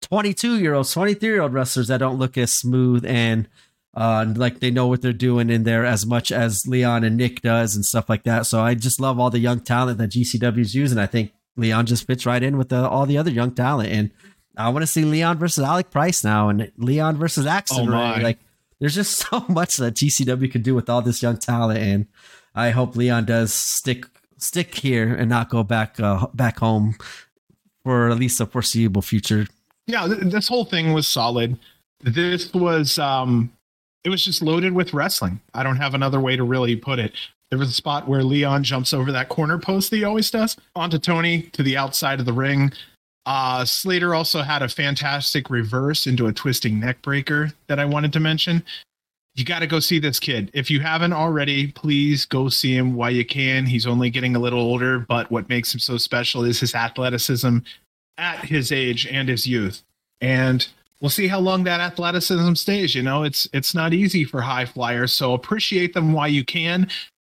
twenty 0.00 0.34
two 0.34 0.58
year 0.58 0.74
olds, 0.74 0.92
twenty 0.92 1.14
three 1.14 1.30
year 1.30 1.42
old 1.42 1.52
wrestlers 1.52 1.88
that 1.88 1.98
don't 1.98 2.18
look 2.18 2.38
as 2.38 2.52
smooth 2.52 3.04
and 3.04 3.48
Uh, 3.92 4.24
like 4.36 4.60
they 4.60 4.70
know 4.70 4.86
what 4.86 5.02
they're 5.02 5.12
doing 5.12 5.50
in 5.50 5.64
there 5.64 5.84
as 5.84 6.06
much 6.06 6.30
as 6.30 6.66
Leon 6.66 7.02
and 7.02 7.16
Nick 7.16 7.42
does 7.42 7.74
and 7.74 7.84
stuff 7.84 8.08
like 8.08 8.22
that. 8.22 8.46
So 8.46 8.60
I 8.60 8.74
just 8.74 9.00
love 9.00 9.18
all 9.18 9.30
the 9.30 9.40
young 9.40 9.60
talent 9.60 9.98
that 9.98 10.10
GCW's 10.10 10.74
using. 10.74 10.96
I 10.98 11.06
think 11.06 11.32
Leon 11.56 11.86
just 11.86 12.06
fits 12.06 12.24
right 12.24 12.42
in 12.42 12.56
with 12.56 12.68
the, 12.68 12.88
all 12.88 13.04
the 13.04 13.18
other 13.18 13.32
young 13.32 13.52
talent. 13.52 13.90
And 13.90 14.10
I 14.56 14.68
want 14.68 14.84
to 14.84 14.86
see 14.86 15.04
Leon 15.04 15.38
versus 15.38 15.64
Alec 15.64 15.90
Price 15.90 16.22
now 16.22 16.48
and 16.48 16.70
Leon 16.76 17.16
versus 17.16 17.46
Axton. 17.46 17.88
Oh, 17.88 17.92
my. 17.92 18.20
Like 18.20 18.38
there's 18.78 18.94
just 18.94 19.16
so 19.30 19.44
much 19.48 19.76
that 19.78 19.94
GCW 19.94 20.50
could 20.52 20.62
do 20.62 20.74
with 20.76 20.88
all 20.88 21.02
this 21.02 21.20
young 21.22 21.36
talent. 21.38 21.80
And 21.80 22.06
I 22.54 22.70
hope 22.70 22.94
Leon 22.94 23.24
does 23.24 23.52
stick 23.52 24.06
stick 24.38 24.74
here 24.76 25.12
and 25.14 25.28
not 25.28 25.50
go 25.50 25.62
back 25.64 25.98
uh, 26.00 26.26
back 26.32 26.60
home 26.60 26.94
for 27.82 28.10
at 28.10 28.18
least 28.18 28.40
a 28.40 28.46
foreseeable 28.46 29.02
future. 29.02 29.46
yeah 29.86 30.06
th- 30.06 30.32
this 30.32 30.48
whole 30.48 30.64
thing 30.64 30.92
was 30.92 31.06
solid 31.08 31.58
this 32.00 32.52
was 32.54 32.98
um 32.98 33.52
it 34.04 34.08
was 34.08 34.24
just 34.24 34.42
loaded 34.42 34.72
with 34.72 34.94
wrestling 34.94 35.40
i 35.54 35.62
don't 35.62 35.76
have 35.76 35.94
another 35.94 36.20
way 36.20 36.36
to 36.36 36.44
really 36.44 36.76
put 36.76 36.98
it 36.98 37.12
there 37.50 37.58
was 37.58 37.70
a 37.70 37.74
spot 37.74 38.08
where 38.08 38.22
leon 38.22 38.62
jumps 38.62 38.92
over 38.92 39.12
that 39.12 39.28
corner 39.28 39.58
post 39.58 39.90
that 39.90 39.96
he 39.96 40.04
always 40.04 40.30
does 40.30 40.56
onto 40.74 40.98
tony 40.98 41.42
to 41.42 41.62
the 41.62 41.76
outside 41.76 42.20
of 42.20 42.26
the 42.26 42.32
ring 42.32 42.72
uh 43.26 43.64
slater 43.64 44.14
also 44.14 44.42
had 44.42 44.62
a 44.62 44.68
fantastic 44.68 45.50
reverse 45.50 46.06
into 46.06 46.26
a 46.26 46.32
twisting 46.32 46.80
neck 46.80 47.00
breaker 47.02 47.52
that 47.66 47.78
i 47.78 47.84
wanted 47.84 48.12
to 48.12 48.20
mention 48.20 48.62
you 49.34 49.44
got 49.44 49.60
to 49.60 49.66
go 49.66 49.80
see 49.80 49.98
this 49.98 50.18
kid. 50.18 50.50
If 50.52 50.70
you 50.70 50.80
haven't 50.80 51.12
already, 51.12 51.68
please 51.68 52.26
go 52.26 52.48
see 52.48 52.76
him 52.76 52.94
while 52.94 53.10
you 53.10 53.24
can. 53.24 53.64
He's 53.64 53.86
only 53.86 54.10
getting 54.10 54.34
a 54.34 54.40
little 54.40 54.60
older, 54.60 54.98
but 54.98 55.30
what 55.30 55.48
makes 55.48 55.72
him 55.72 55.80
so 55.80 55.96
special 55.96 56.44
is 56.44 56.60
his 56.60 56.74
athleticism 56.74 57.58
at 58.18 58.44
his 58.44 58.72
age 58.72 59.06
and 59.06 59.28
his 59.28 59.46
youth. 59.46 59.82
And 60.20 60.66
we'll 61.00 61.10
see 61.10 61.28
how 61.28 61.40
long 61.40 61.64
that 61.64 61.80
athleticism 61.80 62.54
stays. 62.54 62.94
You 62.94 63.02
know, 63.02 63.22
it's 63.22 63.48
it's 63.52 63.74
not 63.74 63.92
easy 63.92 64.24
for 64.24 64.40
high 64.40 64.66
flyers, 64.66 65.12
so 65.12 65.34
appreciate 65.34 65.94
them 65.94 66.12
while 66.12 66.28
you 66.28 66.44
can. 66.44 66.88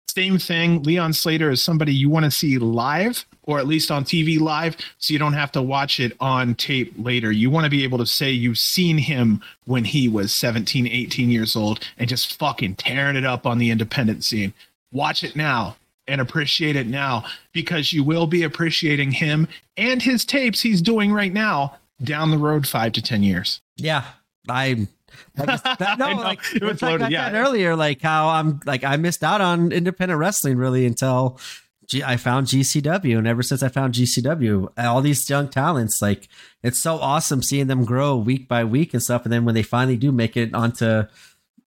Same 0.08 0.38
thing, 0.38 0.84
Leon 0.84 1.14
Slater 1.14 1.50
is 1.50 1.64
somebody 1.64 1.92
you 1.92 2.08
want 2.08 2.26
to 2.26 2.30
see 2.30 2.60
live 2.60 3.26
or 3.44 3.58
at 3.58 3.66
least 3.66 3.90
on 3.90 4.04
TV 4.04 4.40
live 4.40 4.78
so 5.00 5.12
you 5.12 5.18
don't 5.18 5.34
have 5.34 5.52
to 5.54 5.62
watch 5.62 6.00
it 6.00 6.16
on 6.20 6.54
tape 6.54 6.94
later. 6.98 7.32
You 7.32 7.50
want 7.50 7.64
to 7.64 7.70
be 7.70 7.84
able 7.84 7.98
to 7.98 8.06
say 8.06 8.30
you've 8.30 8.60
seen 8.60 9.00
him 9.00 9.42
when 9.66 9.84
he 9.84 10.08
was 10.08 10.32
17, 10.32 10.86
18 10.86 11.32
years 11.32 11.56
old 11.56 11.80
and 11.98 12.08
just 12.08 12.38
fucking 12.38 12.76
tearing 12.76 13.16
it 13.16 13.26
up 13.26 13.48
on 13.48 13.58
the 13.58 13.72
independent 13.72 14.24
scene. 14.24 14.54
Watch 14.92 15.24
it 15.24 15.36
now 15.36 15.78
and 16.08 16.22
appreciate 16.22 16.76
it 16.76 16.86
now 16.86 17.26
because 17.52 17.92
you 17.92 18.04
will 18.04 18.28
be 18.28 18.44
appreciating 18.44 19.12
him 19.12 19.48
and 19.78 20.02
his 20.02 20.26
tapes 20.26 20.62
he's 20.62 20.82
doing 20.82 21.12
right 21.12 21.34
now 21.34 21.78
down 22.04 22.32
the 22.32 22.38
road 22.38 22.68
5 22.68 22.92
to 22.94 23.02
10 23.02 23.24
years. 23.24 23.62
Yeah, 23.78 24.04
I. 24.50 24.88
That, 25.36 25.96
no, 26.00 26.08
I 26.08 26.14
like, 26.14 26.40
It 26.56 26.64
was 26.64 26.82
like 26.82 26.92
loaded, 26.92 27.06
I 27.06 27.10
yeah. 27.10 27.26
said 27.28 27.36
earlier, 27.36 27.76
like 27.76 28.02
how 28.02 28.30
I'm 28.30 28.60
like 28.66 28.84
I 28.84 28.98
missed 28.98 29.24
out 29.24 29.42
on 29.42 29.72
independent 29.72 30.20
wrestling 30.20 30.58
really 30.58 30.86
until 30.88 31.40
G- 31.88 32.04
I 32.04 32.18
found 32.18 32.48
GCW, 32.48 33.18
and 33.18 33.28
ever 33.28 33.44
since 33.44 33.62
I 33.62 33.68
found 33.68 33.94
GCW, 33.94 34.70
all 34.78 35.02
these 35.02 35.30
young 35.30 35.50
talents, 35.50 36.02
like 36.02 36.30
it's 36.64 36.80
so 36.80 36.96
awesome 36.96 37.44
seeing 37.44 37.68
them 37.68 37.86
grow 37.86 38.16
week 38.16 38.48
by 38.48 38.64
week 38.64 38.94
and 38.94 39.04
stuff. 39.04 39.24
And 39.24 39.32
then 39.34 39.46
when 39.46 39.54
they 39.54 39.64
finally 39.64 39.98
do 39.98 40.12
make 40.12 40.36
it 40.38 40.54
onto 40.54 41.04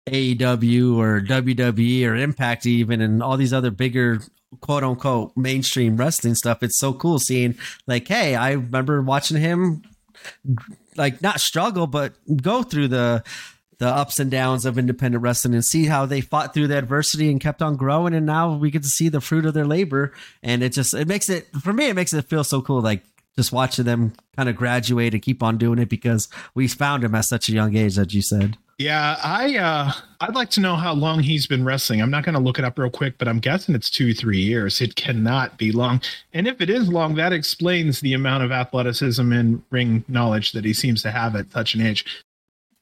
AEW 0.07 0.97
or 0.97 1.21
WWE 1.21 2.07
or 2.07 2.15
Impact, 2.17 2.67
even, 2.67 3.01
and 3.01 3.23
all 3.23 3.37
these 3.37 3.53
other 3.53 3.71
bigger 3.71 4.21
quote 4.61 4.85
unquote 4.85 5.37
mainstream 5.37 5.97
wrestling 5.97 6.35
stuff, 6.35 6.63
it's 6.63 6.79
so 6.79 6.93
cool 6.93 7.19
seeing 7.19 7.57
like, 7.87 8.07
hey, 8.07 8.37
I 8.37 8.53
remember 8.53 9.03
watching 9.03 9.37
him 9.39 9.83
like 10.97 11.21
not 11.23 11.41
struggle 11.41 11.87
but 11.87 12.15
go 12.43 12.63
through 12.63 12.89
the 12.89 13.23
the 13.79 13.89
ups 13.89 14.19
and 14.19 14.31
downs 14.31 14.65
of 14.65 14.79
independent 14.79 15.23
wrestling 15.23 15.55
and 15.55 15.65
see 15.65 15.87
how 15.87 16.07
they 16.07 16.21
fought 16.21 16.55
through 16.55 16.69
the 16.69 16.79
adversity 16.79 17.31
and 17.31 17.41
kept 17.41 17.63
on 17.63 17.77
growing. 17.77 18.15
And 18.15 18.27
now 18.27 18.55
we 18.57 18.71
get 18.71 18.83
to 18.83 18.89
see 18.89 19.09
the 19.09 19.21
fruit 19.21 19.47
of 19.47 19.55
their 19.55 19.67
labor. 19.67 20.13
And 20.43 20.63
it 20.63 20.71
just 20.71 20.95
it 20.95 21.09
makes 21.09 21.29
it 21.29 21.49
for 21.61 21.73
me 21.73 21.89
it 21.89 21.95
makes 21.95 22.13
it 22.13 22.25
feel 22.27 22.45
so 22.45 22.63
cool 22.63 22.81
like 22.81 23.03
just 23.37 23.53
watching 23.53 23.85
them 23.85 24.13
kind 24.37 24.49
of 24.49 24.57
graduate 24.57 25.13
and 25.13 25.23
keep 25.23 25.43
on 25.43 25.59
doing 25.59 25.79
it 25.79 25.89
because 25.89 26.29
we 26.55 26.69
found 26.69 27.03
him 27.03 27.15
at 27.15 27.25
such 27.25 27.49
a 27.49 27.53
young 27.53 27.77
age 27.77 27.99
as 27.99 28.15
you 28.15 28.23
said 28.23 28.57
Yeah, 28.79 29.17
I 29.23 29.57
uh 29.57 29.93
I'd 30.21 30.35
like 30.35 30.51
to 30.51 30.61
know 30.61 30.75
how 30.75 30.95
long 30.95 31.21
he's 31.21 31.47
been 31.47 31.65
wrestling. 31.65 32.01
I'm 32.01 32.11
not 32.11 32.25
going 32.25 32.35
to 32.35 32.41
look 32.41 32.59
it 32.59 32.65
up 32.65 32.79
real 32.79 32.91
quick, 32.91 33.19
but 33.19 33.29
I'm 33.29 33.39
guessing 33.39 33.75
it's 33.75 33.91
2-3 33.91 34.43
years. 34.43 34.81
It 34.81 34.97
cannot 34.97 35.59
be 35.59 35.71
long. 35.71 36.01
And 36.33 36.49
if 36.49 36.61
it 36.61 36.71
is 36.71 36.89
long, 36.89 37.15
that 37.17 37.33
explains 37.33 38.01
the 38.01 38.15
amount 38.15 38.43
of 38.43 38.51
athleticism 38.51 39.33
and 39.33 39.63
ring 39.71 40.05
knowledge 40.09 40.53
that 40.53 40.65
he 40.65 40.73
seems 40.73 41.03
to 41.03 41.11
have 41.11 41.37
at 41.37 41.53
such 41.53 41.75
an 41.75 41.83
age. 41.83 42.25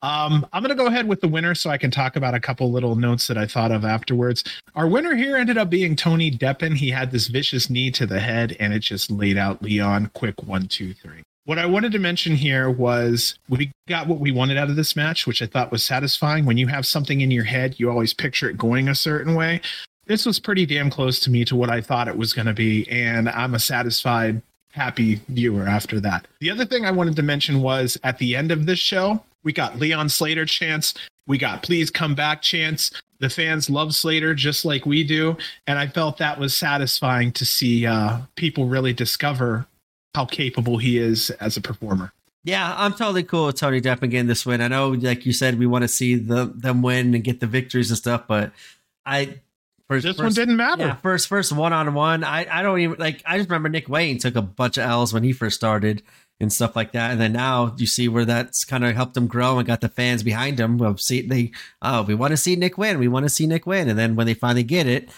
Um, 0.03 0.47
I'm 0.53 0.63
going 0.63 0.77
to 0.77 0.83
go 0.83 0.87
ahead 0.89 1.09
with 1.09 1.21
the 1.21 1.29
winner 1.29 1.55
so 1.55 1.71
I 1.71 1.79
can 1.79 1.91
talk 1.91 2.17
about 2.17 2.35
a 2.35 2.41
couple 2.41 2.71
little 2.73 2.97
notes 2.97 3.27
that 3.29 3.39
I 3.39 3.47
thought 3.47 3.71
of 3.71 3.85
afterwards. 3.85 4.45
Our 4.75 4.89
winner 4.89 5.15
here 5.15 5.37
ended 5.37 5.59
up 5.59 5.71
being 5.71 5.95
Tony 5.95 6.31
Deppen. 6.31 6.77
He 6.77 6.91
had 6.91 7.11
this 7.11 7.29
vicious 7.29 7.71
knee 7.71 7.91
to 7.93 8.07
the 8.07 8.21
head 8.21 8.57
and 8.59 8.73
it 8.73 8.81
just 8.81 9.11
laid 9.11 9.37
out 9.37 9.63
Leon 9.63 10.11
quick 10.15 10.43
one, 10.43 10.69
two, 10.69 10.95
three. 10.95 11.23
What 11.45 11.59
I 11.59 11.67
wanted 11.67 11.91
to 11.93 11.99
mention 11.99 12.37
here 12.37 12.71
was 12.71 13.37
we 13.49 13.73
got 13.89 14.07
what 14.07 14.21
we 14.21 14.31
wanted 14.31 14.57
out 14.57 14.71
of 14.71 14.77
this 14.77 14.95
match, 14.95 15.27
which 15.27 15.43
I 15.43 15.47
thought 15.47 15.73
was 15.73 15.85
satisfying. 15.85 16.45
When 16.45 16.57
you 16.57 16.69
have 16.69 16.87
something 16.87 17.21
in 17.21 17.33
your 17.33 17.43
head, 17.43 17.81
you 17.81 17.91
always 17.91 18.15
picture 18.15 18.49
it 18.49 18.57
going 18.57 18.89
a 18.89 18.95
certain 18.95 19.35
way. 19.35 19.61
This 20.07 20.25
was 20.25 20.39
pretty 20.39 20.67
damn 20.67 20.89
close 20.89 21.19
to 21.21 21.31
me 21.31 21.45
to 21.47 21.57
what 21.57 21.69
I 21.69 21.81
thought 21.81 22.07
it 22.07 22.17
was 22.17 22.33
going 22.33 22.47
to 22.47 22.53
be, 22.53 22.89
and 22.89 23.29
I'm 23.29 23.55
a 23.55 23.59
satisfied, 23.59 24.41
happy 24.71 25.21
viewer 25.29 25.67
after 25.67 25.99
that. 26.01 26.29
The 26.41 26.51
other 26.51 26.65
thing 26.65 26.85
I 26.85 26.93
wanted 26.93 27.17
to 27.17 27.23
mention 27.23 27.61
was 27.61 27.99
at 28.05 28.19
the 28.19 28.37
end 28.37 28.53
of 28.53 28.67
this 28.67 28.79
show, 28.79 29.25
we 29.43 29.53
got 29.53 29.81
Leon 29.81 30.11
Slater 30.11 30.47
chance, 30.47 30.95
we 31.27 31.39
got 31.39 31.63
please 31.65 31.91
come 31.91 32.15
back 32.15 32.43
chance. 32.43 32.93
The 33.19 33.31
fans 33.31 33.69
love 33.69 33.95
Slater 33.95 34.35
just 34.35 34.65
like 34.65 34.87
we 34.87 35.03
do, 35.03 35.37
and 35.67 35.79
I 35.79 35.89
felt 35.89 36.19
that 36.19 36.39
was 36.39 36.55
satisfying 36.55 37.33
to 37.33 37.45
see 37.45 37.87
uh, 37.87 38.19
people 38.37 38.67
really 38.67 38.93
discover 38.93 39.67
how 40.15 40.25
capable 40.27 40.79
he 40.79 40.99
is 40.99 41.31
as 41.33 41.57
a 41.57 41.61
performer. 41.61 42.13
Yeah, 42.45 42.75
I'm 42.77 42.93
totally 42.93 43.23
cool 43.23 43.47
with 43.47 43.57
Tony 43.57 43.81
Depp 43.81 44.03
again 44.03 44.27
this 44.27 44.45
win. 44.45 44.61
I 44.61 44.69
know, 44.69 44.91
like 44.91 45.25
you 45.25 45.33
said, 45.33 45.59
we 45.59 45.67
want 45.67 45.83
to 45.83 45.89
see 45.89 46.17
the 46.17 46.47
them 46.55 46.83
win 46.83 47.15
and 47.15 47.23
get 47.23 47.41
the 47.41 47.47
victories 47.47 47.91
and 47.91 47.97
stuff, 47.99 48.25
but 48.27 48.51
I 49.07 49.39
first 49.89 50.05
This 50.05 50.19
one 50.19 50.27
first- 50.27 50.37
didn't 50.37 50.57
matter. 50.57 50.83
Yeah, 50.87 50.95
first 50.97 51.29
first 51.29 51.53
one 51.53 51.73
on 51.73 51.95
one. 51.95 52.25
I 52.25 52.47
I 52.51 52.63
don't 52.63 52.81
even 52.81 52.99
like. 52.99 53.23
I 53.25 53.37
just 53.39 53.49
remember 53.49 53.69
Nick 53.69 53.89
Wayne 53.89 54.19
took 54.19 54.35
a 54.35 54.43
bunch 54.43 54.77
of 54.77 54.85
L's 54.85 55.13
when 55.15 55.23
he 55.23 55.33
first 55.33 55.55
started 55.57 56.03
and 56.41 56.53
stuff 56.53 56.75
like 56.75 56.91
that, 56.93 57.13
and 57.13 57.21
then 57.21 57.33
now 57.33 57.73
you 57.79 57.87
see 57.87 58.09
where 58.09 58.25
that's 58.25 58.65
kind 58.65 58.85
of 58.85 58.93
helped 58.97 59.17
him 59.17 59.29
grow 59.29 59.59
and 59.59 59.67
got 59.67 59.81
the 59.81 59.89
fans 59.89 60.25
behind 60.25 60.59
him. 60.59 60.79
Well, 60.79 60.97
see, 60.97 61.23
they 61.23 61.53
oh, 61.81 62.03
we 62.03 62.17
want 62.17 62.33
to 62.33 62.37
see 62.37 62.57
Nick 62.57 62.77
win. 62.77 62.99
We 62.99 63.07
want 63.07 63.25
to 63.25 63.31
see 63.31 63.47
Nick 63.47 63.67
win, 63.67 63.89
and 63.89 63.97
then 63.97 64.17
when 64.17 64.27
they 64.27 64.35
finally 64.35 64.65
get 64.65 64.89
it. 64.89 65.09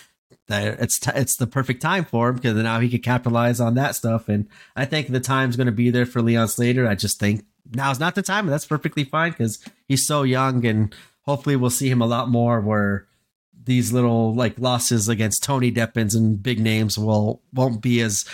That 0.49 0.81
It's 0.81 0.99
t- 0.99 1.11
it's 1.15 1.37
the 1.37 1.47
perfect 1.47 1.83
time 1.83 2.05
for 2.05 2.29
him 2.29 2.37
because 2.37 2.57
now 2.57 2.81
he 2.81 2.89
could 2.89 3.03
capitalize 3.03 3.61
on 3.61 3.75
that 3.75 3.95
stuff, 3.95 4.29
and 4.29 4.49
I 4.77 4.85
think 4.85 5.09
the 5.09 5.21
time's 5.21 5.57
going 5.57 5.67
to 5.67 5.73
be 5.73 5.91
there 5.91 6.07
for 6.07 6.23
Leon 6.23 6.49
Slater. 6.49 6.89
I 6.89 6.95
just 6.95 7.19
think 7.19 7.45
now's 7.73 8.01
not 8.01 8.15
the 8.15 8.23
time, 8.23 8.47
and 8.47 8.53
that's 8.53 8.67
perfectly 8.67 9.05
fine 9.05 9.33
because 9.33 9.63
he's 9.89 10.07
so 10.07 10.23
young, 10.23 10.65
and 10.67 10.95
hopefully 11.23 11.57
we'll 11.57 11.71
see 11.71 11.89
him 11.89 12.03
a 12.03 12.07
lot 12.07 12.29
more. 12.29 12.61
Where 12.61 13.07
these 13.65 13.93
little 13.93 14.35
like 14.35 14.59
losses 14.59 15.09
against 15.09 15.43
Tony 15.43 15.73
Deppins 15.73 16.15
and 16.15 16.43
big 16.43 16.61
names 16.61 16.99
will 16.99 17.41
won't 17.53 17.81
be 17.81 18.01
as 18.01 18.25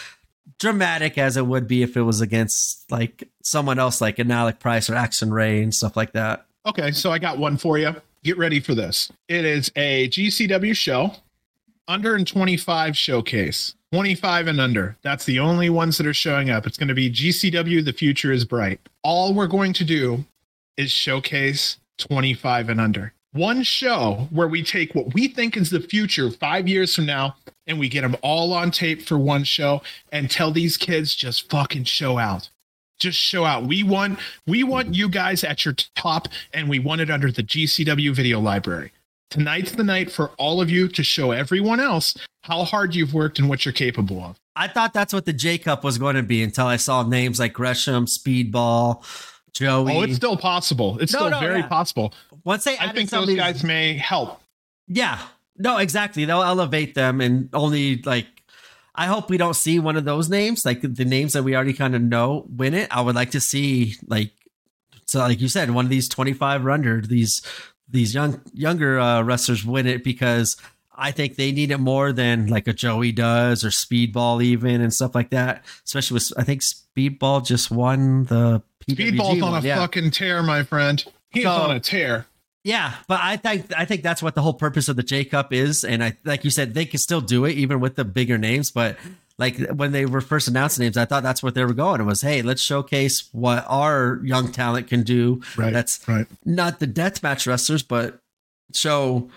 dramatic 0.59 1.19
as 1.19 1.37
it 1.37 1.47
would 1.47 1.67
be 1.67 1.83
if 1.83 1.97
it 1.97 2.03
was 2.03 2.21
against 2.21 2.91
like 2.91 3.29
someone 3.43 3.79
else 3.79 4.01
like 4.01 4.19
an 4.19 4.31
Alec 4.31 4.59
Price 4.61 4.91
or 4.91 4.95
Axton 4.95 5.33
Ray 5.33 5.63
and 5.63 5.75
stuff 5.75 5.97
like 5.97 6.13
that. 6.13 6.47
Okay, 6.67 6.93
so 6.93 7.11
I 7.11 7.19
got 7.19 7.39
one 7.39 7.57
for 7.57 7.79
you. 7.79 7.95
Get 8.23 8.37
ready 8.37 8.61
for 8.61 8.75
this. 8.75 9.11
It 9.29 9.47
is 9.47 9.73
a 9.77 10.09
GCW 10.09 10.77
show, 10.77 11.13
under 11.91 12.15
and 12.15 12.27
25 12.27 12.97
showcase. 12.97 13.75
25 13.93 14.47
and 14.47 14.61
under. 14.61 14.97
That's 15.03 15.25
the 15.25 15.41
only 15.41 15.69
ones 15.69 15.99
that 15.99 16.07
are 16.07 16.15
showing 16.15 16.49
up. 16.49 16.65
It's 16.65 16.79
going 16.79 16.89
to 16.89 16.95
be 16.95 17.11
GCW 17.11 17.85
The 17.85 17.93
Future 17.93 18.31
is 18.31 18.45
Bright. 18.45 18.81
All 19.03 19.35
we're 19.35 19.49
going 19.49 19.73
to 19.73 19.85
do 19.85 20.25
is 20.77 20.93
showcase 20.93 21.79
25 21.99 22.69
and 22.69 22.81
under. 22.81 23.13
One 23.33 23.65
show 23.65 24.29
where 24.31 24.47
we 24.47 24.63
take 24.63 24.95
what 24.95 25.13
we 25.15 25.27
think 25.27 25.57
is 25.57 25.71
the 25.71 25.81
future 25.81 26.31
five 26.31 26.69
years 26.69 26.95
from 26.95 27.07
now 27.07 27.35
and 27.67 27.79
we 27.79 27.89
get 27.89 28.03
them 28.03 28.17
all 28.23 28.53
on 28.53 28.71
tape 28.71 29.03
for 29.03 29.19
one 29.19 29.43
show 29.43 29.83
and 30.13 30.31
tell 30.31 30.53
these 30.53 30.77
kids 30.77 31.17
just 31.17 31.51
fucking 31.51 31.85
show 31.85 32.19
out 32.19 32.49
just 33.01 33.19
show 33.19 33.45
out. 33.45 33.65
We 33.65 33.83
want 33.83 34.19
we 34.47 34.63
want 34.63 34.95
you 34.95 35.09
guys 35.09 35.43
at 35.43 35.65
your 35.65 35.75
top, 35.97 36.29
and 36.53 36.69
we 36.69 36.79
want 36.79 37.01
it 37.01 37.11
under 37.11 37.33
the 37.33 37.43
GCW 37.43 38.15
video 38.15 38.39
library. 38.39 38.93
Tonight's 39.31 39.73
the 39.73 39.85
night 39.85 40.11
for 40.11 40.31
all 40.39 40.61
of 40.61 40.69
you 40.71 40.89
to 40.89 41.03
show 41.03 41.31
everyone 41.31 41.81
else 41.81 42.17
how 42.43 42.65
hard 42.65 42.95
you've 42.95 43.15
worked 43.15 43.39
and 43.39 43.49
what 43.49 43.65
you're 43.65 43.73
capable 43.73 44.23
of. 44.23 44.37
I 44.57 44.67
thought 44.69 44.93
that's 44.93 45.13
what 45.13 45.25
the 45.25 45.33
J 45.33 45.57
Cup 45.59 45.85
was 45.85 45.99
going 45.99 46.17
to 46.17 46.23
be 46.23 46.43
until 46.43 46.67
I 46.67 46.77
saw 46.77 47.03
names 47.07 47.39
like 47.39 47.53
Gresham, 47.53 48.07
Speedball, 48.07 49.05
Joey. 49.53 49.97
Oh, 49.97 50.03
it's 50.03 50.17
still 50.17 50.37
possible. 50.37 50.99
It's 51.01 51.13
No, 51.13 51.21
still 51.21 51.31
no, 51.31 51.41
very 51.41 51.61
yeah. 51.61 51.69
possible. 51.69 52.13
Once 52.45 52.65
they 52.65 52.77
I 52.79 52.93
think 52.93 53.11
those 53.11 53.35
guys 53.35 53.63
may 53.63 53.95
help. 53.95 54.41
Yeah. 54.89 55.19
No, 55.57 55.77
exactly. 55.77 56.25
They'll 56.25 56.43
elevate 56.43 56.95
them 56.95 57.21
and 57.21 57.49
only 57.53 58.03
like 58.03 58.27
I 58.95 59.07
hope 59.07 59.31
we 59.31 59.37
don't 59.39 59.55
see 59.55 59.79
one 59.79 59.97
of 59.97 60.05
those 60.05 60.29
names, 60.29 60.65
like 60.67 60.81
the 60.83 61.05
names 61.05 61.35
that 61.35 61.43
we 61.45 61.55
already 61.55 61.73
kind 61.73 61.95
of 61.95 62.03
know 62.03 62.47
win 62.55 62.75
it. 62.75 62.89
I 62.91 63.01
would 63.01 63.15
like 63.15 63.31
to 63.33 63.41
see 63.41 63.95
like 64.07 64.33
so 65.07 65.21
like 65.21 65.41
you 65.41 65.49
said, 65.49 65.71
one 65.71 65.85
of 65.85 65.91
these 65.91 66.09
25 66.09 66.67
under 66.67 67.01
these 67.01 67.43
these 67.91 68.15
young 68.15 68.41
younger 68.53 68.99
uh, 68.99 69.23
wrestlers 69.23 69.65
win 69.65 69.87
it 69.87 70.05
because 70.05 70.57
I 70.95 71.11
think 71.13 71.37
they 71.37 71.53
need 71.53 71.71
it 71.71 71.79
more 71.79 72.13
than 72.13 72.47
like 72.49 72.69
a 72.69 72.73
Joey 72.73 73.13
does 73.13 73.65
or 73.65 73.69
Speedball 73.69 74.43
even 74.43 74.81
and 74.81 74.93
stuff 74.93 75.15
like 75.15 75.31
that. 75.31 75.65
Especially 75.85 76.15
with 76.15 76.33
I 76.37 76.45
think 76.45 76.63
Speedball 76.63 77.45
just 77.45 77.71
won 77.71 78.25
the 78.25 78.63
PWG 78.89 79.17
Speedball's 79.19 79.43
on 79.43 79.55
a 79.55 79.67
yeah. 79.67 79.77
fucking 79.77 80.11
tear, 80.11 80.43
my 80.43 80.63
friend. 80.63 81.05
He's 81.31 81.45
So- 81.45 81.51
on 81.51 81.71
a 81.77 81.81
tear. 81.81 82.27
Yeah, 82.63 82.93
but 83.09 83.21
I 83.23 83.37
think 83.37 83.73
I 83.77 83.87
think 83.87 84.03
that's 84.03 84.23
what 84.23 84.35
the 84.35 84.43
whole 84.43 84.53
purpose 84.53 84.89
of 84.89 84.97
the 84.97 85.03
J 85.03 85.25
Cup 85.25 85.53
is, 85.53 85.83
and 85.83 86.05
I 86.05 86.17
like 86.25 86.45
you 86.45 86.51
said 86.51 86.75
they 86.75 86.85
can 86.85 86.99
still 86.99 87.23
do 87.23 87.47
it 87.47 87.53
even 87.53 87.81
with 87.81 87.97
the 87.97 88.05
bigger 88.05 88.37
names. 88.37 88.71
But 88.71 88.99
like 89.39 89.59
when 89.71 89.93
they 89.93 90.05
were 90.05 90.21
first 90.21 90.47
announced 90.47 90.79
names, 90.79 90.99
I 90.99 91.07
thought 91.07 91.23
that's 91.23 91.43
what 91.43 91.55
they 91.55 91.65
were 91.65 91.73
going. 91.73 92.03
It 92.03 92.05
was 92.05 92.21
hey, 92.21 92.43
let's 92.43 92.61
showcase 92.61 93.31
what 93.33 93.65
our 93.67 94.21
young 94.23 94.53
talent 94.53 94.89
can 94.89 95.03
do. 95.03 95.41
Right. 95.57 95.73
That's 95.73 96.07
right. 96.07 96.27
not 96.45 96.81
the 96.81 96.87
deathmatch 96.87 97.47
wrestlers, 97.47 97.83
but 97.83 98.21
show 98.75 99.31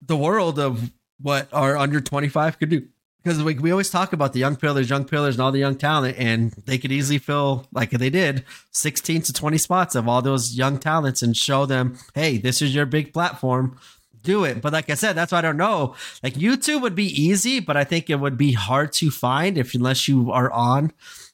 the 0.00 0.16
world 0.16 0.58
of 0.58 0.90
what 1.20 1.48
our 1.52 1.76
under 1.76 2.00
twenty 2.00 2.28
five 2.28 2.58
could 2.58 2.70
do. 2.70 2.88
Because 3.26 3.42
we, 3.42 3.54
we 3.54 3.72
always 3.72 3.90
talk 3.90 4.12
about 4.12 4.34
the 4.34 4.38
young 4.38 4.54
pillars, 4.54 4.88
young 4.88 5.04
pillars, 5.04 5.34
and 5.34 5.42
all 5.42 5.50
the 5.50 5.58
young 5.58 5.74
talent, 5.74 6.16
and 6.16 6.52
they 6.64 6.78
could 6.78 6.92
easily 6.92 7.18
fill, 7.18 7.66
like 7.72 7.90
they 7.90 8.08
did, 8.08 8.44
16 8.70 9.22
to 9.22 9.32
20 9.32 9.58
spots 9.58 9.96
of 9.96 10.06
all 10.06 10.22
those 10.22 10.54
young 10.56 10.78
talents 10.78 11.22
and 11.22 11.36
show 11.36 11.66
them, 11.66 11.98
hey, 12.14 12.38
this 12.38 12.62
is 12.62 12.72
your 12.72 12.86
big 12.86 13.12
platform. 13.12 13.80
Do 14.22 14.44
it. 14.44 14.62
But 14.62 14.72
like 14.72 14.90
I 14.90 14.94
said, 14.94 15.14
that's 15.14 15.32
why 15.32 15.38
I 15.38 15.40
don't 15.40 15.56
know. 15.56 15.96
Like 16.22 16.34
YouTube 16.34 16.82
would 16.82 16.94
be 16.94 17.06
easy, 17.20 17.58
but 17.58 17.76
I 17.76 17.82
think 17.82 18.08
it 18.10 18.20
would 18.20 18.38
be 18.38 18.52
hard 18.52 18.92
to 18.92 19.10
find 19.10 19.58
if 19.58 19.74
unless 19.74 20.06
you 20.06 20.30
are 20.30 20.52
on 20.52 20.92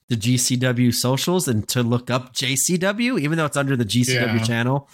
the 0.09 0.17
GCW 0.17 0.95
socials 0.95 1.47
and 1.47 1.69
to 1.69 1.83
look 1.83 2.09
up 2.11 2.33
JCW, 2.33 3.21
even 3.21 3.37
though 3.37 3.45
it's 3.45 3.57
under 3.59 3.77
the 3.77 3.85
GCW 3.85 4.39
Yeah. 4.39 4.43
channel. 4.43 4.89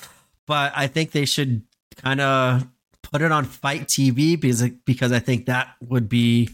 But 0.46 0.72
I 0.74 0.88
think 0.88 1.12
they 1.12 1.26
should 1.26 1.62
kind 1.94 2.20
of 2.20 2.66
put 3.02 3.22
it 3.22 3.30
on 3.30 3.44
FITE 3.44 3.86
TV 3.86 4.40
because 4.40 4.68
because 4.84 5.12
I 5.12 5.20
think 5.20 5.46
that 5.46 5.76
would 5.80 6.08
be 6.08 6.50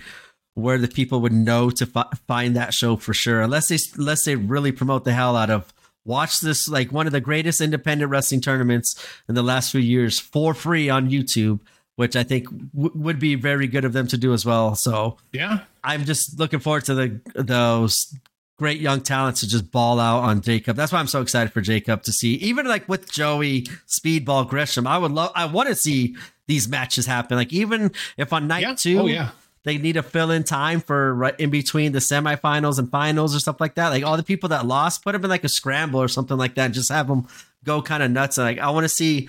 where 0.54 0.78
the 0.78 0.88
people 0.88 1.20
would 1.20 1.32
know 1.32 1.68
to 1.70 1.84
fi- 1.86 2.06
find 2.26 2.56
that 2.56 2.72
show 2.74 2.96
for 2.96 3.12
sure. 3.14 3.40
Unless 3.40 3.68
they 3.68 3.78
unless 3.96 4.24
they 4.24 4.36
really 4.36 4.72
promote 4.72 5.04
the 5.04 5.12
hell 5.12 5.36
out 5.36 5.50
of 5.50 5.72
watch 6.04 6.40
this 6.40 6.68
like 6.68 6.92
one 6.92 7.06
of 7.06 7.12
the 7.12 7.20
greatest 7.20 7.60
independent 7.60 8.10
wrestling 8.10 8.40
tournaments 8.40 8.94
in 9.28 9.34
the 9.34 9.42
last 9.42 9.72
few 9.72 9.80
years 9.80 10.18
for 10.20 10.52
free 10.54 10.88
on 10.90 11.10
YouTube, 11.10 11.60
which 11.96 12.14
I 12.14 12.22
think 12.22 12.44
w- 12.74 12.92
would 12.94 13.18
be 13.18 13.34
very 13.36 13.66
good 13.66 13.84
of 13.84 13.92
them 13.94 14.06
to 14.08 14.16
do 14.18 14.32
as 14.32 14.44
well. 14.44 14.74
So 14.74 15.16
Yeah. 15.32 15.60
I'm 15.82 16.04
just 16.04 16.38
looking 16.38 16.60
forward 16.60 16.84
to 16.86 16.94
the 16.94 17.20
those 17.34 18.14
great 18.56 18.80
young 18.80 19.00
talents 19.00 19.40
to 19.40 19.48
just 19.48 19.72
ball 19.72 19.98
out 19.98 20.20
on 20.20 20.40
J 20.40 20.60
Cup. 20.60 20.76
That's 20.76 20.92
why 20.92 21.00
I'm 21.00 21.08
so 21.08 21.20
excited 21.20 21.52
for 21.52 21.60
J 21.60 21.80
Cup 21.80 22.02
to 22.04 22.12
see. 22.12 22.34
Even 22.34 22.66
like 22.66 22.88
with 22.88 23.10
Joey, 23.10 23.62
Speedball, 23.88 24.48
Gresham, 24.48 24.86
I 24.86 24.98
would 24.98 25.10
love. 25.10 25.32
I 25.34 25.46
want 25.46 25.68
to 25.70 25.74
see 25.74 26.14
these 26.46 26.68
matches 26.68 27.06
happen. 27.06 27.36
Like 27.36 27.52
even 27.52 27.90
if 28.16 28.32
on 28.32 28.46
night 28.46 28.60
Yeah. 28.62 28.70
Oh, 28.70 28.74
two, 28.76 28.98
Oh 29.00 29.06
yeah. 29.06 29.30
They 29.64 29.78
need 29.78 29.94
to 29.94 30.02
fill 30.02 30.30
in 30.30 30.44
time 30.44 30.80
for 30.80 31.14
right 31.14 31.38
in 31.40 31.50
between 31.50 31.92
the 31.92 31.98
semifinals 31.98 32.78
and 32.78 32.90
finals 32.90 33.34
or 33.34 33.40
stuff 33.40 33.60
like 33.60 33.74
that. 33.74 33.88
Like 33.88 34.04
all 34.04 34.16
the 34.16 34.22
people 34.22 34.50
that 34.50 34.66
lost, 34.66 35.02
put 35.02 35.12
them 35.12 35.24
in 35.24 35.30
like 35.30 35.44
a 35.44 35.48
scramble 35.48 36.00
or 36.00 36.08
something 36.08 36.36
like 36.36 36.54
that. 36.54 36.66
And 36.66 36.74
just 36.74 36.92
have 36.92 37.08
them 37.08 37.26
go 37.64 37.80
kind 37.80 38.02
of 38.02 38.10
nuts. 38.10 38.36
And 38.36 38.46
Like 38.46 38.58
I 38.58 38.70
want 38.70 38.84
to 38.84 38.88
see 38.88 39.28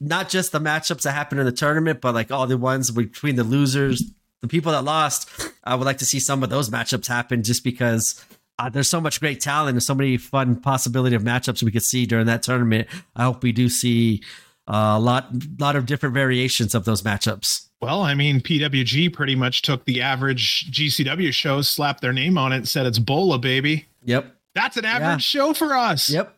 not 0.00 0.30
just 0.30 0.52
the 0.52 0.60
matchups 0.60 1.02
that 1.02 1.12
happen 1.12 1.38
in 1.38 1.44
the 1.44 1.52
tournament, 1.52 2.00
but 2.00 2.14
like 2.14 2.32
all 2.32 2.46
the 2.46 2.56
ones 2.56 2.90
between 2.90 3.36
the 3.36 3.44
losers, 3.44 4.02
the 4.40 4.48
people 4.48 4.72
that 4.72 4.82
lost. 4.82 5.28
I 5.62 5.74
would 5.74 5.84
like 5.84 5.98
to 5.98 6.06
see 6.06 6.20
some 6.20 6.42
of 6.42 6.48
those 6.50 6.70
matchups 6.70 7.06
happen 7.06 7.42
just 7.42 7.62
because. 7.62 8.24
Uh, 8.56 8.68
there's 8.68 8.88
so 8.88 9.00
much 9.00 9.18
great 9.18 9.40
talent 9.40 9.74
and 9.74 9.82
so 9.82 9.96
many 9.96 10.16
fun 10.16 10.54
possibility 10.54 11.16
of 11.16 11.24
matchups 11.24 11.60
we 11.64 11.72
could 11.72 11.82
see 11.82 12.06
during 12.06 12.26
that 12.26 12.40
tournament. 12.40 12.86
I 13.16 13.24
hope 13.24 13.42
we 13.42 13.50
do 13.50 13.68
see 13.68 14.22
a 14.66 14.98
lot, 14.98 15.28
lot 15.58 15.76
of 15.76 15.86
different 15.86 16.14
variations 16.14 16.74
of 16.74 16.84
those 16.84 17.02
matchups. 17.02 17.66
Well, 17.80 18.02
I 18.02 18.14
mean, 18.14 18.40
PWG 18.40 19.12
pretty 19.12 19.34
much 19.34 19.62
took 19.62 19.84
the 19.84 20.00
average 20.00 20.70
GCW 20.72 21.32
show, 21.32 21.60
slapped 21.60 22.00
their 22.00 22.12
name 22.14 22.38
on 22.38 22.52
it, 22.52 22.56
and 22.56 22.68
said 22.68 22.86
it's 22.86 22.98
Bola, 22.98 23.38
baby. 23.38 23.86
Yep. 24.04 24.34
That's 24.54 24.76
an 24.76 24.84
average 24.86 25.08
Yeah. 25.34 25.40
show 25.46 25.52
for 25.54 25.74
us. 25.74 26.08
Yep. 26.08 26.34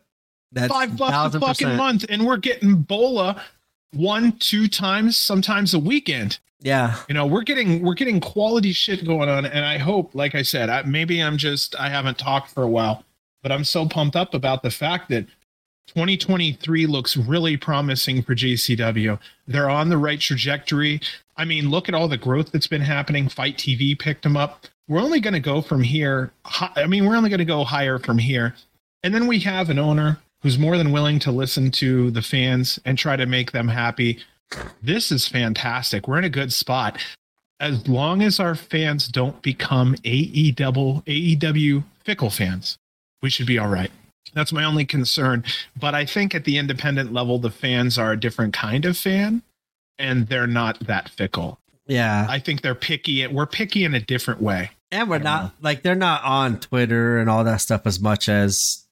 That's 0.51 0.73
Five 0.73 0.97
bucks 0.97 1.35
a 1.35 1.39
fucking 1.39 1.75
month, 1.75 2.05
and 2.09 2.25
we're 2.25 2.37
getting 2.37 2.75
Bola 2.75 3.41
one, 3.93 4.33
two 4.33 4.67
times, 4.67 5.17
sometimes 5.17 5.73
a 5.73 5.79
weekend. 5.79 6.39
Yeah. 6.59 6.95
You 7.07 7.13
know, 7.13 7.25
we're 7.25 7.43
getting 7.43 7.81
we're 7.83 7.93
getting 7.93 8.19
quality 8.19 8.71
shit 8.73 9.05
going 9.05 9.29
on, 9.29 9.45
and 9.45 9.63
I 9.65 9.77
hope, 9.77 10.15
like 10.15 10.35
I 10.35 10.41
said, 10.41 10.69
I, 10.69 10.81
maybe 10.83 11.21
I'm 11.21 11.37
just 11.37 11.75
I 11.79 11.89
haven't 11.89 12.17
talked 12.17 12.51
for 12.51 12.63
a 12.63 12.67
while, 12.67 13.03
but 13.43 13.51
I'm 13.51 13.63
so 13.63 13.87
pumped 13.87 14.15
up 14.15 14.33
about 14.33 14.63
the 14.63 14.71
fact 14.71 15.09
that 15.09 15.25
2023 15.87 16.85
looks 16.85 17.17
really 17.17 17.57
promising 17.57 18.21
for 18.21 18.35
GCW. 18.35 19.19
They're 19.47 19.69
on 19.69 19.89
the 19.89 19.97
right 19.97 20.19
trajectory. 20.19 21.01
I 21.37 21.45
mean, 21.45 21.69
look 21.69 21.87
at 21.87 21.95
all 21.95 22.07
the 22.07 22.17
growth 22.17 22.51
that's 22.51 22.67
been 22.67 22.81
happening. 22.81 23.29
FITE 23.29 23.57
TV 23.57 23.97
picked 23.97 24.23
them 24.23 24.37
up. 24.37 24.67
We're 24.87 25.01
only 25.01 25.19
going 25.19 25.33
to 25.33 25.39
go 25.39 25.61
from 25.61 25.81
here. 25.81 26.31
I 26.75 26.87
mean, 26.87 27.05
we're 27.05 27.15
only 27.15 27.29
going 27.29 27.39
to 27.39 27.45
go 27.45 27.63
higher 27.63 27.99
from 27.99 28.17
here. 28.17 28.55
And 29.03 29.13
then 29.13 29.27
we 29.27 29.39
have 29.39 29.69
an 29.69 29.79
owner 29.79 30.19
who's 30.41 30.57
more 30.57 30.77
than 30.77 30.91
willing 30.91 31.19
to 31.19 31.31
listen 31.31 31.71
to 31.71 32.11
the 32.11 32.21
fans 32.21 32.79
and 32.85 32.97
try 32.97 33.15
to 33.15 33.25
make 33.25 33.51
them 33.51 33.67
happy. 33.67 34.19
This 34.81 35.11
is 35.11 35.27
fantastic. 35.27 36.07
We're 36.07 36.19
in 36.19 36.23
a 36.23 36.29
good 36.29 36.53
spot. 36.53 36.99
As 37.59 37.87
long 37.87 38.21
as 38.21 38.39
our 38.39 38.55
fans 38.55 39.07
don't 39.07 39.41
become 39.41 39.95
AEW, 40.03 41.03
AEW 41.05 41.83
fickle 42.03 42.29
fans, 42.29 42.77
we 43.21 43.29
should 43.29 43.47
be 43.47 43.57
all 43.57 43.67
right. 43.67 43.91
That's 44.33 44.51
my 44.53 44.63
only 44.63 44.85
concern. 44.85 45.43
But 45.79 45.95
I 45.95 46.05
think 46.05 46.33
at 46.35 46.43
the 46.45 46.57
independent 46.57 47.13
level, 47.13 47.39
the 47.39 47.51
fans 47.51 47.97
are 47.97 48.11
a 48.11 48.19
different 48.19 48.53
kind 48.53 48.85
of 48.85 48.97
fan 48.97 49.41
and 49.99 50.27
they're 50.27 50.47
not 50.47 50.79
that 50.81 51.09
fickle. 51.09 51.59
Yeah. 51.87 52.25
I 52.29 52.39
think 52.39 52.61
they're 52.61 52.75
picky. 52.75 53.25
We're 53.27 53.45
picky 53.45 53.83
in 53.83 53.93
a 53.93 53.99
different 53.99 54.41
way. 54.41 54.71
And 54.91 55.09
we're 55.09 55.19
don't 55.19 55.25
know. 55.43 55.51
like 55.61 55.81
they're 55.83 55.95
not 55.95 56.23
on 56.23 56.59
Twitter 56.59 57.17
and 57.17 57.29
all 57.29 57.43
that 57.43 57.57
stuff 57.61 57.81
as 57.85 57.99
much 57.99 58.29
as 58.29 58.85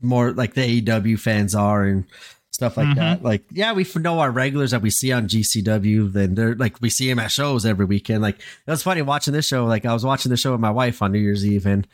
more 0.00 0.32
like 0.32 0.54
the 0.54 0.80
AEW 0.82 1.18
fans 1.18 1.54
are 1.54 1.84
and 1.84 2.04
stuff 2.50 2.76
like 2.76 2.88
Mhm. 2.88 2.94
that. 2.96 3.22
Like, 3.22 3.42
yeah, 3.52 3.72
we 3.72 3.86
know 3.96 4.18
our 4.20 4.30
regulars 4.30 4.70
that 4.70 4.80
we 4.82 4.90
see 4.90 5.12
on 5.12 5.28
GCW. 5.28 6.08
Then 6.12 6.34
they're 6.34 6.54
like 6.54 6.80
we 6.80 6.88
see 6.90 7.08
them 7.08 7.18
at 7.18 7.30
shows 7.30 7.66
every 7.66 7.84
weekend. 7.84 8.22
Like 8.22 8.36
it 8.38 8.70
was 8.70 8.82
funny 8.82 9.02
watching 9.02 9.34
this 9.34 9.46
show. 9.46 9.66
Like 9.66 9.84
I 9.84 9.92
was 9.92 10.04
watching 10.04 10.30
the 10.30 10.36
show 10.36 10.52
with 10.52 10.60
my 10.60 10.70
wife 10.70 11.02
on 11.02 11.12
New 11.12 11.18
Year's 11.18 11.44
Eve, 11.46 11.66
and 11.66 11.86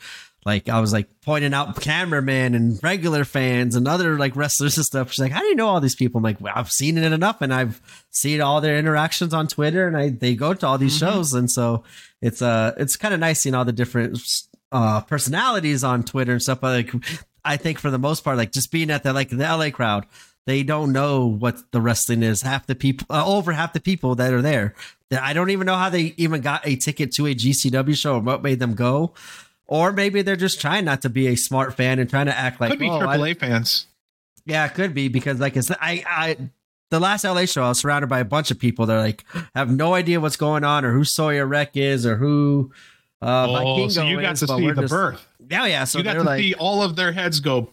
like 0.45 0.67
I 0.69 0.79
was 0.79 0.91
like 0.93 1.07
pointing 1.21 1.53
out 1.53 1.79
cameramen 1.81 2.53
and 2.55 2.81
regular 2.83 3.23
fans 3.25 3.75
and 3.75 3.87
other 3.87 4.17
like 4.17 4.35
wrestlers 4.35 4.77
and 4.77 4.85
stuff. 4.85 5.11
She's 5.11 5.19
like, 5.19 5.31
"How 5.31 5.39
do 5.39 5.45
you 5.47 5.55
know 5.55 5.67
all 5.67 5.79
these 5.81 5.95
people?" 5.95 6.17
I'm 6.19 6.23
like, 6.23 6.41
well, 6.41 6.53
"I've 6.55 6.71
seen 6.71 6.97
it 6.97 7.11
enough, 7.11 7.41
and 7.41 7.53
I've 7.53 7.81
seen 8.11 8.41
all 8.41 8.59
their 8.61 8.77
interactions 8.77 9.33
on 9.33 9.47
Twitter, 9.47 9.87
and 9.87 9.95
I 9.97 10.09
they 10.09 10.35
go 10.35 10.53
to 10.53 10.67
all 10.67 10.77
these 10.77 10.95
Mhm. 10.95 10.99
shows, 10.99 11.33
and 11.33 11.49
so 11.49 11.83
it's 12.21 12.41
uh 12.41 12.73
it's 12.77 12.95
kind 12.97 13.13
of 13.13 13.19
nice 13.19 13.41
seeing 13.41 13.55
all 13.55 13.65
the 13.65 13.71
different 13.73 14.19
uh 14.71 15.01
personalities 15.01 15.83
on 15.83 16.03
Twitter 16.03 16.33
and 16.33 16.41
stuff. 16.41 16.59
But 16.61 16.91
like, 16.93 17.05
I 17.45 17.57
think 17.57 17.79
for 17.79 17.89
the 17.91 17.99
most 17.99 18.23
part, 18.23 18.37
like 18.37 18.51
just 18.51 18.71
being 18.71 18.89
at 18.91 19.03
the 19.03 19.13
like 19.13 19.29
the 19.29 19.43
LA 19.43 19.69
crowd, 19.71 20.05
they 20.45 20.63
don't 20.63 20.91
know 20.91 21.25
what 21.25 21.71
the 21.71 21.79
wrestling 21.79 22.21
is. 22.23 22.41
Half 22.41 22.67
the 22.67 22.75
people, 22.75 23.07
uh, 23.09 23.25
over 23.25 23.53
half 23.53 23.71
the 23.73 23.79
people 23.79 24.15
that 24.15 24.33
are 24.33 24.41
there, 24.41 24.75
that 25.09 25.21
I 25.23 25.31
don't 25.33 25.51
even 25.51 25.65
know 25.65 25.75
how 25.75 25.89
they 25.89 26.13
even 26.17 26.41
got 26.41 26.67
a 26.67 26.75
ticket 26.75 27.13
to 27.13 27.27
a 27.27 27.33
GCW 27.35 27.95
show 27.97 28.15
or 28.15 28.19
what 28.19 28.43
made 28.43 28.59
them 28.59 28.73
go. 28.73 29.13
Or 29.67 29.91
maybe 29.93 30.21
they're 30.21 30.35
just 30.35 30.59
trying 30.61 30.85
not 30.85 31.01
to 31.03 31.09
be 31.09 31.27
a 31.27 31.35
smart 31.35 31.75
fan 31.75 31.99
and 31.99 32.09
trying 32.09 32.25
to 32.27 32.37
act 32.37 32.59
like 32.61 32.71
Could 32.71 32.79
be 32.79 32.89
"Oh, 32.89 32.99
I- 32.99 33.17
AAA 33.17 33.39
fans. 33.39 33.85
yeah, 34.45 34.65
it 34.65 34.73
could 34.73 34.93
be 34.93 35.07
because 35.07 35.39
like 35.39 35.55
it's 35.55 35.71
I 35.71 36.03
I 36.07 36.37
the 36.91 36.99
last 36.99 37.23
LA 37.23 37.45
show 37.45 37.63
I 37.63 37.69
was 37.69 37.79
surrounded 37.79 38.07
by 38.07 38.19
a 38.19 38.25
bunch 38.25 38.51
of 38.51 38.59
people 38.59 38.85
that 38.87 38.93
are 38.97 39.01
like 39.01 39.23
have 39.55 39.71
no 39.71 39.93
idea 39.93 40.19
what's 40.19 40.35
going 40.37 40.63
on 40.63 40.83
or 40.85 40.91
who 40.93 41.03
Sawyer 41.03 41.45
Wreck 41.45 41.75
is 41.77 42.05
or 42.05 42.17
who 42.17 42.71
uh 43.21 43.47
oh, 43.49 43.53
Vikingo 43.53 43.91
so 43.91 44.03
you 44.03 44.19
got 44.21 44.33
is, 44.33 44.39
to 44.41 44.47
see 44.47 44.69
the 44.71 44.81
just- 44.81 44.91
birth. 44.91 45.27
Yeah, 45.49 45.65
yeah. 45.65 45.83
So 45.85 45.97
you 45.97 46.03
got 46.03 46.13
to 46.13 46.23
like 46.23 46.39
see 46.39 46.53
all 46.53 46.81
of 46.83 46.95
their 46.95 47.11
heads 47.11 47.39
go. 47.41 47.69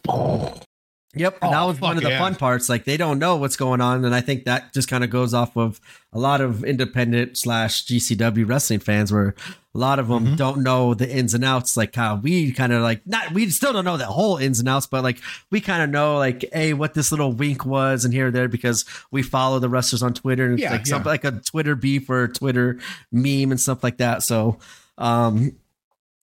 Yep, 1.13 1.39
and 1.41 1.49
Oh, 1.49 1.51
that 1.51 1.63
was 1.63 1.81
one 1.81 1.97
of 1.97 2.03
the 2.03 2.09
yeah. 2.09 2.19
fun 2.19 2.35
parts. 2.35 2.69
Like 2.69 2.85
they 2.85 2.95
don't 2.95 3.19
know 3.19 3.35
what's 3.35 3.57
going 3.57 3.81
on, 3.81 4.05
and 4.05 4.15
I 4.15 4.21
think 4.21 4.45
that 4.45 4.73
just 4.73 4.87
kind 4.89 5.03
of 5.03 5.09
goes 5.09 5.33
off 5.33 5.57
of 5.57 5.81
a 6.13 6.19
lot 6.19 6.39
of 6.41 6.63
independent 6.63 7.37
slash 7.37 7.85
GCW 7.85 8.47
wrestling 8.47 8.79
fans, 8.79 9.11
where 9.11 9.35
a 9.73 9.77
lot 9.77 9.99
of 9.99 10.09
them 10.09 10.25
Mhm. 10.27 10.37
don't 10.37 10.63
know 10.63 10.93
the 10.93 11.09
ins 11.09 11.33
and 11.33 11.45
outs. 11.45 11.77
Like 11.77 11.95
how 11.95 12.15
we 12.15 12.51
kind 12.51 12.73
of 12.73 12.81
like 12.81 13.01
not 13.05 13.31
we 13.31 13.49
still 13.49 13.71
don't 13.71 13.85
know 13.85 13.95
the 13.97 14.05
whole 14.05 14.37
ins 14.37 14.59
and 14.59 14.67
outs, 14.67 14.85
but 14.87 15.01
like 15.03 15.19
we 15.49 15.61
kind 15.61 15.81
of 15.81 15.89
know 15.89 16.17
like 16.17 16.43
hey 16.51 16.73
what 16.73 16.93
this 16.93 17.09
little 17.11 17.31
wink 17.31 17.65
was 17.65 18.03
and 18.03 18.13
here 18.13 18.27
and 18.27 18.35
there 18.35 18.47
because 18.49 18.83
we 19.11 19.21
follow 19.23 19.59
the 19.59 19.69
wrestlers 19.69 20.03
on 20.03 20.13
Twitter 20.13 20.49
and 20.49 20.59
Yeah, 20.59 20.71
like 20.71 20.81
yeah. 20.81 20.85
something 20.85 21.09
like 21.09 21.23
a 21.23 21.31
Twitter 21.31 21.75
beef 21.75 22.09
or 22.09 22.23
a 22.23 22.27
Twitter 22.33 22.79
meme 23.11 23.51
and 23.51 23.59
stuff 23.59 23.81
like 23.83 23.97
that. 23.97 24.23
So 24.23 24.57
um 24.97 25.53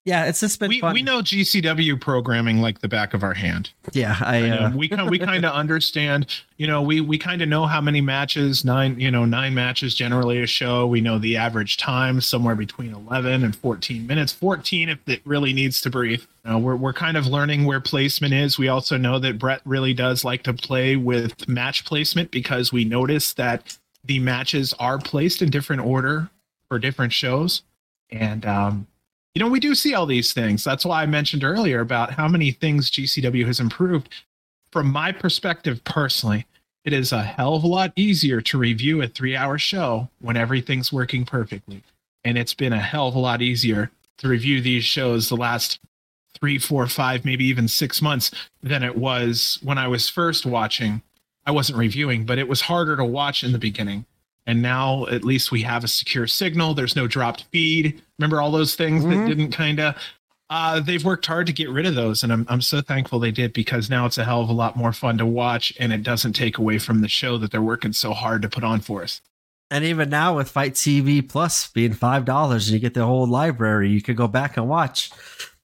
yeah, 0.09 0.25
it's 0.25 0.41
just 0.41 0.59
been 0.59 0.71
we, 0.71 0.81
fun. 0.81 0.95
we 0.95 1.03
know 1.03 1.21
GCW 1.21 2.01
programming 2.01 2.63
like 2.63 2.81
the 2.81 2.89
back 2.89 3.13
of 3.13 3.23
our 3.23 3.35
hand. 3.35 3.71
yeah, 3.93 4.17
I, 4.21 4.49
uh, 4.49 4.75
we 4.75 4.89
kind 4.89 5.11
we 5.11 5.19
kind 5.19 5.45
of 5.45 5.53
understand. 5.55 6.27
You 6.57 6.67
know, 6.67 6.81
we 6.81 7.03
we 7.03 7.19
kind 7.19 7.43
of 7.43 7.49
know 7.51 7.67
how 7.67 7.83
many 7.83 8.01
matches 8.01 8.65
nine. 8.65 8.99
You 8.99 9.11
know, 9.11 9.27
nine 9.27 9.53
matches 9.53 9.95
generally 9.95 10.43
a 10.43 10.47
show. 10.47 10.87
We 10.87 11.03
know 11.03 11.19
the 11.19 11.37
average 11.37 11.77
time 11.77 12.23
somewhere 12.23 12.55
between 12.55 12.95
eleven 12.95 13.45
and 13.45 13.55
fourteen 13.55 14.07
minutes. 14.07 14.33
Fourteen 14.33 14.89
if 14.89 14.99
it 15.07 15.21
really 15.27 15.53
needs 15.53 15.83
to 15.83 15.91
breathe. 15.91 16.23
You 16.47 16.53
know, 16.53 16.59
we're 16.59 16.77
we're 16.77 16.95
kind 16.95 17.19
of 17.19 17.27
learning 17.27 17.67
where 17.67 17.81
placement 17.81 18.33
is. 18.33 18.59
We 18.59 18.69
also 18.69 18.97
know 18.97 19.19
that 19.19 19.39
Brett 19.39 19.61
really 19.67 19.93
does 19.93 20.25
like 20.25 20.43
to 20.45 20.55
play 20.55 20.97
with 20.97 21.47
match 21.47 21.85
placement 21.85 22.31
because 22.31 22.73
we 22.73 22.87
notice 22.87 23.35
that 23.35 23.77
the 24.03 24.21
matches 24.21 24.73
are 24.79 24.99
placed 24.99 25.43
in 25.43 25.51
different 25.51 25.83
order 25.83 26.31
for 26.71 26.79
different 26.79 27.13
shows, 27.13 27.63
and 28.11 28.47
um, 28.47 28.87
you 29.39 29.44
know, 29.44 29.51
we 29.52 29.60
do 29.60 29.73
see 29.77 29.94
all 29.94 30.05
these 30.05 30.32
things. 30.32 30.65
That's 30.65 30.85
why 30.85 31.01
I 31.01 31.06
mentioned 31.06 31.44
earlier 31.44 31.78
about 31.78 32.10
how 32.10 32.27
many 32.27 32.51
things 32.51 32.90
GCW 32.90 33.47
has 33.47 33.60
improved. 33.60 34.09
From 34.73 34.90
my 34.90 35.12
perspective 35.12 35.85
personally, 35.85 36.44
it 36.85 36.93
is 36.93 37.12
a 37.12 37.23
hell 37.23 37.55
of 37.55 37.62
a 37.62 37.69
lot 37.69 37.93
easier 37.94 38.40
to 38.40 38.59
review 38.59 39.01
a 39.01 39.06
three 39.06 39.36
hour 39.36 39.56
show 39.56 40.09
when 40.20 40.36
everything's 40.36 40.93
working 40.93 41.24
perfectly. 41.24 41.85
And 42.24 42.36
it's 42.36 42.52
been 42.52 42.73
a 42.73 42.81
hell 42.81 43.06
of 43.06 43.15
a 43.15 43.20
lot 43.20 43.40
easier 43.40 43.93
to 44.16 44.27
review 44.27 44.60
these 44.60 44.82
shows 44.82 45.28
the 45.28 45.36
last 45.36 45.78
three, 46.35 46.59
four, 46.59 46.89
five, 46.89 47.24
maybe 47.24 47.44
even 47.44 47.69
six 47.69 48.02
months 48.02 48.32
than 48.60 48.82
it 48.82 48.97
was 48.97 49.60
when 49.62 49.78
I 49.78 49.86
was 49.86 50.09
first 50.09 50.47
watching. 50.47 51.01
I 51.47 51.52
wasn't 51.52 51.78
reviewing, 51.78 52.27
but 52.27 52.39
it 52.39 52.48
was 52.48 52.62
harder 52.62 52.97
to 52.97 53.05
watch 53.05 53.44
in 53.44 53.52
the 53.52 53.59
beginning. 53.60 54.05
And 54.49 54.61
now 54.62 55.07
at 55.07 55.23
least 55.25 55.53
we 55.53 55.62
have 55.62 55.85
a 55.85 55.89
secure 55.89 56.27
signal. 56.27 56.75
There's 56.75 56.97
no 56.97 57.07
dropped 57.07 57.45
feed. 57.53 58.03
Remember 58.19 58.41
all 58.41 58.51
those 58.51 58.75
things 58.75 59.05
Mhm. 59.05 59.11
that 59.11 59.29
didn't 59.29 59.53
kind 59.53 59.79
of. 59.79 59.95
Uh, 60.51 60.81
they've 60.81 61.05
worked 61.05 61.27
hard 61.27 61.47
to 61.47 61.53
get 61.53 61.69
rid 61.69 61.85
of 61.85 61.95
those, 61.95 62.23
and 62.23 62.33
I'm 62.33 62.47
I'm 62.49 62.62
so 62.62 62.81
thankful 62.81 63.19
they 63.19 63.31
did 63.31 63.53
because 63.53 63.91
now 63.91 64.07
it's 64.07 64.16
a 64.16 64.25
hell 64.25 64.41
of 64.41 64.49
a 64.49 64.55
lot 64.55 64.75
more 64.77 64.95
fun 64.95 65.19
to 65.19 65.27
watch, 65.27 65.75
and 65.79 65.93
it 65.93 66.03
doesn't 66.03 66.33
take 66.33 66.57
away 66.57 66.79
from 66.79 67.03
the 67.03 67.09
show 67.09 67.37
that 67.37 67.51
they're 67.51 67.61
working 67.61 67.93
so 67.93 68.15
hard 68.15 68.41
to 68.43 68.49
put 68.49 68.65
on 68.65 68.81
for 68.81 69.03
us. 69.03 69.20
and 69.70 69.85
even 69.85 70.09
now 70.09 70.35
with 70.35 70.49
FITE 70.51 70.73
TV 70.73 71.20
Plus 71.20 71.69
being 71.69 71.93
five 71.93 72.25
dollars, 72.25 72.69
and 72.69 72.73
you 72.73 72.81
get 72.81 72.95
the 72.95 73.05
whole 73.05 73.27
library, 73.27 73.91
you 73.91 74.01
could 74.01 74.16
go 74.16 74.27
back 74.27 74.57
and 74.57 74.66
watch 74.66 75.11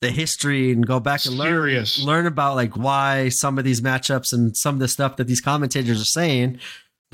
the 0.03 0.11
history 0.11 0.71
and 0.73 0.87
go 0.87 1.01
back 1.01 1.25
and 1.25 1.37
learn 1.39 1.83
learn 2.05 2.27
about 2.27 2.55
like 2.55 2.77
why 2.77 3.31
some 3.31 3.59
of 3.59 3.65
these 3.65 3.81
matchups 3.81 4.35
and 4.35 4.55
some 4.55 4.75
of 4.75 4.81
the 4.81 4.89
stuff 4.89 5.17
that 5.17 5.27
these 5.27 5.41
commentators 5.41 6.03
are 6.03 6.05
saying. 6.05 6.59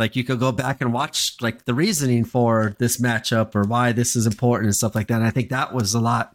Like 0.00 0.16
you 0.16 0.24
could 0.24 0.40
go 0.40 0.50
back 0.50 0.80
and 0.80 0.94
watch 0.94 1.36
like 1.42 1.66
the 1.66 1.74
reasoning 1.74 2.24
for 2.24 2.74
this 2.78 2.98
matchup 3.00 3.54
or 3.54 3.64
why 3.64 3.92
this 3.92 4.16
is 4.16 4.26
important 4.26 4.68
and 4.68 4.74
stuff 4.74 4.94
like 4.94 5.08
that. 5.08 5.16
And 5.16 5.24
I 5.24 5.30
think 5.30 5.50
that 5.50 5.74
was 5.74 5.92
a 5.92 6.00
lot 6.00 6.34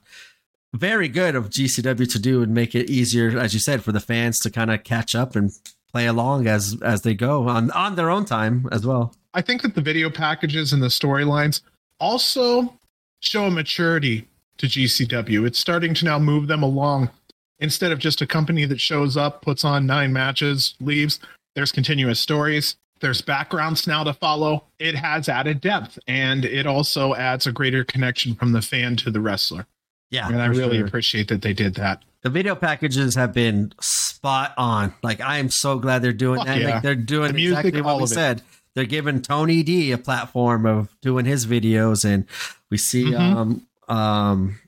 very 0.72 1.08
good 1.08 1.36
of 1.36 1.50
GCW 1.50 2.12
to 2.12 2.20
do 2.20 2.44
and 2.44 2.54
make 2.54 2.76
it 2.76 2.90
easier, 2.90 3.38
as 3.40 3.56
you 3.56 3.60
said, 3.60 3.84
for 3.84 3.92
the 3.92 4.00
fans 4.00 4.40
to 4.42 4.52
kind 4.52 4.70
of 4.70 4.84
catch 4.84 5.16
up 5.16 5.36
and 5.36 5.52
play 5.92 6.06
along 6.06 6.46
as 6.46 6.78
as 6.84 7.02
they 7.02 7.16
go 7.16 7.48
on 7.50 7.72
on 7.72 7.96
their 7.96 8.12
own 8.12 8.24
time 8.24 8.70
as 8.72 8.86
well. 8.86 9.16
I 9.34 9.42
think 9.42 9.64
that 9.64 9.74
the 9.74 9.82
video 9.82 10.12
packages 10.12 10.72
and 10.72 10.84
the 10.84 10.88
storylines 10.88 11.62
also 12.00 12.78
show 13.20 13.46
a 13.46 13.52
maturity 13.52 14.28
to 14.58 14.68
GCW. 14.68 15.48
It's 15.48 15.60
starting 15.60 15.96
to 15.96 16.06
now 16.06 16.20
move 16.20 16.48
them 16.48 16.62
along. 16.62 17.10
Instead 17.60 17.92
of 17.92 17.98
just 17.98 18.22
a 18.22 18.28
company 18.28 18.66
that 18.66 18.80
shows 18.80 19.18
up, 19.18 19.42
puts 19.42 19.66
on 19.66 19.88
nine 19.88 20.14
matches, 20.14 20.76
leaves, 20.80 21.20
there's 21.56 21.72
continuous 21.72 22.20
stories. 22.20 22.76
There's 23.02 23.22
backgrounds 23.22 23.88
now 23.88 24.04
to 24.04 24.14
follow. 24.14 24.64
It 24.80 24.96
has 24.96 25.28
added 25.30 25.62
depth 25.62 26.00
and 26.08 26.46
it 26.46 26.66
also 26.66 27.14
adds 27.16 27.46
a 27.46 27.52
greater 27.52 27.84
connection 27.84 28.36
from 28.36 28.52
the 28.54 28.62
fan 28.62 28.96
to 28.98 29.12
the 29.12 29.20
wrestler. 29.22 29.68
Yeah, 30.12 30.28
And 30.30 30.42
I 30.42 30.46
really 30.46 30.78
sure. 30.78 30.88
appreciate 30.88 31.28
that 31.28 31.42
they 31.42 31.54
did 31.54 31.76
that. 31.76 32.04
the 32.22 32.30
video 32.30 32.56
packages 32.56 33.16
have 33.16 33.34
been 33.34 33.74
spot 33.82 34.54
on. 34.58 34.94
Like 35.04 35.20
I 35.22 35.38
am 35.40 35.50
so 35.50 35.78
glad 35.78 36.02
they're 36.02 36.14
doing 36.14 36.38
Fuck 36.40 36.48
that. 36.48 36.62
yeah. 36.62 36.70
Like 36.76 36.84
they're 36.84 36.96
doing 36.96 37.30
The 37.30 37.34
music, 37.34 37.58
exactly 37.66 37.82
what 37.82 38.00
we 38.00 38.08
said. 38.08 38.42
They're 38.76 38.86
giving 38.86 39.22
Tony 39.22 39.62
D 39.64 39.92
a 39.92 39.98
platform 39.98 40.66
of 40.66 40.90
doing 41.02 41.26
his 41.26 41.46
videos, 41.48 42.04
and 42.06 42.26
we 42.70 42.78
see 42.78 43.06
Mhm. 43.12 43.20
um 43.20 43.68
um 43.96 44.60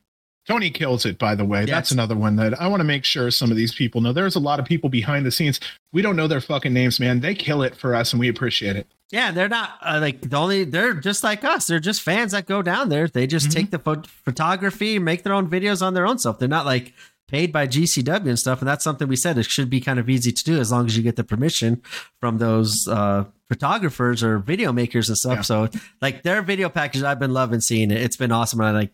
Tony 0.48 0.69
kills 0.69 1.06
it, 1.06 1.18
by 1.18 1.36
the 1.36 1.44
way. 1.45 1.61
Yes. 1.61 1.69
That's 1.69 1.91
another 1.91 2.15
one 2.15 2.38
that 2.38 2.60
I 2.61 2.68
want 2.68 2.80
to 2.80 2.86
make 2.86 3.03
sure 3.03 3.30
some 3.32 3.52
of 3.52 3.57
these 3.57 3.74
people 3.76 3.99
know. 4.02 4.14
There's 4.14 4.36
a 4.36 4.40
lot 4.40 4.60
of 4.60 4.65
people 4.65 4.90
behind 4.90 5.26
the 5.26 5.32
scenes. 5.32 5.60
We 5.91 6.02
don't 6.02 6.15
know 6.15 6.28
their 6.28 6.40
fucking 6.41 6.74
names, 6.74 6.99
man. 6.99 7.19
They 7.19 7.36
kill 7.36 7.61
it 7.64 7.76
for 7.76 7.94
us 7.94 8.14
and 8.14 8.19
we 8.19 8.30
appreciate 8.30 8.76
it. 8.78 8.88
yeah, 9.11 9.32
they're 9.32 9.48
not 9.49 9.78
uh, 9.82 9.99
like 10.02 10.22
the 10.22 10.36
only. 10.38 10.64
They're 10.65 10.94
just 10.94 11.24
like 11.24 11.44
us. 11.44 11.68
They're 11.68 11.80
just 11.80 12.02
fans 12.02 12.32
that 12.32 12.45
go 12.45 12.61
down 12.61 12.90
there. 12.90 13.07
They 13.07 13.26
just 13.28 13.48
Mhm. 13.49 13.53
take 13.53 13.72
the 13.72 13.80
pho- 13.80 14.03
photography, 14.26 14.99
make 14.99 15.24
their 15.24 15.34
own 15.34 15.49
videos 15.49 15.82
on 15.82 15.94
their 15.94 16.06
own 16.06 16.18
stuff. 16.19 16.40
They're 16.40 16.48
not 16.48 16.65
like 16.65 16.94
paid 17.28 17.52
by 17.52 17.68
GCW 17.68 18.30
and 18.30 18.40
stuff. 18.40 18.60
And 18.61 18.68
that's 18.69 18.84
something 18.86 19.07
we 19.07 19.15
said 19.18 19.38
it 19.38 19.45
should 19.45 19.69
be 19.69 19.82
kind 19.82 19.99
of 19.99 20.10
easy 20.10 20.32
to 20.32 20.44
do 20.45 20.60
as 20.60 20.72
long 20.72 20.86
as 20.86 20.95
you 20.95 21.03
get 21.03 21.18
the 21.18 21.24
permission 21.26 21.82
from 22.22 22.38
those 22.38 22.88
uh, 22.88 23.26
photographers 23.49 24.24
or 24.24 24.40
video 24.40 24.72
makers 24.72 25.10
and 25.10 25.18
stuff. 25.18 25.38
Yeah. 25.40 25.41
So 25.41 25.69
like 26.02 26.24
their 26.24 26.41
video 26.41 26.69
package, 26.69 27.03
I've 27.03 27.19
been 27.19 27.34
loving 27.34 27.60
seeing 27.61 27.91
it. 27.91 28.02
It's 28.02 28.15
been 28.15 28.32
awesome. 28.32 28.60
And 28.61 28.69
I 28.69 28.72
like, 28.72 28.91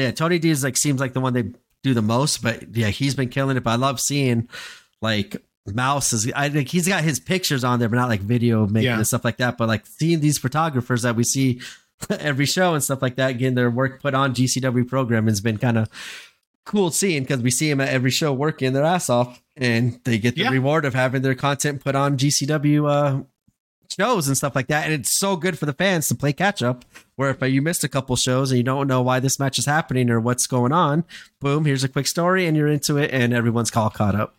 yeah, 0.00 0.10
Tony 0.10 0.38
D 0.38 0.50
is 0.50 0.64
like 0.64 0.76
seems 0.76 1.00
like 1.00 1.12
the 1.12 1.20
one 1.20 1.32
they 1.34 1.44
do 1.82 1.94
the 1.94 2.02
most, 2.02 2.42
but 2.42 2.74
yeah, 2.76 2.88
he's 2.88 3.14
been 3.14 3.28
killing 3.28 3.56
it. 3.56 3.62
But 3.64 3.70
I 3.70 3.76
love 3.76 4.00
seeing 4.00 4.48
like 5.02 5.36
Mouse 5.66 6.12
is. 6.12 6.30
I 6.34 6.48
think 6.48 6.68
he's 6.68 6.88
got 6.88 7.04
his 7.04 7.18
pictures 7.20 7.64
on 7.64 7.78
there, 7.78 7.88
but 7.88 7.96
not 7.96 8.08
like 8.08 8.20
video 8.20 8.66
making 8.66 8.86
Yeah. 8.88 8.96
and 8.96 9.06
stuff 9.06 9.24
like 9.24 9.36
that. 9.38 9.56
But 9.56 9.68
like 9.68 9.86
seeing 9.86 10.20
these 10.20 10.38
photographers 10.38 11.02
that 11.02 11.16
we 11.16 11.24
see 11.24 11.60
every 12.10 12.46
show 12.46 12.74
and 12.74 12.82
stuff 12.82 13.02
like 13.02 13.16
that, 13.16 13.32
getting 13.32 13.54
their 13.54 13.70
work 13.70 14.00
put 14.02 14.14
on 14.14 14.34
GCW 14.34 14.88
program 14.88 15.26
has 15.26 15.40
been 15.40 15.58
kind 15.58 15.78
of 15.78 15.88
cool 16.66 16.90
seeing 16.90 17.22
because 17.22 17.42
we 17.42 17.50
see 17.50 17.68
them 17.68 17.80
at 17.80 17.88
every 17.88 18.10
show 18.10 18.32
working 18.32 18.72
their 18.72 18.84
ass 18.84 19.10
off, 19.10 19.42
and 19.56 20.00
they 20.04 20.16
get 20.18 20.34
the 20.34 20.42
Yeah. 20.42 20.50
reward 20.50 20.84
of 20.86 20.94
having 20.94 21.22
their 21.22 21.34
content 21.34 21.84
put 21.84 21.94
on 21.94 22.16
GCW 22.16 22.88
uh, 22.90 23.22
shows 23.94 24.28
and 24.28 24.36
stuff 24.36 24.54
like 24.56 24.68
that. 24.68 24.84
And 24.84 24.94
it's 24.94 25.14
so 25.14 25.36
good 25.36 25.58
for 25.58 25.66
the 25.66 25.72
fans 25.74 26.08
to 26.08 26.14
play 26.14 26.32
catch 26.32 26.62
up. 26.62 26.84
Where 27.16 27.30
if 27.30 27.40
you 27.42 27.62
missed 27.62 27.84
a 27.84 27.88
couple 27.88 28.16
shows 28.16 28.50
and 28.50 28.58
you 28.58 28.64
don't 28.64 28.88
know 28.88 29.02
why 29.02 29.20
this 29.20 29.38
match 29.38 29.58
is 29.58 29.66
happening 29.66 30.10
or 30.10 30.20
what's 30.20 30.46
going 30.46 30.72
on, 30.72 31.04
boom, 31.40 31.64
here's 31.64 31.84
a 31.84 31.88
quick 31.88 32.06
story, 32.06 32.46
and 32.46 32.56
you're 32.56 32.68
into 32.68 32.96
it, 32.96 33.10
and 33.12 33.32
everyone's 33.32 33.74
all 33.76 33.90
caught 33.90 34.14
up. 34.14 34.34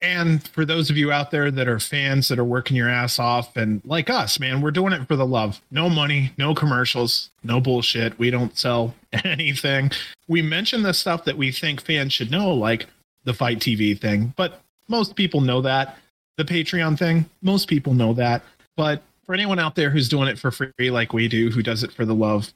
And 0.00 0.46
for 0.48 0.64
those 0.64 0.90
of 0.90 0.96
you 0.96 1.10
out 1.10 1.32
there 1.32 1.50
that 1.50 1.66
are 1.66 1.80
fans 1.80 2.28
that 2.28 2.38
are 2.38 2.44
working 2.44 2.76
your 2.76 2.88
ass 2.88 3.18
off 3.18 3.56
and 3.56 3.82
like 3.84 4.08
us, 4.08 4.38
man, 4.38 4.60
we're 4.60 4.70
doing 4.70 4.92
it 4.92 5.08
for 5.08 5.16
the 5.16 5.26
love. 5.26 5.60
No 5.70 5.90
money, 5.90 6.32
no 6.38 6.54
commercials, 6.54 7.30
no 7.42 7.60
bullshit. 7.60 8.16
We 8.18 8.30
don't 8.30 8.56
sell 8.56 8.94
anything. 9.24 9.90
We 10.28 10.40
mention 10.40 10.82
the 10.82 10.94
stuff 10.94 11.24
that 11.24 11.36
we 11.36 11.50
think 11.50 11.80
fans 11.80 12.12
should 12.12 12.30
know, 12.30 12.54
like 12.54 12.86
the 13.24 13.34
FITE 13.34 13.58
TV 13.58 13.98
thing, 13.98 14.32
but 14.36 14.62
most 14.88 15.16
people 15.16 15.40
know 15.40 15.60
that. 15.62 15.98
The 16.36 16.44
Patreon 16.44 16.96
thing, 16.96 17.28
most 17.42 17.66
people 17.66 17.92
know 17.92 18.14
that. 18.14 18.42
But 18.76 19.02
for 19.28 19.34
anyone 19.34 19.58
out 19.58 19.74
there 19.74 19.90
who's 19.90 20.08
doing 20.08 20.26
it 20.26 20.38
for 20.38 20.50
free 20.50 20.90
like 20.90 21.12
we 21.12 21.28
do, 21.28 21.50
who 21.50 21.62
does 21.62 21.82
it 21.82 21.92
for 21.92 22.06
the 22.06 22.14
love, 22.14 22.54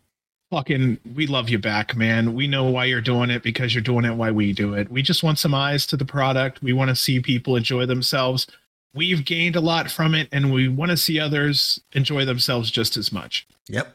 fucking 0.51 0.99
we 1.15 1.27
love 1.27 1.51
you 1.51 1.59
back 1.59 1.95
man. 1.95 2.33
We 2.33 2.47
know 2.47 2.65
why 2.65 2.87
you're 2.87 3.03
doing 3.03 3.29
it 3.29 3.43
because 3.43 3.75
you're 3.75 3.83
doing 3.83 4.07
it 4.07 4.15
why 4.15 4.31
we 4.31 4.55
do 4.55 4.73
it. 4.73 4.91
We 4.91 5.03
just 5.03 5.23
want 5.23 5.39
some 5.39 5.55
eyes 5.55 5.87
to 5.89 5.99
the 5.99 6.07
product. 6.07 6.63
We 6.63 6.73
want 6.73 6.89
to 6.89 6.97
see 6.97 7.21
people 7.21 7.57
enjoy 7.57 7.85
themselves. 7.85 8.47
We've 8.95 9.23
gained 9.23 9.55
a 9.55 9.61
lot 9.61 9.91
from 9.91 10.15
it 10.15 10.31
and 10.33 10.51
we 10.51 10.67
want 10.67 10.91
to 10.93 10.97
see 10.97 11.21
others 11.21 11.79
enjoy 11.93 12.25
themselves 12.25 12.71
just 12.71 12.97
as 12.97 13.13
much. 13.13 13.47
Yep. 13.69 13.95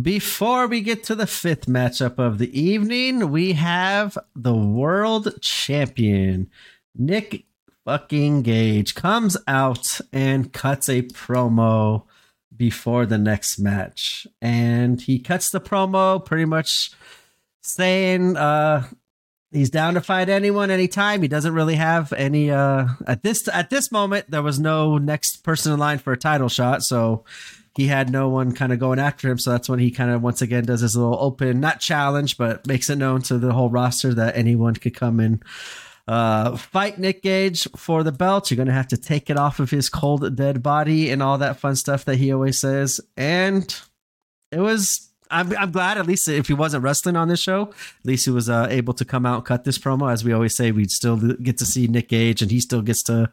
Before 0.00 0.66
we 0.68 0.80
get 0.80 1.04
to 1.04 1.14
the 1.14 1.26
fifth 1.26 1.66
matchup 1.66 2.18
of 2.18 2.38
the 2.38 2.58
evening, 2.58 3.30
we 3.30 3.52
have 3.52 4.16
the 4.34 4.54
world 4.54 5.38
champion, 5.42 6.48
Nick 6.96 7.44
fucking 7.90 8.42
Gage, 8.42 8.94
comes 8.94 9.36
out 9.48 10.00
and 10.12 10.52
cuts 10.52 10.88
a 10.88 11.02
promo 11.02 12.04
before 12.56 13.04
the 13.04 13.18
next 13.18 13.58
match. 13.58 14.28
And 14.40 15.00
he 15.00 15.18
cuts 15.18 15.50
the 15.50 15.60
promo 15.60 16.24
pretty 16.24 16.44
much 16.44 16.92
saying 17.62 18.36
uh 18.36 18.86
he's 19.50 19.70
down 19.70 19.94
to 19.94 20.00
fight 20.00 20.28
anyone 20.28 20.70
anytime. 20.70 21.20
He 21.20 21.26
doesn't 21.26 21.52
really 21.52 21.74
have 21.74 22.12
any 22.12 22.52
uh 22.52 22.86
at 23.08 23.24
this 23.24 23.48
at 23.48 23.70
this 23.70 23.90
moment 23.90 24.30
there 24.30 24.40
was 24.40 24.60
no 24.60 24.96
next 24.96 25.42
person 25.42 25.72
in 25.72 25.80
line 25.80 25.98
for 25.98 26.12
a 26.12 26.16
title 26.16 26.48
shot, 26.48 26.84
so 26.84 27.24
he 27.74 27.88
had 27.88 28.08
no 28.08 28.28
one 28.28 28.52
kind 28.52 28.72
of 28.72 28.78
going 28.78 29.00
after 29.00 29.28
him. 29.28 29.38
So 29.38 29.50
that's 29.50 29.68
when 29.68 29.80
he 29.80 29.90
kind 29.90 30.12
of 30.12 30.22
once 30.22 30.42
again 30.42 30.64
does 30.64 30.82
his 30.82 30.94
little 30.94 31.18
open, 31.20 31.58
not 31.58 31.80
challenge, 31.80 32.38
but 32.38 32.68
makes 32.68 32.88
it 32.88 32.98
known 32.98 33.22
to 33.22 33.36
the 33.36 33.52
whole 33.52 33.68
roster 33.68 34.14
that 34.14 34.36
anyone 34.36 34.74
could 34.74 34.94
come 34.94 35.18
and 35.18 35.42
uh, 36.08 36.56
fight 36.56 36.98
Nick 36.98 37.22
Gage 37.22 37.68
for 37.76 38.02
the 38.02 38.12
belt. 38.12 38.50
You're 38.50 38.56
going 38.56 38.68
to 38.68 38.72
have 38.74 38.88
to 38.88 38.96
take 38.96 39.30
it 39.30 39.36
off 39.36 39.60
of 39.60 39.70
his 39.70 39.88
cold, 39.88 40.34
dead 40.36 40.62
body 40.62 41.10
and 41.10 41.22
all 41.22 41.38
that 41.38 41.58
fun 41.60 41.76
stuff 41.76 42.04
that 42.06 42.16
he 42.16 42.32
always 42.32 42.58
says. 42.58 43.00
And 43.16 43.74
it 44.50 44.60
was. 44.60 45.06
I'm, 45.32 45.56
I'm 45.56 45.70
glad 45.70 45.96
at 45.96 46.06
least 46.08 46.26
if 46.26 46.48
he 46.48 46.54
wasn't 46.54 46.82
wrestling 46.82 47.14
on 47.14 47.28
this 47.28 47.38
show, 47.38 47.68
at 47.70 48.04
least 48.04 48.24
he 48.24 48.32
was 48.32 48.50
uh, 48.50 48.66
able 48.68 48.94
to 48.94 49.04
come 49.04 49.24
out 49.24 49.36
and 49.36 49.44
cut 49.44 49.62
this 49.62 49.78
promo. 49.78 50.12
As 50.12 50.24
we 50.24 50.32
always 50.32 50.56
say, 50.56 50.72
we'd 50.72 50.90
still 50.90 51.16
get 51.16 51.56
to 51.58 51.64
see 51.64 51.86
Nick 51.86 52.08
Gage, 52.08 52.42
and 52.42 52.50
he 52.50 52.58
still 52.58 52.82
gets 52.82 53.04
to 53.04 53.30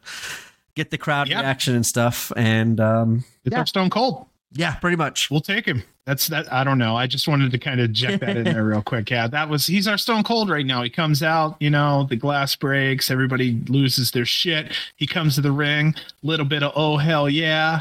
get 0.76 0.92
the 0.92 0.98
crowd 0.98 1.28
reaction 1.28 1.74
and 1.74 1.84
stuff. 1.84 2.30
And 2.36 2.78
um, 2.80 3.24
it's 3.44 3.52
Yeah. 3.52 3.64
stone 3.64 3.90
cold 3.90 4.26
yeah, 4.52 4.76
pretty 4.76 4.96
much. 4.96 5.28
we'll 5.28 5.40
take 5.40 5.66
him 5.66 5.82
That's 6.08 6.28
that. 6.28 6.50
I 6.50 6.64
don't 6.64 6.78
know. 6.78 6.96
I 6.96 7.06
just 7.06 7.28
wanted 7.28 7.50
to 7.50 7.58
kind 7.58 7.82
of 7.82 7.92
jet 7.92 8.20
that 8.20 8.38
in 8.38 8.44
there 8.44 8.64
real 8.64 8.80
quick. 8.80 9.10
Yeah, 9.10 9.26
that 9.26 9.50
was. 9.50 9.66
He's 9.66 9.86
our 9.86 9.98
Stone 9.98 10.22
Cold 10.22 10.48
right 10.48 10.64
now. 10.64 10.82
He 10.82 10.88
comes 10.88 11.22
out. 11.22 11.58
You 11.60 11.68
know, 11.68 12.06
the 12.08 12.16
glass 12.16 12.56
breaks. 12.56 13.10
Everybody 13.10 13.60
loses 13.68 14.10
their 14.12 14.24
shit. 14.24 14.74
He 14.96 15.06
comes 15.06 15.34
to 15.34 15.42
the 15.42 15.52
ring. 15.52 15.94
Little 16.22 16.46
bit 16.46 16.62
of 16.62 16.72
oh 16.74 16.96
hell 16.96 17.28
yeah. 17.28 17.80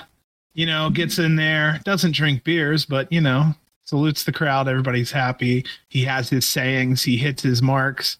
You 0.53 0.65
know, 0.65 0.89
gets 0.89 1.19
in 1.19 1.37
there. 1.37 1.79
Doesn't 1.85 2.15
drink 2.15 2.43
beers, 2.43 2.83
but 2.83 3.09
you 3.13 3.21
know, 3.21 3.55
salutes 3.85 4.25
the 4.25 4.33
crowd. 4.33 4.67
Everybody's 4.67 5.13
happy. 5.13 5.63
He 5.87 6.03
has 6.03 6.29
his 6.29 6.45
sayings. 6.45 7.03
He 7.03 7.15
hits 7.15 7.43
his 7.43 7.61
marks. 7.61 8.17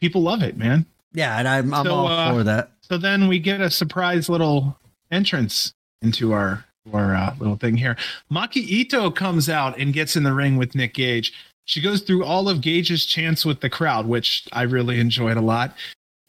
People 0.00 0.22
love 0.22 0.42
it, 0.42 0.56
man. 0.56 0.84
Yeah, 1.12 1.38
and 1.38 1.46
I'm, 1.46 1.72
I'm 1.72 1.86
so, 1.86 1.94
all 1.94 2.08
uh, 2.08 2.34
for 2.34 2.42
that. 2.42 2.72
So 2.80 2.98
then 2.98 3.28
we 3.28 3.38
get 3.38 3.60
a 3.60 3.70
surprise 3.70 4.28
little 4.28 4.76
entrance 5.12 5.72
into 6.02 6.32
our 6.32 6.64
our 6.92 7.14
uh, 7.14 7.34
little 7.38 7.56
thing 7.56 7.76
here. 7.76 7.96
Maki 8.30 8.56
Ito 8.56 9.10
comes 9.10 9.48
out 9.48 9.78
and 9.78 9.92
gets 9.92 10.16
in 10.16 10.22
the 10.22 10.32
ring 10.32 10.56
with 10.56 10.74
Nick 10.74 10.94
Gage. 10.94 11.32
She 11.64 11.80
goes 11.80 12.02
through 12.02 12.24
all 12.24 12.48
of 12.48 12.60
Gage's 12.60 13.06
chants 13.06 13.44
with 13.44 13.60
the 13.60 13.70
crowd, 13.70 14.06
which 14.06 14.46
I 14.52 14.62
really 14.62 15.00
enjoyed 15.00 15.38
a 15.38 15.42
lot. 15.42 15.74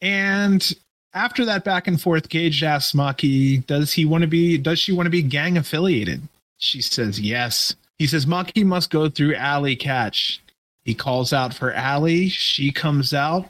And 0.02 0.74
after 1.14 1.44
that 1.46 1.66
back 1.66 1.88
and 1.88 2.00
forth, 2.00 2.30
Gage 2.30 2.64
asks 2.64 2.94
Maki, 2.94 3.66
"Does 3.66 3.92
he 3.92 4.06
want 4.06 4.22
to 4.22 4.28
be? 4.28 4.58
Does 4.58 4.80
she 4.80 4.94
want 4.94 5.08
to 5.08 5.12
be 5.12 5.22
gang 5.22 5.58
affiliated?" 5.58 6.22
She 6.58 6.82
says 6.82 7.20
yes. 7.20 7.76
He 8.00 8.08
says 8.08 8.26
Maki 8.26 8.66
must 8.66 8.90
go 8.90 9.10
through 9.10 9.36
Allie 9.36 9.76
Katch. 9.76 10.40
He 10.84 10.94
calls 10.94 11.34
out 11.34 11.54
for 11.54 11.74
Allie. 11.74 12.30
She 12.30 12.72
comes 12.72 13.14
out. 13.14 13.50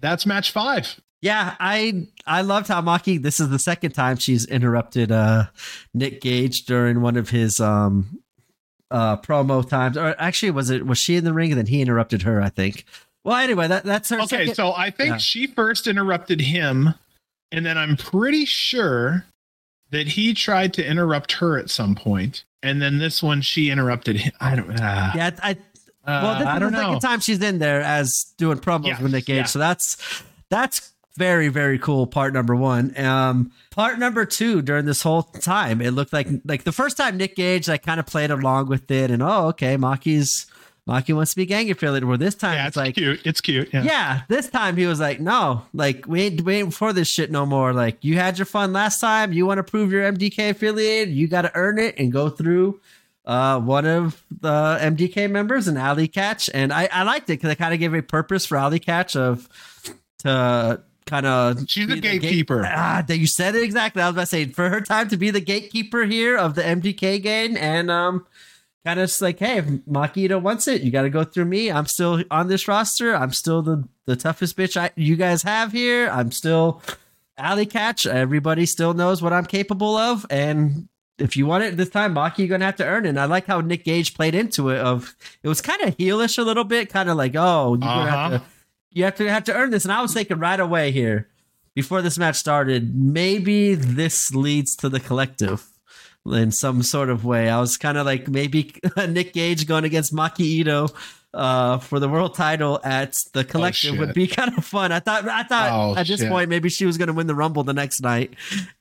That's 0.00 0.26
match 0.26 0.50
five. 0.50 1.00
Yeah, 1.22 1.54
I 1.60 2.08
I 2.26 2.42
loved 2.42 2.66
how 2.66 2.82
Maki. 2.82 3.22
This 3.22 3.38
is 3.38 3.48
the 3.48 3.58
second 3.60 3.92
time 3.92 4.16
she's 4.16 4.44
interrupted 4.44 5.12
uh, 5.12 5.46
Nick 5.94 6.20
Gage 6.20 6.64
during 6.64 7.00
one 7.00 7.16
of 7.16 7.30
his 7.30 7.60
um, 7.60 8.18
uh, 8.90 9.16
promo 9.18 9.66
times. 9.66 9.96
Or 9.96 10.16
actually, 10.18 10.50
was 10.50 10.68
it 10.68 10.84
was 10.84 10.98
she 10.98 11.14
in 11.14 11.24
the 11.24 11.32
ring 11.32 11.52
and 11.52 11.58
then 11.58 11.66
he 11.66 11.80
interrupted 11.80 12.22
her? 12.22 12.42
I 12.42 12.48
think. 12.48 12.84
Well, 13.24 13.36
anyway, 13.36 13.68
that 13.68 13.84
that's 13.84 14.08
her. 14.10 14.16
Okay, 14.22 14.26
second- 14.26 14.54
so 14.56 14.74
I 14.74 14.90
think 14.90 15.10
yeah. 15.10 15.16
she 15.18 15.46
first 15.46 15.86
interrupted 15.86 16.40
him, 16.40 16.94
and 17.52 17.64
then 17.64 17.78
I'm 17.78 17.96
pretty 17.96 18.44
sure 18.44 19.24
that 19.90 20.08
he 20.08 20.34
tried 20.34 20.74
to 20.74 20.84
interrupt 20.84 21.32
her 21.34 21.56
at 21.56 21.70
some 21.70 21.94
point, 21.94 22.42
and 22.64 22.82
then 22.82 22.98
this 22.98 23.22
one 23.22 23.42
she 23.42 23.70
interrupted 23.70 24.16
him. 24.16 24.32
I 24.40 24.56
don't. 24.56 24.72
Uh, 24.72 25.12
yeah, 25.14 25.30
I. 25.40 25.56
well, 26.04 26.38
this 26.40 26.48
uh, 26.48 26.54
is 26.54 26.60
the 26.60 26.70
second 26.70 26.92
know. 26.94 26.98
time 26.98 27.20
she's 27.20 27.40
in 27.40 27.60
there 27.60 27.80
as 27.80 28.34
doing 28.38 28.58
promos 28.58 28.86
yes, 28.86 29.00
with 29.00 29.12
Nick 29.12 29.26
Gage, 29.26 29.36
yeah. 29.36 29.44
so 29.44 29.60
that's 29.60 30.24
that's 30.50 30.91
very 31.16 31.48
very 31.48 31.78
cool 31.78 32.06
part 32.06 32.32
number 32.32 32.56
one. 32.56 32.96
Um 32.98 33.52
part 33.70 33.98
number 33.98 34.24
two 34.24 34.62
during 34.62 34.86
this 34.86 35.02
whole 35.02 35.22
time 35.22 35.80
it 35.80 35.92
looked 35.92 36.12
like 36.12 36.28
like 36.44 36.64
the 36.64 36.72
first 36.72 36.96
time 36.96 37.16
nick 37.16 37.36
gage 37.36 37.68
like 37.68 37.82
kind 37.82 38.00
of 38.00 38.06
played 38.06 38.30
along 38.30 38.68
with 38.68 38.90
it 38.90 39.10
and 39.10 39.22
oh 39.22 39.48
okay 39.48 39.76
maki's 39.76 40.46
maki 40.88 41.14
wants 41.14 41.32
to 41.32 41.36
be 41.36 41.46
gang 41.46 41.70
affiliated. 41.70 42.08
Where 42.08 42.18
this 42.18 42.34
time 42.34 42.54
yeah, 42.54 42.66
it's, 42.66 42.68
it's 42.68 42.76
like 42.76 42.94
cute. 42.94 43.20
It's 43.24 43.40
cute 43.40 43.68
yeah. 43.72 43.82
yeah 43.82 44.20
this 44.28 44.48
time 44.48 44.76
he 44.76 44.86
was 44.86 45.00
like 45.00 45.20
no 45.20 45.62
like 45.72 46.06
we 46.06 46.22
ain't 46.22 46.40
waiting 46.42 46.70
for 46.70 46.92
this 46.92 47.08
shit 47.08 47.30
no 47.30 47.46
more. 47.46 47.72
Like 47.72 47.98
you 48.02 48.16
had 48.16 48.38
your 48.38 48.46
fun 48.46 48.72
last 48.72 49.00
time. 49.00 49.32
You 49.32 49.46
want 49.46 49.58
to 49.58 49.64
prove 49.64 49.92
your 49.92 50.10
mdk 50.12 50.50
affiliated? 50.50 51.14
You 51.14 51.28
got 51.28 51.42
to 51.42 51.52
earn 51.54 51.78
it 51.78 51.98
and 51.98 52.12
go 52.12 52.28
through 52.28 52.80
uh, 53.24 53.60
one 53.60 53.86
of 53.86 54.22
the 54.40 54.78
MDK 54.80 55.30
members, 55.30 55.68
an 55.68 55.76
Allie 55.76 56.08
Katch, 56.08 56.50
and 56.52 56.72
I, 56.72 56.88
I 56.90 57.04
liked 57.04 57.30
it 57.30 57.34
because 57.34 57.50
I 57.50 57.54
kind 57.54 57.72
of 57.72 57.80
gave 57.80 57.94
a 57.94 58.02
purpose 58.02 58.46
for 58.46 58.56
Allie 58.56 58.80
Katch 58.80 59.16
of 59.16 59.48
to 60.18 60.82
kind 61.06 61.26
of 61.26 61.64
she's 61.68 61.90
a 61.90 61.96
gatekeeper. 61.96 62.62
Gate, 62.62 62.72
ah, 62.74 63.04
you 63.08 63.26
said 63.26 63.54
it 63.54 63.62
exactly. 63.62 64.02
I 64.02 64.06
was 64.06 64.14
about 64.14 64.22
to 64.22 64.26
say 64.26 64.46
for 64.46 64.68
her 64.68 64.80
time 64.80 65.08
to 65.08 65.16
be 65.16 65.30
the 65.30 65.40
gatekeeper 65.40 66.04
here 66.04 66.36
of 66.36 66.54
the 66.54 66.62
MDK 66.62 67.22
game, 67.22 67.56
and 67.56 67.90
um, 67.90 68.26
kind 68.84 69.00
of 69.00 69.20
like, 69.20 69.38
hey, 69.38 69.58
if 69.58 69.66
Maki 69.66 70.18
Ito 70.18 70.38
wants 70.38 70.68
it, 70.68 70.82
you 70.82 70.90
got 70.90 71.02
to 71.02 71.10
go 71.10 71.24
through 71.24 71.46
me. 71.46 71.70
I'm 71.70 71.86
still 71.86 72.22
on 72.30 72.48
this 72.48 72.68
roster. 72.68 73.14
I'm 73.14 73.32
still 73.32 73.62
the 73.62 73.88
the 74.06 74.16
toughest 74.16 74.56
bitch 74.56 74.76
I, 74.76 74.90
you 74.96 75.16
guys 75.16 75.42
have 75.42 75.72
here. 75.72 76.08
I'm 76.08 76.30
still 76.32 76.82
Allie 77.36 77.66
Katch. 77.66 78.06
Everybody 78.06 78.66
still 78.66 78.94
knows 78.94 79.22
what 79.22 79.32
I'm 79.32 79.46
capable 79.46 79.96
of, 79.96 80.26
and 80.30 80.88
if 81.18 81.36
you 81.36 81.46
want 81.46 81.64
it 81.64 81.76
this 81.76 81.90
time, 81.90 82.14
Maki, 82.14 82.38
you're 82.38 82.48
gonna 82.48 82.64
have 82.64 82.76
to 82.76 82.86
earn 82.86 83.06
it. 83.06 83.10
And 83.10 83.20
I 83.20 83.26
like 83.26 83.46
how 83.46 83.60
Nick 83.60 83.84
Gage 83.84 84.14
played 84.14 84.34
into 84.34 84.70
it. 84.70 84.78
Of 84.78 85.14
it 85.42 85.48
was 85.48 85.60
kind 85.60 85.82
of 85.82 85.96
heelish 85.96 86.38
a 86.38 86.42
little 86.42 86.64
bit, 86.64 86.88
kind 86.90 87.08
of 87.08 87.16
like, 87.16 87.34
oh, 87.36 87.74
you're 87.74 87.88
uh-huh. 87.88 87.98
gonna 87.98 88.10
have 88.10 88.30
to 88.30 88.36
uh-huh 88.36 88.46
you 88.92 89.04
have 89.04 89.16
to 89.16 89.30
have 89.30 89.44
to 89.44 89.54
earn 89.54 89.70
this. 89.70 89.84
And 89.84 89.92
I 89.92 90.02
was 90.02 90.14
thinking 90.14 90.38
right 90.38 90.60
away 90.60 90.90
here, 90.90 91.28
before 91.74 92.02
this 92.02 92.18
match 92.18 92.36
started, 92.36 92.94
maybe 92.94 93.74
this 93.74 94.34
leads 94.34 94.76
to 94.76 94.88
the 94.88 95.00
collective 95.00 95.68
in 96.26 96.52
some 96.52 96.82
sort 96.82 97.10
of 97.10 97.24
way. 97.24 97.48
I 97.48 97.60
was 97.60 97.76
kind 97.76 97.98
of 97.98 98.06
like 98.06 98.28
maybe 98.28 98.74
Nick 99.08 99.32
Gage 99.32 99.66
going 99.66 99.84
against 99.84 100.14
Maki 100.14 100.40
Ito 100.40 100.88
uh, 101.34 101.78
for 101.78 101.98
the 101.98 102.08
world 102.08 102.34
title 102.34 102.80
at 102.84 103.18
the 103.32 103.40
oh, 103.40 103.44
collective 103.44 103.94
oh, 103.96 104.00
would 104.00 104.14
be 104.14 104.26
kind 104.26 104.56
of 104.56 104.64
fun. 104.64 104.92
I 104.92 105.00
thought 105.00 105.26
I 105.26 105.42
thought 105.44 105.70
oh, 105.72 105.98
at 105.98 106.06
this 106.06 106.20
shit. 106.20 106.28
point 106.28 106.50
maybe 106.50 106.68
she 106.68 106.84
was 106.86 106.98
going 106.98 107.08
to 107.08 107.14
win 107.14 107.26
the 107.26 107.34
rumble 107.34 107.64
the 107.64 107.72
next 107.72 108.00
night. 108.00 108.34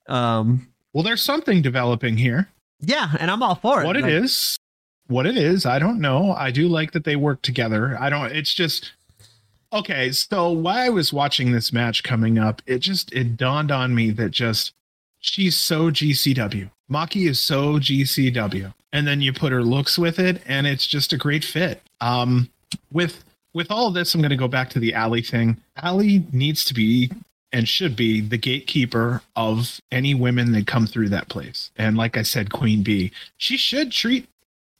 Um, 0.08 0.68
well, 0.94 1.04
there's 1.04 1.22
something 1.22 1.62
developing 1.62 2.18
here. 2.18 2.50
Yeah, 2.82 3.12
and 3.20 3.32
I'm 3.32 3.42
all 3.44 3.56
for 3.56 3.84
it. 3.84 3.86
What 3.86 3.96
it 3.96 4.02
like, 4.02 4.12
is, 4.12 4.58
what 5.08 5.26
it 5.26 5.38
is, 5.38 5.66
I 5.66 5.80
don't 5.80 6.02
know. 6.02 6.34
I 6.34 6.52
do 6.52 6.68
like 6.68 6.92
that 6.92 7.04
they 7.04 7.16
work 7.16 7.42
together. 7.42 7.98
I 8.00 8.10
don't. 8.10 8.32
It's 8.32 8.54
just 8.54 8.92
okay, 9.74 10.12
so 10.12 10.52
while 10.52 10.78
I 10.78 10.90
was 10.90 11.14
watching 11.14 11.52
this 11.52 11.72
match 11.74 12.04
coming 12.04 12.38
up, 12.38 12.62
it 12.66 12.80
just 12.80 13.12
it 13.14 13.38
dawned 13.38 13.72
on 13.72 13.96
me 13.96 14.12
that 14.12 14.32
just 14.32 14.74
she's 15.20 15.58
so 15.58 15.92
GCW. 15.92 16.70
Maki 16.92 17.30
is 17.30 17.40
so 17.40 17.74
GCW. 17.76 18.74
And 18.94 19.08
then 19.08 19.22
you 19.22 19.32
put 19.32 19.54
her 19.54 19.64
looks 19.64 19.98
with 19.98 20.20
it 20.20 20.42
and 20.46 20.68
it's 20.68 20.86
just 20.86 21.14
a 21.14 21.18
great 21.18 21.46
fit. 21.46 21.82
Um 22.02 22.50
with 22.92 23.24
with 23.54 23.72
all 23.72 23.92
this, 23.92 24.14
I'm 24.14 24.22
gonna 24.22 24.36
go 24.36 24.48
back 24.48 24.70
to 24.72 24.80
the 24.80 24.94
Allie 24.94 25.22
thing. 25.22 25.58
Allie 25.78 26.26
needs 26.32 26.66
to 26.66 26.74
be 26.74 27.12
and 27.54 27.68
should 27.68 27.96
be 27.96 28.22
the 28.22 28.38
gatekeeper 28.38 29.22
of 29.36 29.80
any 29.92 30.14
women 30.14 30.52
that 30.54 30.68
come 30.68 30.88
through 30.88 31.10
that 31.10 31.30
place. 31.30 31.72
And 31.78 31.98
like 31.98 32.18
I 32.18 32.22
said, 32.22 32.52
Queen 32.52 32.82
Bee, 32.82 33.12
she 33.38 33.58
should 33.58 33.92
treat, 33.92 34.28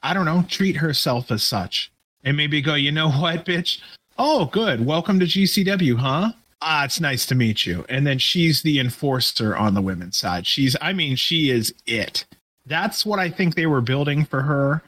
I 0.02 0.14
don't 0.14 0.26
know, 0.26 0.46
treat 0.48 0.78
herself 0.78 1.32
as 1.32 1.44
such. 1.44 1.92
And 2.24 2.38
maybe 2.38 2.62
go, 2.62 2.76
you 2.76 2.92
know 2.92 3.10
what, 3.12 3.46
bitch? 3.46 3.82
Oh, 4.24 4.46
good. 4.46 4.86
Welcome 4.86 5.20
to 5.20 5.26
GCW, 5.26 5.98
huh? 5.98 6.34
Ah, 6.62 6.86
it's 6.86 7.02
nice 7.02 7.26
to 7.26 7.34
meet 7.34 7.66
you. 7.66 7.84
And 7.90 8.06
then 8.06 8.20
she's 8.20 8.62
the 8.62 8.80
enforcer 8.80 9.58
on 9.58 9.74
the 9.74 9.82
women's 9.82 10.16
side. 10.16 10.46
She's, 10.46 10.78
I 10.80 10.94
mean, 10.94 11.16
she 11.16 11.50
is 11.50 11.74
it. 11.88 12.26
That's 12.68 13.04
what 13.04 13.18
I 13.18 13.32
think 13.32 13.56
they 13.56 13.66
were 13.66 13.82
building 13.82 14.24
for 14.24 14.44
her 14.44 14.84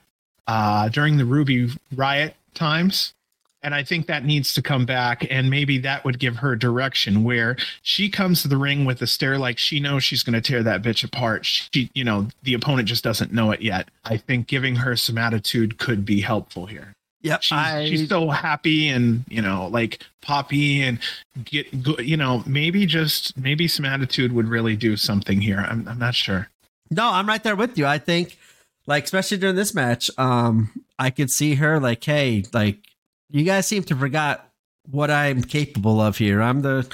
uh, 0.45 0.89
during 0.89 1.17
the 1.17 1.25
Ruby 1.25 1.71
Riot 1.95 2.35
times. 2.53 3.15
And 3.63 3.73
I 3.73 3.83
think 3.83 4.05
that 4.05 4.23
needs 4.23 4.53
to 4.53 4.61
come 4.61 4.85
back. 4.85 5.25
And 5.31 5.49
maybe 5.49 5.79
that 5.79 6.05
would 6.05 6.19
give 6.19 6.35
her 6.35 6.55
direction 6.55 7.23
where 7.23 7.57
she 7.81 8.11
comes 8.11 8.43
to 8.43 8.47
the 8.47 8.57
ring 8.57 8.85
with 8.85 9.01
a 9.01 9.07
stare 9.07 9.39
like 9.39 9.57
she 9.57 9.79
knows 9.79 10.03
she's 10.03 10.21
going 10.21 10.39
to 10.39 10.41
tear 10.41 10.61
that 10.61 10.83
bitch 10.83 11.03
apart. 11.03 11.43
She, 11.43 11.89
you 11.95 12.03
know, 12.03 12.27
the 12.43 12.53
opponent 12.53 12.87
just 12.87 13.03
doesn't 13.03 13.33
know 13.33 13.49
it 13.49 13.63
yet. 13.63 13.89
I 14.05 14.17
think 14.17 14.45
giving 14.45 14.75
her 14.75 14.95
some 14.95 15.17
attitude 15.17 15.79
could 15.79 16.05
be 16.05 16.21
helpful 16.21 16.67
here. 16.67 16.93
Yep, 17.23 17.41
she's, 17.41 17.57
I, 17.57 17.85
she's 17.85 18.09
so 18.09 18.29
happy 18.29 18.89
and 18.89 19.23
you 19.29 19.41
know 19.41 19.67
like 19.67 20.03
poppy 20.21 20.81
and 20.81 20.99
get 21.45 21.81
good, 21.81 22.05
you 22.05 22.17
know 22.17 22.43
maybe 22.45 22.85
just 22.85 23.37
maybe 23.37 23.67
some 23.67 23.85
attitude 23.85 24.33
would 24.33 24.49
really 24.49 24.75
do 24.75 24.97
something 24.97 25.39
here. 25.41 25.59
I'm 25.59 25.87
I'm 25.87 25.99
not 25.99 26.15
sure. 26.15 26.49
No, 26.91 27.09
I'm 27.09 27.27
right 27.27 27.41
there 27.41 27.55
with 27.55 27.77
you. 27.77 27.85
I 27.85 27.97
think 27.97 28.37
like 28.85 29.05
especially 29.05 29.37
during 29.37 29.55
this 29.55 29.73
match, 29.73 30.11
um, 30.17 30.71
I 30.99 31.09
could 31.09 31.31
see 31.31 31.55
her 31.55 31.79
like, 31.79 32.03
hey, 32.03 32.43
like 32.53 32.79
you 33.29 33.45
guys 33.45 33.67
seem 33.67 33.83
to 33.83 33.95
forgot 33.95 34.49
what 34.91 35.09
I'm 35.09 35.43
capable 35.43 36.01
of 36.01 36.17
here. 36.17 36.41
I'm 36.41 36.61
the 36.61 36.87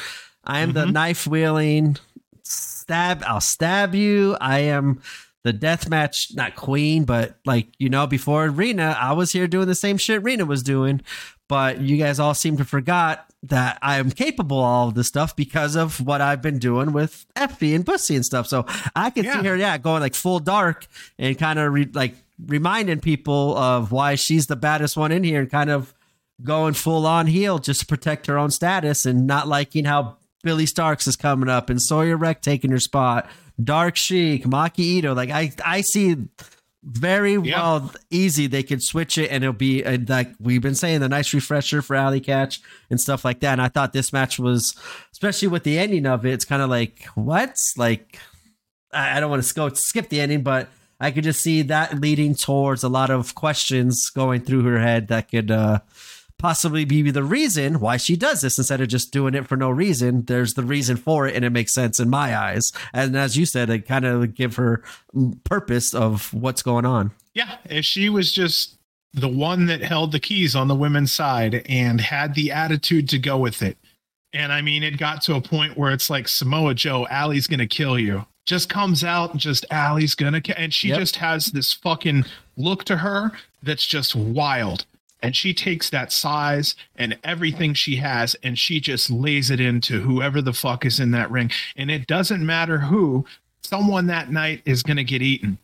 I 0.44 0.60
am 0.60 0.70
mm-hmm. 0.70 0.78
the 0.78 0.86
knife 0.86 1.26
wielding 1.26 1.98
stab. 2.44 3.24
I'll 3.26 3.42
stab 3.42 3.96
you. 3.96 4.38
I 4.40 4.60
am 4.60 5.02
the 5.44 5.54
death 5.54 5.90
match, 5.90 6.32
not 6.36 6.56
queen, 6.56 7.06
but 7.06 7.38
like, 7.46 7.68
you 7.80 7.90
know, 7.90 8.08
before 8.08 8.50
Rina, 8.50 8.98
I 9.00 9.14
was 9.14 9.32
here 9.32 9.48
doing 9.48 9.68
the 9.68 9.76
same 9.76 9.98
shit 9.98 10.22
Rina 10.24 10.46
was 10.46 10.64
doing. 10.64 11.02
But 11.48 11.82
you 11.82 11.98
guys 11.98 12.20
all 12.20 12.36
seem 12.36 12.58
to 12.58 12.66
forgot 12.66 13.26
that 13.44 13.80
I 13.82 13.98
am 13.98 14.12
capable 14.12 14.60
of 14.60 14.66
all 14.66 14.88
of 14.90 14.94
this 14.96 15.08
stuff 15.08 15.36
because 15.36 15.76
of 15.76 16.00
what 16.00 16.22
I've 16.22 16.42
been 16.42 16.60
doing 16.60 16.92
with 16.92 17.26
Effy 17.36 17.74
and 17.74 17.86
Pussy 17.86 18.16
and 18.16 18.26
stuff. 18.26 18.48
So 18.48 18.66
I 18.96 19.10
can 19.10 19.24
yeah. 19.24 19.42
see 19.42 19.48
her, 19.48 19.56
yeah, 19.56 19.78
going 19.78 20.02
like 20.02 20.14
full 20.14 20.40
dark 20.40 20.86
and 21.18 21.38
kind 21.38 21.58
of 21.58 21.74
re- 21.74 21.90
like 21.92 22.16
reminding 22.46 23.00
people 23.00 23.58
of 23.58 23.92
why 23.92 24.16
she's 24.16 24.48
the 24.48 24.56
baddest 24.56 24.96
one 24.96 25.12
in 25.12 25.24
here 25.24 25.40
and 25.42 25.50
kind 25.50 25.70
of 25.70 25.94
going 26.44 26.74
full 26.74 27.06
on 27.06 27.28
heel 27.28 27.60
just 27.60 27.82
to 27.82 27.86
protect 27.86 28.28
her 28.28 28.38
own 28.38 28.52
status 28.52 29.06
and 29.06 29.26
not 29.26 29.48
liking 29.48 29.86
how 29.86 30.18
Billie 30.44 30.66
Starkz 30.66 31.08
is 31.08 31.16
coming 31.16 31.50
up 31.50 31.70
and 31.70 31.82
Sawyer 31.82 32.16
Wreck 32.16 32.42
taking 32.42 32.72
her 32.72 32.80
spot 32.80 33.30
Dark 33.64 33.96
Sheik, 33.96 34.46
Maki 34.46 34.80
Ito. 34.80 35.14
Like 35.14 35.30
I, 35.30 35.52
I 35.66 35.82
see 35.82 36.16
very 36.84 37.34
yeah. 37.34 37.62
well 37.62 37.92
easy 38.10 38.48
they 38.48 38.64
could 38.64 38.82
switch 38.82 39.18
it 39.18 39.30
and 39.32 39.44
it'll 39.44 39.54
be 39.54 39.84
uh, 39.84 39.98
like 40.08 40.32
we've 40.40 40.62
been 40.62 40.76
saying 40.76 41.02
the 41.02 41.10
nice 41.10 41.34
refresher 41.34 41.82
for 41.82 41.96
Allie 41.96 42.22
Katch 42.22 42.60
and 42.90 43.00
stuff 43.00 43.26
like 43.26 43.42
that. 43.42 43.54
And 43.54 43.62
I 43.62 43.68
thought 43.68 43.92
this 43.92 44.14
match 44.14 44.40
was, 44.40 44.76
especially 45.12 45.50
with 45.50 45.64
the 45.64 45.78
ending 45.78 46.06
of 46.06 46.26
it, 46.26 46.34
it's 46.34 46.46
kind 46.46 46.62
of 46.62 46.70
like 46.70 47.06
what? 47.16 47.58
Like 47.76 48.20
I, 48.94 49.18
I 49.18 49.20
don't 49.20 49.30
want 49.30 49.44
to 49.44 49.54
go 49.54 49.70
skip 49.70 50.10
the 50.10 50.22
ending, 50.22 50.42
but 50.42 50.70
I 51.02 51.12
could 51.12 51.24
just 51.24 51.42
see 51.42 51.62
that 51.64 52.00
leading 52.00 52.36
towards 52.36 52.84
a 52.84 52.90
lot 52.90 53.10
of 53.10 53.36
questions 53.36 54.10
going 54.10 54.42
through 54.42 54.64
her 54.64 54.80
head 54.80 55.08
that 55.10 55.32
could 55.32 55.52
uh, 55.52 55.80
possibly 56.40 56.86
be 56.86 57.12
the 57.12 57.24
reason 57.24 57.80
why 57.80 57.98
she 57.98 58.16
does 58.16 58.42
this 58.42 58.58
instead 58.58 58.82
of 58.82 58.88
just 58.88 59.12
doing 59.12 59.36
it 59.36 59.48
for 59.48 59.56
no 59.56 59.70
reason. 59.70 60.26
There's 60.26 60.56
the 60.56 60.64
reason 60.64 60.98
for 60.98 61.28
it, 61.28 61.36
and 61.36 61.46
it 61.46 61.52
makes 61.52 61.74
sense 61.74 62.00
in 62.00 62.10
my 62.10 62.36
eyes. 62.36 62.72
And 62.94 63.16
as 63.16 63.38
you 63.38 63.46
said, 63.46 63.70
it 63.70 63.88
kind 63.88 64.06
of 64.06 64.34
give 64.34 64.56
her 64.56 64.84
purpose 65.44 65.94
of 65.94 66.34
what's 66.34 66.64
going 66.64 66.86
on. 66.86 67.12
Yeah, 67.36 67.58
if 67.66 67.86
she 67.86 68.10
was 68.10 68.32
just 68.32 68.78
the 69.14 69.28
one 69.28 69.68
that 69.68 69.82
held 69.82 70.12
the 70.12 70.20
keys 70.20 70.56
on 70.56 70.68
the 70.68 70.76
women's 70.76 71.12
side 71.12 71.64
and 71.68 72.00
had 72.02 72.34
the 72.34 72.52
attitude 72.52 73.10
to 73.10 73.20
go 73.20 73.38
with 73.38 73.62
it. 73.62 73.78
And 74.34 74.52
I 74.52 74.62
mean, 74.62 74.84
it 74.84 74.98
got 74.98 75.22
to 75.24 75.36
a 75.36 75.42
point 75.42 75.78
where 75.78 75.92
it's 75.92 76.10
like 76.10 76.28
Samoa 76.28 76.74
Joe, 76.76 77.08
Allie's 77.10 77.48
gonna 77.48 77.68
kill 77.68 78.00
you. 78.00 78.26
Just 78.46 78.70
comes 78.70 79.04
out 79.04 79.32
and 79.32 79.40
just 79.40 79.66
Allie's 79.72 80.16
gonna, 80.16 80.42
ki-. 80.42 80.54
and 80.56 80.74
she 80.74 80.90
yep. 80.90 81.00
just 81.00 81.16
has 81.18 81.48
this 81.48 81.74
fucking 81.74 82.26
look 82.56 82.84
to 82.86 82.98
her 82.98 83.32
that's 83.64 83.86
just 83.86 84.16
wild 84.16 84.86
and 85.22 85.36
she 85.36 85.54
takes 85.54 85.90
that 85.90 86.12
size 86.12 86.76
and 86.96 87.18
everything 87.24 87.74
she 87.74 87.98
has 87.98 88.36
and 88.44 88.58
she 88.58 88.80
just 88.80 89.10
lays 89.10 89.50
it 89.50 89.60
into 89.60 90.02
whoever 90.02 90.42
the 90.42 90.54
fuck 90.54 90.86
is 90.86 91.00
in 91.00 91.12
that 91.12 91.30
ring. 91.30 91.52
And 91.76 91.92
it 91.92 92.08
doesn't 92.08 92.46
matter 92.46 92.80
who 92.80 93.26
someone 93.62 94.08
that 94.08 94.32
night 94.32 94.62
is 94.66 94.84
going 94.84 94.98
to 94.98 95.04
get 95.04 95.22
eaten. 95.22 95.58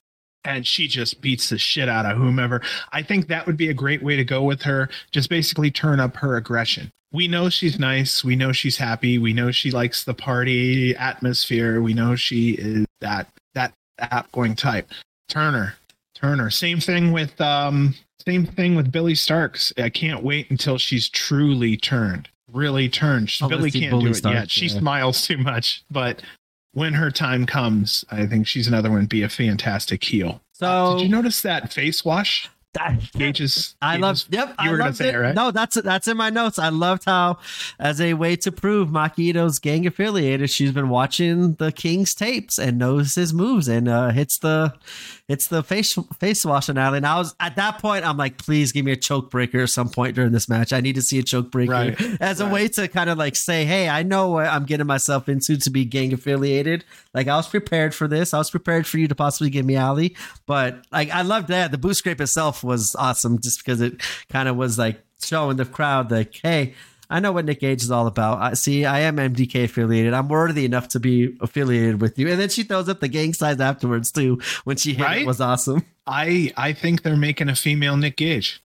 And 0.44 0.68
she 0.68 0.88
just 0.88 1.22
beats 1.22 1.50
the 1.50 1.58
shit 1.58 1.90
out 1.90 2.06
of 2.06 2.18
whomever. 2.18 2.62
I 2.92 3.02
think 3.02 3.28
that 3.28 3.48
would 3.48 3.58
be 3.58 3.70
a 3.70 3.74
great 3.74 4.04
way 4.04 4.16
to 4.16 4.24
go 4.24 4.44
with 4.44 4.62
her. 4.62 4.90
Just 5.10 5.30
basically 5.30 5.72
turn 5.72 6.00
up 6.00 6.18
her 6.18 6.36
aggression. 6.38 6.92
We 7.12 7.28
know 7.28 7.50
she's 7.50 7.80
nice. 7.80 8.24
We 8.24 8.36
know 8.36 8.52
she's 8.52 8.78
happy. 8.78 9.18
We 9.18 9.34
know 9.34 9.50
she 9.50 9.72
likes 9.72 10.04
the 10.04 10.14
party 10.14 10.96
atmosphere. 10.98 11.82
We 11.82 11.94
know 11.94 12.16
she 12.16 12.52
is 12.52 12.86
that 13.02 13.28
that 13.54 13.74
outgoing 14.00 14.56
type 14.56 14.92
turner 15.30 15.76
turner 16.14 16.50
same 16.50 16.80
thing 16.80 17.12
with 17.12 17.40
um 17.42 17.96
same 18.28 18.46
thing 18.46 18.76
with 18.76 18.92
Billie 18.92 19.14
Starkz. 19.14 19.72
I 19.82 19.90
can't 19.90 20.24
wait 20.24 20.50
until 20.50 20.78
she's 20.78 21.10
truly 21.10 21.78
turned, 21.78 22.30
really 22.52 22.90
turned. 22.90 23.32
Oh, 23.42 23.48
Billie 23.48 23.72
can't 23.72 24.00
do 24.02 24.08
it 24.08 24.24
yet. 24.24 24.50
She 24.50 24.68
yeah. 24.68 24.80
smiles 24.80 25.26
too 25.26 25.38
much, 25.38 25.84
but 25.92 26.22
when 26.74 26.94
her 26.94 27.12
time 27.12 27.46
comes, 27.46 28.04
I 28.12 28.26
think 28.26 28.48
she's 28.48 28.68
another 28.68 28.92
one. 28.92 29.06
Be 29.06 29.24
a 29.24 29.30
fantastic 29.30 30.04
heel. 30.04 30.42
So, 30.54 30.98
did 30.98 31.04
you 31.04 31.10
notice 31.10 31.42
that 31.42 31.74
face 31.74 32.04
wash? 32.04 32.50
Gage's. 33.18 33.76
I 33.82 33.98
love. 33.98 34.24
Yep, 34.30 34.50
you 34.50 34.56
I 34.58 34.72
were 34.72 34.78
gonna 34.78 34.94
say 34.94 35.14
it, 35.14 35.18
right? 35.18 35.36
No, 35.36 35.52
that's 35.52 35.76
that's 35.76 36.08
in 36.08 36.18
my 36.18 36.30
notes. 36.30 36.60
I 36.60 36.70
loved 36.70 37.06
how, 37.06 37.38
as 37.80 38.02
a 38.02 38.14
way 38.14 38.36
to 38.38 38.52
prove 38.52 38.90
Maki 38.90 39.30
Ito's 39.30 39.60
gang 39.60 39.86
affiliated, 39.88 40.50
she's 40.50 40.72
been 40.72 40.90
watching 40.90 41.54
the 41.56 41.72
King's 41.72 42.14
tapes 42.14 42.58
and 42.58 42.78
knows 42.78 43.16
his 43.16 43.34
moves 43.34 43.68
and 43.68 43.88
uh, 43.88 44.10
hits 44.10 44.38
the 44.38 44.74
it's 45.28 45.48
the 45.48 45.64
face 45.64 45.98
face 46.20 46.46
wash 46.46 46.68
finale. 46.68 46.98
And 46.98 47.06
I 47.06 47.18
was 47.18 47.34
at 47.40 47.56
that 47.56 47.80
point, 47.80 48.06
I'm 48.06 48.18
like, 48.18 48.38
please 48.38 48.72
give 48.72 48.86
me 48.86 48.92
a 48.92 48.98
choke 48.98 49.32
breaker 49.32 49.62
at 49.62 49.70
some 49.70 49.90
point 49.90 50.16
during 50.16 50.32
this 50.32 50.48
match. 50.48 50.74
I 50.74 50.82
need 50.82 50.96
to 50.96 51.02
see 51.02 51.20
a 51.20 51.24
choke 51.24 51.52
breaker 51.52 51.72
right, 51.72 52.02
as 52.22 52.42
right. 52.42 52.50
a 52.50 52.54
way 52.54 52.68
to 52.68 52.88
kind 52.88 53.10
of 53.10 53.18
like 53.18 53.36
say, 53.36 53.66
hey, 53.66 53.90
I 53.90 54.04
know 54.04 54.30
what 54.32 54.48
I'm 54.48 54.66
getting 54.66 54.86
myself 54.86 55.28
into 55.30 55.58
to 55.58 55.70
be 55.70 55.86
gang 55.86 56.14
affiliated. 56.14 56.84
Like 57.14 57.28
I 57.28 57.36
was 57.38 57.48
prepared 57.48 57.96
for 57.96 58.08
this. 58.08 58.34
I 58.34 58.38
was 58.38 58.52
prepared 58.52 58.86
for 58.86 58.98
you 58.98 59.08
to 59.08 59.16
possibly 59.16 59.50
give 59.50 59.66
me 59.66 59.76
Allie. 59.76 60.16
But 60.46 60.86
like 60.92 61.10
I 61.10 61.22
loved 61.24 61.48
that. 61.48 61.72
The 61.72 61.78
boot 61.78 61.96
scrape 61.96 62.22
itself 62.22 62.64
was 62.66 62.96
awesome 62.96 63.40
just 63.40 63.60
because 63.60 63.82
it 63.82 64.02
kind 64.30 64.50
of 64.50 64.56
was 64.56 64.78
like 64.78 65.02
showing 65.24 65.58
the 65.58 65.66
crowd 65.66 66.12
like, 66.12 66.40
hey, 66.42 66.74
I 67.10 67.20
know 67.20 67.32
what 67.32 67.46
Nick 67.46 67.60
Gage 67.60 67.84
is 67.84 67.92
all 67.92 68.08
about. 68.08 68.42
I 68.42 68.54
see. 68.56 68.86
I 68.86 69.02
am 69.02 69.18
MDK 69.18 69.66
affiliated. 69.66 70.14
I'm 70.14 70.28
worthy 70.28 70.66
enough 70.66 70.88
to 70.90 71.00
be 71.00 71.38
affiliated 71.40 72.02
with 72.02 72.18
you. 72.18 72.30
And 72.30 72.40
then 72.40 72.50
she 72.50 72.64
throws 72.64 72.90
up 72.90 73.00
the 73.00 73.08
gang 73.08 73.34
signs 73.34 73.62
afterwards 73.62 74.12
too. 74.12 74.42
When 74.64 74.78
she 74.78 74.94
hit 74.94 75.04
right? 75.04 75.22
it 75.22 75.28
was 75.28 75.42
awesome. 75.42 75.86
I 76.08 76.52
I 76.58 76.74
think 76.74 77.04
they're 77.04 77.16
making 77.16 77.50
a 77.50 77.56
female 77.56 77.98
Nick 77.98 78.18
Gage. 78.18 78.62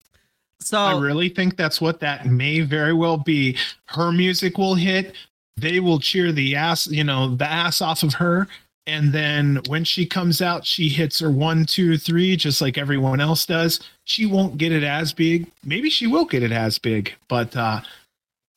So 0.59 0.77
I 0.77 0.99
really 0.99 1.29
think 1.29 1.57
that's 1.57 1.81
what 1.81 1.99
that 2.01 2.27
may 2.27 2.61
very 2.61 2.93
well 2.93 3.17
be. 3.17 3.57
Her 3.85 4.11
music 4.11 4.57
will 4.57 4.75
hit. 4.75 5.15
They 5.57 5.79
will 5.79 5.99
cheer 5.99 6.31
the 6.31 6.55
ass, 6.55 6.87
you 6.87 7.03
know, 7.03 7.35
the 7.35 7.45
ass 7.45 7.81
off 7.81 8.03
of 8.03 8.15
her. 8.15 8.47
And 8.87 9.13
then 9.13 9.61
when 9.67 9.83
she 9.83 10.05
comes 10.05 10.41
out, 10.41 10.65
she 10.65 10.89
hits 10.89 11.19
her 11.19 11.29
one, 11.29 11.65
two, 11.65 11.97
three, 11.97 12.35
just 12.35 12.61
like 12.61 12.77
everyone 12.77 13.21
else 13.21 13.45
does. 13.45 13.79
She 14.05 14.25
won't 14.25 14.57
get 14.57 14.71
it 14.71 14.83
as 14.83 15.13
big. 15.13 15.47
Maybe 15.63 15.89
she 15.89 16.07
will 16.07 16.25
get 16.25 16.41
it 16.41 16.51
as 16.51 16.79
big, 16.79 17.13
but 17.27 17.55
uh, 17.55 17.81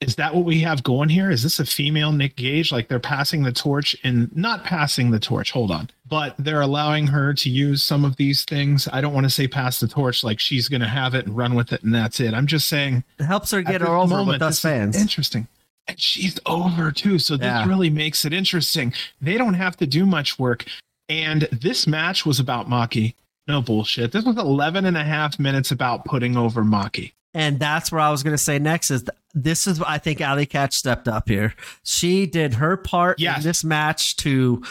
is 0.00 0.16
that 0.16 0.34
what 0.34 0.44
we 0.44 0.60
have 0.60 0.82
going 0.82 1.08
here? 1.08 1.30
Is 1.30 1.42
this 1.42 1.58
a 1.58 1.66
female 1.66 2.12
Nick 2.12 2.36
Gage? 2.36 2.72
Like 2.72 2.88
they're 2.88 3.00
passing 3.00 3.42
the 3.42 3.52
torch 3.52 3.96
and 4.04 4.34
not 4.36 4.64
passing 4.64 5.10
the 5.10 5.20
torch, 5.20 5.50
hold 5.50 5.70
on, 5.70 5.90
but 6.08 6.34
they're 6.38 6.60
allowing 6.60 7.06
her 7.06 7.34
to 7.34 7.50
use 7.50 7.82
some 7.82 8.04
of 8.04 8.16
these 8.16 8.44
things. 8.44 8.88
I 8.92 9.00
don't 9.00 9.14
want 9.14 9.24
to 9.24 9.30
say 9.30 9.46
pass 9.46 9.80
the 9.80 9.88
torch 9.88 10.24
like 10.24 10.40
she's 10.40 10.68
going 10.68 10.82
to 10.82 10.88
have 10.88 11.14
it 11.14 11.26
and 11.26 11.36
run 11.36 11.54
with 11.54 11.72
it 11.72 11.82
and 11.82 11.94
that's 11.94 12.20
it. 12.20 12.34
I'm 12.34 12.46
just 12.46 12.68
saying 12.68 13.04
it 13.18 13.24
helps 13.24 13.50
her 13.50 13.62
get 13.62 13.80
her 13.80 13.88
over 13.88 14.16
moment, 14.16 14.40
with 14.40 14.42
us 14.42 14.60
fans. 14.60 14.96
Interesting. 14.96 15.48
And 15.86 16.00
she's 16.00 16.38
over 16.46 16.90
too. 16.90 17.18
So 17.18 17.36
this 17.36 17.46
yeah. 17.46 17.66
really 17.66 17.90
makes 17.90 18.24
it 18.24 18.32
interesting. 18.32 18.92
They 19.20 19.36
don't 19.36 19.54
have 19.54 19.76
to 19.78 19.86
do 19.86 20.06
much 20.06 20.38
work. 20.38 20.64
And 21.08 21.42
this 21.52 21.86
match 21.86 22.24
was 22.24 22.40
about 22.40 22.68
Maki. 22.68 23.14
No 23.46 23.60
bullshit. 23.60 24.12
This 24.12 24.24
was 24.24 24.38
11 24.38 24.86
and 24.86 24.96
a 24.96 25.04
half 25.04 25.38
minutes 25.38 25.70
about 25.70 26.06
putting 26.06 26.36
over 26.36 26.62
Maki. 26.62 27.12
And 27.34 27.58
that's 27.58 27.90
where 27.90 28.00
I 28.00 28.10
was 28.10 28.22
going 28.22 28.32
to 28.32 28.42
say 28.42 28.58
next 28.58 28.90
is 28.90 29.04
this 29.34 29.66
is 29.66 29.82
I 29.82 29.98
think 29.98 30.20
Allie 30.20 30.46
Katch 30.46 30.72
stepped 30.72 31.08
up 31.08 31.28
here. 31.28 31.54
She 31.82 32.26
did 32.26 32.54
her 32.54 32.76
part 32.76 33.18
yes. 33.18 33.38
in 33.38 33.42
this 33.42 33.64
match 33.64 34.16
to 34.18 34.62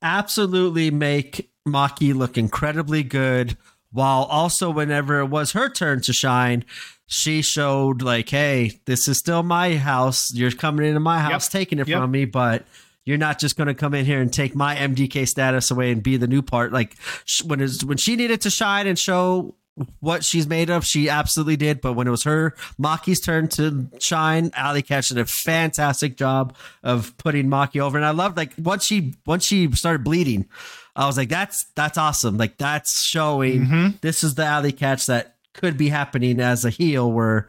absolutely 0.00 0.90
make 0.90 1.50
Maki 1.66 2.14
look 2.14 2.38
incredibly 2.38 3.02
good 3.02 3.56
while 3.92 4.22
also 4.22 4.70
whenever 4.70 5.18
it 5.18 5.26
was 5.26 5.52
her 5.52 5.68
turn 5.68 6.00
to 6.02 6.12
shine, 6.12 6.64
she 7.10 7.42
showed 7.42 8.02
like, 8.02 8.28
hey, 8.28 8.80
this 8.84 9.08
is 9.08 9.18
still 9.18 9.42
my 9.42 9.74
house. 9.74 10.32
You're 10.32 10.52
coming 10.52 10.86
into 10.86 11.00
my 11.00 11.18
house, 11.18 11.46
yep. 11.46 11.60
taking 11.60 11.80
it 11.80 11.88
yep. 11.88 11.98
from 11.98 12.12
me, 12.12 12.24
but 12.24 12.64
you're 13.04 13.18
not 13.18 13.40
just 13.40 13.56
going 13.56 13.66
to 13.66 13.74
come 13.74 13.94
in 13.94 14.06
here 14.06 14.20
and 14.20 14.32
take 14.32 14.54
my 14.54 14.76
MDK 14.76 15.26
status 15.26 15.72
away 15.72 15.90
and 15.90 16.04
be 16.04 16.16
the 16.16 16.28
new 16.28 16.40
part. 16.40 16.72
Like 16.72 16.96
when 17.44 17.60
is 17.60 17.84
when 17.84 17.98
she 17.98 18.14
needed 18.14 18.42
to 18.42 18.50
shine 18.50 18.86
and 18.86 18.96
show 18.96 19.56
what 19.98 20.22
she's 20.22 20.46
made 20.46 20.70
of, 20.70 20.86
she 20.86 21.08
absolutely 21.08 21.56
did. 21.56 21.80
But 21.80 21.94
when 21.94 22.06
it 22.06 22.10
was 22.12 22.22
her 22.22 22.54
Maki's 22.80 23.18
turn 23.18 23.48
to 23.48 23.88
shine, 23.98 24.52
Allie 24.54 24.84
Katch 24.84 25.08
did 25.08 25.18
a 25.18 25.26
fantastic 25.26 26.16
job 26.16 26.54
of 26.84 27.16
putting 27.18 27.48
Maki 27.48 27.80
over. 27.80 27.98
And 27.98 28.06
I 28.06 28.10
loved 28.10 28.36
like 28.36 28.52
once 28.56 28.84
she 28.84 29.16
once 29.26 29.44
she 29.44 29.72
started 29.72 30.04
bleeding, 30.04 30.48
I 30.94 31.06
was 31.06 31.16
like, 31.16 31.28
that's 31.28 31.66
that's 31.74 31.98
awesome. 31.98 32.36
Like 32.36 32.56
that's 32.56 33.02
showing 33.02 33.62
mm-hmm. 33.62 33.88
this 34.00 34.22
is 34.22 34.36
the 34.36 34.44
Allie 34.44 34.72
Katch 34.72 35.06
that 35.06 35.34
could 35.60 35.76
be 35.76 35.88
happening 35.88 36.40
as 36.40 36.64
a 36.64 36.70
heel 36.70 37.10
where 37.10 37.48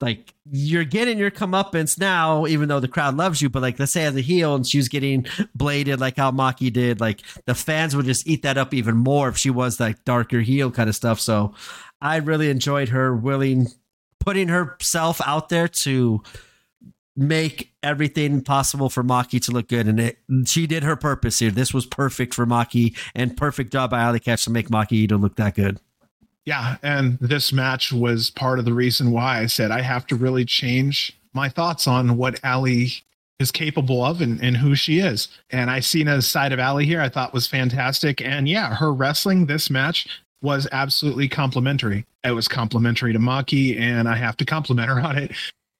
like 0.00 0.34
you're 0.50 0.84
getting 0.84 1.16
your 1.16 1.30
comeuppance 1.30 1.98
now, 1.98 2.46
even 2.46 2.68
though 2.68 2.80
the 2.80 2.88
crowd 2.88 3.16
loves 3.16 3.40
you. 3.40 3.48
But 3.48 3.62
like, 3.62 3.78
let's 3.78 3.92
say 3.92 4.04
as 4.04 4.16
a 4.16 4.20
heel 4.20 4.54
and 4.56 4.66
she 4.66 4.78
was 4.78 4.88
getting 4.88 5.26
bladed 5.54 6.00
like 6.00 6.16
how 6.16 6.32
Maki 6.32 6.72
did, 6.72 7.00
like 7.00 7.22
the 7.46 7.54
fans 7.54 7.94
would 7.94 8.06
just 8.06 8.26
eat 8.26 8.42
that 8.42 8.58
up 8.58 8.74
even 8.74 8.96
more 8.96 9.28
if 9.28 9.36
she 9.36 9.50
was 9.50 9.78
like 9.78 10.04
darker 10.04 10.40
heel 10.40 10.70
kind 10.70 10.88
of 10.88 10.96
stuff. 10.96 11.20
So 11.20 11.54
I 12.00 12.16
really 12.16 12.50
enjoyed 12.50 12.88
her 12.88 13.14
willing 13.14 13.68
putting 14.18 14.48
herself 14.48 15.20
out 15.26 15.48
there 15.48 15.68
to 15.68 16.22
make 17.14 17.72
everything 17.82 18.40
possible 18.40 18.88
for 18.88 19.04
Maki 19.04 19.40
to 19.42 19.52
look 19.52 19.68
good. 19.68 19.86
And 19.86 20.00
it, 20.00 20.18
she 20.46 20.66
did 20.66 20.82
her 20.82 20.96
purpose 20.96 21.38
here. 21.38 21.50
This 21.50 21.74
was 21.74 21.86
perfect 21.86 22.34
for 22.34 22.46
Maki 22.46 22.96
and 23.14 23.36
perfect 23.36 23.72
job 23.72 23.90
by 23.90 24.00
Allie 24.00 24.20
Katch 24.20 24.44
to 24.44 24.50
make 24.50 24.68
Maki 24.68 25.08
to 25.08 25.16
look 25.16 25.36
that 25.36 25.54
good. 25.54 25.78
Yeah, 26.44 26.76
and 26.82 27.18
this 27.20 27.52
match 27.52 27.92
was 27.92 28.30
part 28.30 28.58
of 28.58 28.64
the 28.64 28.74
reason 28.74 29.12
why 29.12 29.38
I 29.38 29.46
said 29.46 29.70
I 29.70 29.82
have 29.82 30.06
to 30.08 30.16
really 30.16 30.44
change 30.44 31.16
my 31.32 31.48
thoughts 31.48 31.86
on 31.86 32.16
what 32.16 32.40
Allie 32.42 32.92
is 33.38 33.50
capable 33.50 34.04
of 34.04 34.20
and, 34.20 34.42
and 34.42 34.56
who 34.56 34.74
she 34.74 34.98
is. 34.98 35.28
And 35.50 35.70
I 35.70 35.80
seen 35.80 36.08
a 36.08 36.20
side 36.22 36.52
of 36.52 36.58
Allie 36.58 36.86
here 36.86 37.00
I 37.00 37.08
thought 37.08 37.32
was 37.32 37.46
fantastic. 37.46 38.20
And 38.20 38.48
yeah, 38.48 38.74
her 38.74 38.92
wrestling 38.92 39.46
this 39.46 39.70
match 39.70 40.06
was 40.42 40.66
absolutely 40.72 41.28
complimentary. 41.28 42.04
It 42.24 42.32
was 42.32 42.48
complimentary 42.48 43.12
to 43.12 43.18
Maki, 43.18 43.78
and 43.78 44.08
I 44.08 44.16
have 44.16 44.36
to 44.38 44.44
compliment 44.44 44.88
her 44.88 45.00
on 45.04 45.16
it. 45.16 45.32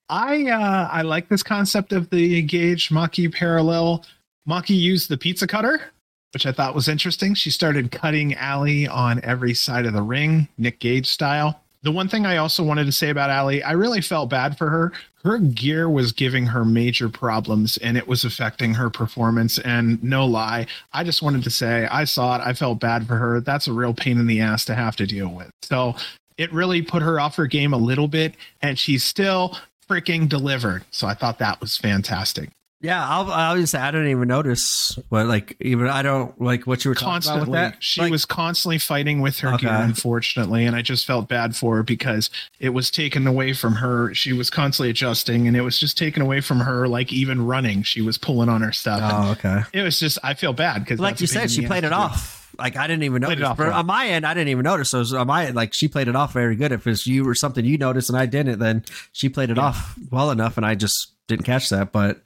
I 0.09 0.47
uh, 0.51 0.89
I 0.93 1.03
like 1.03 1.29
this 1.29 1.43
concept 1.43 1.93
of 1.93 2.11
the 2.11 2.43
Gage 2.43 2.91
Maki 2.91 3.33
parallel. 3.33 4.05
Maki 4.49 4.79
used 4.79 5.09
the 5.09 5.17
pizza 5.17 5.47
cutter 5.47 5.92
which 6.33 6.47
I 6.47 6.53
thought 6.53 6.75
was 6.75 6.89
interesting. 6.89 7.35
She 7.35 7.51
started 7.51 7.93
cutting 7.93 8.35
Allie 8.35 8.87
on 8.87 9.21
every 9.23 9.55
side 9.55 9.87
of 9.87 9.93
the 9.93 10.03
ring, 10.03 10.49
Nick 10.59 10.79
Gage 10.79 11.07
style. 11.07 11.61
The 11.83 11.93
one 11.93 12.09
thing 12.09 12.27
I 12.27 12.37
also 12.37 12.63
wanted 12.63 12.87
to 12.87 12.93
say 12.93 13.11
about 13.11 13.31
Allie, 13.31 13.63
I 13.63 13.73
really 13.73 14.01
felt 14.01 14.31
bad 14.31 14.57
for 14.57 14.71
her. 14.71 14.93
Her 15.25 15.39
gear 15.39 15.91
was 15.91 16.13
giving 16.13 16.47
her 16.47 16.65
major 16.65 17.09
problems 17.09 17.77
and 17.79 17.97
it 17.97 18.07
was 18.07 18.25
affecting 18.25 18.75
her 18.75 18.89
performance. 18.89 19.59
And 19.59 20.03
no 20.03 20.25
lie, 20.25 20.67
I 20.93 21.03
just 21.03 21.23
wanted 21.23 21.43
to 21.45 21.51
say 21.51 21.87
I 21.87 22.05
saw 22.05 22.37
it. 22.37 22.43
I 22.45 22.53
felt 22.53 22.81
bad 22.81 23.07
for 23.07 23.17
her. 23.17 23.41
That's 23.41 23.67
a 23.67 23.73
real 23.73 23.95
pain 23.95 24.19
in 24.19 24.29
the 24.29 24.41
ass 24.41 24.65
to 24.67 24.75
have 24.75 24.95
to 24.97 25.07
deal 25.07 25.29
with. 25.29 25.51
So 25.63 25.97
it 26.39 26.53
really 26.53 26.83
put 26.83 27.03
her 27.03 27.19
off 27.19 27.37
her 27.37 27.47
game 27.47 27.73
a 27.73 27.79
little 27.79 28.09
bit 28.09 28.37
and 28.63 28.79
she's 28.79 29.03
still 29.03 29.59
freaking 29.89 30.29
delivered. 30.29 30.85
So 30.93 31.09
I 31.09 31.15
thought 31.15 31.39
that 31.41 31.61
was 31.61 31.77
fantastic. 31.77 32.51
Yeah, 32.83 33.09
I'll, 33.09 33.31
I'll 33.31 33.57
just 33.57 33.73
say 33.73 33.79
I 33.79 33.91
don't 33.93 34.09
even 34.09 34.27
notice 34.29 34.99
what 35.09 35.27
like 35.27 35.57
even 35.61 35.87
I 35.87 36.03
don't 36.03 36.39
like 36.41 36.67
what 36.67 36.85
you 36.85 36.91
were 36.91 36.95
talking 36.97 37.07
about 37.09 37.13
constantly 37.23 37.51
with 37.51 37.53
that. 37.73 37.77
she 37.83 38.01
Like, 38.01 38.11
was 38.11 38.25
constantly 38.25 38.79
fighting 38.79 39.21
with 39.21 39.39
her 39.39 39.55
Okay. 39.55 39.67
gear 39.67 39.75
unfortunately 39.77 40.67
and 40.67 40.75
i 40.75 40.83
just 40.83 41.07
felt 41.07 41.29
bad 41.29 41.55
for 41.55 41.77
her 41.77 41.83
because 41.85 42.29
it 42.59 42.71
was 42.71 42.91
taken 42.91 43.27
away 43.27 43.53
from 43.53 43.77
her 43.77 44.13
she 44.15 44.33
was 44.33 44.51
constantly 44.51 44.91
adjusting 44.91 45.47
and 45.47 45.57
it 45.57 45.61
was 45.63 45.79
just 45.79 45.97
taken 45.97 46.23
away 46.23 46.41
from 46.41 46.59
her 46.61 46.89
like 46.89 47.13
even 47.13 47.47
running 47.47 47.83
she 47.85 48.01
was 48.03 48.19
pulling 48.19 48.49
on 48.49 48.63
her 48.63 48.73
stuff 48.73 49.01
Oh, 49.05 49.31
okay. 49.33 49.63
it 49.73 49.83
was 49.83 50.01
just 50.01 50.19
i 50.25 50.35
feel 50.35 50.53
bad 50.53 50.81
because 50.81 50.99
Like 50.99 51.21
you 51.21 51.27
said, 51.29 51.51
she 51.51 51.67
played 51.67 51.85
it 51.85 51.93
off. 51.93 52.41
Like 52.59 52.77
I 52.77 52.87
didn't 52.87 53.05
even 53.05 53.23
notice. 53.23 53.57
well. 53.57 53.73
on 53.73 53.87
my 53.87 54.09
end, 54.09 54.27
I 54.27 54.35
didn't 54.35 54.49
even 54.49 54.65
notice. 54.65 54.91
So 54.91 55.01
on 55.17 55.27
my 55.27 55.47
end, 55.47 55.57
like 55.57 55.73
she 55.73 55.89
played 55.89 56.07
it 56.09 56.15
off 56.15 56.35
very 56.35 56.55
good. 56.55 56.71
If 56.71 56.87
it's 56.87 57.07
you 57.07 57.27
or 57.27 57.35
something 57.35 57.65
you 57.65 57.79
noticed 57.79 58.11
and 58.11 58.19
I 58.19 58.27
didn't, 58.27 58.59
then 58.59 58.85
she 59.13 59.31
played 59.31 59.49
it 59.49 59.57
Yeah. 59.57 59.63
off 59.65 59.99
well 60.11 60.31
enough, 60.31 60.59
and 60.59 60.67
I 60.67 60.75
just 60.75 61.13
didn't 61.29 61.47
catch 61.47 61.71
that. 61.71 61.93
But 61.93 62.21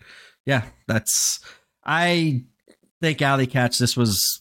yeah, 0.47 0.65
that's. 0.87 1.41
I 1.85 2.43
think 3.01 3.21
Allie 3.21 3.47
Katch. 3.47 3.79
This 3.79 3.97
was 3.97 4.41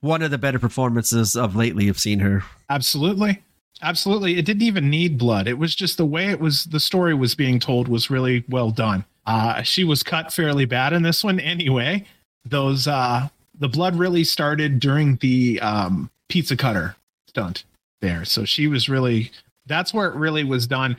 one 0.00 0.22
of 0.22 0.30
the 0.30 0.38
better 0.38 0.58
performances 0.58 1.34
of 1.34 1.56
lately. 1.56 1.88
I've 1.88 1.98
seen 1.98 2.20
her. 2.20 2.42
absolutely 2.68 3.42
absolutely 3.82 4.36
it 4.38 4.44
didn't 4.44 4.62
even 4.62 4.90
need 4.90 5.16
blood 5.16 5.48
it 5.48 5.56
was 5.58 5.74
just 5.74 5.96
the 5.96 6.04
way 6.04 6.26
it 6.26 6.38
was 6.38 6.64
the 6.66 6.78
story 6.80 7.14
was 7.14 7.34
being 7.34 7.58
told 7.58 7.88
was 7.88 8.10
really 8.10 8.44
well 8.50 8.70
done 8.70 9.02
uh 9.26 9.62
she 9.62 9.84
was 9.84 10.02
cut 10.02 10.30
fairly 10.32 10.66
bad 10.66 10.92
in 10.92 11.02
this 11.02 11.24
one 11.24 11.40
anyway 11.40 12.04
those 12.44 12.86
uh 12.86 13.26
the 13.58 13.68
blood 13.68 13.96
really 13.96 14.22
started 14.22 14.80
during 14.80 15.16
the 15.16 15.58
um 15.60 16.10
pizza 16.28 16.56
cutter 16.56 16.94
stunt 17.26 17.64
there 18.02 18.22
so 18.24 18.44
she 18.44 18.66
was 18.66 18.88
really 18.90 19.30
that's 19.66 19.94
where 19.94 20.08
it 20.08 20.14
really 20.14 20.44
was 20.44 20.66
done 20.66 20.94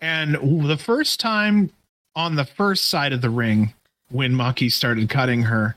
and 0.00 0.34
the 0.68 0.76
first 0.76 1.18
time 1.18 1.70
on 2.14 2.36
the 2.36 2.44
first 2.44 2.90
side 2.90 3.14
of 3.14 3.22
the 3.22 3.30
ring 3.30 3.72
when 4.10 4.32
Maki 4.32 4.70
started 4.70 5.08
cutting 5.08 5.42
her 5.44 5.76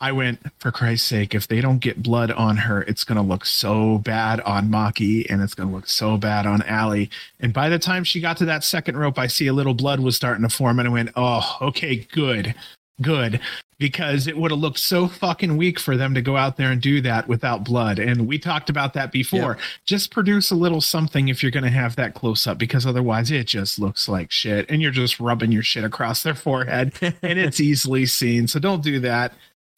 I 0.00 0.12
went, 0.12 0.38
for 0.58 0.70
Christ's 0.70 1.08
sake, 1.08 1.34
if 1.34 1.48
they 1.48 1.60
don't 1.60 1.80
get 1.80 2.02
blood 2.02 2.30
on 2.30 2.56
her, 2.58 2.82
it's 2.82 3.02
going 3.02 3.16
to 3.16 3.22
look 3.22 3.44
so 3.44 3.98
bad 3.98 4.40
on 4.42 4.68
Maki 4.68 5.26
and 5.28 5.42
it's 5.42 5.54
going 5.54 5.68
to 5.68 5.74
look 5.74 5.88
so 5.88 6.16
bad 6.16 6.46
on 6.46 6.62
Allie. 6.62 7.10
And 7.40 7.52
by 7.52 7.68
the 7.68 7.80
time 7.80 8.04
she 8.04 8.20
got 8.20 8.36
to 8.36 8.44
that 8.44 8.62
second 8.62 8.96
rope, 8.96 9.18
I 9.18 9.26
see 9.26 9.48
a 9.48 9.52
little 9.52 9.74
blood 9.74 9.98
was 9.98 10.14
starting 10.14 10.48
to 10.48 10.54
form 10.54 10.78
and 10.78 10.88
I 10.88 10.92
went, 10.92 11.10
oh, 11.16 11.56
okay, 11.60 12.06
good, 12.12 12.54
good. 13.00 13.40
Because 13.78 14.26
it 14.26 14.36
would 14.36 14.50
have 14.50 14.58
looked 14.58 14.80
so 14.80 15.06
fucking 15.06 15.56
weak 15.56 15.78
for 15.78 15.96
them 15.96 16.12
to 16.14 16.20
go 16.20 16.36
out 16.36 16.56
there 16.56 16.72
and 16.72 16.82
do 16.82 17.00
that 17.02 17.28
without 17.28 17.62
blood. 17.62 18.00
And 18.00 18.26
we 18.26 18.36
talked 18.36 18.68
about 18.68 18.92
that 18.94 19.12
before. 19.12 19.56
Just 19.84 20.10
produce 20.10 20.50
a 20.50 20.56
little 20.56 20.80
something 20.80 21.28
if 21.28 21.42
you're 21.42 21.52
going 21.52 21.62
to 21.62 21.70
have 21.70 21.94
that 21.94 22.14
close 22.14 22.44
up 22.48 22.58
because 22.58 22.84
otherwise 22.84 23.30
it 23.30 23.46
just 23.46 23.78
looks 23.78 24.08
like 24.08 24.32
shit. 24.32 24.68
And 24.68 24.82
you're 24.82 24.90
just 24.90 25.20
rubbing 25.20 25.52
your 25.52 25.62
shit 25.62 25.84
across 25.84 26.24
their 26.24 26.34
forehead 26.34 26.92
and 27.00 27.14
it's 27.38 27.60
easily 27.60 28.04
seen. 28.06 28.48
So 28.48 28.58
don't 28.58 28.82
do 28.82 28.98
that 29.00 29.32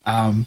um 0.06 0.46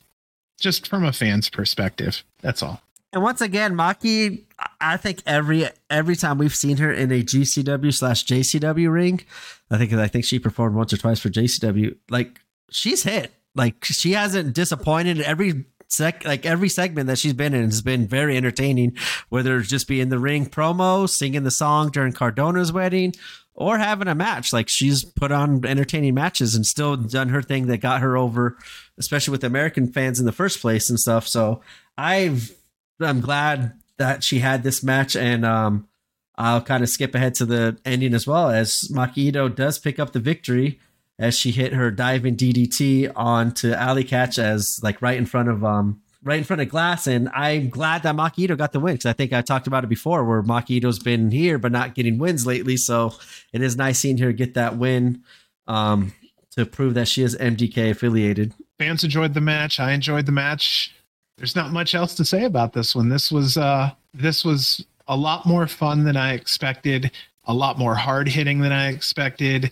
just 0.59 0.87
from 0.87 1.03
a 1.03 1.13
fan's 1.13 1.49
perspective 1.49 2.23
that's 2.41 2.63
all 2.63 2.81
And 3.11 3.21
once 3.21 3.41
again, 3.41 3.75
Maki, 3.75 4.41
I 4.81 4.97
think 4.97 5.21
every 5.27 5.67
every 5.89 6.15
time 6.15 6.39
we've 6.39 6.55
seen 6.55 6.77
her 6.77 6.91
in 6.91 7.11
a 7.11 7.21
GCW 7.21 7.93
slash 7.93 8.25
JCW 8.25 8.91
ring, 8.91 9.21
I 9.69 9.77
think 9.77 9.93
I 9.93 10.07
think 10.07 10.25
she 10.25 10.39
performed 10.39 10.75
once 10.75 10.91
or 10.93 10.97
twice 10.97 11.19
for 11.19 11.29
JCW. 11.29 11.95
Like 12.09 12.39
she's 12.73 13.03
hit. 13.03 13.33
Like 13.55 13.85
she 13.85 14.13
hasn't 14.13 14.53
disappointed 14.53 15.21
every 15.21 15.65
sec 15.87 16.25
like 16.25 16.45
every 16.45 16.69
segment 16.69 17.07
that 17.07 17.19
she's 17.19 17.33
been 17.33 17.53
in 17.53 17.65
has 17.65 17.81
been 17.81 18.07
very 18.07 18.35
entertaining. 18.35 18.97
Whether 19.29 19.57
it's 19.57 19.69
just 19.69 19.87
be 19.87 20.01
in 20.01 20.09
the 20.09 20.19
ring 20.19 20.47
promo, 20.47 21.07
singing 21.07 21.43
the 21.43 21.51
song 21.51 21.89
during 21.89 22.13
Cardona's 22.13 22.73
wedding, 22.73 23.13
or 23.53 23.77
having 23.77 24.07
a 24.07 24.15
match. 24.15 24.51
Like 24.51 24.69
she's 24.69 25.05
put 25.05 25.31
on 25.31 25.65
entertaining 25.65 26.15
matches 26.15 26.55
and 26.55 26.65
still 26.65 26.97
done 26.97 27.29
her 27.29 27.41
thing 27.41 27.67
that 27.67 27.77
got 27.77 28.01
her 28.01 28.17
over, 28.17 28.57
especially 28.97 29.31
with 29.31 29.43
American 29.43 29.91
fans 29.91 30.19
in 30.19 30.25
the 30.25 30.31
first 30.31 30.59
place 30.59 30.89
and 30.89 30.99
stuff. 30.99 31.27
So 31.27 31.61
I've 31.97 32.51
I'm 32.99 33.21
glad 33.21 33.73
that 33.97 34.23
she 34.23 34.39
had 34.39 34.63
this 34.63 34.83
match, 34.83 35.15
and 35.15 35.45
um, 35.45 35.87
I'll 36.35 36.61
kind 36.61 36.83
of 36.83 36.89
skip 36.89 37.13
ahead 37.13 37.35
to 37.35 37.45
the 37.45 37.77
ending 37.85 38.13
as 38.13 38.25
well 38.25 38.49
as 38.49 38.89
Maki 38.91 39.17
Ito 39.17 39.49
does 39.49 39.77
pick 39.77 39.99
up 39.99 40.13
the 40.13 40.19
victory 40.19 40.79
as 41.19 41.37
she 41.37 41.51
hit 41.51 41.73
her 41.73 41.91
diving 41.91 42.35
DDT 42.35 43.11
onto 43.15 43.71
Allie 43.71 44.03
Katch 44.03 44.37
as 44.37 44.79
like 44.83 45.01
right 45.01 45.17
in 45.17 45.25
front 45.25 45.49
of 45.49 45.63
um 45.63 46.01
right 46.23 46.37
in 46.37 46.43
front 46.43 46.61
of 46.61 46.69
glass, 46.69 47.05
and 47.05 47.29
I'm 47.29 47.69
glad 47.69 48.03
that 48.03 48.15
Maki 48.15 48.39
Ito 48.39 48.55
got 48.55 48.71
the 48.71 48.79
win 48.79 48.93
because 48.95 49.05
I 49.05 49.13
think 49.13 49.33
I 49.33 49.41
talked 49.41 49.67
about 49.67 49.83
it 49.83 49.87
before 49.87 50.23
where 50.23 50.41
Maki 50.41 50.77
Ito's 50.77 50.99
been 50.99 51.31
here 51.31 51.57
but 51.57 51.71
not 51.71 51.95
getting 51.95 52.17
wins 52.17 52.45
lately, 52.45 52.77
so 52.77 53.13
it 53.51 53.61
is 53.61 53.75
nice 53.75 53.99
seeing 53.99 54.17
her 54.19 54.31
get 54.31 54.53
that 54.53 54.77
win 54.77 55.23
um 55.67 56.13
to 56.51 56.65
prove 56.65 56.93
that 56.93 57.07
she 57.07 57.23
is 57.23 57.35
MDK 57.37 57.91
affiliated. 57.91 58.53
fans 58.77 59.03
enjoyed 59.03 59.33
the 59.33 59.41
match. 59.41 59.79
I 59.79 59.91
enjoyed 59.93 60.25
the 60.25 60.31
match. 60.31 60.93
There's 61.37 61.55
not 61.55 61.71
much 61.71 61.95
else 61.95 62.13
to 62.15 62.25
say 62.25 62.43
about 62.45 62.73
this 62.73 62.95
one. 62.95 63.09
This 63.09 63.31
was 63.31 63.57
uh 63.57 63.91
this 64.13 64.45
was 64.45 64.85
a 65.07 65.17
lot 65.17 65.45
more 65.45 65.67
fun 65.67 66.05
than 66.05 66.15
i 66.15 66.31
expected 66.33 67.11
a 67.45 67.53
lot 67.53 67.77
more 67.77 67.95
hard 67.95 68.27
hitting 68.29 68.61
than 68.61 68.71
i 68.71 68.87
expected 68.87 69.69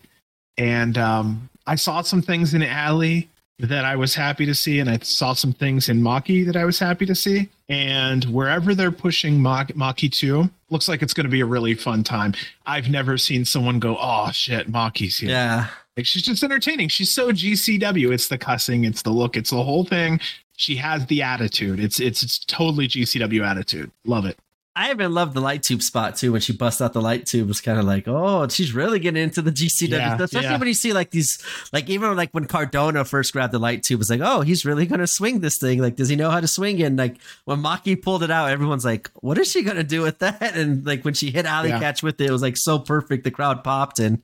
and 0.62 0.98
um 0.98 1.50
i 1.68 1.76
saw 1.76 2.02
some 2.02 2.22
things 2.22 2.54
in 2.54 2.62
Allie 2.64 3.28
that 3.60 3.86
i 3.86 3.96
was 3.96 4.14
happy 4.16 4.46
to 4.46 4.56
see 4.56 4.80
and 4.80 4.90
i 4.90 4.98
saw 5.00 5.34
some 5.34 5.54
things 5.54 5.90
in 5.90 6.02
maki 6.02 6.46
that 6.46 6.56
i 6.56 6.66
was 6.66 6.80
happy 6.80 7.06
to 7.06 7.16
see 7.16 7.48
and 7.70 8.26
wherever 8.26 8.74
they're 8.76 8.92
pushing 8.92 9.40
Maki, 9.40 9.72
Maki 9.74 10.12
to 10.20 10.50
looks 10.70 10.88
like 10.88 11.02
it's 11.02 11.14
going 11.14 11.26
to 11.26 11.32
be 11.32 11.42
a 11.42 11.46
really 11.46 11.74
fun 11.76 12.04
time 12.04 12.34
i've 12.66 12.90
never 12.90 13.18
seen 13.18 13.46
someone 13.46 13.80
go 13.80 13.98
oh 14.00 14.30
shit 14.32 14.72
Maki's 14.72 15.18
here 15.20 15.30
Yeah. 15.30 15.68
like 15.98 16.06
she's 16.06 16.24
just 16.24 16.44
entertaining. 16.44 16.90
She's 16.90 17.12
so 17.14 17.32
GCW. 17.32 18.12
It's 18.14 18.28
the 18.30 18.38
cussing, 18.38 18.86
it's 18.86 19.02
the 19.04 19.10
look, 19.12 19.36
it's 19.38 19.50
the 19.52 19.64
whole 19.64 19.84
thing. 19.84 20.20
She 20.58 20.76
has 20.78 21.06
the 21.08 21.22
attitude. 21.22 21.80
It's 21.80 22.00
it's 22.00 22.24
it's 22.24 22.40
totally 22.46 22.88
GCW 22.88 23.46
attitude. 23.46 23.92
Love 24.06 24.26
it. 24.26 24.38
I 24.74 24.90
even 24.92 25.14
loved 25.14 25.34
the 25.34 25.42
light 25.42 25.64
tube 25.64 25.82
spot 25.82 26.16
too 26.16 26.32
when 26.32 26.40
she 26.40 26.54
busts 26.54 26.80
out 26.80 26.94
the 26.94 27.02
light 27.02 27.26
tube. 27.26 27.50
It's 27.50 27.60
kind 27.60 27.78
of 27.78 27.84
like, 27.84 28.08
oh, 28.08 28.48
she's 28.48 28.74
really 28.74 29.00
getting 29.00 29.22
into 29.22 29.42
the 29.42 29.52
GCW 29.52 29.90
Yeah, 29.90 30.16
stuff. 30.16 30.22
Especially 30.28 30.50
yeah. 30.50 30.58
when 30.58 30.68
you 30.70 30.74
see 30.74 30.94
like 30.94 31.12
these, 31.12 31.44
like 31.74 31.90
even 31.90 32.16
like 32.16 32.30
when 32.32 32.46
Cardona 32.46 33.04
first 33.04 33.34
grabbed 33.34 33.52
the 33.54 33.60
light 33.60 33.84
tube, 33.84 34.00
it's 34.00 34.10
like, 34.10 34.22
oh, 34.24 34.42
he's 34.42 34.64
really 34.64 34.86
gonna 34.86 35.08
swing 35.08 35.42
this 35.42 35.58
thing. 35.58 35.82
Like, 35.82 35.98
does 35.98 36.08
he 36.08 36.16
know 36.16 36.30
how 36.30 36.40
to 36.40 36.48
swing 36.48 36.80
it? 36.80 36.84
And 36.84 36.98
like 36.98 37.18
when 37.44 37.62
Maki 37.62 38.02
pulled 38.02 38.24
it 38.24 38.32
out, 38.32 38.50
everyone's 38.50 38.86
like, 38.86 39.12
what 39.16 39.38
is 39.38 39.52
she 39.52 39.62
gonna 39.62 39.84
do 39.84 40.02
with 40.04 40.20
that? 40.20 40.42
And 40.56 40.86
like 40.86 41.04
when 41.04 41.16
she 41.16 41.32
hit 41.32 41.46
Alley 41.46 41.70
Yeah. 41.70 41.80
Catch 41.80 42.02
with 42.02 42.22
it, 42.22 42.28
it 42.30 42.32
was 42.32 42.42
like 42.42 42.56
so 42.56 42.80
perfect. 42.80 43.26
The 43.26 43.32
crowd 43.32 43.64
popped 43.64 44.00
and. 44.00 44.22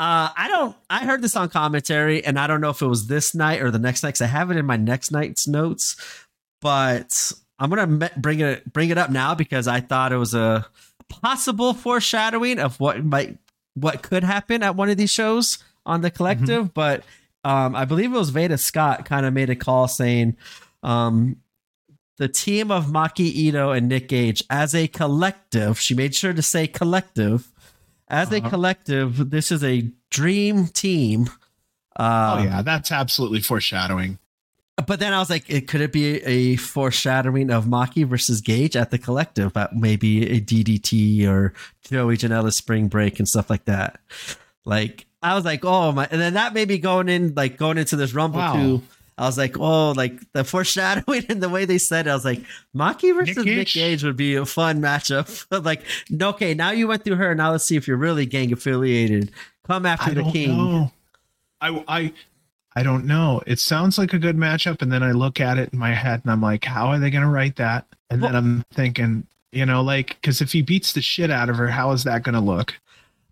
Uh, 0.00 0.30
I 0.36 0.46
don't. 0.46 0.76
I 0.88 1.04
heard 1.04 1.22
this 1.22 1.34
on 1.34 1.48
commentary, 1.48 2.24
and 2.24 2.38
I 2.38 2.46
don't 2.46 2.60
know 2.60 2.70
if 2.70 2.80
it 2.80 2.86
was 2.86 3.08
this 3.08 3.34
night 3.34 3.60
or 3.60 3.72
the 3.72 3.80
next 3.80 4.04
night. 4.04 4.12
'cause 4.12 4.20
I 4.20 4.26
have 4.26 4.48
it 4.52 4.56
in 4.56 4.64
my 4.64 4.76
next 4.76 5.10
night's 5.10 5.48
notes, 5.48 5.96
but 6.62 7.32
I'm 7.58 7.70
gonna 7.70 8.10
bring 8.16 8.40
it 8.40 8.72
bring 8.72 8.90
it 8.90 8.98
up 8.98 9.10
now 9.10 9.34
because 9.34 9.66
I 9.66 9.80
thought 9.80 10.12
it 10.12 10.16
was 10.16 10.34
a 10.34 10.66
possible 11.08 11.74
foreshadowing 11.74 12.58
of 12.58 12.78
what 12.80 13.04
might 13.04 13.38
what 13.74 14.02
could 14.02 14.24
happen 14.24 14.62
at 14.62 14.76
one 14.76 14.88
of 14.90 14.96
these 14.96 15.10
shows 15.10 15.58
on 15.86 16.00
the 16.02 16.10
collective. 16.10 16.72
But 16.74 17.02
um, 17.44 17.74
I 17.74 17.84
believe 17.84 18.12
it 18.14 18.18
was 18.18 18.30
Veda 18.30 18.58
Scott 18.58 19.04
kind 19.04 19.24
of 19.26 19.32
made 19.32 19.50
a 19.50 19.56
call 19.56 19.88
saying 19.88 20.36
um, 20.82 21.36
the 22.18 22.28
team 22.28 22.70
of 22.70 22.86
Maki 22.86 23.20
Ito 23.32 23.70
and 23.72 23.88
Nick 23.88 24.08
Gage 24.08 24.42
as 24.50 24.74
a 24.74 24.86
collective. 24.88 25.78
She 25.80 25.94
made 25.94 26.14
sure 26.14 26.32
to 26.32 26.42
say 26.42 26.66
collective. 26.66 27.48
As 28.10 28.32
a 28.32 28.38
Uh-huh. 28.38 28.48
collective, 28.50 29.30
this 29.30 29.52
is 29.52 29.62
a 29.62 29.90
dream 30.10 30.66
team. 30.68 31.28
Oh 31.98 32.04
Um, 32.38 32.44
yeah, 32.44 32.62
that's 32.62 32.90
absolutely 32.90 33.40
foreshadowing. 33.40 34.18
But 34.86 35.00
then 35.00 35.12
I 35.12 35.18
was 35.18 35.30
like, 35.30 35.48
it, 35.48 35.68
could 35.68 35.80
it 35.80 35.92
be 35.92 36.22
a 36.24 36.56
foreshadowing 36.56 37.50
of 37.50 37.64
Maki 37.66 38.06
versus 38.06 38.40
Gage 38.40 38.76
at 38.76 38.90
the 38.90 38.98
collective 38.98 39.56
at 39.56 39.74
maybe 39.74 40.30
a 40.30 40.40
DDT 40.40 41.26
or 41.26 41.52
Joey 41.82 42.16
Janela's 42.16 42.56
spring 42.56 42.88
break 42.88 43.18
and 43.18 43.28
stuff 43.28 43.50
like 43.50 43.64
that? 43.64 44.00
Like, 44.64 45.06
I 45.22 45.34
was 45.34 45.44
like, 45.44 45.64
oh 45.64 45.92
my, 45.92 46.06
and 46.10 46.20
then 46.20 46.34
that 46.34 46.54
made 46.54 46.68
me 46.68 46.78
going 46.78 47.08
in, 47.08 47.34
like 47.34 47.56
going 47.56 47.78
into 47.78 47.96
this 47.96 48.14
Rumble 48.14 48.38
Wow. 48.38 48.52
too. 48.54 48.82
I 49.16 49.22
was 49.26 49.36
like, 49.36 49.58
oh, 49.58 49.90
like 49.92 50.12
the 50.32 50.44
foreshadowing 50.44 51.24
and 51.28 51.42
the 51.42 51.48
way 51.48 51.64
they 51.64 51.78
said 51.78 52.06
it, 52.06 52.10
I 52.10 52.14
was 52.14 52.24
like, 52.24 52.40
Maki 52.74 53.12
versus 53.16 53.36
Nick 53.36 53.46
Gage? 53.46 53.74
Gage, 53.74 54.04
would 54.04 54.16
be 54.16 54.36
a 54.36 54.46
fun 54.46 54.80
matchup. 54.80 55.44
like, 55.64 55.82
okay, 56.22 56.54
now 56.54 56.70
you 56.70 56.86
went 56.86 57.02
through 57.02 57.16
her. 57.16 57.34
Now 57.34 57.50
let's 57.50 57.64
see 57.64 57.74
if 57.76 57.88
you're 57.88 57.96
really 57.96 58.26
gang 58.26 58.52
affiliated. 58.52 59.32
Come 59.66 59.86
after 59.86 60.12
I 60.12 60.14
the 60.14 60.22
king. 60.30 60.56
know. 60.56 60.92
I 61.60 61.84
I 61.88 62.12
I 62.78 62.82
don't 62.84 63.06
know. 63.06 63.42
It 63.44 63.58
sounds 63.58 63.98
like 63.98 64.12
a 64.12 64.18
good 64.20 64.36
matchup, 64.36 64.82
and 64.82 64.92
then 64.92 65.02
I 65.02 65.10
look 65.10 65.40
at 65.40 65.58
it 65.58 65.70
in 65.72 65.78
my 65.80 65.92
head, 65.94 66.20
and 66.22 66.30
I'm 66.30 66.40
like, 66.40 66.64
how 66.64 66.86
are 66.86 66.98
they 67.00 67.10
going 67.10 67.24
to 67.24 67.28
write 67.28 67.56
that? 67.56 67.86
And 68.08 68.22
then 68.22 68.36
I'm 68.36 68.64
thinking, 68.72 69.26
you 69.50 69.66
know, 69.66 69.82
like, 69.82 70.10
because 70.20 70.40
if 70.40 70.52
he 70.52 70.62
beats 70.62 70.92
the 70.92 71.02
shit 71.02 71.28
out 71.30 71.50
of 71.50 71.56
her, 71.56 71.66
how 71.68 71.90
is 71.90 72.04
that 72.04 72.22
going 72.22 72.34
to 72.36 72.40
look? 72.40 72.74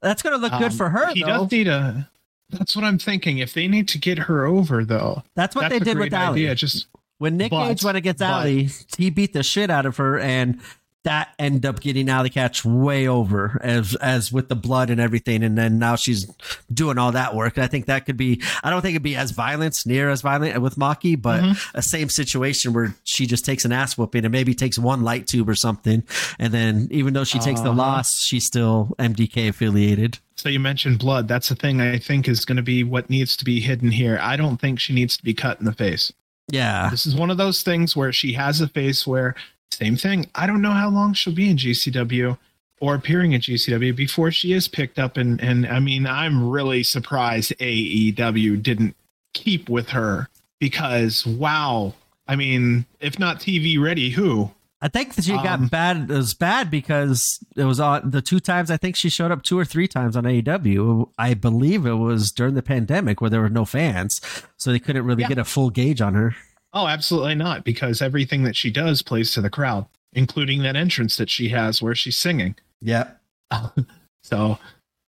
That's 0.03 0.21
going 0.21 0.35
to 0.35 0.41
look 0.41 0.51
good 0.59 0.73
Um, 0.73 0.77
for 0.77 0.89
her, 0.91 1.13
He 1.15 1.21
though. 1.21 1.29
does 1.29 1.53
need 1.53 1.69
a. 1.69 2.09
That's 2.51 2.75
what 2.75 2.85
I'm 2.85 2.99
thinking. 2.99 3.39
If 3.39 3.55
they 3.55 3.69
need 3.69 3.87
to 3.89 3.99
get 3.99 4.19
her 4.19 4.47
over, 4.47 4.85
though, 4.85 5.23
That's 5.37 5.55
what 5.55 5.63
that's 5.63 5.75
they 5.75 5.79
did 5.81 5.97
with 5.99 6.13
Allie. 6.13 6.41
idea. 6.43 6.55
Just 6.57 6.87
When 7.19 7.37
Nick 7.37 7.51
But- 7.51 7.69
Gage 7.69 7.85
went 7.85 7.97
against 7.99 8.19
but- 8.19 8.27
Allie, 8.27 8.69
he 8.99 9.11
beat 9.11 9.33
the 9.33 9.43
shit 9.45 9.71
out 9.71 9.87
of 9.87 9.97
her, 9.99 10.19
and 10.19 10.61
that 11.07 11.35
ended 11.39 11.67
up 11.67 11.81
getting 11.81 12.09
Allie 12.09 12.31
Katch 12.31 12.65
way 12.65 13.09
over 13.09 13.59
as 13.65 13.95
as 13.97 14.31
with 14.31 14.49
the 14.49 14.55
blood 14.55 14.91
and 14.91 15.01
everything, 15.01 15.43
and 15.43 15.57
then 15.59 15.79
now 15.79 15.97
she's 15.97 16.31
doing 16.73 16.99
all 16.99 17.13
that 17.13 17.35
work. 17.35 17.59
I 17.59 17.67
think 17.67 17.87
that 17.87 18.07
could 18.07 18.17
be. 18.17 18.43
I 18.63 18.71
don't 18.71 18.83
think 18.83 18.93
it'd 18.93 19.03
be 19.03 19.17
as 19.17 19.31
violent, 19.31 19.83
near 19.87 20.11
as 20.11 20.21
violent 20.21 20.61
with 20.61 20.77
Maki, 20.77 21.21
but 21.21 21.43
Mm-hmm. 21.43 21.77
a 21.79 21.83
same 21.83 22.09
situation 22.09 22.73
where 22.73 22.95
she 23.05 23.27
just 23.27 23.45
takes 23.45 23.65
an 23.65 23.73
ass 23.73 23.97
whooping 23.99 24.25
and 24.25 24.33
maybe 24.33 24.55
takes 24.55 24.79
one 24.79 25.03
light 25.03 25.27
tube 25.27 25.49
or 25.49 25.55
something, 25.55 26.03
and 26.39 26.53
then 26.53 26.89
even 26.91 27.15
though 27.15 27.25
she 27.25 27.39
takes 27.39 27.61
the 27.61 27.71
Uh-huh. 27.71 27.79
loss, 27.79 28.21
she's 28.21 28.45
still 28.45 28.95
MDK 28.99 29.49
affiliated. 29.49 30.19
So 30.37 30.49
you 30.51 30.61
mentioned 30.61 30.99
blood. 30.99 31.29
That's 31.29 31.49
the 31.49 31.55
thing 31.55 31.81
I 31.81 31.99
think 31.99 32.29
is 32.29 32.45
going 32.45 32.57
to 32.57 32.63
be 32.63 32.85
what 32.85 33.09
needs 33.09 33.37
to 33.39 33.45
be 33.45 33.61
hidden 33.61 33.91
here. 33.91 34.19
I 34.21 34.37
don't 34.37 34.61
think 34.61 34.79
she 34.81 34.93
needs 34.93 35.17
to 35.17 35.23
be 35.25 35.33
cut 35.35 35.59
in 35.61 35.65
the 35.65 35.73
face. 35.73 36.13
Yeah, 36.51 36.91
This 36.91 37.07
is 37.07 37.15
one 37.17 37.31
of 37.31 37.39
those 37.39 37.63
things 37.63 37.97
where 37.97 38.13
she 38.13 38.33
has 38.35 38.61
a 38.61 38.69
face 38.69 39.05
where 39.07 39.35
same 39.71 39.97
thing. 39.97 40.27
I 40.35 40.47
don't 40.47 40.63
know 40.63 40.71
how 40.73 40.89
long 40.89 41.13
she'll 41.15 41.35
be 41.35 41.51
in 41.51 41.57
GCW 41.57 42.39
or 42.81 42.95
appearing 42.95 43.33
in 43.33 43.41
GCW 43.41 43.95
before 43.97 44.31
she 44.31 44.53
is 44.53 44.69
picked 44.69 44.99
up 44.99 45.17
and 45.17 45.41
and 45.41 45.67
I 45.67 45.81
mean 45.81 46.07
I'm 46.07 46.49
really 46.49 46.83
surprised 46.83 47.53
AEW 47.59 48.63
didn't 48.63 48.97
keep 49.35 49.69
with 49.69 49.91
her 49.91 50.29
because 50.59 51.27
wow. 51.27 51.95
I 52.29 52.37
mean, 52.37 52.87
if 53.01 53.19
not 53.19 53.39
TV 53.39 53.81
ready, 53.81 54.11
who? 54.11 54.51
I 54.83 54.89
think 54.89 55.15
that 55.15 55.25
she 55.25 55.33
Um, 55.33 55.43
got 55.45 55.71
bad. 55.71 56.11
It 56.11 56.15
was 56.15 56.35
bad 56.35 56.71
because 56.71 57.39
it 57.57 57.65
was 57.65 57.81
on 57.81 58.11
the 58.11 58.21
two 58.21 58.41
times. 58.41 58.71
I 58.71 58.77
think 58.77 58.95
she 58.97 59.09
showed 59.09 59.31
up 59.31 59.43
two 59.43 59.59
or 59.59 59.65
three 59.65 59.89
times 59.89 60.17
on 60.17 60.25
AEW. 60.25 61.09
I 61.19 61.35
believe 61.35 61.87
it 61.87 61.95
was 61.95 62.31
during 62.33 62.55
the 62.55 62.63
pandemic 62.63 63.21
where 63.21 63.31
there 63.31 63.41
were 63.41 63.49
no 63.49 63.65
fans, 63.65 64.21
so 64.59 64.71
they 64.73 64.79
couldn't 64.79 65.05
really 65.05 65.23
Yeah. 65.23 65.29
get 65.29 65.39
a 65.39 65.45
full 65.45 65.71
gauge 65.71 66.01
on 66.03 66.15
her. 66.15 66.35
Oh, 66.77 66.87
absolutely 66.87 67.35
not 67.37 67.65
because 67.65 68.03
everything 68.03 68.43
that 68.43 68.55
she 68.55 68.71
does 68.71 69.01
plays 69.01 69.33
to 69.33 69.41
the 69.41 69.49
crowd, 69.49 69.87
including 70.13 70.61
that 70.63 70.77
entrance 70.77 71.17
that 71.17 71.31
she 71.31 71.49
has 71.49 71.81
where 71.81 71.95
she's 71.95 72.19
singing. 72.19 72.55
Yeah, 72.83 73.13
So, 74.23 74.59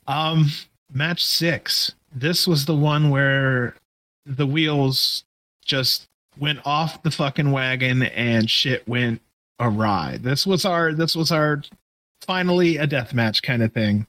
um, 0.06 0.46
match 0.90 1.22
six. 1.24 1.92
This 2.14 2.46
was 2.46 2.64
the 2.64 2.74
one 2.74 3.10
where 3.10 3.74
the 4.24 4.46
wheels 4.46 5.24
just 5.64 6.06
went 6.38 6.60
off 6.64 7.02
the 7.02 7.10
fucking 7.10 7.50
wagon 7.50 8.04
and 8.04 8.48
shit 8.48 8.88
went 8.88 9.20
awry. 9.60 10.18
This 10.22 10.46
was 10.46 10.64
our, 10.64 10.94
this 10.94 11.14
was 11.14 11.30
our 11.30 11.62
finally 12.22 12.78
a 12.78 12.86
death 12.86 13.12
match 13.12 13.42
kind 13.42 13.62
of 13.62 13.74
thing, 13.74 14.06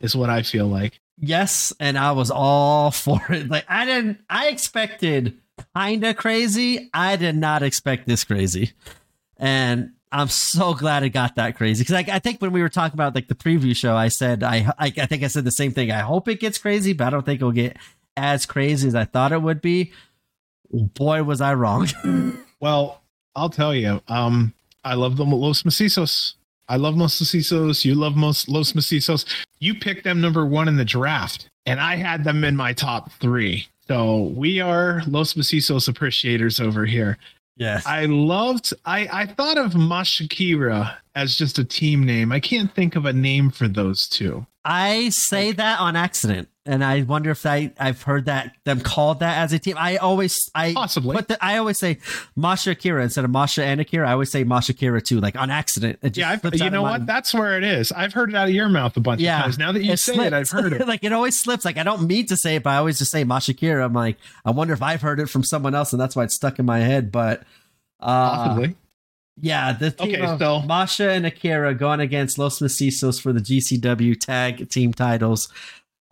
is 0.00 0.16
what 0.16 0.30
I 0.30 0.42
feel 0.42 0.66
like. 0.66 0.98
yes, 1.18 1.74
and 1.78 1.98
I 1.98 2.12
was 2.12 2.30
all 2.30 2.90
for 2.92 3.20
it. 3.28 3.50
Like 3.50 3.66
I 3.68 3.84
didn't. 3.84 4.20
I 4.30 4.48
expected 4.48 5.36
kind 5.74 6.04
of 6.04 6.16
crazy. 6.16 6.90
I 6.92 7.16
did 7.16 7.36
not 7.36 7.62
expect 7.62 8.06
this 8.06 8.24
crazy, 8.24 8.72
and 9.36 9.92
I'm 10.10 10.28
so 10.28 10.74
glad 10.74 11.02
it 11.02 11.10
got 11.10 11.36
that 11.36 11.56
crazy 11.56 11.82
because 11.82 11.94
like 11.94 12.08
I 12.08 12.18
think 12.18 12.40
when 12.40 12.52
we 12.52 12.62
were 12.62 12.68
talking 12.68 12.94
about 12.94 13.14
like 13.14 13.28
the 13.28 13.34
preview 13.34 13.74
show, 13.74 13.96
I 13.96 14.08
said 14.08 14.42
I, 14.42 14.72
I 14.78 14.92
I 14.96 15.06
think 15.06 15.22
I 15.22 15.28
said 15.28 15.44
the 15.44 15.50
same 15.50 15.72
thing. 15.72 15.90
I 15.90 16.00
hope 16.00 16.28
it 16.28 16.40
gets 16.40 16.58
crazy, 16.58 16.92
but 16.92 17.06
I 17.06 17.10
don't 17.10 17.24
think 17.24 17.40
it'll 17.40 17.52
get 17.52 17.76
as 18.16 18.46
crazy 18.46 18.88
as 18.88 18.94
I 18.94 19.04
thought 19.04 19.32
it 19.32 19.42
would 19.42 19.60
be. 19.60 19.92
Boy, 20.70 21.22
was 21.22 21.40
I 21.40 21.54
wrong. 21.54 21.88
Well, 22.62 23.02
I'll 23.34 23.50
tell 23.50 23.74
you, 23.74 24.00
um, 24.06 24.54
I 24.84 24.94
love 24.94 25.16
the 25.16 25.24
Los 25.24 25.64
Macizos. 25.64 26.34
I 26.68 26.76
love 26.76 26.96
Los 26.96 27.20
Macizos. 27.20 27.84
You 27.84 27.96
love 27.96 28.14
most 28.14 28.48
Los 28.48 28.72
Macizos. 28.72 29.24
You 29.58 29.74
picked 29.74 30.04
them 30.04 30.20
number 30.20 30.46
one 30.46 30.68
in 30.68 30.76
the 30.76 30.84
draft, 30.84 31.48
and 31.66 31.80
I 31.80 31.96
had 31.96 32.22
them 32.22 32.44
in 32.44 32.54
my 32.54 32.72
top 32.72 33.10
three. 33.14 33.66
So 33.88 34.32
we 34.36 34.60
are 34.60 35.02
Los 35.06 35.34
Macizos 35.34 35.88
appreciators 35.88 36.60
over 36.60 36.86
here. 36.86 37.18
yes. 37.56 37.84
I 37.86 38.06
loved. 38.06 38.72
I 38.84 39.08
I 39.12 39.26
thought 39.26 39.58
of 39.58 39.72
Mashakira 39.72 40.94
as 41.14 41.36
just 41.36 41.58
a 41.58 41.64
team 41.64 42.04
name. 42.04 42.32
I 42.32 42.40
can't 42.40 42.72
think 42.74 42.96
of 42.96 43.04
a 43.04 43.12
name 43.12 43.50
for 43.50 43.68
those 43.68 44.06
two. 44.08 44.46
I 44.64 45.08
say 45.08 45.52
that 45.52 45.80
on 45.80 45.96
accident, 45.96 46.48
and 46.64 46.84
I 46.84 47.02
wonder 47.02 47.30
if 47.30 47.44
I 47.44 47.72
I've 47.78 48.02
heard 48.02 48.26
that 48.26 48.54
them 48.64 48.80
called 48.80 49.18
that 49.20 49.38
as 49.38 49.52
a 49.52 49.58
team. 49.58 49.74
I 49.78 49.96
always 49.96 50.48
I 50.54 50.72
Possibly. 50.72 51.14
but 51.16 51.26
the, 51.28 51.44
I 51.44 51.56
always 51.58 51.78
say 51.78 51.98
Masha 52.36 52.70
Akira 52.70 53.02
instead 53.02 53.24
of 53.24 53.30
Masha 53.32 53.64
and 53.64 53.80
Akira. 53.80 54.08
I 54.08 54.12
always 54.12 54.30
say 54.30 54.44
Masha 54.44 54.72
Akira 54.72 55.00
too, 55.00 55.20
like 55.20 55.34
on 55.36 55.50
accident. 55.50 55.98
Yeah, 56.14 56.30
I've, 56.30 56.40
slips 56.40 56.60
out 56.60 56.64
you 56.64 56.70
know 56.70 56.82
what? 56.82 57.04
That's 57.06 57.34
where 57.34 57.56
it 57.58 57.64
is. 57.64 57.90
I've 57.90 58.12
heard 58.12 58.30
it 58.30 58.36
out 58.36 58.48
of 58.48 58.54
your 58.54 58.68
mouth 58.68 58.96
a 58.96 59.00
bunch 59.00 59.20
Yeah, 59.20 59.38
of 59.38 59.42
times. 59.44 59.58
Now 59.58 59.72
that 59.72 59.82
you 59.82 59.92
it 59.92 59.98
say 59.98 60.14
it, 60.26 60.32
I've 60.32 60.50
heard 60.50 60.72
it. 60.72 60.86
like 60.86 61.02
it 61.02 61.12
always 61.12 61.38
slips. 61.38 61.64
Like 61.64 61.78
I 61.78 61.82
don't 61.82 62.06
mean 62.06 62.26
to 62.26 62.36
say 62.36 62.56
it, 62.56 62.62
but 62.62 62.70
I 62.70 62.76
always 62.76 62.98
just 62.98 63.10
say 63.10 63.24
Masha 63.24 63.50
Akira. 63.52 63.84
I'm 63.84 63.92
like, 63.92 64.16
I 64.44 64.52
wonder 64.52 64.72
if 64.72 64.82
I've 64.82 65.02
heard 65.02 65.18
it 65.18 65.28
from 65.28 65.42
someone 65.42 65.74
else, 65.74 65.92
and 65.92 66.00
that's 66.00 66.14
why 66.14 66.22
it's 66.24 66.34
stuck 66.34 66.58
in 66.60 66.64
my 66.66 66.78
head. 66.78 67.10
But 67.10 67.42
uh, 67.98 68.36
Possibly. 68.36 68.76
Yeah, 69.40 69.72
the 69.72 69.90
team 69.90 70.14
Okay, 70.22 70.38
so- 70.38 70.60
Masha 70.62 71.10
and 71.10 71.24
Akira 71.26 71.74
going 71.74 72.00
against 72.00 72.38
Los 72.38 72.60
Macizos 72.60 73.20
for 73.20 73.32
the 73.32 73.40
GCW 73.40 74.20
tag 74.20 74.68
team 74.68 74.92
titles 74.92 75.48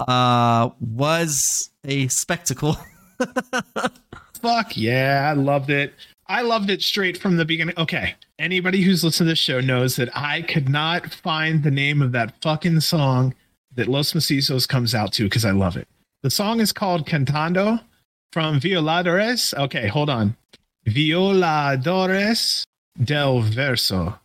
uh 0.08 0.70
was 0.80 1.70
a 1.84 2.08
spectacle. 2.08 2.76
Fuck 4.40 4.76
yeah, 4.76 5.28
I 5.30 5.34
loved 5.34 5.70
it. 5.70 5.94
I 6.26 6.42
loved 6.42 6.70
it 6.70 6.80
straight 6.80 7.18
from 7.18 7.36
the 7.36 7.44
beginning. 7.44 7.74
Okay, 7.76 8.14
anybody 8.38 8.82
who's 8.82 9.02
listened 9.02 9.26
to 9.26 9.32
this 9.32 9.38
show 9.38 9.60
knows 9.60 9.96
that 9.96 10.16
I 10.16 10.42
could 10.42 10.68
not 10.68 11.12
find 11.12 11.62
the 11.62 11.70
name 11.70 12.00
of 12.00 12.12
that 12.12 12.40
fucking 12.40 12.80
song 12.80 13.34
that 13.74 13.88
Los 13.88 14.12
Macizos 14.12 14.68
comes 14.68 14.94
out 14.94 15.12
to 15.14 15.24
because 15.24 15.44
I 15.44 15.50
love 15.50 15.76
it. 15.76 15.88
The 16.22 16.30
song 16.30 16.60
is 16.60 16.72
called 16.72 17.06
Cantando 17.06 17.80
from 18.32 18.60
Violadores. 18.60 19.54
Okay, 19.54 19.88
hold 19.88 20.08
on. 20.08 20.36
Violadores 20.86 22.64
del 23.02 23.40
Verso. 23.40 24.18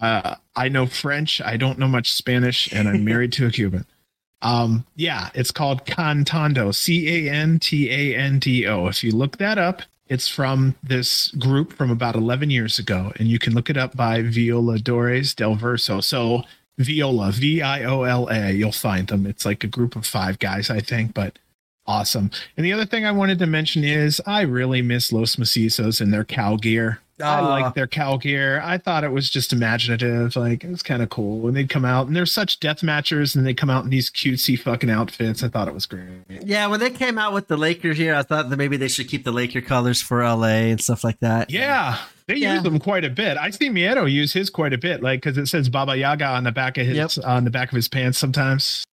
Uh, 0.00 0.36
I 0.56 0.68
know 0.68 0.86
French. 0.86 1.40
I 1.40 1.56
don't 1.56 1.78
know 1.78 1.88
much 1.88 2.12
Spanish, 2.12 2.72
and 2.72 2.88
I'm 2.88 3.04
married 3.04 3.32
to 3.34 3.46
a 3.46 3.50
Cuban. 3.50 3.84
Um, 4.42 4.86
yeah, 4.96 5.30
it's 5.34 5.50
called 5.50 5.84
Cantando, 5.84 6.74
C 6.74 7.26
A 7.26 7.32
N 7.32 7.58
T 7.58 7.90
A 7.90 8.16
N 8.16 8.38
D 8.38 8.66
O. 8.66 8.86
If 8.86 9.04
you 9.04 9.12
look 9.12 9.38
that 9.38 9.58
up, 9.58 9.82
it's 10.08 10.28
from 10.28 10.74
this 10.82 11.28
group 11.32 11.72
from 11.72 11.90
about 11.90 12.16
11 12.16 12.50
years 12.50 12.78
ago, 12.78 13.12
and 13.16 13.28
you 13.28 13.38
can 13.38 13.54
look 13.54 13.70
it 13.70 13.76
up 13.76 13.96
by 13.96 14.22
Viola 14.22 14.78
Violadores 14.78 15.36
del 15.36 15.54
Verso. 15.54 16.00
So, 16.00 16.42
Viola, 16.78 17.30
V 17.32 17.62
I 17.62 17.84
O 17.84 18.02
L 18.02 18.28
A, 18.30 18.50
you'll 18.50 18.72
find 18.72 19.08
them. 19.08 19.26
It's 19.26 19.44
like 19.44 19.62
a 19.62 19.68
group 19.68 19.94
of 19.94 20.06
five 20.06 20.38
guys, 20.38 20.70
I 20.70 20.80
think, 20.80 21.14
but 21.14 21.38
awesome. 21.86 22.30
And 22.56 22.64
the 22.64 22.72
other 22.72 22.86
thing 22.86 23.04
I 23.04 23.12
wanted 23.12 23.38
to 23.40 23.46
mention 23.46 23.84
is 23.84 24.20
I 24.26 24.42
really 24.42 24.82
miss 24.82 25.12
Los 25.12 25.36
Macizos 25.36 26.00
and 26.00 26.12
their 26.12 26.24
cow 26.24 26.56
gear. 26.56 27.00
I 27.22 27.38
Uh, 27.40 27.48
like 27.48 27.74
their 27.74 27.86
cow 27.86 28.16
gear. 28.16 28.60
I 28.64 28.78
thought 28.78 29.04
it 29.04 29.12
was 29.12 29.28
just 29.30 29.52
imaginative. 29.52 30.36
Like 30.36 30.64
it 30.64 30.70
was 30.70 30.82
kind 30.82 31.02
of 31.02 31.08
cool 31.10 31.40
when 31.40 31.54
they'd 31.54 31.68
come 31.68 31.84
out 31.84 32.06
and 32.06 32.16
they're 32.16 32.26
such 32.26 32.60
death 32.60 32.80
matchers 32.82 33.34
and 33.36 33.46
they 33.46 33.54
come 33.54 33.70
out 33.70 33.84
in 33.84 33.90
these 33.90 34.10
cutesy 34.10 34.58
fucking 34.58 34.90
outfits. 34.90 35.42
I 35.42 35.48
thought 35.48 35.68
it 35.68 35.74
was 35.74 35.86
great. 35.86 36.04
Yeah, 36.28 36.66
when 36.68 36.80
they 36.80 36.90
came 36.90 37.18
out 37.18 37.32
with 37.32 37.48
the 37.48 37.56
Lakers 37.56 37.96
here, 37.96 38.14
I 38.14 38.22
thought 38.22 38.50
that 38.50 38.56
maybe 38.56 38.76
they 38.76 38.88
should 38.88 39.08
keep 39.08 39.24
the 39.24 39.32
Laker 39.32 39.60
colors 39.60 40.00
for 40.02 40.22
LA 40.22 40.70
and 40.70 40.80
stuff 40.80 41.04
like 41.04 41.20
that. 41.20 41.50
Yeah, 41.50 41.98
they 42.26 42.36
Yeah. 42.36 42.54
use 42.54 42.62
them 42.62 42.78
quite 42.78 43.04
a 43.04 43.10
bit. 43.10 43.36
I 43.36 43.50
see 43.50 43.68
Miedo 43.68 44.10
use 44.10 44.32
his 44.32 44.50
quite 44.50 44.72
a 44.72 44.78
bit, 44.78 45.02
like 45.02 45.20
because 45.22 45.36
it 45.38 45.46
says 45.46 45.68
Baba 45.68 45.96
Yaga 45.96 46.26
on 46.26 46.44
the 46.44 46.52
back 46.52 46.78
of 46.78 46.86
his 46.86 46.96
Yep. 47.16 47.24
on 47.24 47.44
the 47.44 47.50
back 47.50 47.70
of 47.72 47.76
his 47.76 47.88
pants 47.88 48.18
sometimes. 48.18 48.84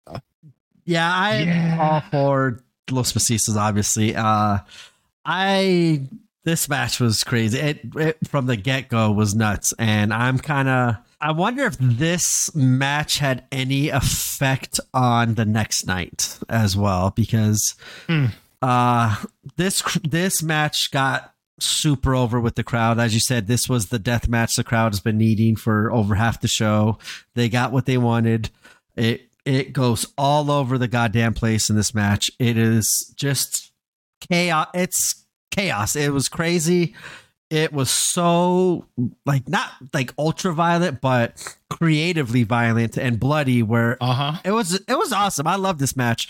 Yeah, 0.86 1.12
I'm 1.14 1.48
Yeah. 1.48 1.78
all 1.80 2.04
for 2.12 2.60
Los 2.90 3.12
Macizos, 3.14 3.56
obviously. 3.58 4.16
Uh 4.16 4.60
I 5.26 6.02
this 6.48 6.70
match 6.70 7.02
was 7.02 7.26
crazy. 7.26 7.60
It, 7.60 7.82
it 7.98 8.18
from 8.26 8.46
the 8.46 8.56
get 8.56 8.88
go 8.88 9.12
was 9.12 9.36
nuts, 9.36 9.74
and 9.78 10.14
I'm 10.14 10.40
kind 10.40 10.70
of. 10.70 10.96
I 11.20 11.32
wonder 11.32 11.66
if 11.66 11.76
this 11.78 12.56
match 12.56 13.18
had 13.18 13.44
any 13.52 13.90
effect 13.90 14.80
on 14.94 15.34
the 15.34 15.46
next 15.46 15.86
night 15.86 16.40
as 16.48 16.78
well, 16.78 17.12
because 17.12 17.76
Hmm. 18.08 18.28
uh 18.62 19.24
this 19.58 19.82
this 20.08 20.42
match 20.42 20.90
got 20.92 21.34
super 21.60 22.16
over 22.16 22.40
with 22.40 22.56
the 22.56 22.64
crowd. 22.64 22.98
As 22.98 23.14
you 23.14 23.20
said, 23.20 23.48
this 23.48 23.68
was 23.68 23.88
the 23.88 24.00
death 24.00 24.30
match 24.30 24.56
the 24.56 24.64
crowd 24.64 24.94
has 24.94 25.02
been 25.02 25.18
needing 25.18 25.56
for 25.58 25.92
over 25.92 26.16
half 26.16 26.40
the 26.40 26.48
show. 26.48 26.98
They 27.36 27.50
got 27.50 27.72
what 27.74 27.86
they 27.88 27.98
wanted. 27.98 28.50
It 28.96 29.30
it 29.44 29.74
goes 29.74 30.06
all 30.18 30.50
over 30.50 30.78
the 30.78 30.88
goddamn 30.88 31.34
place 31.34 31.70
in 31.70 31.76
this 31.76 31.94
match. 31.94 32.32
It 32.40 32.58
is 32.58 33.12
just 33.18 33.72
chaos. 34.30 34.68
It's 34.74 35.26
chaos. 35.52 35.96
It 35.96 36.12
was 36.14 36.30
crazy. 36.30 36.96
It 37.50 37.72
was 37.72 37.90
so 37.90 38.86
like 39.26 39.48
not 39.48 39.70
like 39.94 40.14
ultra 40.18 40.54
violent, 40.54 41.00
but 41.00 41.56
creatively 41.70 42.44
violent 42.44 42.98
and 42.98 43.20
bloody. 43.20 43.64
Where 43.64 43.98
Uh 44.02 44.14
huh. 44.14 44.40
it 44.44 44.52
was 44.52 44.76
it 44.76 44.98
was 44.98 45.14
awesome. 45.14 45.48
I 45.48 45.56
love 45.56 45.80
this 45.80 45.96
match, 45.96 46.28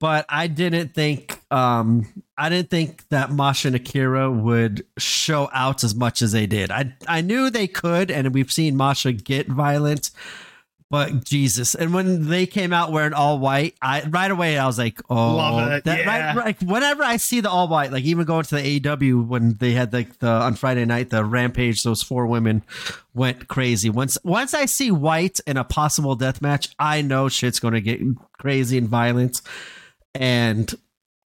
but 0.00 0.24
I 0.30 0.46
didn't 0.46 0.94
think 0.94 1.38
um 1.50 2.06
I 2.38 2.48
didn't 2.48 2.70
think 2.70 3.06
that 3.10 3.30
Masha 3.30 3.68
and 3.68 3.76
Akira 3.76 4.30
would 4.30 4.86
show 4.96 5.50
out 5.52 5.84
as 5.84 5.94
much 5.94 6.22
as 6.22 6.32
they 6.32 6.46
did. 6.46 6.70
I 6.70 6.94
I 7.06 7.20
knew 7.20 7.50
they 7.50 7.66
could, 7.66 8.10
and 8.10 8.32
we've 8.32 8.50
seen 8.52 8.78
Masha 8.78 9.12
get 9.12 9.48
violent, 9.48 10.10
But 10.88 11.24
Jesus, 11.24 11.74
and 11.74 11.92
when 11.92 12.28
they 12.28 12.46
came 12.46 12.72
out 12.72 12.92
wearing 12.92 13.12
all 13.12 13.40
white, 13.40 13.74
I 13.82 14.04
right 14.06 14.30
away 14.30 14.56
I 14.56 14.66
was 14.66 14.78
like, 14.78 15.00
"Oh, 15.10 15.34
Love 15.34 15.72
it, 15.72 15.84
That, 15.84 15.98
yeah. 15.98 16.06
right, 16.06 16.36
right, 16.36 16.62
whenever 16.62 17.02
I 17.02 17.16
see 17.16 17.40
the 17.40 17.50
all 17.50 17.66
white, 17.66 17.90
like 17.90 18.04
even 18.04 18.24
going 18.24 18.44
to 18.44 18.54
the 18.54 18.80
AEW 18.80 19.26
when 19.26 19.54
they 19.54 19.72
had 19.72 19.92
like 19.92 20.20
the 20.20 20.28
on 20.28 20.54
Friday 20.54 20.84
night 20.84 21.10
the 21.10 21.24
Rampage, 21.24 21.82
those 21.82 22.04
four 22.04 22.28
women 22.28 22.62
went 23.14 23.48
crazy. 23.48 23.90
Once 23.90 24.16
once 24.22 24.54
I 24.54 24.66
see 24.66 24.92
white 24.92 25.40
in 25.44 25.56
a 25.56 25.64
possible 25.64 26.14
death 26.14 26.40
match, 26.40 26.68
I 26.78 27.02
know 27.02 27.28
shit's 27.28 27.58
going 27.58 27.74
to 27.74 27.80
get 27.80 28.00
crazy 28.38 28.78
and 28.78 28.88
violent. 28.88 29.42
And 30.14 30.72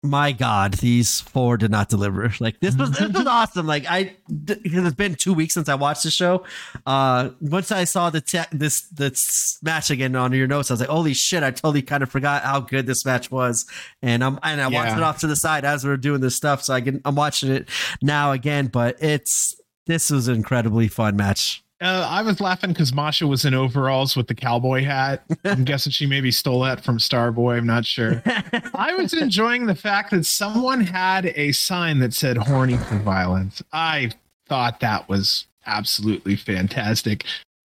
my 0.01 0.31
God, 0.31 0.75
these 0.75 1.19
four 1.19 1.57
did 1.57 1.71
not 1.71 1.89
deliver. 1.89 2.31
Like 2.39 2.59
this 2.61 2.75
was 2.77 2.91
this 2.91 3.11
was 3.11 3.25
awesome. 3.25 3.67
Like 3.67 3.85
I, 3.89 4.15
because 4.27 4.85
it's 4.85 4.95
been 4.95 5.15
two 5.15 5.33
weeks 5.33 5.53
since 5.55 5.67
I 5.67 5.75
watched 5.75 6.03
the 6.03 6.11
show. 6.11 6.45
Uh, 6.85 7.31
once 7.41 7.71
I 7.71 7.83
saw 7.83 8.09
the 8.09 8.21
te- 8.21 8.43
this 8.51 8.81
this 8.89 9.57
match 9.61 9.89
again 9.89 10.15
on 10.15 10.31
your 10.31 10.47
notes, 10.47 10.71
I 10.71 10.73
was 10.75 10.79
like, 10.79 10.89
holy 10.89 11.13
shit! 11.13 11.43
I 11.43 11.51
totally 11.51 11.81
kind 11.81 12.01
of 12.01 12.09
forgot 12.09 12.43
how 12.43 12.61
good 12.61 12.85
this 12.85 13.03
match 13.05 13.29
was. 13.29 13.65
And 14.01 14.23
I'm 14.23 14.39
and 14.41 14.61
I 14.61 14.67
watched 14.67 14.95
it 14.95 15.03
off 15.03 15.19
to 15.19 15.27
the 15.27 15.35
side 15.35 15.65
as 15.65 15.83
we 15.83 15.91
are 15.91 15.97
doing 15.97 16.21
this 16.21 16.35
stuff, 16.35 16.63
so 16.63 16.73
I 16.73 16.81
can 16.81 17.01
I'm 17.03 17.15
watching 17.15 17.51
it 17.51 17.67
now 18.01 18.31
again. 18.31 18.67
But 18.67 19.01
it's 19.03 19.59
this 19.85 20.09
was 20.09 20.29
an 20.29 20.35
incredibly 20.35 20.87
fun 20.87 21.17
match. 21.17 21.63
Uh, 21.81 22.05
I 22.09 22.21
was 22.23 22.41
laughing 22.41 22.71
because 22.71 22.93
Masha 22.93 23.25
was 23.25 23.45
in 23.45 23.53
overalls 23.53 24.17
with 24.17 24.27
the 24.27 24.35
cowboy 24.35 24.83
hat. 24.83 25.23
I'm 25.45 25.63
guessing 25.65 25.91
she 25.91 26.05
maybe 26.05 26.29
stole 26.29 26.61
that 26.61 26.83
from 26.83 26.97
Starboy. 26.97 27.57
I'm 27.57 27.65
not 27.65 27.85
sure. 27.85 28.21
I 28.73 28.93
was 28.95 29.13
enjoying 29.13 29.65
the 29.65 29.75
fact 29.75 30.11
that 30.11 30.25
someone 30.25 30.81
had 30.81 31.27
a 31.35 31.53
sign 31.53 31.99
that 31.99 32.13
said 32.13 32.35
horny 32.35 32.75
for 32.75 32.97
violence. 32.97 33.63
I 33.71 34.11
thought 34.47 34.81
that 34.81 35.07
was 35.07 35.47
absolutely 35.65 36.35
fantastic. 36.35 37.25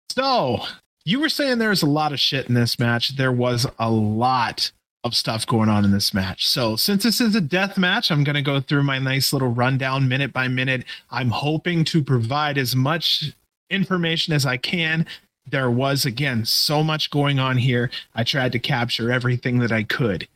So, 0.09 0.63
you 1.05 1.21
were 1.21 1.29
saying 1.29 1.59
there 1.59 1.69
was 1.69 1.83
a 1.83 1.87
lot 1.87 2.11
of 2.11 2.19
shit 2.19 2.47
in 2.47 2.55
this 2.55 2.77
match. 2.77 3.15
There 3.15 3.31
was 3.31 3.65
a 3.79 3.89
lot 3.89 4.71
of 5.05 5.15
stuff 5.15 5.45
going 5.45 5.69
on 5.69 5.85
in 5.85 5.91
this 5.91 6.13
match. 6.13 6.45
So, 6.47 6.75
since 6.75 7.03
this 7.03 7.21
is 7.21 7.35
a 7.35 7.41
death 7.41 7.77
match, 7.77 8.11
I'm 8.11 8.25
going 8.25 8.35
to 8.35 8.41
go 8.41 8.59
through 8.59 8.83
my 8.83 8.99
nice 8.99 9.31
little 9.31 9.47
rundown 9.49 10.09
minute 10.09 10.33
by 10.33 10.49
minute. 10.49 10.83
I'm 11.09 11.29
hoping 11.29 11.85
to 11.85 12.03
provide 12.03 12.57
as 12.57 12.75
much 12.75 13.33
information 13.73 14.33
as 14.33 14.45
I 14.45 14.57
can. 14.57 15.05
There 15.49 15.71
was, 15.71 16.05
again, 16.05 16.45
so 16.45 16.83
much 16.83 17.09
going 17.09 17.39
on 17.39 17.57
here. 17.57 17.91
I 18.15 18.23
tried 18.23 18.53
to 18.53 18.59
capture 18.59 19.11
everything 19.11 19.59
that 19.59 19.71
I 19.71 19.83
could. 19.83 20.27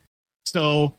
So, 0.45 0.95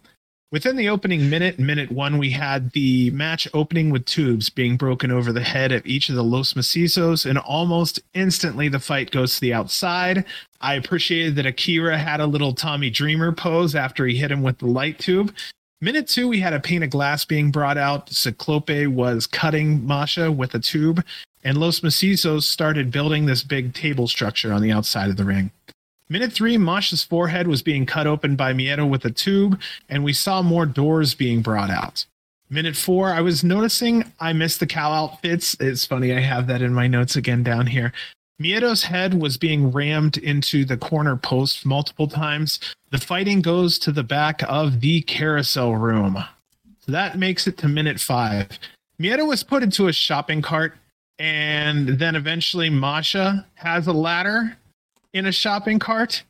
within 0.51 0.77
the 0.77 0.89
opening 0.89 1.29
minute, 1.29 1.59
minute 1.59 1.93
one, 1.93 2.17
we 2.17 2.31
had 2.31 2.71
the 2.73 3.11
match 3.11 3.47
opening 3.53 3.91
with 3.91 4.07
tubes 4.07 4.49
being 4.49 4.77
broken 4.77 5.11
over 5.11 5.33
the 5.33 5.43
head 5.43 5.73
of 5.73 5.85
each 5.87 6.09
of 6.09 6.15
the 6.15 6.25
Los 6.25 6.55
Macizos, 6.55 7.27
and 7.29 7.39
almost 7.39 8.01
instantly 8.15 8.69
the 8.69 8.79
fight 8.79 9.11
goes 9.11 9.35
to 9.35 9.41
the 9.43 9.53
outside. 9.53 10.25
I 10.61 10.75
appreciated 10.75 11.37
that 11.37 11.47
Akira 11.47 11.99
had 11.99 12.21
a 12.21 12.27
little 12.27 12.55
Tommy 12.55 12.91
Dreamer 12.91 13.33
pose 13.33 13.75
after 13.75 14.07
he 14.07 14.17
hit 14.17 14.33
him 14.33 14.43
with 14.43 14.59
the 14.59 14.67
light 14.67 14.99
tube. 14.99 15.35
Minute 15.81 16.09
two, 16.09 16.27
we 16.27 16.41
had 16.41 16.53
a 16.53 16.59
pane 16.59 16.83
of 16.83 16.91
glass 16.91 17.25
being 17.25 17.53
brought 17.53 17.79
out. 17.79 18.11
Ciclope 18.11 18.89
was 18.89 19.29
cutting 19.29 19.87
Masha 19.87 20.33
with 20.33 20.53
a 20.53 20.59
tube, 20.59 21.05
and 21.45 21.57
Los 21.57 21.81
Macizos 21.81 22.43
started 22.43 22.91
building 22.91 23.27
this 23.27 23.45
big 23.45 23.75
table 23.75 24.09
structure 24.09 24.53
on 24.53 24.61
the 24.61 24.73
outside 24.73 25.09
of 25.09 25.17
the 25.17 25.25
ring. 25.25 25.53
Minute 26.09 26.33
three, 26.33 26.59
Masha's 26.59 27.05
forehead 27.05 27.47
was 27.47 27.63
being 27.63 27.87
cut 27.87 28.09
open 28.09 28.35
by 28.35 28.53
Miedo 28.53 28.91
with 28.91 29.05
a 29.05 29.13
tube, 29.13 29.61
and 29.89 30.03
we 30.03 30.13
saw 30.13 30.43
more 30.43 30.67
doors 30.67 31.15
being 31.15 31.43
brought 31.43 31.71
out. 31.71 32.07
Minute 32.51 32.75
four, 32.75 33.11
I 33.13 33.21
was 33.21 33.45
noticing 33.45 34.11
I 34.19 34.33
missed 34.33 34.59
the 34.59 34.67
cow 34.67 34.91
outfits. 34.91 35.57
It's 35.61 35.87
funny, 35.87 36.13
I 36.13 36.21
have 36.21 36.49
that 36.49 36.61
in 36.61 36.75
my 36.75 36.89
notes 36.89 37.15
again 37.15 37.45
down 37.45 37.67
here. 37.69 37.93
Miedo's 38.41 38.85
head 38.85 39.15
was 39.15 39.37
being 39.37 39.73
rammed 39.73 40.17
into 40.17 40.65
the 40.65 40.77
corner 40.77 41.17
post 41.17 41.67
multiple 41.67 42.07
times. 42.07 42.61
The 42.91 42.99
fighting 42.99 43.43
goes 43.43 43.79
to 43.81 43.91
the 43.91 44.05
back 44.05 44.43
of 44.49 44.81
the 44.81 45.03
carousel 45.03 45.75
room. 45.75 46.25
So 46.81 46.93
that 46.93 47.19
makes 47.19 47.49
it 47.49 47.59
to 47.59 47.69
minute 47.69 47.99
five. 47.99 48.49
Miedo 49.01 49.27
was 49.27 49.43
put 49.43 49.63
into 49.65 49.89
a 49.89 49.93
shopping 49.93 50.41
cart, 50.41 50.75
and 51.19 51.89
then 51.89 52.15
eventually 52.15 52.71
Masha 52.71 53.45
has 53.55 53.89
a 53.89 53.93
ladder 53.93 54.57
in 55.13 55.27
a 55.27 55.33
shopping 55.33 55.81
cart, 55.81 56.23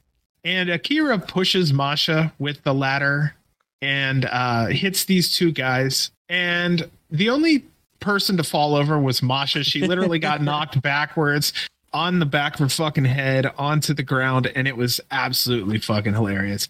and 0.44 0.70
Akira 0.70 1.18
pushes 1.18 1.74
Masha 1.74 2.32
with 2.38 2.62
the 2.62 2.72
ladder 2.72 3.34
and 3.82 4.24
uh, 4.24 4.66
hits 4.66 5.04
these 5.04 5.36
two 5.36 5.52
guys. 5.52 6.10
And 6.30 6.88
the 7.10 7.28
only 7.28 7.64
person 8.00 8.38
to 8.38 8.42
fall 8.42 8.74
over 8.74 8.98
was 8.98 9.22
Masha. 9.22 9.62
She 9.62 9.86
literally 9.86 10.18
got 10.18 10.42
knocked 10.42 10.80
backwards 10.80 11.52
on 11.92 12.18
the 12.18 12.26
back 12.26 12.54
of 12.54 12.60
her 12.60 12.68
fucking 12.68 13.04
head 13.04 13.50
onto 13.58 13.94
the 13.94 14.02
ground, 14.02 14.50
and 14.54 14.68
it 14.68 14.76
was 14.76 15.00
absolutely 15.10 15.78
fucking 15.78 16.14
hilarious. 16.14 16.68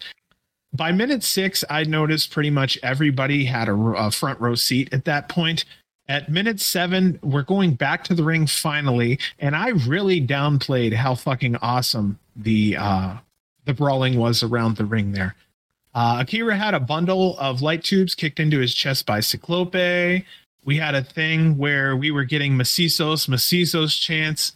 By 0.73 0.91
minute 0.91 1.23
six, 1.23 1.63
I 1.69 1.83
noticed 1.83 2.31
pretty 2.31 2.51
much 2.51 2.77
everybody 2.83 3.45
had 3.45 3.67
a, 3.67 3.73
a 3.73 4.11
front 4.11 4.39
row 4.39 4.55
seat 4.55 4.93
at 4.93 5.05
that 5.05 5.27
point. 5.29 5.65
At 6.07 6.29
minute 6.29 6.59
seven, 6.59 7.19
we're 7.21 7.43
going 7.43 7.73
back 7.73 8.03
to 8.05 8.13
the 8.13 8.23
ring 8.23 8.47
finally, 8.47 9.19
and 9.39 9.55
I 9.55 9.69
really 9.69 10.25
downplayed 10.25 10.93
how 10.93 11.15
fucking 11.15 11.55
awesome 11.57 12.19
the 12.35 12.77
uh, 12.77 13.17
the 13.65 13.73
brawling 13.73 14.17
was 14.17 14.41
around 14.41 14.77
the 14.77 14.85
ring 14.85 15.11
there. 15.11 15.35
Uh, 15.93 16.17
Akira 16.21 16.55
had 16.55 16.73
a 16.73 16.79
bundle 16.79 17.37
of 17.39 17.61
light 17.61 17.83
tubes 17.83 18.15
kicked 18.15 18.39
into 18.39 18.59
his 18.59 18.73
chest 18.73 19.05
by 19.05 19.19
Ciclope. 19.19 20.23
We 20.63 20.77
had 20.77 20.95
a 20.95 21.03
thing 21.03 21.57
where 21.57 21.95
we 21.95 22.11
were 22.11 22.25
getting 22.25 22.53
Macizos, 22.53 23.27
Macizos 23.27 23.99
chants. 23.99 24.53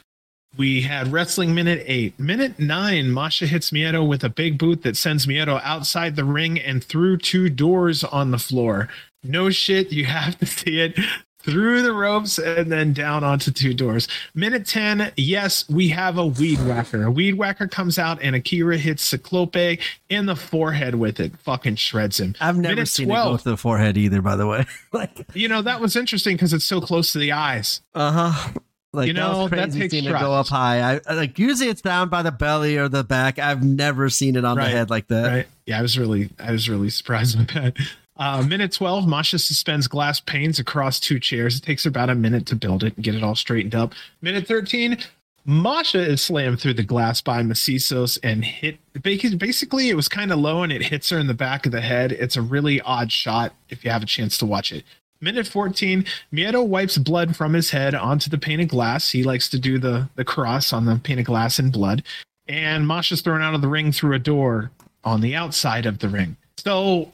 We 0.55 0.81
had 0.83 1.11
wrestling 1.11 1.55
minute 1.55 1.83
eight. 1.87 2.19
Minute 2.19 2.59
nine, 2.59 3.11
Masha 3.11 3.47
hits 3.47 3.71
Miedo 3.71 4.07
with 4.07 4.23
a 4.23 4.29
big 4.29 4.57
boot 4.59 4.83
that 4.83 4.95
sends 4.95 5.25
Miedo 5.25 5.59
outside 5.63 6.15
the 6.15 6.25
ring 6.25 6.59
and 6.59 6.83
through 6.83 7.17
two 7.17 7.49
doors 7.49 8.03
on 8.03 8.31
the 8.31 8.37
floor. 8.37 8.87
No 9.23 9.49
shit, 9.49 9.91
you 9.91 10.05
have 10.05 10.37
to 10.39 10.45
see 10.45 10.79
it 10.81 10.99
through 11.39 11.81
the 11.81 11.91
ropes 11.91 12.37
and 12.37 12.71
then 12.71 12.93
down 12.93 13.23
onto 13.23 13.51
two 13.51 13.73
doors. 13.73 14.07
Minute 14.33 14.65
10, 14.65 15.11
yes, 15.17 15.67
we 15.69 15.89
have 15.89 16.17
a 16.17 16.25
weed 16.25 16.59
whacker. 16.65 17.03
A 17.03 17.11
weed 17.11 17.33
whacker 17.35 17.67
comes 17.67 17.97
out 17.99 18.21
and 18.21 18.35
Akira 18.35 18.77
hits 18.77 19.03
Ciclope 19.03 19.79
in 20.09 20.25
the 20.25 20.35
forehead 20.37 20.95
with 20.95 21.19
it. 21.19 21.37
Fucking 21.39 21.75
shreds 21.75 22.19
him. 22.19 22.35
I've 22.39 22.57
never 22.57 22.75
Minute 22.75 22.87
seen 22.87 23.09
it 23.09 23.13
12. 23.13 23.31
go 23.33 23.37
to 23.43 23.49
the 23.49 23.57
forehead 23.57 23.97
either. 23.97 24.21
By 24.21 24.35
the 24.37 24.47
way, 24.47 24.65
like 24.93 25.25
You 25.33 25.47
know, 25.49 25.61
that 25.63 25.81
was 25.81 25.95
interesting 25.95 26.35
because 26.35 26.53
it's 26.53 26.63
so 26.65 26.79
close 26.79 27.11
to 27.13 27.17
the 27.17 27.31
eyes. 27.31 27.81
uh 27.93 28.29
huh. 28.31 28.49
Like 28.95 29.07
You 29.07 29.13
that 29.13 29.19
know, 29.19 29.39
was 29.41 29.49
crazy 29.49 29.79
takes 29.79 29.91
seeing 29.91 30.05
it 30.05 30.11
go 30.11 30.33
up 30.33 30.47
high. 30.47 30.99
I 31.07 31.13
like 31.13 31.39
usually 31.39 31.69
it's 31.69 31.81
down 31.81 32.09
by 32.09 32.21
the 32.21 32.31
belly 32.31 32.77
or 32.77 32.87
the 32.87 33.03
back. 33.03 33.39
I've 33.39 33.63
never 33.63 34.07
seen 34.09 34.35
it 34.35 34.45
on 34.45 34.55
Right. 34.57 34.65
the 34.65 34.71
head 34.77 34.89
like 34.91 35.07
that. 35.07 35.27
Right. 35.27 35.47
Yeah, 35.65 35.79
I 35.79 35.81
was 35.81 35.97
really 35.97 36.29
I 36.39 36.51
was 36.51 36.69
really 36.69 36.89
surprised 36.91 37.37
with 37.37 37.49
that. 37.55 37.75
Uh, 38.15 38.43
minute 38.43 38.71
12, 38.71 39.07
Masha 39.07 39.39
suspends 39.39 39.87
glass 39.87 40.19
panes 40.19 40.59
across 40.59 40.99
two 40.99 41.19
chairs. 41.19 41.57
It 41.57 41.63
takes 41.63 41.83
her 41.85 41.87
about 41.89 42.11
a 42.11 42.15
minute 42.15 42.45
to 42.47 42.55
build 42.55 42.83
it 42.83 42.93
and 42.95 43.03
get 43.03 43.15
it 43.15 43.23
all 43.23 43.33
straightened 43.33 43.73
up. 43.73 43.93
Minute 44.21 44.45
13, 44.47 44.99
Masha 45.45 45.99
is 45.99 46.21
slammed 46.21 46.59
through 46.61 46.75
the 46.75 46.83
glass 46.83 47.21
by 47.21 47.41
Macizos 47.41 48.19
and 48.21 48.45
hit. 48.45 48.77
Basically, 49.01 49.89
it 49.89 49.95
was 49.95 50.07
kind 50.07 50.31
of 50.31 50.37
low 50.37 50.61
and 50.61 50.71
it 50.71 50.83
hits 50.83 51.09
her 51.09 51.17
in 51.17 51.25
the 51.25 51.33
back 51.33 51.65
of 51.65 51.71
the 51.71 51.81
head. 51.81 52.11
It's 52.11 52.37
a 52.37 52.41
really 52.43 52.79
odd 52.81 53.11
shot 53.11 53.53
if 53.69 53.83
you 53.83 53.89
have 53.89 54.03
a 54.03 54.05
chance 54.05 54.37
to 54.37 54.45
watch 54.45 54.71
it. 54.71 54.83
Minute 55.23 55.47
14, 55.47 56.03
Miedo 56.33 56.67
wipes 56.67 56.97
blood 56.97 57.33
from 57.33 57.53
his 57.53 57.69
head 57.69 57.95
onto 57.95 58.29
the 58.29 58.37
pane 58.37 58.59
of 58.59 58.67
glass. 58.67 59.09
He 59.09 59.23
likes 59.23 59.47
to 59.51 59.57
do 59.57 59.79
the, 59.79 60.09
the 60.15 60.25
cross 60.25 60.73
on 60.73 60.83
the 60.83 60.99
pane 61.01 61.17
of 61.17 61.23
glass 61.23 61.59
in 61.59 61.71
blood. 61.71 62.03
And 62.49 62.85
Masha's 62.85 63.21
thrown 63.21 63.41
out 63.41 63.55
of 63.55 63.61
the 63.61 63.69
ring 63.69 63.93
through 63.93 64.15
a 64.15 64.19
door 64.19 64.71
on 65.05 65.21
the 65.21 65.33
outside 65.33 65.85
of 65.85 65.99
the 65.99 66.09
ring. 66.09 66.35
So 66.57 67.13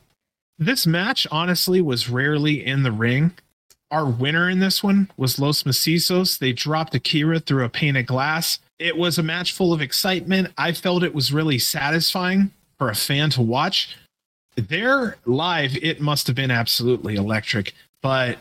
this 0.57 0.87
match 0.87 1.27
honestly 1.29 1.81
was 1.81 2.09
rarely 2.09 2.65
in 2.65 2.81
the 2.81 2.91
ring. 2.91 3.33
Our 3.91 4.07
winner 4.07 4.49
in 4.49 4.57
this 4.57 4.81
one 4.81 5.11
was 5.15 5.37
Los 5.37 5.61
Macizos. 5.61 6.39
They 6.39 6.51
dropped 6.51 6.95
Akira 6.95 7.39
through 7.39 7.63
a 7.63 7.69
pane 7.69 7.95
of 7.95 8.07
glass. 8.07 8.57
It 8.79 8.97
was 8.97 9.19
a 9.19 9.23
match 9.23 9.53
full 9.53 9.71
of 9.71 9.81
excitement. 9.81 10.51
I 10.57 10.71
felt 10.71 11.03
it 11.03 11.13
was 11.13 11.31
really 11.31 11.59
satisfying 11.59 12.49
for 12.79 12.89
a 12.89 12.95
fan 12.95 13.29
to 13.31 13.43
watch. 13.43 13.95
There 14.55 15.17
live, 15.25 15.77
it 15.77 16.01
must 16.01 16.25
have 16.25 16.35
been 16.35 16.51
absolutely 16.51 17.15
electric, 17.15 17.73
but 18.01 18.37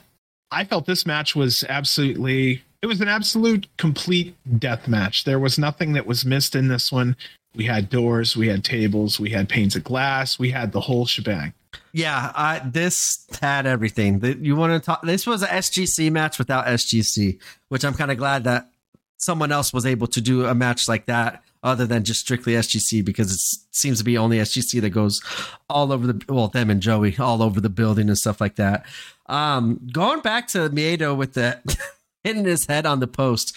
I 0.51 0.65
felt 0.65 0.87
this 0.87 1.07
match 1.07 1.37
was 1.37 1.65
absolutely 1.69 2.63
it 2.81 2.87
was 2.87 3.01
an 3.01 3.09
absolute 3.09 3.67
complete 3.77 4.37
death 4.59 4.87
match. 4.87 5.25
There 5.25 5.39
was 5.39 5.59
nothing 5.59 5.95
that 5.95 6.07
was 6.07 6.25
missed 6.25 6.55
in 6.55 6.69
this 6.69 6.93
one. 6.93 7.17
We 7.55 7.65
had 7.65 7.91
doors, 7.91 8.37
we 8.37 8.49
had 8.49 8.63
tables, 8.63 9.19
we 9.19 9.31
had 9.31 9.49
panes 9.49 9.75
of 9.75 9.83
glass, 9.83 10.39
we 10.39 10.51
had 10.51 10.71
the 10.73 10.81
whole 10.81 11.07
shebang. 11.07 11.55
Yeah, 11.93 12.33
I, 12.35 12.61
this 12.65 13.27
had 13.41 13.67
everything. 13.67 14.23
You 14.45 14.55
want 14.55 14.81
to 14.81 14.87
talk? 14.87 15.03
This 15.03 15.27
was 15.27 15.43
an 15.43 15.49
SGC 15.49 16.13
match 16.13 16.39
without 16.39 16.67
SGC, 16.67 17.41
which 17.69 17.85
I'm 17.85 17.95
kind 17.95 18.11
of 18.11 18.19
glad 18.19 18.45
that 18.45 18.69
someone 19.17 19.51
else 19.51 19.73
was 19.73 19.85
able 19.85 20.07
to 20.07 20.21
do 20.21 20.47
a 20.47 20.55
match 20.55 20.89
like 20.89 21.07
that 21.07 21.43
other 21.63 21.87
than 21.87 22.05
just 22.05 22.21
strictly 22.21 22.53
SGC 22.53 23.05
because 23.05 23.33
it 23.33 23.75
seems 23.75 23.99
to 23.99 24.05
be 24.05 24.17
only 24.17 24.39
SGC 24.39 24.81
that 24.81 24.91
goes 24.91 25.21
all 25.69 25.93
over 25.93 26.07
the 26.07 26.25
well 26.29 26.49
them 26.49 26.71
and 26.71 26.81
Joey 26.81 27.17
all 27.19 27.43
over 27.43 27.61
the 27.61 27.69
building 27.69 28.09
and 28.09 28.17
stuff 28.17 28.41
like 28.41 28.57
that. 28.57 28.87
Um, 29.29 29.81
going 29.93 30.21
back 30.21 30.49
to 30.49 30.71
Miedo 30.71 31.17
with 31.17 31.35
the 31.35 31.61
hitting 32.25 32.45
his 32.45 32.67
head 32.67 32.87
on 32.87 33.01
the 33.01 33.07
post. 33.07 33.57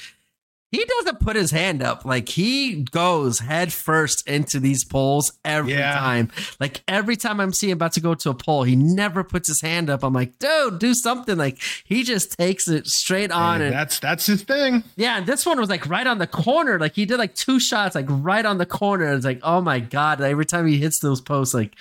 he 0.72 0.86
doesn't 0.86 1.20
put 1.20 1.36
his 1.36 1.52
hand 1.52 1.84
up. 1.84 2.06
Like 2.06 2.30
he 2.30 2.84
goes 2.92 3.40
head 3.40 3.74
first 3.74 4.26
into 4.28 4.58
these 4.60 4.86
poles 4.86 5.34
every 5.44 5.74
Yeah. 5.74 5.94
time. 6.00 6.32
Like 6.62 6.82
every 6.88 7.18
time 7.18 7.42
I'm 7.42 7.52
seeing 7.52 7.74
about 7.74 7.92
to 7.94 8.00
go 8.00 8.14
to 8.16 8.30
a 8.30 8.34
pole, 8.34 8.64
he 8.64 8.78
never 8.78 9.22
puts 9.24 9.50
his 9.50 9.60
hand 9.62 9.90
up. 9.90 10.02
I'm 10.04 10.14
like, 10.14 10.40
dude, 10.40 10.80
do 10.80 10.94
something. 10.94 11.38
Like 11.38 11.58
he 11.84 12.04
just 12.04 12.38
takes 12.38 12.70
it 12.70 12.88
straight 12.88 13.32
on 13.32 13.60
Hey, 13.60 13.68
and 13.68 13.76
that's 13.76 14.00
that's 14.00 14.26
his 14.26 14.44
thing. 14.44 14.84
yeah, 14.96 15.18
and 15.18 15.26
this 15.26 15.46
one 15.46 15.60
was 15.60 15.70
like 15.70 15.88
right 15.90 16.08
on 16.08 16.20
the 16.20 16.28
corner. 16.28 16.80
Like 16.80 16.96
he 16.96 17.06
did 17.06 17.18
like 17.18 17.36
two 17.36 17.60
shots, 17.60 17.94
like 17.96 18.08
right 18.10 18.46
on 18.46 18.58
the 18.58 18.66
corner. 18.66 19.12
It's 19.14 19.26
like, 19.26 19.42
oh 19.44 19.60
my 19.60 19.80
god! 19.82 20.22
Every 20.22 20.46
time 20.46 20.68
he 20.68 20.78
hits 20.78 21.00
those 21.00 21.20
posts, 21.20 21.54
like, 21.54 21.76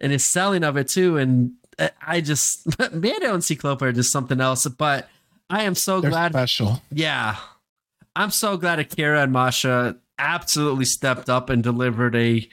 and 0.00 0.10
his 0.10 0.24
selling 0.24 0.64
of 0.64 0.76
it 0.76 0.88
too. 0.88 1.16
And 1.16 1.52
I 2.06 2.20
just, 2.20 2.78
Mando 2.92 3.34
and 3.34 3.42
Ciclope 3.44 3.82
are 3.82 3.92
just 3.92 4.12
something 4.12 4.40
else. 4.40 4.66
But 4.66 5.08
I 5.50 5.62
am 5.64 5.74
so 5.74 6.00
They're 6.00 6.10
glad. 6.10 6.32
special. 6.32 6.82
Yeah, 6.90 7.36
I'm 8.14 8.30
so 8.30 8.56
glad 8.56 8.78
Akira 8.78 9.22
and 9.22 9.32
Masha 9.32 9.96
absolutely 10.18 10.84
stepped 10.84 11.28
up 11.30 11.48
and 11.50 11.62
delivered 11.62 12.14
a 12.14 12.48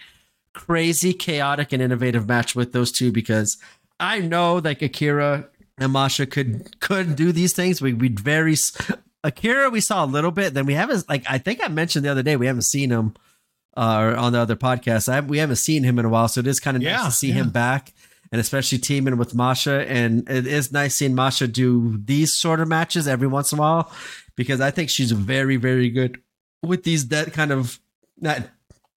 crazy, 0.53 1.13
chaotic, 1.13 1.71
and 1.73 1.81
innovative 1.81 2.27
match 2.27 2.55
with 2.55 2.71
those 2.73 2.91
two 2.91 3.11
because 3.11 3.57
I 3.99 4.19
know 4.19 4.55
like 4.57 4.81
Akira 4.81 5.47
and 5.77 5.91
Masha 5.93 6.25
could 6.25 6.79
could 6.79 7.15
do 7.15 7.31
these 7.31 7.53
things. 7.53 7.81
We 7.81 7.93
we 7.93 8.07
very 8.09 8.55
Akira 9.23 9.69
we 9.69 9.81
saw 9.81 10.03
a 10.03 10.07
little 10.07 10.31
bit. 10.31 10.53
Then 10.53 10.65
we 10.65 10.73
haven't 10.73 11.07
like 11.09 11.23
I 11.29 11.37
think 11.37 11.59
I 11.63 11.67
mentioned 11.67 12.05
the 12.05 12.09
other 12.09 12.23
day 12.23 12.35
we 12.37 12.47
haven't 12.47 12.61
seen 12.63 12.89
him 12.89 13.15
uh, 13.75 14.15
on 14.17 14.33
the 14.33 14.39
other 14.39 14.55
podcast. 14.55 15.09
I, 15.11 15.19
we 15.19 15.37
haven't 15.37 15.57
seen 15.57 15.83
him 15.83 15.99
in 15.99 16.05
a 16.05 16.09
while, 16.09 16.27
so 16.29 16.39
it 16.39 16.47
is 16.47 16.59
kind 16.59 16.77
of 16.77 16.83
nice 16.83 16.91
Yeah, 16.99 17.05
to 17.05 17.11
see 17.11 17.27
yeah. 17.29 17.33
him 17.35 17.49
back. 17.49 17.93
And 18.31 18.39
especially 18.39 18.77
teaming 18.77 19.17
with 19.17 19.33
Masha, 19.33 19.89
and 19.89 20.29
it 20.29 20.45
is 20.45 20.71
nice 20.71 20.95
seeing 20.95 21.15
Masha 21.15 21.47
do 21.47 21.99
these 22.05 22.31
sort 22.31 22.59
of 22.59 22.67
matches 22.67 23.07
every 23.07 23.27
once 23.27 23.51
in 23.51 23.57
a 23.57 23.61
while, 23.61 23.91
because 24.35 24.61
I 24.61 24.69
think 24.69 24.91
she's 24.91 25.11
very, 25.11 25.55
very 25.55 25.89
good 25.89 26.21
with 26.61 26.83
these 26.83 27.07
that 27.07 27.33
kind 27.33 27.51
of 27.51 27.79
not 28.19 28.43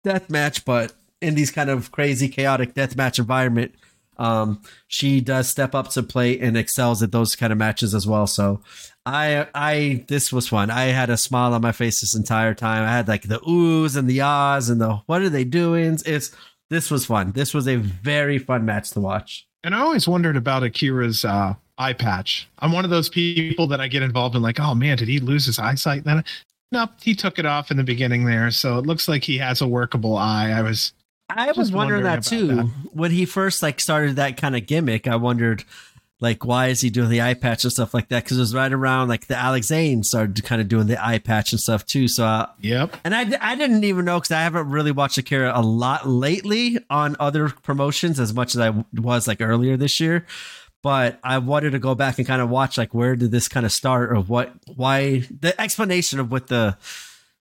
death 0.04 0.30
match, 0.30 0.66
but 0.66 0.94
in 1.22 1.36
these 1.36 1.52
kind 1.52 1.70
of 1.70 1.92
crazy, 1.92 2.28
chaotic 2.28 2.74
death 2.74 2.96
match 2.96 3.20
environment, 3.20 3.74
um, 4.18 4.62
she 4.88 5.22
does 5.22 5.48
step 5.48 5.74
up 5.74 5.90
to 5.92 6.04
plate 6.04 6.42
and 6.42 6.58
excels 6.58 7.02
at 7.02 7.12
those 7.12 7.36
kind 7.36 7.54
of 7.54 7.60
matches 7.60 7.96
as 7.96 8.06
well. 8.06 8.28
So 8.28 8.62
I, 9.06 9.48
I, 9.56 10.06
this 10.08 10.32
was 10.34 10.48
fun. 10.48 10.70
I 10.70 10.86
had 10.86 11.10
a 11.10 11.18
smile 11.18 11.54
on 11.54 11.62
my 11.62 11.72
face 11.72 12.02
this 12.02 12.16
entire 12.16 12.54
time. 12.54 12.84
I 12.84 12.92
had 12.92 13.08
like 13.08 13.24
the 13.24 13.40
oohs 13.40 13.96
and 13.96 14.08
the 14.08 14.22
ahs 14.22 14.70
and 14.70 14.82
the 14.82 14.98
what 15.06 15.22
are 15.22 15.30
they 15.30 15.44
doing? 15.44 15.98
It's 16.06 16.36
this 16.72 16.90
was 16.90 17.06
fun. 17.06 17.34
This 17.34 17.54
was 17.54 17.68
a 17.68 17.76
very 17.76 18.40
fun 18.40 18.66
match 18.66 18.92
to 18.92 19.02
watch. 19.02 19.46
And 19.64 19.76
I 19.76 19.82
always 19.82 20.08
wondered 20.08 20.38
about 20.38 20.64
Akira's 20.64 21.24
uh, 21.24 21.54
eye 21.78 21.94
patch. 21.94 22.48
I'm 22.60 22.72
one 22.72 22.86
of 22.86 22.90
those 22.90 23.10
people 23.10 23.68
that 23.68 23.82
I 23.82 23.88
get 23.88 24.02
involved 24.02 24.36
in, 24.36 24.42
like, 24.42 24.60
oh 24.60 24.74
man, 24.74 24.98
did 24.98 25.10
he 25.10 25.20
lose 25.20 25.46
his 25.46 25.60
eyesight? 25.60 26.06
Then, 26.06 26.24
nope, 26.72 26.92
he 27.02 27.14
took 27.14 27.38
it 27.38 27.46
off 27.46 27.72
in 27.72 27.78
the 27.78 27.84
beginning 27.84 28.26
there, 28.26 28.50
so 28.52 28.80
it 28.80 28.86
looks 28.86 29.08
like 29.08 29.24
he 29.26 29.38
has 29.38 29.62
a 29.62 29.68
workable 29.68 30.18
eye. 30.18 30.52
I 30.52 30.62
was, 30.62 30.94
I 31.30 31.52
was 31.52 31.72
wondering, 31.72 32.04
wondering 32.04 32.04
that 32.04 32.24
too 32.24 32.52
about 32.52 32.66
when 32.94 33.12
he 33.12 33.26
first 33.26 33.62
like 33.62 33.80
started 33.82 34.16
that 34.16 34.38
kind 34.38 34.56
of 34.56 34.66
gimmick. 34.66 35.08
I 35.08 35.18
wondered 35.18 35.66
like 36.22 36.46
why 36.46 36.68
is 36.68 36.80
he 36.82 36.90
doing 36.92 37.10
the 37.10 37.22
eye 37.22 37.34
patch 37.34 37.64
and 37.64 37.74
stuff 37.74 37.94
like 37.94 38.08
that? 38.10 38.24
Because 38.24 38.38
it 38.38 38.42
was 38.42 38.56
right 38.56 38.72
around 38.72 39.10
like 39.10 39.26
the 39.26 39.36
Alex 39.36 39.68
Zayne 39.68 40.04
started 40.04 40.42
kind 40.44 40.62
of 40.62 40.70
doing 40.70 40.86
the 40.86 41.04
eye 41.04 41.18
patch 41.18 41.52
and 41.52 41.60
stuff 41.60 41.86
too. 41.86 42.08
So 42.08 42.24
uh, 42.24 42.46
yep, 42.62 42.96
and 43.04 43.16
I, 43.16 43.26
I 43.42 43.56
didn't 43.56 43.84
even 43.84 44.06
know 44.06 44.20
because 44.20 44.32
I 44.32 44.44
haven't 44.44 44.70
really 44.70 44.92
watched 44.92 45.18
Akira 45.18 45.52
a 45.54 45.62
lot 45.62 46.08
lately 46.08 46.78
on 46.90 47.16
other 47.20 47.50
promotions 47.50 48.20
as 48.20 48.34
much 48.34 48.56
as 48.56 48.62
I 48.62 48.86
was 48.94 49.28
like 49.28 49.42
earlier 49.42 49.76
this 49.76 50.00
year. 50.00 50.26
But 50.84 51.20
I 51.24 51.40
wanted 51.40 51.72
to 51.72 51.80
go 51.80 51.94
back 51.94 52.18
and 52.18 52.26
kind 52.26 52.42
of 52.42 52.50
watch 52.50 52.78
like 52.78 52.94
where 52.94 53.16
did 53.16 53.32
this 53.32 53.48
kind 53.48 53.66
of 53.66 53.72
start 53.72 54.12
or 54.12 54.18
what 54.18 54.54
why 54.76 55.24
the 55.40 55.60
explanation 55.60 56.20
of 56.20 56.32
what 56.32 56.48
the 56.48 56.78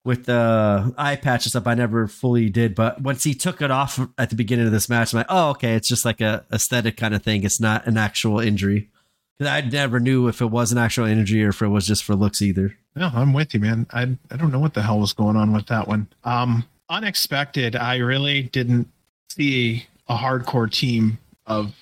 with 0.09 0.25
the 0.25 0.95
eye 0.97 1.17
patch 1.17 1.45
and 1.45 1.51
stuff 1.51 1.67
I 1.67 1.75
never 1.75 2.09
fully 2.09 2.49
did. 2.49 2.75
But 2.75 3.03
once 3.03 3.25
he 3.25 3.35
took 3.35 3.61
it 3.61 3.71
off 3.71 4.01
at 4.17 4.31
the 4.31 4.37
beginning 4.37 4.65
of 4.65 4.73
this 4.73 4.89
match, 4.89 5.13
I'm 5.13 5.19
like, 5.19 5.27
oh 5.29 5.51
okay, 5.51 5.75
it's 5.75 5.87
just 5.87 6.07
like 6.07 6.23
a 6.23 6.47
aesthetic 6.51 6.97
kind 6.97 7.15
of 7.15 7.23
thing. 7.23 7.45
It's 7.45 7.61
not 7.61 7.87
an 7.87 7.99
actual 7.99 8.41
injury. 8.41 8.89
Because 9.37 9.53
I 9.53 9.61
never 9.61 10.01
knew 10.01 10.27
if 10.27 10.41
it 10.41 10.47
was 10.47 10.73
an 10.73 10.79
actual 10.79 11.05
injury 11.05 11.45
or 11.45 11.51
if 11.51 11.61
it 11.61 11.69
was 11.69 11.87
just 11.87 12.05
for 12.05 12.17
looks 12.17 12.41
either. 12.41 12.75
no, 12.97 13.11
I'm 13.15 13.35
with 13.35 13.53
you, 13.53 13.61
man. 13.61 13.87
I 13.93 14.17
I 14.31 14.37
don't 14.39 14.51
know 14.51 14.59
what 14.59 14.73
the 14.73 14.83
hell 14.83 14.99
was 14.99 15.13
going 15.13 15.37
on 15.37 15.53
with 15.53 15.67
that 15.67 15.87
one. 15.87 16.09
Um, 16.25 16.65
unexpected. 16.89 17.77
I 17.77 17.97
really 17.97 18.45
didn't 18.45 18.89
see 19.29 19.87
a 20.09 20.17
hardcore 20.17 20.73
team 20.73 21.19
of 21.47 21.75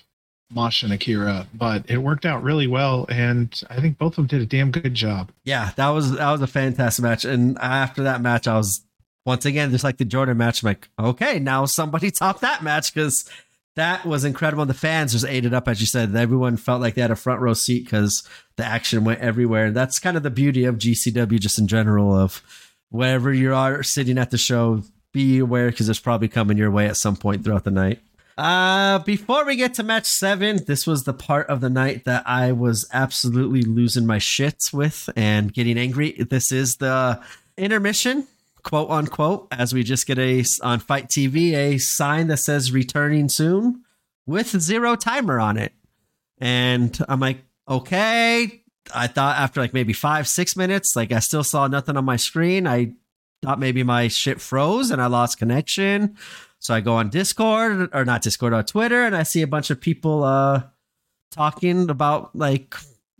Masha 0.50 0.86
and 0.86 0.92
Akira, 0.92 1.46
but 1.52 1.84
it 1.88 1.98
worked 1.98 2.24
out 2.24 2.42
really 2.42 2.66
well, 2.66 3.06
and 3.08 3.60
I 3.68 3.80
think 3.80 3.98
both 3.98 4.12
of 4.12 4.16
them 4.16 4.26
did 4.26 4.42
a 4.42 4.46
damn 4.46 4.70
good 4.70 4.94
job. 4.94 5.32
Yeah, 5.44 5.72
that 5.76 5.88
was 5.88 6.12
that 6.12 6.30
was 6.30 6.42
a 6.42 6.46
fantastic 6.46 7.02
match. 7.02 7.24
And 7.24 7.58
after 7.58 8.04
that 8.04 8.20
match, 8.20 8.46
I 8.46 8.56
was 8.56 8.82
once 9.24 9.44
again 9.44 9.70
just 9.72 9.84
like 9.84 9.98
the 9.98 10.04
Jordan 10.04 10.38
match. 10.38 10.62
I'm 10.62 10.68
like, 10.68 10.88
okay, 10.98 11.38
now 11.38 11.64
somebody 11.66 12.10
top 12.12 12.40
that 12.40 12.62
match 12.62 12.94
because 12.94 13.28
that 13.74 14.06
was 14.06 14.24
incredible. 14.24 14.64
The 14.64 14.74
fans 14.74 15.12
just 15.12 15.26
ate 15.26 15.44
it 15.44 15.52
up, 15.52 15.68
as 15.68 15.80
you 15.80 15.86
said. 15.86 16.14
Everyone 16.14 16.56
felt 16.56 16.80
like 16.80 16.94
they 16.94 17.02
had 17.02 17.10
a 17.10 17.16
front 17.16 17.40
row 17.40 17.52
seat 17.52 17.84
because 17.84 18.26
the 18.56 18.64
action 18.64 19.04
went 19.04 19.20
everywhere. 19.20 19.66
And 19.66 19.76
that's 19.76 19.98
kind 19.98 20.16
of 20.16 20.22
the 20.22 20.30
beauty 20.30 20.64
of 20.64 20.78
GCW, 20.78 21.38
just 21.38 21.58
in 21.58 21.66
general. 21.68 22.16
Of 22.16 22.42
wherever 22.88 23.32
you 23.32 23.52
are 23.54 23.82
sitting 23.82 24.16
at 24.16 24.30
the 24.30 24.38
show, 24.38 24.82
be 25.12 25.38
aware 25.38 25.70
because 25.70 25.88
it's 25.88 26.00
probably 26.00 26.28
coming 26.28 26.56
your 26.56 26.70
way 26.70 26.86
at 26.86 26.96
some 26.96 27.16
point 27.16 27.44
throughout 27.44 27.64
the 27.64 27.70
night. 27.70 28.00
Uh, 28.36 28.98
before 29.00 29.46
we 29.46 29.56
get 29.56 29.74
to 29.74 29.82
match 29.82 30.04
seven, 30.04 30.60
this 30.66 30.86
was 30.86 31.04
the 31.04 31.14
part 31.14 31.46
of 31.48 31.60
the 31.60 31.70
night 31.70 32.04
that 32.04 32.22
I 32.26 32.52
was 32.52 32.86
absolutely 32.92 33.62
losing 33.62 34.06
my 34.06 34.18
shit 34.18 34.64
with 34.74 35.08
and 35.16 35.52
getting 35.52 35.78
angry. 35.78 36.12
This 36.12 36.52
is 36.52 36.76
the 36.76 37.20
intermission, 37.56 38.26
quote 38.62 38.90
unquote, 38.90 39.48
as 39.50 39.72
we 39.72 39.82
just 39.82 40.06
get 40.06 40.18
a 40.18 40.44
on 40.62 40.80
FITE 40.80 41.08
TV 41.08 41.54
a 41.54 41.78
sign 41.78 42.26
that 42.26 42.38
says 42.38 42.72
returning 42.72 43.30
soon 43.30 43.84
with 44.26 44.48
zero 44.60 44.96
timer 44.96 45.40
on 45.40 45.56
it. 45.56 45.72
And 46.38 46.98
I'm 47.08 47.20
like, 47.20 47.38
okay. 47.66 48.62
I 48.94 49.06
thought 49.06 49.38
after 49.38 49.60
like 49.60 49.72
maybe 49.72 49.94
five, 49.94 50.28
six 50.28 50.56
minutes, 50.56 50.94
like 50.94 51.10
I 51.10 51.20
still 51.20 51.42
saw 51.42 51.66
nothing 51.68 51.96
on 51.96 52.04
my 52.04 52.16
screen. 52.16 52.66
I 52.66 52.92
thought 53.42 53.58
maybe 53.58 53.82
my 53.82 54.08
shit 54.08 54.40
froze 54.40 54.90
and 54.90 55.00
I 55.00 55.06
lost 55.06 55.38
connection. 55.38 56.16
So 56.66 56.74
I 56.74 56.80
go 56.80 56.94
on 56.94 57.10
Discord 57.10 57.90
or 57.94 58.04
not 58.04 58.22
Discord 58.22 58.52
on 58.52 58.64
Twitter 58.64 59.04
and 59.04 59.14
I 59.14 59.22
see 59.22 59.40
a 59.42 59.46
bunch 59.46 59.70
of 59.70 59.80
people 59.80 60.24
uh 60.24 60.64
talking 61.30 61.88
about 61.88 62.34
like 62.34 62.74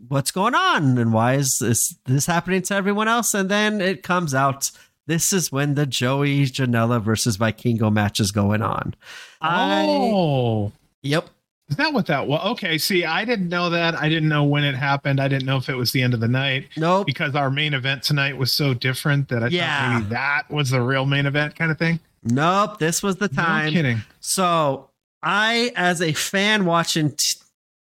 what's 0.09 0.31
going 0.31 0.53
on 0.53 0.97
and 0.97 1.13
why 1.13 1.35
is 1.35 1.59
this 1.59 1.95
this 2.07 2.25
happening 2.25 2.61
to 2.63 2.75
everyone 2.75 3.07
else 3.07 3.33
and 3.33 3.47
then 3.47 3.79
it 3.79 4.03
comes 4.03 4.35
out 4.35 4.69
this 5.05 5.31
is 5.31 5.49
when 5.49 5.75
the 5.75 5.85
Joey 5.85 6.41
Janela 6.43 7.01
versus 7.01 7.37
Vikingo 7.37 7.89
match 7.89 8.19
is 8.19 8.33
going 8.33 8.61
on. 8.61 8.93
I 9.39 9.85
oh, 9.87 10.73
yep. 11.01 11.29
Is 11.69 11.77
that 11.77 11.93
what 11.93 12.07
that 12.07 12.27
was? 12.27 12.45
Okay, 12.51 12.77
see, 12.77 13.05
I 13.05 13.23
didn't 13.23 13.47
know 13.47 13.69
that. 13.69 13.95
I 13.95 14.09
didn't 14.09 14.27
know 14.27 14.43
when 14.43 14.65
it 14.65 14.75
happened. 14.75 15.21
I 15.21 15.29
didn't 15.29 15.45
know 15.45 15.55
if 15.55 15.69
it 15.69 15.75
was 15.75 15.93
the 15.93 16.01
end 16.01 16.13
of 16.13 16.19
the 16.19 16.27
night 16.27 16.67
Nope. 16.75 17.05
because 17.05 17.33
our 17.33 17.49
main 17.49 17.73
event 17.73 18.03
tonight 18.03 18.37
was 18.37 18.51
so 18.51 18.73
different 18.73 19.29
that 19.29 19.41
I 19.41 19.47
Yeah. 19.47 19.67
thought 19.93 19.99
maybe 19.99 20.09
that 20.09 20.51
was 20.51 20.71
the 20.71 20.81
real 20.81 21.05
main 21.05 21.25
event 21.25 21.55
kind 21.55 21.71
of 21.71 21.77
thing. 21.79 22.01
Nope. 22.31 22.79
This 22.79 23.01
was 23.03 23.17
the 23.17 23.27
No 23.29 23.43
time. 23.43 23.71
kidding. 23.73 24.01
So 24.19 24.89
I, 25.23 25.71
as 25.75 26.01
a 26.01 26.13
fan 26.13 26.65
watching 26.65 27.11
t- 27.11 27.39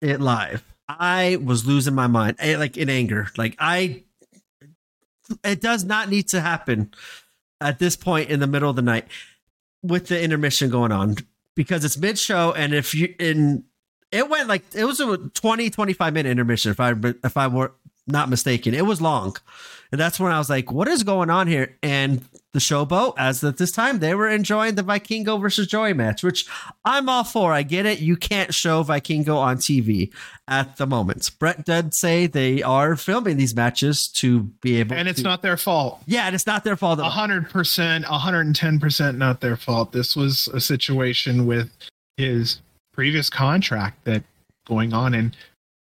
it 0.02 0.20
live, 0.22 0.64
I 0.90 1.38
was 1.44 1.66
losing 1.66 1.96
my 1.96 2.08
mind, 2.08 2.38
eh, 2.40 2.58
like 2.58 2.78
in 2.78 2.90
anger. 2.90 3.28
Like 3.38 3.56
I, 3.60 4.04
it 5.44 5.62
does 5.62 5.84
not 5.84 6.10
need 6.10 6.28
to 6.30 6.42
happen 6.42 6.94
at 7.60 7.80
this 7.80 7.96
point 7.96 8.30
in 8.30 8.40
the 8.40 8.48
middle 8.48 8.70
of 8.70 8.76
the 8.76 8.82
night 8.82 9.08
with 9.84 10.08
the 10.08 10.22
intermission 10.22 10.70
going 10.70 10.92
on 10.92 11.16
because 11.56 11.84
it's 11.84 11.98
mid 11.98 12.18
show, 12.20 12.54
and 12.54 12.74
if 12.74 12.94
you 12.94 13.14
in, 13.20 13.64
it 14.12 14.30
went 14.30 14.48
like 14.48 14.64
it 14.74 14.86
was 14.86 15.00
a 15.00 15.18
20, 15.18 15.70
25 15.70 16.14
minute 16.14 16.30
intermission. 16.30 16.72
If 16.72 16.80
I 16.80 16.94
if 17.24 17.36
I 17.36 17.48
were 17.48 17.74
not 18.06 18.30
mistaken, 18.30 18.74
it 18.74 18.86
was 18.86 19.02
long. 19.02 19.36
And 19.92 20.00
that's 20.00 20.20
when 20.20 20.32
I 20.32 20.38
was 20.38 20.50
like, 20.50 20.72
what 20.72 20.88
is 20.88 21.04
going 21.04 21.30
on 21.30 21.48
here? 21.48 21.78
And 21.84 22.24
the 22.58 22.62
showboat, 22.62 23.14
as 23.18 23.44
at 23.44 23.58
this 23.58 23.72
time, 23.72 24.00
they 24.00 24.16
were 24.16 24.28
enjoying 24.28 24.74
the 24.74 24.82
Vikingo 24.82 25.40
versus 25.40 25.68
Joey 25.68 25.94
match, 25.94 26.24
which 26.24 26.48
I'm 26.84 27.08
all 27.08 27.24
for. 27.24 27.54
I 27.54 27.62
get 27.62 27.86
it. 27.86 28.00
You 28.00 28.18
can't 28.18 28.52
show 28.54 28.84
Vikingo 28.84 29.38
on 29.38 29.58
TV 29.58 30.12
at 30.48 30.78
the 30.78 30.88
moment. 30.88 31.30
Brett 31.40 31.66
did 31.66 31.94
say 31.94 32.26
they 32.26 32.64
are 32.64 32.96
filming 32.96 33.38
these 33.38 33.56
matches 33.56 34.08
to 34.16 34.42
be 34.62 34.78
able 34.80 34.96
And 34.96 35.08
it's 35.08 35.20
to- 35.20 35.24
not 35.28 35.42
their 35.44 35.58
fault. 35.58 36.02
Yeah, 36.08 36.26
and 36.26 36.34
it's 36.34 36.48
not 36.48 36.64
their 36.64 36.76
fault. 36.76 37.00
at 37.00 37.06
hundred 37.06 37.50
percent, 37.50 38.06
hundred 38.06 38.48
and 38.48 38.56
ten 38.56 38.80
percent 38.80 39.18
not 39.18 39.40
their 39.42 39.56
fault. 39.56 39.92
This 39.92 40.16
was 40.16 40.48
a 40.50 40.60
situation 40.60 41.46
with 41.46 41.70
his 42.18 42.60
previous 42.94 43.30
contract 43.30 44.04
that 44.06 44.24
going 44.68 44.94
on, 44.94 45.14
and 45.14 45.38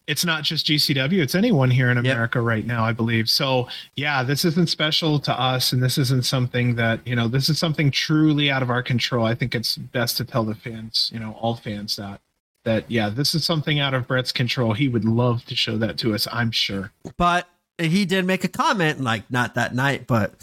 it's 0.08 0.26
not 0.26 0.44
just 0.44 0.68
GCW; 0.68 1.22
it's 1.22 1.36
anyone 1.36 1.72
here 1.72 1.90
in 1.90 1.98
America 1.98 2.42
right 2.42 2.66
now, 2.66 2.84
I 2.84 2.92
believe. 2.94 3.30
So, 3.30 3.68
yeah, 3.96 4.24
this 4.24 4.44
isn't 4.46 4.70
special 4.70 5.20
to 5.20 5.40
us, 5.40 5.72
and 5.72 5.82
this 5.82 5.98
isn't 5.98 6.26
something 6.26 6.76
that 6.76 7.06
you 7.06 7.16
know. 7.16 7.28
This 7.28 7.50
is 7.50 7.58
something 7.58 7.92
truly 7.92 8.52
out 8.52 8.62
of 8.62 8.70
our 8.70 8.84
control. 8.84 9.26
I 9.26 9.36
think 9.36 9.56
it's 9.56 9.78
best 9.78 10.18
to 10.18 10.26
tell 10.26 10.44
the 10.44 10.56
fans, 10.56 11.10
you 11.14 11.20
know, 11.20 11.38
all 11.40 11.56
fans 11.56 11.96
that 11.96 12.22
that 12.66 12.90
yeah, 12.90 13.10
this 13.10 13.36
is 13.36 13.46
something 13.46 13.80
out 13.80 13.94
of 13.94 14.08
Brett's 14.08 14.32
control. 14.32 14.74
He 14.74 14.88
would 14.88 15.06
love 15.06 15.46
to 15.46 15.56
show 15.56 15.78
that 15.78 15.98
to 16.00 16.14
us. 16.14 16.28
I'm 16.32 16.52
sure. 16.52 16.92
But 17.18 17.48
he 17.78 18.06
did 18.06 18.26
make 18.26 18.44
a 18.44 18.48
comment, 18.50 19.02
like 19.02 19.30
not 19.32 19.56
that 19.56 19.74
night, 19.74 20.08
but 20.08 20.34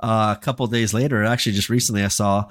uh, 0.00 0.34
a 0.36 0.40
couple 0.42 0.66
days 0.66 0.92
later, 0.92 1.24
actually 1.24 1.52
just 1.52 1.68
recently 1.68 2.02
I 2.02 2.08
saw 2.08 2.50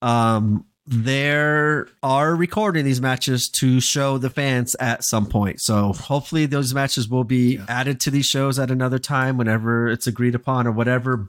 um 0.00 0.64
there 0.90 1.86
are 2.02 2.34
recording 2.34 2.86
these 2.86 3.00
matches 3.00 3.50
to 3.50 3.78
show 3.78 4.16
the 4.16 4.30
fans 4.30 4.74
at 4.80 5.04
some 5.04 5.26
point. 5.26 5.60
So 5.60 5.92
hopefully 5.92 6.46
those 6.46 6.72
matches 6.72 7.10
will 7.10 7.24
be 7.24 7.56
yeah. 7.56 7.66
added 7.68 8.00
to 8.00 8.10
these 8.10 8.24
shows 8.24 8.58
at 8.58 8.70
another 8.70 8.98
time 8.98 9.36
whenever 9.36 9.88
it's 9.88 10.06
agreed 10.06 10.34
upon 10.34 10.66
or 10.66 10.72
whatever. 10.72 11.28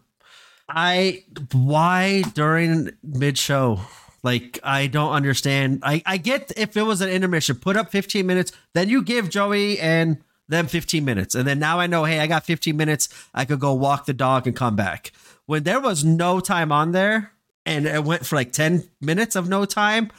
I 0.69 1.25
why 1.51 2.21
during 2.33 2.91
mid 3.03 3.37
show? 3.37 3.81
Like 4.23 4.59
I 4.63 4.87
don't 4.87 5.11
understand. 5.11 5.79
I 5.83 6.01
I 6.05 6.17
get 6.17 6.53
if 6.55 6.77
it 6.77 6.83
was 6.83 7.01
an 7.01 7.09
intermission, 7.09 7.57
put 7.57 7.75
up 7.75 7.91
15 7.91 8.25
minutes, 8.25 8.53
then 8.73 8.87
you 8.87 9.03
give 9.03 9.29
Joey 9.29 9.77
and 9.79 10.23
them 10.47 10.67
15 10.67 11.03
minutes. 11.03 11.35
And 11.35 11.45
then 11.45 11.59
now 11.59 11.79
I 11.79 11.87
know, 11.87 12.05
hey, 12.05 12.19
I 12.19 12.27
got 12.27 12.45
15 12.45 12.77
minutes. 12.77 13.09
I 13.33 13.43
could 13.43 13.59
go 13.59 13.73
walk 13.73 14.05
the 14.05 14.13
dog 14.13 14.47
and 14.47 14.55
come 14.55 14.75
back. 14.77 15.11
When 15.45 15.63
there 15.63 15.81
was 15.81 16.05
no 16.05 16.39
time 16.39 16.71
on 16.71 16.91
there, 16.91 17.33
and 17.65 17.85
it 17.85 18.03
went 18.03 18.25
for 18.25 18.35
like 18.35 18.51
10 18.51 18.83
minutes 19.01 19.35
of 19.35 19.49
no 19.49 19.65
time. 19.65 20.11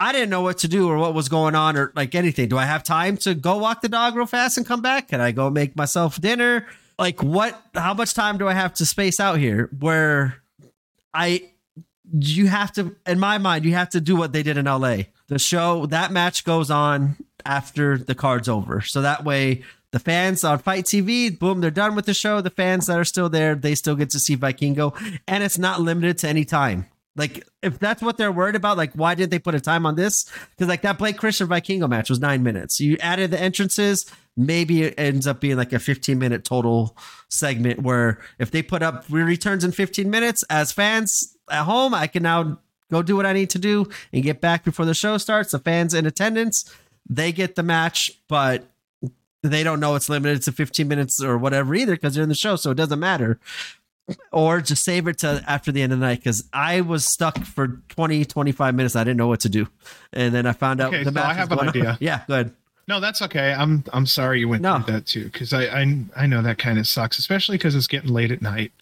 I 0.00 0.10
didn't 0.10 0.30
know 0.30 0.42
what 0.42 0.58
to 0.58 0.68
do 0.68 0.88
or 0.88 0.98
what 0.98 1.14
was 1.14 1.28
going 1.28 1.54
on 1.54 1.76
or 1.76 1.92
like 1.94 2.14
anything. 2.14 2.48
Do 2.48 2.58
I 2.58 2.64
have 2.64 2.82
time 2.82 3.16
to 3.18 3.34
go 3.34 3.58
walk 3.58 3.82
the 3.82 3.88
dog 3.88 4.16
real 4.16 4.26
fast 4.26 4.56
and 4.56 4.66
come 4.66 4.82
back? 4.82 5.08
Can 5.08 5.20
I 5.20 5.30
go 5.30 5.48
make 5.48 5.76
myself 5.76 6.20
dinner? 6.20 6.66
Like 6.98 7.22
what 7.22 7.60
how 7.74 7.94
much 7.94 8.12
time 8.12 8.36
do 8.36 8.48
I 8.48 8.52
have 8.52 8.74
to 8.74 8.86
space 8.86 9.20
out 9.20 9.38
here 9.38 9.70
where 9.78 10.42
I 11.14 11.50
you 12.12 12.48
have 12.48 12.72
to 12.72 12.96
in 13.06 13.20
my 13.20 13.38
mind 13.38 13.64
you 13.64 13.74
have 13.74 13.90
to 13.90 14.00
do 14.00 14.16
what 14.16 14.32
they 14.32 14.42
did 14.42 14.56
in 14.56 14.64
LA. 14.64 15.02
The 15.28 15.38
show 15.38 15.86
that 15.86 16.10
match 16.10 16.44
goes 16.44 16.70
on 16.70 17.16
after 17.46 17.96
the 17.96 18.14
card's 18.14 18.48
over. 18.48 18.80
So 18.80 19.02
that 19.02 19.24
way 19.24 19.62
the 19.92 20.00
fans 20.00 20.42
on 20.42 20.58
FITE 20.58 20.84
TV, 20.84 21.38
boom, 21.38 21.60
they're 21.60 21.70
done 21.70 21.94
with 21.94 22.06
the 22.06 22.14
show. 22.14 22.40
The 22.40 22.50
fans 22.50 22.86
that 22.86 22.98
are 22.98 23.04
still 23.04 23.28
there, 23.28 23.54
they 23.54 23.74
still 23.74 23.94
get 23.94 24.10
to 24.10 24.18
see 24.18 24.36
Vikingo, 24.36 24.94
and 25.28 25.44
it's 25.44 25.58
not 25.58 25.80
limited 25.80 26.18
to 26.18 26.28
any 26.28 26.44
time. 26.44 26.86
Like, 27.14 27.46
if 27.62 27.78
that's 27.78 28.02
what 28.02 28.16
they're 28.16 28.32
worried 28.32 28.56
about, 28.56 28.78
like, 28.78 28.94
why 28.94 29.14
didn't 29.14 29.30
they 29.30 29.38
put 29.38 29.54
a 29.54 29.60
time 29.60 29.84
on 29.84 29.96
this? 29.96 30.24
Because, 30.50 30.68
like, 30.68 30.80
that 30.80 30.96
Blake 30.96 31.18
Christian 31.18 31.46
Vikingo 31.46 31.88
match 31.88 32.08
was 32.08 32.20
nine 32.20 32.42
minutes. 32.42 32.80
You 32.80 32.96
added 33.00 33.30
the 33.30 33.38
entrances, 33.38 34.06
maybe 34.34 34.82
it 34.82 34.94
ends 34.96 35.26
up 35.26 35.40
being 35.40 35.58
like 35.58 35.74
a 35.74 35.78
15 35.78 36.18
minute 36.18 36.44
total 36.44 36.96
segment 37.28 37.82
where 37.82 38.18
if 38.38 38.50
they 38.50 38.62
put 38.62 38.82
up 38.82 39.04
returns 39.10 39.62
in 39.62 39.72
15 39.72 40.08
minutes 40.08 40.42
as 40.48 40.72
fans 40.72 41.36
at 41.50 41.64
home, 41.64 41.92
I 41.92 42.06
can 42.06 42.22
now 42.22 42.58
go 42.90 43.02
do 43.02 43.16
what 43.16 43.26
I 43.26 43.34
need 43.34 43.50
to 43.50 43.58
do 43.58 43.88
and 44.12 44.22
get 44.22 44.40
back 44.40 44.64
before 44.64 44.86
the 44.86 44.94
show 44.94 45.18
starts. 45.18 45.52
The 45.52 45.58
fans 45.58 45.92
in 45.92 46.06
attendance, 46.06 46.72
they 47.08 47.32
get 47.32 47.56
the 47.56 47.62
match, 47.62 48.10
but 48.28 48.64
they 49.42 49.62
don't 49.62 49.80
know 49.80 49.94
it's 49.94 50.08
limited 50.08 50.42
to 50.42 50.52
15 50.52 50.86
minutes 50.86 51.22
or 51.22 51.36
whatever 51.36 51.74
either 51.74 51.94
because 51.94 52.14
they're 52.14 52.22
in 52.22 52.28
the 52.28 52.34
show, 52.34 52.56
so 52.56 52.70
it 52.70 52.76
doesn't 52.76 53.00
matter. 53.00 53.38
Or 54.32 54.60
just 54.60 54.84
save 54.84 55.06
it 55.06 55.18
to 55.18 55.42
after 55.46 55.70
the 55.70 55.80
end 55.80 55.92
of 55.92 56.00
the 56.00 56.06
night 56.06 56.18
because 56.18 56.44
I 56.52 56.80
was 56.80 57.04
stuck 57.04 57.44
for 57.44 57.80
20, 57.88 58.24
25 58.24 58.74
minutes. 58.74 58.96
I 58.96 59.04
didn't 59.04 59.16
know 59.16 59.28
what 59.28 59.40
to 59.40 59.48
do. 59.48 59.68
And 60.12 60.34
then 60.34 60.44
I 60.44 60.52
found 60.52 60.80
out 60.80 60.92
okay, 60.92 61.04
the 61.04 61.12
so 61.12 61.22
I 61.22 61.34
have 61.34 61.52
an 61.52 61.60
idea. 61.60 61.96
yeah, 62.00 62.22
good. 62.26 62.52
No, 62.88 62.98
that's 62.98 63.22
okay. 63.22 63.52
I'm 63.52 63.84
I'm 63.92 64.06
sorry 64.06 64.40
you 64.40 64.48
went 64.48 64.62
no. 64.62 64.80
through 64.80 64.94
that 64.94 65.06
too 65.06 65.24
because 65.24 65.52
I, 65.52 65.66
I 65.66 66.04
I 66.16 66.26
know 66.26 66.42
that 66.42 66.58
kind 66.58 66.78
of 66.78 66.86
sucks, 66.88 67.18
especially 67.18 67.56
because 67.56 67.76
it's 67.76 67.86
getting 67.86 68.10
late 68.10 68.32
at 68.32 68.42
night. 68.42 68.72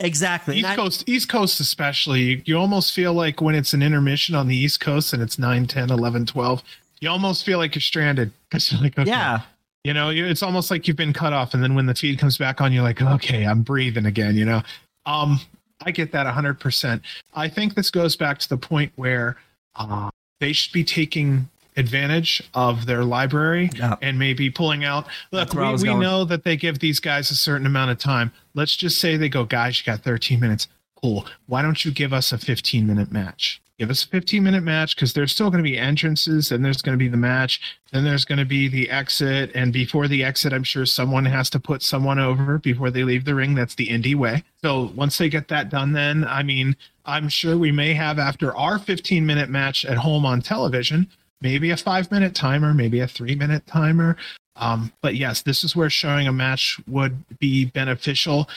Exactly. 0.00 0.58
East 0.58 0.74
Coast, 0.74 1.08
East 1.08 1.28
Coast 1.28 1.60
especially, 1.60 2.42
you 2.44 2.58
almost 2.58 2.92
feel 2.92 3.14
like 3.14 3.40
when 3.40 3.54
it's 3.54 3.72
an 3.72 3.82
intermission 3.82 4.34
on 4.34 4.48
the 4.48 4.56
East 4.56 4.80
Coast 4.80 5.12
and 5.12 5.22
it's 5.22 5.38
9, 5.38 5.66
10, 5.66 5.90
11, 5.90 6.26
12, 6.26 6.62
you 7.00 7.08
almost 7.08 7.44
feel 7.44 7.58
like 7.58 7.74
you're 7.74 7.82
stranded. 7.82 8.32
Because 8.50 8.72
like, 8.80 8.98
okay, 8.98 9.10
yeah. 9.10 9.40
You 9.84 9.92
know, 9.92 10.08
it's 10.08 10.42
almost 10.42 10.70
like 10.70 10.88
you've 10.88 10.96
been 10.96 11.12
cut 11.12 11.34
off, 11.34 11.52
and 11.52 11.62
then 11.62 11.74
when 11.74 11.84
the 11.84 11.94
feed 11.94 12.18
comes 12.18 12.38
back 12.38 12.62
on, 12.62 12.72
you're 12.72 12.82
like, 12.82 13.02
okay, 13.02 13.44
I'm 13.44 13.62
breathing 13.62 14.06
again. 14.06 14.34
You 14.34 14.46
know, 14.46 14.62
um, 15.04 15.38
I 15.82 15.90
get 15.90 16.12
that 16.12 16.26
100%. 16.26 17.00
I 17.34 17.48
think 17.48 17.74
this 17.74 17.90
goes 17.90 18.16
back 18.16 18.38
to 18.38 18.48
the 18.48 18.56
point 18.56 18.92
where 18.96 19.36
uh, 19.76 20.10
they 20.40 20.52
should 20.54 20.72
be 20.72 20.84
taking 20.84 21.48
advantage 21.76 22.42
of 22.54 22.86
their 22.86 23.04
library 23.04 23.70
yeah. 23.76 23.96
and 24.00 24.18
maybe 24.18 24.48
pulling 24.48 24.84
out. 24.84 25.06
Look, 25.32 25.52
we, 25.54 25.74
we 25.74 25.94
know 25.94 26.24
that 26.24 26.44
they 26.44 26.56
give 26.56 26.78
these 26.78 27.00
guys 27.00 27.30
a 27.30 27.36
certain 27.36 27.66
amount 27.66 27.90
of 27.90 27.98
time. 27.98 28.32
Let's 28.54 28.76
just 28.76 29.00
say 29.00 29.16
they 29.16 29.28
go, 29.28 29.44
guys, 29.44 29.78
you 29.78 29.84
got 29.84 30.00
13 30.00 30.40
minutes. 30.40 30.68
Cool. 31.02 31.26
Why 31.46 31.62
don't 31.62 31.84
you 31.84 31.90
give 31.90 32.12
us 32.12 32.32
a 32.32 32.38
15 32.38 32.86
minute 32.86 33.12
match? 33.12 33.60
Give 33.78 33.90
us 33.90 34.04
a 34.04 34.08
15 34.08 34.42
minute 34.42 34.62
match 34.62 34.94
because 34.94 35.12
there's 35.12 35.32
still 35.32 35.50
going 35.50 35.62
to 35.62 35.68
be 35.68 35.78
entrances 35.78 36.52
and 36.52 36.64
there's 36.64 36.82
going 36.82 36.96
to 36.96 37.02
be 37.02 37.08
the 37.08 37.16
match 37.16 37.78
then 37.92 38.04
there's 38.04 38.24
going 38.24 38.38
to 38.38 38.44
be 38.44 38.68
the 38.68 38.88
exit 38.90 39.50
and 39.54 39.72
before 39.72 40.06
the 40.08 40.22
exit 40.22 40.52
i'm 40.52 40.62
sure 40.62 40.86
someone 40.86 41.24
has 41.24 41.50
to 41.50 41.58
put 41.58 41.82
someone 41.82 42.18
over 42.18 42.58
before 42.58 42.90
they 42.90 43.04
leave 43.04 43.24
the 43.24 43.34
ring. 43.34 43.54
That's 43.54 43.74
the 43.74 43.88
indie 43.88 44.14
way. 44.14 44.44
So 44.62 44.92
once 44.94 45.18
they 45.18 45.28
get 45.28 45.48
that 45.48 45.70
done 45.70 45.92
then 45.92 46.24
i 46.24 46.42
mean 46.42 46.76
i'm 47.04 47.28
sure 47.28 47.56
we 47.56 47.72
may 47.72 47.94
have 47.94 48.18
after 48.18 48.54
our 48.56 48.78
15 48.78 49.24
minute 49.26 49.48
match 49.48 49.84
at 49.84 49.98
home 49.98 50.24
on 50.24 50.40
television 50.40 51.08
maybe 51.40 51.70
a 51.70 51.76
five 51.76 52.10
minute 52.10 52.34
timer 52.34 52.74
maybe 52.74 53.00
a 53.00 53.08
three 53.08 53.34
minute 53.34 53.66
timer. 53.66 54.16
Um, 54.56 54.92
but 55.02 55.16
yes 55.16 55.42
this 55.42 55.64
is 55.64 55.74
where 55.74 55.90
showing 55.90 56.28
a 56.28 56.32
match 56.32 56.80
would 56.86 57.24
be 57.38 57.64
beneficial. 57.66 58.48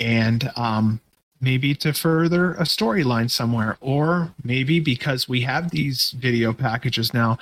And 0.00 0.50
um, 0.56 1.00
maybe 1.40 1.74
to 1.74 1.92
further 1.92 2.52
a 2.54 2.62
storyline 2.62 3.30
somewhere, 3.30 3.76
or 3.80 4.32
maybe 4.42 4.80
because 4.80 5.28
we 5.28 5.42
have 5.42 5.70
these 5.70 6.12
video 6.12 6.52
packages 6.52 7.12
now, 7.12 7.38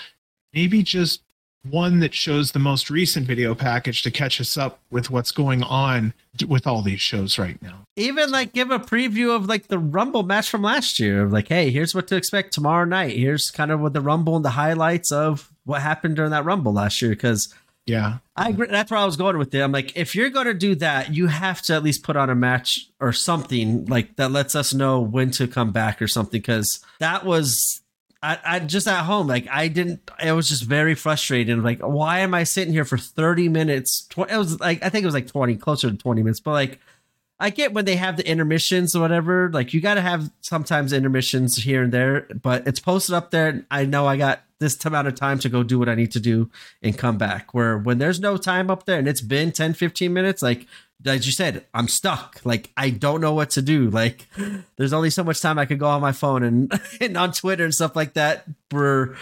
maybe 0.52 0.82
just 0.82 1.22
one 1.68 2.00
that 2.00 2.12
shows 2.12 2.50
the 2.50 2.58
most 2.58 2.90
recent 2.90 3.26
video 3.26 3.54
package 3.54 4.02
to 4.02 4.10
catch 4.10 4.40
us 4.40 4.56
up 4.56 4.80
with 4.90 5.10
what's 5.10 5.30
going 5.30 5.62
on 5.62 6.12
with 6.48 6.66
all 6.66 6.82
these 6.82 7.00
shows 7.00 7.38
right 7.38 7.60
now. 7.62 7.86
Even 7.94 8.30
like 8.30 8.52
give 8.52 8.70
a 8.70 8.80
preview 8.80 9.34
of 9.34 9.46
like 9.46 9.68
the 9.68 9.78
Rumble 9.78 10.24
match 10.24 10.50
from 10.50 10.62
last 10.62 10.98
year. 10.98 11.28
Like, 11.28 11.48
hey, 11.48 11.70
here's 11.70 11.94
what 11.94 12.08
to 12.08 12.16
expect 12.16 12.52
tomorrow 12.52 12.84
night. 12.84 13.16
Here's 13.16 13.50
kind 13.50 13.70
of 13.70 13.80
what 13.80 13.92
the 13.92 14.00
Rumble 14.00 14.34
and 14.34 14.44
the 14.44 14.50
highlights 14.50 15.12
of 15.12 15.52
what 15.64 15.82
happened 15.82 16.16
during 16.16 16.32
that 16.32 16.44
Rumble 16.44 16.72
last 16.72 17.00
year. 17.00 17.12
Because 17.12 17.54
yeah. 17.86 18.18
I 18.36 18.50
agree. 18.50 18.68
That's 18.68 18.90
where 18.90 19.00
I 19.00 19.04
was 19.04 19.16
going 19.16 19.38
with 19.38 19.54
it. 19.54 19.60
I'm 19.60 19.72
like, 19.72 19.96
if 19.96 20.14
you're 20.14 20.30
going 20.30 20.46
to 20.46 20.54
do 20.54 20.74
that, 20.76 21.12
you 21.12 21.26
have 21.26 21.62
to 21.62 21.74
at 21.74 21.82
least 21.82 22.02
put 22.02 22.16
on 22.16 22.30
a 22.30 22.34
match 22.34 22.88
or 23.00 23.12
something 23.12 23.86
like 23.86 24.16
that 24.16 24.30
lets 24.30 24.54
us 24.54 24.72
know 24.72 25.00
when 25.00 25.30
to 25.32 25.48
come 25.48 25.72
back 25.72 26.00
or 26.00 26.08
something. 26.08 26.40
Cause 26.40 26.84
that 27.00 27.24
was, 27.24 27.80
I, 28.22 28.38
I 28.44 28.58
just 28.60 28.86
at 28.86 29.02
home, 29.02 29.26
like 29.26 29.48
I 29.50 29.66
didn't, 29.68 30.08
it 30.22 30.32
was 30.32 30.48
just 30.48 30.62
very 30.62 30.94
frustrating. 30.94 31.62
Like, 31.62 31.80
why 31.80 32.20
am 32.20 32.34
I 32.34 32.44
sitting 32.44 32.72
here 32.72 32.84
for 32.84 32.98
30 32.98 33.48
minutes? 33.48 34.06
It 34.16 34.36
was 34.36 34.60
like, 34.60 34.84
I 34.84 34.88
think 34.88 35.02
it 35.02 35.06
was 35.06 35.14
like 35.14 35.26
20, 35.26 35.56
closer 35.56 35.90
to 35.90 35.96
20 35.96 36.22
minutes, 36.22 36.40
but 36.40 36.52
like, 36.52 36.78
I 37.40 37.50
get 37.50 37.72
when 37.72 37.84
they 37.84 37.96
have 37.96 38.16
the 38.16 38.24
intermissions 38.24 38.94
or 38.94 39.00
whatever. 39.00 39.50
Like 39.52 39.74
you 39.74 39.80
got 39.80 39.94
to 39.94 40.00
have 40.00 40.30
sometimes 40.42 40.92
intermissions 40.92 41.56
here 41.56 41.82
and 41.82 41.92
there, 41.92 42.28
but 42.40 42.68
it's 42.68 42.78
posted 42.78 43.16
up 43.16 43.32
there. 43.32 43.66
I 43.68 43.84
know 43.84 44.06
I 44.06 44.16
got 44.16 44.42
this 44.62 44.82
amount 44.84 45.08
of 45.08 45.14
time 45.14 45.38
to 45.40 45.48
go 45.48 45.62
do 45.62 45.78
what 45.78 45.88
I 45.88 45.94
need 45.94 46.12
to 46.12 46.20
do 46.20 46.50
and 46.82 46.96
come 46.96 47.18
back. 47.18 47.52
Where 47.52 47.76
when 47.76 47.98
there's 47.98 48.20
no 48.20 48.36
time 48.36 48.70
up 48.70 48.86
there 48.86 48.98
and 48.98 49.08
it's 49.08 49.20
been 49.20 49.52
10, 49.52 49.74
15 49.74 50.12
minutes, 50.12 50.42
like 50.42 50.66
as 51.04 51.26
you 51.26 51.32
said, 51.32 51.66
I'm 51.74 51.88
stuck. 51.88 52.40
Like 52.44 52.70
I 52.76 52.90
don't 52.90 53.20
know 53.20 53.34
what 53.34 53.50
to 53.50 53.62
do. 53.62 53.90
Like 53.90 54.26
there's 54.76 54.92
only 54.92 55.10
so 55.10 55.24
much 55.24 55.40
time 55.40 55.58
I 55.58 55.66
could 55.66 55.78
go 55.78 55.88
on 55.88 56.00
my 56.00 56.12
phone 56.12 56.42
and, 56.42 56.80
and 57.00 57.16
on 57.16 57.32
Twitter 57.32 57.64
and 57.64 57.74
stuff 57.74 57.96
like 57.96 58.14
that. 58.14 58.46
Where 58.70 59.16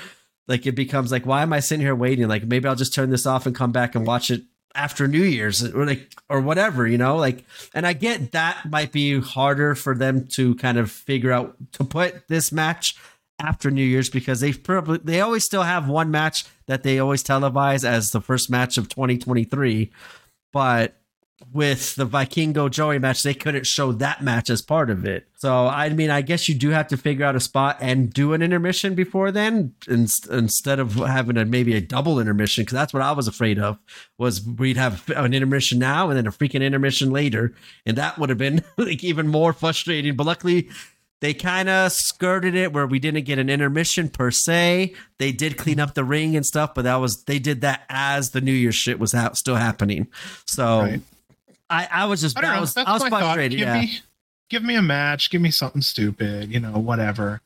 like 0.46 0.66
it 0.66 0.72
becomes 0.72 1.10
like, 1.10 1.26
why 1.26 1.42
am 1.42 1.52
I 1.52 1.60
sitting 1.60 1.84
here 1.84 1.94
waiting? 1.94 2.28
Like 2.28 2.44
maybe 2.44 2.68
I'll 2.68 2.76
just 2.76 2.94
turn 2.94 3.10
this 3.10 3.26
off 3.26 3.46
and 3.46 3.56
come 3.56 3.72
back 3.72 3.94
and 3.94 4.06
watch 4.06 4.30
it 4.30 4.42
after 4.74 5.08
New 5.08 5.22
Year's 5.22 5.64
or 5.74 5.84
like 5.84 6.14
or 6.28 6.40
whatever, 6.40 6.86
you 6.86 6.98
know, 6.98 7.16
like 7.16 7.44
and 7.74 7.86
I 7.86 7.92
get 7.92 8.32
that 8.32 8.68
might 8.68 8.92
be 8.92 9.20
harder 9.20 9.74
for 9.74 9.96
them 9.96 10.26
to 10.28 10.54
kind 10.56 10.78
of 10.78 10.90
figure 10.90 11.32
out 11.32 11.56
to 11.72 11.84
put 11.84 12.28
this 12.28 12.52
match 12.52 12.96
after 13.40 13.70
New 13.70 13.84
Year's 13.84 14.10
because 14.10 14.40
they 14.40 14.52
probably 14.52 14.98
they 15.02 15.20
always 15.20 15.44
still 15.44 15.62
have 15.62 15.88
one 15.88 16.10
match 16.10 16.44
that 16.66 16.82
they 16.82 16.98
always 16.98 17.24
televise 17.24 17.84
as 17.84 18.12
the 18.12 18.20
first 18.20 18.50
match 18.50 18.78
of 18.78 18.88
2023, 18.88 19.90
but 20.52 21.00
with 21.52 21.94
the 21.94 22.06
Vikingo 22.06 22.70
Joey 22.70 22.98
match, 22.98 23.22
they 23.22 23.34
couldn't 23.34 23.66
show 23.66 23.92
that 23.92 24.22
match 24.22 24.50
as 24.50 24.60
part 24.60 24.90
of 24.90 25.06
it. 25.06 25.26
So, 25.36 25.66
I 25.66 25.88
mean, 25.88 26.10
I 26.10 26.20
guess 26.20 26.48
you 26.48 26.54
do 26.54 26.70
have 26.70 26.88
to 26.88 26.96
figure 26.96 27.24
out 27.24 27.34
a 27.34 27.40
spot 27.40 27.78
and 27.80 28.12
do 28.12 28.34
an 28.34 28.42
intermission 28.42 28.94
before 28.94 29.32
then, 29.32 29.74
instead 29.88 30.78
of 30.78 30.94
having 30.94 31.38
a 31.38 31.44
maybe 31.44 31.74
a 31.74 31.80
double 31.80 32.20
intermission, 32.20 32.62
because 32.62 32.74
that's 32.74 32.92
what 32.92 33.02
I 33.02 33.12
was 33.12 33.26
afraid 33.26 33.58
of. 33.58 33.78
Was 34.18 34.44
we'd 34.44 34.76
have 34.76 35.08
an 35.10 35.32
intermission 35.32 35.78
now 35.78 36.10
and 36.10 36.18
then 36.18 36.26
a 36.26 36.30
freaking 36.30 36.62
intermission 36.62 37.10
later, 37.10 37.54
and 37.86 37.96
that 37.96 38.18
would 38.18 38.28
have 38.28 38.38
been 38.38 38.62
like 38.76 39.02
even 39.02 39.28
more 39.28 39.52
frustrating. 39.52 40.16
But 40.16 40.26
luckily, 40.26 40.68
they 41.20 41.34
kind 41.34 41.68
of 41.68 41.92
skirted 41.92 42.54
it 42.54 42.72
where 42.72 42.86
we 42.86 42.98
didn't 42.98 43.24
get 43.24 43.38
an 43.38 43.48
intermission 43.48 44.08
per 44.08 44.30
se. 44.30 44.94
They 45.18 45.32
did 45.32 45.56
clean 45.56 45.78
up 45.78 45.94
the 45.94 46.04
ring 46.04 46.36
and 46.36 46.44
stuff, 46.44 46.74
but 46.74 46.82
that 46.82 46.96
was 46.96 47.24
they 47.24 47.38
did 47.38 47.60
that 47.60 47.82
as 47.88 48.30
the 48.30 48.40
New 48.40 48.52
Year's 48.52 48.74
shit 48.74 48.98
was 48.98 49.12
ha- 49.12 49.32
still 49.32 49.56
happening. 49.56 50.08
So. 50.46 50.80
Right 50.80 51.00
I, 51.70 51.88
I 51.90 52.04
was 52.06 52.20
just 52.20 52.36
I, 52.36 52.56
I 52.56 52.60
was, 52.60 52.76
I 52.76 52.92
was 52.92 53.04
frustrated. 53.04 53.56
Give 53.56 53.68
yeah. 53.68 53.80
me 53.80 54.00
give 54.48 54.64
me 54.64 54.74
a 54.74 54.82
match, 54.82 55.30
give 55.30 55.40
me 55.40 55.52
something 55.52 55.80
stupid, 55.80 56.50
you 56.50 56.60
know, 56.60 56.78
whatever. 56.78 57.40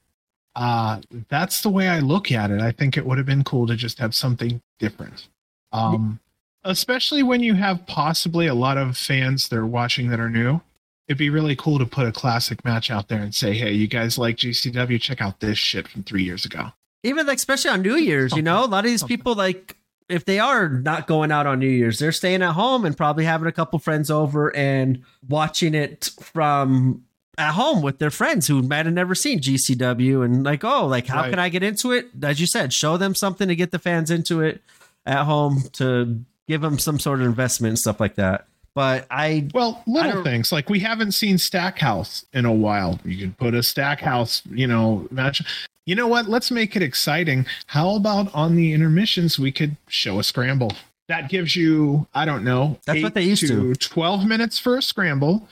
Uh 0.56 1.00
that's 1.28 1.60
the 1.60 1.68
way 1.68 1.88
I 1.88 2.00
look 2.00 2.32
at 2.32 2.50
it. 2.50 2.60
I 2.60 2.72
think 2.72 2.96
it 2.96 3.04
would 3.04 3.18
have 3.18 3.26
been 3.26 3.44
cool 3.44 3.66
to 3.66 3.76
just 3.76 3.98
have 3.98 4.14
something 4.14 4.62
different. 4.78 5.28
Um 5.72 6.20
especially 6.64 7.22
when 7.22 7.42
you 7.42 7.54
have 7.54 7.86
possibly 7.86 8.46
a 8.46 8.54
lot 8.54 8.78
of 8.78 8.96
fans 8.96 9.48
that 9.48 9.58
are 9.58 9.66
watching 9.66 10.08
that 10.08 10.18
are 10.18 10.30
new. 10.30 10.60
It'd 11.08 11.18
be 11.18 11.30
really 11.30 11.54
cool 11.56 11.78
to 11.78 11.86
put 11.86 12.06
a 12.06 12.12
classic 12.12 12.64
match 12.64 12.90
out 12.90 13.08
there 13.08 13.20
and 13.20 13.34
say, 13.34 13.52
"Hey, 13.54 13.72
you 13.72 13.86
guys 13.86 14.16
like 14.18 14.36
GCW? 14.36 15.00
Check 15.00 15.20
out 15.20 15.40
this 15.40 15.58
shit 15.58 15.86
from 15.88 16.02
three 16.02 16.22
years 16.24 16.44
ago." 16.44 16.72
Even 17.02 17.26
like, 17.26 17.36
especially 17.36 17.70
on 17.70 17.82
New 17.82 17.96
Year's, 17.96 18.34
you 18.34 18.40
know, 18.42 18.64
a 18.64 18.66
lot 18.66 18.84
of 18.84 18.90
these 18.90 19.00
Something. 19.00 19.18
people 19.18 19.34
like 19.34 19.76
if 20.08 20.24
they 20.24 20.38
are 20.38 20.68
not 20.68 21.06
going 21.06 21.30
out 21.32 21.46
on 21.46 21.58
New 21.58 21.68
Year's, 21.68 21.98
they're 21.98 22.12
staying 22.12 22.42
at 22.42 22.52
home 22.52 22.84
and 22.84 22.96
probably 22.96 23.24
having 23.24 23.46
a 23.48 23.52
couple 23.52 23.78
friends 23.78 24.10
over 24.10 24.54
and 24.56 25.02
watching 25.28 25.74
it 25.74 26.10
from 26.20 27.02
at 27.36 27.52
home 27.52 27.82
with 27.82 27.98
their 27.98 28.10
friends 28.10 28.46
who 28.46 28.62
might 28.62 28.86
have 28.86 28.94
never 28.94 29.14
seen 29.14 29.40
GCW 29.40 30.24
and 30.24 30.44
like, 30.44 30.62
oh, 30.62 30.86
like 30.86 31.06
how 31.06 31.22
Right. 31.22 31.30
can 31.30 31.38
I 31.38 31.48
get 31.48 31.62
into 31.62 31.90
it? 31.92 32.08
As 32.22 32.38
you 32.40 32.46
said, 32.46 32.72
show 32.72 32.96
them 32.96 33.14
something 33.14 33.48
to 33.48 33.56
get 33.56 33.70
the 33.70 33.78
fans 33.78 34.10
into 34.10 34.40
it 34.40 34.62
at 35.06 35.24
home 35.24 35.64
to 35.74 36.20
give 36.48 36.60
them 36.60 36.78
some 36.78 36.98
sort 37.00 37.20
of 37.20 37.26
investment 37.26 37.70
and 37.70 37.78
stuff 37.78 37.98
like 37.98 38.14
that. 38.16 38.46
But 38.74 39.06
I 39.10 39.48
Well, 39.54 39.82
little 39.86 40.12
don't- 40.12 40.24
things 40.24 40.50
like 40.50 40.68
we 40.68 40.80
haven't 40.80 41.12
seen 41.12 41.38
Stackhouse 41.38 42.26
in 42.32 42.44
a 42.44 42.52
while. 42.52 42.98
You 43.04 43.18
could 43.18 43.38
put 43.38 43.54
a 43.54 43.62
Stackhouse, 43.62 44.42
you 44.50 44.66
know, 44.66 45.06
match. 45.10 45.42
You 45.86 45.94
know 45.94 46.08
what? 46.08 46.28
Let's 46.28 46.50
make 46.50 46.74
it 46.76 46.82
exciting. 46.82 47.46
How 47.66 47.94
about 47.94 48.34
on 48.34 48.56
the 48.56 48.72
intermissions 48.72 49.38
we 49.38 49.52
could 49.52 49.76
show 49.86 50.18
a 50.18 50.24
scramble? 50.24 50.72
That 51.08 51.28
gives 51.28 51.54
you, 51.54 52.06
I 52.14 52.24
don't 52.24 52.42
know, 52.44 52.78
That's 52.86 53.02
what 53.02 53.14
they 53.14 53.22
used 53.22 53.46
to. 53.46 53.74
Twelve 53.74 54.24
minutes 54.26 54.58
for 54.58 54.78
a 54.78 54.82
scramble, 54.82 55.46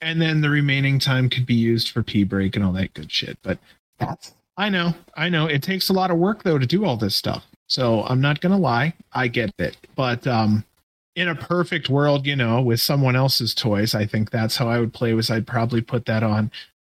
and 0.00 0.20
then 0.20 0.40
the 0.40 0.50
remaining 0.50 0.98
time 0.98 1.30
could 1.30 1.46
be 1.46 1.54
used 1.54 1.90
for 1.90 2.02
pee 2.02 2.24
break 2.24 2.56
and 2.56 2.64
all 2.64 2.72
that 2.72 2.92
good 2.92 3.10
shit. 3.12 3.38
But 3.44 3.58
that's, 4.00 4.34
I 4.56 4.68
know, 4.68 4.94
I 5.16 5.28
know, 5.28 5.46
it 5.46 5.62
takes 5.62 5.88
a 5.88 5.92
lot 5.92 6.10
of 6.10 6.18
work 6.18 6.42
though 6.42 6.58
to 6.58 6.66
do 6.66 6.84
all 6.84 6.96
this 6.96 7.14
stuff. 7.14 7.46
So 7.68 8.02
I'm 8.02 8.20
not 8.20 8.40
gonna 8.40 8.58
lie, 8.58 8.92
I 9.12 9.28
get 9.28 9.52
it. 9.60 9.76
But 9.94 10.26
um, 10.26 10.64
in 11.16 11.26
a 11.28 11.34
perfect 11.34 11.88
world, 11.88 12.26
you 12.26 12.36
know, 12.36 12.60
with 12.62 12.80
someone 12.80 13.16
else's 13.16 13.54
toys, 13.54 13.94
I 13.94 14.06
think 14.06 14.30
that's 14.30 14.56
how 14.56 14.68
I 14.68 14.78
would 14.78 14.92
play. 14.92 15.12
Was 15.14 15.30
I'd 15.30 15.46
probably 15.46 15.80
put 15.80 16.04
that 16.06 16.22
on 16.22 16.50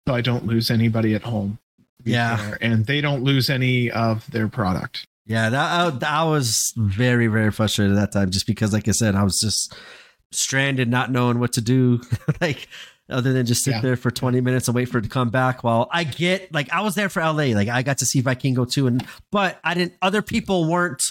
so 0.07 0.15
I 0.15 0.21
don't 0.21 0.45
lose 0.45 0.71
anybody 0.71 1.13
at 1.13 1.21
home. 1.23 1.59
Yeah. 2.05 2.35
fair, 2.37 2.57
and 2.61 2.85
they 2.85 2.99
don't 3.01 3.23
lose 3.23 3.49
any 3.49 3.91
of 3.91 4.29
their 4.31 4.47
product. 4.47 5.05
Yeah, 5.25 5.49
that 5.49 6.03
I, 6.03 6.21
I 6.21 6.23
was 6.25 6.73
very 6.75 7.27
very 7.27 7.51
frustrated 7.51 7.95
at 7.95 7.99
that 8.11 8.17
time, 8.19 8.31
just 8.31 8.47
because, 8.47 8.73
like 8.73 8.87
I 8.87 8.91
said, 8.91 9.15
I 9.15 9.23
was 9.23 9.39
just 9.39 9.73
stranded, 10.31 10.89
not 10.89 11.11
knowing 11.11 11.39
what 11.39 11.53
to 11.53 11.61
do, 11.61 12.01
like 12.41 12.67
other 13.09 13.31
than 13.33 13.45
just 13.45 13.63
sit 13.63 13.71
Yeah. 13.75 13.81
there 13.81 13.95
for 13.95 14.11
twenty 14.11 14.41
minutes 14.41 14.67
and 14.67 14.75
wait 14.75 14.85
for 14.89 14.97
it 14.97 15.03
to 15.03 15.09
come 15.09 15.29
back. 15.29 15.63
While 15.63 15.87
I 15.91 16.03
get 16.03 16.53
like 16.53 16.71
I 16.73 16.81
was 16.81 16.95
there 16.95 17.07
for 17.09 17.21
LA, 17.21 17.53
like 17.55 17.69
I 17.69 17.83
got 17.83 17.99
to 17.99 18.05
see 18.05 18.21
Vikingo 18.21 18.69
too, 18.69 18.87
and 18.87 19.05
but 19.31 19.59
I 19.63 19.73
didn't. 19.73 19.93
Other 20.01 20.21
people 20.21 20.69
weren't 20.69 21.03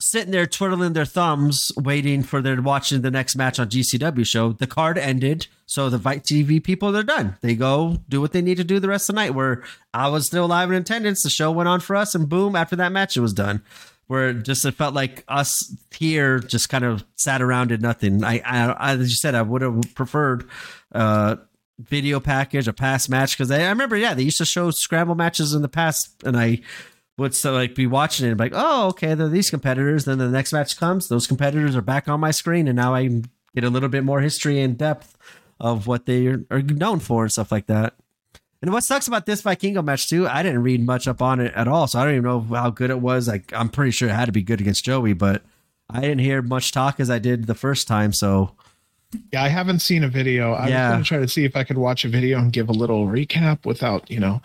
sitting 0.00 0.30
there 0.30 0.46
twiddling 0.46 0.92
their 0.92 1.04
thumbs, 1.04 1.72
waiting 1.76 2.22
for 2.22 2.40
their 2.40 2.60
watching 2.62 3.02
the 3.02 3.10
next 3.10 3.36
match 3.36 3.58
on 3.58 3.68
GCW 3.68 4.26
show. 4.26 4.52
The 4.52 4.66
card 4.66 4.96
ended, 4.96 5.48
so 5.66 5.90
the 5.90 5.98
FITE 5.98 6.22
TV 6.22 6.62
people 6.62 6.92
they're 6.92 7.02
done. 7.02 7.36
They 7.40 7.54
go 7.54 7.98
do 8.08 8.20
what 8.20 8.32
they 8.32 8.42
need 8.42 8.58
to 8.58 8.64
do 8.64 8.78
the 8.78 8.88
rest 8.88 9.08
of 9.08 9.14
the 9.14 9.22
night. 9.22 9.34
Where 9.34 9.64
I 9.92 10.08
was 10.08 10.26
still 10.26 10.46
live 10.46 10.70
in 10.70 10.76
attendance, 10.76 11.22
the 11.22 11.30
show 11.30 11.50
went 11.50 11.68
on 11.68 11.80
for 11.80 11.96
us, 11.96 12.14
and 12.14 12.28
boom, 12.28 12.54
after 12.54 12.76
that 12.76 12.92
match, 12.92 13.16
it 13.16 13.20
was 13.20 13.32
done. 13.32 13.62
Where 14.06 14.30
it 14.30 14.44
just 14.44 14.64
it 14.64 14.74
felt 14.74 14.94
like 14.94 15.24
us 15.28 15.74
here 15.94 16.38
just 16.38 16.68
kind 16.68 16.84
of 16.84 17.04
sat 17.16 17.42
around 17.42 17.68
did 17.68 17.82
nothing. 17.82 18.24
I, 18.24 18.40
I 18.44 18.92
as 18.92 19.10
you 19.10 19.16
said, 19.16 19.34
I 19.34 19.42
would 19.42 19.62
have 19.62 19.80
preferred 19.94 20.48
uh 20.92 21.36
video 21.78 22.18
package, 22.18 22.66
a 22.66 22.72
past 22.72 23.08
match 23.08 23.36
because 23.36 23.50
I, 23.50 23.62
I 23.62 23.68
remember, 23.68 23.96
yeah, 23.96 24.14
they 24.14 24.22
used 24.22 24.38
to 24.38 24.44
show 24.44 24.70
scramble 24.70 25.14
matches 25.14 25.54
in 25.54 25.62
the 25.62 25.68
past, 25.68 26.10
and 26.24 26.36
I 26.36 26.60
would 27.18 27.34
so 27.34 27.52
like 27.52 27.74
be 27.74 27.86
watching 27.86 28.26
it 28.26 28.30
and 28.30 28.38
be 28.38 28.44
like, 28.44 28.52
oh, 28.54 28.88
okay, 28.88 29.14
they're 29.14 29.28
these 29.28 29.50
competitors. 29.50 30.04
Then 30.06 30.18
the 30.18 30.28
next 30.28 30.52
match 30.52 30.78
comes, 30.78 31.08
those 31.08 31.26
competitors 31.26 31.76
are 31.76 31.82
back 31.82 32.08
on 32.08 32.20
my 32.20 32.30
screen, 32.30 32.68
and 32.68 32.76
now 32.76 32.94
I 32.94 33.08
get 33.54 33.64
a 33.64 33.70
little 33.70 33.88
bit 33.88 34.04
more 34.04 34.20
history 34.20 34.60
and 34.60 34.78
depth 34.78 35.16
of 35.60 35.86
what 35.86 36.06
they 36.06 36.28
are, 36.28 36.44
known 36.50 37.00
for 37.00 37.24
and 37.24 37.32
stuff 37.32 37.50
like 37.52 37.66
that. 37.66 37.94
And 38.62 38.72
what 38.72 38.82
sucks 38.84 39.06
about 39.06 39.26
this 39.26 39.42
Vikingo 39.42 39.84
match 39.84 40.08
too, 40.08 40.26
I 40.26 40.42
didn't 40.42 40.62
read 40.62 40.84
much 40.84 41.06
up 41.06 41.20
on 41.22 41.40
it 41.40 41.52
at 41.54 41.68
all, 41.68 41.86
so 41.86 41.98
I 41.98 42.04
don't 42.04 42.12
even 42.14 42.24
know 42.24 42.40
how 42.40 42.70
good 42.70 42.90
it 42.90 43.00
was. 43.00 43.28
Like 43.28 43.52
I'm 43.52 43.68
pretty 43.68 43.90
sure 43.90 44.08
it 44.08 44.14
had 44.14 44.26
to 44.26 44.32
be 44.32 44.42
good 44.42 44.60
against 44.60 44.84
Joey, 44.84 45.12
but 45.12 45.42
I 45.90 46.00
didn't 46.00 46.20
hear 46.20 46.42
much 46.42 46.72
talk 46.72 47.00
as 47.00 47.10
I 47.10 47.18
did 47.18 47.46
the 47.46 47.54
first 47.54 47.86
time. 47.88 48.12
So 48.12 48.54
Yeah, 49.32 49.42
I 49.42 49.48
haven't 49.48 49.78
seen 49.80 50.04
a 50.04 50.08
video. 50.08 50.52
I 50.52 50.68
Yeah. 50.68 50.88
was 50.88 50.92
going 50.94 51.02
to 51.02 51.08
try 51.08 51.18
to 51.18 51.28
see 51.28 51.44
if 51.44 51.56
I 51.56 51.64
could 51.64 51.78
watch 51.78 52.04
a 52.04 52.08
video 52.08 52.38
and 52.38 52.52
give 52.52 52.68
a 52.68 52.72
little 52.72 53.06
recap 53.06 53.64
without, 53.64 54.08
you 54.10 54.20
know, 54.20 54.42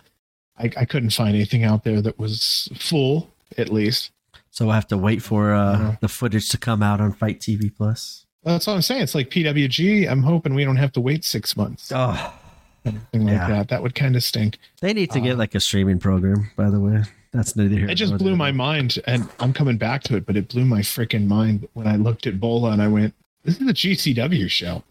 I, 0.57 0.69
I 0.77 0.85
couldn't 0.85 1.09
find 1.11 1.35
anything 1.35 1.63
out 1.63 1.83
there 1.83 2.01
that 2.01 2.17
was 2.19 2.69
full, 2.75 3.29
at 3.57 3.69
least. 3.69 4.11
so 4.51 4.65
we'll 4.65 4.75
have 4.75 4.87
to 4.87 4.97
wait 4.97 5.21
for 5.23 5.53
uh, 5.53 5.79
Yeah. 5.79 5.95
the 6.01 6.07
footage 6.07 6.49
to 6.49 6.57
come 6.57 6.83
out 6.83 7.01
on 7.01 7.11
FITE 7.13 7.39
TV 7.39 7.75
Plus. 7.75 8.25
That's 8.43 8.67
what 8.67 8.73
I'm 8.73 8.81
saying. 8.81 9.01
It's 9.03 9.15
like 9.15 9.29
PWG. 9.29 10.07
I'm 10.09 10.21
hoping 10.23 10.53
we 10.53 10.63
don't 10.65 10.75
have 10.75 10.91
to 10.93 11.01
wait 11.01 11.23
six 11.23 11.55
months. 11.57 11.91
Oh, 11.95 12.33
Anything 12.85 13.23
like 13.25 13.33
Yeah. 13.35 13.47
that. 13.47 13.69
That 13.69 13.81
would 13.81 13.95
kind 13.95 14.15
of 14.17 14.23
stink. 14.23 14.57
they 14.81 14.93
need 14.93 15.09
to 15.11 15.21
get 15.21 15.35
Uh, 15.35 15.37
like 15.37 15.55
a 15.55 15.59
streaming 15.61 15.99
program. 15.99 16.51
By 16.57 16.69
the 16.69 16.79
way, 16.81 17.03
that's 17.31 17.55
neither 17.55 17.75
here. 17.77 17.89
It 17.89 17.95
just 17.95 18.17
blew 18.17 18.31
there. 18.31 18.35
my 18.35 18.51
mind, 18.51 18.99
and 19.07 19.29
I'm 19.39 19.53
coming 19.53 19.77
back 19.77 20.03
to 20.03 20.17
it, 20.17 20.25
but 20.25 20.35
it 20.35 20.49
blew 20.49 20.65
my 20.65 20.81
freaking 20.81 21.25
mind 21.25 21.67
when 21.73 21.87
I 21.87 21.95
looked 21.95 22.27
at 22.27 22.39
Bola 22.41 22.71
and 22.71 22.81
I 22.81 22.89
went, 22.89 23.13
"This 23.45 23.59
is 23.61 23.67
a 23.67 23.73
GCW 23.73 24.49
show." 24.49 24.83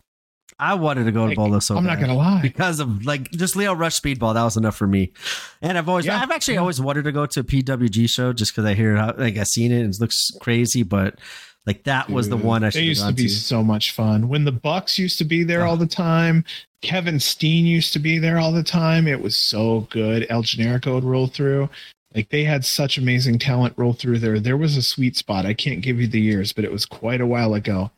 I 0.62 0.74
wanted 0.74 1.04
to 1.04 1.12
go 1.12 1.28
to 1.28 1.34
Bolo 1.34 1.58
so 1.58 1.76
I'm 1.76 1.84
not 1.84 1.98
gonna 1.98 2.14
lie. 2.14 2.40
because 2.40 2.78
of 2.78 3.04
like 3.04 3.30
just 3.32 3.56
Leo 3.56 3.74
Rush 3.74 4.00
Speedball. 4.00 4.34
That 4.34 4.44
was 4.44 4.56
enough 4.56 4.76
for 4.76 4.86
me. 4.86 5.12
And 5.60 5.76
I've 5.76 5.88
always, 5.88 6.06
Yeah. 6.06 6.20
I've 6.20 6.30
actually 6.30 6.54
Yeah. 6.54 6.60
always 6.60 6.80
wanted 6.80 7.02
to 7.04 7.12
go 7.12 7.26
to 7.26 7.40
a 7.40 7.44
PWG 7.44 8.06
show 8.08 8.32
just 8.32 8.52
because 8.52 8.64
I 8.64 8.74
hear 8.74 8.94
how 8.96 9.14
like 9.18 9.36
I've 9.36 9.48
seen 9.48 9.72
it 9.72 9.80
and 9.80 9.92
it 9.92 10.00
looks 10.00 10.30
crazy, 10.40 10.82
but 10.84 11.18
like 11.66 11.84
that 11.84 12.10
was 12.10 12.28
the 12.28 12.36
one 12.36 12.62
I 12.64 12.70
should 12.70 12.84
used 12.84 13.04
to 13.06 13.12
be 13.12 13.24
to. 13.24 13.28
so 13.28 13.62
much 13.64 13.90
fun 13.90 14.28
when 14.28 14.44
the 14.44 14.52
Bucks 14.52 14.98
used 14.98 15.18
to 15.18 15.24
be 15.24 15.42
there 15.44 15.64
all 15.66 15.76
the 15.76 15.86
time. 15.86 16.44
Kevin 16.80 17.20
Steen 17.20 17.66
used 17.66 17.92
to 17.92 17.98
be 17.98 18.18
there 18.18 18.38
all 18.38 18.52
the 18.52 18.64
time. 18.64 19.06
It 19.06 19.20
was 19.20 19.36
so 19.36 19.86
good. 19.90 20.26
El 20.30 20.42
Generico 20.42 20.94
would 20.94 21.04
roll 21.04 21.26
through. 21.28 21.68
Like 22.14 22.28
they 22.30 22.44
had 22.44 22.64
such 22.64 22.98
amazing 22.98 23.38
talent 23.38 23.74
roll 23.76 23.94
through 23.94 24.18
there. 24.18 24.38
There 24.38 24.56
was 24.56 24.76
a 24.76 24.82
sweet 24.82 25.16
spot. 25.16 25.46
I 25.46 25.54
can't 25.54 25.80
give 25.80 26.00
you 26.00 26.06
the 26.06 26.20
years, 26.20 26.52
but 26.52 26.64
it 26.64 26.70
was 26.72 26.84
quite 26.84 27.20
a 27.20 27.26
while 27.26 27.54
ago 27.54 27.90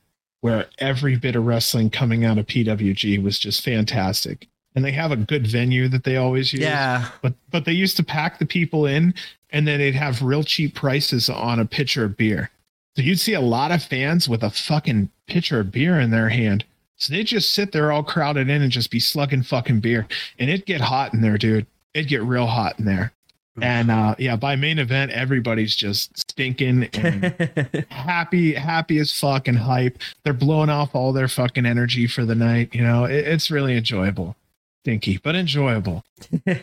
where 0.44 0.66
every 0.78 1.16
bit 1.16 1.36
of 1.36 1.46
wrestling 1.46 1.88
coming 1.88 2.26
out 2.26 2.36
of 2.36 2.46
PWG 2.46 3.22
was 3.22 3.38
just 3.38 3.64
fantastic. 3.64 4.46
And 4.74 4.84
they 4.84 4.92
have 4.92 5.10
a 5.10 5.16
good 5.16 5.46
venue 5.46 5.88
that 5.88 6.04
they 6.04 6.18
always 6.18 6.52
use. 6.52 6.60
Yeah, 6.60 7.08
but 7.22 7.32
but 7.50 7.64
they 7.64 7.72
used 7.72 7.96
to 7.96 8.02
pack 8.02 8.38
the 8.38 8.44
people 8.44 8.84
in 8.84 9.14
and 9.48 9.66
then 9.66 9.78
they'd 9.78 9.94
have 9.94 10.20
real 10.20 10.44
cheap 10.44 10.74
prices 10.74 11.30
on 11.30 11.60
a 11.60 11.64
pitcher 11.64 12.04
of 12.04 12.18
beer. 12.18 12.50
So 12.94 13.00
you'd 13.00 13.20
see 13.20 13.32
a 13.32 13.40
lot 13.40 13.70
of 13.70 13.82
fans 13.82 14.28
with 14.28 14.42
a 14.42 14.50
fucking 14.50 15.08
pitcher 15.28 15.60
of 15.60 15.72
beer 15.72 15.98
in 15.98 16.10
their 16.10 16.28
hand. 16.28 16.66
So 16.96 17.14
they'd 17.14 17.26
just 17.26 17.54
sit 17.54 17.72
there 17.72 17.90
all 17.90 18.02
crowded 18.02 18.50
in 18.50 18.60
and 18.60 18.70
just 18.70 18.90
be 18.90 19.00
slugging 19.00 19.44
fucking 19.44 19.80
beer. 19.80 20.06
And 20.38 20.50
it'd 20.50 20.66
get 20.66 20.82
hot 20.82 21.14
in 21.14 21.22
there 21.22 21.38
dude. 21.38 21.66
It'd 21.94 22.10
get 22.10 22.22
real 22.22 22.48
hot 22.48 22.78
in 22.78 22.84
there 22.84 23.14
and 23.62 23.90
uh 23.90 24.14
yeah 24.18 24.34
by 24.36 24.56
main 24.56 24.78
event 24.78 25.12
everybody's 25.12 25.76
just 25.76 26.18
stinking 26.30 26.84
and 26.94 27.86
happy 27.90 28.52
happy 28.54 28.98
as 28.98 29.12
fuck 29.12 29.46
and 29.46 29.58
hype 29.58 29.98
they're 30.24 30.32
blowing 30.32 30.68
off 30.70 30.94
all 30.94 31.12
their 31.12 31.28
fucking 31.28 31.64
energy 31.66 32.06
for 32.06 32.24
the 32.24 32.34
night 32.34 32.74
you 32.74 32.82
know 32.82 33.04
it, 33.04 33.26
it's 33.28 33.50
really 33.50 33.76
enjoyable 33.76 34.34
stinky 34.82 35.18
but 35.22 35.34
enjoyable 35.36 36.04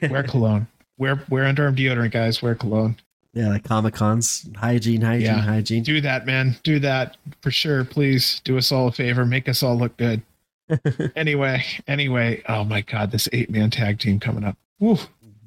wear 0.10 0.24
cologne. 0.28 0.68
Wear 0.98 1.24
wear 1.30 1.46
underarm 1.46 1.76
deodorant, 1.76 2.12
guys. 2.12 2.44
Wear 2.44 2.54
cologne. 2.54 2.96
yeah, 3.34 3.48
like 3.48 3.64
Comic 3.64 3.96
Cons, 3.96 4.48
hygiene, 4.58 5.02
hygiene, 5.02 5.26
Yeah. 5.26 5.42
hygiene. 5.42 5.82
Do 5.82 6.00
that, 6.02 6.28
man. 6.28 6.58
Do 6.62 6.78
that 6.80 7.18
for 7.42 7.50
sure. 7.50 7.84
Please 7.84 8.40
do 8.44 8.56
us 8.56 8.72
all 8.72 8.88
a 8.90 8.92
favor. 8.92 9.26
Make 9.26 9.50
us 9.50 9.64
all 9.64 9.76
look 9.76 9.98
good. 9.98 10.22
anyway, 11.16 11.64
anyway. 11.88 12.44
Oh 12.48 12.64
my 12.66 12.82
god, 12.82 13.10
this 13.10 13.28
eight 13.34 13.50
man 13.50 13.72
tag 13.72 13.98
team 14.00 14.20
coming 14.20 14.44
up. 14.44 14.58
Woo. 14.80 15.00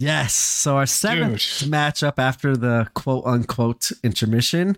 Yes. 0.04 0.34
So 0.34 0.76
our 0.76 0.86
seventh 0.86 1.60
Dude. 1.60 1.70
matchup 1.72 2.18
after 2.18 2.56
the 2.56 2.88
quote 2.94 3.24
unquote 3.24 3.90
intermission 4.02 4.76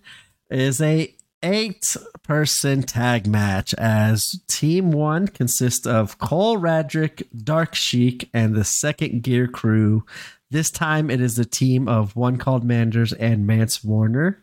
is 0.50 0.80
a 0.80 1.12
eight 1.42 1.96
person 2.22 2.82
tag 2.82 3.26
match 3.26 3.74
as 3.74 4.40
team 4.48 4.92
one 4.92 5.28
consists 5.28 5.86
of 5.86 6.18
Cole 6.18 6.58
Radrick, 6.58 7.24
Dark 7.44 7.74
Sheik, 7.74 8.28
and 8.32 8.54
the 8.54 8.64
second 8.64 9.22
gear 9.22 9.46
crew. 9.48 10.04
This 10.50 10.70
time 10.70 11.10
it 11.10 11.20
is 11.20 11.38
a 11.38 11.44
team 11.44 11.88
of 11.88 12.14
one 12.14 12.36
called 12.36 12.64
Manders 12.64 13.12
and 13.12 13.46
Mance 13.46 13.82
Warner 13.82 14.42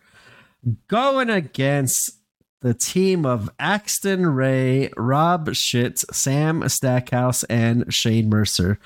going 0.87 1.29
against 1.29 2.17
the 2.61 2.73
team 2.73 3.25
of 3.25 3.49
Axton 3.59 4.25
Ray, 4.25 4.89
Rob 4.95 5.49
Shitz, 5.49 6.05
Sam 6.13 6.67
Stackhouse, 6.69 7.43
and 7.45 7.93
Shane 7.93 8.29
Mercer. 8.29 8.79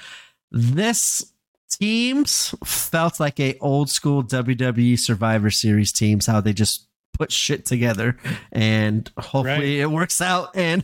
This 0.51 1.31
teams 1.69 2.53
felt 2.63 3.19
like 3.19 3.39
a 3.39 3.57
old 3.59 3.89
school 3.89 4.23
WWE 4.23 4.97
Survivor 4.97 5.49
Series 5.49 5.91
teams, 5.91 6.25
how 6.25 6.41
they 6.41 6.53
just 6.53 6.87
put 7.17 7.31
shit 7.31 7.65
together 7.65 8.15
and 8.51 9.09
hopefully 9.17 9.81
it 9.81 9.89
works 9.89 10.21
out. 10.21 10.55
And 10.55 10.83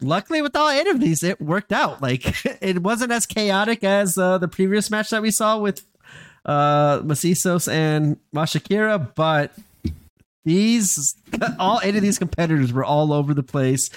luckily 0.00 0.42
with 0.42 0.56
all 0.56 0.68
eight 0.68 0.86
of 0.88 1.00
these, 1.00 1.22
it 1.22 1.40
worked 1.40 1.72
out. 1.72 2.02
Like 2.02 2.44
it 2.62 2.82
wasn't 2.82 3.12
as 3.12 3.26
chaotic 3.26 3.84
as 3.84 4.18
uh, 4.18 4.38
the 4.38 4.48
previous 4.48 4.90
match 4.90 5.10
that 5.10 5.22
we 5.22 5.30
saw 5.30 5.58
with 5.58 5.84
uh 6.44 7.00
Macizos 7.00 7.70
and 7.70 8.16
Mashakira, 8.34 9.14
but 9.14 9.52
these 10.44 11.14
all 11.58 11.80
eight 11.82 11.96
of 11.96 12.02
these 12.02 12.18
competitors 12.18 12.72
were 12.72 12.84
all 12.84 13.12
over 13.12 13.34
the 13.34 13.42
place. 13.42 13.90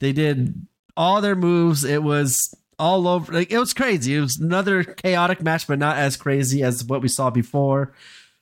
They 0.00 0.12
did 0.12 0.66
all 0.96 1.20
their 1.20 1.36
moves. 1.36 1.82
It 1.84 2.02
was 2.02 2.54
all 2.78 3.08
over. 3.08 3.32
Like 3.32 3.50
it 3.50 3.58
was 3.58 3.74
crazy. 3.74 4.16
It 4.16 4.20
was 4.20 4.38
another 4.38 4.84
chaotic 4.84 5.42
match, 5.42 5.66
but 5.66 5.78
not 5.78 5.96
as 5.96 6.16
crazy 6.16 6.62
as 6.62 6.84
what 6.84 7.02
we 7.02 7.08
saw 7.08 7.30
before. 7.30 7.92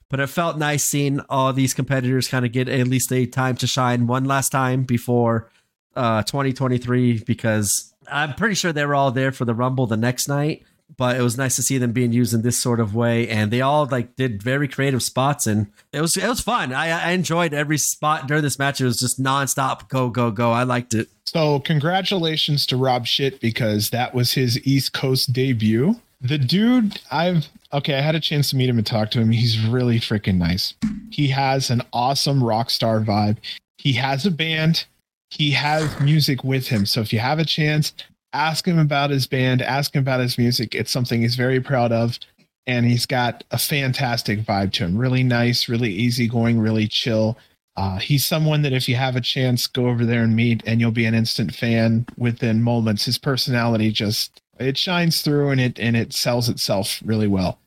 But 0.08 0.20
it 0.20 0.26
felt 0.26 0.58
nice 0.58 0.84
seeing 0.84 1.20
all 1.30 1.52
these 1.52 1.72
competitors 1.72 2.28
kind 2.28 2.44
of 2.44 2.52
get 2.52 2.68
at 2.68 2.86
least 2.86 3.10
a 3.12 3.24
time 3.24 3.56
to 3.56 3.66
shine 3.66 4.06
one 4.06 4.24
last 4.24 4.50
time 4.50 4.82
before 4.82 5.50
uh, 5.96 6.22
2023 6.22 7.24
because 7.24 7.94
I'm 8.10 8.34
pretty 8.34 8.54
sure 8.54 8.72
they 8.72 8.84
were 8.84 8.94
all 8.94 9.10
there 9.10 9.32
for 9.32 9.44
the 9.46 9.54
Rumble 9.54 9.86
the 9.86 9.96
next 9.96 10.28
night 10.28 10.64
but 10.96 11.16
it 11.16 11.22
was 11.22 11.38
nice 11.38 11.56
to 11.56 11.62
see 11.62 11.78
them 11.78 11.92
being 11.92 12.12
used 12.12 12.34
in 12.34 12.42
this 12.42 12.58
sort 12.58 12.80
of 12.80 12.94
way. 12.94 13.28
And 13.28 13.50
they 13.50 13.60
all 13.60 13.86
like 13.86 14.16
did 14.16 14.42
very 14.42 14.68
creative 14.68 15.02
spots 15.02 15.46
and 15.46 15.68
it 15.92 16.00
was 16.00 16.16
it 16.16 16.28
was 16.28 16.40
fun. 16.40 16.72
I, 16.72 16.90
I 16.90 17.10
enjoyed 17.10 17.54
every 17.54 17.78
spot 17.78 18.26
during 18.26 18.42
this 18.42 18.58
match. 18.58 18.80
It 18.80 18.84
was 18.84 18.98
just 18.98 19.22
nonstop 19.22 19.88
go 19.88 20.10
go 20.10 20.30
go. 20.30 20.52
I 20.52 20.64
liked 20.64 20.94
it. 20.94 21.08
So 21.26 21.60
congratulations 21.60 22.66
to 22.66 22.76
rob 22.76 23.06
shit 23.06 23.40
because 23.40 23.90
that 23.90 24.14
was 24.14 24.32
his 24.32 24.64
east 24.66 24.92
coast 24.92 25.32
debut. 25.32 25.96
The 26.20 26.38
dude 26.38 27.00
i've 27.10 27.48
okay 27.72 27.94
i 27.96 28.00
had 28.00 28.14
a 28.14 28.20
chance 28.20 28.50
to 28.50 28.56
meet 28.56 28.68
him 28.68 28.78
and 28.78 28.86
talk 28.86 29.10
to 29.12 29.20
him. 29.20 29.30
He's 29.30 29.64
really 29.66 29.98
freaking 29.98 30.36
nice. 30.36 30.74
He 31.10 31.28
has 31.28 31.70
an 31.70 31.82
awesome 31.92 32.42
rock 32.42 32.70
star 32.70 33.00
vibe. 33.00 33.38
He 33.78 33.94
has 33.94 34.26
a 34.26 34.30
band. 34.30 34.84
He 35.30 35.52
has 35.52 35.98
music 35.98 36.44
with 36.44 36.68
him. 36.68 36.84
So 36.84 37.00
if 37.00 37.12
you 37.12 37.18
have 37.18 37.38
a 37.38 37.44
chance 37.44 37.94
ask 38.32 38.66
him 38.66 38.78
about 38.78 39.10
his 39.10 39.26
band, 39.26 39.62
ask 39.62 39.94
him 39.94 40.02
about 40.02 40.20
his 40.20 40.38
music. 40.38 40.74
It's 40.74 40.90
something 40.90 41.22
he's 41.22 41.36
very 41.36 41.60
proud 41.60 41.92
of. 41.92 42.18
And 42.66 42.86
he's 42.86 43.06
got 43.06 43.42
a 43.50 43.58
fantastic 43.58 44.40
vibe 44.40 44.72
to 44.74 44.84
him. 44.84 44.96
Really 44.96 45.24
nice, 45.24 45.68
really 45.68 45.90
easygoing, 45.90 46.60
really 46.60 46.86
chill. 46.86 47.36
Uh, 47.76 47.98
he's 47.98 48.24
someone 48.24 48.62
that 48.62 48.72
if 48.72 48.88
you 48.88 48.94
have 48.94 49.16
a 49.16 49.20
chance, 49.20 49.66
go 49.66 49.88
over 49.88 50.04
there 50.04 50.22
and 50.22 50.36
meet, 50.36 50.62
and 50.66 50.80
you'll 50.80 50.90
be 50.90 51.06
an 51.06 51.14
instant 51.14 51.54
fan 51.54 52.06
within 52.16 52.62
moments. 52.62 53.06
His 53.06 53.18
personality 53.18 53.90
just 53.90 54.40
it 54.60 54.76
shines 54.76 55.22
through, 55.22 55.50
and 55.50 55.60
it 55.60 55.80
and 55.80 55.96
it 55.96 56.12
sells 56.12 56.48
itself 56.48 57.00
really 57.04 57.26
well. 57.26 57.58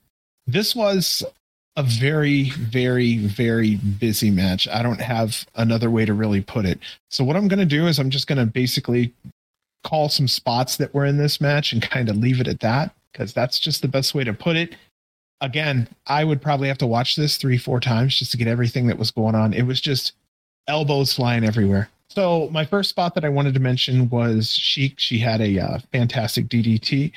This 0.48 0.76
was 0.76 1.26
a 1.76 1.84
very, 1.84 2.52
very, 2.52 3.18
very 3.18 3.76
busy 3.76 4.32
match. 4.32 4.68
I 4.68 4.82
don't 4.82 5.02
have 5.02 5.45
another 5.56 5.90
way 5.90 6.06
to 6.06 6.14
really 6.14 6.42
put 6.42 6.66
it. 6.66 6.80
So 7.10 7.24
what 7.24 7.35
I'm 7.35 7.50
going 7.50 7.60
to 7.60 7.66
do 7.66 7.88
is 7.88 8.00
I'm 8.00 8.10
just 8.10 8.27
going 8.27 8.38
to 8.38 8.45
basically 8.45 9.11
call 9.86 10.10
some 10.10 10.28
spots 10.28 10.78
that 10.78 10.94
were 10.94 11.06
in 11.06 11.18
this 11.18 11.40
match 11.40 11.72
and 11.72 11.82
kind 11.82 12.10
of 12.10 12.18
leave 12.18 12.42
it 12.42 12.48
at 12.48 12.60
that 12.60 12.94
because 13.12 13.34
that's 13.34 13.60
just 13.60 13.82
the 13.82 13.88
best 13.88 14.16
way 14.16 14.24
to 14.24 14.34
put 14.34 14.58
it. 14.58 14.76
Again, 15.42 15.88
I 16.08 16.24
would 16.24 16.42
probably 16.42 16.68
have 16.68 16.78
to 16.80 16.88
watch 16.88 17.16
this 17.16 17.38
three, 17.38 17.58
four 17.58 17.80
times 17.80 18.18
just 18.18 18.32
to 18.32 18.38
get 18.38 18.48
everything 18.48 18.88
that 18.88 18.98
was 18.98 19.12
going 19.12 19.36
on. 19.36 19.54
It 19.54 19.64
was 19.64 19.80
just 19.80 20.14
elbows 20.68 21.14
flying 21.14 21.46
everywhere. 21.46 21.90
So 22.10 22.50
my 22.52 22.66
first 22.66 22.90
spot 22.90 23.14
that 23.16 23.26
I 23.26 23.30
wanted 23.30 23.54
to 23.54 23.60
mention 23.60 24.10
was 24.10 24.52
Sheik. 24.52 24.96
She 24.98 25.20
had 25.20 25.40
a 25.40 25.60
uh, 25.60 25.80
fantastic 25.92 26.48
DDT. 26.48 27.12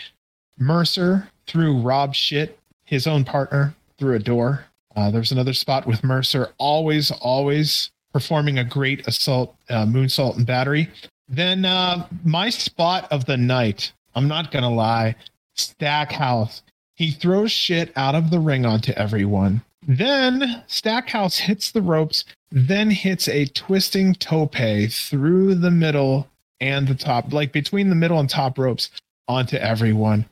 Mercer 0.58 1.28
threw 1.46 1.80
Rob 1.80 2.14
shit, 2.14 2.58
his 2.84 3.06
own 3.06 3.24
partner, 3.24 3.74
through 3.98 4.16
a 4.16 4.18
door. 4.18 4.64
Uh, 4.94 5.10
there's 5.10 5.32
another 5.32 5.52
spot 5.52 5.86
with 5.86 6.04
Mercer, 6.04 6.52
always, 6.58 7.10
always 7.10 7.90
performing 8.12 8.58
a 8.58 8.64
great 8.64 9.06
assault, 9.06 9.54
uh, 9.70 9.86
moonsault, 9.86 10.36
and 10.36 10.46
battery. 10.46 10.90
Then 11.28 11.64
uh, 11.64 12.06
my 12.24 12.50
spot 12.50 13.10
of 13.12 13.26
the 13.26 13.36
night, 13.36 13.92
I'm 14.14 14.28
not 14.28 14.50
going 14.50 14.62
to 14.62 14.68
lie, 14.68 15.14
Stackhouse. 15.54 16.62
He 16.94 17.10
throws 17.10 17.52
shit 17.52 17.92
out 17.96 18.14
of 18.14 18.30
the 18.30 18.40
ring 18.40 18.64
onto 18.64 18.92
everyone. 18.92 19.62
Then 19.86 20.64
Stackhouse 20.66 21.38
hits 21.38 21.70
the 21.70 21.82
ropes, 21.82 22.24
then 22.50 22.90
hits 22.90 23.28
a 23.28 23.46
twisting 23.46 24.14
tope 24.14 24.56
through 24.90 25.54
the 25.54 25.70
middle 25.70 26.28
and 26.60 26.88
the 26.88 26.94
top, 26.94 27.32
like 27.32 27.52
between 27.52 27.88
the 27.88 27.94
middle 27.94 28.18
and 28.18 28.28
top 28.28 28.58
ropes 28.58 28.90
onto 29.28 29.56
everyone. 29.56 30.26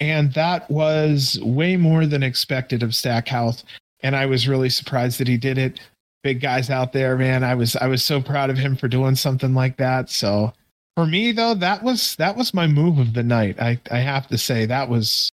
And 0.00 0.32
that 0.34 0.70
was 0.70 1.38
way 1.42 1.76
more 1.76 2.06
than 2.06 2.22
expected 2.22 2.82
of 2.82 2.94
Stackhouse. 2.94 3.64
And 4.00 4.16
I 4.16 4.26
was 4.26 4.48
really 4.48 4.70
surprised 4.70 5.18
that 5.20 5.28
he 5.28 5.36
did 5.36 5.58
it 5.58 5.80
big 6.22 6.40
guys 6.40 6.70
out 6.70 6.92
there, 6.92 7.16
man. 7.16 7.44
I 7.44 7.54
was 7.54 7.76
I 7.76 7.86
was 7.86 8.04
so 8.04 8.20
proud 8.20 8.50
of 8.50 8.58
him 8.58 8.76
for 8.76 8.88
doing 8.88 9.14
something 9.14 9.54
like 9.54 9.76
that. 9.78 10.10
So 10.10 10.52
for 10.96 11.06
me 11.06 11.32
though, 11.32 11.54
that 11.54 11.82
was 11.82 12.16
that 12.16 12.36
was 12.36 12.52
my 12.54 12.66
move 12.66 12.98
of 12.98 13.14
the 13.14 13.22
night. 13.22 13.60
I 13.60 13.80
I 13.90 13.98
have 13.98 14.26
to 14.28 14.38
say 14.38 14.66
that 14.66 14.88
was 14.88 15.30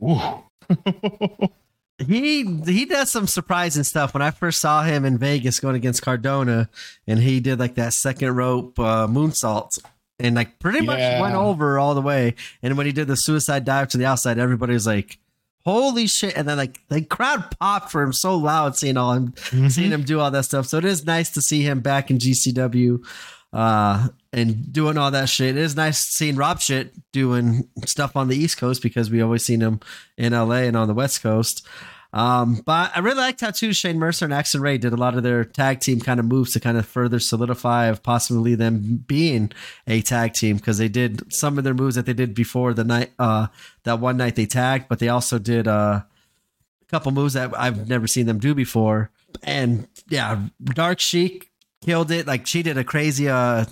he 1.98 2.44
he 2.64 2.84
does 2.86 3.10
some 3.10 3.26
surprising 3.26 3.84
stuff. 3.84 4.14
When 4.14 4.22
I 4.22 4.30
first 4.30 4.60
saw 4.60 4.82
him 4.82 5.04
in 5.04 5.18
Vegas 5.18 5.60
going 5.60 5.76
against 5.76 6.02
Cardona, 6.02 6.68
and 7.06 7.18
he 7.18 7.40
did 7.40 7.58
like 7.58 7.74
that 7.76 7.92
second 7.92 8.34
rope 8.34 8.78
uh, 8.78 9.06
moonsault, 9.06 9.78
and 10.18 10.34
like 10.34 10.58
pretty 10.58 10.80
much 10.80 10.98
yeah. 10.98 11.20
went 11.20 11.34
over 11.34 11.78
all 11.78 11.94
the 11.94 12.02
way. 12.02 12.34
And 12.62 12.76
when 12.76 12.86
he 12.86 12.92
did 12.92 13.08
the 13.08 13.16
suicide 13.16 13.64
dive 13.64 13.88
to 13.88 13.98
the 13.98 14.06
outside, 14.06 14.38
everybody 14.38 14.72
was 14.72 14.86
like, 14.86 15.18
holy 15.64 16.06
shit. 16.06 16.36
And 16.36 16.48
then 16.48 16.56
like 16.56 16.80
the 16.88 17.02
crowd 17.02 17.44
popped 17.58 17.90
for 17.90 18.02
him 18.02 18.12
so 18.12 18.36
loud 18.36 18.76
seeing 18.76 18.96
all 18.96 19.12
him 19.12 19.32
mm-hmm. 19.32 19.68
seeing 19.68 19.90
him 19.90 20.02
do 20.02 20.20
all 20.20 20.30
that 20.30 20.44
stuff. 20.44 20.66
So 20.66 20.78
it 20.78 20.84
is 20.84 21.04
nice 21.04 21.30
to 21.30 21.42
see 21.42 21.62
him 21.62 21.80
back 21.80 22.10
in 22.10 22.18
gcw 22.18 23.04
uh 23.52 24.08
and 24.32 24.72
doing 24.72 24.96
all 24.96 25.10
that 25.10 25.28
shit. 25.28 25.56
It 25.56 25.62
is 25.62 25.76
nice 25.76 25.98
seeing 25.98 26.36
rob 26.36 26.60
shit 26.60 26.94
doing 27.12 27.68
stuff 27.84 28.16
on 28.16 28.28
the 28.28 28.36
east 28.36 28.56
coast 28.56 28.82
because 28.82 29.10
we 29.10 29.20
always 29.20 29.44
seen 29.44 29.60
him 29.60 29.80
in 30.16 30.32
la 30.32 30.52
and 30.52 30.76
on 30.76 30.88
the 30.88 30.94
west 30.94 31.22
coast 31.22 31.66
um, 32.12 32.60
but 32.66 32.92
I 32.94 33.00
really 33.00 33.16
liked 33.16 33.40
how 33.40 33.50
too 33.50 33.72
Shane 33.72 33.98
Mercer 33.98 34.26
and 34.26 34.34
Axton 34.34 34.60
Ray 34.60 34.76
did 34.76 34.92
a 34.92 34.96
lot 34.96 35.16
of 35.16 35.22
their 35.22 35.44
tag 35.44 35.80
team 35.80 35.98
kind 36.00 36.20
of 36.20 36.26
moves 36.26 36.52
to 36.52 36.60
kind 36.60 36.76
of 36.76 36.86
further 36.86 37.18
solidify 37.18 37.86
of 37.86 38.02
possibly 38.02 38.54
them 38.54 39.02
being 39.06 39.50
a 39.86 40.02
tag 40.02 40.34
team 40.34 40.56
because 40.56 40.76
they 40.76 40.88
did 40.88 41.32
some 41.32 41.56
of 41.56 41.64
their 41.64 41.72
moves 41.72 41.94
that 41.94 42.04
they 42.04 42.12
did 42.12 42.34
before 42.34 42.74
the 42.74 42.84
night 42.84 43.12
uh 43.18 43.46
that 43.84 43.98
one 43.98 44.18
night 44.18 44.36
they 44.36 44.46
tagged, 44.46 44.88
but 44.88 44.98
they 44.98 45.08
also 45.08 45.38
did 45.38 45.66
uh, 45.66 46.02
a 46.02 46.84
couple 46.88 47.12
moves 47.12 47.32
that 47.32 47.58
I've 47.58 47.88
never 47.88 48.06
seen 48.06 48.26
them 48.26 48.38
do 48.38 48.54
before. 48.54 49.10
And 49.42 49.88
yeah, 50.08 50.48
Dark 50.62 51.00
Sheik 51.00 51.50
killed 51.82 52.10
it. 52.10 52.26
Like 52.26 52.46
she 52.46 52.62
did 52.62 52.76
a 52.76 52.84
crazy 52.84 53.28
uh 53.28 53.64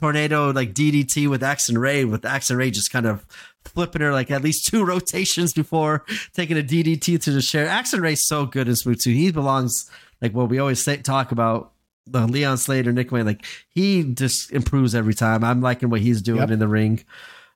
tornado 0.00 0.50
like 0.50 0.74
DDT 0.74 1.28
with 1.28 1.42
Axton 1.44 1.78
Ray, 1.78 2.04
with 2.04 2.24
Axton 2.24 2.56
Ray 2.56 2.72
just 2.72 2.90
kind 2.90 3.06
of 3.06 3.24
flipping 3.64 4.02
her 4.02 4.12
like 4.12 4.30
at 4.30 4.42
least 4.42 4.66
two 4.66 4.84
rotations 4.86 5.52
before 5.52 6.04
taking 6.34 6.58
a 6.58 6.62
DDT 6.62 7.22
to 7.22 7.30
the 7.30 7.42
share. 7.42 7.66
Axton 7.66 8.00
Ray's 8.00 8.26
so 8.26 8.46
good 8.46 8.68
in 8.68 8.76
Smooth 8.76 9.00
too. 9.00 9.10
He 9.10 9.30
belongs 9.30 9.90
like 10.20 10.32
what 10.32 10.48
we 10.48 10.58
always 10.58 10.82
say, 10.82 10.98
talk 10.98 11.32
about 11.32 11.72
the 12.06 12.26
Leon 12.26 12.58
Slater, 12.58 12.92
Nick 12.92 13.12
Wayne. 13.12 13.26
Like 13.26 13.44
he 13.68 14.02
just 14.02 14.52
improves 14.52 14.94
every 14.94 15.14
time. 15.14 15.44
I'm 15.44 15.60
liking 15.60 15.90
what 15.90 16.00
he's 16.00 16.22
doing 16.22 16.40
yep. 16.40 16.50
in 16.50 16.58
the 16.58 16.68
ring. 16.68 17.04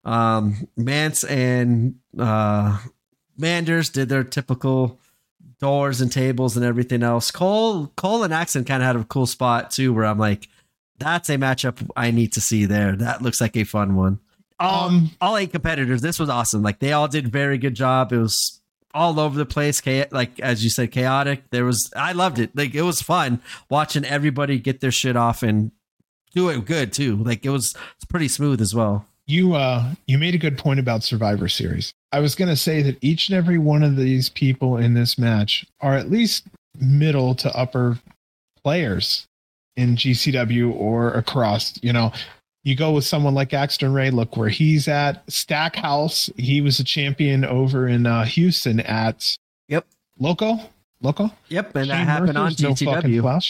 Um, 0.05 0.69
Mance 0.77 1.25
and 1.25 1.97
uh, 2.19 2.79
Manders 3.37 3.91
did 3.91 4.09
their 4.09 4.25
typical 4.25 5.01
doors 5.59 6.01
and 6.01 6.13
tables 6.13 6.57
and 6.57 6.65
everything 6.65 7.03
else. 7.03 7.31
Cole, 7.31 7.89
Cole 7.97 8.23
and 8.23 8.33
Axton 8.33 8.65
kind 8.65 8.83
of 8.83 8.87
had 8.87 8.97
a 8.97 9.05
cool 9.05 9.27
spot 9.27 9.71
too, 9.71 9.93
where 9.93 10.05
I'm 10.05 10.19
like, 10.19 10.49
that's 10.99 11.29
a 11.29 11.37
matchup 11.37 11.89
I 11.97 12.11
need 12.11 12.33
to 12.35 12.41
see 12.41 12.67
there. 12.67 12.95
That 12.97 13.23
looks 13.23 13.41
like 13.41 13.57
a 13.57 13.65
fun 13.65 13.97
one. 13.97 14.21
Um, 14.59 15.11
all 15.21 15.37
eight 15.37 15.53
competitors. 15.53 16.01
This 16.01 16.19
was 16.19 16.29
awesome. 16.29 16.63
Like 16.63 16.79
they 16.79 16.93
all 16.93 17.09
did 17.09 17.31
very 17.31 17.59
good 17.59 17.75
job. 17.75 18.13
It 18.13 18.19
was 18.19 18.61
all 18.95 19.21
over 19.21 19.37
the 19.37 19.47
place. 19.47 19.85
Like 20.11 20.41
as 20.41 20.65
you 20.65 20.71
said, 20.71 20.91
chaotic. 20.91 21.51
There 21.51 21.65
was. 21.65 21.91
I 21.95 22.13
loved 22.13 22.39
it. 22.39 22.57
Like 22.57 22.75
it 22.75 22.83
was 22.83 23.03
fun 23.03 23.41
watching 23.69 24.05
everybody 24.05 24.59
get 24.59 24.81
their 24.81 24.91
shit 24.91 25.17
off 25.17 25.43
and 25.43 25.73
do 26.35 26.49
it 26.49 26.65
good 26.65 26.93
too. 26.93 27.17
Like 27.17 27.45
it 27.45 27.51
was. 27.51 27.75
Pretty 28.09 28.29
smooth 28.29 28.61
as 28.61 28.73
well. 28.75 29.05
You 29.27 29.57
uh, 29.57 29.93
you 30.07 30.17
made 30.17 30.35
a 30.35 30.39
good 30.39 30.57
point 30.57 30.79
about 30.79 31.03
Survivor 31.03 31.49
Series. 31.49 31.93
I 32.13 32.21
was 32.21 32.37
going 32.37 32.49
to 32.49 32.57
say 32.57 32.83
that 32.83 32.97
each 33.01 33.29
and 33.29 33.37
every 33.37 33.59
one 33.59 33.83
of 33.83 33.97
these 33.97 34.29
people 34.29 34.77
in 34.77 34.95
this 34.95 35.19
match 35.19 35.67
are 35.81 35.95
at 35.95 36.09
least 36.09 36.47
middle 36.79 37.35
to 37.35 37.55
upper 37.55 37.99
players 38.63 39.27
in 39.77 39.97
GCW 39.97 40.73
or 40.73 41.11
across. 41.13 41.75
You 41.83 41.93
know, 41.93 42.13
you 42.67 42.75
go 42.75 42.91
with 42.91 43.05
someone 43.05 43.33
like 43.33 43.55
Axton 43.55 43.93
Ray, 43.93 44.11
look 44.11 44.37
where 44.37 44.49
he's 44.49 44.89
at. 44.89 45.23
Stackhouse, 45.31 46.29
he 46.37 46.61
was 46.61 46.81
a 46.81 46.85
champion 46.85 47.45
over 47.45 47.87
in 47.87 48.07
uh, 48.07 48.25
Houston 48.25 48.81
at 48.81 49.39
Yep. 49.69 49.87
Loco. 50.19 50.59
Loco? 51.01 51.31
Yep, 51.49 51.77
and 51.77 51.87
Shane 51.87 51.89
that 51.97 52.05
happened 52.09 52.35
Murphy's 52.35 52.65
on 52.65 52.75
GCW. 52.75 53.23
No 53.23 53.41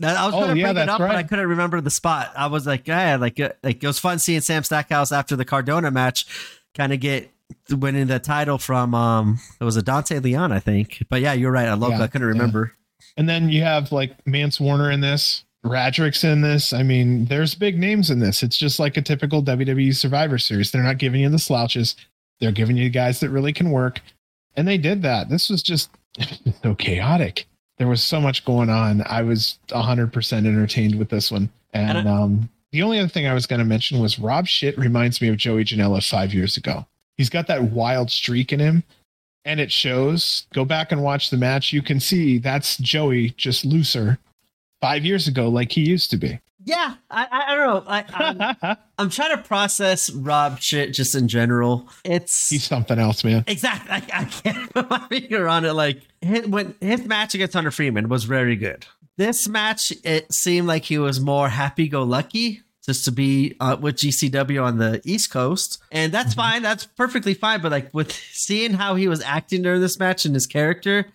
Now, 0.00 0.24
I 0.24 0.26
was 0.26 0.34
oh, 0.34 0.40
going 0.40 0.56
to 0.56 0.60
yeah, 0.60 0.72
bring 0.72 0.82
it 0.82 0.88
up, 0.88 0.98
right. 0.98 1.06
but 1.06 1.16
I 1.16 1.22
couldn't 1.22 1.46
remember 1.46 1.80
the 1.80 1.90
spot. 1.90 2.32
I 2.36 2.48
was 2.48 2.66
like, 2.66 2.88
yeah, 2.88 3.14
like, 3.14 3.38
uh, 3.38 3.50
like 3.62 3.84
it 3.84 3.86
was 3.86 4.00
fun 4.00 4.18
seeing 4.18 4.40
Sam 4.40 4.64
Stackhouse 4.64 5.12
after 5.12 5.36
the 5.36 5.44
Cardona 5.44 5.92
match, 5.92 6.26
kind 6.74 6.92
of 6.92 6.98
get 6.98 7.30
winning 7.70 8.08
the 8.08 8.18
title 8.18 8.58
from 8.58 8.96
um, 8.96 9.38
it 9.60 9.64
was 9.64 9.76
a 9.76 9.82
Dante 9.82 10.18
Leon, 10.18 10.50
I 10.50 10.58
think. 10.58 11.04
But 11.08 11.20
yeah, 11.20 11.34
you're 11.34 11.52
right. 11.52 11.68
I 11.68 11.74
love. 11.74 11.92
Yeah, 11.92 12.02
I 12.02 12.08
couldn't 12.08 12.26
remember. 12.26 12.72
Yeah. 12.74 13.04
And 13.16 13.28
then 13.28 13.48
you 13.48 13.62
have 13.62 13.92
like 13.92 14.26
Mance 14.26 14.58
Warner 14.58 14.90
in 14.90 15.02
this. 15.02 15.44
Radrick's 15.64 16.24
in 16.24 16.40
this. 16.40 16.72
I 16.72 16.82
mean, 16.82 17.26
there's 17.26 17.54
big 17.54 17.78
names 17.78 18.10
in 18.10 18.18
this. 18.18 18.42
It's 18.42 18.56
just 18.56 18.78
like 18.78 18.96
a 18.96 19.02
typical 19.02 19.42
WWE 19.42 19.94
Survivor 19.94 20.38
Series. 20.38 20.70
They're 20.70 20.82
not 20.82 20.98
giving 20.98 21.20
you 21.20 21.28
the 21.28 21.38
slouches. 21.38 21.96
They're 22.40 22.52
giving 22.52 22.76
you 22.76 22.88
guys 22.88 23.20
that 23.20 23.28
really 23.30 23.52
can 23.52 23.70
work. 23.70 24.00
And 24.56 24.66
they 24.66 24.78
did 24.78 25.02
that. 25.02 25.28
This 25.28 25.50
was 25.50 25.62
just 25.62 25.90
so 26.62 26.74
chaotic. 26.74 27.46
There 27.78 27.88
was 27.88 28.02
so 28.02 28.20
much 28.20 28.44
going 28.44 28.70
on. 28.70 29.02
I 29.06 29.22
was 29.22 29.58
100% 29.68 30.32
entertained 30.46 30.98
with 30.98 31.08
this 31.10 31.30
one. 31.30 31.50
And, 31.72 31.98
And 31.98 32.08
I- 32.08 32.12
um, 32.12 32.48
the 32.72 32.82
only 32.82 32.98
other 32.98 33.08
thing 33.08 33.26
I 33.26 33.34
was 33.34 33.46
going 33.46 33.58
to 33.58 33.64
mention 33.64 34.00
was 34.00 34.18
Rob 34.18 34.46
Shit 34.46 34.78
reminds 34.78 35.20
me 35.20 35.28
of 35.28 35.36
Joey 35.36 35.64
Janela 35.64 36.08
five 36.08 36.32
years 36.32 36.56
ago. 36.56 36.86
He's 37.16 37.28
got 37.30 37.48
that 37.48 37.64
wild 37.64 38.10
streak 38.12 38.52
in 38.52 38.60
him, 38.60 38.84
and 39.44 39.58
it 39.60 39.72
shows. 39.72 40.46
Go 40.54 40.64
back 40.64 40.92
and 40.92 41.02
watch 41.02 41.30
the 41.30 41.36
match. 41.36 41.72
You 41.72 41.82
can 41.82 41.98
see 42.00 42.38
that's 42.38 42.76
Joey 42.78 43.30
just 43.30 43.64
looser 43.64 44.18
five 44.80 45.04
years 45.04 45.28
ago, 45.28 45.48
like 45.48 45.72
he 45.72 45.82
used 45.82 46.10
to 46.10 46.16
be. 46.16 46.40
Yeah, 46.62 46.94
I, 47.10 47.26
I, 47.30 47.52
I 47.52 47.54
don't 47.56 47.66
know. 47.66 47.90
I, 47.90 48.56
I'm, 48.62 48.76
I'm 48.98 49.10
trying 49.10 49.34
to 49.36 49.42
process 49.42 50.10
Rob 50.10 50.60
shit 50.60 50.92
just 50.92 51.14
in 51.14 51.26
general. 51.26 51.88
It's 52.04 52.50
He's 52.50 52.64
something 52.64 52.98
else, 52.98 53.24
man. 53.24 53.44
exactly. 53.46 53.90
I, 53.90 54.20
I 54.20 54.24
can't 54.24 54.70
put 54.74 54.90
my 54.90 54.98
finger 55.08 55.48
on 55.48 55.64
it. 55.64 55.72
Like 55.72 56.02
his, 56.20 56.46
when 56.46 56.74
his 56.80 57.04
match 57.06 57.34
against 57.34 57.54
Hunter 57.54 57.70
Freeman 57.70 58.08
was 58.08 58.24
very 58.24 58.56
good. 58.56 58.86
This 59.16 59.48
match, 59.48 59.92
it 60.04 60.32
seemed 60.32 60.66
like 60.66 60.84
he 60.84 60.98
was 60.98 61.18
more 61.20 61.48
happy-go-lucky 61.48 62.62
just 62.84 63.04
to 63.04 63.12
be 63.12 63.54
uh, 63.60 63.76
with 63.80 63.96
GCW 63.96 64.62
on 64.62 64.78
the 64.78 65.00
East 65.04 65.30
Coast, 65.30 65.82
and 65.92 66.12
that's 66.12 66.32
fine. 66.32 66.62
That's 66.62 66.86
perfectly 66.86 67.34
fine. 67.34 67.60
But 67.60 67.70
like 67.72 67.92
with 67.92 68.12
seeing 68.12 68.72
how 68.72 68.94
he 68.94 69.08
was 69.08 69.20
acting 69.22 69.62
during 69.62 69.80
this 69.82 69.98
match 69.98 70.24
and 70.24 70.34
his 70.34 70.46
character, 70.46 71.06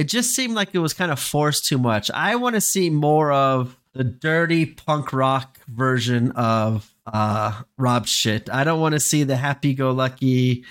it 0.00 0.04
just 0.08 0.34
seemed 0.34 0.54
like 0.54 0.70
it 0.72 0.78
was 0.78 0.94
kind 0.94 1.10
of 1.12 1.18
forced 1.20 1.66
too 1.66 1.78
much. 1.78 2.10
I 2.12 2.36
want 2.36 2.54
to 2.54 2.60
see 2.60 2.90
more 2.90 3.30
of 3.32 3.76
the 3.92 4.04
dirty 4.04 4.66
punk 4.66 5.12
rock 5.12 5.58
version 5.68 6.30
of 6.32 6.92
uh 7.06 7.62
Rob 7.76 8.06
shit. 8.06 8.48
I 8.50 8.64
don't 8.64 8.80
want 8.80 8.94
to 8.94 9.00
see 9.00 9.24
the 9.24 9.36
happy 9.36 9.74
go 9.74 9.90
lucky. 9.90 10.64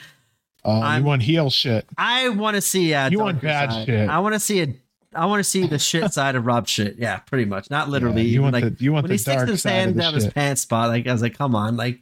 Uh, 0.66 0.80
I'm- 0.80 1.01
you 1.01 1.08
want 1.08 1.22
heel 1.24 1.49
shit. 1.49 1.85
I 1.98 2.30
want 2.30 2.56
to 2.56 2.61
see 2.61 2.93
uh 2.93 3.09
You 3.09 3.19
want 3.19 3.41
bad 3.41 3.72
side. 3.72 3.85
shit. 3.85 4.09
I 4.09 4.19
want 4.19 4.33
to 4.35 4.40
see 4.40 4.61
a 4.61 4.67
I 5.14 5.25
want 5.25 5.40
to 5.40 5.43
see 5.43 5.66
the 5.67 5.80
shit 5.80 6.14
side 6.17 6.35
of 6.35 6.45
Rob 6.45 6.67
shit. 6.67 6.98
Yeah, 6.98 7.17
pretty 7.17 7.45
much. 7.45 7.69
Not 7.69 7.90
literally. 7.90 8.22
Yeah, 8.24 8.30
you 8.33 8.41
want 8.41 8.53
like 8.53 8.64
the 8.77 8.83
you 8.83 8.93
want 8.93 9.03
when 9.03 9.09
the 9.09 9.14
he 9.16 9.17
sticks 9.17 9.35
dark 9.38 9.49
his 9.49 9.61
side 9.64 9.69
of 9.69 9.75
hand 9.75 9.98
down 9.98 10.14
his 10.14 10.27
pants 10.27 10.61
spot, 10.61 10.90
like 10.90 11.08
I 11.08 11.11
was 11.11 11.22
like, 11.22 11.38
come 11.38 11.56
on, 11.56 11.75
like 11.77 11.99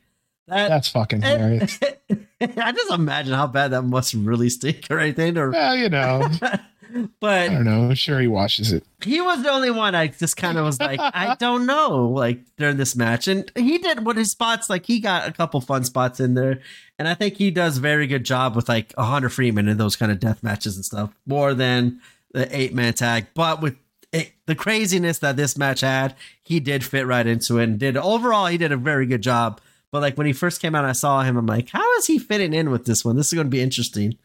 that 0.47 0.67
That's 0.69 0.89
fucking 0.89 1.22
hilarious. 1.22 1.80
I 2.41 2.72
just 2.72 2.91
imagine 2.91 3.33
how 3.33 3.47
bad 3.47 3.72
that 3.72 3.81
must 3.81 4.14
really 4.14 4.49
stink 4.49 4.88
or 4.89 4.99
anything. 4.99 5.38
Or 5.38 5.49
well, 5.51 5.75
you 5.75 5.89
know, 5.89 6.30
I 7.24 7.48
don't 7.48 7.66
know. 7.66 7.83
I'm 7.90 7.95
sure, 7.95 8.19
he 8.19 8.27
washes 8.27 8.72
it. 8.72 8.83
he 9.03 9.22
was 9.22 9.43
the 9.43 9.49
only 9.49 9.72
one 9.72 9.95
I 9.95 10.07
just 10.07 10.38
kind 10.38 10.57
of 10.57 10.66
was 10.66 10.80
like, 10.80 10.99
I 10.99 11.35
don't 11.40 11.66
know, 11.66 12.07
like 12.09 12.40
during 12.57 12.77
this 12.77 12.95
match. 12.95 13.27
And 13.27 13.51
he 13.56 13.77
did 13.77 14.06
what 14.06 14.17
his 14.17 14.32
spots, 14.32 14.69
like 14.69 14.85
he 14.85 14.99
got 14.99 15.27
a 15.27 15.32
couple 15.32 15.59
fun 15.61 15.83
spots 15.83 16.19
in 16.19 16.33
there. 16.33 16.59
And 16.99 17.07
I 17.07 17.14
think 17.14 17.35
he 17.35 17.51
does 17.51 17.77
very 17.77 18.07
good 18.07 18.24
job 18.24 18.56
with 18.56 18.67
like 18.69 18.93
a 18.98 19.03
Hunter 19.03 19.30
Freeman 19.30 19.67
and 19.67 19.80
those 19.80 19.95
kind 19.95 20.11
of 20.11 20.19
death 20.19 20.43
matches 20.43 20.75
and 20.75 20.85
stuff, 20.85 21.14
more 21.25 21.53
than 21.53 21.99
the 22.33 22.53
eight 22.56 22.74
man 22.74 22.93
tag. 22.93 23.27
But 23.33 23.61
with 23.61 23.77
it, 24.11 24.33
the 24.45 24.56
craziness 24.56 25.19
that 25.19 25.35
this 25.35 25.57
match 25.57 25.82
had, 25.82 26.16
he 26.43 26.59
did 26.59 26.83
fit 26.83 27.06
right 27.06 27.27
into 27.27 27.59
it 27.59 27.64
and 27.64 27.80
did 27.80 27.98
overall, 27.98 28.48
he 28.48 28.57
did 28.57 28.72
a 28.72 28.77
very 28.77 29.06
good 29.06 29.22
job. 29.22 29.61
But 29.91 30.01
like 30.01 30.17
when 30.17 30.27
he 30.27 30.33
first 30.33 30.61
came 30.61 30.75
out, 30.75 30.85
I 30.85 30.91
saw 30.91 31.22
him. 31.24 31.38
I'm 31.38 31.45
like, 31.45 31.69
how 31.69 31.93
is 31.98 32.07
he 32.07 32.19
fitting 32.19 32.53
in 32.53 32.69
with 32.72 32.85
this 32.85 33.06
one? 33.06 33.16
This 33.16 33.27
is 33.27 33.33
going 33.33 33.48
to 33.48 33.51
be 33.51 33.61
interesting. 33.61 34.17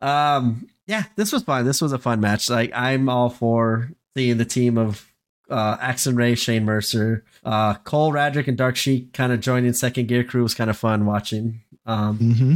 Um, 0.00 0.68
yeah, 0.88 1.04
this 1.14 1.30
was 1.32 1.44
fun. 1.44 1.64
This 1.64 1.80
was 1.80 1.92
a 1.92 1.98
fun 1.98 2.20
match. 2.20 2.50
Like 2.50 2.72
I'm 2.74 3.08
all 3.08 3.30
for 3.30 3.90
seeing 4.16 4.38
the 4.38 4.44
team 4.44 4.76
of 4.76 5.06
uh 5.48 5.76
Axton 5.80 6.16
Ray, 6.16 6.34
Shane 6.34 6.64
Mercer, 6.64 7.24
uh 7.44 7.74
Cole 7.74 8.10
Radrick, 8.12 8.48
and 8.48 8.56
Dark 8.58 8.74
Sheik 8.76 9.12
kind 9.12 9.32
of 9.32 9.38
joining 9.40 9.72
second 9.74 10.08
gear 10.08 10.24
crew 10.24 10.42
was 10.42 10.54
kind 10.54 10.68
of 10.70 10.76
fun 10.76 11.06
watching. 11.06 11.60
Um 11.86 12.18
Mm-hmm. 12.18 12.54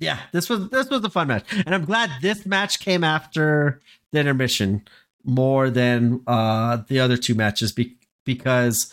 yeah, 0.00 0.18
this 0.32 0.48
was 0.48 0.68
this 0.70 0.90
was 0.90 1.04
a 1.04 1.10
fun 1.10 1.28
match. 1.28 1.44
And 1.64 1.74
I'm 1.74 1.84
glad 1.84 2.10
this 2.20 2.44
match 2.44 2.80
came 2.80 3.04
after 3.04 3.80
the 4.12 4.18
intermission 4.20 4.82
more 5.24 5.70
than 5.70 6.22
uh 6.26 6.78
the 6.88 7.00
other 7.00 7.16
two 7.16 7.34
matches 7.34 7.72
be- 7.72 7.96
because 8.24 8.92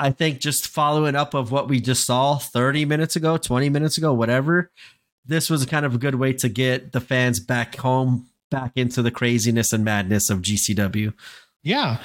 I 0.00 0.10
think 0.10 0.38
just 0.40 0.68
following 0.68 1.16
up 1.16 1.34
of 1.34 1.50
what 1.50 1.68
we 1.68 1.80
just 1.80 2.06
saw 2.06 2.36
30 2.38 2.84
minutes 2.84 3.16
ago, 3.16 3.36
20 3.36 3.68
minutes 3.68 3.98
ago, 3.98 4.12
whatever, 4.14 4.70
this 5.28 5.50
was 5.50 5.64
kind 5.66 5.86
of 5.86 5.94
a 5.94 5.98
good 5.98 6.16
way 6.16 6.32
to 6.32 6.48
get 6.48 6.92
the 6.92 7.00
fans 7.00 7.38
back 7.38 7.76
home, 7.76 8.28
back 8.50 8.72
into 8.74 9.02
the 9.02 9.10
craziness 9.10 9.72
and 9.72 9.84
madness 9.84 10.30
of 10.30 10.40
GCW. 10.40 11.12
Yeah. 11.62 11.98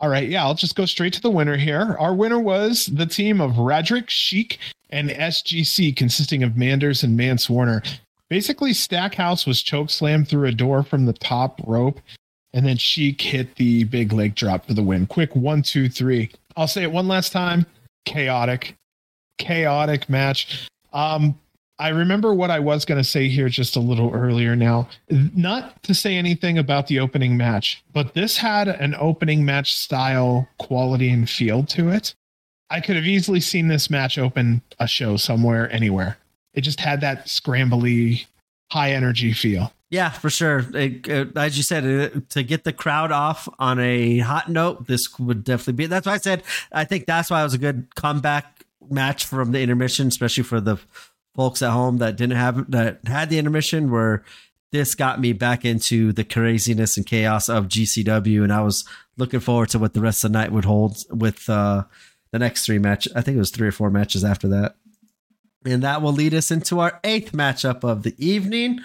All 0.00 0.10
right. 0.10 0.28
Yeah, 0.28 0.44
I'll 0.44 0.54
just 0.54 0.76
go 0.76 0.84
straight 0.84 1.14
to 1.14 1.22
the 1.22 1.30
winner 1.30 1.56
here. 1.56 1.96
Our 1.98 2.14
winner 2.14 2.38
was 2.38 2.86
the 2.86 3.06
team 3.06 3.40
of 3.40 3.52
Radrick, 3.52 4.10
Sheik, 4.10 4.58
and 4.90 5.08
SGC, 5.08 5.96
consisting 5.96 6.42
of 6.42 6.56
Manders 6.56 7.02
and 7.02 7.16
Mance 7.16 7.48
Warner. 7.48 7.82
Basically, 8.28 8.74
Stackhouse 8.74 9.46
was 9.46 9.62
choke 9.62 9.90
slammed 9.90 10.28
through 10.28 10.48
a 10.48 10.52
door 10.52 10.82
from 10.82 11.06
the 11.06 11.12
top 11.12 11.60
rope, 11.66 12.00
and 12.52 12.66
then 12.66 12.76
Sheik 12.76 13.20
hit 13.20 13.54
the 13.56 13.84
big 13.84 14.12
leg 14.12 14.34
drop 14.34 14.66
for 14.66 14.74
the 14.74 14.82
win. 14.82 15.06
Quick 15.06 15.34
one, 15.34 15.62
two, 15.62 15.88
three. 15.88 16.30
I'll 16.56 16.68
say 16.68 16.82
it 16.82 16.92
one 16.92 17.08
last 17.08 17.32
time. 17.32 17.64
Chaotic, 18.04 18.76
chaotic 19.38 20.08
match. 20.08 20.68
Um, 20.92 21.38
I 21.78 21.88
remember 21.88 22.32
what 22.32 22.50
I 22.50 22.60
was 22.60 22.84
going 22.84 23.02
to 23.02 23.08
say 23.08 23.28
here 23.28 23.48
just 23.48 23.74
a 23.74 23.80
little 23.80 24.12
earlier 24.12 24.54
now. 24.54 24.88
Not 25.10 25.82
to 25.82 25.94
say 25.94 26.16
anything 26.16 26.56
about 26.56 26.86
the 26.86 27.00
opening 27.00 27.36
match, 27.36 27.82
but 27.92 28.14
this 28.14 28.36
had 28.36 28.68
an 28.68 28.94
opening 28.98 29.44
match 29.44 29.74
style 29.74 30.48
quality 30.58 31.10
and 31.10 31.28
feel 31.28 31.64
to 31.64 31.88
it. 31.90 32.14
I 32.70 32.80
could 32.80 32.94
have 32.96 33.06
easily 33.06 33.40
seen 33.40 33.66
this 33.68 33.90
match 33.90 34.18
open 34.18 34.62
a 34.78 34.86
show 34.86 35.16
somewhere, 35.16 35.70
anywhere. 35.72 36.16
It 36.54 36.60
just 36.60 36.78
had 36.80 37.00
that 37.00 37.26
scrambly, 37.26 38.26
high 38.70 38.92
energy 38.92 39.32
feel. 39.32 39.72
Yeah, 39.90 40.10
for 40.10 40.30
sure. 40.30 40.60
It- 40.74 41.06
it- 41.08 41.36
as 41.36 41.56
you 41.56 41.62
said, 41.64 41.84
it, 41.84 42.30
to 42.30 42.42
get 42.44 42.62
the 42.64 42.72
crowd 42.72 43.10
off 43.12 43.48
on 43.58 43.78
a 43.80 44.18
hot 44.20 44.48
note, 44.48 44.86
this 44.86 45.18
would 45.18 45.42
definitely 45.44 45.72
be. 45.74 45.86
That's 45.86 46.06
why 46.06 46.14
I 46.14 46.18
said 46.18 46.42
I 46.72 46.84
think 46.84 47.06
that's 47.06 47.30
why 47.30 47.40
it 47.40 47.44
was 47.44 47.54
a 47.54 47.58
good 47.58 47.88
comeback 47.96 48.64
match 48.88 49.24
from 49.26 49.50
the 49.52 49.60
intermission, 49.60 50.06
especially 50.08 50.42
for 50.44 50.60
the 50.60 50.78
folks 51.34 51.62
at 51.62 51.70
home 51.70 51.98
that 51.98 52.16
didn't 52.16 52.36
have 52.36 52.70
that 52.70 53.00
had 53.06 53.30
the 53.30 53.38
intermission. 53.38 53.90
Where 53.90 54.24
this 54.72 54.94
got 54.94 55.20
me 55.20 55.32
back 55.32 55.64
into 55.64 56.12
the 56.12 56.24
craziness 56.24 56.96
and 56.96 57.06
chaos 57.06 57.48
of 57.48 57.68
GCW, 57.68 58.42
and 58.42 58.52
I 58.52 58.60
was 58.60 58.84
looking 59.16 59.40
forward 59.40 59.68
to 59.70 59.78
what 59.78 59.94
the 59.94 60.00
rest 60.00 60.24
of 60.24 60.32
the 60.32 60.38
night 60.38 60.52
would 60.52 60.64
hold 60.64 60.98
with 61.10 61.48
uh, 61.48 61.84
the 62.32 62.38
next 62.38 62.66
three 62.66 62.78
matches. 62.78 63.12
I 63.14 63.20
think 63.20 63.36
it 63.36 63.38
was 63.38 63.50
three 63.50 63.68
or 63.68 63.72
four 63.72 63.90
matches 63.90 64.24
after 64.24 64.48
that. 64.48 64.76
And 65.64 65.82
that 65.82 66.02
will 66.02 66.12
lead 66.12 66.34
us 66.34 66.50
into 66.50 66.80
our 66.80 67.00
eighth 67.04 67.32
matchup 67.32 67.84
of 67.84 68.02
the 68.02 68.14
evening, 68.18 68.80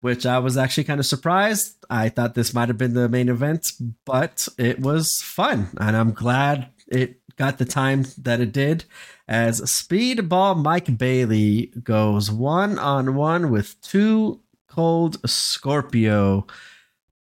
which 0.00 0.24
I 0.26 0.38
was 0.38 0.56
actually 0.56 0.84
kind 0.84 1.00
of 1.00 1.06
surprised. 1.06 1.76
I 1.88 2.08
thought 2.08 2.34
this 2.34 2.54
might 2.54 2.68
have 2.68 2.78
been 2.78 2.94
the 2.94 3.08
main 3.08 3.28
event, 3.28 3.72
but 4.04 4.46
it 4.58 4.80
was 4.80 5.20
fun. 5.20 5.68
And 5.78 5.96
I'm 5.96 6.12
glad 6.12 6.68
it 6.86 7.20
got 7.36 7.58
the 7.58 7.64
time 7.64 8.04
that 8.18 8.40
it 8.40 8.52
did. 8.52 8.84
As 9.30 9.60
Speedball 9.60 10.60
Mike 10.60 10.98
Bailey 10.98 11.66
goes 11.84 12.32
one 12.32 12.80
on 12.80 13.14
one 13.14 13.48
with 13.52 13.80
2 13.82 14.40
Cold 14.66 15.18
Scorpio. 15.28 16.48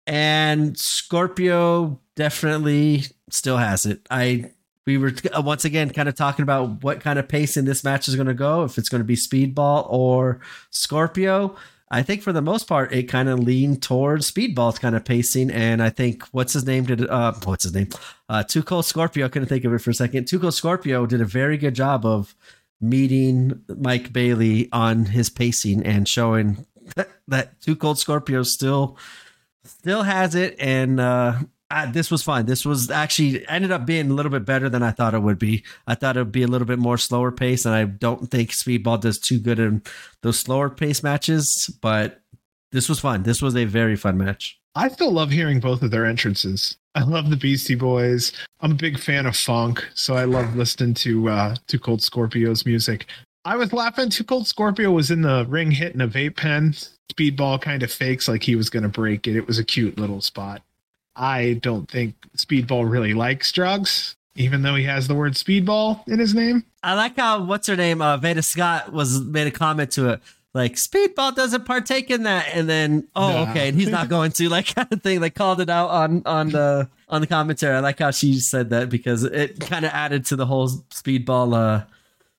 And 0.07 0.79
Scorpio 0.79 2.01
definitely 2.15 3.03
still 3.31 3.57
has 3.57 3.85
it. 3.85 4.07
I 4.13 4.53
we 4.87 4.97
were 4.97 5.13
uh, 5.37 5.43
once 5.43 5.65
again 5.65 5.91
kind 5.91 6.09
of 6.09 6.15
talking 6.15 6.45
about 6.45 6.85
what 6.85 7.01
kind 7.01 7.19
of 7.19 7.29
pace 7.29 7.57
in 7.57 7.65
this 7.65 7.83
match 7.83 8.07
is 8.07 8.15
going 8.15 8.29
to 8.29 8.33
go 8.33 8.63
if 8.63 8.79
it's 8.79 8.89
going 8.89 9.01
to 9.01 9.05
be 9.05 9.17
speedball 9.17 9.87
or 9.91 10.41
scorpio 10.71 11.55
i 11.91 12.03
think 12.03 12.23
for 12.23 12.33
the 12.33 12.43
most 12.43 12.67
part 12.69 12.93
it 12.93 13.05
kind 13.05 13.29
of 13.29 13.39
leaned 13.39 13.83
towards 13.83 14.31
speedball's 14.31 14.79
kind 14.79 14.95
of 14.95 15.05
pacing 15.05 15.51
and 15.51 15.83
i 15.83 15.91
think 15.91 16.23
what's 16.33 16.53
his 16.53 16.67
name 16.67 16.85
did 16.85 17.09
uh 17.09 17.33
what's 17.45 17.65
his 17.65 17.75
name? 17.75 17.89
Uh 18.29 18.43
cold 18.65 18.85
scorpio 18.85 19.27
I 19.27 19.29
couldn't 19.29 19.49
think 19.49 19.65
of 19.65 19.73
it 19.73 19.79
for 19.79 19.91
a 19.91 19.95
second. 19.95 20.31
Cold 20.31 20.55
scorpio 20.55 21.07
did 21.07 21.21
a 21.21 21.25
very 21.25 21.57
good 21.57 21.75
job 21.75 22.05
of 22.05 22.35
meeting 22.81 23.61
mike 23.77 24.13
bailey 24.13 24.69
on 24.73 25.07
his 25.07 25.31
pacing 25.31 25.85
and 25.85 26.09
showing 26.09 26.67
that, 26.97 27.09
that 27.27 27.55
cold 27.79 27.99
scorpio 27.99 28.43
still 28.43 28.97
still 29.65 30.03
has 30.03 30.35
it 30.35 30.57
and 30.59 31.01
uh 31.01 31.39
uh, 31.71 31.91
this 31.91 32.11
was 32.11 32.23
fun. 32.23 32.47
This 32.47 32.65
was 32.65 32.91
actually 32.91 33.47
ended 33.49 33.71
up 33.71 33.85
being 33.85 34.11
a 34.11 34.15
little 34.15 34.33
bit 34.33 34.45
better 34.45 34.69
than 34.69 34.83
I 34.83 34.91
thought 34.91 35.15
it 35.15 35.23
would 35.23 35.39
be. 35.39 35.65
I 35.87 35.95
thought 35.95 36.17
it 36.17 36.21
would 36.21 36.33
be 36.33 36.43
a 36.43 36.49
little 36.49 36.67
bit 36.67 36.79
more 36.79 36.97
slower 36.97 37.31
pace, 37.31 37.67
and 37.67 37.75
I 37.75 37.85
don't 37.85 38.31
think 38.31 38.51
Speedball 38.51 39.01
does 39.01 39.19
too 39.19 39.39
good 39.39 39.59
in 39.59 39.83
those 40.23 40.39
slower 40.39 40.71
pace 40.71 41.03
matches. 41.03 41.71
But 41.83 42.23
this 42.73 42.89
was 42.89 43.01
fun. 43.01 43.23
This 43.23 43.43
was 43.43 43.55
a 43.55 43.67
very 43.67 43.97
fun 43.97 44.17
match. 44.17 44.59
I 44.75 44.89
still 44.89 45.13
love 45.13 45.31
hearing 45.31 45.61
both 45.61 45.83
of 45.83 45.91
their 45.91 46.07
entrances. 46.07 46.77
I 46.95 47.03
love 47.03 47.31
the 47.31 47.37
Beastie 47.37 47.75
Boys. 47.75 48.33
I'm 48.61 48.73
a 48.73 48.77
big 48.77 48.99
fan 48.99 49.27
of 49.27 49.37
funk, 49.37 49.87
so 49.95 50.15
I 50.15 50.25
love 50.25 50.57
listening 50.57 50.95
to 50.95 51.29
uh 51.29 51.57
to 51.67 51.79
Cold 51.79 52.03
Scorpio's 52.03 52.65
music. 52.65 53.07
I 53.45 53.57
was 53.57 53.73
laughing. 53.73 54.11
2 54.11 54.25
Cold 54.25 54.47
Scorpio 54.47 54.91
was 54.91 55.11
in 55.11 55.23
the 55.23 55.47
ring 55.49 55.71
hitting 55.71 56.01
a 56.01 56.09
vape 56.09 56.37
pen. 56.37 56.75
Speedball 57.13 57.61
kind 57.61 57.83
of 57.83 57.91
fakes 57.91 58.29
like 58.29 58.43
he 58.43 58.57
was 58.57 58.69
going 58.69 58.83
to 58.83 58.89
break 58.89 59.27
it. 59.27 59.37
It 59.37 59.47
was 59.47 59.59
a 59.59 59.65
cute 59.65 59.99
little 59.99 60.21
spot. 60.21 60.63
I 61.19 61.55
don't 61.63 61.91
think 61.91 62.15
Speedball 62.37 62.89
really 62.91 63.13
likes 63.15 63.51
drugs, 63.53 64.17
even 64.37 64.63
though 64.63 64.75
he 64.77 64.85
has 64.85 65.09
the 65.09 65.15
word 65.15 65.35
Speedball 65.35 66.07
in 66.09 66.19
his 66.19 66.35
name. 66.35 66.65
I 66.83 66.95
like 66.95 67.17
how 67.17 67.43
what's 67.45 67.67
her 67.67 67.77
name, 67.77 68.01
uh, 68.01 68.17
Veda 68.17 68.43
Scott 68.43 68.93
was 68.93 69.21
made 69.21 69.47
a 69.47 69.51
comment 69.51 69.91
to 69.93 70.11
it. 70.11 70.21
like 70.55 70.75
Speedball 70.75 71.35
doesn't 71.35 71.65
partake 71.65 72.11
in 72.11 72.23
that, 72.23 72.47
and 72.55 72.69
then 72.69 73.09
oh 73.17 73.45
Nah. 73.45 73.51
okay, 73.51 73.69
and 73.69 73.79
he's 73.79 73.89
not 73.91 74.09
going 74.15 74.31
to 74.33 74.49
like 74.49 74.67
kind 74.75 74.89
of 74.93 75.03
thing. 75.03 75.21
Like 75.21 75.35
called 75.35 75.61
it 75.61 75.69
out 75.69 75.91
on 75.91 76.23
on 76.25 76.51
the 76.51 76.89
on 77.09 77.21
the 77.21 77.27
commentary. 77.27 77.75
I 77.75 77.81
like 77.81 77.99
how 77.99 78.11
she 78.13 78.39
said 78.39 78.71
that 78.71 78.89
because 78.89 79.25
it 79.25 79.59
kind 79.61 79.85
of 79.85 79.91
added 79.93 80.25
to 80.27 80.37
the 80.37 80.47
whole 80.47 80.69
Speedball 80.91 81.55
uh 81.55 81.85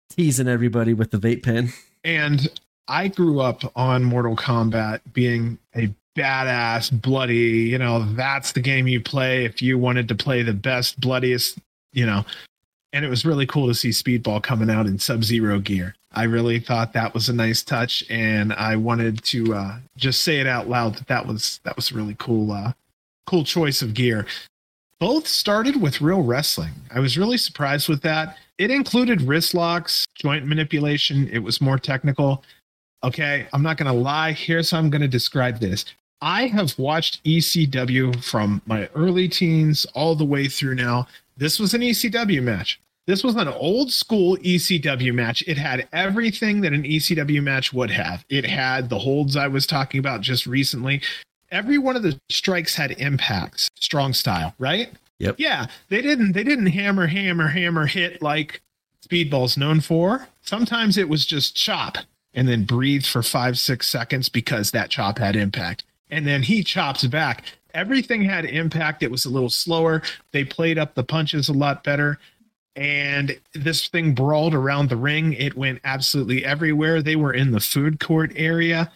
teasing 0.10 0.48
everybody 0.48 0.94
with 0.94 1.12
the 1.12 1.18
vape 1.18 1.44
pen. 1.44 1.72
And 2.04 2.48
I 2.88 3.10
grew 3.10 3.40
up 3.42 3.62
on 3.76 4.04
Mortal 4.04 4.36
Kombat 4.36 5.02
being 5.14 5.60
a 5.76 5.94
badass, 6.18 7.02
bloody, 7.02 7.36
you 7.70 7.78
know, 7.78 8.04
that's 8.14 8.52
the 8.52 8.60
game 8.60 8.88
you 8.88 9.02
play 9.02 9.46
if 9.46 9.62
you 9.62 9.78
wanted 9.78 10.08
to 10.08 10.16
play 10.16 10.42
the 10.44 10.54
best, 10.54 11.00
bloodiest, 11.00 11.58
you 11.94 12.06
know. 12.06 12.26
And 12.92 13.06
it 13.06 13.10
was 13.10 13.26
really 13.26 13.46
cool 13.46 13.68
to 13.68 13.76
see 13.76 13.90
Speedball 13.90 14.42
coming 14.42 14.70
out 14.70 14.88
in 14.88 14.98
Sub 14.98 15.24
Zero 15.24 15.60
gear. 15.60 15.96
I 16.14 16.24
really 16.24 16.60
thought 16.60 16.94
that 16.94 17.14
was 17.14 17.30
a 17.30 17.34
nice 17.34 17.64
touch, 17.64 18.04
and 18.10 18.52
I 18.54 18.76
wanted 18.76 19.24
to 19.26 19.54
uh, 19.54 19.78
just 19.96 20.24
say 20.24 20.40
it 20.40 20.48
out 20.48 20.68
loud 20.68 20.96
that 20.96 21.08
that 21.08 21.28
was 21.28 21.60
that 21.64 21.76
was 21.76 21.92
a 21.92 21.96
really 21.96 22.16
cool, 22.18 22.52
uh, 22.52 22.74
cool 23.28 23.44
choice 23.44 23.84
of 23.84 23.94
gear. 23.94 24.26
Both 25.00 25.28
started 25.28 25.80
with 25.80 26.02
real 26.02 26.24
wrestling. 26.24 26.74
I 26.94 27.00
was 27.00 27.18
really 27.18 27.38
surprised 27.38 27.88
with 27.88 28.02
that. 28.02 28.38
It 28.58 28.72
included 28.72 29.22
wrist 29.22 29.54
locks, 29.54 30.06
joint 30.16 30.46
manipulation. 30.46 31.30
It 31.30 31.40
was 31.40 31.62
more 31.62 31.78
technical. 31.78 32.44
Okay, 33.04 33.48
I'm 33.54 33.64
not 33.64 33.78
going 33.78 33.92
to 33.92 33.98
lie. 33.98 34.34
Here's 34.34 34.72
how 34.72 34.78
I'm 34.78 34.90
going 34.90 35.02
to 35.02 35.08
describe 35.08 35.60
this. 35.60 35.86
I 36.22 36.48
have 36.48 36.78
watched 36.78 37.24
ECW 37.24 38.22
from 38.22 38.62
my 38.66 38.90
early 38.94 39.30
teens 39.30 39.86
all 39.94 40.16
the 40.16 40.26
way 40.26 40.48
through 40.48 40.76
now. 40.76 41.08
This 41.38 41.60
was 41.60 41.74
an 41.74 41.82
ECW 41.82 42.44
match. 42.44 42.82
This 43.08 43.24
was 43.24 43.36
an 43.36 43.48
old 43.48 43.92
school 43.92 44.38
ECW 44.38 45.14
match. 45.14 45.44
It 45.48 45.58
had 45.58 45.88
everything 45.94 46.62
that 46.62 46.74
an 46.74 46.84
ECW 46.84 47.42
match 47.42 47.72
would 47.72 47.90
have. 47.90 48.26
It 48.30 48.46
had 48.46 48.90
the 48.90 49.00
holds 49.00 49.38
I 49.38 49.48
was 49.48 49.66
talking 49.66 50.00
about 50.00 50.22
just 50.22 50.46
recently. 50.46 51.02
Every 51.50 51.78
one 51.78 51.96
of 51.96 52.04
the 52.04 52.20
strikes 52.30 52.76
had 52.76 52.92
impacts, 52.92 53.70
strong 53.80 54.14
style, 54.14 54.54
right? 54.60 54.92
Yep. 55.20 55.36
Yeah, 55.40 55.68
they 55.88 56.02
didn't 56.02 56.34
they 56.34 56.44
didn't 56.44 56.68
hammer 56.68 57.08
hammer 57.08 57.48
hammer 57.48 57.88
hit 57.88 58.22
like 58.22 58.62
Speedball's 59.08 59.58
known 59.58 59.80
for. 59.80 60.28
Sometimes 60.42 60.98
it 60.98 61.10
was 61.10 61.26
just 61.26 61.56
chop 61.56 61.98
and 62.34 62.48
then 62.48 62.64
breathe 62.64 63.06
for 63.06 63.24
5 63.24 63.58
6 63.58 63.88
seconds 63.88 64.30
because 64.30 64.72
that 64.72 64.90
chop 64.90 65.18
had 65.18 65.36
impact. 65.36 65.84
And 66.10 66.26
then 66.26 66.44
he 66.44 66.64
chops 66.64 67.06
back. 67.06 67.46
Everything 67.74 68.24
had 68.24 68.46
impact. 68.46 69.04
It 69.04 69.12
was 69.12 69.26
a 69.26 69.30
little 69.30 69.50
slower. 69.50 70.02
They 70.32 70.44
played 70.44 70.78
up 70.78 70.96
the 70.96 71.04
punches 71.04 71.50
a 71.50 71.54
lot 71.54 71.84
better 71.84 72.20
and 72.80 73.38
this 73.54 73.88
thing 73.88 74.14
brawled 74.14 74.54
around 74.54 74.90
the 74.90 74.96
ring. 74.96 75.34
It 75.34 75.58
went 75.58 75.82
absolutely 75.84 76.46
everywhere. 76.46 77.02
They 77.02 77.18
were 77.18 77.34
in 77.34 77.52
the 77.52 77.60
food 77.60 78.00
court 78.00 78.32
area. 78.36 78.92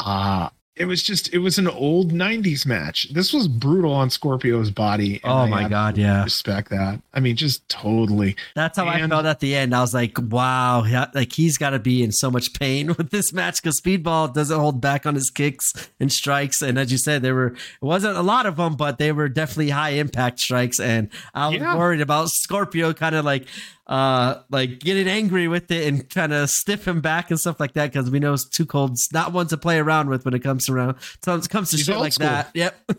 Uh 0.00 0.48
it 0.76 0.84
was 0.84 1.02
just 1.02 1.32
it 1.32 1.38
was 1.38 1.58
an 1.58 1.66
old 1.68 2.12
90s 2.12 2.66
match. 2.66 3.08
This 3.12 3.32
was 3.32 3.48
brutal 3.48 3.92
on 3.92 4.10
Scorpio's 4.10 4.70
body. 4.70 5.20
and 5.24 5.32
Oh 5.32 5.36
I 5.38 5.48
my 5.48 5.68
god, 5.68 5.96
yeah. 5.96 6.22
Respect 6.24 6.68
that. 6.70 7.00
I 7.14 7.20
mean, 7.20 7.34
just 7.36 7.66
totally. 7.68 8.36
That's 8.54 8.76
how 8.76 8.86
I 8.86 9.06
felt 9.08 9.24
at 9.24 9.40
the 9.40 9.54
end. 9.56 9.74
I 9.74 9.80
was 9.80 9.94
like, 9.94 10.18
wow, 10.20 10.84
like 11.14 11.32
he's 11.32 11.56
got 11.56 11.70
to 11.70 11.78
be 11.78 12.02
in 12.02 12.12
so 12.12 12.30
much 12.30 12.52
pain 12.52 12.88
with 12.98 13.10
this 13.10 13.32
match 13.32 13.62
because 13.62 13.80
Speedball 13.80 14.34
doesn't 14.34 14.58
hold 14.58 14.80
back 14.82 15.06
on 15.06 15.14
his 15.14 15.30
kicks 15.30 15.72
and 15.98 16.12
strikes. 16.12 16.60
And 16.60 16.78
as 16.78 16.92
you 16.92 16.98
said, 16.98 17.22
there 17.22 17.34
were 17.34 17.48
it 17.54 17.56
wasn't 17.80 18.16
a 18.18 18.22
lot 18.22 18.44
of 18.44 18.56
them, 18.56 18.76
but 18.76 18.98
they 18.98 19.12
were 19.12 19.28
definitely 19.30 19.70
high 19.70 19.90
impact 19.90 20.40
strikes. 20.40 20.78
And 20.78 21.08
I 21.32 21.48
was 21.48 21.56
Yeah. 21.58 21.76
worried 21.76 22.02
about 22.02 22.28
Scorpio 22.28 22.92
kind 22.92 23.14
of 23.14 23.24
like 23.24 23.46
uh 23.86 24.42
like 24.50 24.80
getting 24.80 25.06
angry 25.06 25.46
with 25.46 25.70
it 25.70 25.86
and 25.86 26.10
kind 26.10 26.32
of 26.32 26.50
stiff 26.50 26.88
him 26.88 27.00
back 27.00 27.30
and 27.30 27.38
stuff 27.38 27.60
like 27.60 27.72
that 27.74 27.92
because 27.92 28.10
we 28.10 28.18
know 28.18 28.32
it's 28.32 28.44
too 28.44 28.66
cold's 28.66 29.12
not 29.12 29.32
one 29.32 29.46
to 29.46 29.56
play 29.56 29.78
around 29.78 30.08
with 30.08 30.24
when 30.24 30.34
it 30.34 30.40
comes 30.40 30.68
around 30.68 30.96
comes 31.24 31.46
comes 31.46 31.70
to 31.70 31.76
He's 31.76 31.86
shit 31.86 31.96
like 31.96 32.12
school. 32.12 32.26
that. 32.26 32.50
Yep. 32.54 32.92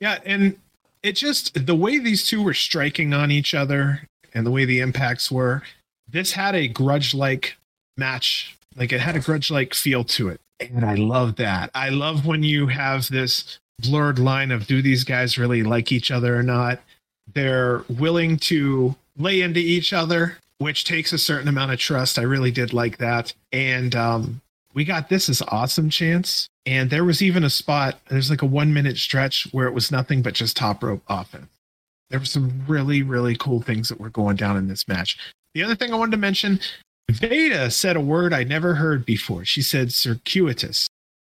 Yeah, 0.00 0.18
and 0.24 0.56
it 1.02 1.12
just 1.12 1.66
the 1.66 1.74
way 1.74 1.98
these 1.98 2.26
two 2.26 2.42
were 2.42 2.54
striking 2.54 3.12
on 3.14 3.30
each 3.30 3.54
other 3.54 4.08
and 4.34 4.44
the 4.46 4.50
way 4.50 4.64
the 4.64 4.80
impacts 4.80 5.30
were, 5.30 5.62
this 6.10 6.32
had 6.32 6.54
a 6.54 6.66
grudge 6.68 7.14
like 7.14 7.56
match. 7.96 8.56
Like 8.76 8.92
it 8.92 9.00
had 9.00 9.16
a 9.16 9.20
grudge 9.20 9.50
like 9.50 9.72
feel 9.74 10.02
to 10.04 10.28
it. 10.28 10.40
And 10.60 10.84
I 10.84 10.94
love 10.96 11.36
that. 11.36 11.70
I 11.74 11.90
love 11.90 12.26
when 12.26 12.42
you 12.42 12.66
have 12.66 13.08
this 13.08 13.58
blurred 13.80 14.18
line 14.18 14.50
of 14.50 14.66
do 14.66 14.82
these 14.82 15.04
guys 15.04 15.38
really 15.38 15.62
like 15.62 15.92
each 15.92 16.10
other 16.10 16.36
or 16.36 16.42
not? 16.42 16.80
They're 17.32 17.84
willing 17.88 18.36
to 18.38 18.94
lay 19.16 19.40
into 19.40 19.60
each 19.60 19.92
other, 19.92 20.38
which 20.58 20.84
takes 20.84 21.12
a 21.12 21.18
certain 21.18 21.48
amount 21.48 21.72
of 21.72 21.78
trust. 21.78 22.18
I 22.18 22.22
really 22.22 22.50
did 22.50 22.72
like 22.72 22.98
that. 22.98 23.34
And 23.52 23.94
um, 23.94 24.40
we 24.74 24.84
got 24.84 25.08
this 25.08 25.28
as 25.28 25.42
awesome 25.48 25.90
chance. 25.90 26.48
And 26.66 26.90
there 26.90 27.04
was 27.04 27.22
even 27.22 27.44
a 27.44 27.50
spot, 27.50 27.98
there's 28.08 28.30
like 28.30 28.42
a 28.42 28.46
one 28.46 28.72
minute 28.72 28.96
stretch 28.96 29.48
where 29.52 29.66
it 29.66 29.74
was 29.74 29.92
nothing 29.92 30.22
but 30.22 30.34
just 30.34 30.56
top 30.56 30.82
rope 30.82 31.02
offense. 31.08 31.46
There 32.10 32.18
were 32.18 32.26
some 32.26 32.64
really, 32.66 33.02
really 33.02 33.36
cool 33.36 33.60
things 33.60 33.88
that 33.88 34.00
were 34.00 34.10
going 34.10 34.36
down 34.36 34.56
in 34.56 34.68
this 34.68 34.86
match. 34.88 35.18
The 35.54 35.62
other 35.62 35.74
thing 35.74 35.92
I 35.92 35.96
wanted 35.96 36.12
to 36.12 36.16
mention 36.16 36.60
Veda 37.10 37.70
said 37.70 37.96
a 37.96 38.00
word 38.00 38.32
I 38.32 38.44
never 38.44 38.74
heard 38.74 39.04
before. 39.04 39.44
She 39.44 39.62
said 39.62 39.92
circuitous. 39.92 40.88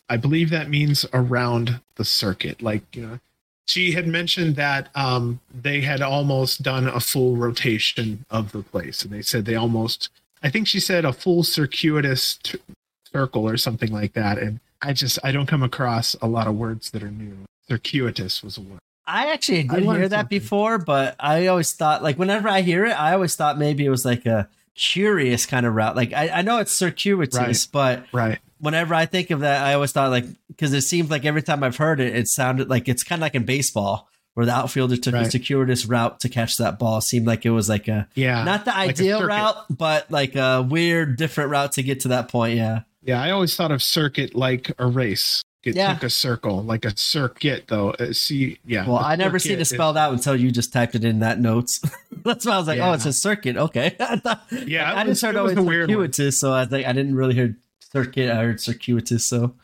I 0.08 0.16
believe 0.16 0.50
that 0.50 0.70
means 0.70 1.04
around 1.12 1.80
the 1.96 2.04
circuit. 2.04 2.62
Like, 2.62 2.82
you 2.94 3.02
know, 3.02 3.18
she 3.66 3.92
had 3.92 4.06
mentioned 4.06 4.56
that 4.56 4.88
um, 4.94 5.40
they 5.52 5.80
had 5.80 6.00
almost 6.00 6.62
done 6.62 6.86
a 6.86 7.00
full 7.00 7.36
rotation 7.36 8.24
of 8.30 8.52
the 8.52 8.62
place. 8.62 9.02
And 9.02 9.12
they 9.12 9.22
said 9.22 9.44
they 9.44 9.56
almost, 9.56 10.08
I 10.42 10.50
think 10.50 10.68
she 10.68 10.80
said 10.80 11.04
a 11.04 11.12
full 11.12 11.42
circuitous 11.42 12.38
t- 12.42 12.58
circle 13.12 13.48
or 13.48 13.56
something 13.56 13.92
like 13.92 14.12
that. 14.14 14.38
And 14.38 14.60
I 14.80 14.92
just, 14.92 15.18
I 15.24 15.32
don't 15.32 15.46
come 15.46 15.64
across 15.64 16.14
a 16.22 16.28
lot 16.28 16.46
of 16.46 16.54
words 16.54 16.90
that 16.92 17.02
are 17.02 17.10
new. 17.10 17.36
Circuitous 17.68 18.42
was 18.42 18.56
a 18.56 18.60
word. 18.60 18.78
I 19.04 19.32
actually 19.32 19.68
I 19.68 19.74
did 19.76 19.84
learned 19.84 19.98
hear 19.98 20.08
that 20.08 20.16
something. 20.22 20.38
before, 20.38 20.78
but 20.78 21.16
I 21.18 21.48
always 21.48 21.72
thought 21.72 22.02
like 22.02 22.18
whenever 22.18 22.48
I 22.48 22.62
hear 22.62 22.86
it, 22.86 22.98
I 22.98 23.12
always 23.12 23.34
thought 23.36 23.58
maybe 23.58 23.84
it 23.84 23.90
was 23.90 24.04
like 24.04 24.26
a 24.26 24.48
curious 24.76 25.46
kind 25.46 25.66
of 25.66 25.74
route. 25.74 25.96
Like 25.96 26.12
I, 26.12 26.28
I 26.28 26.42
know 26.42 26.58
it's 26.58 26.72
circuitous, 26.72 27.36
Right. 27.38 27.66
but 27.72 28.06
Right. 28.12 28.38
whenever 28.58 28.94
I 28.94 29.06
think 29.06 29.30
of 29.30 29.40
that, 29.40 29.64
I 29.64 29.74
always 29.74 29.92
thought 29.92 30.10
like 30.10 30.26
because 30.48 30.72
it 30.72 30.82
seems 30.82 31.10
like 31.10 31.24
every 31.24 31.42
time 31.42 31.62
I've 31.64 31.76
heard 31.76 32.00
it, 32.00 32.14
it 32.14 32.28
sounded 32.28 32.68
like 32.70 32.88
it's 32.88 33.02
kind 33.02 33.20
of 33.20 33.22
like 33.22 33.34
in 33.34 33.44
baseball 33.44 34.08
where 34.34 34.44
the 34.44 34.52
outfielder 34.52 34.96
took 34.98 35.14
a 35.14 35.18
Right. 35.18 35.32
circuitous 35.32 35.86
route 35.86 36.20
to 36.20 36.28
catch 36.28 36.58
that 36.58 36.78
ball. 36.78 36.98
It 36.98 37.02
seemed 37.04 37.26
like 37.26 37.46
it 37.46 37.50
was 37.50 37.68
like 37.70 37.88
a 37.88 38.06
Yeah. 38.14 38.44
not 38.44 38.64
the 38.66 38.70
like 38.70 38.90
ideal 38.90 39.24
route, 39.24 39.56
but 39.70 40.10
like 40.10 40.36
a 40.36 40.62
weird 40.62 41.16
different 41.16 41.50
route 41.50 41.72
to 41.72 41.82
get 41.82 42.00
to 42.00 42.08
that 42.08 42.28
point. 42.28 42.56
Yeah. 42.56 42.80
Yeah, 43.02 43.22
I 43.22 43.30
always 43.30 43.54
thought 43.56 43.70
of 43.70 43.82
circuit 43.82 44.34
like 44.34 44.72
a 44.78 44.86
race. 44.86 45.40
It 45.66 45.76
Yeah. 45.76 45.94
took 45.94 46.04
a 46.04 46.10
circle, 46.10 46.62
like 46.62 46.84
a 46.84 46.96
circuit, 46.96 47.64
though. 47.68 47.90
Uh, 47.90 48.12
see, 48.12 48.58
yeah. 48.64 48.86
Well, 48.86 48.98
I 48.98 49.16
never 49.16 49.38
seen 49.38 49.52
it 49.52 49.58
it 49.58 49.60
is- 49.62 49.68
spelled 49.70 49.96
out 49.96 50.12
until 50.12 50.36
you 50.36 50.50
just 50.50 50.72
typed 50.72 50.94
it 50.94 51.04
in 51.04 51.18
that 51.20 51.40
notes. 51.40 51.80
That's 52.24 52.44
why 52.46 52.54
I 52.54 52.58
was 52.58 52.66
like, 52.68 52.78
oh, 52.80 52.92
it's 52.92 53.06
a 53.06 53.12
circuit. 53.12 53.56
Okay. 53.56 53.96
I 54.00 54.16
thought, 54.16 54.42
Yeah, 54.66 54.92
I 54.92 55.02
it 55.02 55.06
just 55.06 55.22
heard 55.22 55.34
it 55.36 55.42
was 55.42 55.52
always 55.52 55.58
a 55.58 55.62
weird 55.62 55.88
one. 55.90 55.98
circuitous, 56.12 56.40
so 56.40 56.52
I 56.52 56.64
think 56.66 56.86
I 56.86 56.92
didn't 56.92 57.14
really 57.14 57.34
hear 57.34 57.56
circuit. 57.92 58.30
I 58.30 58.36
heard 58.36 58.60
circuitous, 58.60 59.26
so 59.28 59.54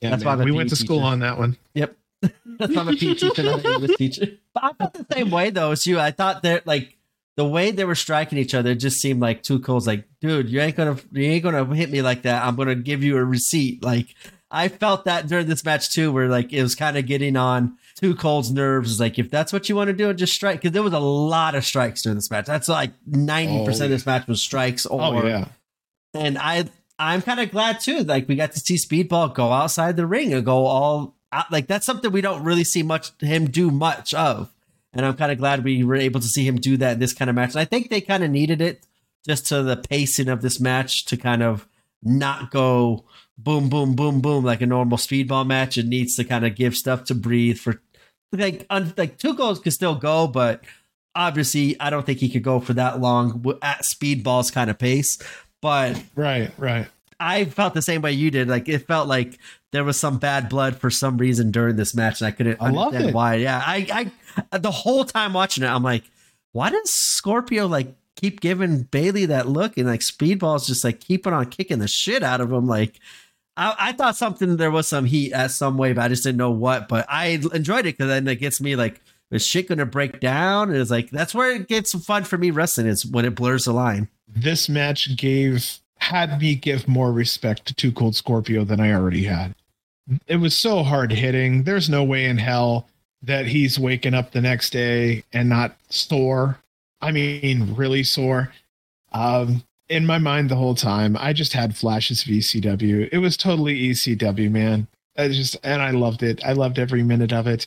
Yeah, 0.00 0.10
That's 0.10 0.24
man, 0.24 0.26
why 0.26 0.32
I'm 0.34 0.40
a 0.40 0.44
we 0.44 0.52
went 0.52 0.70
to 0.70 0.76
PE 0.76 0.84
school 0.84 0.98
teacher. 0.98 1.06
on 1.06 1.18
that 1.20 1.38
one. 1.38 1.56
yep. 1.74 1.96
That's 2.22 2.74
why 2.74 2.80
I'm 2.82 2.88
a 2.88 2.92
PE 2.92 3.14
teacher, 3.14 3.42
not 3.42 3.64
an 3.64 3.72
English 3.72 3.96
teacher. 3.96 4.26
But 4.54 4.64
I 4.64 4.72
felt 4.72 4.94
the 4.94 5.06
same 5.14 5.30
way 5.30 5.50
though 5.50 5.72
as 5.72 5.86
you. 5.86 5.98
I 5.98 6.10
thought 6.10 6.42
that 6.44 6.66
like 6.66 6.96
the 7.36 7.44
way 7.44 7.70
they 7.70 7.84
were 7.84 7.94
striking 7.94 8.38
each 8.38 8.54
other 8.54 8.74
just 8.74 8.98
seemed 8.98 9.20
like 9.20 9.42
two 9.42 9.58
coals. 9.58 9.86
Like, 9.86 10.04
dude, 10.22 10.48
you 10.48 10.60
ain't 10.60 10.76
gonna 10.76 10.96
you 11.12 11.24
ain't 11.24 11.44
gonna 11.44 11.64
hit 11.74 11.90
me 11.90 12.00
like 12.00 12.22
that. 12.22 12.42
I'm 12.44 12.56
gonna 12.56 12.74
give 12.74 13.02
you 13.04 13.18
a 13.18 13.24
receipt. 13.24 13.82
Like, 13.84 14.14
I 14.50 14.68
felt 14.68 15.04
that 15.06 15.26
during 15.26 15.46
this 15.46 15.64
match 15.64 15.90
too, 15.90 16.12
where 16.12 16.28
like 16.28 16.52
it 16.52 16.62
was 16.62 16.74
kind 16.74 16.96
of 16.96 17.06
getting 17.06 17.36
on 17.36 17.76
Two 17.96 18.14
Cold's 18.14 18.52
nerves. 18.52 18.92
It's 18.92 19.00
like 19.00 19.18
if 19.18 19.30
that's 19.30 19.52
what 19.52 19.68
you 19.68 19.76
want 19.76 19.88
to 19.88 19.94
do, 19.94 20.12
just 20.14 20.34
strike. 20.34 20.60
Because 20.60 20.72
there 20.72 20.82
was 20.82 20.92
a 20.92 20.98
lot 20.98 21.54
of 21.54 21.64
strikes 21.64 22.02
during 22.02 22.16
this 22.16 22.30
match. 22.30 22.46
That's 22.46 22.68
like 22.68 22.92
ninety 23.06 23.58
Oh, 23.58 23.64
percent 23.64 23.86
of 23.86 23.90
this 23.90 24.06
match 24.06 24.26
was 24.26 24.42
strikes. 24.42 24.86
Oh, 24.88 24.98
or, 24.98 25.22
Oh 25.22 25.26
yeah, 25.26 25.48
and 26.14 26.38
I 26.38 26.68
I'm 26.98 27.22
kind 27.22 27.40
of 27.40 27.50
glad 27.50 27.80
too. 27.80 28.00
Like 28.04 28.28
we 28.28 28.36
got 28.36 28.52
to 28.52 28.60
see 28.60 28.76
Speedball 28.76 29.34
go 29.34 29.52
outside 29.52 29.96
the 29.96 30.06
ring 30.06 30.32
and 30.32 30.44
go 30.44 30.66
all 30.66 31.16
out. 31.32 31.50
Like 31.50 31.66
that's 31.66 31.86
something 31.86 32.12
we 32.12 32.20
don't 32.20 32.44
really 32.44 32.64
see 32.64 32.82
much 32.82 33.10
him 33.20 33.50
do 33.50 33.70
much 33.70 34.14
of. 34.14 34.52
And 34.92 35.04
I'm 35.04 35.16
kind 35.16 35.30
of 35.30 35.38
glad 35.38 35.62
we 35.62 35.84
were 35.84 35.96
able 35.96 36.20
to 36.20 36.26
see 36.26 36.46
him 36.46 36.56
do 36.56 36.78
that 36.78 36.94
in 36.94 36.98
this 37.00 37.12
kind 37.12 37.28
of 37.28 37.36
match. 37.36 37.50
And 37.50 37.60
I 37.60 37.66
think 37.66 37.90
they 37.90 38.00
kind 38.00 38.24
of 38.24 38.30
needed 38.30 38.62
it 38.62 38.86
just 39.26 39.46
to 39.48 39.62
the 39.62 39.76
pacing 39.76 40.28
of 40.28 40.40
this 40.40 40.58
match 40.58 41.04
to 41.06 41.16
kind 41.18 41.42
of 41.42 41.66
not 42.02 42.50
go 42.50 43.04
boom, 43.38 43.68
boom, 43.68 43.94
boom, 43.94 44.20
boom 44.20 44.44
like 44.44 44.60
a 44.60 44.66
normal 44.66 44.98
speedball 44.98 45.46
match. 45.46 45.78
It 45.78 45.86
needs 45.86 46.16
to 46.16 46.24
kind 46.24 46.46
of 46.46 46.54
give 46.54 46.76
stuff 46.76 47.04
to 47.04 47.14
breathe 47.14 47.58
for 47.58 47.80
like 48.32 48.66
un, 48.70 48.92
like 48.96 49.18
2 49.18 49.34
Cold 49.34 49.62
could 49.62 49.72
still 49.72 49.94
go, 49.94 50.26
but 50.26 50.62
obviously 51.14 51.78
I 51.80 51.90
don't 51.90 52.04
think 52.04 52.18
he 52.18 52.28
could 52.28 52.42
go 52.42 52.60
for 52.60 52.74
that 52.74 53.00
long 53.00 53.44
at 53.62 53.82
speedball's 53.82 54.50
kind 54.50 54.70
of 54.70 54.78
pace. 54.78 55.18
But 55.62 56.02
right, 56.14 56.50
right. 56.58 56.86
I 57.18 57.46
felt 57.46 57.74
the 57.74 57.82
same 57.82 58.02
way 58.02 58.12
you 58.12 58.30
did. 58.30 58.48
Like 58.48 58.68
it 58.68 58.86
felt 58.86 59.08
like 59.08 59.38
there 59.72 59.84
was 59.84 59.98
some 59.98 60.18
bad 60.18 60.48
blood 60.48 60.76
for 60.76 60.90
some 60.90 61.16
reason 61.16 61.50
during 61.50 61.76
this 61.76 61.94
match, 61.94 62.20
and 62.20 62.28
I 62.28 62.30
couldn't 62.30 62.60
I 62.60 62.66
understand 62.68 63.14
why. 63.14 63.36
Yeah, 63.36 63.62
I, 63.64 64.10
I, 64.52 64.58
the 64.58 64.70
whole 64.70 65.04
time 65.04 65.32
watching 65.32 65.64
it, 65.64 65.68
I'm 65.68 65.82
like, 65.82 66.04
why 66.52 66.70
does 66.70 66.90
Scorpio 66.90 67.66
like 67.66 67.94
keep 68.16 68.40
giving 68.40 68.82
Bailey 68.82 69.26
that 69.26 69.48
look, 69.48 69.76
and 69.76 69.86
like 69.86 70.00
Speedball's 70.00 70.66
just 70.66 70.84
like 70.84 71.00
keeping 71.00 71.32
on 71.32 71.46
kicking 71.46 71.78
the 71.78 71.88
shit 71.88 72.22
out 72.22 72.40
of 72.40 72.52
him. 72.52 72.66
Like 72.66 73.00
I, 73.56 73.74
I 73.78 73.92
thought 73.92 74.16
something 74.16 74.56
there 74.56 74.70
was 74.70 74.86
some 74.86 75.04
heat 75.04 75.32
at 75.32 75.50
some 75.50 75.78
way, 75.78 75.92
but 75.92 76.04
I 76.04 76.08
just 76.08 76.22
didn't 76.22 76.38
know 76.38 76.50
what. 76.50 76.88
But 76.88 77.06
I 77.08 77.40
enjoyed 77.52 77.80
it 77.80 77.96
because 77.96 78.08
then 78.08 78.28
it 78.28 78.36
gets 78.36 78.60
me 78.60 78.76
like, 78.76 79.00
is 79.30 79.46
shit 79.46 79.68
gonna 79.68 79.86
break 79.86 80.20
down? 80.20 80.70
And 80.70 80.78
it's 80.78 80.90
like 80.90 81.10
that's 81.10 81.34
where 81.34 81.50
it 81.50 81.68
gets 81.68 81.92
fun 82.04 82.24
for 82.24 82.38
me 82.38 82.50
wrestling 82.50 82.86
is 82.86 83.04
when 83.04 83.24
it 83.24 83.34
blurs 83.34 83.64
the 83.64 83.72
line. 83.72 84.08
This 84.28 84.68
match 84.68 85.16
gave 85.16 85.78
had 85.98 86.38
me 86.40 86.54
give 86.54 86.86
more 86.86 87.12
respect 87.12 87.66
to 87.66 87.74
2 87.74 87.92
Cold 87.92 88.14
Scorpio 88.14 88.64
than 88.64 88.80
I 88.80 88.92
already 88.92 89.24
had. 89.24 89.54
It 90.26 90.36
was 90.36 90.56
so 90.56 90.82
hard 90.82 91.10
hitting. 91.10 91.64
There's 91.64 91.88
no 91.88 92.04
way 92.04 92.26
in 92.26 92.38
hell 92.38 92.88
that 93.22 93.46
he's 93.46 93.78
waking 93.78 94.14
up 94.14 94.30
the 94.30 94.40
next 94.40 94.70
day 94.70 95.24
and 95.32 95.48
not 95.48 95.76
sore. 95.88 96.60
I 97.00 97.10
mean, 97.10 97.74
really 97.74 98.04
sore. 98.04 98.52
Um, 99.12 99.64
in 99.88 100.06
my 100.06 100.18
mind 100.18 100.48
the 100.48 100.56
whole 100.56 100.74
time, 100.74 101.16
I 101.18 101.32
just 101.32 101.52
had 101.52 101.76
flashes 101.76 102.22
of 102.22 102.28
ECW. 102.28 103.08
It 103.12 103.18
was 103.18 103.36
totally 103.36 103.90
ECW, 103.90 104.50
man. 104.50 104.88
I 105.16 105.28
just 105.28 105.56
and 105.62 105.80
I 105.80 105.90
loved 105.90 106.22
it. 106.22 106.44
I 106.44 106.52
loved 106.52 106.78
every 106.78 107.02
minute 107.02 107.32
of 107.32 107.46
it. 107.46 107.66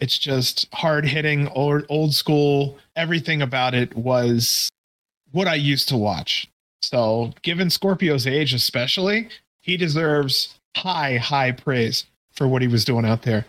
It's 0.00 0.18
just 0.18 0.72
hard 0.72 1.04
hitting, 1.06 1.48
old 1.48 1.84
old 1.88 2.14
school. 2.14 2.78
Everything 2.96 3.42
about 3.42 3.74
it 3.74 3.96
was 3.96 4.70
what 5.32 5.48
I 5.48 5.56
used 5.56 5.88
to 5.88 5.96
watch. 5.96 6.48
So, 6.82 7.32
given 7.42 7.70
Scorpio's 7.70 8.26
age, 8.26 8.54
especially, 8.54 9.28
he 9.60 9.76
deserves 9.76 10.54
high, 10.76 11.16
high 11.16 11.52
praise 11.52 12.06
for 12.32 12.46
what 12.46 12.62
he 12.62 12.68
was 12.68 12.84
doing 12.84 13.04
out 13.04 13.22
there. 13.22 13.44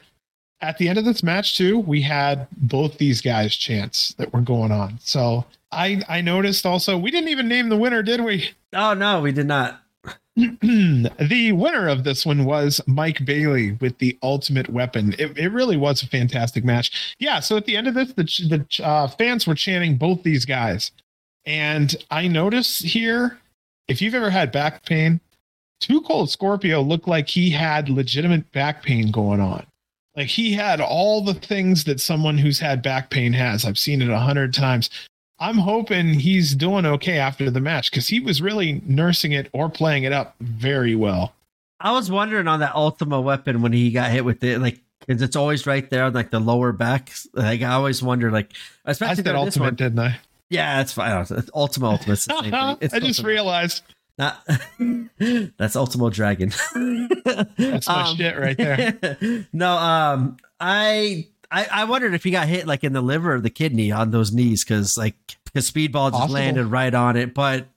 At 0.62 0.78
the 0.78 0.90
end 0.90 0.98
of 0.98 1.06
this 1.06 1.24
match, 1.24 1.58
too, 1.58 1.80
we 1.80 2.02
had 2.02 2.48
both 2.58 2.98
these 2.98 3.22
guys' 3.22 3.56
chants 3.56 4.14
that 4.16 4.34
were 4.34 4.42
going 4.42 4.72
on. 4.72 5.00
So 5.02 5.46
I 5.72 6.02
I 6.10 6.22
noticed 6.22 6.66
also 6.66 6.98
we 6.98 7.12
didn't 7.12 7.30
even 7.30 7.48
name 7.48 7.70
the 7.70 7.78
winner, 7.78 8.04
did 8.04 8.22
we? 8.22 8.52
Oh 8.72 8.94
no, 8.94 9.20
we 9.20 9.32
did 9.32 9.48
not. 9.48 9.82
the 10.36 11.52
winner 11.54 11.88
of 11.88 12.04
this 12.04 12.24
one 12.24 12.46
was 12.46 12.80
Mike 12.86 13.26
Bailey 13.26 13.72
with 13.82 13.98
the 13.98 14.16
ultimate 14.22 14.70
weapon. 14.70 15.16
It, 15.18 15.36
it 15.36 15.50
really 15.52 15.76
was 15.76 16.04
a 16.04 16.08
fantastic 16.08 16.64
match. 16.64 17.16
Yeah, 17.18 17.40
so 17.40 17.58
at 17.58 17.66
the 17.66 17.76
end 17.76 17.88
of 17.88 17.96
this, 17.96 18.14
the, 18.14 18.24
the 18.48 18.86
uh, 18.86 19.08
fans 19.08 19.48
were 19.48 19.56
chanting 19.56 19.98
both 19.98 20.22
these 20.22 20.46
guys. 20.46 20.92
And 21.46 21.96
I 22.12 22.28
notice 22.28 22.78
here, 22.78 23.40
if 23.88 24.04
you've 24.04 24.14
ever 24.14 24.30
had 24.30 24.52
back 24.52 24.86
pain, 24.86 25.20
2 25.82 26.02
Cold 26.02 26.30
Scorpio 26.30 26.82
looked 26.82 27.08
like 27.08 27.28
he 27.28 27.50
had 27.50 27.90
legitimate 27.90 28.52
back 28.52 28.84
pain 28.84 29.10
going 29.12 29.40
on. 29.40 29.66
Like 30.16 30.28
he 30.28 30.54
had 30.54 30.82
all 30.82 31.24
the 31.24 31.34
things 31.34 31.84
that 31.86 32.00
someone 32.02 32.38
who's 32.38 32.60
had 32.60 32.82
back 32.82 33.10
pain 33.10 33.34
has. 33.34 33.66
I've 33.66 33.78
seen 33.78 34.02
it 34.02 34.10
a 34.10 34.20
hundred 34.20 34.54
times. 34.54 34.90
I'm 35.40 35.58
hoping 35.58 36.16
he's 36.16 36.54
doing 36.56 36.86
okay 36.86 37.18
after 37.18 37.50
the 37.50 37.62
match 37.62 37.90
because 37.92 38.08
he 38.10 38.20
was 38.20 38.42
really 38.42 38.82
nursing 38.86 39.32
it 39.32 39.50
or 39.54 39.70
playing 39.70 40.04
it 40.04 40.12
up 40.12 40.36
very 40.42 40.96
well. 40.96 41.34
I 41.80 41.94
was 41.94 42.12
wondering 42.12 42.48
on 42.48 42.60
that 42.60 42.76
Ultima 42.76 43.22
weapon 43.22 43.62
when 43.62 43.72
he 43.72 43.92
got 43.92 44.12
hit 44.12 44.26
with 44.26 44.44
it, 44.44 44.60
like 44.60 44.82
because 45.00 45.22
it's 45.22 45.38
always 45.38 45.66
right 45.66 45.90
there, 45.90 46.04
on 46.04 46.14
like 46.14 46.30
the 46.30 46.42
lower 46.42 46.74
back. 46.74 47.12
Like 47.34 47.62
I 47.62 47.72
always 47.72 48.04
wonder, 48.04 48.32
like 48.32 48.52
especially 48.84 49.24
I 49.24 49.24
said 49.24 49.36
Ultimate, 49.36 49.66
one, 49.66 49.76
didn't 49.76 50.00
I? 50.00 50.18
Yeah, 50.50 50.78
that's 50.78 50.92
fine. 50.92 51.26
Ultima 51.56 51.90
Ultimate. 51.92 52.28
I 52.30 52.76
just 52.82 52.94
Ultimate. 52.94 53.24
realized. 53.24 53.84
Not, 54.20 54.46
that's 55.58 55.78
Ultimo 55.78 56.10
Dragon. 56.10 56.52
that's 57.56 57.88
my 57.88 58.04
um, 58.04 58.18
shit 58.18 58.38
right 58.38 58.58
there. 58.58 59.48
no, 59.54 59.72
um, 59.72 60.36
I 60.60 61.28
I, 61.50 61.68
I 61.72 61.84
wondered 61.86 62.14
if 62.14 62.26
he 62.26 62.32
got 62.32 62.50
hit 62.50 62.68
like 62.68 62.84
in 62.84 62.92
the 62.92 63.02
liver 63.02 63.36
or 63.36 63.40
the 63.40 63.50
kidney 63.50 63.94
on 63.94 64.12
those 64.12 64.34
knees 64.34 64.66
because 64.66 64.98
like 64.98 65.16
his 65.54 65.72
speedball 65.72 66.10
just 66.10 66.20
Possible. 66.20 66.34
landed 66.34 66.66
right 66.66 66.94
on 66.94 67.16
it. 67.16 67.34
But 67.34 67.68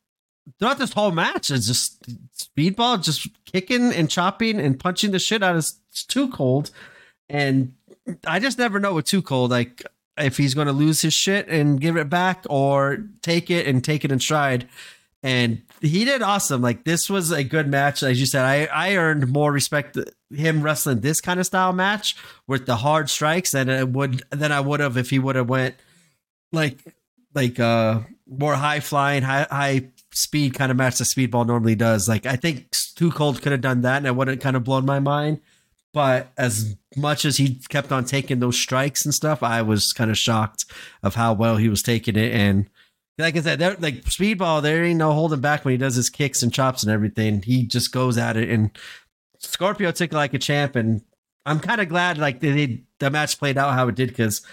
throughout 0.59 0.79
this 0.79 0.93
whole 0.93 1.13
match, 1.13 1.49
it's 1.49 1.69
just 1.69 2.03
speedball 2.37 3.03
just 3.03 3.29
kicking 3.45 3.93
and 3.93 4.11
chopping 4.11 4.59
and 4.59 4.81
punching 4.81 5.13
the 5.13 5.21
shit 5.21 5.45
out 5.45 5.55
of 5.55 5.65
too 6.09 6.29
cold. 6.29 6.73
And 7.29 7.75
I 8.27 8.41
just 8.41 8.59
never 8.59 8.81
know 8.81 8.95
with 8.95 9.07
too 9.07 9.23
cold, 9.23 9.53
like 9.53 9.85
if 10.19 10.39
he's 10.39 10.55
going 10.55 10.67
to 10.67 10.73
lose 10.73 11.03
his 11.03 11.15
shit 11.15 11.47
and 11.47 11.81
give 11.81 11.97
it 11.97 12.11
back 12.11 12.45
or 12.51 13.05
take 13.23 13.49
it 13.49 13.69
and 13.69 13.83
take 13.85 14.05
it 14.05 14.11
in 14.11 14.19
stride 14.19 14.69
and 15.23 15.63
he 15.83 16.05
did 16.05 16.23
awesome. 16.23 16.63
Like 16.63 16.85
this 16.85 17.11
was 17.11 17.33
a 17.33 17.43
good 17.43 17.69
match, 17.69 18.03
as 18.03 18.21
you 18.21 18.27
said. 18.27 18.45
I 18.45 18.67
I 18.67 18.97
earned 18.97 19.29
more 19.29 19.51
respect 19.51 19.99
him 20.31 20.63
wrestling 20.63 21.01
this 21.01 21.21
kind 21.21 21.41
of 21.41 21.47
style 21.47 21.73
match 21.73 22.17
with 22.47 22.67
the 22.67 22.77
hard 22.77 23.11
strikes 23.11 23.51
than 23.51 23.69
it 23.69 23.89
would 23.89 24.23
than 24.31 24.53
I 24.53 24.61
would 24.61 24.81
have 24.81 24.97
if 24.97 25.11
he 25.11 25.19
would 25.19 25.37
have 25.37 25.49
went 25.49 25.75
like 26.53 26.79
like 27.35 27.59
uh 27.59 28.01
more 28.29 28.55
high 28.55 28.81
flying, 28.81 29.23
high 29.23 29.47
high 29.51 29.89
speed 30.13 30.55
kind 30.55 30.71
of 30.71 30.77
match 30.77 30.99
the 30.99 31.05
Speedball 31.05 31.47
normally 31.47 31.75
does. 31.75 32.09
Like 32.09 32.27
I 32.27 32.37
think 32.37 32.71
Too 32.95 33.11
Cold 33.11 33.43
could 33.43 33.53
have 33.53 33.61
done 33.61 33.83
that, 33.83 33.99
and 33.99 34.07
it 34.07 34.15
wouldn't 34.15 34.41
kind 34.41 34.57
of 34.57 34.65
blown 34.65 34.87
my 34.87 35.01
mind. 35.01 35.41
But 35.93 36.33
as 36.39 36.77
much 36.97 37.25
as 37.25 37.37
he 37.37 37.57
kept 37.69 37.93
on 37.93 38.05
taking 38.05 38.39
those 38.39 38.59
strikes 38.59 39.05
and 39.05 39.13
stuff, 39.13 39.43
I 39.43 39.61
was 39.63 39.93
kind 39.93 40.11
of 40.11 40.17
shocked 40.17 40.65
of 41.03 41.17
how 41.17 41.35
well 41.35 41.57
he 41.57 41.69
was 41.69 41.83
taking 41.83 42.17
it 42.17 42.33
and 42.33 42.71
like 43.19 43.37
I 43.37 43.41
said, 43.41 43.61
like 43.61 44.05
Speedball, 44.05 44.63
there 44.63 44.85
ain't 44.85 44.99
no 44.99 45.13
holding 45.13 45.41
back 45.41 45.65
when 45.65 45.73
he 45.73 45.79
does 45.79 45.95
his 45.95 46.11
kicks 46.11 46.43
and 46.43 46.53
chops 46.53 46.83
and 46.83 46.91
everything. 46.91 47.43
He 47.43 47.65
just 47.65 47.93
goes 47.93 48.17
at 48.17 48.37
it, 48.37 48.49
and 48.49 48.71
Scorpio 49.39 49.93
took 49.93 50.13
it 50.13 50.17
like 50.17 50.35
a 50.35 50.39
champ. 50.39 50.77
And 50.77 51.03
I'm 51.45 51.61
kind 51.61 51.81
of 51.81 51.89
glad 51.89 52.19
like 52.19 52.41
they, 52.41 52.83
the 52.99 53.11
match 53.11 53.39
played 53.39 53.59
out 53.59 53.75
how 53.75 53.89
it 53.89 53.95
did 53.95 54.09
because 54.09 54.45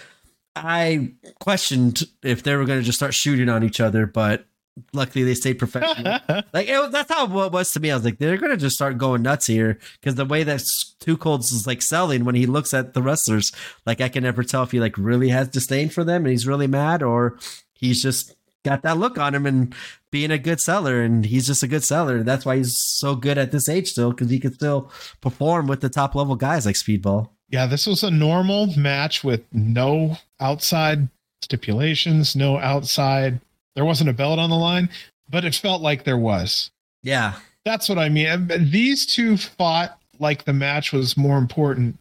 I 0.54 1.12
questioned 1.40 2.02
if 2.22 2.42
they 2.42 2.54
were 2.56 2.64
going 2.64 2.80
to 2.80 2.84
just 2.84 2.98
start 2.98 3.14
shooting 3.14 3.48
on 3.48 3.64
each 3.64 3.80
other, 3.80 4.06
but 4.06 4.46
luckily 4.92 5.24
they 5.24 5.34
stayed 5.34 5.58
professional. 5.58 6.18
like 6.52 6.68
it 6.68 6.78
was, 6.78 6.90
that's 6.90 7.12
how 7.12 7.24
it 7.24 7.52
was 7.52 7.72
to 7.72 7.80
me. 7.80 7.90
I 7.90 7.94
was 7.94 8.04
like, 8.04 8.18
they're 8.18 8.36
going 8.36 8.50
to 8.50 8.56
just 8.56 8.76
start 8.76 8.98
going 8.98 9.22
nuts 9.22 9.46
here 9.46 9.78
because 10.00 10.16
the 10.16 10.24
way 10.24 10.42
that 10.42 10.62
Too 10.98 11.16
Colds 11.16 11.52
is 11.52 11.66
like 11.66 11.82
selling 11.82 12.24
when 12.24 12.34
he 12.34 12.46
looks 12.46 12.74
at 12.74 12.94
the 12.94 13.02
wrestlers, 13.02 13.52
like 13.86 14.00
I 14.00 14.08
can 14.08 14.24
never 14.24 14.42
tell 14.42 14.64
if 14.64 14.72
he 14.72 14.80
like 14.80 14.98
really 14.98 15.28
has 15.28 15.48
disdain 15.48 15.88
for 15.88 16.04
them 16.04 16.24
and 16.24 16.30
he's 16.30 16.46
really 16.46 16.66
mad 16.66 17.02
or 17.02 17.38
he's 17.72 18.02
just 18.02 18.34
got 18.64 18.82
that 18.82 18.98
look 18.98 19.18
on 19.18 19.34
him 19.34 19.46
and 19.46 19.74
being 20.10 20.30
a 20.30 20.38
good 20.38 20.60
seller 20.60 21.00
and 21.02 21.24
he's 21.24 21.46
just 21.46 21.62
a 21.62 21.68
good 21.68 21.84
seller. 21.84 22.22
That's 22.22 22.44
why 22.44 22.56
he's 22.56 22.76
so 22.78 23.14
good 23.14 23.38
at 23.38 23.52
this 23.52 23.68
age 23.68 23.88
still 23.88 24.10
because 24.10 24.30
he 24.30 24.38
can 24.38 24.52
still 24.52 24.90
perform 25.20 25.66
with 25.66 25.80
the 25.80 25.88
top 25.88 26.14
level 26.14 26.36
guys 26.36 26.66
like 26.66 26.76
speedball. 26.76 27.30
Yeah 27.48 27.66
this 27.66 27.86
was 27.86 28.02
a 28.02 28.10
normal 28.10 28.66
match 28.76 29.24
with 29.24 29.42
no 29.52 30.18
outside 30.38 31.08
stipulations 31.42 32.36
no 32.36 32.58
outside 32.58 33.40
there 33.74 33.84
wasn't 33.84 34.10
a 34.10 34.12
belt 34.12 34.38
on 34.38 34.50
the 34.50 34.56
line 34.56 34.88
but 35.28 35.44
it 35.44 35.54
felt 35.54 35.80
like 35.80 36.04
there 36.04 36.18
was. 36.18 36.70
Yeah. 37.02 37.34
That's 37.64 37.88
what 37.88 37.98
i 37.98 38.08
mean. 38.08 38.48
These 38.70 39.06
two 39.06 39.36
fought 39.36 39.98
like 40.18 40.44
the 40.44 40.52
match 40.52 40.92
was 40.92 41.16
more 41.16 41.38
important 41.38 41.98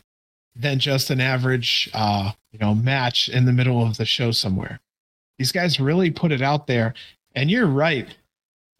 than 0.56 0.80
just 0.80 1.10
an 1.10 1.22
average 1.22 1.90
uh 1.94 2.32
you 2.52 2.60
know 2.60 2.74
match 2.76 3.30
in 3.30 3.46
the 3.46 3.54
middle 3.54 3.86
of 3.86 3.98
the 3.98 4.06
show 4.06 4.32
somewhere 4.32 4.80
these 5.40 5.52
guys 5.52 5.80
really 5.80 6.12
put 6.12 6.32
it 6.32 6.42
out 6.42 6.68
there. 6.68 6.94
And 7.34 7.50
you're 7.50 7.66
right. 7.66 8.08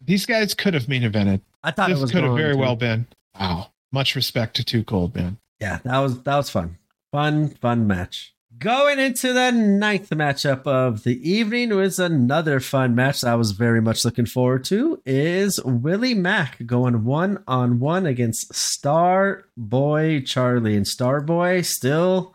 These 0.00 0.26
guys 0.26 0.54
could 0.54 0.74
have 0.74 0.88
main 0.88 1.02
evented. 1.02 1.40
I 1.64 1.70
thought 1.72 1.88
this 1.88 1.98
it 1.98 2.02
was 2.02 2.12
could 2.12 2.22
have 2.22 2.36
very 2.36 2.52
to. 2.52 2.58
well 2.58 2.76
been. 2.76 3.06
Wow. 3.38 3.70
Much 3.92 4.14
respect 4.14 4.54
to 4.56 4.64
Too 4.64 4.84
Cold, 4.84 5.14
man. 5.16 5.38
Yeah, 5.58 5.80
that 5.84 5.98
was 5.98 6.22
that 6.22 6.36
was 6.36 6.50
fun. 6.50 6.76
Fun, 7.12 7.48
fun 7.48 7.86
match. 7.86 8.34
Going 8.58 8.98
into 8.98 9.32
the 9.32 9.50
ninth 9.50 10.10
matchup 10.10 10.66
of 10.66 11.02
the 11.02 11.28
evening 11.28 11.70
was 11.70 11.98
another 11.98 12.60
fun 12.60 12.94
match 12.94 13.22
that 13.22 13.32
I 13.32 13.34
was 13.34 13.52
very 13.52 13.80
much 13.80 14.04
looking 14.04 14.26
forward 14.26 14.64
to. 14.66 15.00
Is 15.06 15.62
Willie 15.64 16.14
Mack 16.14 16.64
going 16.66 17.04
one 17.04 17.42
on 17.48 17.80
one 17.80 18.04
against 18.04 18.54
Star 18.54 19.46
Boy 19.56 20.20
Charlie 20.20 20.76
and 20.76 20.86
Star 20.86 21.20
Boy 21.22 21.62
still 21.62 22.34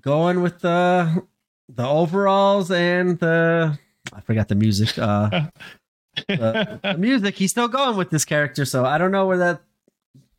going 0.00 0.42
with 0.42 0.60
the 0.60 1.24
the 1.68 1.86
overalls 1.86 2.70
and 2.70 3.18
the 3.18 3.78
I 4.12 4.20
forgot 4.20 4.48
the 4.48 4.54
music. 4.54 4.98
Uh, 4.98 5.48
the, 6.28 6.80
the, 6.82 6.94
music. 6.98 7.36
He's 7.36 7.50
still 7.50 7.68
going 7.68 7.96
with 7.96 8.10
this 8.10 8.24
character, 8.24 8.64
so 8.64 8.84
I 8.84 8.98
don't 8.98 9.10
know 9.10 9.26
where 9.26 9.38
that. 9.38 9.62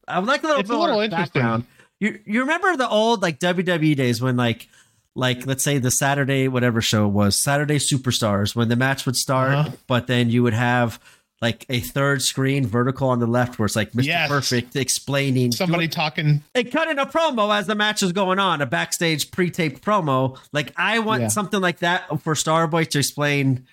I 0.08 0.20
would 0.20 0.28
like 0.28 0.44
a 0.44 0.48
little 0.48 0.62
it's 0.62 0.70
a 0.70 0.78
little 0.78 0.96
more 0.96 1.08
background. 1.08 1.66
You 2.00 2.20
you 2.26 2.42
remember 2.42 2.76
the 2.78 2.88
old 2.88 3.22
like 3.22 3.40
WWE 3.40 3.96
days 3.96 4.22
when 4.22 4.38
like 4.38 4.68
like 5.16 5.46
let's 5.48 5.64
say 5.64 5.78
the 5.78 5.92
Saturday 5.92 6.48
whatever 6.48 6.82
show 6.82 7.06
it 7.06 7.12
was 7.12 7.36
Saturday 7.36 7.78
Superstars 7.78 8.56
when 8.56 8.70
the 8.70 8.76
match 8.76 9.06
would 9.06 9.16
start, 9.16 9.54
uh-huh. 9.54 9.72
but 9.88 10.08
then 10.08 10.30
you 10.30 10.44
would 10.44 10.54
have 10.54 11.00
like 11.46 11.64
a 11.70 11.80
third 11.80 12.24
screen 12.24 12.66
vertical 12.66 13.08
on 13.08 13.20
the 13.20 13.28
left 13.28 13.60
where 13.60 13.68
it's 13.68 13.76
like 13.76 13.92
Mr. 13.92 14.06
Yes. 14.06 14.28
Perfect 14.28 14.76
explaining 14.76 15.52
somebody 15.52 15.88
talking 15.88 16.42
and 16.56 16.72
cutting 16.72 16.98
a 16.98 17.06
promo 17.06 17.56
as 17.56 17.68
the 17.68 17.76
match 17.76 18.02
is 18.02 18.12
going 18.12 18.40
on, 18.40 18.64
a 18.64 18.66
backstage 18.66 19.30
pre-taped 19.30 19.86
promo. 19.86 20.40
Like 20.52 20.74
I 20.76 20.98
want 20.98 21.22
yeah. 21.22 21.28
something 21.28 21.62
like 21.62 21.80
that 21.80 22.08
for 22.22 22.34
Starboy 22.34 22.88
to 22.90 22.98
explain 22.98 23.68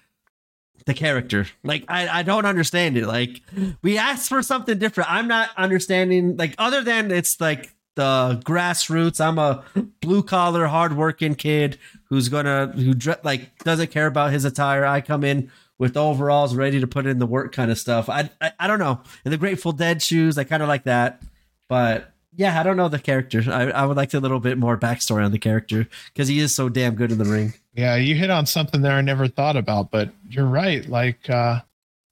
the 0.85 0.93
character. 0.93 1.47
Like 1.65 1.87
I, 1.89 2.21
I 2.21 2.23
don't 2.25 2.45
understand 2.45 2.99
it. 2.99 3.07
Like 3.07 3.41
we 3.81 3.97
asked 3.97 4.29
for 4.29 4.43
something 4.43 4.79
different. 4.79 5.11
I'm 5.11 5.29
not 5.29 5.49
understanding 5.57 6.37
like 6.37 6.55
other 6.59 6.83
than 6.83 7.11
it's 7.11 7.41
like 7.41 7.75
the 7.95 8.39
grassroots. 8.45 9.19
I'm 9.19 9.39
a 9.39 9.65
blue 10.03 10.23
collar, 10.23 10.67
hardworking 10.67 11.37
kid 11.37 11.79
who's 12.11 12.29
gonna 12.29 12.67
who 12.67 12.93
like 13.25 13.57
doesn't 13.65 13.91
care 13.93 14.09
about 14.09 14.31
his 14.31 14.45
attire. 14.45 14.85
I 14.85 15.01
come 15.01 15.25
in 15.25 15.51
with 15.79 15.97
overalls, 15.97 16.55
ready 16.55 16.81
to 16.81 16.87
put 16.87 17.07
in 17.07 17.19
the 17.19 17.27
work 17.27 17.53
kind 17.55 17.71
of 17.71 17.79
stuff. 17.79 18.09
I 18.09 18.31
I, 18.41 18.53
I 18.61 18.67
don't 18.67 18.79
know. 18.79 19.01
In 19.25 19.31
the 19.31 19.39
Grateful 19.39 19.73
Dead 19.73 20.01
shoes, 20.03 20.39
I 20.39 20.45
kind 20.45 20.63
of 20.63 20.69
like 20.69 20.85
that, 20.85 21.23
but 21.69 22.13
yeah, 22.35 22.59
I 22.59 22.63
don't 22.63 22.77
know 22.79 22.89
the 22.89 22.99
character. 22.99 23.43
I, 23.49 23.71
I 23.71 23.85
would 23.85 23.97
like 23.97 24.15
a 24.15 24.19
little 24.19 24.41
bit 24.41 24.57
more 24.57 24.79
backstory 24.79 25.25
on 25.25 25.33
the 25.33 25.39
character 25.39 25.87
because 26.07 26.29
he 26.29 26.39
is 26.39 26.55
so 26.55 26.69
damn 26.71 26.95
good 26.95 27.13
in 27.13 27.19
the 27.19 27.25
ring. 27.27 27.53
Yeah, 27.75 27.97
you 27.97 28.15
hit 28.15 28.31
on 28.31 28.47
something 28.47 28.81
there 28.83 28.93
I 28.93 29.01
never 29.03 29.29
thought 29.29 29.57
about, 29.57 29.91
but 29.91 30.11
you're 30.31 30.47
right. 30.47 30.87
Like, 30.89 31.29
uh, 31.29 31.61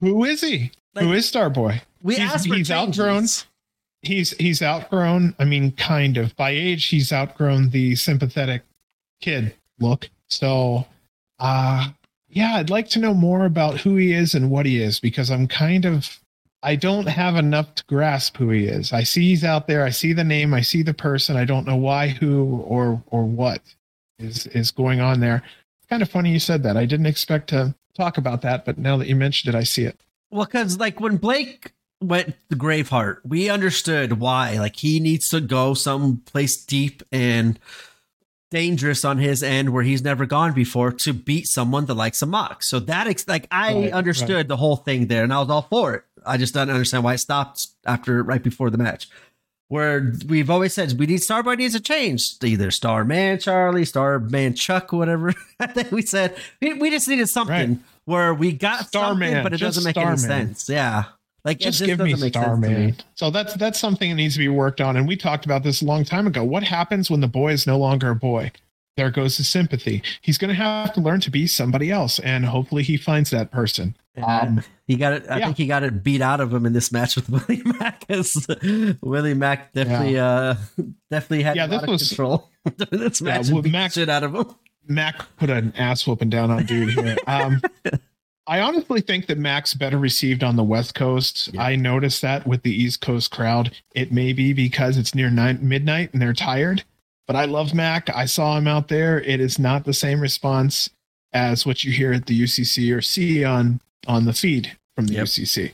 who 0.00 0.24
is 0.24 0.40
he? 0.42 0.72
Like- 0.94 1.04
who 1.04 1.12
is 1.14 1.30
Starboy? 1.30 1.80
We 2.02 2.16
He's- 2.16 2.34
asked 2.34 2.48
for 2.48 2.54
he's 2.54 2.68
changes. 2.68 2.98
outgrown. 3.00 3.26
He's 4.02 4.30
he's 4.38 4.62
outgrown. 4.62 5.34
I 5.38 5.44
mean, 5.44 5.72
kind 5.72 6.16
of 6.16 6.34
by 6.36 6.50
age, 6.50 6.86
he's 6.86 7.12
outgrown 7.12 7.68
the 7.70 7.94
sympathetic 7.96 8.62
kid 9.20 9.54
look. 9.78 10.08
So, 10.28 10.86
uh, 11.38 11.88
yeah, 12.30 12.56
I'd 12.56 12.70
like 12.70 12.88
to 12.90 12.98
know 12.98 13.14
more 13.14 13.44
about 13.44 13.80
who 13.80 13.96
he 13.96 14.12
is 14.12 14.34
and 14.34 14.50
what 14.50 14.66
he 14.66 14.80
is 14.80 15.00
because 15.00 15.30
I'm 15.30 15.48
kind 15.48 15.84
of 15.84 16.20
I 16.62 16.76
don't 16.76 17.08
have 17.08 17.36
enough 17.36 17.74
to 17.76 17.84
grasp 17.86 18.36
who 18.36 18.50
he 18.50 18.66
is. 18.66 18.92
I 18.92 19.02
see 19.02 19.30
he's 19.30 19.44
out 19.44 19.66
there. 19.66 19.82
I 19.84 19.90
see 19.90 20.12
the 20.12 20.24
name. 20.24 20.52
I 20.52 20.60
see 20.60 20.82
the 20.82 20.92
person. 20.92 21.36
I 21.36 21.46
don't 21.46 21.66
know 21.66 21.76
why, 21.76 22.08
who, 22.08 22.62
or 22.66 23.02
or 23.06 23.24
what 23.24 23.62
is 24.18 24.46
is 24.48 24.70
going 24.70 25.00
on 25.00 25.20
there. 25.20 25.42
It's 25.78 25.88
kind 25.88 26.02
of 26.02 26.10
funny 26.10 26.32
you 26.32 26.38
said 26.38 26.62
that. 26.62 26.76
I 26.76 26.86
didn't 26.86 27.06
expect 27.06 27.48
to 27.50 27.74
talk 27.94 28.18
about 28.18 28.42
that, 28.42 28.64
but 28.64 28.78
now 28.78 28.96
that 28.98 29.08
you 29.08 29.16
mentioned 29.16 29.54
it, 29.54 29.58
I 29.58 29.64
see 29.64 29.84
it. 29.84 29.98
Well, 30.30 30.44
because 30.44 30.78
like 30.78 31.00
when 31.00 31.16
Blake 31.16 31.72
went 32.00 32.34
to 32.50 32.56
Graveheart, 32.56 33.18
we 33.24 33.50
understood 33.50 34.20
why. 34.20 34.58
Like 34.58 34.76
he 34.76 35.00
needs 35.00 35.28
to 35.30 35.40
go 35.40 35.74
someplace 35.74 36.62
deep 36.62 37.02
and 37.10 37.58
dangerous 38.50 39.04
on 39.04 39.18
his 39.18 39.42
end 39.42 39.70
where 39.70 39.82
he's 39.84 40.02
never 40.02 40.26
gone 40.26 40.52
before 40.52 40.92
to 40.92 41.12
beat 41.12 41.46
someone 41.46 41.86
the 41.86 41.94
likes 41.94 42.20
of 42.22 42.28
Mox. 42.28 42.68
So 42.68 42.80
that 42.80 43.06
ex- 43.06 43.26
like 43.28 43.46
I 43.50 43.72
Right, 43.74 43.92
understood 43.92 44.48
the 44.48 44.56
whole 44.56 44.76
thing 44.76 45.06
there, 45.06 45.22
and 45.24 45.32
I 45.32 45.38
was 45.40 45.50
all 45.50 45.62
for 45.62 45.94
it. 45.94 46.04
I 46.26 46.36
just 46.36 46.52
don't 46.54 46.68
understand 46.70 47.04
why 47.04 47.14
it 47.14 47.18
stopped 47.18 47.68
after 47.86 48.22
right 48.22 48.42
before 48.42 48.68
the 48.70 48.78
match. 48.78 49.08
Where 49.68 50.12
we've 50.26 50.50
always 50.50 50.74
said 50.74 50.98
we 50.98 51.06
need 51.06 51.20
Starboy 51.20 51.56
needs 51.56 51.76
a 51.76 51.80
change 51.80 52.32
either 52.42 52.72
Starman 52.72 53.38
Charlie, 53.38 53.84
Starman 53.84 54.54
Chuck, 54.54 54.92
whatever. 54.92 55.32
I 55.60 55.68
think 55.68 55.92
we 55.92 56.02
said 56.02 56.36
we, 56.60 56.72
we 56.74 56.90
just 56.90 57.06
needed 57.06 57.28
something 57.28 57.68
Right. 57.70 57.78
where 58.04 58.34
we 58.34 58.50
got 58.52 58.88
Starman, 58.88 59.28
something, 59.28 59.42
but 59.44 59.52
it 59.52 59.58
doesn't 59.60 59.84
make 59.84 59.96
any 59.96 60.16
sense. 60.16 60.68
Yeah, 60.68 61.04
like 61.44 61.60
it 61.60 61.64
just 61.64 61.84
give 61.84 61.98
me 61.98 62.14
Starman. 62.14 62.96
So 63.14 63.30
that's 63.30 63.54
that's 63.54 63.78
something 63.78 64.10
that 64.10 64.16
needs 64.16 64.34
to 64.34 64.38
be 64.40 64.48
worked 64.48 64.80
on. 64.80 64.96
And 64.96 65.06
we 65.08 65.16
talked 65.16 65.44
about 65.44 65.62
this 65.62 65.82
a 65.82 65.84
long 65.84 66.04
time 66.04 66.26
ago. 66.26 66.44
What 66.44 66.62
happens 66.64 67.10
when 67.10 67.20
the 67.20 67.28
boy 67.28 67.52
is 67.52 67.66
no 67.66 67.78
longer 67.78 68.10
a 68.10 68.14
boy? 68.16 68.52
There 68.96 69.10
goes 69.10 69.36
his 69.38 69.48
sympathy. 69.48 70.02
He's 70.20 70.36
going 70.36 70.48
to 70.48 70.54
have 70.54 70.92
to 70.94 71.00
learn 71.00 71.20
to 71.20 71.30
be 71.30 71.46
somebody 71.46 71.90
else, 71.90 72.18
and 72.18 72.44
hopefully 72.44 72.82
he 72.82 72.96
finds 72.96 73.30
that 73.30 73.50
person. 73.50 73.96
Um, 74.22 74.62
he 74.86 74.96
got 74.96 75.12
it. 75.14 75.24
I 75.30 75.38
yeah. 75.38 75.44
think 75.46 75.56
he 75.56 75.66
got 75.66 75.82
it 75.84 76.02
beat 76.02 76.20
out 76.20 76.40
of 76.40 76.52
him 76.52 76.66
in 76.66 76.72
this 76.72 76.92
match 76.92 77.16
with 77.16 77.28
Willie 77.48 77.62
Mack. 77.64 78.04
Willie 79.00 79.34
Mack 79.34 79.72
definitely, 79.72 80.18
uh, 80.18 80.56
definitely 81.10 81.44
had 81.44 81.56
Yeah, 81.56 81.66
this 81.68 81.86
was- 81.86 82.08
control 82.08 82.50
during 82.76 83.04
this 83.08 83.22
match. 83.22 83.48
beat 83.50 83.72
Mack- 83.72 83.92
shit 83.92 84.08
out 84.08 84.24
of 84.24 84.34
him. 84.34 84.46
Mack 84.88 85.24
put 85.36 85.50
an 85.50 85.72
ass 85.76 86.06
whooping 86.06 86.30
down 86.30 86.50
on 86.50 86.66
dude 86.66 86.90
here. 86.90 87.16
Um, 87.26 87.62
I 88.50 88.62
honestly 88.62 89.00
think 89.00 89.26
that 89.26 89.38
Mack's 89.38 89.74
better 89.74 89.96
received 89.96 90.42
on 90.42 90.56
the 90.56 90.64
West 90.64 90.96
Coast. 90.96 91.50
Yeah. 91.52 91.62
I 91.62 91.76
noticed 91.76 92.20
that 92.22 92.48
with 92.48 92.64
the 92.64 92.74
East 92.74 93.00
Coast 93.00 93.30
crowd. 93.30 93.76
It 93.94 94.10
may 94.10 94.32
be 94.32 94.52
because 94.52 94.98
it's 94.98 95.14
near 95.14 95.30
nine, 95.30 95.60
midnight 95.62 96.12
and 96.12 96.20
they're 96.20 96.32
tired, 96.32 96.82
but 97.28 97.36
I 97.36 97.44
love 97.44 97.74
Mack. 97.74 98.10
I 98.10 98.24
saw 98.24 98.58
him 98.58 98.66
out 98.66 98.88
there. 98.88 99.20
It 99.20 99.38
is 99.38 99.60
not 99.60 99.84
the 99.84 99.92
same 99.92 100.20
response 100.20 100.90
as 101.32 101.64
what 101.64 101.84
you 101.84 101.92
hear 101.92 102.12
at 102.12 102.26
the 102.26 102.42
UCC 102.42 102.92
or 102.92 103.00
see 103.00 103.44
on 103.44 103.80
on 104.08 104.24
the 104.24 104.32
feed 104.32 104.76
from 104.96 105.06
the 105.06 105.14
Yep. 105.14 105.26
UCC. 105.26 105.72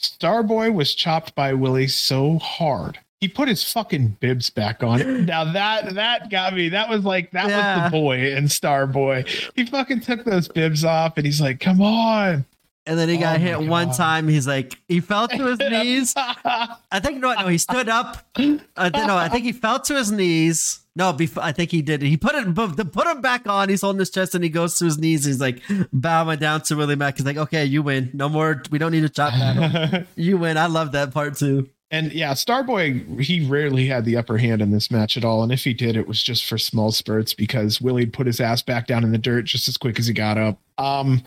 Starboy 0.00 0.72
was 0.72 0.94
chopped 0.94 1.34
by 1.34 1.52
Willie 1.52 1.88
so 1.88 2.38
hard. 2.38 3.00
He 3.20 3.26
put 3.28 3.48
his 3.48 3.64
fucking 3.72 4.18
bibs 4.20 4.48
back 4.48 4.82
on. 4.84 5.26
Now 5.26 5.44
that 5.52 5.94
that 5.94 6.30
got 6.30 6.54
me. 6.54 6.68
That 6.68 6.88
was 6.88 7.04
like 7.04 7.32
that 7.32 7.46
was 7.46 7.92
the 7.92 7.98
boy 7.98 8.34
and 8.36 8.50
Star 8.50 8.86
Boy. 8.86 9.24
He 9.56 9.66
fucking 9.66 10.00
took 10.02 10.24
those 10.24 10.46
bibs 10.48 10.84
off 10.84 11.14
and 11.16 11.26
he's 11.26 11.40
like, 11.40 11.58
"Come 11.58 11.80
on." 11.80 12.44
And 12.86 12.98
then 12.98 13.08
he 13.10 13.18
got 13.18 13.36
Oh 13.36 13.38
hit 13.40 13.60
one 13.68 13.88
God. 13.88 13.96
time. 13.96 14.28
He's 14.28 14.46
like, 14.46 14.78
he 14.88 15.00
fell 15.00 15.28
to 15.28 15.44
his 15.46 15.58
knees. 15.70 16.14
I 16.16 17.00
think 17.02 17.20
no, 17.20 17.34
no, 17.34 17.48
he 17.48 17.58
stood 17.58 17.88
up. 17.88 18.26
I 18.36 18.40
th- 18.88 19.06
no, 19.06 19.14
I 19.16 19.28
think 19.28 19.44
he 19.44 19.52
fell 19.52 19.78
to 19.80 19.94
his 19.96 20.10
knees. 20.10 20.80
No, 20.96 21.12
before 21.12 21.42
I 21.42 21.52
think 21.52 21.70
he 21.70 21.82
did. 21.82 22.00
He 22.00 22.16
put 22.16 22.34
it, 22.34 22.54
put, 22.54 22.92
put 22.92 23.06
him 23.06 23.20
back 23.20 23.46
on. 23.46 23.68
He's 23.68 23.82
holding 23.82 24.00
his 24.00 24.10
chest 24.10 24.34
and 24.34 24.42
he 24.42 24.48
goes 24.48 24.78
to 24.78 24.86
his 24.86 24.96
knees. 24.96 25.24
He's 25.26 25.38
like 25.40 25.60
bowing 25.92 26.38
down 26.38 26.62
to 26.62 26.76
Willie 26.76 26.96
Mack. 26.96 27.18
He's 27.18 27.26
like, 27.26 27.36
okay, 27.36 27.64
you 27.66 27.82
win. 27.82 28.10
No 28.14 28.28
more. 28.30 28.62
We 28.70 28.78
don't 28.78 28.92
need 28.92 29.02
to 29.02 29.08
chop 29.10 29.34
that. 29.34 30.06
you 30.16 30.38
win. 30.38 30.56
I 30.56 30.66
love 30.66 30.92
that 30.92 31.12
part 31.12 31.36
too. 31.36 31.68
And 31.90 32.12
yeah, 32.12 32.32
Starboy, 32.32 33.20
he 33.20 33.46
rarely 33.46 33.86
had 33.86 34.04
the 34.04 34.16
upper 34.16 34.36
hand 34.36 34.60
in 34.60 34.70
this 34.70 34.90
match 34.90 35.16
at 35.16 35.24
all. 35.24 35.42
And 35.42 35.50
if 35.50 35.64
he 35.64 35.72
did, 35.72 35.96
it 35.96 36.06
was 36.06 36.22
just 36.22 36.44
for 36.44 36.58
small 36.58 36.92
spurts 36.92 37.32
because 37.32 37.80
Willie 37.80 38.06
put 38.06 38.26
his 38.26 38.40
ass 38.40 38.60
back 38.62 38.86
down 38.86 39.04
in 39.04 39.12
the 39.12 39.18
dirt 39.18 39.46
just 39.46 39.68
as 39.68 39.78
quick 39.78 39.98
as 39.98 40.06
he 40.06 40.12
got 40.12 40.36
up. 40.36 40.58
Um, 40.76 41.22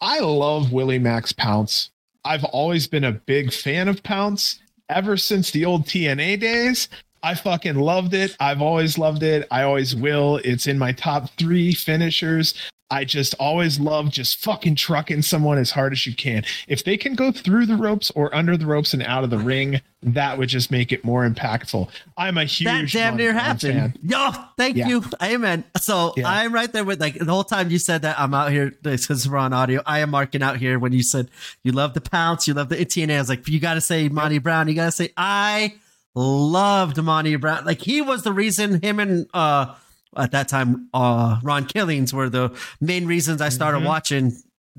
I 0.00 0.18
love 0.18 0.72
Willie 0.72 0.98
Mack's 0.98 1.32
Pounce. 1.32 1.90
I've 2.24 2.44
always 2.44 2.88
been 2.88 3.04
a 3.04 3.12
big 3.12 3.52
fan 3.52 3.86
of 3.86 4.02
Pounce 4.02 4.58
ever 4.88 5.16
since 5.16 5.52
the 5.52 5.64
old 5.64 5.86
TNA 5.86 6.40
days. 6.40 6.88
I 7.22 7.34
fucking 7.34 7.76
loved 7.76 8.14
it. 8.14 8.36
I've 8.40 8.60
always 8.60 8.98
loved 8.98 9.22
it. 9.22 9.46
I 9.52 9.62
always 9.62 9.94
will. 9.94 10.40
It's 10.44 10.66
in 10.66 10.78
my 10.78 10.90
top 10.92 11.30
three 11.38 11.72
finishers. 11.72 12.54
I 12.92 13.04
just 13.04 13.34
always 13.40 13.80
love 13.80 14.10
just 14.10 14.36
fucking 14.44 14.74
trucking 14.76 15.22
someone 15.22 15.56
as 15.56 15.70
hard 15.70 15.92
as 15.94 16.06
you 16.06 16.14
can. 16.14 16.44
If 16.68 16.84
they 16.84 16.98
can 16.98 17.14
go 17.14 17.32
through 17.32 17.64
the 17.66 17.76
ropes 17.76 18.10
or 18.10 18.32
under 18.34 18.54
the 18.56 18.66
ropes 18.66 18.92
and 18.92 19.02
out 19.02 19.24
of 19.24 19.30
the 19.30 19.38
ring, 19.38 19.80
that 20.02 20.36
would 20.36 20.50
just 20.50 20.70
make 20.70 20.92
it 20.92 21.02
more 21.04 21.26
impactful. 21.28 21.88
I'm 22.18 22.36
a 22.36 22.44
huge 22.44 22.92
that 22.92 22.98
damn 22.98 23.16
near 23.16 23.32
happened. 23.32 23.72
fan. 23.72 23.94
Yo, 24.02 24.30
thank 24.58 24.76
Yeah. 24.76 24.88
you. 24.88 25.04
Amen. 25.22 25.64
So 25.80 26.12
Yeah. 26.18 26.28
I'm 26.28 26.52
right 26.52 26.70
there 26.70 26.84
with 26.84 27.00
like 27.00 27.14
the 27.18 27.24
whole 27.32 27.44
time 27.44 27.70
you 27.70 27.78
said 27.78 28.02
that 28.02 28.20
I'm 28.20 28.34
out 28.34 28.50
here 28.52 28.74
because 28.82 29.26
we're 29.28 29.38
on 29.38 29.54
audio. 29.54 29.80
I 29.86 30.00
am 30.00 30.10
marking 30.10 30.42
out 30.42 30.58
here 30.58 30.78
when 30.78 30.92
you 30.92 31.02
said 31.02 31.30
you 31.64 31.72
love 31.72 31.94
the 31.94 32.00
pounce, 32.02 32.46
you 32.46 32.52
love 32.52 32.68
the 32.68 32.76
TNA. 32.76 33.16
I 33.16 33.18
was 33.20 33.28
like, 33.30 33.48
you 33.48 33.58
got 33.58 33.74
to 33.74 33.80
say 33.80 34.10
Monty 34.10 34.38
Brown. 34.38 34.68
You 34.68 34.74
got 34.74 34.84
to 34.86 34.92
say 34.92 35.12
I 35.16 35.76
loved 36.14 37.02
Monty 37.02 37.36
Brown. 37.36 37.64
Like 37.64 37.80
he 37.80 38.02
was 38.02 38.22
the 38.22 38.32
reason 38.32 38.82
him 38.82 39.00
and 39.00 39.26
uh 39.32 39.74
at 40.16 40.30
that 40.32 40.48
time 40.48 40.88
uh 40.94 41.38
Ron 41.42 41.64
Killings 41.66 42.12
were 42.12 42.28
the 42.28 42.50
main 42.80 43.06
reasons 43.06 43.40
I 43.40 43.48
started 43.48 43.82
Mhm. 43.82 43.86
watching 43.86 44.32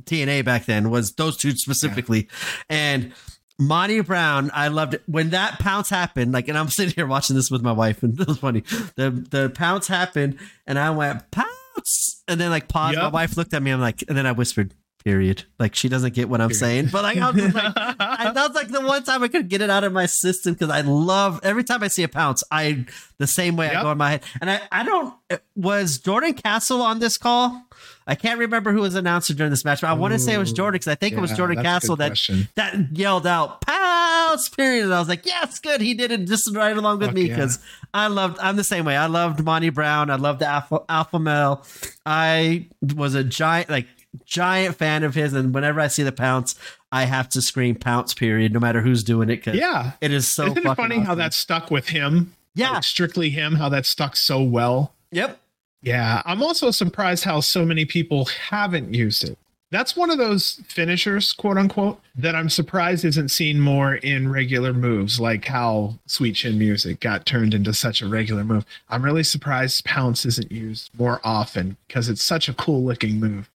TNA 0.05 0.43
back 0.43 0.65
then 0.65 0.89
was 0.89 1.13
those 1.13 1.37
two 1.37 1.51
specifically. 1.55 2.27
And 2.69 3.13
Monty 3.59 4.01
Brown, 4.01 4.49
I 4.53 4.69
loved 4.69 4.95
it 4.95 5.03
when 5.05 5.29
that 5.29 5.59
pounce 5.59 5.89
happened. 5.89 6.31
Like, 6.31 6.47
and 6.47 6.57
I'm 6.57 6.69
sitting 6.77 6.93
here 6.95 7.05
watching 7.05 7.35
this 7.35 7.51
with 7.51 7.61
my 7.61 7.71
wife, 7.71 8.01
and 8.03 8.19
it 8.19 8.27
was 8.27 8.39
funny. 8.39 8.61
The 8.95 9.11
the 9.29 9.51
pounce 9.53 9.87
happened, 9.87 10.39
and 10.65 10.79
I 10.79 10.89
went 10.89 11.29
pounce, 11.31 12.23
and 12.27 12.39
then 12.41 12.49
like 12.49 12.67
pause. 12.67 12.95
My 12.95 13.07
wife 13.09 13.37
looked 13.37 13.53
at 13.53 13.61
me. 13.61 13.71
I'm 13.71 13.79
like, 13.81 14.03
and 14.07 14.17
then 14.17 14.25
I 14.25 14.31
whispered, 14.31 14.73
"Period." 15.03 15.43
Like 15.59 15.75
she 15.75 15.89
doesn't 15.89 16.13
get 16.13 16.29
what 16.29 16.41
I'm 16.41 16.49
Period. 16.49 16.59
saying, 16.59 16.89
but 16.91 17.03
like 17.03 17.17
I 17.17 17.29
was 17.31 17.41
just 17.41 17.55
like, 17.55 17.73
I, 17.77 18.31
that 18.33 18.47
was 18.47 18.55
like 18.55 18.69
the 18.69 18.81
one 18.81 19.03
time 19.03 19.23
I 19.23 19.27
could 19.27 19.49
get 19.49 19.61
it 19.61 19.69
out 19.69 19.83
of 19.83 19.93
my 19.93 20.05
system 20.05 20.53
because 20.53 20.69
I 20.69 20.81
love 20.81 21.39
every 21.43 21.63
time 21.63 21.83
I 21.83 21.87
see 21.87 22.03
a 22.03 22.07
pounce. 22.07 22.43
I 22.51 22.85
the 23.17 23.27
same 23.27 23.55
way 23.55 23.69
I 23.69 23.81
go 23.81 23.91
in 23.91 23.97
my 23.97 24.11
head, 24.11 24.23
and 24.41 24.49
I 24.49 24.61
I 24.71 24.83
don't 24.83 25.13
eh, 25.29 25.37
was 25.55 25.97
Jordan 25.99 26.33
Castle 26.33 26.81
on 26.81 26.99
this 26.99 27.17
call. 27.17 27.63
I 28.05 28.15
can't 28.15 28.39
remember 28.39 28.73
who 28.73 28.81
was 28.81 28.95
announcer 28.95 29.33
during 29.33 29.49
this 29.49 29.63
match, 29.63 29.81
but 29.81 29.87
I 29.89 29.93
want 29.93 30.13
to 30.13 30.19
say 30.19 30.33
it 30.33 30.37
was 30.37 30.51
Jordan 30.51 30.75
because 30.75 30.89
I 30.89 30.95
think 30.95 31.15
it 31.15 31.21
was 31.21 31.31
Jordan 31.31 31.57
that's 31.57 31.65
Castle 31.65 31.95
that 31.97 32.09
question. 32.09 32.49
that 32.55 32.97
yelled 32.97 33.25
out 33.25 33.61
pounce 33.61 34.49
period 34.49 34.85
and 34.85 34.93
i 34.93 34.99
was 34.99 35.07
like 35.07 35.25
yes 35.25 35.59
good 35.59 35.81
he 35.81 35.93
did 35.93 36.11
it 36.11 36.25
just 36.25 36.53
right 36.55 36.75
along 36.75 36.99
with 36.99 37.09
Fuck 37.09 37.15
me 37.15 37.23
yeah. 37.23 37.35
because 37.35 37.59
i 37.93 38.07
loved 38.07 38.39
i'm 38.39 38.55
the 38.55 38.63
same 38.63 38.85
way 38.85 38.95
i 38.95 39.05
loved 39.05 39.43
monty 39.43 39.69
brown 39.69 40.09
i 40.09 40.15
loved 40.15 40.39
the 40.39 40.47
alpha 40.47 40.81
alpha 40.89 41.19
male 41.19 41.63
i 42.05 42.67
was 42.95 43.15
a 43.15 43.23
giant 43.23 43.69
like 43.69 43.87
giant 44.25 44.75
fan 44.75 45.03
of 45.03 45.15
his 45.15 45.33
and 45.33 45.53
whenever 45.53 45.79
i 45.79 45.87
see 45.87 46.03
the 46.03 46.11
pounce 46.11 46.55
i 46.91 47.05
have 47.05 47.27
to 47.29 47.41
scream 47.41 47.75
pounce 47.75 48.13
period 48.13 48.53
no 48.53 48.59
matter 48.59 48.81
who's 48.81 49.03
doing 49.03 49.29
it 49.29 49.45
Yeah. 49.47 49.91
it 50.01 50.11
is 50.11 50.27
so 50.27 50.45
Isn't 50.47 50.65
it 50.65 50.75
funny 50.75 50.99
how 50.99 51.15
that 51.15 51.33
stuck 51.33 51.71
with 51.71 51.89
him? 51.89 52.35
yeah 52.55 52.71
Like, 52.71 52.83
strictly 52.83 53.29
him, 53.31 53.55
how 53.55 53.69
that 53.69 53.85
stuck 53.85 54.15
so 54.15 54.41
well. 54.43 54.93
yep 55.11 55.39
Yeah, 55.81 56.21
I'm 56.25 56.41
also 56.43 56.71
surprised 56.71 57.23
how 57.23 57.39
so 57.41 57.65
many 57.65 57.85
people 57.85 58.25
haven't 58.25 58.93
used 58.93 59.23
it. 59.23 59.37
That's 59.71 59.95
one 59.97 60.11
of 60.11 60.19
those 60.19 60.61
finishers, 60.67 61.33
quote 61.33 61.57
unquote, 61.57 61.99
that 62.15 62.35
I'm 62.35 62.47
surprised 62.49 63.03
isn't 63.03 63.29
seen 63.31 63.59
more 63.59 63.95
in 63.95 64.31
regular 64.31 64.71
moves, 64.71 65.19
like 65.19 65.45
how 65.45 65.95
Sweet 66.05 66.33
Chin 66.35 66.59
Music 66.59 66.99
got 66.99 67.25
turned 67.25 67.55
into 67.55 67.73
such 67.73 67.99
a 68.03 68.07
regular 68.07 68.43
move. 68.43 68.65
I'm 68.87 69.03
really 69.03 69.23
surprised 69.23 69.83
Pounce 69.83 70.25
isn't 70.27 70.51
used 70.51 70.91
more 70.99 71.19
often 71.23 71.75
because 71.87 72.07
it's 72.07 72.21
such 72.21 72.47
a 72.47 72.53
cool 72.53 72.83
looking 72.83 73.19
move. 73.19 73.49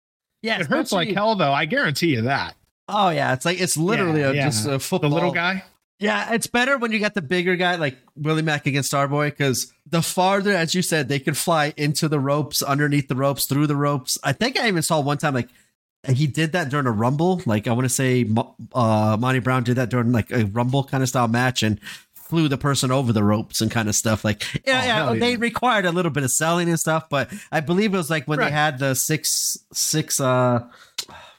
Yeah 0.44 0.60
It 0.60 0.66
hurts 0.66 0.92
like 0.92 1.08
especially- 1.08 1.14
hell, 1.14 1.34
though. 1.36 1.52
I 1.52 1.64
guarantee 1.64 2.08
you 2.14 2.22
that. 2.22 2.54
oh 2.88 3.08
yeah 3.10 3.32
it's 3.32 3.44
like 3.44 3.60
it's 3.60 3.76
literally 3.76 4.20
Yeah, 4.20 4.30
a, 4.30 4.34
yeah. 4.34 4.44
just 4.46 4.66
a 4.66 4.78
football. 4.78 5.10
The 5.10 5.14
little 5.14 5.32
guy. 5.32 5.64
Yeah, 6.00 6.34
it's 6.34 6.48
better 6.48 6.76
when 6.76 6.90
you 6.92 6.98
got 6.98 7.14
the 7.14 7.22
bigger 7.22 7.54
guy 7.56 7.76
like 7.76 7.96
Willie 8.16 8.42
Mack 8.42 8.66
against 8.66 8.92
Starboy 8.92 9.26
because 9.30 9.72
the 9.88 10.02
farther, 10.02 10.50
as 10.52 10.74
you 10.74 10.82
said, 10.82 11.08
they 11.08 11.20
could 11.20 11.36
fly 11.36 11.72
into 11.76 12.08
the 12.08 12.18
ropes, 12.18 12.62
underneath 12.62 13.06
the 13.08 13.14
ropes, 13.14 13.46
through 13.46 13.68
the 13.68 13.76
ropes. 13.76 14.18
I 14.24 14.32
think 14.32 14.58
I 14.58 14.66
even 14.68 14.82
saw 14.82 15.00
one 15.00 15.18
time 15.18 15.34
like 15.34 15.48
he 16.06 16.26
did 16.26 16.52
that 16.52 16.68
during 16.68 16.86
a 16.86 16.90
rumble. 16.92 17.40
Like 17.46 17.68
I 17.68 17.72
want 17.72 17.84
to 17.84 17.88
say, 17.88 18.28
uh, 18.74 19.16
Monty 19.18 19.38
Brown 19.38 19.62
did 19.62 19.76
that 19.76 19.88
during 19.88 20.10
like 20.12 20.30
a 20.32 20.44
rumble 20.46 20.82
kind 20.84 21.02
of 21.02 21.08
style 21.08 21.28
match 21.28 21.62
and 21.62 21.78
flew 22.24 22.48
the 22.48 22.58
person 22.58 22.90
over 22.90 23.12
the 23.12 23.22
ropes 23.22 23.60
and 23.60 23.70
kind 23.70 23.88
of 23.88 23.94
stuff. 23.94 24.24
Like 24.24 24.42
yeah, 24.66 24.80
oh, 24.80 24.86
yeah, 24.86 25.12
yeah, 25.12 25.18
they 25.18 25.36
required 25.36 25.84
a 25.84 25.92
little 25.92 26.10
bit 26.10 26.24
of 26.24 26.30
selling 26.30 26.68
and 26.68 26.80
stuff, 26.80 27.08
but 27.08 27.30
I 27.52 27.60
believe 27.60 27.94
it 27.94 27.96
was 27.96 28.10
like 28.10 28.26
when 28.26 28.38
right. 28.38 28.46
they 28.46 28.52
had 28.52 28.78
the 28.78 28.94
six 28.94 29.58
six 29.72 30.20
uh 30.20 30.64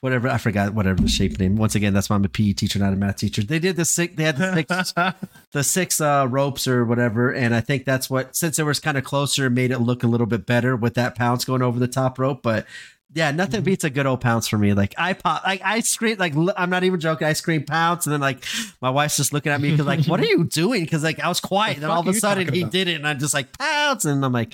whatever 0.05 0.29
I 0.29 0.37
forgot 0.37 0.75
whatever 0.75 1.01
the 1.01 1.07
shape 1.07 1.39
name. 1.39 1.55
Once 1.55 1.73
again, 1.73 1.93
that's 1.93 2.09
why 2.09 2.15
I'm 2.15 2.23
a 2.23 2.29
PE 2.29 2.53
teacher, 2.53 2.77
not 2.77 2.93
a 2.93 2.95
math 2.95 3.17
teacher. 3.17 3.41
They 3.41 3.57
did 3.57 3.75
the 3.75 3.85
six. 3.85 4.15
They 4.15 4.23
had 4.23 4.37
the 4.37 4.53
six, 4.53 4.93
the 5.51 5.63
six 5.63 5.99
uh, 5.99 6.27
ropes 6.29 6.67
or 6.67 6.85
whatever, 6.85 7.33
and 7.33 7.55
I 7.55 7.61
think 7.61 7.85
that's 7.85 8.07
what 8.07 8.35
since 8.35 8.59
it 8.59 8.63
was 8.63 8.79
kind 8.79 8.97
of 8.97 9.03
closer, 9.03 9.49
made 9.49 9.71
it 9.71 9.79
look 9.79 10.03
a 10.03 10.07
little 10.07 10.27
bit 10.27 10.45
better 10.45 10.75
with 10.75 10.93
that 10.93 11.15
pounce 11.15 11.43
going 11.43 11.63
over 11.63 11.79
the 11.79 11.87
top 11.87 12.19
rope. 12.19 12.43
But 12.43 12.67
yeah, 13.15 13.31
nothing 13.31 13.61
mm-hmm. 13.61 13.65
beats 13.65 13.83
a 13.85 13.89
good 13.89 14.05
old 14.05 14.19
pounce 14.19 14.47
for 14.47 14.57
me. 14.57 14.73
Like 14.73 14.93
I 14.97 15.13
pop, 15.13 15.43
like 15.45 15.61
I 15.63 15.79
scream, 15.79 16.17
like 16.17 16.33
I'm 16.57 16.69
not 16.69 16.83
even 16.83 16.99
joking. 16.99 17.25
I 17.25 17.33
scream 17.33 17.63
pounce, 17.63 18.05
and 18.05 18.13
then 18.13 18.19
like 18.19 18.43
my 18.81 18.89
wife's 18.89 19.15
just 19.15 19.31
looking 19.31 19.53
at 19.53 19.61
me 19.61 19.71
because 19.71 19.85
like, 19.85 20.05
what 20.05 20.19
are 20.19 20.25
you 20.25 20.43
doing? 20.51 20.83
Because 20.83 21.01
like 21.01 21.21
I 21.21 21.29
was 21.29 21.39
quiet, 21.39 21.77
and 21.77 21.85
all 21.85 22.01
of 22.01 22.07
a 22.07 22.13
sudden 22.13 22.53
he 22.53 22.61
about? 22.61 22.73
did 22.73 22.89
it, 22.89 22.95
and 22.95 23.07
I'm 23.07 23.17
just 23.17 23.33
like 23.33 23.57
pounce, 23.57 24.03
and 24.03 24.23
I'm 24.23 24.33
like, 24.33 24.53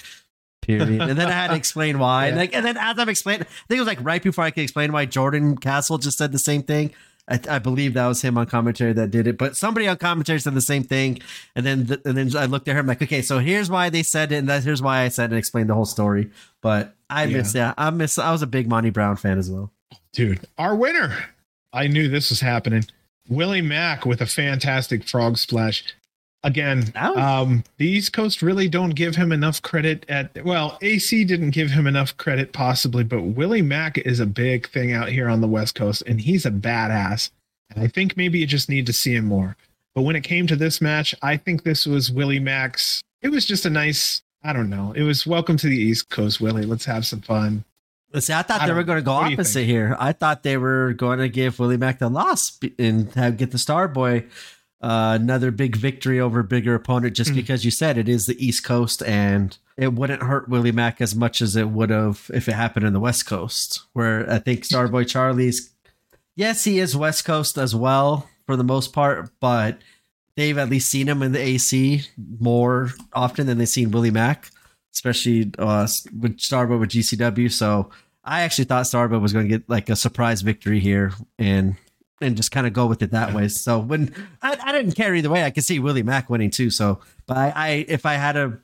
Period. 0.61 1.01
And 1.01 1.17
then 1.17 1.27
I 1.27 1.31
had 1.31 1.47
to 1.47 1.55
explain 1.55 1.97
why. 1.97 2.25
Yeah. 2.25 2.27
And 2.29 2.37
like, 2.37 2.55
and 2.55 2.63
then 2.63 2.77
as 2.77 2.99
I'm 2.99 3.09
explaining, 3.09 3.41
I 3.41 3.45
think 3.67 3.77
it 3.77 3.79
was 3.79 3.87
like 3.87 4.03
right 4.03 4.21
before 4.21 4.43
I 4.43 4.51
could 4.51 4.61
explain 4.61 4.91
why 4.91 5.05
Jordan 5.05 5.57
Castle 5.57 5.97
just 5.97 6.19
said 6.19 6.31
the 6.31 6.39
same 6.39 6.61
thing. 6.61 6.91
I, 7.27 7.39
I, 7.49 7.59
believe 7.59 7.93
that 7.93 8.07
was 8.07 8.21
him 8.21 8.37
on 8.37 8.45
commentary 8.47 8.93
that 8.93 9.11
did 9.11 9.25
it, 9.27 9.37
but 9.37 9.55
somebody 9.55 9.87
on 9.87 9.97
commentary 9.97 10.39
said 10.39 10.53
the 10.53 10.61
same 10.61 10.83
thing. 10.83 11.19
And 11.55 11.65
then, 11.65 11.85
the, 11.85 12.01
and 12.03 12.17
then 12.17 12.35
I 12.35 12.45
looked 12.45 12.67
at 12.67 12.73
her. 12.73 12.79
I'm 12.79 12.87
like, 12.87 13.01
okay, 13.01 13.21
so 13.21 13.39
here's 13.39 13.69
why 13.69 13.89
they 13.89 14.03
said 14.03 14.31
it, 14.31 14.37
and 14.37 14.49
that, 14.49 14.63
here's 14.63 14.81
why 14.81 15.01
I 15.01 15.07
said 15.07 15.29
and 15.29 15.37
explained 15.37 15.69
the 15.69 15.73
whole 15.73 15.85
story. 15.85 16.29
But 16.61 16.95
I 17.11 17.25
yeah. 17.25 17.37
miss, 17.37 17.53
yeah, 17.53 17.73
I 17.77 17.89
miss. 17.89 18.17
I 18.17 18.31
was 18.31 18.41
a 18.41 18.47
big 18.47 18.67
Monty 18.67 18.89
Brown 18.89 19.17
fan 19.17 19.37
as 19.37 19.49
well. 19.49 19.71
Dude, 20.13 20.39
our 20.57 20.75
winner. 20.75 21.25
I 21.73 21.87
knew 21.87 22.09
this 22.09 22.29
was 22.29 22.41
happening. 22.41 22.85
Willie 23.29 23.61
Mack 23.61 24.05
with 24.05 24.21
a 24.21 24.25
fantastic 24.25 25.07
frog 25.07 25.37
splash 25.37 25.83
again 26.43 26.91
um, 26.95 27.63
the 27.77 27.87
east 27.87 28.13
coast 28.13 28.41
really 28.41 28.67
don't 28.67 28.91
give 28.91 29.15
him 29.15 29.31
enough 29.31 29.61
credit 29.61 30.05
at 30.09 30.43
well 30.43 30.77
ac 30.81 31.23
didn't 31.23 31.51
give 31.51 31.69
him 31.69 31.85
enough 31.85 32.17
credit 32.17 32.51
possibly 32.51 33.03
but 33.03 33.21
willie 33.21 33.61
mack 33.61 33.97
is 33.99 34.19
a 34.19 34.25
big 34.25 34.67
thing 34.69 34.91
out 34.91 35.09
here 35.09 35.29
on 35.29 35.41
the 35.41 35.47
west 35.47 35.75
coast 35.75 36.01
and 36.07 36.21
he's 36.21 36.45
a 36.45 36.51
badass 36.51 37.29
and 37.69 37.83
i 37.83 37.87
think 37.87 38.17
maybe 38.17 38.39
you 38.39 38.47
just 38.47 38.69
need 38.69 38.85
to 38.85 38.93
see 38.93 39.13
him 39.13 39.25
more 39.25 39.55
but 39.93 40.01
when 40.01 40.15
it 40.15 40.23
came 40.23 40.47
to 40.47 40.55
this 40.55 40.81
match 40.81 41.13
i 41.21 41.37
think 41.37 41.63
this 41.63 41.85
was 41.85 42.11
willie 42.11 42.39
mack's 42.39 43.01
it 43.21 43.29
was 43.29 43.45
just 43.45 43.65
a 43.65 43.69
nice 43.69 44.23
i 44.43 44.53
don't 44.53 44.69
know. 44.69 44.93
It 44.93 45.03
was 45.03 45.27
welcome 45.27 45.57
to 45.57 45.67
the 45.67 45.77
east 45.77 46.09
coast 46.09 46.41
willie. 46.41 46.65
Let's 46.65 46.85
have 46.85 47.05
some 47.05 47.21
fun. 47.21 47.63
See, 48.19 48.33
I 48.33 48.41
thought 48.41 48.61
I 48.61 48.67
they 48.67 48.73
were 48.73 48.83
going 48.83 48.97
to 48.97 49.03
go 49.03 49.13
opposite 49.13 49.63
here. 49.63 49.95
I 49.97 50.11
thought 50.11 50.43
they 50.43 50.57
were 50.57 50.91
going 50.93 51.19
to 51.19 51.29
give 51.29 51.59
Willie 51.59 51.77
Mack 51.77 51.99
the 51.99 52.09
loss 52.09 52.59
and 52.77 53.09
have 53.13 53.37
get 53.37 53.51
the 53.51 53.57
Starboy 53.57 54.27
uh, 54.81 55.17
another 55.21 55.51
big 55.51 55.75
victory 55.75 56.19
over 56.19 56.39
a 56.39 56.43
bigger 56.43 56.73
opponent 56.73 57.15
just 57.15 57.31
mm. 57.31 57.35
because 57.35 57.63
you 57.63 57.71
said 57.71 57.97
it 57.97 58.09
is 58.09 58.25
the 58.25 58.45
East 58.45 58.63
Coast 58.63 59.03
and 59.03 59.57
it 59.77 59.93
wouldn't 59.93 60.23
hurt 60.23 60.49
Willie 60.49 60.71
Mack 60.71 60.99
as 61.01 61.15
much 61.15 61.41
as 61.41 61.55
it 61.55 61.69
would 61.69 61.91
have 61.91 62.29
if 62.33 62.49
it 62.49 62.53
happened 62.53 62.85
in 62.85 62.93
the 62.93 62.99
West 62.99 63.25
Coast, 63.25 63.83
where 63.93 64.29
I 64.29 64.39
think 64.39 64.63
Starboy 64.63 65.07
Charlie's, 65.07 65.71
yes, 66.35 66.63
he 66.63 66.79
is 66.79 66.97
West 66.97 67.25
Coast 67.25 67.57
as 67.57 67.75
well 67.75 68.27
for 68.45 68.55
the 68.55 68.63
most 68.63 68.91
part, 68.91 69.29
but 69.39 69.77
they've 70.35 70.57
at 70.57 70.69
least 70.69 70.89
seen 70.89 71.07
him 71.07 71.21
in 71.21 71.31
the 71.31 71.39
AC 71.39 72.03
more 72.39 72.89
often 73.13 73.47
than 73.47 73.57
they've 73.57 73.67
seen 73.67 73.91
Willie 73.91 74.11
Mack, 74.11 74.49
especially 74.93 75.51
uh, 75.57 75.87
with 76.17 76.37
Starboy 76.37 76.79
with 76.79 76.89
GCW. 76.89 77.51
So 77.51 77.89
I 78.23 78.41
actually 78.41 78.65
thought 78.65 78.85
Starboy 78.85 79.21
was 79.21 79.33
going 79.33 79.47
to 79.47 79.57
get 79.57 79.69
like 79.69 79.89
a 79.89 79.95
surprise 79.95 80.41
victory 80.41 80.79
here, 80.79 81.13
and 81.37 81.75
and 82.21 82.37
just 82.37 82.51
kind 82.51 82.67
of 82.67 82.73
go 82.73 82.85
with 82.85 83.01
it 83.01 83.11
that 83.11 83.33
way. 83.33 83.47
So 83.47 83.79
when 83.79 84.13
I, 84.41 84.57
I 84.63 84.71
didn't 84.71 84.93
care 84.93 85.15
either 85.15 85.29
way, 85.29 85.43
I 85.43 85.49
could 85.49 85.63
see 85.63 85.79
Willie 85.79 86.03
Mack 86.03 86.29
winning 86.29 86.51
too. 86.51 86.69
So, 86.69 86.99
but 87.25 87.37
I, 87.37 87.53
I 87.55 87.69
if 87.87 88.05
I 88.05 88.13
had 88.13 88.33
to 88.33 88.59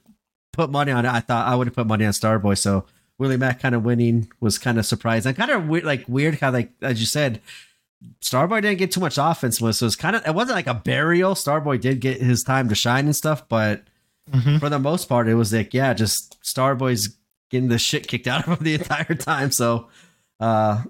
put 0.53 0.69
money 0.69 0.91
on 0.91 1.05
it, 1.05 1.11
I 1.11 1.19
thought 1.19 1.47
I 1.47 1.55
would 1.55 1.67
have 1.67 1.75
put 1.75 1.87
money 1.87 2.05
on 2.05 2.11
Starboy. 2.11 2.57
So 2.57 2.85
Willie 3.17 3.37
Mack 3.37 3.59
kind 3.59 3.73
of 3.73 3.83
winning 3.83 4.31
was 4.39 4.57
kind 4.57 4.77
of 4.77 4.85
surprising. 4.85 5.33
Kind 5.33 5.51
of 5.51 5.67
weird, 5.67 5.85
like 5.85 6.05
weird 6.07 6.35
how 6.35 6.51
like 6.51 6.71
as 6.81 6.99
you 6.99 7.07
said, 7.07 7.41
Starboy 8.21 8.61
didn't 8.61 8.77
get 8.77 8.91
too 8.91 8.99
much 8.99 9.17
offense. 9.17 9.59
with, 9.59 9.75
so 9.75 9.85
it 9.85 9.87
was 9.87 9.95
kind 9.95 10.15
of 10.15 10.25
it 10.27 10.35
wasn't 10.35 10.55
like 10.55 10.67
a 10.67 10.73
burial. 10.73 11.33
Starboy 11.33 11.79
did 11.81 11.99
get 11.99 12.21
his 12.21 12.43
time 12.43 12.69
to 12.69 12.75
shine 12.75 13.05
and 13.05 13.15
stuff, 13.15 13.47
but 13.49 13.83
mm-hmm. 14.31 14.57
for 14.57 14.69
the 14.69 14.79
most 14.79 15.09
part, 15.09 15.27
it 15.27 15.35
was 15.35 15.53
like 15.53 15.73
yeah, 15.73 15.93
just 15.93 16.41
Starboy's 16.43 17.17
getting 17.49 17.69
the 17.69 17.79
shit 17.79 18.07
kicked 18.07 18.27
out 18.27 18.47
of 18.47 18.57
him 18.57 18.63
the 18.63 18.75
entire 18.75 19.15
time. 19.15 19.51
So 19.51 19.87
uh 20.39 20.83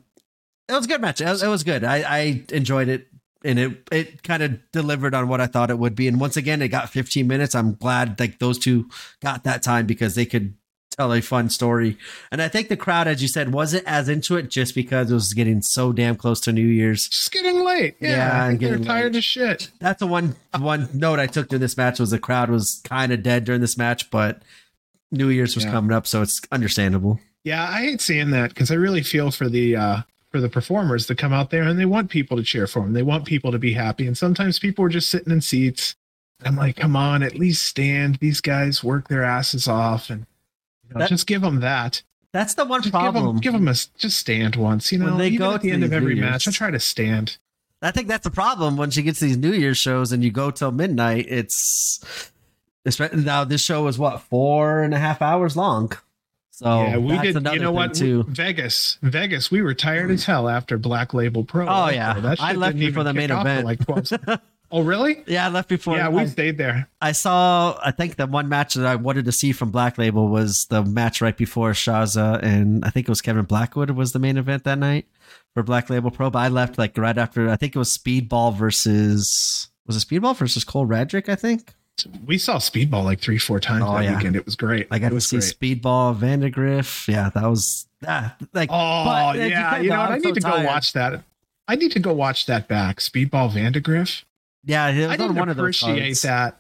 it 0.68 0.74
was 0.74 0.86
a 0.86 0.90
good 0.90 1.02
match. 1.02 1.22
It 1.22 1.26
was, 1.26 1.44
it 1.44 1.48
was 1.48 1.64
good. 1.64 1.84
I, 1.84 2.02
I 2.02 2.44
enjoyed 2.52 2.90
it, 2.90 3.08
and 3.44 3.58
it 3.58 3.88
it 3.92 4.24
kind 4.24 4.44
of 4.44 4.60
delivered 4.72 5.14
on 5.14 5.30
what 5.30 5.40
I 5.40 5.48
thought 5.48 5.70
it 5.70 5.80
would 5.80 5.96
be. 5.96 6.10
And 6.10 6.20
once 6.20 6.36
again, 6.36 6.62
it 6.62 6.68
got 6.68 6.90
15 6.90 7.26
minutes. 7.26 7.56
I'm 7.56 7.76
glad 7.76 8.20
like 8.20 8.40
those 8.40 8.60
two 8.60 8.90
got 9.22 9.46
that 9.46 9.64
time 9.64 9.86
because 9.86 10.16
they 10.16 10.26
could 10.26 10.57
tell 10.98 11.14
a 11.14 11.22
fun 11.22 11.50
story. 11.50 11.98
And 12.32 12.42
I 12.42 12.48
think 12.48 12.70
the 12.70 12.78
crowd, 12.78 13.08
as 13.08 13.22
you 13.22 13.28
said, 13.28 13.54
wasn't 13.54 13.84
as 13.86 14.10
into 14.10 14.36
it 14.36 14.50
just 14.50 14.74
because 14.74 15.12
it 15.12 15.14
was 15.14 15.34
getting 15.34 15.62
so 15.62 15.92
damn 15.92 16.16
close 16.16 16.40
to 16.42 16.52
New 16.52 16.66
Year's. 16.66 17.08
Just 17.08 17.32
getting 17.32 17.64
late. 17.64 17.96
Yeah, 18.00 18.10
yeah 18.10 18.46
and 18.46 18.60
they're 18.60 18.80
tired 18.80 19.14
late. 19.14 19.20
of 19.20 19.24
shit. 19.24 19.70
That's 19.80 20.00
the 20.00 20.08
one 20.08 20.36
one 20.58 20.90
note 20.94 21.20
I 21.20 21.28
took 21.28 21.50
during 21.50 21.62
this 21.62 21.78
match 21.78 22.00
was 22.00 22.10
the 22.10 22.20
crowd 22.20 22.50
was 22.50 22.82
kind 22.84 23.12
of 23.12 23.22
dead 23.22 23.46
during 23.46 23.62
this 23.62 23.78
match, 23.78 24.10
but 24.10 24.42
New 25.12 25.30
Year's 25.30 25.56
was 25.56 25.66
yeah. 25.66 25.72
coming 25.72 25.96
up, 25.96 26.08
so 26.08 26.22
it's 26.22 26.42
understandable. 26.52 27.20
Yeah, 27.44 27.64
I 27.64 27.82
hate 27.82 28.02
seeing 28.02 28.32
that 28.32 28.50
because 28.50 28.72
I 28.72 28.76
really 28.76 29.04
feel 29.04 29.32
for 29.32 29.48
the 29.48 29.76
uh, 29.76 30.02
for 30.32 30.42
the 30.42 30.50
performers 30.50 31.06
to 31.08 31.16
come 31.16 31.32
out 31.32 31.52
there 31.52 31.64
and 31.64 31.80
they 31.80 31.86
want 31.86 32.10
people 32.10 32.38
to 32.38 32.44
cheer 32.44 32.68
for 32.68 32.82
them. 32.82 32.94
They 32.94 33.04
want 33.04 33.26
people 33.26 33.52
to 33.52 33.60
be 33.60 33.74
happy. 33.74 34.06
And 34.06 34.18
sometimes 34.18 34.60
people 34.60 34.84
are 34.84 34.90
just 34.90 35.10
sitting 35.10 35.32
in 35.32 35.42
seats. 35.42 35.96
I'm 36.44 36.56
like, 36.56 36.76
come 36.76 36.96
on, 36.96 37.24
at 37.24 37.36
least 37.36 37.66
stand. 37.66 38.18
These 38.18 38.42
guys 38.42 38.84
work 38.84 39.08
their 39.08 39.24
asses 39.24 39.68
off 39.68 40.10
and 40.10 40.26
you 40.90 40.94
know, 40.94 41.00
that, 41.00 41.10
just 41.10 41.28
give 41.28 41.42
them 41.42 41.60
that. 41.62 42.02
That's 42.32 42.54
the 42.54 42.66
one 42.66 42.82
just 42.82 42.94
problem. 42.94 43.40
Give 43.40 43.54
them, 43.54 43.64
give 43.64 43.66
them, 43.66 43.68
a 43.68 43.98
just 43.98 44.18
stand 44.18 44.56
once. 44.56 44.92
You 44.92 45.00
know, 45.00 45.06
when 45.06 45.18
they 45.18 45.36
go 45.36 45.54
at 45.54 45.62
the 45.62 45.72
end 45.72 45.84
of 45.84 45.94
every 45.94 46.16
match, 46.16 46.48
I 46.48 46.52
try 46.52 46.72
to 46.72 46.80
stand. 46.80 47.38
I 47.82 47.92
think 47.92 48.08
that's 48.08 48.24
the 48.24 48.32
problem 48.32 48.76
when 48.76 48.90
she 48.90 49.04
gets 49.04 49.20
these 49.20 49.38
New 49.38 49.54
Year's 49.54 49.78
shows 49.78 50.12
and 50.12 50.24
you 50.24 50.32
go 50.32 50.50
till 50.52 50.72
midnight. 50.72 51.26
It's 51.30 52.32
it's 52.86 53.00
now 53.00 53.44
this 53.44 53.62
show 53.62 53.84
was 53.84 54.00
what 54.00 54.22
four 54.22 54.82
and 54.82 54.94
a 54.94 55.00
half 55.00 55.22
hours 55.22 55.56
long. 55.56 55.92
So 56.52 56.66
yeah, 56.66 56.98
we 56.98 57.20
did. 57.20 57.36
You 57.54 57.60
know 57.60 57.72
what? 57.72 57.94
Too. 57.94 58.24
Vegas, 58.24 58.98
Vegas. 59.04 59.52
We 59.52 59.62
were 59.62 59.76
tired 59.76 60.10
as 60.10 60.26
hell 60.26 60.50
after 60.50 60.80
Black 60.80 61.14
Label 61.14 61.44
Pro. 61.44 61.68
Oh 61.68 61.90
yeah, 61.90 62.20
that 62.20 62.42
I 62.42 62.54
left 62.54 62.80
before 62.80 63.04
the 63.04 63.14
main 63.14 63.30
event. 63.30 63.66
Like 63.66 63.86
12. 63.86 64.14
oh 64.72 64.82
really? 64.82 65.24
Yeah, 65.28 65.46
I 65.46 65.50
left 65.50 65.70
before. 65.70 65.98
Yeah, 65.98 66.10
we 66.10 66.22
I, 66.22 66.26
stayed 66.26 66.58
there. 66.58 66.90
I 67.02 67.12
saw. 67.12 67.80
I 67.84 67.92
think 67.92 68.16
the 68.16 68.28
one 68.28 68.50
match 68.50 68.76
that 68.76 68.86
I 68.86 68.96
wanted 68.96 69.26
to 69.26 69.32
see 69.32 69.52
from 69.52 69.72
Black 69.72 69.98
Label 69.98 70.28
was 70.28 70.66
the 70.66 70.84
match 70.84 71.22
right 71.22 71.36
before 71.36 71.72
Shaza 71.72 72.42
and 72.44 72.84
I 72.86 72.90
think 72.90 73.08
it 73.08 73.12
was 73.12 73.22
Kevin 73.22 73.46
Blackwood 73.46 73.92
was 73.92 74.12
the 74.12 74.20
main 74.20 74.38
event 74.38 74.64
that 74.66 74.78
night 74.78 75.08
for 75.54 75.64
Black 75.64 75.90
Label 75.90 76.12
Pro. 76.12 76.30
But 76.30 76.40
I 76.40 76.48
left 76.50 76.78
like 76.78 76.98
right 76.98 77.18
after. 77.18 77.50
I 77.50 77.56
think 77.56 77.76
it 77.76 77.80
was 77.80 77.98
Speedball 77.98 78.56
versus 78.56 79.70
was 79.86 79.96
it 79.96 80.08
Speedball 80.08 80.36
versus 80.36 80.64
Cole 80.64 80.86
Radrick? 80.86 81.30
I 81.30 81.36
think 81.36 81.74
we 82.26 82.38
saw 82.38 82.58
Speedball 82.58 83.04
like 83.04 83.20
three, 83.20 83.38
four 83.38 83.60
times 83.60 83.84
oh, 83.88 83.96
that 83.96 84.04
yeah. 84.04 84.16
weekend. 84.16 84.36
It 84.36 84.46
was 84.46 84.56
great. 84.56 84.88
I 84.92 85.00
got 85.00 85.10
to 85.10 85.22
see 85.22 85.38
great. 85.38 85.82
Speedball, 85.82 86.16
Vandegrift. 86.16 87.08
Yeah, 87.08 87.30
that 87.30 87.50
was 87.50 87.88
ah, 88.08 88.36
like. 88.54 88.70
Oh 88.72 89.06
but, 89.06 89.38
yeah, 89.38 89.80
you 89.80 89.90
know 89.90 90.00
what? 90.00 90.12
I 90.12 90.16
need 90.18 90.24
so 90.24 90.34
to 90.34 90.40
tired. 90.40 90.62
go 90.62 90.68
watch 90.68 90.94
that. 90.94 91.24
I 91.68 91.76
need 91.76 91.92
to 91.94 92.00
go 92.00 92.14
watch 92.14 92.46
that 92.46 92.68
back. 92.68 93.00
Speedball, 93.00 93.52
Vandegrift. 93.52 94.26
Yeah, 94.68 94.86
I 94.86 95.18
didn't 95.18 95.50
appreciate 95.50 96.22
that. 96.22 96.58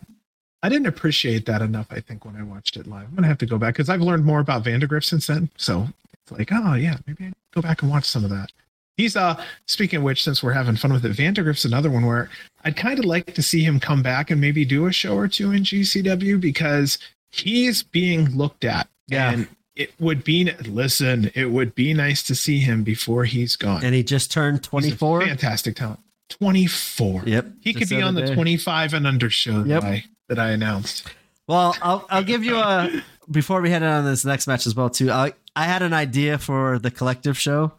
I 0.63 0.69
didn't 0.69 0.87
appreciate 0.87 1.45
that 1.45 1.61
enough. 1.61 1.87
I 1.91 1.99
think 1.99 2.25
when 2.25 2.35
I 2.35 2.43
watched 2.43 2.77
it 2.77 2.87
live, 2.87 3.07
I'm 3.09 3.15
gonna 3.15 3.27
have 3.27 3.37
to 3.39 3.45
go 3.45 3.57
back 3.57 3.75
because 3.75 3.89
I've 3.89 4.01
learned 4.01 4.25
more 4.25 4.39
about 4.39 4.63
Vandegrift 4.63 5.05
since 5.05 5.27
then. 5.27 5.49
So 5.57 5.87
it's 6.23 6.31
like, 6.31 6.49
oh 6.51 6.73
yeah, 6.73 6.97
maybe 7.05 7.25
I 7.25 7.33
go 7.53 7.61
back 7.61 7.83
and 7.83 7.91
watch 7.91 8.05
some 8.05 8.23
of 8.23 8.31
that. 8.31 8.51
He's 8.95 9.15
uh 9.15 9.41
speaking 9.67 9.97
of 9.97 10.03
which, 10.03 10.23
since 10.23 10.41
we're 10.41 10.53
having 10.53 10.75
fun 10.75 10.93
with 10.93 11.05
it, 11.05 11.11
Vandegrift's 11.11 11.65
another 11.65 11.91
one 11.91 12.05
where 12.05 12.29
I'd 12.63 12.75
kind 12.75 12.97
of 12.97 13.05
like 13.05 13.35
to 13.35 13.43
see 13.43 13.63
him 13.63 13.79
come 13.79 14.01
back 14.01 14.31
and 14.31 14.41
maybe 14.41 14.65
do 14.65 14.87
a 14.87 14.91
show 14.91 15.15
or 15.15 15.27
two 15.27 15.51
in 15.51 15.63
GCW 15.63 16.41
because 16.41 16.97
he's 17.29 17.83
being 17.83 18.35
looked 18.35 18.65
at. 18.65 18.87
Yeah. 19.07 19.31
And 19.31 19.47
it 19.75 19.93
would 19.99 20.23
be 20.23 20.51
listen, 20.65 21.29
it 21.35 21.51
would 21.51 21.75
be 21.75 21.93
nice 21.93 22.23
to 22.23 22.35
see 22.35 22.57
him 22.59 22.83
before 22.83 23.25
he's 23.25 23.55
gone. 23.55 23.83
And 23.83 23.93
he 23.93 24.01
just 24.01 24.31
turned 24.31 24.63
24. 24.63 25.21
Fantastic 25.21 25.75
talent. 25.75 25.99
24. 26.29 27.23
Yep. 27.25 27.47
He 27.61 27.73
could 27.73 27.89
be 27.89 28.01
on 28.01 28.15
the 28.15 28.33
25 28.33 28.93
and 28.93 29.07
under 29.07 29.29
show 29.29 29.63
yep. 29.63 29.81
that 29.81 29.83
I 29.83 30.05
that 30.29 30.39
I 30.39 30.51
announced. 30.51 31.09
Well, 31.47 31.75
I'll 31.81 32.05
I'll 32.09 32.23
give 32.23 32.43
you 32.43 32.57
a 32.57 33.03
before 33.29 33.61
we 33.61 33.69
head 33.69 33.83
on 33.83 34.05
this 34.05 34.25
next 34.25 34.47
match 34.47 34.67
as 34.67 34.75
well 34.75 34.89
too. 34.89 35.11
I 35.11 35.33
I 35.55 35.63
had 35.63 35.81
an 35.81 35.93
idea 35.93 36.37
for 36.37 36.79
the 36.79 36.91
collective 36.91 37.37
show 37.37 37.73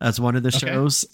as 0.00 0.20
one 0.20 0.36
of 0.36 0.42
the 0.42 0.54
okay. 0.54 0.66
shows. 0.66 1.04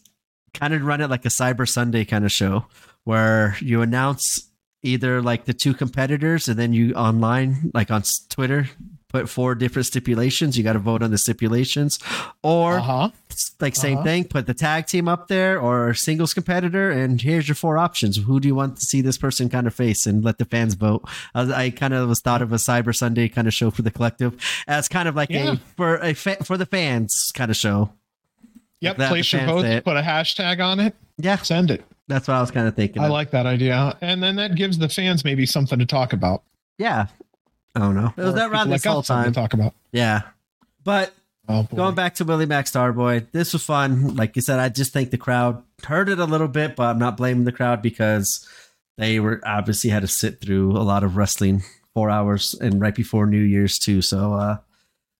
Kind 0.52 0.75
of 0.75 0.83
run 0.83 1.01
it 1.01 1.09
like 1.09 1.25
a 1.25 1.28
Cyber 1.28 1.69
Sunday 1.69 2.05
kind 2.05 2.25
of 2.25 2.33
show 2.33 2.67
where 3.05 3.57
you 3.60 3.83
announce 3.83 4.51
either 4.83 5.23
like 5.23 5.44
the 5.44 5.55
two 5.55 5.75
competitors 5.75 6.49
and 6.49 6.59
then 6.59 6.73
you 6.73 6.93
online 6.94 7.70
like 7.73 7.91
on 7.91 8.02
Twitter 8.28 8.69
put 9.11 9.29
four 9.29 9.55
different 9.55 9.87
stipulations. 9.87 10.57
You 10.57 10.65
got 10.65 10.73
to 10.75 10.79
vote 10.79 11.03
on 11.03 11.11
the 11.11 11.19
stipulations, 11.19 11.99
or 12.43 12.79
Uh-huh. 12.79 13.11
like 13.61 13.77
same 13.77 13.99
Uh-huh. 13.99 14.05
thing. 14.05 14.25
Put 14.25 14.47
the 14.47 14.55
tag 14.55 14.87
team 14.87 15.09
up 15.09 15.29
there 15.29 15.61
or 15.61 15.93
singles 15.95 16.33
competitor, 16.35 16.91
and 16.91 17.21
here's 17.21 17.49
your 17.49 17.55
four 17.55 17.77
options. 17.79 18.17
Who 18.17 18.41
do 18.41 18.49
you 18.49 18.55
want 18.55 18.77
to 18.77 18.83
see 18.87 19.01
this 19.01 19.19
person 19.19 19.49
kind 19.49 19.67
of 19.67 19.75
face, 19.75 20.07
and 20.07 20.25
let 20.25 20.39
the 20.39 20.45
fans 20.45 20.75
vote. 20.75 21.07
I, 21.35 21.65
I 21.65 21.71
kind 21.71 21.93
of 21.95 22.09
was 22.09 22.21
thought 22.21 22.43
of 22.43 22.53
a 22.53 22.57
Cyber 22.57 22.95
Sunday 22.97 23.29
kind 23.29 23.47
of 23.47 23.55
show 23.55 23.71
for 23.71 23.83
the 23.83 23.91
collective 23.91 24.35
as 24.67 24.89
kind 24.89 25.09
of 25.09 25.17
like 25.17 25.31
Yeah. 25.31 25.53
a 25.53 25.57
for 25.77 25.97
a 25.99 26.15
fa- 26.15 26.43
for 26.45 26.57
the 26.57 26.67
fans 26.67 27.31
kind 27.35 27.51
of 27.51 27.57
show. 27.57 27.93
Yep. 28.81 28.97
That 28.97 29.09
Place 29.11 29.33
your 29.33 29.45
votes, 29.45 29.65
it. 29.69 29.85
put 29.85 29.97
a 29.99 30.01
hashtag 30.03 30.65
on 30.65 30.81
it, 30.81 30.95
Yeah, 31.19 31.37
send 31.37 31.71
it. 31.71 31.85
that's 32.09 32.27
what 32.27 32.35
I 32.35 32.41
was 32.41 32.51
kind 32.51 32.67
of 32.67 32.75
thinking. 32.75 33.03
I 33.03 33.07
of. 33.07 33.13
like 33.13 33.31
that 33.33 33.45
idea. 33.45 33.95
And 34.01 34.23
then 34.23 34.37
that 34.37 34.55
gives 34.55 34.79
the 34.79 34.89
fans 34.89 35.23
maybe 35.23 35.45
something 35.45 35.79
to 35.79 35.85
talk 35.85 36.15
about. 36.15 36.43
Yeah. 36.79 37.09
I 37.75 37.81
don't 37.81 37.95
know. 37.95 38.13
It 38.17 38.23
was 38.23 38.35
that 38.35 38.43
people 38.47 38.53
around 38.53 38.71
like 38.71 38.83
this 38.83 38.93
whole 38.93 39.03
time. 39.03 39.27
to 39.27 39.33
talk 39.33 39.53
about. 39.55 39.75
Yeah. 39.93 40.23
But 40.85 41.13
Oh, 41.49 41.67
going 41.75 41.97
back 41.97 42.15
to 42.17 42.25
Willie 42.25 42.47
Mack 42.47 42.67
Starboy, 42.67 43.27
this 43.33 43.53
was 43.53 43.65
fun. 43.65 44.15
Like 44.15 44.37
you 44.37 44.43
said, 44.43 44.61
I 44.61 44.69
just 44.69 44.93
think 44.93 45.11
the 45.11 45.19
crowd 45.19 45.65
heard 45.85 46.09
it 46.09 46.21
a 46.21 46.25
little 46.25 46.47
bit, 46.47 46.77
but 46.77 46.85
I'm 46.85 46.99
not 47.01 47.17
blaming 47.17 47.43
the 47.45 47.51
crowd 47.51 47.83
because 47.83 48.47
they 48.97 49.19
were 49.19 49.41
obviously 49.45 49.91
had 49.91 50.03
to 50.03 50.07
sit 50.07 50.41
through 50.41 50.77
a 50.77 50.85
lot 50.85 51.03
of 51.03 51.17
wrestling 51.17 51.65
four 51.93 52.09
hours 52.09 52.55
and 52.61 52.81
right 52.81 52.95
before 52.95 53.27
New 53.27 53.41
Year's 53.43 53.81
too. 53.81 54.01
So 54.01 54.35
uh 54.35 54.59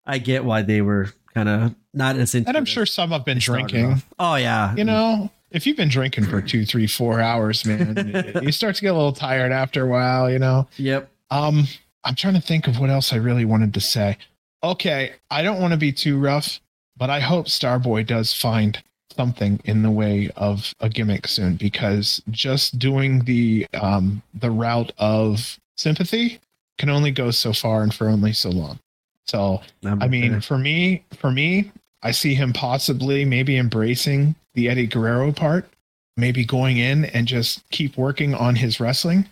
I 0.07 0.19
get 0.19 0.45
why 0.45 0.63
they 0.63 0.83
were 0.83 1.09
kind 1.35 1.49
of 1.49 1.75
not 1.93 2.15
as 2.17 2.35
into 2.37 2.49
and 2.49 2.57
I'm 2.57 2.65
sure 2.65 2.87
some 2.87 3.11
have 3.11 3.25
been 3.25 3.39
drinking. 3.39 4.01
Oh 4.19 4.37
yeah. 4.37 4.73
You 4.77 4.85
know, 4.85 5.33
if 5.51 5.67
you've 5.67 5.77
been 5.77 5.89
drinking 5.89 6.27
for 6.27 6.41
two, 6.41 6.65
three, 6.65 6.87
four 6.87 7.21
hours, 7.21 7.65
man, 7.67 8.39
you 8.43 8.53
start 8.53 8.77
to 8.77 8.83
get 8.83 8.89
a 8.89 8.95
little 8.95 9.13
tired 9.13 9.51
after 9.51 9.85
a 9.85 9.89
while, 9.89 10.31
you 10.31 10.39
know. 10.39 10.69
Yep. 10.77 11.11
Um, 11.33 11.67
I'm 12.05 12.15
trying 12.15 12.35
to 12.35 12.41
think 12.41 12.67
of 12.67 12.79
what 12.79 12.91
else 12.91 13.13
I 13.13 13.17
really 13.17 13.45
wanted 13.45 13.75
to 13.75 13.81
say. 13.81 14.19
Okay, 14.63 15.13
I 15.31 15.43
don't 15.43 15.61
want 15.61 15.73
to 15.73 15.79
be 15.79 15.93
too 15.93 16.19
rough, 16.19 16.61
but 16.97 17.11
I 17.11 17.21
hope 17.21 17.47
Starboy 17.47 18.07
does 18.07 18.33
find 18.33 18.83
something 19.17 19.61
in 19.65 19.83
the 19.83 19.91
way 19.91 20.31
of 20.37 20.75
a 20.81 20.89
gimmick 20.89 21.27
soon 21.27 21.57
because 21.57 22.23
just 22.31 22.79
doing 22.79 23.25
the 23.25 23.67
um 23.75 24.23
the 24.35 24.51
route 24.51 24.93
of 24.99 25.59
sympathy 25.77 26.39
can 26.79 26.89
only 26.91 27.11
go 27.11 27.31
so 27.31 27.53
far 27.53 27.83
and 27.83 27.93
for 27.93 28.09
only 28.09 28.33
so 28.33 28.51
long. 28.51 28.79
So 29.27 29.61
I'm 29.85 30.03
I 30.03 30.09
mean, 30.09 30.33
there. 30.33 30.41
for 30.41 30.59
me, 30.59 31.05
for 31.15 31.31
me, 31.31 31.71
I 32.03 32.11
see 32.11 32.35
him 32.35 32.53
possibly 32.53 33.25
maybe 33.25 33.59
embracing 33.59 34.35
the 34.55 34.69
Eddie 34.69 34.87
Guerrero 34.87 35.33
part, 35.33 35.69
maybe 36.17 36.45
going 36.45 36.79
in 36.79 37.05
and 37.07 37.29
just 37.29 37.63
keep 37.71 37.97
working 37.97 38.35
on 38.35 38.57
his 38.57 38.81
wrestling, 38.81 39.29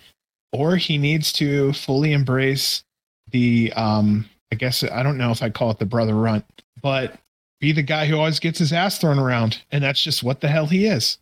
or 0.52 0.76
he 0.76 0.98
needs 0.98 1.32
to 1.34 1.72
fully 1.74 2.12
embrace 2.12 2.82
the 3.30 3.72
um 3.76 4.28
I 4.52 4.56
guess 4.56 4.82
I 4.82 5.02
don't 5.02 5.18
know 5.18 5.30
if 5.30 5.42
I 5.42 5.50
call 5.50 5.70
it 5.70 5.78
the 5.78 5.84
brother 5.86 6.14
runt, 6.14 6.44
but 6.82 7.14
be 7.60 7.72
the 7.72 7.82
guy 7.82 8.06
who 8.06 8.16
always 8.16 8.38
gets 8.40 8.58
his 8.58 8.72
ass 8.72 8.98
thrown 8.98 9.18
around, 9.18 9.60
and 9.72 9.82
that's 9.84 10.02
just 10.02 10.22
what 10.22 10.40
the 10.40 10.48
hell 10.48 10.66
he 10.66 10.86
is. 10.86 11.18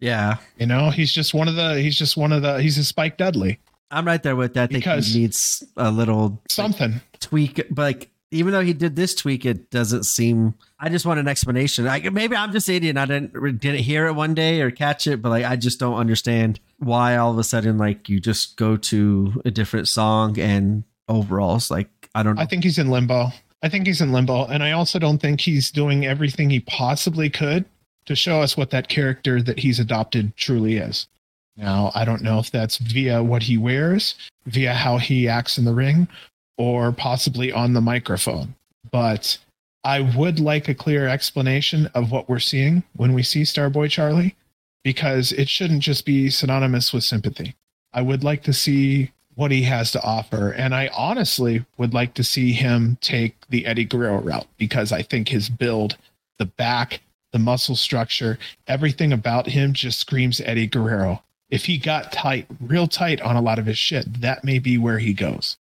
yeah. 0.00 0.38
You 0.58 0.66
know, 0.66 0.90
he's 0.90 1.12
just 1.12 1.34
one 1.34 1.46
of 1.46 1.54
the 1.56 1.80
he's 1.80 1.96
just 1.98 2.16
one 2.16 2.32
of 2.32 2.42
the 2.42 2.60
he's 2.60 2.78
a 2.78 2.84
Spike 2.84 3.16
Dudley. 3.16 3.60
I'm 3.90 4.06
right 4.06 4.22
there 4.22 4.34
with 4.34 4.54
that. 4.54 4.70
I 4.70 4.74
Because- 4.74 5.12
he 5.12 5.20
needs 5.20 5.62
a 5.76 5.90
little 5.90 6.30
like, 6.30 6.38
Something. 6.50 7.00
tweak 7.20 7.62
but 7.70 7.82
like 7.82 8.10
even 8.34 8.52
though 8.52 8.62
he 8.62 8.72
did 8.72 8.96
this 8.96 9.14
tweak 9.14 9.46
it 9.46 9.70
doesn't 9.70 10.04
seem 10.04 10.54
i 10.80 10.88
just 10.88 11.06
want 11.06 11.20
an 11.20 11.28
explanation 11.28 11.84
like 11.84 12.10
maybe 12.12 12.36
i'm 12.36 12.52
just 12.52 12.68
idiot 12.68 12.96
and 12.96 12.98
i 12.98 13.06
didn't 13.06 13.60
didn't 13.60 13.80
hear 13.80 14.06
it 14.06 14.12
one 14.14 14.34
day 14.34 14.60
or 14.60 14.70
catch 14.70 15.06
it 15.06 15.22
but 15.22 15.30
like 15.30 15.44
i 15.44 15.56
just 15.56 15.78
don't 15.78 15.96
understand 15.96 16.60
why 16.78 17.16
all 17.16 17.32
of 17.32 17.38
a 17.38 17.44
sudden 17.44 17.78
like 17.78 18.08
you 18.08 18.20
just 18.20 18.56
go 18.56 18.76
to 18.76 19.40
a 19.44 19.50
different 19.50 19.88
song 19.88 20.38
and 20.38 20.84
overalls 21.08 21.70
like 21.70 21.88
i 22.14 22.22
don't 22.22 22.34
know 22.36 22.42
I 22.42 22.46
think 22.46 22.64
he's 22.64 22.78
in 22.78 22.90
limbo. 22.90 23.30
I 23.62 23.70
think 23.70 23.86
he's 23.86 24.02
in 24.02 24.12
limbo. 24.12 24.44
And 24.44 24.62
I 24.62 24.72
also 24.72 24.98
don't 24.98 25.18
think 25.18 25.40
he's 25.40 25.70
doing 25.70 26.04
everything 26.04 26.50
he 26.50 26.60
possibly 26.60 27.30
could 27.30 27.64
to 28.04 28.14
show 28.14 28.42
us 28.42 28.58
what 28.58 28.70
that 28.70 28.88
character 28.88 29.40
that 29.40 29.58
he's 29.58 29.80
adopted 29.80 30.36
truly 30.36 30.76
is. 30.76 31.06
Now, 31.56 31.90
I 31.94 32.04
don't 32.04 32.22
know 32.22 32.38
if 32.38 32.50
that's 32.50 32.76
via 32.76 33.22
what 33.22 33.42
he 33.42 33.56
wears, 33.56 34.16
via 34.46 34.74
how 34.74 34.98
he 34.98 35.28
acts 35.28 35.56
in 35.56 35.64
the 35.64 35.72
ring, 35.72 36.08
or 36.56 36.92
possibly 36.92 37.52
on 37.52 37.72
the 37.72 37.80
microphone. 37.80 38.54
But 38.90 39.38
I 39.82 40.00
would 40.00 40.40
like 40.40 40.68
a 40.68 40.74
clear 40.74 41.08
explanation 41.08 41.90
of 41.94 42.10
what 42.10 42.28
we're 42.28 42.38
seeing 42.38 42.82
when 42.96 43.12
we 43.12 43.22
see 43.22 43.42
Starboy 43.42 43.90
Charlie, 43.90 44.36
because 44.82 45.32
it 45.32 45.48
shouldn't 45.48 45.82
just 45.82 46.06
be 46.06 46.30
synonymous 46.30 46.92
with 46.92 47.04
sympathy. 47.04 47.54
I 47.92 48.02
would 48.02 48.24
like 48.24 48.42
to 48.44 48.52
see 48.52 49.12
what 49.34 49.50
he 49.50 49.62
has 49.62 49.90
to 49.92 50.02
offer. 50.02 50.50
And 50.50 50.74
I 50.74 50.88
honestly 50.96 51.64
would 51.76 51.92
like 51.92 52.14
to 52.14 52.24
see 52.24 52.52
him 52.52 52.98
take 53.00 53.34
the 53.48 53.66
Eddie 53.66 53.84
Guerrero 53.84 54.20
route 54.20 54.46
because 54.58 54.92
I 54.92 55.02
think 55.02 55.28
his 55.28 55.48
build, 55.48 55.96
the 56.38 56.46
back, 56.46 57.00
the 57.32 57.38
muscle 57.38 57.76
structure, 57.76 58.38
everything 58.68 59.12
about 59.12 59.48
him 59.48 59.72
just 59.72 59.98
screams 59.98 60.40
Eddie 60.40 60.68
Guerrero. 60.68 61.22
If 61.50 61.64
he 61.66 61.78
got 61.78 62.12
tight, 62.12 62.46
real 62.60 62.86
tight 62.86 63.20
on 63.20 63.36
a 63.36 63.42
lot 63.42 63.58
of 63.58 63.66
his 63.66 63.78
shit, 63.78 64.20
that 64.20 64.44
may 64.44 64.58
be 64.58 64.78
where 64.78 64.98
he 64.98 65.12
goes. 65.12 65.56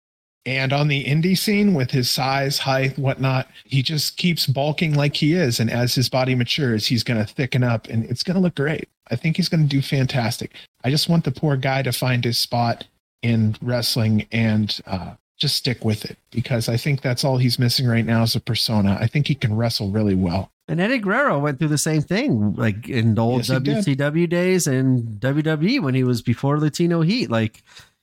And 0.50 0.72
on 0.72 0.88
the 0.88 1.04
indie 1.04 1.38
scene 1.38 1.74
with 1.74 1.92
his 1.92 2.10
size, 2.10 2.58
height, 2.58 2.98
whatnot, 2.98 3.46
he 3.64 3.82
just 3.82 4.16
keeps 4.16 4.46
bulking 4.46 4.94
like 4.94 5.14
he 5.14 5.34
is. 5.34 5.60
And 5.60 5.70
as 5.70 5.94
his 5.94 6.08
body 6.08 6.34
matures, 6.34 6.86
he's 6.88 7.04
going 7.04 7.24
to 7.24 7.32
thicken 7.32 7.62
up 7.62 7.86
and 7.88 8.04
it's 8.06 8.24
going 8.24 8.34
to 8.34 8.40
look 8.40 8.56
great. 8.56 8.88
I 9.12 9.14
think 9.16 9.36
he's 9.36 9.48
going 9.48 9.62
to 9.62 9.68
do 9.68 9.80
fantastic. 9.80 10.52
I 10.82 10.90
just 10.90 11.08
want 11.08 11.22
the 11.24 11.30
poor 11.30 11.56
guy 11.56 11.82
to 11.82 11.92
find 11.92 12.24
his 12.24 12.36
spot 12.38 12.84
in 13.22 13.54
wrestling 13.62 14.26
and 14.32 14.76
uh, 14.88 15.12
just 15.38 15.54
stick 15.54 15.84
with 15.84 16.04
it 16.04 16.18
because 16.32 16.68
I 16.68 16.76
think 16.76 17.00
that's 17.00 17.22
all 17.24 17.36
he's 17.38 17.58
missing 17.60 17.86
right 17.86 18.04
now 18.04 18.24
is 18.24 18.34
a 18.34 18.40
persona. 18.40 18.98
I 19.00 19.06
think 19.06 19.28
he 19.28 19.36
can 19.36 19.54
wrestle 19.54 19.90
really 19.90 20.16
well. 20.16 20.50
and 20.68 20.80
eddie 20.80 20.98
guerrero 20.98 21.38
went 21.38 21.58
through 21.60 21.68
the 21.68 21.78
same 21.78 22.02
thing 22.02 22.54
like 22.54 22.88
in 22.88 23.14
the 23.14 23.22
old 23.22 23.48
Yes, 23.48 23.84
he 23.86 23.94
did. 23.94 23.98
wcw 24.12 24.28
days 24.28 24.66
and 24.66 25.20
wwe 25.20 25.82
when 25.82 25.94
he 25.94 26.04
was 26.04 26.22
before 26.22 26.58
latino 26.60 27.00
heat 27.02 27.28
like 27.30 27.62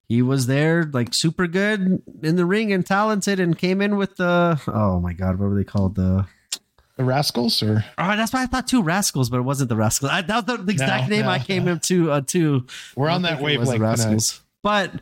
he 0.10 0.22
was 0.22 0.48
there 0.48 0.86
like 0.94 1.14
super 1.14 1.48
good 1.48 2.02
in 2.24 2.36
the 2.36 2.46
ring 2.46 2.72
and 2.72 2.86
talented 2.86 3.40
and 3.40 3.58
came 3.58 3.82
in 3.82 3.98
with 3.98 4.16
the 4.18 4.60
oh 4.68 5.00
my 5.00 5.14
god 5.14 5.38
what 5.40 5.50
were 5.50 5.56
they 5.56 5.64
called 5.64 5.96
the 5.96 6.26
The 6.96 7.04
Rascals 7.04 7.62
or 7.62 7.84
Oh, 7.98 8.16
that's 8.16 8.34
why 8.34 8.42
I 8.44 8.46
thought 8.48 8.68
two 8.68 8.82
rascals, 8.82 9.30
but 9.30 9.38
it 9.38 9.42
wasn't 9.44 9.70
the 9.70 9.76
rascals. 9.76 10.10
I, 10.12 10.22
that 10.24 10.48
was 10.48 10.58
the, 10.66 10.72
exact 10.72 11.10
No, 11.10 11.16
name 11.16 11.26
no, 11.26 11.32
I 11.32 11.40
came 11.40 11.66
no. 11.66 11.74
into 11.74 12.12
uh, 12.12 12.22
to. 12.28 12.66
we're 12.96 13.10
on 13.10 13.22
that 13.22 13.38
think 13.38 13.52
it 13.52 13.60
was 13.60 13.70
the 13.70 13.78
wavelength. 13.80 14.02
tonight. 14.02 14.40
But 14.64 14.94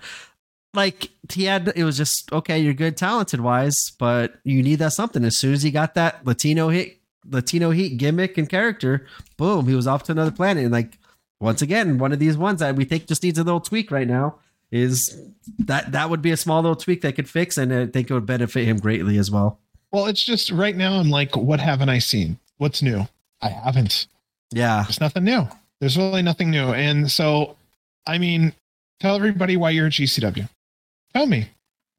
like 0.73 1.09
he 1.31 1.45
had, 1.45 1.71
it 1.75 1.85
was 1.85 1.95
just 1.95 2.31
okay. 2.33 2.59
You're 2.59 2.73
good, 2.73 2.97
talented 2.97 3.39
wise, 3.39 3.91
but 3.97 4.35
you 4.43 4.61
need 4.61 4.79
that 4.79 4.91
something. 4.91 5.23
As 5.23 5.37
soon 5.37 5.53
as 5.53 5.63
he 5.63 5.71
got 5.71 5.93
that 5.95 6.25
Latino 6.25 6.67
hit, 6.67 6.97
Latino 7.29 7.71
heat 7.71 7.97
gimmick 7.97 8.37
and 8.37 8.49
character, 8.49 9.07
boom, 9.37 9.67
he 9.69 9.75
was 9.75 9.87
off 9.87 10.03
to 10.03 10.11
another 10.11 10.31
planet. 10.31 10.63
And 10.63 10.73
like 10.73 10.97
once 11.39 11.61
again, 11.61 11.97
one 11.97 12.11
of 12.11 12.19
these 12.19 12.35
ones 12.37 12.59
that 12.59 12.75
we 12.75 12.83
think 12.83 13.07
just 13.07 13.23
needs 13.23 13.39
a 13.39 13.43
little 13.45 13.61
tweak 13.61 13.89
right 13.89 14.07
now 14.07 14.35
is 14.75 15.17
that 15.59 15.93
that 15.93 16.09
would 16.09 16.21
be 16.21 16.31
a 16.31 16.37
small 16.37 16.61
little 16.61 16.75
tweak 16.75 17.01
that 17.01 17.15
could 17.15 17.29
fix, 17.29 17.57
and 17.57 17.73
I 17.73 17.85
think 17.85 18.09
it 18.09 18.13
would 18.13 18.25
benefit 18.25 18.65
him 18.65 18.77
greatly 18.77 19.17
as 19.17 19.31
well. 19.31 19.59
Well, 19.91 20.07
it's 20.07 20.23
just 20.23 20.51
right 20.51 20.75
now 20.75 20.99
I'm 20.99 21.09
like, 21.09 21.35
what 21.37 21.61
haven't 21.61 21.87
I 21.87 21.99
seen? 21.99 22.37
What's 22.57 22.81
new? 22.81 23.07
I 23.41 23.49
haven't. 23.49 24.07
Yeah, 24.51 24.83
There's 24.83 24.99
nothing 24.99 25.23
new. 25.23 25.47
There's 25.79 25.97
really 25.97 26.21
nothing 26.21 26.51
new. 26.51 26.73
And 26.73 27.09
so, 27.09 27.55
I 28.05 28.17
mean, 28.17 28.53
tell 28.99 29.15
everybody 29.15 29.55
why 29.55 29.69
you're 29.69 29.87
at 29.87 29.93
GCW. 29.93 30.49
Tell 31.13 31.25
me, 31.25 31.47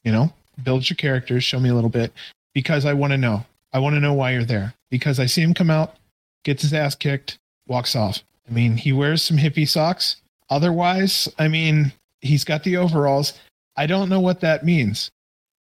you 0.04 0.12
know, 0.12 0.32
build 0.62 0.88
your 0.88 0.96
characters, 0.96 1.44
show 1.44 1.58
me 1.58 1.70
a 1.70 1.74
little 1.74 1.90
bit 1.90 2.12
because 2.54 2.84
I 2.84 2.92
want 2.92 3.12
to 3.12 3.18
know. 3.18 3.44
I 3.72 3.78
want 3.78 3.94
to 3.94 4.00
know 4.00 4.14
why 4.14 4.32
you're 4.32 4.44
there 4.44 4.74
because 4.90 5.18
I 5.18 5.26
see 5.26 5.42
him 5.42 5.54
come 5.54 5.70
out, 5.70 5.96
gets 6.44 6.62
his 6.62 6.72
ass 6.74 6.94
kicked, 6.94 7.38
walks 7.66 7.96
off. 7.96 8.22
I 8.48 8.52
mean, 8.52 8.76
he 8.76 8.92
wears 8.92 9.22
some 9.22 9.38
hippie 9.38 9.68
socks. 9.68 10.16
Otherwise, 10.48 11.28
I 11.38 11.48
mean, 11.48 11.92
he's 12.20 12.44
got 12.44 12.64
the 12.64 12.76
overalls. 12.76 13.34
I 13.76 13.86
don't 13.86 14.08
know 14.08 14.20
what 14.20 14.40
that 14.40 14.64
means. 14.64 15.10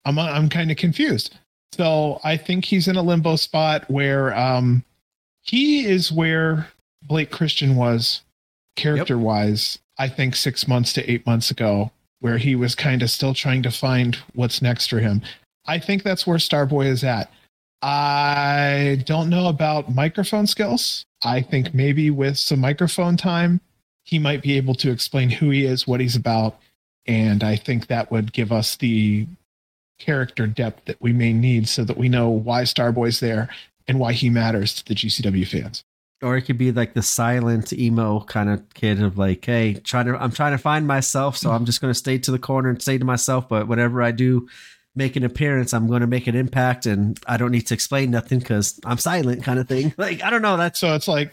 I'm 0.05 0.19
I'm 0.19 0.49
kind 0.49 0.71
of 0.71 0.77
confused. 0.77 1.37
So 1.73 2.21
I 2.23 2.37
think 2.37 2.65
he's 2.65 2.89
in 2.89 2.97
a 2.97 3.03
limbo 3.03 3.37
spot 3.37 3.89
where 3.91 4.37
um, 4.37 4.85
he 5.43 5.87
is 5.87 6.13
where 6.13 6.69
Blake 7.03 7.31
Christian 7.31 7.77
was 7.77 8.23
character 8.77 9.19
wise, 9.19 9.79
I 9.99 10.09
think 10.09 10.37
six 10.37 10.69
months 10.69 10.93
to 10.95 11.11
eight 11.11 11.27
months 11.27 11.51
ago, 11.51 11.91
where 12.21 12.39
he 12.39 12.55
was 12.55 12.75
kind 12.75 13.03
of 13.03 13.11
still 13.11 13.35
trying 13.35 13.63
to 13.63 13.71
find 13.71 14.17
what's 14.35 14.63
next 14.63 14.89
for 14.89 14.99
him. 14.99 15.23
I 15.67 15.79
think 15.79 16.03
that's 16.03 16.27
where 16.27 16.39
Starboy 16.39 16.87
is 16.87 17.05
at. 17.05 17.31
I 17.83 19.03
don't 19.07 19.29
know 19.29 19.49
about 19.49 19.95
microphone 19.95 20.47
skills. 20.47 21.05
I 21.25 21.41
think 21.41 21.75
maybe 21.75 22.11
with 22.11 22.39
some 22.39 22.61
microphone 22.61 23.17
time, 23.17 23.61
he 24.05 24.19
might 24.19 24.43
be 24.43 24.57
able 24.57 24.75
to 24.77 24.91
explain 24.91 25.31
who 25.31 25.51
he 25.51 25.65
is, 25.65 25.87
what 25.87 26.01
he's 26.01 26.17
about. 26.17 26.59
And 27.07 27.43
I 27.43 27.57
think 27.57 27.87
that 27.87 28.11
would 28.11 28.33
give 28.33 28.53
us 28.53 28.77
the 28.77 29.27
character 29.99 30.47
depth 30.47 30.85
that 30.87 31.01
we 31.01 31.13
may 31.13 31.33
need 31.33 31.69
so 31.69 31.85
that 31.85 31.97
we 31.97 32.09
know 32.09 32.29
why 32.29 32.63
Starboy's 32.63 33.21
there 33.21 33.49
and 33.87 33.99
why 33.99 34.13
he 34.13 34.31
matters 34.31 34.75
to 34.75 34.85
the 34.85 34.95
GCW 34.95 35.47
fans. 35.47 35.85
or 36.23 36.37
it 36.37 36.43
could 36.43 36.59
be 36.59 36.71
like 36.71 36.95
the 36.95 37.03
silent 37.03 37.73
emo 37.73 38.21
kind 38.21 38.49
of 38.49 38.63
kid 38.75 39.03
of 39.03 39.19
like, 39.19 39.45
hey, 39.45 39.75
trying 39.75 40.07
to 40.07 40.17
I'm 40.23 40.31
trying 40.31 40.53
to 40.53 40.59
find 40.59 40.87
myself, 40.87 41.37
so 41.37 41.51
I'm 41.51 41.65
just 41.65 41.81
going 41.81 41.93
to 41.93 41.99
stay 41.99 42.19
to 42.19 42.31
the 42.31 42.39
corner 42.39 42.69
and 42.71 42.81
stay 42.81 42.97
to 42.99 43.05
myself. 43.05 43.49
But 43.49 43.67
whatever 43.67 44.03
I 44.03 44.13
do, 44.13 44.49
make 44.95 45.17
an 45.17 45.25
appearance, 45.25 45.75
I'm 45.75 45.89
going 45.89 46.01
to 46.03 46.07
make 46.07 46.29
an 46.29 46.37
impact, 46.37 46.87
and 46.87 47.19
I 47.27 47.37
don't 47.37 47.51
need 47.51 47.67
to 47.69 47.75
explain 47.75 48.11
nothing 48.13 48.39
because 48.39 48.79
I'm 48.85 48.99
silent, 48.99 49.43
kind 49.43 49.59
of 49.59 49.67
thing. 49.69 49.95
Like 49.99 50.23
I 50.23 50.31
don't 50.31 50.43
know. 50.43 50.57
That's 50.57 50.79
So 50.79 50.95
it's 50.95 51.09
like 51.09 51.33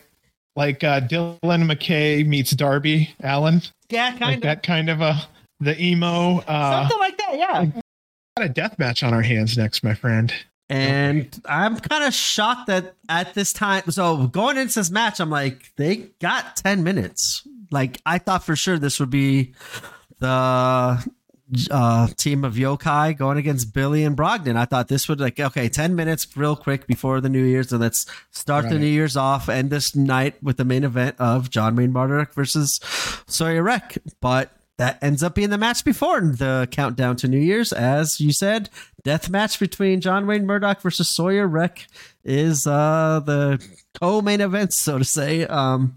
like 0.59 0.83
uh, 0.83 0.99
Dylan 0.99 1.39
McKay 1.41 2.27
meets 2.27 2.51
Darby 2.51 3.15
Allin, 3.23 3.61
yeah, 3.89 4.09
like 4.09 4.19
kind 4.19 4.35
of 4.35 4.41
that 4.41 4.61
kind 4.61 4.89
of 4.89 4.99
a 4.99 5.15
the 5.61 5.81
emo. 5.81 6.39
Uh, 6.39 6.81
something 6.81 6.99
like 6.99 7.17
that. 7.17 7.37
Yeah. 7.37 7.65
got 8.37 8.45
a 8.45 8.49
death 8.49 8.77
match 8.77 9.01
on 9.01 9.13
our 9.13 9.21
hands 9.21 9.57
next, 9.57 9.85
my 9.85 9.93
friend. 9.93 10.33
And 10.69 11.41
I'm 11.45 11.77
kind 11.77 12.03
of 12.03 12.13
shocked 12.13 12.67
that 12.67 12.93
at 13.07 13.33
this 13.35 13.53
time, 13.53 13.89
so 13.89 14.27
going 14.27 14.57
into 14.57 14.75
this 14.75 14.91
match, 14.91 15.19
I'm 15.19 15.29
like, 15.29 15.71
they 15.77 16.09
got 16.19 16.57
10 16.57 16.83
minutes. 16.83 17.41
Like, 17.71 17.99
I 18.05 18.19
thought 18.19 18.43
for 18.43 18.55
sure 18.55 18.77
this 18.77 18.99
would 18.99 19.09
be 19.09 19.55
the 20.19 21.03
uh, 21.71 22.07
team 22.17 22.43
of 22.43 22.55
Yokai 22.55 23.17
going 23.17 23.37
against 23.37 23.73
Billy 23.73 24.03
and 24.03 24.15
Brogdon. 24.15 24.55
I 24.55 24.65
thought 24.65 24.87
this 24.87 25.07
would, 25.07 25.19
like, 25.19 25.39
okay, 25.39 25.69
10 25.69 25.95
minutes 25.95 26.27
real 26.37 26.55
quick 26.55 26.87
before 26.87 27.21
the 27.21 27.29
New 27.29 27.43
Year's, 27.43 27.71
and 27.71 27.81
let's 27.81 28.05
start 28.31 28.69
the 28.69 28.79
New 28.79 28.87
Year's 28.87 29.15
off, 29.15 29.49
end 29.49 29.69
this 29.69 29.95
night 29.95 30.41
with 30.43 30.57
the 30.57 30.65
main 30.65 30.83
event 30.83 31.15
of 31.19 31.49
John 31.49 31.75
Wayne 31.75 31.91
Murdoch 31.91 32.33
versus 32.33 32.79
Sawyer 33.27 33.63
Wreck. 33.63 33.97
But 34.21 34.51
that 34.79 34.97
ends 35.01 35.21
up 35.21 35.35
being 35.35 35.49
the 35.49 35.57
match 35.57 35.83
before 35.83 36.21
the 36.21 36.67
countdown 36.71 37.17
to 37.17 37.27
New 37.27 37.37
Year's. 37.37 37.73
As 37.73 38.21
you 38.21 38.31
said, 38.31 38.69
death 39.03 39.29
match 39.29 39.59
between 39.59 39.99
John 39.99 40.25
Wayne 40.25 40.45
Murdoch 40.45 40.81
versus 40.81 41.13
Sawyer 41.13 41.47
Wreck 41.47 41.85
is 42.23 42.65
uh, 42.65 43.21
the 43.25 43.61
co-main 43.99 44.39
event, 44.39 44.73
so 44.73 44.97
to 44.97 45.03
say, 45.03 45.45
um, 45.45 45.95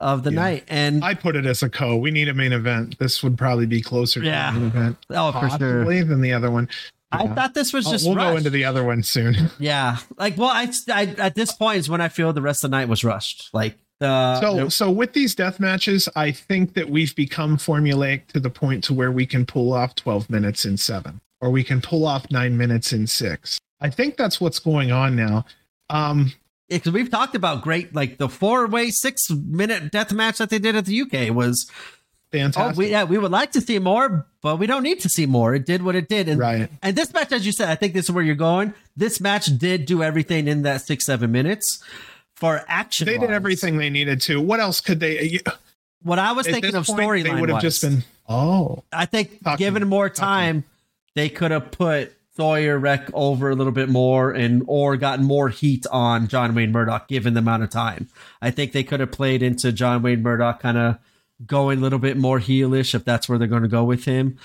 of 0.00 0.22
the 0.24 0.30
Yeah. 0.32 0.40
night. 0.40 0.64
And 0.68 1.04
I 1.04 1.14
put 1.14 1.36
it 1.36 1.46
as 1.46 1.62
a 1.62 1.68
co. 1.68 1.96
We 1.96 2.10
need 2.10 2.28
a 2.28 2.34
main 2.34 2.52
event. 2.52 2.98
This 2.98 3.22
would 3.22 3.36
probably 3.38 3.66
be 3.66 3.80
closer 3.80 4.22
Yeah. 4.22 4.48
to 4.50 4.54
the 4.54 4.60
main 4.60 4.68
event 4.68 4.96
oh, 5.10 5.32
for 5.32 5.48
sure. 5.58 5.84
than 6.04 6.20
the 6.20 6.32
other 6.32 6.50
one. 6.50 6.68
I 7.12 7.24
Yeah. 7.24 7.34
thought 7.34 7.54
this 7.54 7.72
was 7.72 7.86
Oh, 7.86 7.92
just 7.92 8.06
we'll 8.06 8.16
go 8.16 8.36
into 8.36 8.50
the 8.50 8.64
other 8.64 8.82
one 8.82 9.02
soon. 9.02 9.50
yeah. 9.58 9.98
Like, 10.18 10.36
well, 10.36 10.50
I, 10.50 10.68
I 10.92 11.14
at 11.18 11.34
this 11.36 11.52
point 11.52 11.78
is 11.78 11.88
when 11.88 12.00
I 12.00 12.08
feel 12.08 12.32
the 12.32 12.42
rest 12.42 12.64
of 12.64 12.70
the 12.70 12.76
night 12.76 12.88
was 12.88 13.04
rushed. 13.04 13.50
Like 13.52 13.78
the 14.00 14.40
so 14.40 14.68
so 14.68 14.90
with 14.90 15.12
these 15.12 15.34
death 15.36 15.60
matches, 15.60 16.08
I 16.16 16.32
think 16.32 16.74
that 16.74 16.90
we've 16.90 17.14
become 17.14 17.56
formulaic 17.56 18.26
to 18.28 18.40
the 18.40 18.50
point 18.50 18.82
to 18.84 18.94
where 18.94 19.12
we 19.12 19.26
can 19.26 19.46
pull 19.46 19.72
off 19.72 19.94
12 19.94 20.28
minutes 20.28 20.64
in 20.64 20.76
seven, 20.76 21.20
or 21.40 21.50
we 21.50 21.62
can 21.62 21.80
pull 21.80 22.04
off 22.04 22.28
nine 22.32 22.56
minutes 22.56 22.92
in 22.92 23.06
six. 23.06 23.60
I 23.80 23.90
think 23.90 24.16
that's 24.16 24.40
what's 24.40 24.58
going 24.58 24.90
on 24.90 25.14
now. 25.14 25.44
Um, 25.90 26.32
because 26.68 26.92
we've 26.92 27.10
talked 27.10 27.34
about 27.34 27.62
great 27.62 27.94
like 27.94 28.18
the 28.18 28.28
four 28.28 28.66
way 28.66 28.90
six 28.90 29.28
minute 29.30 29.92
death 29.92 30.12
match 30.12 30.38
that 30.38 30.50
they 30.50 30.58
did 30.58 30.74
at 30.76 30.86
the 30.86 31.00
UK 31.02 31.34
was 31.34 31.68
oh 31.70 31.74
fantastic. 32.32 32.76
we 32.78 32.90
yeah 32.90 33.04
we 33.04 33.18
would 33.18 33.30
like 33.30 33.52
to 33.52 33.60
see 33.60 33.78
more 33.78 34.26
but 34.42 34.58
we 34.58 34.66
don't 34.66 34.82
need 34.82 35.00
to 35.00 35.08
see 35.08 35.26
more 35.26 35.54
it 35.54 35.64
did 35.66 35.82
what 35.82 35.94
it 35.94 36.08
did 36.08 36.28
and 36.28 36.40
right. 36.40 36.68
and 36.82 36.96
this 36.96 37.12
match 37.12 37.30
as 37.32 37.46
you 37.46 37.52
said 37.52 37.68
I 37.68 37.74
think 37.76 37.92
this 37.94 38.06
is 38.06 38.10
where 38.10 38.24
you're 38.24 38.34
going 38.34 38.74
this 38.96 39.20
match 39.20 39.46
did 39.58 39.86
do 39.86 40.02
everything 40.02 40.48
in 40.48 40.62
that 40.62 40.80
six 40.82 41.06
seven 41.06 41.30
minutes 41.30 41.82
for 42.34 42.64
action 42.66 43.06
They 43.06 43.18
did 43.18 43.30
everything 43.30 43.76
they 43.78 43.90
needed 43.90 44.20
to. 44.22 44.40
What 44.40 44.58
else 44.58 44.80
could 44.80 44.98
they? 44.98 45.38
what 46.02 46.18
I 46.18 46.32
was 46.32 46.46
thinking 46.46 46.74
of 46.74 46.84
They 46.86 46.92
storyline 46.92 47.40
would 47.40 47.48
have 47.48 47.62
just 47.62 47.80
been. 47.82 48.02
Oh, 48.28 48.82
I 48.92 49.06
think 49.06 49.42
Talking- 49.44 49.64
given 49.64 49.88
more 49.88 50.08
talking. 50.08 50.24
time, 50.24 50.64
they 51.14 51.28
could 51.28 51.52
have 51.52 51.70
put 51.70 52.12
Sawyer 52.36 52.78
Wreck 52.78 53.08
over 53.14 53.50
a 53.50 53.54
little 53.54 53.72
bit 53.72 53.88
more 53.88 54.32
and 54.32 54.64
or 54.66 54.96
gotten 54.96 55.24
more 55.24 55.48
heat 55.48 55.86
on 55.90 56.26
John 56.26 56.54
Wayne 56.54 56.72
Murdoch 56.72 57.06
given 57.06 57.34
the 57.34 57.40
amount 57.40 57.62
of 57.62 57.70
time. 57.70 58.08
I 58.42 58.50
think 58.50 58.72
they 58.72 58.82
could 58.82 59.00
have 59.00 59.12
played 59.12 59.42
into 59.42 59.72
John 59.72 60.02
Wayne 60.02 60.22
Murdoch 60.22 60.60
kind 60.60 60.76
of 60.76 60.98
going 61.46 61.78
a 61.78 61.82
little 61.82 61.98
bit 61.98 62.16
more 62.16 62.40
heelish 62.40 62.94
if 62.94 63.04
that's 63.04 63.28
where 63.28 63.38
they're 63.38 63.46
going 63.46 63.62
to 63.62 63.68
go 63.68 63.84
with 63.84 64.04
him. 64.04 64.38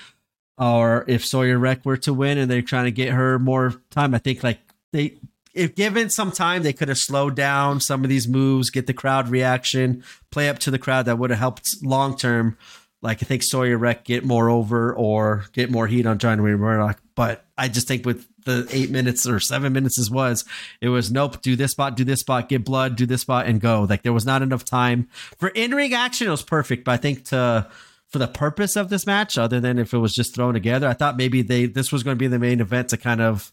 Or 0.56 1.04
if 1.08 1.24
Sawyer 1.24 1.58
Wreck 1.58 1.84
were 1.84 1.96
to 1.98 2.14
win 2.14 2.38
and 2.38 2.50
they're 2.50 2.62
trying 2.62 2.84
to 2.84 2.90
get 2.90 3.12
her 3.12 3.38
more 3.38 3.74
time, 3.90 4.14
I 4.14 4.18
think 4.18 4.44
like 4.44 4.60
they 4.92 5.16
if 5.52 5.74
given 5.74 6.10
some 6.10 6.30
time, 6.30 6.62
they 6.62 6.72
could 6.72 6.88
have 6.88 6.98
slowed 6.98 7.34
down 7.34 7.80
some 7.80 8.04
of 8.04 8.10
these 8.10 8.28
moves, 8.28 8.70
get 8.70 8.86
the 8.86 8.94
crowd 8.94 9.28
reaction, 9.28 10.04
play 10.30 10.48
up 10.48 10.60
to 10.60 10.70
the 10.70 10.78
crowd. 10.78 11.06
That 11.06 11.18
would 11.18 11.30
have 11.30 11.38
helped 11.38 11.82
long 11.82 12.16
term. 12.16 12.56
Like 13.02 13.22
I 13.22 13.26
think 13.26 13.42
Sawyer 13.42 13.78
Wreck 13.78 14.04
get 14.04 14.24
more 14.24 14.48
over 14.48 14.94
or 14.94 15.46
get 15.52 15.70
more 15.70 15.86
heat 15.86 16.06
on 16.06 16.18
John 16.18 16.42
Wayne 16.42 16.58
Murdoch. 16.58 17.00
But 17.20 17.44
I 17.58 17.68
just 17.68 17.86
think 17.86 18.06
with 18.06 18.26
the 18.46 18.66
eight 18.70 18.88
minutes 18.88 19.28
or 19.28 19.40
seven 19.40 19.74
minutes 19.74 19.98
as 19.98 20.10
was, 20.10 20.46
it 20.80 20.88
was 20.88 21.12
nope, 21.12 21.42
do 21.42 21.54
this 21.54 21.72
spot, 21.72 21.94
do 21.94 22.02
this 22.02 22.20
spot, 22.20 22.48
get 22.48 22.64
blood, 22.64 22.96
do 22.96 23.04
this 23.04 23.20
spot, 23.20 23.44
and 23.44 23.60
go. 23.60 23.86
Like 23.90 24.00
there 24.04 24.14
was 24.14 24.24
not 24.24 24.40
enough 24.40 24.64
time 24.64 25.06
for 25.36 25.50
in 25.50 25.74
ring 25.74 25.92
action. 25.92 26.28
It 26.28 26.30
was 26.30 26.42
perfect, 26.42 26.86
but 26.86 26.92
I 26.92 26.96
think 26.96 27.26
to 27.26 27.68
for 28.08 28.18
the 28.18 28.26
purpose 28.26 28.74
of 28.74 28.88
this 28.88 29.04
match, 29.04 29.36
other 29.36 29.60
than 29.60 29.78
if 29.78 29.92
it 29.92 29.98
was 29.98 30.14
just 30.14 30.34
thrown 30.34 30.54
together, 30.54 30.88
I 30.88 30.94
thought 30.94 31.18
maybe 31.18 31.42
they 31.42 31.66
this 31.66 31.92
was 31.92 32.02
going 32.02 32.16
to 32.16 32.18
be 32.18 32.26
the 32.26 32.38
main 32.38 32.58
event 32.58 32.88
to 32.88 32.96
kind 32.96 33.20
of 33.20 33.52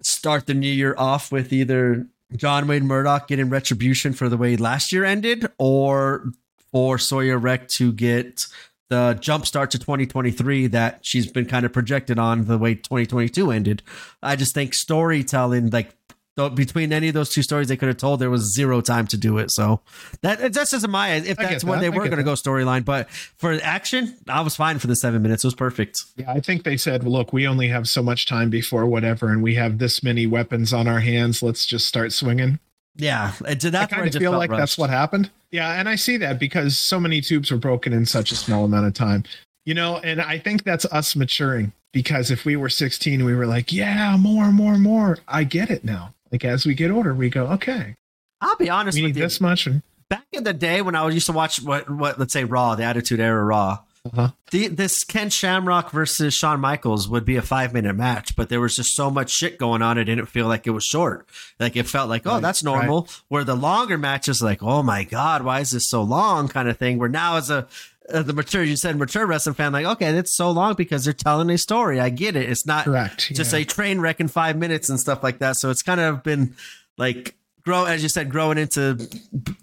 start 0.00 0.46
the 0.46 0.54
new 0.54 0.70
year 0.70 0.94
off 0.96 1.32
with 1.32 1.52
either 1.52 2.06
John 2.36 2.68
Wayne 2.68 2.86
Murdoch 2.86 3.26
getting 3.26 3.50
retribution 3.50 4.12
for 4.12 4.28
the 4.28 4.36
way 4.36 4.56
last 4.56 4.92
year 4.92 5.04
ended, 5.04 5.50
or 5.58 6.30
for 6.70 6.96
Sawyer 6.96 7.38
Wreck 7.38 7.66
to 7.70 7.92
get 7.92 8.46
the 8.88 9.16
jump 9.20 9.46
start 9.46 9.70
to 9.72 9.78
2023 9.78 10.68
that 10.68 11.00
she's 11.02 11.30
been 11.30 11.46
kind 11.46 11.66
of 11.66 11.72
projected 11.72 12.18
on 12.18 12.46
the 12.46 12.58
way 12.58 12.74
2022 12.74 13.50
ended. 13.50 13.82
I 14.22 14.36
just 14.36 14.54
think 14.54 14.74
storytelling, 14.74 15.70
like 15.70 15.94
th- 16.36 16.54
between 16.54 16.92
any 16.92 17.08
of 17.08 17.14
those 17.14 17.28
two 17.28 17.42
stories 17.42 17.68
they 17.68 17.76
could 17.76 17.88
have 17.88 17.98
told, 17.98 18.20
there 18.20 18.30
was 18.30 18.52
zero 18.52 18.80
time 18.80 19.06
to 19.08 19.16
do 19.18 19.36
it. 19.38 19.50
So 19.50 19.80
that 20.22 20.52
that's 20.52 20.70
just 20.70 20.84
in 20.84 20.90
my 20.90 21.10
if 21.10 21.36
that's 21.36 21.64
that. 21.64 21.80
they 21.80 21.90
were 21.90 22.06
going 22.06 22.16
to 22.16 22.22
go 22.22 22.32
storyline. 22.32 22.84
But 22.84 23.10
for 23.10 23.58
action, 23.62 24.16
I 24.28 24.40
was 24.40 24.56
fine 24.56 24.78
for 24.78 24.86
the 24.86 24.96
seven 24.96 25.20
minutes. 25.20 25.44
It 25.44 25.48
was 25.48 25.54
perfect. 25.54 26.04
Yeah, 26.16 26.32
I 26.32 26.40
think 26.40 26.64
they 26.64 26.76
said, 26.76 27.04
look, 27.04 27.32
we 27.32 27.46
only 27.46 27.68
have 27.68 27.88
so 27.88 28.02
much 28.02 28.26
time 28.26 28.48
before 28.48 28.86
whatever, 28.86 29.28
and 29.28 29.42
we 29.42 29.56
have 29.56 29.78
this 29.78 30.02
many 30.02 30.26
weapons 30.26 30.72
on 30.72 30.88
our 30.88 31.00
hands. 31.00 31.42
Let's 31.42 31.66
just 31.66 31.86
start 31.86 32.12
swinging. 32.12 32.58
Yeah, 32.98 33.32
it, 33.46 33.60
that's 33.60 33.92
I 33.92 33.96
kind 33.96 34.06
of 34.06 34.20
feel 34.20 34.32
like 34.32 34.50
rushed. 34.50 34.58
that's 34.58 34.78
what 34.78 34.90
happened. 34.90 35.30
Yeah, 35.50 35.72
and 35.78 35.88
I 35.88 35.94
see 35.94 36.16
that 36.18 36.38
because 36.38 36.76
so 36.76 37.00
many 37.00 37.20
tubes 37.20 37.50
were 37.50 37.56
broken 37.56 37.92
in 37.92 38.04
such 38.04 38.32
a 38.32 38.36
small 38.36 38.64
amount 38.64 38.86
of 38.86 38.94
time. 38.94 39.24
You 39.64 39.74
know, 39.74 39.98
and 39.98 40.20
I 40.20 40.38
think 40.38 40.64
that's 40.64 40.84
us 40.86 41.14
maturing 41.14 41.72
because 41.92 42.30
if 42.30 42.44
we 42.44 42.56
were 42.56 42.68
16, 42.68 43.24
we 43.24 43.34
were 43.34 43.46
like, 43.46 43.72
yeah, 43.72 44.16
more, 44.16 44.50
more, 44.50 44.78
more. 44.78 45.18
I 45.28 45.44
get 45.44 45.70
it 45.70 45.84
now. 45.84 46.14
Like 46.32 46.44
as 46.44 46.66
we 46.66 46.74
get 46.74 46.90
older, 46.90 47.14
we 47.14 47.30
go, 47.30 47.46
okay, 47.46 47.94
I'll 48.40 48.56
be 48.56 48.68
honest 48.68 48.96
we 48.96 49.02
with 49.02 49.10
need 49.14 49.20
you. 49.20 49.24
this 49.24 49.40
much. 49.40 49.68
Back 50.10 50.24
in 50.32 50.44
the 50.44 50.52
day 50.54 50.82
when 50.82 50.94
I 50.94 51.08
used 51.08 51.26
to 51.26 51.32
watch 51.32 51.62
what 51.62 51.88
what 51.88 52.18
let's 52.18 52.32
say 52.32 52.44
Raw, 52.44 52.74
the 52.74 52.84
Attitude 52.84 53.20
Era 53.20 53.44
Raw. 53.44 53.78
Uh-huh. 54.12 54.30
The, 54.50 54.68
this 54.68 55.04
Ken 55.04 55.30
Shamrock 55.30 55.90
versus 55.90 56.34
Shawn 56.34 56.60
Michaels 56.60 57.08
would 57.08 57.24
be 57.24 57.36
a 57.36 57.42
five 57.42 57.72
minute 57.72 57.94
match, 57.94 58.36
but 58.36 58.48
there 58.48 58.60
was 58.60 58.76
just 58.76 58.94
so 58.94 59.10
much 59.10 59.30
shit 59.30 59.58
going 59.58 59.82
on. 59.82 59.98
It 59.98 60.04
didn't 60.04 60.26
feel 60.26 60.46
like 60.46 60.66
it 60.66 60.70
was 60.70 60.84
short. 60.84 61.28
Like 61.60 61.76
it 61.76 61.86
felt 61.86 62.08
like, 62.08 62.26
oh, 62.26 62.34
Right, 62.34 62.42
that's 62.42 62.62
normal. 62.62 63.08
Where 63.28 63.44
the 63.44 63.54
longer 63.54 63.98
matches, 63.98 64.42
like, 64.42 64.62
oh 64.62 64.82
my 64.82 65.04
god, 65.04 65.42
why 65.42 65.60
is 65.60 65.70
this 65.70 65.88
so 65.88 66.02
long? 66.02 66.48
Kind 66.48 66.68
of 66.68 66.78
thing. 66.78 66.98
Where 66.98 67.08
now 67.08 67.36
as 67.36 67.50
a 67.50 67.68
uh, 68.12 68.22
the 68.22 68.32
mature, 68.32 68.62
you 68.62 68.76
said 68.76 68.96
mature 68.96 69.26
wrestling 69.26 69.54
fan, 69.54 69.72
like, 69.72 69.84
okay, 69.84 70.16
it's 70.16 70.32
so 70.32 70.50
long 70.50 70.74
because 70.74 71.04
they're 71.04 71.12
telling 71.12 71.50
a 71.50 71.58
story. 71.58 72.00
I 72.00 72.08
get 72.08 72.36
it. 72.36 72.48
It's 72.48 72.66
not 72.66 72.84
Correct. 72.84 73.28
just 73.34 73.52
yeah. 73.52 73.60
a 73.60 73.64
train 73.64 74.00
wreck 74.00 74.20
in 74.20 74.28
five 74.28 74.56
minutes 74.56 74.88
and 74.88 74.98
stuff 74.98 75.22
like 75.22 75.40
that. 75.40 75.56
So 75.56 75.70
it's 75.70 75.82
kind 75.82 76.00
of 76.00 76.22
been 76.22 76.54
like 76.96 77.36
grow, 77.62 77.84
as 77.84 78.02
you 78.02 78.08
said, 78.08 78.30
growing 78.30 78.56
into 78.56 79.08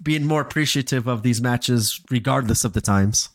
being 0.02 0.26
more 0.26 0.42
appreciative 0.42 1.08
of 1.08 1.24
these 1.24 1.42
matches, 1.42 2.02
regardless 2.12 2.64
of 2.64 2.74
the 2.74 2.82
times. 2.82 3.30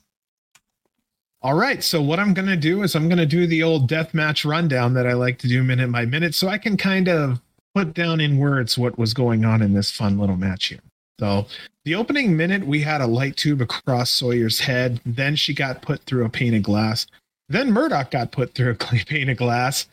All 1.42 1.54
right. 1.54 1.82
So 1.82 2.02
what 2.02 2.18
I'm 2.18 2.34
going 2.34 2.48
to 2.48 2.56
do 2.56 2.82
is 2.82 2.94
I'm 2.94 3.08
going 3.08 3.18
to 3.18 3.26
do 3.26 3.46
the 3.46 3.62
old 3.62 3.88
death 3.88 4.12
match 4.12 4.44
rundown 4.44 4.94
that 4.94 5.06
I 5.06 5.14
like 5.14 5.38
to 5.38 5.48
do 5.48 5.62
minute 5.62 5.90
by 5.90 6.04
minute 6.04 6.34
so 6.34 6.48
I 6.48 6.58
can 6.58 6.76
kind 6.76 7.08
of 7.08 7.40
put 7.74 7.94
down 7.94 8.20
in 8.20 8.38
words 8.38 8.76
what 8.76 8.98
was 8.98 9.14
going 9.14 9.44
on 9.44 9.62
in 9.62 9.72
this 9.72 9.90
fun 9.90 10.18
little 10.18 10.36
match 10.36 10.66
here. 10.66 10.80
So 11.18 11.46
the 11.84 11.94
opening 11.94 12.36
minute, 12.36 12.66
we 12.66 12.82
had 12.82 13.00
a 13.00 13.06
light 13.06 13.36
tube 13.36 13.62
across 13.62 14.10
Sawyer's 14.10 14.60
head. 14.60 15.00
Then 15.06 15.36
she 15.36 15.54
got 15.54 15.82
put 15.82 16.02
through 16.02 16.24
a 16.24 16.30
pane 16.30 16.54
of 16.54 16.62
glass. 16.62 17.06
Then 17.48 17.72
Murdoch 17.72 18.10
got 18.10 18.32
put 18.32 18.54
through 18.54 18.72
a 18.72 18.74
pane 19.06 19.30
of 19.30 19.36
glass. 19.36 19.86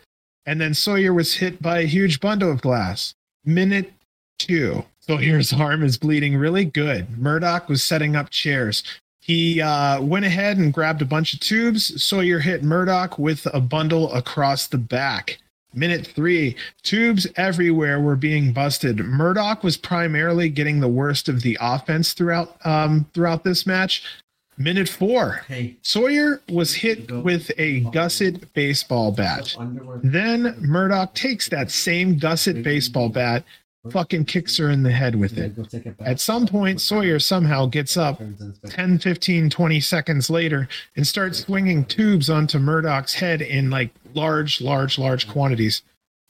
And 0.45 0.59
then 0.59 0.73
Sawyer 0.73 1.13
was 1.13 1.35
hit 1.35 1.61
by 1.61 1.79
a 1.79 1.87
huge 1.87 2.19
bundle 2.19 2.51
of 2.51 2.61
glass. 2.61 3.13
Minute 3.45 3.93
two. 4.39 4.83
Sawyer's 4.99 5.53
arm 5.59 5.83
is 5.83 5.97
bleeding 5.97 6.35
really 6.35 6.65
good. 6.65 7.17
Murdoch 7.17 7.69
was 7.69 7.83
setting 7.83 8.15
up 8.15 8.29
chairs. 8.29 8.83
He 9.27 9.61
uh, 9.61 10.01
went 10.01 10.23
ahead 10.23 10.57
and 10.57 10.73
grabbed 10.73 11.01
a 11.01 11.05
bunch 11.05 11.33
of 11.33 11.41
tubes. 11.41 12.01
Sawyer 12.01 12.39
hit 12.39 12.63
Murdoch 12.63 13.19
with 13.19 13.45
a 13.53 13.59
bundle 13.59 14.11
across 14.13 14.67
the 14.67 14.77
back. 14.77 15.39
Minute 15.73 16.07
three, 16.07 16.55
tubes 16.81 17.27
everywhere 17.35 17.99
were 17.99 18.15
being 18.15 18.53
busted. 18.53 18.99
Murdoch 18.99 19.65
was 19.65 19.75
primarily 19.75 20.47
getting 20.47 20.79
the 20.79 20.87
worst 20.87 21.27
of 21.27 21.41
the 21.41 21.57
offense 21.59 22.13
throughout 22.13 22.55
um, 22.65 23.05
throughout 23.13 23.43
this 23.43 23.67
match. 23.67 24.01
Minute 24.57 24.87
four, 24.87 25.43
Hey, 25.47 25.75
Sawyer 25.81 26.41
was 26.49 26.73
hit 26.73 27.11
with 27.11 27.51
a 27.57 27.81
gusset 27.91 28.53
baseball 28.53 29.11
bat. 29.11 29.55
Then 30.01 30.55
Murdoch 30.61 31.13
takes 31.13 31.49
that 31.49 31.69
same 31.69 32.17
gusset 32.17 32.63
baseball 32.63 33.09
bat 33.09 33.43
fucking 33.91 34.25
kicks 34.25 34.57
her 34.57 34.69
in 34.69 34.83
the 34.83 34.91
head 34.91 35.15
with 35.15 35.37
it. 35.37 35.53
At 35.99 36.19
some 36.19 36.47
point, 36.47 36.81
Sawyer 36.81 37.19
somehow 37.19 37.65
gets 37.65 37.97
up 37.97 38.21
10, 38.67 38.99
15, 38.99 39.49
20 39.49 39.79
seconds 39.79 40.29
later 40.29 40.67
and 40.95 41.05
starts 41.05 41.39
swinging 41.39 41.85
tubes 41.85 42.29
onto 42.29 42.59
Murdoch's 42.59 43.13
head 43.15 43.41
in 43.41 43.69
like 43.69 43.91
large, 44.13 44.61
large, 44.61 44.97
large 44.97 45.27
quantities. 45.27 45.81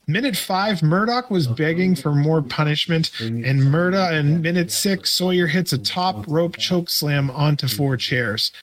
Minute 0.10 0.38
five, 0.38 0.82
Murdoch 0.82 1.30
was 1.30 1.48
begging 1.48 1.94
for 1.94 2.16
more 2.16 2.42
punishment, 2.42 3.12
and 3.20 3.66
Murdoch 3.66 4.14
in 4.14 4.42
minute 4.42 4.72
six, 4.72 5.12
Sawyer 5.12 5.48
hits 5.48 5.74
a 5.74 5.78
top 5.78 6.26
rope 6.30 6.56
choke 6.56 6.90
slam 6.90 7.30
onto 7.32 7.68
four 7.68 7.98
chairs. 7.98 8.54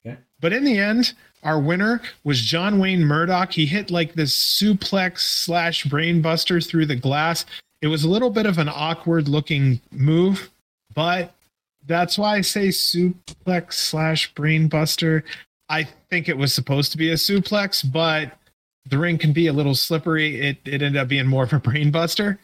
But 0.40 0.54
in 0.54 0.64
the 0.64 0.78
end, 0.78 1.12
our 1.42 1.60
winner 1.60 2.00
was 2.24 2.40
John 2.40 2.78
Wayne 2.78 3.04
Murdoch. 3.04 3.52
He 3.52 3.66
hit 3.66 3.90
like 3.90 4.14
this 4.14 4.34
suplex 4.34 5.18
slash 5.18 5.84
brainbuster 5.84 6.66
through 6.66 6.86
the 6.86 6.96
glass. 6.96 7.44
It 7.82 7.88
was 7.88 8.04
a 8.04 8.08
little 8.08 8.30
bit 8.30 8.46
of 8.46 8.58
an 8.58 8.68
awkward 8.68 9.28
looking 9.28 9.80
move, 9.90 10.50
but 10.94 11.34
that's 11.86 12.16
why 12.16 12.36
I 12.36 12.40
say 12.40 12.68
suplex 12.68 13.74
slash 13.74 14.32
brainbuster. 14.34 15.22
I 15.68 15.86
think 16.10 16.28
it 16.28 16.36
was 16.36 16.52
supposed 16.52 16.92
to 16.92 16.98
be 16.98 17.10
a 17.10 17.14
suplex, 17.14 17.90
but 17.90 18.32
the 18.88 18.98
ring 18.98 19.18
can 19.18 19.32
be 19.32 19.46
a 19.46 19.52
little 19.52 19.74
slippery. 19.74 20.40
It 20.40 20.58
it 20.64 20.82
ended 20.82 20.96
up 20.96 21.08
being 21.08 21.26
more 21.26 21.44
of 21.44 21.52
a 21.52 21.60
brainbuster. 21.60 22.38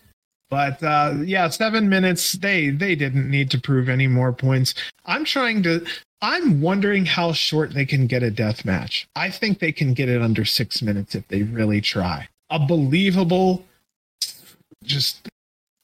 But 0.51 0.83
uh, 0.83 1.15
yeah, 1.25 1.49
seven 1.49 1.89
minutes. 1.89 2.33
They 2.33 2.71
they 2.71 2.95
didn't 2.95 3.31
need 3.31 3.51
to 3.53 3.61
prove 3.61 3.89
any 3.89 4.09
more 4.09 4.33
points. 4.33 4.75
I'm 5.07 5.25
trying 5.25 5.63
to. 5.63 5.87
I'm 6.23 6.61
wondering 6.61 7.07
how 7.07 7.33
short 7.33 7.73
they 7.73 7.87
can 7.87 8.07
get 8.07 8.23
a 8.23 8.31
death 8.31 8.65
match. 8.65 9.09
I 9.17 9.31
think 9.31 9.59
they 9.59 9.73
can 9.73 9.95
get 9.95 10.11
it 10.11 10.21
under 10.21 10.45
six 10.45 10.83
minutes 10.83 11.15
if 11.15 11.27
they 11.29 11.45
really 11.45 11.81
try. 11.81 12.29
A 12.51 12.59
believable, 12.59 13.65
just 14.85 15.29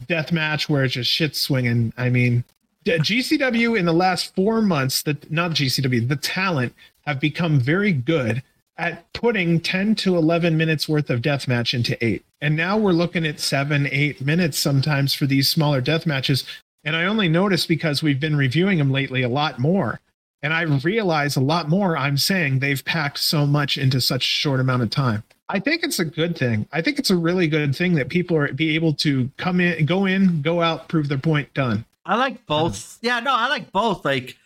death 0.07 0.33
match 0.33 0.69
where 0.69 0.85
it's 0.85 0.95
just 0.95 1.11
shit 1.11 1.37
swinging. 1.37 1.93
I 1.97 2.11
mean, 2.11 2.45
GCW 2.85 3.79
in 3.79 3.85
the 3.85 3.93
last 3.93 4.35
four 4.35 4.63
months, 4.63 5.03
that 5.03 5.31
not 5.31 5.53
GCW, 5.53 6.09
the 6.09 6.17
talent 6.17 6.75
have 7.07 7.21
become 7.21 7.59
very 7.59 7.93
good 7.93 8.43
at 8.79 9.11
putting 9.13 9.61
10 9.61 9.95
to 9.97 10.17
11 10.17 10.57
minutes 10.57 10.89
worth 10.89 11.09
of 11.11 11.23
death 11.23 11.49
match 11.49 11.73
into 11.73 12.03
eight. 12.05 12.25
And 12.41 12.57
now 12.57 12.77
we're 12.77 12.93
looking 12.93 13.27
at 13.27 13.41
seven, 13.41 13.89
eight 13.91 14.21
minutes 14.21 14.59
sometimes 14.59 15.15
for 15.15 15.27
these 15.27 15.49
smaller 15.49 15.81
death 15.81 16.07
matches. 16.07 16.45
And 16.85 16.95
I 16.95 17.05
only 17.05 17.29
noticed 17.29 17.69
because 17.69 18.03
we've 18.03 18.21
been 18.21 18.37
reviewing 18.37 18.79
them 18.79 18.93
lately 18.93 19.23
a 19.23 19.29
lot 19.29 19.59
more. 19.59 20.01
And 20.43 20.53
I 20.53 20.63
realize 20.63 21.37
a 21.37 21.41
lot 21.41 21.69
more 21.69 21.97
I'm 21.97 22.19
saying 22.19 22.59
they've 22.59 22.85
packed 22.85 23.19
so 23.19 23.47
much 23.47 23.79
into 23.79 24.01
such 24.01 24.23
short 24.23 24.61
amount 24.61 24.83
of 24.83 24.91
time. 24.91 25.25
I 25.49 25.61
think 25.61 25.85
it's 25.85 25.99
a 25.99 26.05
good 26.05 26.37
thing. 26.37 26.67
I 26.73 26.83
think 26.83 26.99
it's 26.99 27.11
a 27.11 27.17
really 27.17 27.47
good 27.47 27.75
thing 27.75 27.95
that 27.95 28.09
people 28.09 28.37
are 28.37 28.53
be 28.53 28.75
able 28.75 28.95
to 28.95 29.31
come 29.37 29.61
in, 29.61 29.87
go 29.87 30.07
in, 30.07 30.43
go 30.43 30.61
out, 30.61 30.89
prove 30.89 31.09
their 31.09 31.19
point, 31.19 31.53
done. 31.55 31.85
I 32.05 32.17
like 32.17 32.47
both. 32.47 32.99
Yeah, 33.03 33.21
no, 33.21 33.33
I 33.35 33.49
like 33.49 33.73
both. 33.73 34.05
Like, 34.05 34.37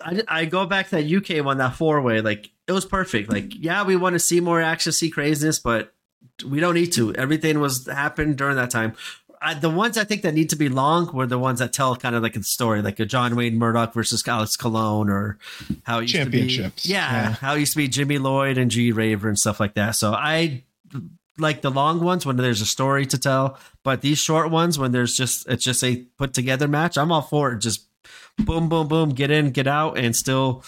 I, 0.00 0.22
I 0.28 0.44
go 0.44 0.66
back 0.66 0.88
to 0.88 0.96
that 0.96 1.38
UK 1.38 1.44
one, 1.44 1.58
that 1.58 1.74
four 1.74 2.00
way. 2.00 2.20
Like, 2.20 2.50
it 2.66 2.72
was 2.72 2.84
perfect. 2.84 3.30
Like, 3.30 3.54
yeah, 3.54 3.84
we 3.84 3.96
want 3.96 4.14
to 4.14 4.18
see 4.18 4.40
more 4.40 4.60
action, 4.60 4.92
see 4.92 5.10
craziness, 5.10 5.58
but 5.58 5.92
we 6.46 6.60
don't 6.60 6.74
need 6.74 6.92
to. 6.92 7.14
Everything 7.14 7.60
was 7.60 7.86
happened 7.86 8.36
during 8.36 8.56
that 8.56 8.70
time. 8.70 8.94
I, 9.42 9.54
the 9.54 9.70
ones 9.70 9.98
I 9.98 10.04
think 10.04 10.22
that 10.22 10.34
need 10.34 10.50
to 10.50 10.56
be 10.56 10.68
long 10.68 11.12
were 11.12 11.26
the 11.26 11.38
ones 11.38 11.58
that 11.58 11.72
tell 11.72 11.96
kind 11.96 12.14
of 12.14 12.22
like 12.22 12.36
a 12.36 12.42
story, 12.42 12.80
like 12.80 13.00
a 13.00 13.04
John 13.04 13.34
Wayne 13.34 13.58
Murdoch 13.58 13.92
versus 13.92 14.26
Alex 14.26 14.56
Colon, 14.56 15.10
or 15.10 15.38
how 15.82 15.98
it 15.98 16.02
used 16.02 16.14
championships. 16.14 16.82
To 16.82 16.88
be, 16.88 16.94
yeah, 16.94 17.12
yeah, 17.12 17.32
how 17.34 17.54
it 17.54 17.60
used 17.60 17.72
to 17.72 17.78
be 17.78 17.88
Jimmy 17.88 18.18
Lloyd 18.18 18.58
and 18.58 18.70
G 18.70 18.92
Raver 18.92 19.28
and 19.28 19.38
stuff 19.38 19.58
like 19.58 19.74
that. 19.74 19.96
So 19.96 20.12
I 20.12 20.62
like 21.38 21.62
the 21.62 21.70
long 21.70 22.00
ones 22.00 22.24
when 22.24 22.36
there's 22.36 22.60
a 22.60 22.66
story 22.66 23.04
to 23.06 23.18
tell, 23.18 23.58
but 23.82 24.00
these 24.00 24.18
short 24.18 24.50
ones 24.50 24.78
when 24.78 24.92
there's 24.92 25.16
just 25.16 25.48
it's 25.48 25.64
just 25.64 25.82
a 25.82 25.96
put 26.16 26.34
together 26.34 26.68
match. 26.68 26.96
I'm 26.96 27.10
all 27.10 27.22
for 27.22 27.52
it. 27.52 27.58
Just 27.58 27.86
boom, 28.38 28.68
boom, 28.68 28.88
boom, 28.88 29.10
get 29.10 29.30
in, 29.30 29.50
get 29.50 29.66
out, 29.66 29.98
and 29.98 30.14
still 30.14 30.62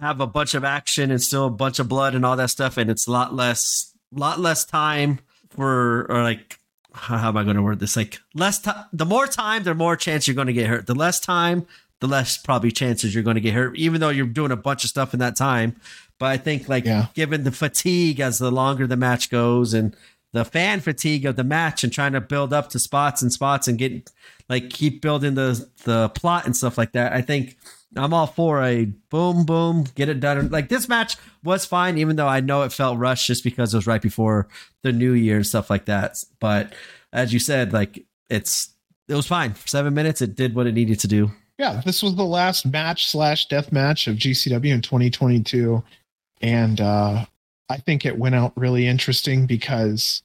have 0.00 0.20
a 0.20 0.26
bunch 0.26 0.54
of 0.54 0.64
action 0.64 1.10
and 1.10 1.22
still 1.22 1.46
a 1.46 1.50
bunch 1.50 1.78
of 1.78 1.88
blood 1.88 2.14
and 2.14 2.24
all 2.24 2.36
that 2.36 2.50
stuff, 2.50 2.76
and 2.76 2.90
it's 2.90 3.06
a 3.06 3.10
lot 3.10 3.34
less, 3.34 3.94
lot 4.12 4.40
less 4.40 4.64
time 4.64 5.20
for 5.50 6.06
or 6.10 6.22
like 6.22 6.58
how 6.94 7.28
am 7.28 7.36
I 7.36 7.42
going 7.42 7.56
to 7.56 7.62
word 7.62 7.80
this? 7.80 7.96
Like 7.96 8.20
less 8.34 8.60
time, 8.60 8.84
the 8.92 9.04
more 9.04 9.26
time, 9.26 9.64
the 9.64 9.74
more 9.74 9.96
chance 9.96 10.28
you're 10.28 10.34
going 10.34 10.46
to 10.46 10.52
get 10.52 10.68
hurt. 10.68 10.86
The 10.86 10.94
less 10.94 11.18
time, 11.18 11.66
the 12.00 12.06
less 12.06 12.36
probably 12.38 12.70
chances 12.70 13.14
you're 13.14 13.24
going 13.24 13.34
to 13.34 13.40
get 13.40 13.54
hurt, 13.54 13.76
even 13.76 14.00
though 14.00 14.10
you're 14.10 14.26
doing 14.26 14.52
a 14.52 14.56
bunch 14.56 14.84
of 14.84 14.90
stuff 14.90 15.12
in 15.12 15.20
that 15.20 15.36
time. 15.36 15.76
But 16.18 16.26
I 16.26 16.36
think 16.36 16.68
like 16.68 16.84
yeah. 16.84 17.06
given 17.14 17.44
the 17.44 17.52
fatigue 17.52 18.20
as 18.20 18.38
the 18.38 18.50
longer 18.50 18.86
the 18.86 18.96
match 18.96 19.28
goes 19.28 19.74
and 19.74 19.96
the 20.32 20.44
fan 20.44 20.80
fatigue 20.80 21.26
of 21.26 21.36
the 21.36 21.44
match 21.44 21.84
and 21.84 21.92
trying 21.92 22.12
to 22.12 22.20
build 22.20 22.52
up 22.52 22.70
to 22.70 22.78
spots 22.78 23.22
and 23.22 23.32
spots 23.32 23.68
and 23.68 23.78
get 23.78 24.10
like 24.48 24.70
keep 24.70 25.00
building 25.00 25.34
the 25.34 25.68
the 25.84 26.08
plot 26.10 26.46
and 26.46 26.56
stuff 26.56 26.78
like 26.78 26.92
that. 26.92 27.12
I 27.12 27.22
think 27.22 27.56
I'm 27.96 28.14
all 28.14 28.26
for 28.26 28.62
a 28.62 28.86
boom, 29.10 29.44
boom, 29.44 29.84
get 29.94 30.08
it 30.08 30.20
done. 30.20 30.50
Like 30.50 30.68
this 30.68 30.88
match 30.88 31.16
was 31.42 31.64
fine, 31.64 31.98
even 31.98 32.16
though 32.16 32.26
I 32.26 32.40
know 32.40 32.62
it 32.62 32.72
felt 32.72 32.98
rushed 32.98 33.26
just 33.26 33.44
because 33.44 33.72
it 33.72 33.78
was 33.78 33.86
right 33.86 34.02
before 34.02 34.48
the 34.82 34.92
new 34.92 35.12
year 35.12 35.36
and 35.36 35.46
stuff 35.46 35.70
like 35.70 35.86
that. 35.86 36.22
But 36.40 36.74
as 37.12 37.32
you 37.32 37.38
said, 37.38 37.72
like 37.72 38.04
it's 38.28 38.70
it 39.08 39.14
was 39.14 39.26
fine 39.26 39.54
seven 39.66 39.94
minutes. 39.94 40.22
It 40.22 40.34
did 40.34 40.54
what 40.54 40.66
it 40.66 40.74
needed 40.74 41.00
to 41.00 41.08
do. 41.08 41.30
Yeah, 41.58 41.82
this 41.84 42.02
was 42.02 42.16
the 42.16 42.24
last 42.24 42.66
match 42.66 43.06
slash 43.06 43.46
death 43.46 43.70
match 43.70 44.08
of 44.08 44.16
GCW 44.16 44.72
in 44.72 44.82
2022, 44.82 45.84
and 46.40 46.80
uh, 46.80 47.24
I 47.68 47.76
think 47.76 48.04
it 48.04 48.18
went 48.18 48.34
out 48.34 48.52
really 48.56 48.88
interesting 48.88 49.46
because 49.46 50.22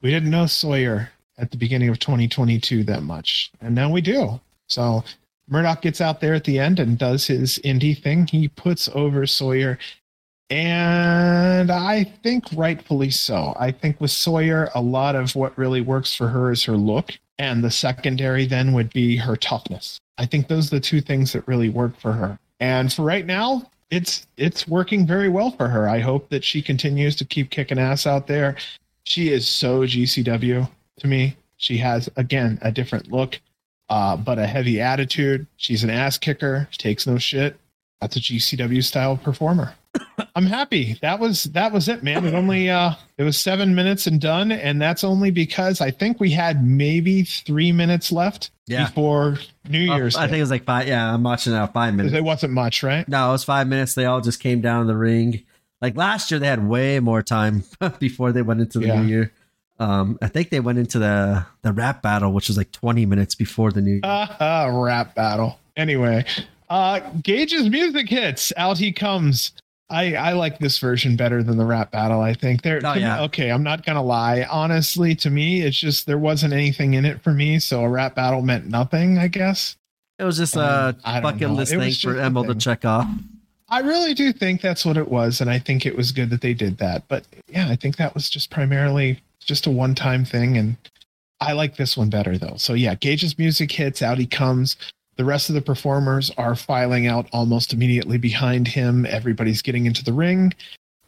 we 0.00 0.10
didn't 0.10 0.30
know 0.30 0.46
Sawyer 0.46 1.10
at 1.38 1.52
the 1.52 1.56
beginning 1.56 1.88
of 1.88 2.00
2022 2.00 2.82
that 2.84 3.04
much, 3.04 3.52
and 3.60 3.74
now 3.74 3.90
we 3.90 4.00
do. 4.00 4.40
So 4.66 5.04
Murdoch 5.48 5.82
gets 5.82 6.00
out 6.00 6.20
there 6.20 6.34
at 6.34 6.44
the 6.44 6.58
end 6.58 6.78
and 6.78 6.98
does 6.98 7.26
his 7.26 7.58
indie 7.64 8.00
thing. 8.00 8.26
He 8.26 8.48
puts 8.48 8.88
over 8.94 9.26
Sawyer, 9.26 9.78
and 10.50 11.70
I 11.70 12.04
think 12.04 12.44
rightfully 12.54 13.10
so. 13.10 13.54
I 13.58 13.72
think 13.72 14.00
with 14.00 14.10
Sawyer, 14.10 14.70
a 14.74 14.80
lot 14.80 15.14
of 15.16 15.34
what 15.34 15.56
really 15.56 15.80
works 15.80 16.14
for 16.14 16.28
her 16.28 16.52
is 16.52 16.64
her 16.64 16.76
look, 16.76 17.18
and 17.38 17.64
the 17.64 17.70
secondary 17.70 18.46
then 18.46 18.72
would 18.72 18.92
be 18.92 19.16
her 19.16 19.36
toughness. 19.36 19.98
I 20.18 20.26
think 20.26 20.48
those 20.48 20.72
are 20.72 20.76
the 20.76 20.80
two 20.80 21.00
things 21.00 21.32
that 21.32 21.48
really 21.48 21.68
work 21.68 21.98
for 21.98 22.12
her. 22.12 22.38
And 22.60 22.92
for 22.92 23.02
right 23.02 23.26
now, 23.26 23.70
it's 23.90 24.26
it's 24.36 24.66
working 24.68 25.06
very 25.06 25.28
well 25.28 25.50
for 25.50 25.68
her. 25.68 25.88
I 25.88 26.00
hope 26.00 26.28
that 26.30 26.44
she 26.44 26.62
continues 26.62 27.16
to 27.16 27.24
keep 27.24 27.50
kicking 27.50 27.78
ass 27.78 28.06
out 28.06 28.26
there. 28.26 28.56
She 29.04 29.30
is 29.30 29.48
so 29.48 29.80
GCW 29.80 30.68
to 31.00 31.06
me. 31.06 31.36
She 31.56 31.76
has 31.78 32.08
again 32.16 32.58
a 32.62 32.72
different 32.72 33.10
look 33.10 33.40
uh, 33.92 34.16
but 34.16 34.38
a 34.38 34.46
heavy 34.46 34.80
attitude. 34.80 35.46
She's 35.58 35.84
an 35.84 35.90
ass 35.90 36.16
kicker. 36.16 36.66
She 36.70 36.78
takes 36.78 37.06
no 37.06 37.18
shit. 37.18 37.60
That's 38.00 38.16
a 38.16 38.20
GCW 38.20 38.82
style 38.82 39.18
performer. 39.18 39.74
I'm 40.34 40.46
happy. 40.46 40.98
That 41.02 41.20
was 41.20 41.44
that 41.44 41.72
was 41.72 41.88
it, 41.88 42.02
man. 42.02 42.24
It 42.24 42.32
only 42.32 42.70
uh 42.70 42.94
it 43.18 43.22
was 43.22 43.38
seven 43.38 43.74
minutes 43.74 44.06
and 44.06 44.18
done, 44.18 44.50
and 44.50 44.80
that's 44.80 45.04
only 45.04 45.30
because 45.30 45.82
I 45.82 45.90
think 45.90 46.18
we 46.18 46.30
had 46.30 46.66
maybe 46.66 47.22
three 47.22 47.70
minutes 47.70 48.10
left 48.10 48.50
yeah. 48.66 48.86
before 48.86 49.36
New 49.68 49.92
oh, 49.92 49.96
Year's. 49.96 50.16
I 50.16 50.26
think 50.26 50.38
it 50.38 50.40
was 50.40 50.50
like 50.50 50.64
five. 50.64 50.88
Yeah, 50.88 51.12
I'm 51.12 51.22
watching 51.22 51.52
now. 51.52 51.66
Five 51.66 51.94
minutes. 51.94 52.14
It 52.14 52.24
wasn't 52.24 52.54
much, 52.54 52.82
right? 52.82 53.06
No, 53.06 53.28
it 53.28 53.32
was 53.32 53.44
five 53.44 53.68
minutes. 53.68 53.94
They 53.94 54.06
all 54.06 54.22
just 54.22 54.40
came 54.40 54.62
down 54.62 54.86
the 54.86 54.96
ring. 54.96 55.42
Like 55.82 55.96
last 55.96 56.30
year, 56.30 56.40
they 56.40 56.46
had 56.46 56.66
way 56.66 56.98
more 56.98 57.22
time 57.22 57.64
before 57.98 58.32
they 58.32 58.40
went 58.40 58.62
into 58.62 58.78
the 58.78 58.86
yeah. 58.86 59.02
new 59.02 59.06
year. 59.06 59.32
Um, 59.78 60.18
I 60.22 60.28
think 60.28 60.50
they 60.50 60.60
went 60.60 60.78
into 60.78 60.98
the 60.98 61.44
the 61.62 61.72
rap 61.72 62.02
battle, 62.02 62.32
which 62.32 62.48
was 62.48 62.56
like 62.56 62.70
20 62.72 63.06
minutes 63.06 63.34
before 63.34 63.72
the 63.72 63.80
new 63.80 64.00
uh, 64.02 64.70
rap 64.72 65.14
battle. 65.14 65.58
Anyway, 65.76 66.24
uh, 66.70 67.00
Gage's 67.22 67.68
music 67.68 68.08
hits. 68.08 68.52
Out 68.56 68.78
he 68.78 68.92
comes. 68.92 69.52
I, 69.90 70.14
I 70.14 70.32
like 70.32 70.58
this 70.58 70.78
version 70.78 71.16
better 71.16 71.42
than 71.42 71.58
the 71.58 71.66
rap 71.66 71.90
battle. 71.90 72.22
I 72.22 72.32
think 72.32 72.62
there. 72.62 72.80
Oh, 72.82 72.94
yeah. 72.94 73.22
Okay, 73.24 73.50
I'm 73.50 73.62
not 73.62 73.84
gonna 73.84 74.02
lie. 74.02 74.46
Honestly, 74.50 75.14
to 75.16 75.30
me, 75.30 75.62
it's 75.62 75.76
just 75.76 76.06
there 76.06 76.18
wasn't 76.18 76.54
anything 76.54 76.94
in 76.94 77.04
it 77.04 77.20
for 77.20 77.32
me, 77.32 77.58
so 77.58 77.82
a 77.82 77.88
rap 77.88 78.14
battle 78.14 78.40
meant 78.40 78.66
nothing. 78.66 79.18
I 79.18 79.28
guess 79.28 79.76
it 80.18 80.24
was 80.24 80.38
just 80.38 80.56
a 80.56 80.96
um, 81.04 81.22
bucket 81.22 81.50
list 81.50 81.72
thing 81.72 81.92
for 81.92 82.18
Emil 82.18 82.44
to 82.44 82.54
check 82.54 82.84
off. 82.84 83.06
I 83.68 83.80
really 83.80 84.12
do 84.12 84.32
think 84.32 84.60
that's 84.60 84.84
what 84.84 84.96
it 84.96 85.08
was, 85.10 85.40
and 85.40 85.50
I 85.50 85.58
think 85.58 85.84
it 85.86 85.96
was 85.96 86.12
good 86.12 86.30
that 86.30 86.42
they 86.42 86.54
did 86.54 86.78
that. 86.78 87.08
But 87.08 87.24
yeah, 87.48 87.68
I 87.68 87.76
think 87.76 87.96
that 87.96 88.14
was 88.14 88.30
just 88.30 88.50
primarily 88.50 89.20
just 89.44 89.66
a 89.66 89.70
one 89.70 89.94
time 89.94 90.24
thing. 90.24 90.56
And 90.56 90.76
I 91.40 91.52
like 91.52 91.76
this 91.76 91.96
one 91.96 92.10
better 92.10 92.38
though. 92.38 92.56
So 92.56 92.74
yeah, 92.74 92.94
Gage's 92.94 93.38
music 93.38 93.72
hits, 93.72 94.02
out 94.02 94.18
he 94.18 94.26
comes. 94.26 94.76
The 95.16 95.24
rest 95.24 95.48
of 95.48 95.54
the 95.54 95.62
performers 95.62 96.30
are 96.38 96.56
filing 96.56 97.06
out 97.06 97.28
almost 97.32 97.72
immediately 97.72 98.16
behind 98.16 98.68
him. 98.68 99.04
Everybody's 99.06 99.62
getting 99.62 99.86
into 99.86 100.04
the 100.04 100.12
ring 100.12 100.54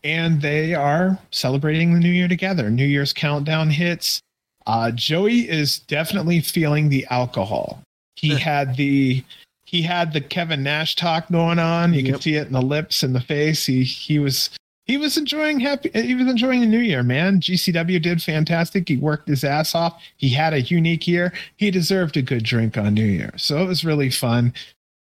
and 0.04 0.42
they 0.42 0.74
are 0.74 1.18
celebrating 1.30 1.94
the 1.94 2.00
new 2.00 2.10
year 2.10 2.28
together. 2.28 2.70
New 2.70 2.84
Year's 2.84 3.12
countdown 3.12 3.70
hits. 3.70 4.20
Uh, 4.66 4.90
Joey 4.90 5.48
is 5.48 5.78
definitely 5.78 6.40
feeling 6.40 6.88
the 6.88 7.06
alcohol. 7.10 7.82
He 8.16 8.36
had 8.36 8.76
the 8.76 9.24
he 9.64 9.82
had 9.82 10.12
the 10.12 10.20
Kevin 10.20 10.62
Nash 10.62 10.94
talk 10.94 11.30
going 11.32 11.58
on. 11.58 11.94
You 11.94 12.02
yep. 12.02 12.14
could 12.14 12.22
see 12.22 12.36
it 12.36 12.46
in 12.46 12.52
the 12.52 12.62
lips 12.62 13.02
and 13.02 13.14
the 13.14 13.20
face. 13.20 13.66
He 13.66 13.82
he 13.82 14.18
was 14.18 14.50
he 14.84 14.96
was 14.98 15.16
enjoying 15.16 15.60
happy 15.60 15.90
he 15.94 16.14
was 16.14 16.28
enjoying 16.28 16.60
the 16.60 16.66
new 16.66 16.78
year 16.78 17.02
man. 17.02 17.40
Gcw 17.40 18.00
did 18.02 18.22
fantastic. 18.22 18.88
He 18.88 18.96
worked 18.96 19.28
his 19.28 19.44
ass 19.44 19.74
off. 19.74 20.00
He 20.16 20.28
had 20.28 20.52
a 20.52 20.60
unique 20.60 21.08
year. 21.08 21.32
He 21.56 21.70
deserved 21.70 22.16
a 22.16 22.22
good 22.22 22.44
drink 22.44 22.76
on 22.76 22.94
new 22.94 23.04
year. 23.04 23.32
So 23.36 23.62
it 23.62 23.66
was 23.66 23.84
really 23.84 24.10
fun. 24.10 24.52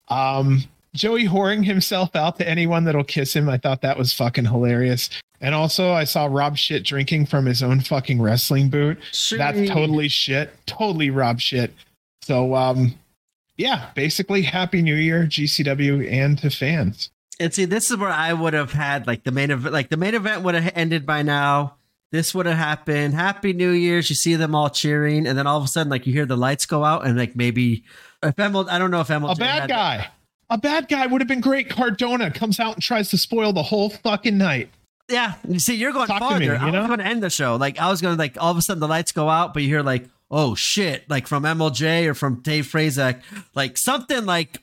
Um 0.08 0.64
joey 0.94 1.26
whoring 1.26 1.64
himself 1.64 2.14
out 2.14 2.36
to 2.38 2.48
anyone 2.48 2.84
that'll 2.84 3.04
kiss 3.04 3.34
him. 3.34 3.48
I 3.48 3.58
thought 3.58 3.80
that 3.82 3.98
was 3.98 4.12
fucking 4.12 4.46
hilarious. 4.46 5.08
And 5.40 5.54
also 5.54 5.92
i 5.92 6.04
saw 6.04 6.26
rob 6.26 6.58
shit 6.58 6.84
drinking 6.84 7.26
from 7.26 7.46
his 7.46 7.62
own 7.62 7.80
fucking 7.80 8.20
wrestling 8.20 8.68
boot. 8.68 8.98
That's 9.38 9.68
totally 9.70 10.08
shit. 10.08 10.50
Totally 10.66 11.10
rob 11.10 11.40
shit. 11.40 11.72
So 12.22 12.54
um 12.54 12.94
yeah 13.56 13.90
basically 13.94 14.42
happy 14.42 14.80
new 14.80 14.94
year 14.94 15.24
gcw 15.24 16.10
and 16.10 16.38
to 16.38 16.48
fans 16.48 17.10
And 17.40 17.52
see, 17.52 17.64
this 17.64 17.90
is 17.90 17.96
where 17.96 18.10
I 18.10 18.32
would 18.32 18.52
have 18.52 18.72
had 18.72 19.06
like 19.06 19.24
the 19.24 19.32
main 19.32 19.50
event. 19.50 19.72
Like 19.72 19.88
the 19.88 19.96
main 19.96 20.14
event 20.14 20.42
would 20.42 20.54
have 20.54 20.72
ended 20.76 21.06
by 21.06 21.22
now. 21.22 21.76
This 22.12 22.34
would 22.34 22.46
have 22.46 22.56
happened. 22.58 23.14
Happy 23.14 23.52
New 23.52 23.70
Year's. 23.70 24.10
You 24.10 24.16
see 24.16 24.34
them 24.36 24.54
all 24.54 24.68
cheering, 24.68 25.26
and 25.26 25.38
then 25.38 25.46
all 25.46 25.56
of 25.58 25.64
a 25.64 25.68
sudden, 25.68 25.90
like 25.90 26.06
you 26.06 26.12
hear 26.12 26.26
the 26.26 26.36
lights 26.36 26.66
go 26.66 26.84
out, 26.84 27.06
and 27.06 27.16
like 27.16 27.34
maybe 27.34 27.84
if 28.22 28.38
Emil, 28.38 28.68
I 28.68 28.78
don't 28.78 28.90
know 28.90 29.00
if 29.00 29.10
Emil, 29.10 29.30
a 29.30 29.34
bad 29.36 29.68
guy. 29.68 30.08
A 30.50 30.58
bad 30.58 30.88
guy 30.88 31.06
would 31.06 31.20
have 31.20 31.28
been 31.28 31.40
great. 31.40 31.70
Cardona 31.70 32.30
comes 32.30 32.58
out 32.60 32.74
and 32.74 32.82
tries 32.82 33.08
to 33.10 33.18
spoil 33.18 33.52
the 33.52 33.62
whole 33.62 33.88
fucking 33.90 34.36
night. 34.36 34.68
Yeah, 35.08 35.34
you 35.48 35.60
see, 35.60 35.76
you're 35.76 35.92
going 35.92 36.08
Talk 36.08 36.20
to 36.20 36.28
farther. 36.28 36.40
me, 36.40 36.46
you 36.46 36.52
I 36.54 36.70
know? 36.70 36.80
was 36.80 36.88
going 36.88 36.98
to 36.98 37.06
end 37.06 37.22
the 37.22 37.30
show. 37.30 37.56
Like 37.56 37.78
I 37.78 37.88
was 37.88 38.00
going 38.00 38.16
to 38.16 38.18
like 38.18 38.36
all 38.38 38.50
of 38.50 38.56
a 38.56 38.62
sudden 38.62 38.80
the 38.80 38.88
lights 38.88 39.12
go 39.12 39.28
out, 39.28 39.54
but 39.54 39.62
you 39.62 39.68
hear 39.68 39.82
like 39.82 40.04
oh 40.30 40.54
shit, 40.54 41.08
like 41.08 41.26
from 41.26 41.44
MLJ 41.44 42.06
or 42.06 42.14
from 42.14 42.36
Dave 42.40 42.66
Prazak, 42.66 43.22
like 43.54 43.78
something 43.78 44.26
like 44.26 44.58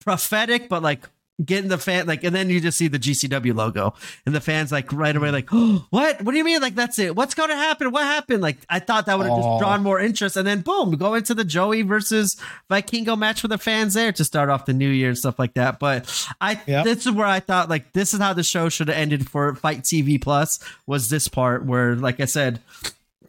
prophetic, 0.00 0.68
but 0.68 0.82
like 0.82 1.08
getting 1.44 1.68
the 1.68 1.78
fan 1.78 2.06
like, 2.06 2.24
and 2.24 2.34
then 2.34 2.48
you 2.48 2.60
just 2.60 2.78
see 2.78 2.88
the 2.88 2.98
GCW 2.98 3.54
logo, 3.54 3.94
and 4.24 4.34
the 4.34 4.40
fans 4.40 4.72
like 4.72 4.92
right 4.92 5.14
away 5.14 5.30
like, 5.30 5.48
oh, 5.52 5.86
what? 5.90 6.22
What 6.22 6.32
do 6.32 6.38
you 6.38 6.44
mean? 6.44 6.60
Like 6.62 6.74
that's 6.74 6.98
it? 6.98 7.14
What's 7.14 7.34
going 7.34 7.50
to 7.50 7.56
happen? 7.56 7.90
What 7.90 8.04
happened? 8.04 8.42
Like 8.42 8.58
I 8.68 8.78
thought 8.78 9.06
that 9.06 9.18
would 9.18 9.26
have 9.26 9.36
just 9.36 9.58
drawn 9.58 9.82
more 9.82 10.00
interest, 10.00 10.36
and 10.36 10.46
then 10.46 10.62
boom, 10.62 10.92
go 10.96 11.14
into 11.14 11.34
the 11.34 11.44
Joey 11.44 11.82
versus 11.82 12.36
Vikingo 12.70 13.18
match 13.18 13.42
with 13.42 13.50
the 13.50 13.58
fans 13.58 13.94
there 13.94 14.12
to 14.12 14.24
start 14.24 14.48
off 14.48 14.66
the 14.66 14.72
new 14.72 14.88
year 14.88 15.08
and 15.08 15.18
stuff 15.18 15.38
like 15.38 15.54
that. 15.54 15.78
But 15.78 16.08
I 16.40 16.60
Yep. 16.66 16.84
this 16.84 17.06
is 17.06 17.12
where 17.12 17.26
I 17.26 17.40
thought 17.40 17.68
like 17.68 17.92
this 17.92 18.14
is 18.14 18.20
how 18.20 18.32
the 18.32 18.42
show 18.42 18.68
should 18.68 18.88
have 18.88 18.96
ended 18.96 19.28
for 19.28 19.54
FITE 19.54 19.82
TV 19.82 20.20
Plus 20.20 20.58
was 20.86 21.08
this 21.10 21.28
part 21.28 21.64
where 21.64 21.94
like 21.96 22.18
I 22.18 22.24
said 22.24 22.60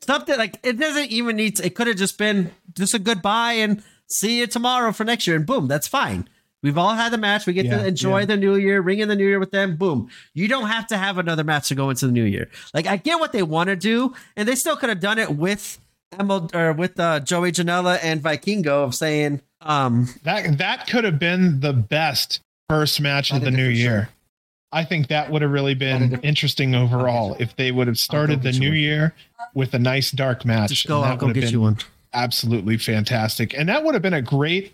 something 0.02 0.38
like 0.38 0.60
it 0.64 0.80
doesn't 0.80 1.12
even 1.12 1.36
need 1.36 1.58
to, 1.58 1.66
it 1.66 1.76
could 1.76 1.88
have 1.88 1.98
just 1.98 2.18
been 2.18 2.52
just 2.74 2.94
a 2.94 3.00
goodbye 3.00 3.54
and 3.54 3.84
see 4.08 4.40
you 4.40 4.48
tomorrow 4.48 4.92
for 4.92 5.04
next 5.04 5.28
year 5.28 5.36
and 5.36 5.46
boom 5.46 5.68
that's 5.68 5.88
fine 5.88 6.28
we've 6.64 6.78
all 6.78 6.94
had 6.96 7.12
the 7.12 7.18
match 7.18 7.46
we 7.46 7.54
get 7.54 7.66
Yeah, 7.66 7.78
to 7.80 7.88
enjoy 7.88 8.20
yeah. 8.20 8.26
the 8.26 8.38
new 8.38 8.56
year 8.56 8.82
ring 8.82 9.00
in 9.00 9.08
the 9.08 9.16
new 9.16 9.28
year 9.28 9.40
with 9.40 9.52
them 9.52 9.76
boom 9.78 10.10
you 10.34 10.48
don't 10.48 10.68
have 10.68 10.88
to 10.88 10.98
have 10.98 11.18
another 11.18 11.44
match 11.44 11.68
to 11.70 11.76
go 11.76 11.90
into 11.90 12.06
the 12.08 12.12
new 12.12 12.24
year 12.24 12.50
like 12.74 12.88
i 12.88 12.98
get 12.98 13.20
what 13.20 13.32
they 13.32 13.44
want 13.44 13.68
to 13.68 13.76
do 13.76 14.14
and 14.36 14.48
they 14.48 14.56
still 14.56 14.76
could 14.76 14.90
have 14.90 15.00
done 15.00 15.18
it 15.20 15.32
with 15.36 15.80
Emil, 16.18 16.50
or 16.54 16.72
with 16.72 16.98
uh, 17.02 17.20
Joey 17.20 17.52
Janela 17.52 18.00
and 18.02 18.24
Vikingo 18.24 18.86
of 18.86 18.96
saying, 18.96 19.42
um, 19.60 20.08
That 20.24 20.58
that 20.58 20.88
could 20.88 21.04
have 21.04 21.20
been 21.20 21.60
the 21.60 21.74
best 21.74 22.40
first 22.70 23.02
match 23.02 23.34
of 23.34 23.42
the 23.42 23.52
new 23.52 23.68
year. 23.68 24.04
sure. 24.04 24.10
I 24.72 24.86
think 24.86 25.10
that 25.10 25.30
would 25.30 25.42
have 25.42 25.52
really 25.52 25.74
been 25.76 26.18
interesting 26.24 26.76
overall 26.76 27.36
if 27.42 27.58
they 27.58 27.74
would 27.74 27.88
have 27.88 27.98
started 28.00 28.42
the 28.42 28.54
new 28.54 28.70
one. 28.70 28.78
year 28.78 29.14
with 29.54 29.74
a 29.74 29.80
nice 29.80 30.12
dark 30.12 30.46
match. 30.46 30.70
just 30.70 30.88
go, 30.88 31.02
I'll 31.02 31.18
go 31.18 31.34
get 31.34 31.52
you 31.52 31.60
one. 31.60 31.78
absolutely 32.14 32.78
fantastic. 32.78 33.54
And 33.54 33.68
that 33.68 33.84
would 33.84 33.94
have 33.94 34.02
been 34.02 34.14
a 34.14 34.22
great 34.22 34.74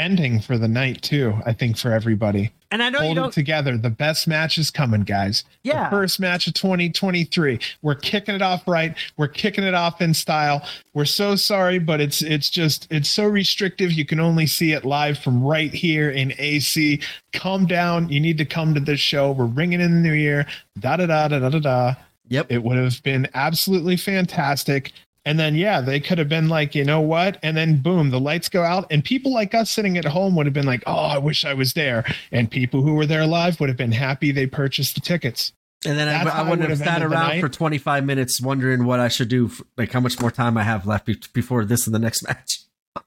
ending 0.00 0.40
for 0.40 0.58
the 0.58 0.66
night 0.66 1.02
too, 1.02 1.34
I 1.44 1.52
think 1.52 1.76
for 1.76 1.92
everybody. 1.92 2.50
And 2.72 2.82
I 2.82 2.88
know 2.88 3.00
you 3.00 3.06
Hold 3.06 3.18
it 3.18 3.20
don't, 3.20 3.32
together. 3.32 3.76
The 3.76 3.90
best 3.90 4.28
match 4.28 4.56
is 4.56 4.70
coming, 4.70 5.02
guys. 5.02 5.44
Yeah. 5.62 5.84
The 5.84 5.90
first 5.90 6.20
match 6.20 6.46
of 6.46 6.54
2023. 6.54 7.58
We're 7.82 7.94
kicking 7.96 8.34
it 8.34 8.42
off 8.42 8.66
right. 8.66 8.96
We're 9.16 9.28
kicking 9.28 9.64
it 9.64 9.74
off 9.74 10.00
in 10.00 10.14
style. 10.14 10.64
We're 10.94 11.04
so 11.04 11.36
sorry, 11.36 11.78
but 11.78 12.00
it's 12.00 12.22
it's 12.22 12.48
just 12.48 12.86
it's 12.90 13.10
so 13.10 13.26
restrictive. 13.26 13.92
You 13.92 14.04
can 14.04 14.20
only 14.20 14.46
see 14.46 14.72
it 14.72 14.84
live 14.84 15.18
from 15.18 15.42
right 15.42 15.72
here 15.72 16.10
in 16.10 16.32
AC. 16.38 17.00
Calm 17.32 17.66
down. 17.66 18.08
You 18.08 18.20
need 18.20 18.38
to 18.38 18.44
come 18.44 18.72
to 18.74 18.80
this 18.80 19.00
show. 19.00 19.32
We're 19.32 19.46
ringing 19.46 19.80
in 19.80 19.94
the 19.94 20.08
new 20.08 20.14
year. 20.14 20.46
Da 20.78 20.96
da 20.96 21.06
da 21.06 21.28
da 21.28 21.38
da 21.40 21.48
da 21.50 21.58
da. 21.58 21.94
yep. 22.28 22.46
It 22.50 22.62
would 22.62 22.78
have 22.78 23.02
been 23.02 23.28
absolutely 23.34 23.96
fantastic. 23.96 24.92
And 25.24 25.38
then, 25.38 25.54
yeah, 25.54 25.80
they 25.82 26.00
could 26.00 26.16
have 26.18 26.28
been 26.30 26.48
like, 26.48 26.74
you 26.74 26.84
know 26.84 27.00
what? 27.00 27.36
And 27.42 27.56
then, 27.56 27.76
boom, 27.82 28.10
the 28.10 28.18
lights 28.20 28.48
go 28.48 28.62
out, 28.62 28.86
and 28.90 29.04
people 29.04 29.32
like 29.34 29.54
us 29.54 29.70
sitting 29.70 29.98
at 29.98 30.04
home 30.06 30.34
would 30.36 30.46
have 30.46 30.54
been 30.54 30.64
like, 30.66 30.82
oh, 30.86 30.94
I 30.94 31.18
wish 31.18 31.44
I 31.44 31.52
was 31.52 31.74
there. 31.74 32.04
And 32.32 32.50
people 32.50 32.80
who 32.82 32.94
were 32.94 33.04
there 33.06 33.26
live 33.26 33.60
would 33.60 33.68
have 33.68 33.76
been 33.76 33.92
happy 33.92 34.32
they 34.32 34.46
purchased 34.46 34.94
the 34.94 35.00
tickets. 35.02 35.52
And 35.84 35.98
then 35.98 36.08
That's 36.08 36.28
I, 36.30 36.38
I 36.42 36.46
I 36.46 36.50
wouldn't 36.50 36.68
have 36.68 36.78
sat 36.78 37.02
around 37.02 37.40
for 37.40 37.48
25 37.48 38.04
minutes 38.04 38.40
wondering 38.40 38.84
what 38.84 39.00
I 39.00 39.08
should 39.08 39.28
do, 39.28 39.48
for, 39.48 39.64
like 39.76 39.92
how 39.92 40.00
much 40.00 40.20
more 40.20 40.30
time 40.30 40.56
I 40.56 40.62
have 40.62 40.86
left 40.86 41.06
be- 41.06 41.20
before 41.32 41.64
this 41.64 41.86
and 41.86 41.94
the 41.94 41.98
next 41.98 42.22
match. 42.26 42.60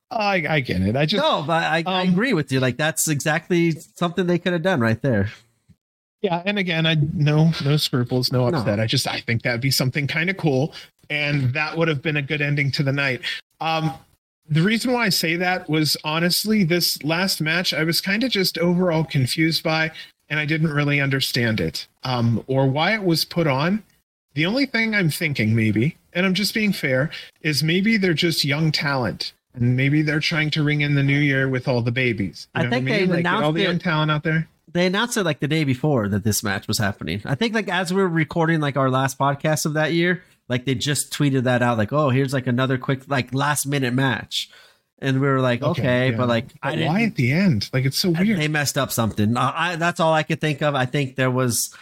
I, 0.10 0.46
I 0.48 0.60
get 0.60 0.82
it. 0.82 0.96
I 0.96 1.06
just, 1.06 1.22
No, 1.24 1.44
but 1.46 1.64
I, 1.64 1.84
I 1.86 2.02
Um, 2.04 2.10
agree 2.10 2.34
with 2.34 2.52
you. 2.52 2.60
Like 2.60 2.78
that's 2.78 3.08
exactly 3.08 3.72
something 3.96 4.28
they 4.28 4.38
could 4.40 4.54
have 4.54 4.62
done 4.62 4.80
right 4.80 5.02
there. 5.02 5.30
Yeah. 6.24 6.42
And 6.46 6.58
again, 6.58 6.86
I 6.88 6.96
no, 7.14 7.52
no 7.64 7.78
scruples, 7.78 8.32
no 8.32 8.50
No. 8.50 8.58
upset. 8.58 8.80
I 8.80 8.88
just, 8.88 9.08
I 9.08 9.20
think 9.20 9.44
that'd 9.44 9.62
be 9.62 9.70
something 9.72 10.08
kind 10.08 10.30
of 10.32 10.38
cool. 10.38 10.74
And 11.10 11.54
that 11.54 11.78
would 11.78 11.88
have 11.90 12.02
been 12.02 12.18
a 12.18 12.22
good 12.22 12.42
ending 12.42 12.72
to 12.72 12.82
the 12.84 12.94
night. 12.94 13.22
Um, 13.62 13.94
the 14.50 14.62
reason 14.62 14.92
why 14.94 15.06
I 15.06 15.10
say 15.10 15.36
that 15.36 15.70
was 15.70 15.96
honestly, 16.04 16.64
this 16.64 17.02
last 17.04 17.40
match, 17.42 17.74
I 17.74 17.84
was 17.84 18.02
kind 18.02 18.24
of 18.24 18.32
just 18.32 18.58
overall 18.58 19.04
confused 19.04 19.64
by, 19.64 19.92
and 20.30 20.40
I 20.40 20.46
didn't 20.46 20.72
really 20.74 21.00
understand 21.00 21.60
it 21.62 21.88
um, 22.04 22.44
or 22.48 22.68
why 22.68 22.94
it 22.94 23.04
was 23.04 23.24
put 23.26 23.48
on. 23.48 23.84
The 24.34 24.46
only 24.46 24.66
thing 24.66 24.96
I'm 24.96 25.10
thinking, 25.12 25.56
maybe, 25.56 25.96
and 26.14 26.26
I'm 26.26 26.34
just 26.34 26.54
being 26.54 26.74
fair, 26.74 27.12
is 27.42 27.64
maybe 27.64 27.98
they're 27.98 28.14
just 28.14 28.44
young 28.44 28.72
talent. 28.72 29.34
And 29.56 29.78
maybe 29.78 30.02
they're 30.02 30.20
trying 30.20 30.50
to 30.52 30.64
ring 30.64 30.82
in 30.82 30.96
the 30.96 31.04
new 31.04 31.20
year 31.20 31.48
with 31.48 31.68
all 31.68 31.82
the 31.84 31.92
babies. 31.92 32.48
You 32.56 32.62
I 32.62 32.64
know 32.64 32.70
think 32.72 32.86
what 32.88 32.92
I 32.94 32.96
they 32.96 33.02
mean? 33.02 33.10
Like, 33.12 33.24
get 33.24 33.34
all 33.34 33.38
announced 33.40 33.56
the 33.56 33.62
it- 33.62 33.68
young 33.68 33.80
talent 33.80 34.12
out 34.12 34.24
there. 34.24 34.48
They 34.74 34.88
announced 34.88 35.18
it 35.18 35.24
like 35.24 35.40
the 35.40 35.48
day 35.48 35.64
before 35.64 36.08
that 36.10 36.24
this 36.24 36.44
match 36.44 36.68
was 36.68 36.78
happening. 36.80 37.22
I 37.26 37.36
think 37.36 37.54
like 37.54 37.70
as 37.70 37.94
we 37.94 38.02
were 38.02 38.08
recording 38.10 38.60
like 38.60 38.76
our 38.76 38.90
last 38.90 39.18
podcast 39.20 39.66
of 39.66 39.74
that 39.74 39.94
year, 39.94 40.24
like 40.50 40.66
they 40.66 40.76
just 40.76 41.14
tweeted 41.14 41.44
that 41.44 41.62
out, 41.62 41.78
like, 41.78 41.94
oh, 41.94 42.10
here's 42.10 42.34
like 42.34 42.48
another 42.48 42.78
quick 42.78 43.08
like 43.08 43.34
last 43.34 43.66
minute 43.66 43.94
match. 43.94 44.50
And 45.00 45.20
we 45.20 45.28
were 45.28 45.42
like, 45.42 45.62
okay, 45.62 46.12
yeah. 46.12 46.18
but 46.18 46.28
like 46.28 46.46
I 46.62 46.72
But 46.72 46.76
didn't 46.78 46.94
why 46.94 47.04
at 47.04 47.16
the 47.16 47.32
end? 47.32 47.70
Like 47.74 47.86
it's 47.86 47.98
so 47.98 48.10
weird. 48.10 48.40
they 48.40 48.48
messed 48.48 48.78
up 48.78 48.92
something. 48.92 49.36
Uh, 49.38 49.52
I, 49.54 49.76
that's 49.76 50.00
all 50.00 50.14
I 50.14 50.24
could 50.24 50.42
think 50.42 50.62
of. 50.62 50.76
I 50.76 50.86
think 50.86 51.16
there 51.16 51.32
was 51.32 51.76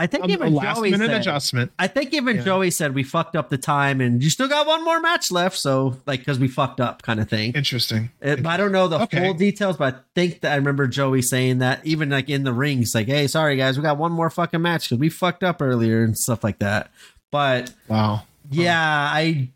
I 0.00 0.06
think 0.06 0.24
Um, 0.24 0.30
even 0.30 0.54
last 0.54 0.76
Joey 0.76 0.90
minute 0.92 1.08
said, 1.08 1.20
adjustment. 1.22 1.72
I 1.78 1.88
think 1.88 2.14
even 2.14 2.36
Yeah. 2.36 2.42
Joey 2.42 2.70
said 2.70 2.94
we 2.94 3.02
fucked 3.02 3.34
up 3.34 3.50
the 3.50 3.58
time 3.58 4.00
and 4.00 4.22
you 4.22 4.30
still 4.30 4.46
got 4.46 4.66
one 4.66 4.84
more 4.84 5.00
match 5.00 5.32
left. 5.32 5.56
So 5.58 5.96
like, 6.06 6.24
cause 6.24 6.38
we 6.38 6.46
fucked 6.46 6.80
up 6.80 7.02
kind 7.02 7.18
of 7.18 7.28
thing. 7.28 7.52
Interesting. 7.54 8.10
It, 8.20 8.42
but 8.42 8.50
I 8.50 8.56
don't 8.56 8.70
know 8.70 8.86
the 8.86 9.00
Okay. 9.02 9.18
full 9.24 9.34
details, 9.34 9.76
but 9.76 9.94
I 9.94 9.98
think 10.14 10.42
that 10.42 10.52
I 10.52 10.56
remember 10.56 10.86
Joey 10.86 11.20
saying 11.22 11.58
that 11.58 11.84
even 11.84 12.10
like 12.10 12.28
in 12.28 12.44
the 12.44 12.52
rings, 12.52 12.94
like, 12.94 13.08
Hey, 13.08 13.26
sorry 13.26 13.56
guys, 13.56 13.76
we 13.76 13.82
got 13.82 13.98
one 13.98 14.12
more 14.12 14.30
fucking 14.30 14.62
match 14.62 14.88
cause 14.88 14.98
we 14.98 15.08
fucked 15.08 15.42
up 15.42 15.60
earlier 15.60 16.04
and 16.04 16.16
stuff 16.16 16.44
like 16.44 16.60
that. 16.60 16.90
But 17.32 17.72
Wow. 17.88 18.22
yeah, 18.50 18.80
I, 19.12 19.50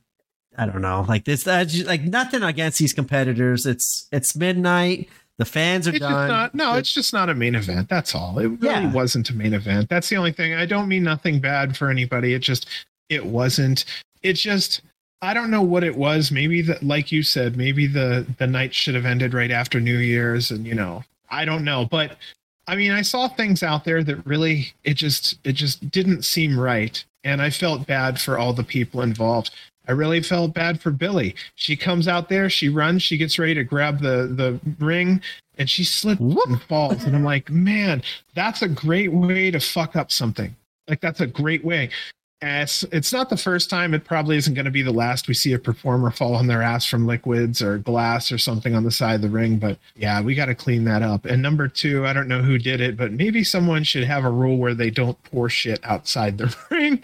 I 0.59 0.67
don't 0.67 0.83
know. 0.83 1.07
Like 1.09 1.25
this, 1.25 1.47
uh, 1.47 1.65
ju- 1.65 1.85
like 1.85 2.03
nothing 2.03 2.43
against 2.43 2.79
these 2.79 2.93
competitors. 2.93 3.65
It's, 3.65 4.09
it's 4.13 4.35
midnight. 4.37 5.09
The 5.39 5.45
fans 5.45 5.89
are 5.89 5.91
It's 5.91 5.99
done. 6.01 6.29
not. 6.29 6.55
No, 6.55 6.75
it's 6.75 6.93
just 6.93 7.13
not 7.13 7.29
a 7.29 7.35
main 7.35 7.55
event. 7.55 7.89
That's 7.89 8.15
all. 8.15 8.39
It 8.39 8.47
really 8.49 8.59
Yeah. 8.67 8.93
wasn't 8.93 9.31
a 9.31 9.35
main 9.35 9.55
event. 9.55 9.89
That's 9.89 10.09
the 10.09 10.17
only 10.17 10.33
thing. 10.33 10.55
I 10.55 10.67
don't 10.67 10.89
mean 10.89 11.03
nothing 11.03 11.41
bad 11.41 11.77
for 11.77 11.91
anybody. 11.91 12.35
It 12.35 12.41
just, 12.41 12.67
it 13.09 13.25
wasn't. 13.27 13.85
It 14.23 14.35
just. 14.35 14.83
I 15.25 15.35
don't 15.35 15.51
know 15.53 15.63
what 15.63 15.85
it 15.85 15.97
was. 15.97 16.33
Maybe 16.33 16.63
that, 16.63 16.83
like 16.83 17.13
you 17.13 17.23
said, 17.23 17.57
maybe 17.57 17.87
the 17.87 18.27
the 18.39 18.47
night 18.47 18.75
should 18.75 18.97
have 18.97 19.07
ended 19.07 19.35
right 19.35 19.53
after 19.53 19.81
New 19.81 19.99
Year's, 19.99 20.51
and 20.51 20.67
you 20.67 20.75
know, 20.75 21.05
I 21.31 21.45
don't 21.45 21.65
know. 21.65 21.85
But 21.87 22.17
I 22.67 22.75
mean, 22.77 22.91
I 22.93 23.03
saw 23.03 23.29
things 23.29 23.63
out 23.63 23.85
there 23.85 24.03
that 24.05 24.25
really, 24.27 24.73
it 24.85 24.95
just, 24.95 25.39
it 25.45 25.53
just 25.53 25.91
didn't 25.91 26.25
seem 26.25 26.59
right, 26.59 27.05
and 27.25 27.41
I 27.41 27.51
felt 27.51 27.87
bad 27.87 28.21
for 28.21 28.37
all 28.39 28.53
the 28.53 28.65
people 28.65 29.01
involved. 29.03 29.51
I 29.89 29.93
really 29.93 30.23
felt 30.23 30.55
bad 30.55 30.81
for 30.81 30.91
Billie. 30.91 31.35
She 31.55 31.77
comes 31.77 32.07
out 32.09 32.29
there, 32.29 32.49
she 32.49 32.69
runs, 32.69 33.03
she 33.03 33.17
gets 33.17 33.39
ready 33.39 33.55
to 33.55 33.65
grab 33.65 34.01
the 34.01 34.33
the 34.35 34.61
ring, 34.85 35.21
and 35.59 35.69
she 35.69 35.85
slips 35.85 36.21
Whoop. 36.21 36.49
and 36.49 36.63
falls. 36.63 37.05
And 37.05 37.17
I'm 37.17 37.25
like, 37.25 37.51
man, 37.51 38.03
that's 38.35 38.63
a 38.63 38.69
great 38.69 39.13
way 39.13 39.51
to 39.51 39.61
fuck 39.61 39.97
up 39.97 40.11
something. 40.13 40.55
Like 40.89 41.01
that's 41.01 41.21
a 41.21 41.27
great 41.27 41.65
way. 41.65 41.91
It's, 42.45 42.83
it's 42.85 43.13
not 43.13 43.31
the 43.31 43.37
first 43.37 43.71
time. 43.71 43.95
It 43.95 44.05
probably 44.05 44.37
isn't 44.37 44.55
going 44.55 44.65
to 44.65 44.71
be 44.73 44.83
the 44.83 44.93
last 44.93 45.29
we 45.29 45.35
see 45.35 45.53
a 45.53 45.59
performer 45.61 46.11
fall 46.11 46.35
on 46.35 46.49
their 46.49 46.61
ass 46.61 46.85
from 46.85 47.07
liquids 47.07 47.63
or 47.63 47.79
glass 47.79 48.33
or 48.33 48.39
something 48.39 48.75
on 48.75 48.83
the 48.83 48.91
side 48.91 49.15
of 49.15 49.23
the 49.23 49.29
ring. 49.29 49.59
But 49.59 49.79
yeah, 49.95 50.21
we 50.21 50.35
got 50.35 50.47
to 50.47 50.55
clean 50.55 50.85
that 50.85 51.03
up. 51.03 51.25
And 51.25 51.41
number 51.41 51.69
two, 51.69 52.05
I 52.05 52.13
don't 52.13 52.27
know 52.27 52.43
who 52.43 52.59
did 52.59 52.81
it, 52.81 52.97
but 52.97 53.13
maybe 53.13 53.45
someone 53.45 53.85
should 53.85 54.03
have 54.05 54.25
a 54.25 54.31
rule 54.31 54.57
where 54.57 54.75
they 54.75 54.91
don't 54.91 55.23
pour 55.23 55.49
shit 55.49 55.79
outside 55.85 56.37
the 56.37 56.55
ring. 56.71 57.01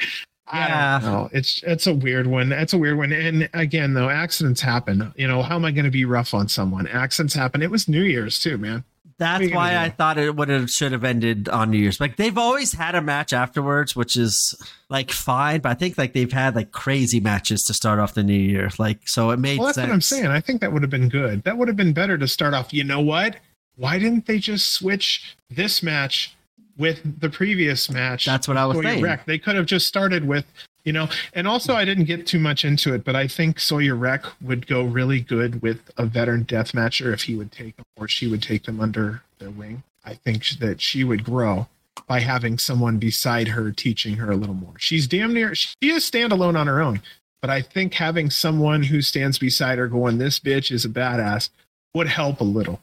Yeah. 0.52 0.96
I 0.96 1.00
don't 1.04 1.12
know. 1.12 1.30
It's 1.32 1.62
it's 1.66 1.86
a 1.86 1.94
weird 1.94 2.26
one. 2.26 2.52
It's 2.52 2.72
a 2.72 2.78
weird 2.78 2.96
one. 2.98 3.12
And 3.12 3.48
again, 3.54 3.94
though, 3.94 4.08
accidents 4.08 4.60
happen. 4.60 5.12
You 5.16 5.28
know, 5.28 5.42
how 5.42 5.56
am 5.56 5.64
I 5.64 5.70
going 5.70 5.84
to 5.84 5.90
be 5.90 6.04
rough 6.04 6.34
on 6.34 6.48
someone? 6.48 6.86
Accidents 6.86 7.34
happen. 7.34 7.62
It 7.62 7.70
was 7.70 7.88
New 7.88 8.02
Year's 8.02 8.38
too, 8.40 8.56
man. 8.58 8.84
That's 9.18 9.40
What 9.40 9.46
are 9.46 9.48
you 9.48 9.54
why 9.56 9.76
I 9.76 9.88
thought 9.88 10.16
it 10.16 10.36
would 10.36 10.48
have 10.48 10.70
should 10.70 10.92
have 10.92 11.02
ended 11.02 11.48
on 11.48 11.72
New 11.72 11.78
Year's. 11.78 12.00
Like 12.00 12.14
they've 12.16 12.38
always 12.38 12.72
had 12.72 12.94
a 12.94 13.02
match 13.02 13.32
afterwards, 13.32 13.96
which 13.96 14.16
is 14.16 14.54
like 14.88 15.10
fine, 15.10 15.60
but 15.60 15.70
I 15.70 15.74
think 15.74 15.98
like 15.98 16.12
they've 16.12 16.32
had 16.32 16.54
like 16.54 16.70
crazy 16.70 17.18
matches 17.18 17.64
to 17.64 17.74
start 17.74 17.98
off 17.98 18.14
the 18.14 18.22
new 18.22 18.32
year. 18.32 18.70
Like 18.78 19.08
so 19.08 19.30
it 19.30 19.38
made 19.40 19.58
Well, 19.58 19.66
that's 19.66 19.74
sense. 19.74 19.88
what 19.88 19.94
I'm 19.94 20.00
saying. 20.00 20.26
I 20.28 20.40
think 20.40 20.60
that 20.60 20.72
would 20.72 20.82
have 20.82 20.90
been 20.90 21.08
good. 21.08 21.42
That 21.42 21.58
would 21.58 21.66
have 21.66 21.76
been 21.76 21.92
better 21.92 22.16
to 22.16 22.28
start 22.28 22.54
off. 22.54 22.72
You 22.72 22.84
know 22.84 23.00
what? 23.00 23.36
Why 23.74 23.98
didn't 23.98 24.26
they 24.26 24.38
just 24.38 24.70
switch 24.70 25.36
this 25.50 25.82
match 25.82 26.36
with 26.78 27.20
the 27.20 27.28
previous 27.28 27.90
match? 27.90 28.24
That's 28.24 28.48
what 28.48 28.56
I 28.56 28.66
was 28.66 28.76
Sawyer 28.76 28.84
saying. 28.84 29.02
Wreck? 29.02 29.26
They 29.26 29.38
could 29.38 29.56
have 29.56 29.66
just 29.66 29.86
started 29.86 30.26
with, 30.26 30.46
you 30.84 30.92
know, 30.92 31.08
and 31.34 31.46
also 31.46 31.74
I 31.74 31.84
didn't 31.84 32.04
get 32.04 32.26
too 32.26 32.38
much 32.38 32.64
into 32.64 32.94
it, 32.94 33.04
but 33.04 33.16
I 33.16 33.26
think 33.26 33.60
Sawyer 33.60 33.94
Wreck 33.94 34.24
would 34.40 34.66
go 34.66 34.82
really 34.82 35.20
good 35.20 35.60
with 35.60 35.90
a 35.96 36.06
veteran 36.06 36.44
death 36.44 36.72
matcher 36.72 37.12
if 37.12 37.22
he 37.22 37.34
would 37.34 37.52
take 37.52 37.76
them 37.76 37.84
or 37.98 38.08
she 38.08 38.26
would 38.26 38.42
take 38.42 38.64
them 38.64 38.80
under 38.80 39.22
their 39.38 39.50
wing. 39.50 39.82
I 40.04 40.14
think 40.14 40.48
that 40.60 40.80
she 40.80 41.04
would 41.04 41.24
grow 41.24 41.66
by 42.06 42.20
having 42.20 42.58
someone 42.58 42.98
beside 42.98 43.48
her 43.48 43.70
teaching 43.70 44.16
her 44.16 44.30
a 44.30 44.36
little 44.36 44.54
more. 44.54 44.74
She's 44.78 45.06
damn 45.06 45.34
near 45.34 45.54
she 45.54 45.74
is 45.82 46.08
standalone 46.08 46.56
on 46.58 46.66
her 46.66 46.80
own. 46.80 47.02
But 47.40 47.50
I 47.50 47.62
think 47.62 47.94
having 47.94 48.30
someone 48.30 48.84
who 48.84 49.00
stands 49.00 49.38
beside 49.38 49.78
her 49.78 49.86
going, 49.86 50.18
This 50.18 50.40
bitch 50.40 50.72
is 50.72 50.84
a 50.84 50.88
badass 50.88 51.50
would 51.94 52.08
help 52.08 52.40
a 52.40 52.44
little. 52.44 52.80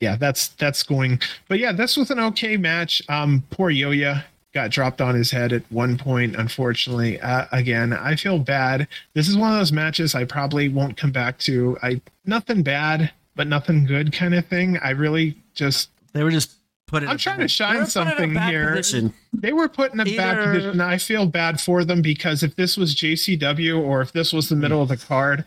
But 0.00 0.06
yeah, 0.06 0.16
that's 0.16 0.48
that's 0.48 0.82
going 0.82 1.20
but 1.48 1.58
yeah, 1.58 1.72
this 1.72 1.96
was 1.96 2.10
an 2.10 2.18
okay 2.18 2.56
match. 2.56 3.02
Um 3.08 3.44
poor 3.50 3.70
Yoya 3.70 4.24
got 4.52 4.70
dropped 4.70 5.00
on 5.00 5.14
his 5.14 5.30
head 5.30 5.52
at 5.52 5.62
one 5.70 5.96
point, 5.96 6.34
unfortunately. 6.34 7.20
Uh, 7.20 7.46
again, 7.52 7.92
I 7.92 8.16
feel 8.16 8.38
bad. 8.38 8.88
This 9.14 9.28
is 9.28 9.36
one 9.36 9.52
of 9.52 9.58
those 9.58 9.72
matches 9.72 10.14
I 10.14 10.24
probably 10.24 10.68
won't 10.68 10.96
come 10.96 11.12
back 11.12 11.38
to. 11.40 11.78
I 11.82 12.00
nothing 12.24 12.62
bad, 12.62 13.12
but 13.36 13.46
nothing 13.46 13.84
good 13.86 14.12
kind 14.12 14.34
of 14.34 14.46
thing. 14.46 14.78
I 14.78 14.90
really 14.90 15.36
just 15.54 15.90
They 16.12 16.24
were 16.24 16.30
just 16.30 16.54
putting. 16.86 17.08
I'm 17.08 17.18
trying 17.18 17.38
to 17.40 17.48
shine 17.48 17.86
something 17.86 18.34
here. 18.34 18.74
Position. 18.74 19.14
they 19.32 19.52
were 19.52 19.68
put 19.68 19.92
in 19.92 20.00
a 20.00 20.04
bad 20.04 20.44
position. 20.44 20.80
I 20.80 20.98
feel 20.98 21.26
bad 21.26 21.60
for 21.60 21.84
them 21.84 22.02
because 22.02 22.42
if 22.42 22.56
this 22.56 22.76
was 22.76 22.94
JCW 22.94 23.80
or 23.80 24.00
if 24.02 24.12
this 24.12 24.32
was 24.32 24.48
the 24.48 24.56
middle 24.56 24.82
of 24.82 24.88
the 24.88 24.96
card, 24.96 25.44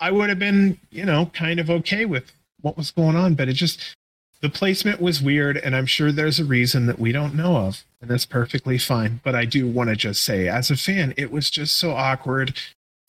I 0.00 0.10
would 0.10 0.28
have 0.28 0.38
been, 0.38 0.78
you 0.90 1.04
know, 1.04 1.26
kind 1.26 1.60
of 1.60 1.70
okay 1.70 2.04
with 2.04 2.32
what 2.62 2.76
was 2.76 2.90
going 2.90 3.16
on. 3.16 3.34
But 3.34 3.48
it 3.48 3.54
just, 3.54 3.96
the 4.40 4.48
placement 4.48 5.00
was 5.00 5.22
weird, 5.22 5.56
and 5.56 5.76
I'm 5.76 5.86
sure 5.86 6.12
there's 6.12 6.40
a 6.40 6.44
reason 6.44 6.86
that 6.86 6.98
we 6.98 7.12
don't 7.12 7.34
know 7.34 7.56
of, 7.56 7.84
and 8.00 8.10
that's 8.10 8.26
perfectly 8.26 8.78
fine. 8.78 9.20
But 9.22 9.34
I 9.34 9.44
do 9.44 9.68
want 9.68 9.90
to 9.90 9.96
just 9.96 10.22
say, 10.24 10.48
as 10.48 10.70
a 10.70 10.76
fan, 10.76 11.14
it 11.16 11.30
was 11.30 11.50
just 11.50 11.76
so 11.76 11.92
awkward. 11.92 12.56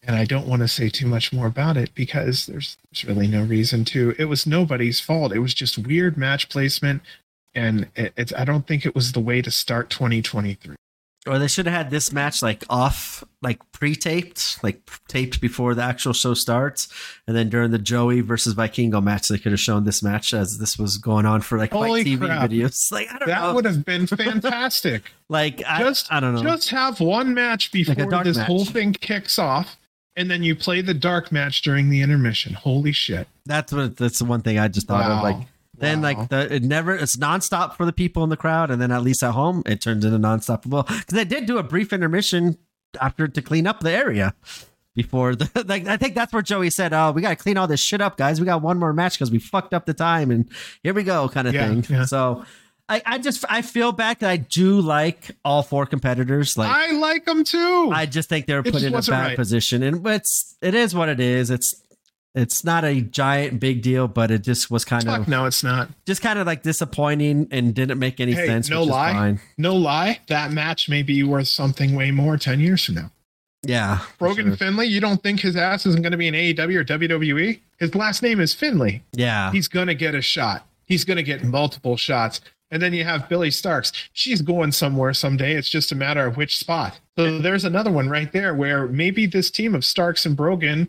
And 0.04 0.16
I 0.16 0.26
don't 0.26 0.48
want 0.48 0.64
to 0.64 0.68
say 0.68 0.90
too 0.90 1.06
much 1.06 1.32
more 1.32 1.46
about 1.46 1.78
it 1.78 1.94
because 1.94 2.48
there's, 2.48 2.76
there's 2.90 3.06
really 3.06 3.28
no 3.28 3.44
reason 3.44 3.86
to. 3.86 4.16
It 4.18 4.26
was 4.26 4.48
nobody's 4.48 5.00
fault. 5.00 5.32
It 5.32 5.40
was 5.40 5.54
just 5.54 5.78
weird 5.78 6.18
match 6.18 6.50
placement 6.50 7.04
and 7.54 7.88
it, 7.96 8.14
it's 8.18 8.34
I 8.34 8.46
don't 8.46 8.68
think 8.68 8.86
it 8.86 8.96
was 8.96 9.12
the 9.12 9.20
way 9.20 9.42
to 9.42 9.52
start 9.52 9.90
2023. 9.90 10.76
Or 11.28 11.38
they 11.38 11.48
should 11.48 11.68
have 11.68 11.76
had 11.76 11.92
this 11.92 12.12
match 12.12 12.42
like 12.42 12.64
off, 12.68 13.24
like 13.44 13.60
pre-taped, 13.74 14.58
like 14.64 14.82
taped 15.08 15.40
before 15.40 15.76
the 15.76 15.84
actual 15.84 16.14
show 16.14 16.34
starts, 16.34 16.88
and 17.28 17.36
then 17.38 17.48
during 17.48 17.70
the 17.70 17.78
Joey 17.78 18.22
versus 18.22 18.56
Vikingo 18.56 19.04
match, 19.04 19.28
they 19.28 19.38
could 19.38 19.52
have 19.52 19.60
shown 19.60 19.84
this 19.84 20.02
match 20.02 20.34
as 20.34 20.58
this 20.58 20.80
was 20.80 20.98
going 20.98 21.28
on 21.28 21.42
for 21.42 21.60
like 21.60 21.72
Holy 21.74 22.04
TV 22.04 22.26
crap. 22.26 22.50
videos. 22.50 22.92
Like 22.92 23.08
I 23.14 23.20
don't 23.20 23.28
That 23.28 23.42
know, 23.42 23.54
would 23.54 23.66
have 23.66 23.86
been 23.86 24.08
fantastic. 24.08 25.12
like 25.30 25.58
just 25.60 26.12
I 26.12 26.20
don't 26.20 26.34
know. 26.34 26.42
Just 26.42 26.70
have 26.70 27.00
one 27.00 27.36
match 27.36 27.72
before 27.72 27.94
dark 28.10 28.24
this 28.24 28.38
match. 28.38 28.48
whole 28.48 28.66
thing 28.66 28.92
kicks 28.94 29.38
off, 29.38 29.78
and 30.16 30.30
then 30.32 30.42
you 30.42 30.56
play 30.56 30.82
the 30.82 30.96
dark 30.96 31.32
match 31.32 31.62
during 31.62 31.90
the 31.92 32.02
intermission. 32.02 32.56
Holy 32.56 32.92
shit! 32.94 33.28
that's 33.46 33.72
what 33.72 33.96
that's 33.96 34.18
the 34.18 34.26
one 34.26 34.42
thing 34.42 34.58
I 34.58 34.68
just 34.68 34.88
thought 34.88 35.10
of. 35.12 35.22
Like 35.22 35.48
then 35.82 36.02
Wow. 36.02 36.08
like 36.20 36.30
the 36.30 36.54
it 36.56 36.64
never 36.64 36.96
it's 36.96 37.18
nonstop 37.18 37.76
for 37.76 37.86
the 37.86 37.94
people 37.94 38.24
in 38.24 38.30
the 38.30 38.38
crowd, 38.38 38.72
and 38.72 38.82
then 38.82 38.92
at 38.92 39.04
least 39.04 39.22
at 39.24 39.32
home 39.32 39.64
it 39.66 39.82
turns 39.82 40.06
into 40.06 40.18
nonstoppable 40.18 40.88
because 40.88 41.06
they 41.14 41.26
did 41.26 41.46
do 41.46 41.58
a 41.58 41.64
brief 41.64 41.92
intermission 41.92 42.58
after 43.02 43.28
to 43.28 43.42
clean 43.42 43.68
up 43.68 43.80
the 43.82 43.92
area. 43.92 44.34
Before 44.94 45.36
the 45.36 45.50
like, 45.68 45.88
I 45.88 45.96
think 45.96 46.16
that's 46.16 46.34
where 46.34 46.42
Joey 46.42 46.70
said, 46.70 46.92
"Oh, 46.92 47.12
we 47.14 47.22
got 47.22 47.30
to 47.30 47.36
clean 47.38 47.56
all 47.56 47.66
this 47.68 47.80
shit 47.80 48.02
up, 48.02 48.18
guys. 48.18 48.42
We 48.42 48.46
got 48.46 48.62
one 48.62 48.78
more 48.78 48.92
match 48.92 49.14
because 49.14 49.32
we 49.32 49.40
fucked 49.40 49.74
up 49.74 49.86
the 49.86 49.94
time, 49.94 50.32
and 50.32 50.50
here 50.84 50.94
we 50.94 51.04
go," 51.04 51.30
kind 51.30 51.48
of 51.48 51.54
Yeah, 51.54 51.68
thing. 51.70 51.86
yeah. 51.90 52.04
So, 52.04 52.44
I, 52.90 53.02
I 53.06 53.18
just 53.18 53.46
I 53.50 53.62
feel 53.62 53.94
back 53.94 54.20
that 54.20 54.30
I 54.30 54.36
do 54.36 54.82
like 54.82 55.32
all 55.46 55.64
four 55.64 55.86
competitors. 55.86 56.58
Like, 56.58 56.70
I 56.70 56.92
like 56.92 57.24
them 57.24 57.46
too. 57.46 57.90
I 57.94 58.06
just 58.06 58.28
think 58.28 58.48
they 58.48 58.54
were 58.54 58.60
It 58.66 58.74
put 58.74 58.84
in 58.84 58.94
a 58.94 59.02
bad 59.02 59.10
right. 59.28 59.38
position, 59.38 59.82
and 59.82 60.06
it's 60.08 60.58
it 60.62 60.76
is 60.76 60.94
what 60.94 61.08
it 61.08 61.22
is. 61.22 61.52
It's 61.52 61.74
it's 62.34 62.64
not 62.64 62.84
a 62.86 63.02
giant 63.02 63.60
big 63.60 63.82
deal, 63.82 64.08
but 64.08 64.32
it 64.32 64.42
just 64.44 64.72
was 64.72 64.86
kind 64.86 65.04
Fuck 65.06 65.22
of 65.22 65.28
no, 65.28 65.46
it's 65.46 65.64
not. 65.64 65.90
just 66.06 66.22
kind 66.22 66.40
of 66.40 66.48
like 66.48 66.64
disappointing 66.64 67.48
and 67.52 67.74
didn't 67.74 68.00
make 68.00 68.20
any 68.20 68.34
Hey, 68.34 68.46
sense. 68.48 68.70
no 68.70 68.84
lie. 68.84 69.38
No 69.58 69.76
lie, 69.76 70.20
that 70.28 70.52
match 70.52 70.88
may 70.90 71.04
be 71.04 71.24
worth 71.24 71.48
something 71.50 71.96
way 71.96 72.12
more 72.12 72.38
ten 72.38 72.60
years 72.60 72.86
from 72.86 72.96
now. 72.96 73.12
Yeah, 73.64 74.00
Brogan 74.18 74.48
sure. 74.48 74.58
Finlay, 74.58 74.88
you 74.88 75.00
don't 75.00 75.22
think 75.22 75.40
his 75.42 75.56
ass 75.56 75.86
isn't 75.86 76.02
going 76.02 76.14
to 76.14 76.18
be 76.18 76.28
in 76.28 76.34
AEW 76.34 76.78
or 76.78 76.84
WWE? 76.86 77.60
His 77.78 77.94
last 77.94 78.24
name 78.24 78.40
is 78.40 78.54
Finlay. 78.54 79.04
Yeah, 79.14 79.52
he's 79.52 79.68
going 79.68 79.88
to 79.88 79.96
get 79.96 80.16
a 80.16 80.22
shot. 80.22 80.66
He's 80.86 81.04
going 81.06 81.18
to 81.18 81.24
get 81.24 81.44
multiple 81.44 81.96
shots. 81.98 82.42
And 82.74 82.82
then 82.82 82.94
you 82.94 83.04
have 83.04 83.28
Billie 83.28 83.50
Starkz. 83.50 83.92
She's 84.14 84.42
going 84.42 84.72
somewhere 84.72 85.14
someday. 85.14 85.56
It's 85.56 85.68
just 85.70 85.92
a 85.92 85.96
matter 85.96 86.26
of 86.26 86.38
which 86.38 86.58
spot. 86.58 87.02
So 87.18 87.40
there's 87.40 87.66
another 87.66 87.92
one 87.92 88.08
right 88.08 88.32
there 88.32 88.54
where 88.56 88.88
maybe 88.88 89.26
this 89.26 89.52
team 89.52 89.76
of 89.76 89.84
Starks 89.84 90.26
and 90.26 90.38
Brogan 90.38 90.88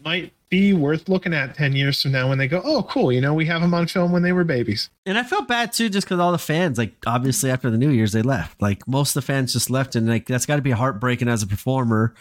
might 0.00 0.32
be 0.48 0.72
worth 0.72 1.08
looking 1.08 1.34
at 1.34 1.54
10 1.56 1.74
years 1.74 2.00
from 2.00 2.12
now 2.12 2.28
when 2.28 2.38
they 2.38 2.46
go, 2.46 2.62
oh, 2.64 2.84
cool. 2.84 3.10
You 3.10 3.20
know, 3.20 3.34
we 3.34 3.46
have 3.46 3.60
them 3.62 3.74
on 3.74 3.86
film 3.86 4.12
when 4.12 4.22
they 4.22 4.32
were 4.32 4.44
babies. 4.44 4.90
and 5.04 5.18
I 5.18 5.24
felt 5.24 5.48
bad 5.48 5.72
too, 5.72 5.88
just 5.88 6.06
because 6.06 6.20
all 6.20 6.32
the 6.32 6.38
fans, 6.38 6.78
like 6.78 6.94
obviously 7.06 7.50
after 7.50 7.70
the 7.70 7.78
New 7.78 7.90
Year's, 7.90 8.12
they 8.12 8.22
left. 8.22 8.60
Like 8.62 8.86
most 8.86 9.10
of 9.10 9.22
the 9.22 9.26
fans 9.26 9.52
just 9.52 9.70
left, 9.70 9.96
and 9.96 10.08
like 10.08 10.26
that's 10.26 10.46
got 10.46 10.56
to 10.56 10.62
be 10.62 10.70
heartbreaking 10.70 11.28
as 11.28 11.42
a 11.42 11.46
performer. 11.46 12.14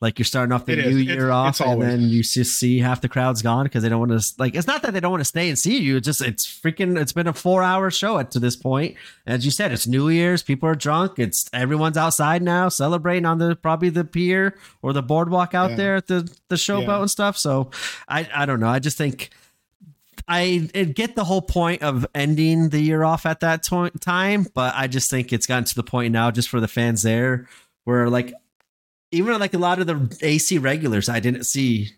Like 0.00 0.18
you're 0.18 0.26
starting 0.26 0.52
off 0.52 0.66
the 0.66 0.72
It 0.72 0.80
is. 0.80 0.94
new 0.94 1.02
It's- 1.02 1.16
year 1.16 1.30
off, 1.30 1.50
it's 1.50 1.60
and 1.60 1.70
always- 1.70 1.88
then 1.88 2.00
you 2.02 2.22
just 2.22 2.58
see 2.58 2.78
half 2.80 3.00
the 3.00 3.08
crowd's 3.08 3.40
gone 3.42 3.64
because 3.64 3.82
they 3.82 3.88
don't 3.88 4.00
want 4.06 4.20
to. 4.20 4.32
Like 4.38 4.54
it's 4.54 4.66
not 4.66 4.82
that 4.82 4.92
they 4.92 5.00
don't 5.00 5.12
want 5.12 5.22
to 5.22 5.24
stay 5.24 5.48
and 5.48 5.58
see 5.58 5.78
you. 5.78 5.96
It's 5.96 6.04
just 6.04 6.20
it's 6.20 6.44
freaking. 6.46 7.00
It's 7.00 7.12
been 7.12 7.26
a 7.28 7.32
four 7.32 7.62
hour 7.62 7.90
show 7.90 8.18
at 8.18 8.30
to 8.32 8.38
this 8.40 8.54
point. 8.56 8.96
As 9.26 9.44
you 9.44 9.50
said, 9.50 9.72
it's 9.72 9.86
New 9.86 10.08
Year's. 10.10 10.42
People 10.42 10.68
are 10.68 10.74
drunk. 10.74 11.18
It's 11.18 11.48
everyone's 11.54 11.96
outside 11.96 12.42
now 12.42 12.68
celebrating 12.68 13.24
on 13.24 13.38
the 13.38 13.56
probably 13.56 13.88
the 13.88 14.04
pier 14.04 14.58
or 14.82 14.92
the 14.92 15.02
boardwalk 15.02 15.54
out 15.54 15.70
Yeah. 15.70 15.76
there 15.76 15.96
at 15.96 16.08
the 16.08 16.28
the 16.48 16.56
showboat 16.56 16.86
Yeah. 16.86 17.00
and 17.02 17.10
stuff. 17.10 17.38
So 17.38 17.70
I 18.08 18.28
I 18.34 18.44
don't 18.46 18.60
know. 18.60 18.68
I 18.68 18.80
just 18.80 18.98
think. 18.98 19.30
I 20.26 20.68
it 20.72 20.94
get 20.96 21.16
the 21.16 21.24
whole 21.24 21.42
point 21.42 21.82
of 21.82 22.06
ending 22.14 22.70
the 22.70 22.80
year 22.80 23.04
off 23.04 23.26
at 23.26 23.40
that 23.40 23.62
to- 23.64 23.90
time, 24.00 24.46
but 24.54 24.74
I 24.74 24.86
just 24.86 25.10
think 25.10 25.32
it's 25.34 25.46
gotten 25.46 25.64
to 25.64 25.74
the 25.74 25.82
point 25.82 26.12
now, 26.12 26.30
just 26.30 26.48
for 26.48 26.60
the 26.60 26.68
fans 26.68 27.02
there, 27.02 27.46
where 27.84 28.08
like 28.08 28.32
even 29.14 29.38
like 29.38 29.54
a 29.54 29.58
lot 29.58 29.78
of 29.78 29.86
the 29.86 30.18
AC 30.22 30.58
regulars 30.58 31.08
I 31.08 31.20
didn't 31.20 31.44
see 31.44 31.92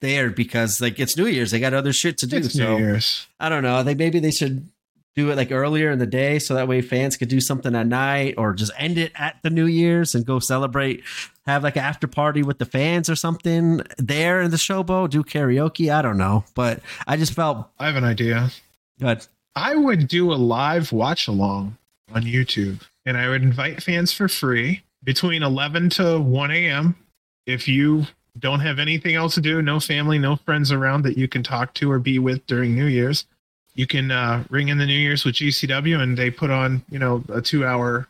there 0.00 0.30
because 0.30 0.80
like 0.80 0.98
it's 0.98 1.16
New 1.16 1.26
Year's, 1.26 1.50
they 1.50 1.60
got 1.60 1.74
other 1.74 1.92
shit 1.92 2.18
to 2.18 2.26
do. 2.26 2.38
It's 2.38 2.54
so 2.54 2.76
New 2.76 2.84
Year's. 2.84 3.26
I 3.40 3.48
don't 3.48 3.62
know. 3.62 3.76
I 3.76 3.84
think 3.84 3.98
maybe 3.98 4.18
they 4.18 4.30
should 4.30 4.68
do 5.14 5.30
it 5.30 5.36
like 5.36 5.52
earlier 5.52 5.90
in 5.90 5.98
the 5.98 6.06
day 6.06 6.38
so 6.38 6.54
that 6.54 6.66
way 6.66 6.82
fans 6.82 7.16
could 7.16 7.28
do 7.28 7.40
something 7.40 7.74
at 7.74 7.86
night 7.86 8.34
or 8.36 8.52
just 8.52 8.72
end 8.76 8.98
it 8.98 9.12
at 9.14 9.36
the 9.42 9.50
New 9.50 9.66
Year's 9.66 10.14
and 10.14 10.26
go 10.26 10.40
celebrate, 10.40 11.04
have 11.46 11.62
like 11.62 11.76
an 11.76 11.84
after 11.84 12.06
party 12.06 12.42
with 12.42 12.58
the 12.58 12.64
fans 12.64 13.08
or 13.08 13.14
something 13.14 13.80
there 13.96 14.42
in 14.42 14.50
the 14.50 14.56
showboat, 14.56 15.10
do 15.10 15.22
karaoke. 15.22 15.92
I 15.92 16.02
don't 16.02 16.18
know. 16.18 16.44
But 16.54 16.80
I 17.06 17.16
just 17.16 17.32
felt 17.32 17.68
I 17.78 17.86
have 17.86 17.96
an 17.96 18.04
idea. 18.04 18.50
good. 18.98 19.26
I 19.56 19.76
would 19.76 20.08
do 20.08 20.32
a 20.32 20.34
live 20.34 20.90
watch 20.90 21.28
along 21.28 21.78
on 22.12 22.22
YouTube 22.22 22.82
and 23.06 23.16
I 23.16 23.28
would 23.28 23.42
invite 23.42 23.82
fans 23.82 24.12
for 24.12 24.28
free 24.28 24.82
between 25.04 25.42
11 25.42 25.90
to 25.90 26.20
1 26.20 26.50
a.m. 26.50 26.96
If 27.46 27.68
you 27.68 28.06
don't 28.38 28.60
have 28.60 28.78
anything 28.78 29.14
else 29.14 29.34
to 29.34 29.40
do, 29.40 29.62
no 29.62 29.78
family, 29.78 30.18
no 30.18 30.36
friends 30.36 30.72
around 30.72 31.02
that 31.02 31.16
you 31.16 31.28
can 31.28 31.42
talk 31.42 31.74
to 31.74 31.90
or 31.90 31.98
be 31.98 32.18
with 32.18 32.46
during 32.46 32.74
New 32.74 32.86
Year's, 32.86 33.26
you 33.74 33.86
can 33.86 34.10
uh, 34.10 34.44
ring 34.50 34.68
in 34.68 34.78
the 34.78 34.86
New 34.86 34.98
Year's 34.98 35.24
with 35.24 35.36
GCW 35.36 36.00
and 36.00 36.16
they 36.16 36.30
put 36.30 36.50
on, 36.50 36.82
you 36.90 36.98
know, 36.98 37.22
a 37.32 37.40
two 37.40 37.64
hour 37.64 38.08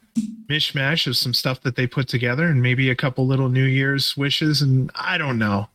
mishmash 0.49 1.07
of 1.07 1.17
some 1.17 1.35
stuff 1.35 1.61
that 1.63 1.77
they 1.77 1.87
put 1.87 2.07
together 2.09 2.47
and 2.47 2.63
maybe 2.63 2.91
a 2.91 2.95
couple 2.95 3.27
little 3.27 3.49
New 3.49 3.65
Year's 3.65 4.17
wishes. 4.17 4.63
And 4.63 4.91
I 4.95 5.19
don't 5.19 5.39
know 5.39 5.69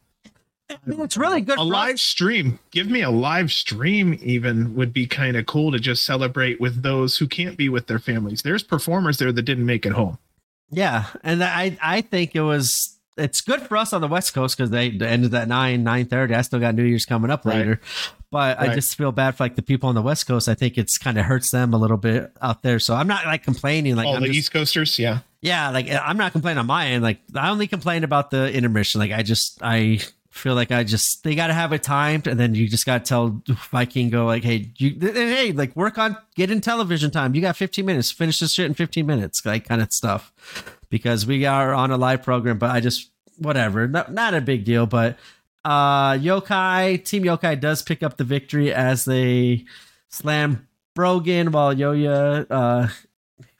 I 0.69 0.77
mean, 0.85 1.01
it's 1.01 1.17
really 1.17 1.41
good. 1.41 1.57
a 1.57 1.63
live 1.63 1.95
us. 1.95 2.01
stream 2.01 2.59
give 2.71 2.89
me 2.89 3.01
a 3.01 3.09
live 3.09 3.51
stream 3.51 4.17
even 4.21 4.75
would 4.75 4.93
be 4.93 5.07
kind 5.07 5.35
of 5.35 5.45
cool 5.45 5.71
to 5.71 5.79
just 5.79 6.05
celebrate 6.05 6.61
with 6.61 6.83
those 6.83 7.17
who 7.17 7.27
can't 7.27 7.57
be 7.57 7.69
with 7.69 7.87
their 7.87 7.99
families 7.99 8.43
there's 8.43 8.63
performers 8.63 9.17
there 9.17 9.31
that 9.31 9.41
didn't 9.41 9.65
make 9.65 9.85
it 9.85 9.93
home 9.93 10.17
Yeah, 10.71 11.05
and 11.23 11.43
I 11.43 11.77
I 11.81 12.01
think 12.01 12.35
it 12.35 12.41
was 12.41 12.97
it's 13.17 13.41
good 13.41 13.61
for 13.61 13.75
us 13.77 13.91
on 13.93 14.01
the 14.01 14.07
West 14.07 14.33
Coast 14.33 14.55
because 14.57 14.69
they 14.69 14.89
ended 14.91 15.33
at 15.33 15.47
nine 15.47 15.83
nine 15.83 16.05
thirty. 16.05 16.33
I 16.35 16.41
still 16.41 16.59
got 16.59 16.75
New 16.75 16.83
Year's 16.83 17.05
coming 17.05 17.31
up 17.31 17.45
Right. 17.45 17.57
later, 17.57 17.81
but 18.31 18.59
I 18.59 18.73
just 18.75 18.95
feel 18.95 19.11
bad 19.11 19.35
for 19.35 19.43
like 19.43 19.55
the 19.55 19.61
people 19.61 19.89
on 19.89 19.95
the 19.95 20.01
West 20.01 20.27
Coast. 20.27 20.47
I 20.47 20.53
think 20.53 20.77
it's 20.77 20.97
kind 20.97 21.17
of 21.17 21.25
hurts 21.25 21.51
them 21.51 21.73
a 21.73 21.77
little 21.77 21.97
bit 21.97 22.31
out 22.41 22.61
there. 22.63 22.79
So 22.79 22.95
I'm 22.95 23.07
not 23.07 23.25
like 23.25 23.43
complaining. 23.43 23.95
Like 23.95 24.07
all 24.07 24.15
I'm 24.15 24.21
the 24.21 24.27
just- 24.27 24.37
east 24.39 24.51
coasters 24.53 24.99
yeah 24.99 25.19
yeah, 25.41 25.69
like 25.69 25.87
I'm 25.89 26.17
not 26.17 26.33
complaining 26.33 26.59
on 26.59 26.65
my 26.67 26.87
end. 26.87 27.01
Like 27.03 27.19
I 27.33 27.49
only 27.49 27.65
complain 27.67 28.03
about 28.03 28.29
the 28.29 28.51
intermission. 28.53 28.99
Like 28.99 29.11
I 29.11 29.23
just 29.23 29.57
I 29.63 29.99
feel 30.29 30.55
like 30.55 30.71
I 30.71 30.83
just 30.83 31.23
they 31.23 31.35
got 31.35 31.47
to 31.47 31.53
have 31.53 31.73
it 31.73 31.83
timed, 31.83 32.27
and 32.27 32.39
then 32.39 32.55
you 32.55 32.67
just 32.67 32.85
got 32.85 33.03
to 33.03 33.09
tell 33.09 33.29
Vikingo 33.47 34.25
like, 34.25 34.43
hey, 34.43 34.71
you 34.77 34.95
hey, 34.99 35.51
like 35.51 35.75
work 35.75 35.97
on 35.97 36.17
getting 36.35 36.61
television 36.61 37.11
time. 37.11 37.35
You 37.35 37.41
got 37.41 37.57
15 37.57 37.85
minutes. 37.85 38.11
Finish 38.11 38.39
this 38.39 38.53
shit 38.53 38.65
in 38.65 38.73
15 38.73 39.05
minutes, 39.05 39.45
like 39.45 39.67
kind 39.67 39.81
of 39.81 39.91
stuff. 39.91 40.33
Because 40.89 41.25
we 41.25 41.45
are 41.45 41.73
on 41.73 41.91
a 41.91 41.97
live 41.97 42.23
program, 42.23 42.57
but 42.57 42.71
I 42.71 42.79
just 42.79 43.09
whatever, 43.37 43.87
not, 43.87 44.11
not 44.11 44.33
a 44.33 44.41
big 44.41 44.65
deal. 44.65 44.85
But 44.85 45.17
uh 45.65 46.13
Yokai 46.13 47.03
Team 47.03 47.23
Yokai 47.23 47.59
does 47.59 47.81
pick 47.81 48.01
up 48.01 48.17
the 48.17 48.23
victory 48.23 48.73
as 48.73 49.05
they 49.05 49.65
slam 50.07 50.67
Brogan 50.95 51.51
while 51.51 51.73
Yoya 51.73 52.45
uh 52.49 52.87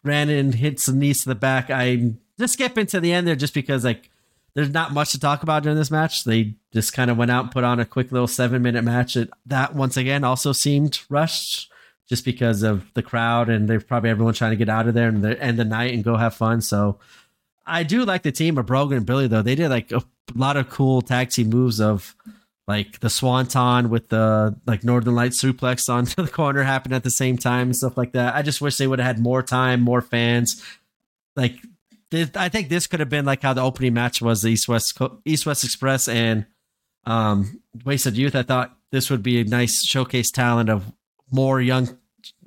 ran 0.04 0.30
and 0.30 0.56
hits 0.56 0.86
the 0.86 0.94
knees 0.94 1.24
to 1.24 1.30
the 1.30 1.36
back. 1.36 1.70
I 1.70 2.14
just 2.40 2.54
skip 2.54 2.78
into 2.78 3.00
the 3.00 3.12
end 3.12 3.28
there 3.28 3.36
just 3.36 3.54
because 3.54 3.84
like 3.84 4.10
there's 4.56 4.70
not 4.70 4.94
much 4.94 5.12
to 5.12 5.20
talk 5.20 5.44
about 5.44 5.64
during 5.64 5.78
this 5.78 5.92
match. 5.92 6.24
They 6.24 6.56
just 6.74 6.94
kind 6.94 7.12
of 7.12 7.18
went 7.18 7.32
out 7.32 7.46
and 7.46 7.52
put 7.52 7.64
on 7.64 7.80
a 7.80 7.86
quick 7.86 8.12
little 8.12 8.28
seven 8.28 8.62
minute 8.62 8.84
match. 8.84 9.14
That, 9.14 9.30
that 9.46 9.76
once 9.76 9.98
again 9.98 10.24
also 10.24 10.52
seemed 10.52 11.00
rushed 11.10 11.72
just 12.08 12.26
because 12.26 12.64
of 12.64 12.92
the 12.96 13.04
crowd 13.04 13.50
and 13.50 13.70
they're 13.70 13.80
probably 13.80 14.10
everyone 14.10 14.34
trying 14.34 14.52
to 14.52 14.58
get 14.58 14.70
out 14.70 14.88
of 14.88 14.96
there 14.96 15.08
and 15.08 15.24
the 15.24 15.42
end 15.42 15.60
the 15.60 15.66
night 15.66 15.94
and 15.94 16.04
go 16.04 16.18
have 16.18 16.34
fun. 16.34 16.62
So 16.62 17.00
I 17.66 17.84
do 17.84 18.04
like 18.04 18.24
the 18.24 18.32
team 18.32 18.58
of 18.58 18.66
Brogan 18.66 18.98
and 18.98 19.06
Billie 19.06 19.28
though. 19.28 19.44
They 19.44 19.56
did 19.56 19.70
like 19.70 19.92
a 19.92 20.04
lot 20.36 20.58
of 20.58 20.70
cool 20.70 21.02
tag 21.02 21.30
team 21.30 21.50
moves 21.50 21.80
of 21.80 22.16
like 22.68 23.00
the 23.00 23.10
swanton 23.10 23.90
with 23.90 24.10
the 24.10 24.56
like 24.66 24.84
northern 24.84 25.16
light 25.16 25.32
suplex 25.32 25.88
onto 25.88 26.22
the 26.24 26.32
corner 26.32 26.64
happened 26.64 26.94
at 26.94 27.04
the 27.04 27.12
same 27.12 27.38
time 27.38 27.68
and 27.68 27.76
stuff 27.76 27.98
like 27.98 28.14
that. 28.14 28.36
I 28.36 28.42
just 28.42 28.62
wish 28.62 28.78
they 28.78 28.88
would 28.88 29.00
have 29.00 29.06
had 29.06 29.20
more 29.20 29.44
time, 29.44 29.82
more 29.82 30.02
fans. 30.02 30.64
Like 31.36 31.56
I 32.12 32.50
think 32.50 32.70
this 32.70 32.88
could 32.88 33.00
have 33.00 33.10
been 33.10 33.26
like 33.26 33.44
how 33.44 33.54
the 33.54 33.62
opening 33.62 33.94
match 33.94 34.22
was 34.22 34.42
the 34.42 34.50
East 34.50 34.68
West 34.68 34.98
East 35.26 35.46
West 35.46 35.64
Express 35.64 36.08
and 36.08 36.46
um, 37.06 37.62
Wasted 37.86 38.18
Youth. 38.18 38.36
I 38.36 38.44
thought 38.44 38.76
this 38.92 39.10
would 39.10 39.24
be 39.24 39.42
a 39.42 39.44
nice 39.44 39.84
showcase 39.86 40.32
talent 40.32 40.70
of 40.70 40.92
more 41.32 41.62
young 41.62 41.98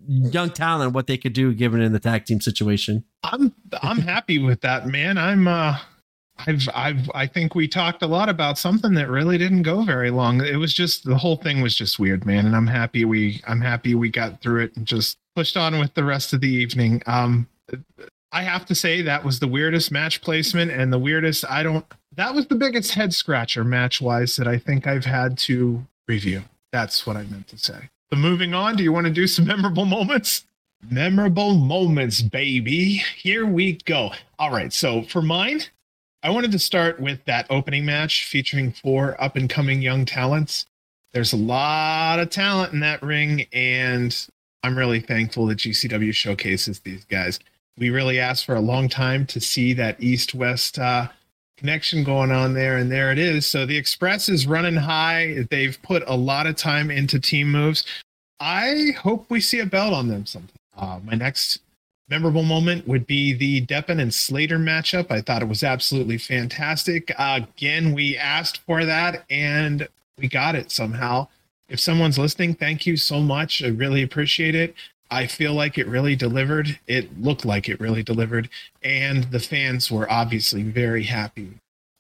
young 0.09 0.51
talent 0.51 0.93
what 0.93 1.07
they 1.07 1.17
could 1.17 1.33
do 1.33 1.55
given 1.55 1.81
in 1.81 1.93
the 1.93 2.01
tag 2.01 2.25
team 2.25 2.41
situation. 2.41 3.05
I'm 3.23 3.55
I'm 3.83 3.99
happy 3.99 4.39
with 4.39 4.61
that, 4.63 4.87
man. 4.87 5.17
I'm 5.19 5.47
uh 5.47 5.79
I've 6.47 6.69
I've 6.75 7.11
I 7.15 7.27
think 7.27 7.55
we 7.55 7.69
talked 7.69 8.03
a 8.03 8.07
lot 8.07 8.29
about 8.29 8.59
something 8.59 8.95
that 8.95 9.09
really 9.09 9.39
didn't 9.39 9.63
go 9.63 9.85
very 9.85 10.11
long. 10.11 10.45
It 10.45 10.57
was 10.57 10.75
just 10.75 11.05
the 11.05 11.17
whole 11.17 11.37
thing 11.37 11.61
was 11.61 11.77
just 11.77 11.99
weird, 11.99 12.27
man, 12.27 12.47
and 12.47 12.57
I'm 12.57 12.67
happy 12.67 13.05
we 13.05 13.41
I'm 13.47 13.61
happy 13.61 13.95
we 13.95 14.09
got 14.09 14.41
through 14.41 14.65
it 14.65 14.77
and 14.77 14.87
just 14.87 15.19
pushed 15.37 15.57
on 15.57 15.79
with 15.79 15.95
the 15.95 16.05
rest 16.05 16.33
of 16.33 16.41
the 16.41 16.51
evening. 16.51 17.03
Um 17.07 17.47
I 18.33 18.43
have 18.43 18.65
to 18.67 18.75
say 18.75 19.03
that 19.03 19.25
was 19.25 19.41
the 19.41 19.47
weirdest 19.47 19.93
match 19.93 20.23
placement 20.23 20.71
and 20.71 20.91
the 20.91 20.99
weirdest. 20.99 21.45
I 21.49 21.63
don't. 21.63 21.85
That 22.17 22.35
was 22.35 22.47
the 22.47 22.55
biggest 22.55 22.95
head 22.95 23.13
scratcher 23.13 23.63
match 23.63 24.01
wise 24.01 24.37
that 24.37 24.49
I 24.49 24.59
think 24.59 24.87
I've 24.87 25.05
had 25.05 25.37
to 25.39 25.87
review. 26.09 26.43
That's 26.73 27.07
what 27.07 27.17
I 27.17 27.25
meant 27.25 27.49
to 27.49 27.59
say. 27.59 27.91
But 28.09 28.19
moving 28.19 28.55
on, 28.55 28.77
do 28.77 28.83
you 28.83 28.93
want 28.93 29.07
to 29.07 29.13
do 29.13 29.27
some 29.27 29.47
memorable 29.47 29.85
moments? 29.85 30.47
Memorable 30.91 31.55
moments, 31.55 32.23
baby. 32.23 33.03
Here 33.17 33.47
we 33.47 33.75
go. 33.85 34.13
All 34.39 34.51
right. 34.51 34.73
So 34.73 35.03
for 35.03 35.23
mine, 35.23 35.63
I 36.23 36.31
wanted 36.31 36.53
to 36.53 36.59
start 36.59 36.99
with 36.99 37.25
that 37.27 37.47
opening 37.51 37.85
match 37.85 38.25
featuring 38.25 38.73
four 38.73 39.23
up 39.23 39.37
and 39.37 39.49
coming 39.49 39.83
young 39.83 40.05
talents. 40.05 40.67
There's 41.13 41.35
a 41.35 41.37
lot 41.37 42.19
of 42.19 42.31
talent 42.31 42.73
in 42.73 42.81
that 42.81 43.03
ring, 43.03 43.47
and 43.53 44.17
I'm 44.63 44.77
really 44.77 45.01
thankful 45.01 45.47
that 45.47 45.59
GCW 45.59 46.15
showcases 46.15 46.81
these 46.81 47.05
guys 47.05 47.39
we 47.79 47.91
really 47.91 48.19
asked 48.19 48.45
for 48.45 48.55
a 48.55 48.61
long 48.61 48.89
time 48.89 49.27
to 49.27 49.41
see 49.41 49.73
that 49.75 50.03
east 50.03 50.35
west 50.35 50.79
uh, 50.79 51.09
connection 51.57 52.05
going 52.05 52.31
on 52.31 52.55
there, 52.55 52.77
and 52.77 52.91
there 52.91 53.13
it 53.13 53.19
is. 53.19 53.47
So 53.47 53.65
the 53.65 53.77
Express 53.77 54.29
is 54.29 54.47
running 54.47 54.77
high. 54.77 55.47
They've 55.51 55.81
put 55.83 56.03
a 56.07 56.17
lot 56.17 56.47
of 56.47 56.57
time 56.57 56.91
into 56.91 57.19
team 57.19 57.51
moves. 57.51 57.85
I 58.41 58.97
hope 59.01 59.27
we 59.29 59.41
see 59.41 59.61
a 59.61 59.67
belt 59.67 59.95
on 59.95 60.09
them 60.09 60.27
sometime. 60.27 60.57
Uh, 60.77 60.99
my 61.05 61.15
next 61.15 61.61
memorable 62.09 62.43
moment 62.43 62.87
would 62.89 63.07
be 63.07 63.33
the 63.33 63.65
Deppen 63.67 64.01
and 64.01 64.13
Slater 64.13 64.59
matchup. 64.59 65.11
I 65.11 65.21
thought 65.21 65.43
it 65.43 65.49
was 65.49 65.63
absolutely 65.63 66.19
fantastic. 66.19 67.13
Uh, 67.19 67.41
again, 67.57 67.95
we 67.95 68.17
asked 68.17 68.59
for 68.67 68.85
that 68.85 69.25
and 69.31 69.89
we 70.19 70.29
got 70.29 70.55
it 70.55 70.71
somehow. 70.71 71.29
If 71.69 71.81
someone's 71.81 72.19
listening, 72.19 72.55
thank 72.55 72.85
you 72.85 72.97
so 72.97 73.21
much. 73.21 73.63
I 73.63 73.69
really 73.69 74.03
appreciate 74.03 74.55
it. 74.55 74.75
I 75.13 75.27
feel 75.27 75.53
like 75.53 75.77
it 75.77 75.87
really 75.87 76.17
delivered. 76.17 76.79
It 76.87 77.21
looked 77.21 77.45
like 77.45 77.69
it 77.69 77.79
really 77.79 78.03
delivered, 78.03 78.49
and 78.83 79.25
the 79.25 79.41
fans 79.41 79.91
were 79.91 80.11
obviously 80.11 80.63
very 80.63 81.03
happy. 81.03 81.53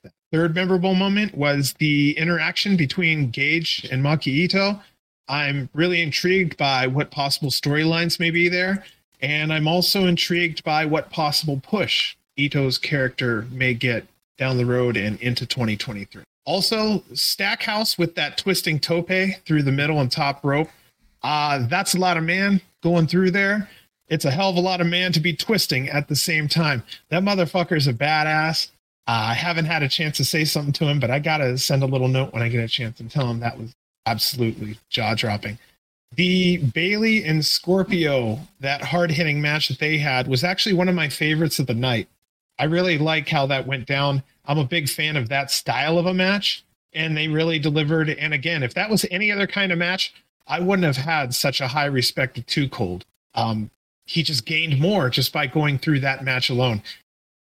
The 0.02 0.10
third 0.32 0.55
memorable 0.55 0.94
moment 0.94 1.36
was 1.36 1.74
the 1.74 2.16
interaction 2.16 2.74
between 2.74 3.28
Gage 3.28 3.86
and 3.92 4.02
Maki 4.02 4.28
Ito. 4.28 4.81
I'm 5.28 5.68
really 5.74 6.00
intrigued 6.00 6.57
by 6.57 6.86
what 6.86 7.10
possible 7.10 7.50
storylines 7.50 8.18
may 8.18 8.31
be 8.31 8.49
there, 8.49 8.82
and 9.20 9.52
I'm 9.52 9.68
also 9.68 10.07
intrigued 10.07 10.65
by 10.65 10.86
what 10.86 11.10
possible 11.10 11.60
push 11.62 12.16
Ito's 12.39 12.78
character 12.78 13.47
may 13.50 13.74
get 13.74 14.07
down 14.39 14.57
the 14.57 14.65
road 14.65 14.97
and 14.97 15.20
into 15.20 15.44
2023. 15.44 16.23
Also, 16.47 17.05
Stackhouse 17.12 17.99
with 17.99 18.15
that 18.15 18.39
twisting 18.39 18.81
tope 18.81 19.12
through 19.44 19.65
the 19.65 19.70
middle 19.70 20.00
and 20.00 20.10
top 20.10 20.42
rope. 20.42 20.70
Uh, 21.23 21.66
that's 21.68 21.94
a 21.94 21.99
lot 21.99 22.16
of 22.16 22.24
man 22.24 22.62
going 22.82 23.06
through 23.06 23.30
there. 23.30 23.68
It's 24.08 24.24
a 24.24 24.30
hell 24.30 24.50
of 24.50 24.56
a 24.56 24.60
lot 24.60 24.80
of 24.80 24.86
man 24.86 25.12
to 25.12 25.20
be 25.20 25.34
twisting 25.34 25.88
at 25.88 26.08
the 26.08 26.16
same 26.16 26.48
time. 26.48 26.82
That 27.08 27.22
motherfucker's 27.22 27.86
a 27.86 27.94
badass. 27.94 28.70
Uh, 29.06 29.30
I 29.30 29.34
haven't 29.34 29.64
had 29.64 29.82
a 29.82 29.88
chance 29.88 30.16
to 30.18 30.24
say 30.24 30.44
something 30.44 30.72
to 30.74 30.84
him, 30.84 31.00
but 31.00 31.10
I 31.10 31.18
gotta 31.18 31.56
send 31.58 31.82
a 31.82 31.86
little 31.86 32.08
note 32.08 32.32
when 32.32 32.42
I 32.42 32.48
get 32.48 32.62
a 32.62 32.68
chance 32.68 33.00
and 33.00 33.10
tell 33.10 33.28
him 33.28 33.40
that 33.40 33.58
was 33.58 33.74
absolutely 34.06 34.78
jaw 34.90 35.14
dropping. 35.14 35.58
The 36.14 36.58
Bailey 36.58 37.24
and 37.24 37.44
Scorpio, 37.44 38.40
that 38.60 38.82
hard 38.82 39.10
hitting 39.10 39.40
match 39.40 39.68
that 39.68 39.78
they 39.78 39.96
had, 39.96 40.28
was 40.28 40.44
actually 40.44 40.74
one 40.74 40.88
of 40.88 40.94
my 40.94 41.08
favorites 41.08 41.58
of 41.58 41.66
the 41.66 41.74
night. 41.74 42.06
I 42.58 42.64
really 42.64 42.98
like 42.98 43.28
how 43.28 43.46
that 43.46 43.66
went 43.66 43.86
down. 43.86 44.22
I'm 44.44 44.58
a 44.58 44.64
big 44.64 44.90
fan 44.90 45.16
of 45.16 45.30
that 45.30 45.50
style 45.50 45.98
of 45.98 46.04
a 46.06 46.12
match, 46.12 46.64
and 46.92 47.16
they 47.16 47.28
really 47.28 47.58
delivered. 47.58 48.10
And 48.10 48.34
again, 48.34 48.62
if 48.62 48.74
that 48.74 48.90
was 48.90 49.06
any 49.10 49.32
other 49.32 49.46
kind 49.46 49.72
of 49.72 49.78
match, 49.78 50.12
I 50.46 50.60
wouldn't 50.60 50.84
have 50.84 51.04
had 51.04 51.34
such 51.34 51.60
a 51.60 51.68
high 51.68 51.86
respect 51.86 52.38
of 52.38 52.46
2 52.46 52.68
Cold. 52.68 53.04
Um, 53.34 53.70
he 54.06 54.22
just 54.22 54.44
gained 54.44 54.80
more 54.80 55.08
just 55.08 55.32
by 55.32 55.46
going 55.46 55.78
through 55.78 56.00
that 56.00 56.24
match 56.24 56.50
alone. 56.50 56.82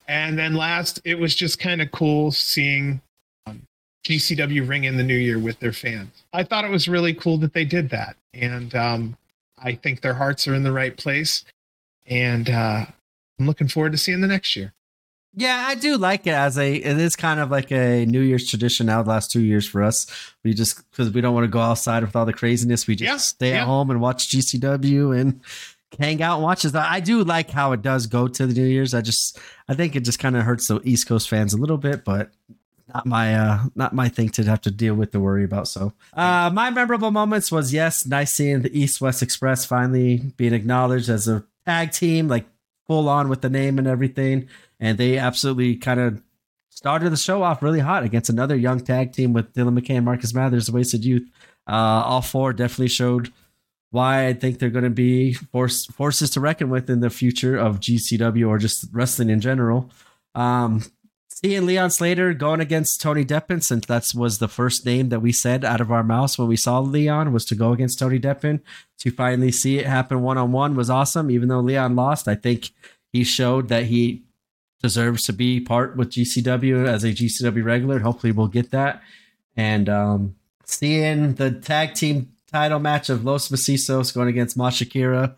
And 0.09 0.39
then 0.39 0.55
last, 0.55 1.01
it 1.05 1.19
was 1.19 1.35
just 1.35 1.59
kind 1.59 1.83
of 1.83 1.91
cool 1.91 2.31
seeing 2.31 3.01
um, 3.47 3.63
GCW 4.05 4.69
ring 4.69 4.85
in 4.85 4.97
the 4.97 5.03
new 5.03 5.17
year 5.17 5.39
with 5.39 5.59
their 5.61 5.73
fans. 5.73 6.11
I 6.33 6.45
thought 6.45 6.65
it 6.65 6.71
was 6.71 6.89
really 6.89 7.13
cool 7.13 7.39
that 7.39 7.53
they 7.53 7.65
did 7.65 7.91
that. 7.91 8.17
And 8.33 8.75
um, 8.75 9.17
I 9.59 9.75
think 9.75 10.01
their 10.01 10.15
hearts 10.15 10.47
are 10.49 10.55
in 10.55 10.63
the 10.63 10.73
right 10.73 10.97
place. 10.97 11.45
And 12.07 12.49
uh, 12.49 12.87
I'm 13.39 13.47
looking 13.47 13.69
forward 13.69 13.93
to 13.93 13.99
seeing 13.99 14.21
the 14.21 14.29
next 14.29 14.57
year. 14.57 14.73
Yeah, 15.35 15.65
I 15.69 15.75
do 15.75 15.99
like 15.99 16.27
it 16.27 16.33
as 16.33 16.57
a. 16.57 16.75
It 16.75 16.99
is 16.99 17.15
kind 17.15 17.41
of 17.41 17.51
like 17.51 17.71
a 17.71 18.07
New 18.07 18.21
Year's 18.21 18.49
tradition 18.49 18.87
now. 18.87 19.03
The 19.03 19.11
last 19.11 19.31
two 19.31 19.43
years 19.43 19.69
for 19.69 19.83
us, 19.83 20.07
we 20.43 20.55
just 20.55 20.91
because 20.91 21.11
we 21.11 21.21
don't 21.21 21.35
want 21.35 21.45
to 21.45 21.49
go 21.49 21.61
outside 21.61 22.03
with 22.03 22.17
all 22.17 22.25
the 22.25 22.33
craziness. 22.33 22.87
We 22.87 22.97
just 22.97 23.07
yeah, 23.07 23.17
stay 23.19 23.51
yeah. 23.51 23.63
at 23.63 23.67
home 23.67 23.91
and 23.91 24.01
watch 24.01 24.29
GCW 24.31 25.19
and 25.19 25.41
hang 25.99 26.23
out 26.23 26.37
and 26.37 26.43
watch 26.43 26.63
this. 26.63 26.75
I 26.75 27.01
do 27.01 27.23
like 27.23 27.51
how 27.51 27.73
it 27.73 27.83
does 27.83 28.07
go 28.07 28.29
to 28.29 28.47
the 28.47 28.55
New 28.55 28.67
Year's. 28.67 28.95
I 28.95 29.03
just, 29.03 29.39
I 29.69 29.75
think 29.75 29.95
it 29.95 30.01
just 30.01 30.19
kind 30.19 30.37
of 30.37 30.43
hurts 30.43 30.69
the 30.69 30.81
East 30.85 31.07
Coast 31.07 31.29
fans 31.29 31.53
a 31.53 31.59
little 31.59 31.79
bit, 31.79 32.05
but 32.05 32.31
not 32.89 33.07
my 33.07 33.35
uh 33.35 33.65
not 33.75 33.95
my 33.95 34.09
thing 34.09 34.29
to 34.29 34.45
have 34.45 34.61
to 34.61 34.71
deal 34.71 34.95
with 34.95 35.11
to 35.11 35.19
worry 35.19 35.45
about 35.45 35.67
so 35.67 35.93
uh 36.13 36.49
my 36.53 36.71
memorable 36.71 37.11
moments 37.11 37.51
was 37.51 37.73
yes 37.73 38.07
nice 38.07 38.33
seeing 38.33 38.63
the 38.63 38.79
east 38.79 39.01
west 39.01 39.23
express 39.23 39.65
finally 39.65 40.19
being 40.37 40.55
acknowledged 40.55 41.09
as 41.09 41.27
a 41.27 41.45
tag 41.67 41.91
team 41.91 42.29
like 42.29 42.47
full 42.87 43.09
on 43.09 43.29
with 43.29 43.41
the 43.41 43.51
name 43.51 43.79
and 43.79 43.87
everything 43.87 44.49
and 44.81 44.99
they 44.99 45.19
absolutely 45.19 45.77
kind 45.77 46.01
of 46.01 46.23
started 46.71 47.11
the 47.11 47.17
show 47.17 47.43
off 47.43 47.63
really 47.63 47.81
hot 47.81 48.03
against 48.03 48.31
another 48.31 48.55
young 48.55 48.81
tag 48.81 49.13
team 49.13 49.33
with 49.33 49.53
Dylan 49.55 49.79
McKay 49.79 49.97
and 49.97 50.05
Marcus 50.05 50.35
Mathers, 50.35 50.67
the 50.67 50.73
Wasted 50.73 51.05
Youth. 51.05 51.29
Uh, 51.67 52.03
all 52.05 52.23
four 52.23 52.53
definitely 52.53 52.89
showed 52.89 53.33
why 53.91 54.27
I 54.27 54.35
think 54.35 54.59
they're 54.59 54.71
going 54.71 54.85
to 54.85 54.91
be 54.91 55.33
force, 55.33 55.87
forces 55.87 56.31
to 56.31 56.41
reckon 56.41 56.69
with 56.69 56.91
in 56.91 57.01
the 57.01 57.11
future 57.11 57.57
of 57.57 57.81
GCW 57.81 58.47
or 58.47 58.59
just 58.59 58.87
wrestling 58.93 59.31
in 59.31 59.41
general. 59.41 59.91
Um, 60.35 60.83
seeing 61.43 61.67
Leon 61.67 61.91
Slater 61.91 62.33
going 62.33 62.61
against 62.61 63.01
Tony 63.01 63.25
Deppen, 63.25 63.63
since 63.63 63.87
that 63.87 64.11
was 64.15 64.39
the 64.39 64.49
first 64.49 64.87
name 64.87 65.11
that 65.11 65.21
we 65.21 65.33
said 65.33 65.65
out 65.65 65.83
of 65.83 65.93
our 65.93 66.03
mouths 66.03 66.39
when 66.39 66.49
we 66.49 66.57
saw 66.57 66.81
Leon 66.81 67.33
was 67.33 67.45
to 67.47 67.55
go 67.55 67.73
against 67.73 67.99
Tony 67.99 68.19
Deppen. 68.19 68.61
To 69.01 69.11
finally 69.11 69.53
see 69.53 69.79
it 69.79 69.87
happen 69.87 70.23
one 70.23 70.39
on 70.39 70.53
one 70.53 70.75
was 70.75 70.89
awesome. 70.89 71.31
Even 71.31 71.49
though 71.49 71.61
Leon 71.61 71.95
lost, 71.95 72.27
I 72.27 72.35
think 72.35 72.71
he 73.13 73.23
showed 73.23 73.69
that 73.69 73.85
he 73.85 74.25
deserves 74.83 75.25
to 75.25 75.35
be 75.35 75.61
part 75.61 75.97
with 75.97 76.11
GCW 76.11 76.87
as 76.87 77.05
a 77.05 77.09
GCW 77.09 77.65
regular. 77.65 77.99
Hopefully, 77.99 78.33
we'll 78.33 78.49
get 78.49 78.71
that. 78.71 79.03
And 79.55 79.91
um, 79.91 80.37
seeing 80.65 81.35
the 81.35 81.51
tag 81.51 81.95
team 81.95 82.33
title 82.51 82.79
match 82.79 83.11
of 83.11 83.27
Los 83.27 83.49
Macizos 83.51 84.15
going 84.15 84.29
against 84.29 84.57
Mashakira, 84.57 85.35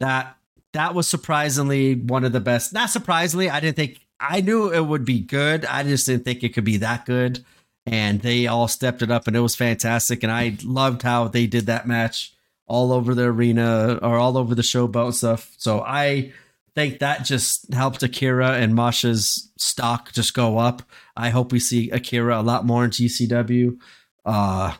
that 0.00 0.38
that 0.72 0.94
was 0.94 1.06
surprisingly 1.06 1.94
one 1.94 2.24
of 2.24 2.32
the 2.32 2.40
best. 2.40 2.72
Not 2.72 2.88
surprisingly, 2.88 3.50
I 3.50 3.60
didn't 3.60 3.76
think 3.76 4.03
I 4.20 4.40
knew 4.40 4.72
it 4.72 4.86
would 4.86 5.04
be 5.04 5.20
good. 5.20 5.64
I 5.66 5.82
just 5.82 6.06
didn't 6.06 6.24
think 6.24 6.42
it 6.42 6.54
could 6.54 6.64
be 6.64 6.78
that 6.78 7.04
good. 7.06 7.44
and 7.86 8.20
they 8.22 8.46
all 8.46 8.68
stepped 8.68 9.02
it 9.02 9.10
up, 9.10 9.26
and 9.26 9.36
it 9.36 9.40
was 9.40 9.54
fantastic. 9.56 10.22
And 10.22 10.32
I 10.32 10.56
loved 10.64 11.02
how 11.02 11.28
they 11.28 11.46
did 11.46 11.66
that 11.66 11.86
match 11.86 12.32
all 12.66 12.92
over 12.92 13.14
the 13.14 13.24
arena 13.24 13.98
or 14.00 14.16
all 14.18 14.38
over 14.38 14.54
the 14.54 14.62
showboat 14.62 15.04
and 15.06 15.14
stuff. 15.14 15.52
So 15.58 15.82
I 15.82 16.32
think 16.74 16.98
that 17.00 17.24
just 17.24 17.72
helped 17.74 18.02
Akira 18.02 18.52
and 18.52 18.74
Masha's 18.74 19.50
stock 19.58 20.12
just 20.12 20.32
go 20.34 20.56
up. 20.58 20.82
I 21.16 21.28
hope 21.30 21.52
we 21.52 21.60
see 21.60 21.90
Akira 21.90 22.40
a 22.40 22.42
lot 22.42 22.64
more 22.64 22.84
in 22.84 22.90
GCW. 22.90 23.78
Uh, 24.24 24.74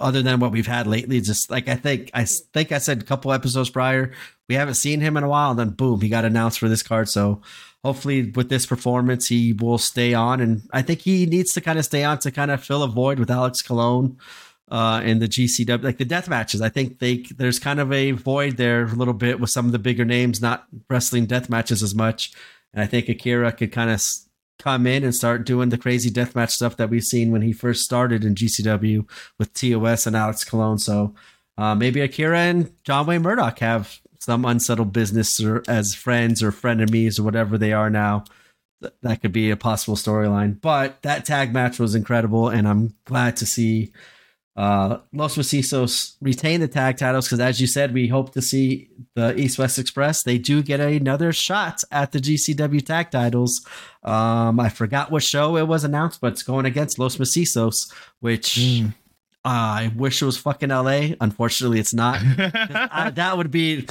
other 0.00 0.22
than 0.22 0.40
what 0.40 0.52
we've 0.52 0.66
had 0.66 0.86
lately, 0.86 1.20
just 1.20 1.50
like 1.50 1.68
I 1.68 1.74
think 1.76 2.10
I 2.14 2.24
think 2.24 2.72
I 2.72 2.78
said 2.78 3.02
a 3.02 3.04
couple 3.04 3.32
episodes 3.32 3.70
prior, 3.70 4.12
we 4.48 4.54
haven't 4.54 4.74
seen 4.74 5.00
him 5.00 5.16
in 5.16 5.24
a 5.24 5.28
while. 5.28 5.50
And 5.50 5.58
then 5.58 5.70
boom, 5.70 6.00
he 6.00 6.08
got 6.08 6.24
announced 6.24 6.58
for 6.60 6.68
this 6.68 6.82
card. 6.82 7.08
So 7.08 7.42
hopefully 7.84 8.30
with 8.30 8.48
this 8.48 8.66
performance, 8.66 9.28
he 9.28 9.52
will 9.52 9.78
stay 9.78 10.14
on. 10.14 10.40
And 10.40 10.62
I 10.72 10.82
think 10.82 11.00
he 11.00 11.26
needs 11.26 11.52
to 11.52 11.60
kind 11.60 11.78
of 11.78 11.84
stay 11.84 12.02
on 12.02 12.18
to 12.20 12.30
kind 12.30 12.50
of 12.50 12.64
fill 12.64 12.82
a 12.82 12.88
void 12.88 13.18
with 13.18 13.30
Alex 13.30 13.60
Colon 13.62 14.16
uh, 14.70 15.02
in 15.04 15.18
the 15.18 15.28
GCW, 15.28 15.84
like 15.84 15.98
the 15.98 16.04
death 16.04 16.28
matches. 16.28 16.62
I 16.62 16.70
think 16.70 16.98
they 16.98 17.18
there's 17.36 17.58
kind 17.58 17.78
of 17.80 17.92
a 17.92 18.12
void 18.12 18.56
there 18.56 18.84
a 18.84 18.94
little 18.94 19.14
bit 19.14 19.38
with 19.38 19.50
some 19.50 19.66
of 19.66 19.72
the 19.72 19.78
bigger 19.78 20.04
names 20.04 20.40
not 20.40 20.66
wrestling 20.88 21.26
death 21.26 21.50
matches 21.50 21.82
as 21.82 21.94
much. 21.94 22.32
And 22.72 22.82
I 22.82 22.86
think 22.86 23.08
Akira 23.08 23.52
could 23.52 23.70
kind 23.70 23.90
of 23.90 24.02
come 24.58 24.86
in 24.86 25.04
and 25.04 25.14
start 25.14 25.44
doing 25.44 25.68
the 25.68 25.78
crazy 25.78 26.10
death 26.10 26.34
match 26.34 26.50
stuff 26.50 26.78
that 26.78 26.88
we've 26.88 27.04
seen 27.04 27.32
when 27.32 27.42
he 27.42 27.52
first 27.52 27.84
started 27.84 28.24
in 28.24 28.34
GCW 28.34 29.06
with 29.38 29.52
TOS 29.52 30.06
and 30.06 30.16
Alex 30.16 30.42
Colon. 30.42 30.78
So 30.78 31.14
uh, 31.58 31.74
maybe 31.74 32.00
Akira 32.00 32.38
and 32.38 32.72
John 32.82 33.06
Wayne 33.06 33.22
Murdoch 33.22 33.58
have 33.58 34.00
some 34.24 34.44
unsettled 34.44 34.92
business 34.92 35.38
or 35.42 35.62
as 35.68 35.94
friends 35.94 36.42
or 36.42 36.50
frenemies 36.50 37.20
or 37.20 37.24
whatever 37.24 37.58
they 37.58 37.72
are 37.72 37.90
now. 37.90 38.24
That 39.02 39.22
could 39.22 39.32
be 39.32 39.50
a 39.50 39.56
possible 39.56 39.96
storyline. 39.96 40.60
But 40.60 41.02
that 41.02 41.24
tag 41.24 41.52
match 41.52 41.78
was 41.78 41.94
incredible, 41.94 42.48
and 42.48 42.66
I'm 42.66 42.94
glad 43.04 43.36
to 43.38 43.46
see 43.46 43.92
uh, 44.56 44.98
Los 45.12 45.36
Macizos 45.36 46.16
retain 46.20 46.60
the 46.60 46.68
tag 46.68 46.96
titles 46.96 47.26
because, 47.26 47.40
as 47.40 47.60
you 47.60 47.66
said, 47.66 47.92
we 47.92 48.08
hope 48.08 48.32
to 48.32 48.42
see 48.42 48.88
the 49.14 49.38
East 49.38 49.58
West 49.58 49.78
Express. 49.78 50.22
They 50.22 50.38
do 50.38 50.62
get 50.62 50.80
another 50.80 51.32
shot 51.32 51.82
at 51.90 52.12
the 52.12 52.18
GCW 52.18 52.84
tag 52.84 53.10
titles. 53.10 53.66
Um, 54.02 54.60
I 54.60 54.68
forgot 54.68 55.10
what 55.10 55.22
show 55.22 55.56
it 55.56 55.66
was 55.66 55.82
announced, 55.84 56.20
but 56.20 56.32
it's 56.32 56.42
going 56.42 56.66
against 56.66 56.98
Los 56.98 57.16
Macizos, 57.16 57.92
which 58.20 58.56
mm. 58.56 58.94
Uh, 59.44 59.48
I 59.48 59.92
wish 59.94 60.22
it 60.22 60.24
was 60.24 60.38
fucking 60.38 60.70
LA. 60.70 61.14
Unfortunately, 61.20 61.78
it's 61.78 61.92
not. 61.94 62.20
I, 62.22 63.10
that 63.14 63.36
would 63.36 63.50
be 63.50 63.86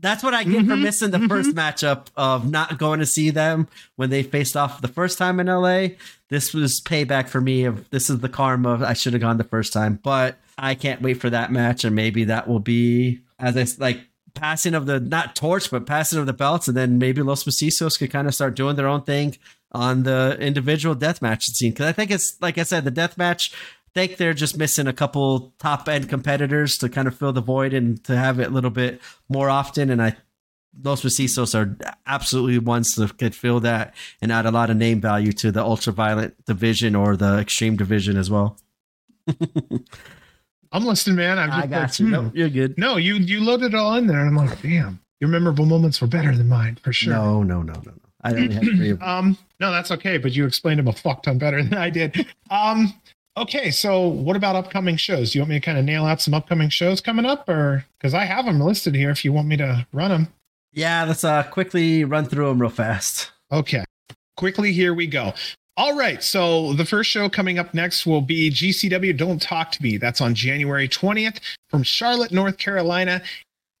that's 0.00 0.22
what 0.22 0.34
I 0.34 0.44
get 0.44 0.60
mm-hmm, 0.60 0.70
for 0.70 0.76
missing 0.76 1.10
the 1.10 1.18
mm-hmm. 1.18 1.28
first 1.28 1.54
matchup 1.54 2.06
of 2.16 2.48
not 2.48 2.78
going 2.78 3.00
to 3.00 3.06
see 3.06 3.30
them 3.30 3.68
when 3.96 4.10
they 4.10 4.22
faced 4.22 4.56
off 4.56 4.80
the 4.80 4.88
first 4.88 5.18
time 5.18 5.40
in 5.40 5.46
LA. 5.46 5.88
This 6.28 6.54
was 6.54 6.80
payback 6.80 7.28
for 7.28 7.40
me 7.40 7.64
of 7.64 7.88
this 7.90 8.08
is 8.08 8.20
the 8.20 8.28
karma 8.28 8.84
I 8.84 8.92
should 8.92 9.14
have 9.14 9.22
gone 9.22 9.38
the 9.38 9.44
first 9.44 9.72
time, 9.72 9.98
but 10.02 10.36
I 10.56 10.74
can't 10.74 11.02
wait 11.02 11.20
for 11.20 11.30
that 11.30 11.50
match 11.50 11.84
and 11.84 11.96
maybe 11.96 12.24
that 12.24 12.46
will 12.46 12.60
be 12.60 13.20
as 13.38 13.56
I 13.56 13.82
like 13.82 14.00
passing 14.34 14.74
of 14.74 14.86
the 14.86 15.00
not 15.00 15.34
torch 15.34 15.70
but 15.70 15.86
passing 15.86 16.18
of 16.18 16.26
the 16.26 16.32
belts 16.32 16.68
and 16.68 16.76
then 16.76 16.98
maybe 16.98 17.22
Los 17.22 17.44
Macizos 17.44 17.98
could 17.98 18.10
kind 18.10 18.28
of 18.28 18.34
start 18.34 18.54
doing 18.54 18.76
their 18.76 18.86
own 18.86 19.02
thing 19.02 19.36
on 19.72 20.04
the 20.04 20.36
individual 20.40 20.94
death 20.94 21.20
match 21.20 21.46
scene 21.46 21.72
because 21.72 21.86
I 21.86 21.92
think 21.92 22.10
it's 22.10 22.40
like 22.40 22.56
I 22.56 22.62
said 22.62 22.84
the 22.84 22.90
death 22.90 23.18
match 23.18 23.52
think 23.94 24.16
they're 24.16 24.34
just 24.34 24.56
missing 24.56 24.86
a 24.86 24.92
couple 24.92 25.54
top 25.58 25.88
end 25.88 26.08
competitors 26.08 26.78
to 26.78 26.88
kind 26.88 27.08
of 27.08 27.16
fill 27.16 27.32
the 27.32 27.40
void 27.40 27.72
and 27.72 28.02
to 28.04 28.16
have 28.16 28.38
it 28.40 28.48
a 28.48 28.50
little 28.50 28.70
bit 28.70 29.00
more 29.28 29.50
often. 29.50 29.90
And 29.90 30.02
I, 30.02 30.16
those 30.72 31.02
Macizos 31.02 31.54
are 31.54 31.76
absolutely 32.06 32.58
ones 32.58 32.94
that 32.94 33.18
could 33.18 33.34
fill 33.34 33.60
that 33.60 33.94
and 34.20 34.30
add 34.30 34.46
a 34.46 34.50
lot 34.50 34.70
of 34.70 34.76
name 34.76 35.00
value 35.00 35.32
to 35.32 35.50
the 35.50 35.60
ultraviolet 35.60 36.44
division 36.44 36.94
or 36.94 37.16
the 37.16 37.38
extreme 37.38 37.76
division 37.76 38.16
as 38.16 38.30
well. 38.30 38.58
I'm 40.72 40.84
listening, 40.84 41.16
man. 41.16 41.38
I'm 41.38 41.48
just 41.48 41.64
I 41.64 41.66
got 41.66 41.80
like, 41.82 41.98
you. 41.98 42.06
Hmm. 42.06 42.12
No, 42.12 42.32
you're 42.34 42.48
good. 42.50 42.78
No, 42.78 42.96
you 42.96 43.14
you 43.14 43.40
loaded 43.42 43.72
it 43.72 43.74
all 43.74 43.94
in 43.94 44.06
there. 44.06 44.20
And 44.20 44.28
I'm 44.28 44.36
like, 44.36 44.60
damn, 44.60 45.00
your 45.20 45.30
memorable 45.30 45.64
moments 45.66 46.00
were 46.00 46.06
better 46.06 46.36
than 46.36 46.48
mine 46.48 46.78
for 46.82 46.92
sure. 46.92 47.14
No, 47.14 47.42
no, 47.42 47.62
no, 47.62 47.72
no, 47.72 47.80
no. 47.84 47.92
I 48.22 48.32
only 48.32 48.54
had 48.54 48.62
three 48.62 48.90
of 48.90 48.98
them. 48.98 49.08
um, 49.08 49.38
no, 49.60 49.70
that's 49.70 49.90
okay, 49.92 50.18
but 50.18 50.32
you 50.32 50.44
explained 50.44 50.80
them 50.80 50.88
a 50.88 50.92
fuck 50.92 51.22
ton 51.22 51.38
better 51.38 51.62
than 51.62 51.74
I 51.74 51.88
did. 51.90 52.26
Um, 52.50 52.92
Okay, 53.38 53.70
so 53.70 54.08
what 54.08 54.34
about 54.34 54.56
upcoming 54.56 54.96
shows? 54.96 55.30
Do 55.30 55.38
you 55.38 55.42
want 55.42 55.50
me 55.50 55.60
to 55.60 55.64
kind 55.64 55.78
of 55.78 55.84
nail 55.84 56.04
out 56.04 56.20
some 56.20 56.34
upcoming 56.34 56.70
shows 56.70 57.00
coming 57.00 57.24
up, 57.24 57.48
or 57.48 57.84
because 57.96 58.12
I 58.12 58.24
have 58.24 58.46
them 58.46 58.60
listed 58.60 58.96
here 58.96 59.10
if 59.10 59.24
you 59.24 59.32
want 59.32 59.46
me 59.46 59.56
to 59.58 59.86
run 59.92 60.10
them? 60.10 60.28
Yeah, 60.72 61.04
let's 61.04 61.22
uh 61.22 61.44
quickly 61.44 62.02
run 62.02 62.24
through 62.24 62.48
them 62.48 62.60
real 62.60 62.68
fast. 62.68 63.30
Okay, 63.52 63.84
quickly 64.36 64.72
here 64.72 64.92
we 64.92 65.06
go. 65.06 65.34
All 65.76 65.96
right, 65.96 66.20
so 66.24 66.72
the 66.72 66.84
first 66.84 67.10
show 67.10 67.28
coming 67.28 67.60
up 67.60 67.72
next 67.72 68.06
will 68.06 68.22
be 68.22 68.50
GCW 68.50 69.16
Don't 69.16 69.40
Talk 69.40 69.70
to 69.70 69.82
Me. 69.84 69.98
That's 69.98 70.20
on 70.20 70.34
January 70.34 70.88
20th 70.88 71.38
from 71.68 71.84
Charlotte, 71.84 72.32
North 72.32 72.58
Carolina, 72.58 73.22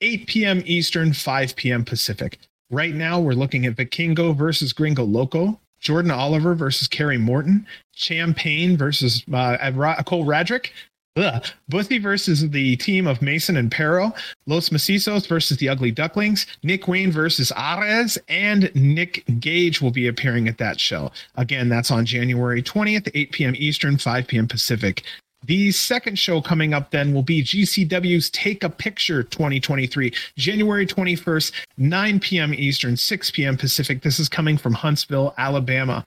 8 0.00 0.28
p.m. 0.28 0.62
Eastern, 0.66 1.12
5 1.12 1.56
p.m. 1.56 1.84
Pacific. 1.84 2.38
Right 2.70 2.94
now, 2.94 3.18
we're 3.18 3.32
looking 3.32 3.66
at 3.66 3.74
Vikingo 3.74 4.36
versus 4.36 4.72
Gringo 4.72 5.02
Loco. 5.02 5.58
Jordan 5.80 6.10
Oliver 6.10 6.54
versus 6.54 6.88
Kerry 6.88 7.18
Morton, 7.18 7.66
Champagne 7.98 8.76
versus 8.76 9.24
uh, 9.32 10.02
Cole 10.06 10.24
Radrick, 10.24 10.70
Ugh. 11.16 11.44
Versus 11.68 12.48
the 12.50 12.76
team 12.76 13.08
of 13.08 13.20
Mason 13.20 13.56
and 13.56 13.72
Pero, 13.72 14.14
Los 14.46 14.68
Macizos 14.68 15.26
versus 15.26 15.56
the 15.56 15.68
Ugly 15.68 15.90
Ducklings, 15.90 16.46
Nick 16.62 16.86
Wayne 16.86 17.10
versus 17.10 17.50
Arez, 17.56 18.18
and 18.28 18.70
Nick 18.76 19.24
Gage 19.40 19.80
will 19.80 19.90
be 19.90 20.06
appearing 20.06 20.46
at 20.46 20.58
that 20.58 20.78
show. 20.78 21.10
Again, 21.34 21.68
that's 21.68 21.90
on 21.90 22.06
January 22.06 22.62
20th, 22.62 23.10
8 23.12 23.32
p.m. 23.32 23.54
Eastern, 23.56 23.98
5 23.98 24.28
p.m. 24.28 24.46
Pacific. 24.46 25.02
The 25.44 25.70
second 25.72 26.18
show 26.18 26.40
coming 26.40 26.74
up 26.74 26.90
then 26.90 27.14
will 27.14 27.22
be 27.22 27.42
GCW's 27.42 28.28
Take 28.30 28.64
a 28.64 28.68
Picture 28.68 29.22
2023, 29.22 30.12
January 30.36 30.86
21st, 30.86 31.52
9 31.76 32.20
p.m. 32.20 32.52
Eastern, 32.54 32.96
6 32.96 33.30
p.m. 33.30 33.56
Pacific. 33.56 34.02
This 34.02 34.18
is 34.18 34.28
coming 34.28 34.58
from 34.58 34.72
Huntsville, 34.72 35.34
Alabama. 35.38 36.04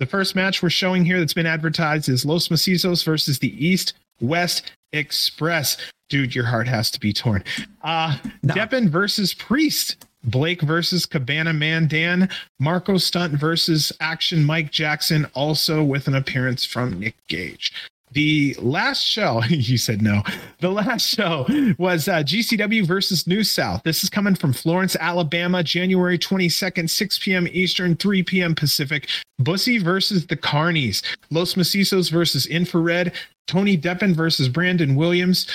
The 0.00 0.06
first 0.06 0.36
match 0.36 0.62
we're 0.62 0.70
showing 0.70 1.04
here 1.04 1.18
that's 1.18 1.34
been 1.34 1.46
advertised 1.46 2.08
is 2.08 2.26
Los 2.26 2.48
Macizos 2.48 3.04
versus 3.04 3.38
the 3.38 3.66
East 3.66 3.94
West 4.20 4.72
Express. 4.92 5.76
Dude, 6.10 6.34
your 6.34 6.44
heart 6.44 6.68
has 6.68 6.90
to 6.90 7.00
be 7.00 7.12
torn. 7.12 7.42
Uh, 7.82 8.18
no. 8.42 8.54
Deppen 8.54 8.88
versus 8.88 9.32
Priest. 9.34 10.04
Blake 10.26 10.62
versus 10.62 11.04
Cabana 11.04 11.52
Man 11.52 11.86
Dan, 11.86 12.30
Marco 12.58 12.96
Stunt 12.96 13.34
versus 13.34 13.92
Action 14.00 14.42
Mike 14.42 14.70
Jackson, 14.70 15.26
also 15.34 15.82
with 15.82 16.08
an 16.08 16.14
appearance 16.14 16.64
from 16.64 16.98
Nick 16.98 17.14
Gage. 17.28 17.72
The 18.14 18.54
last 18.60 19.02
show, 19.02 19.42
you 19.48 19.76
said 19.76 20.00
no. 20.00 20.22
The 20.60 20.70
last 20.70 21.08
show 21.08 21.46
was 21.78 22.08
uh, 22.08 22.22
GCW 22.22 22.86
versus 22.86 23.26
New 23.26 23.42
South. 23.42 23.82
This 23.82 24.04
is 24.04 24.08
coming 24.08 24.36
from 24.36 24.52
Florence, 24.52 24.96
Alabama, 24.96 25.62
January 25.62 26.18
22nd, 26.18 26.88
6 26.88 27.18
p.m. 27.18 27.48
Eastern, 27.50 27.96
3 27.96 28.22
p.m. 28.22 28.54
Pacific. 28.54 29.08
Bussy 29.40 29.78
versus 29.78 30.28
the 30.28 30.36
Carnies. 30.36 31.02
Los 31.30 31.54
Macizos 31.54 32.10
versus 32.10 32.46
Infrared. 32.46 33.12
Tony 33.46 33.76
Deppen 33.76 34.14
versus 34.14 34.48
Brandon 34.48 34.94
Williams 34.94 35.46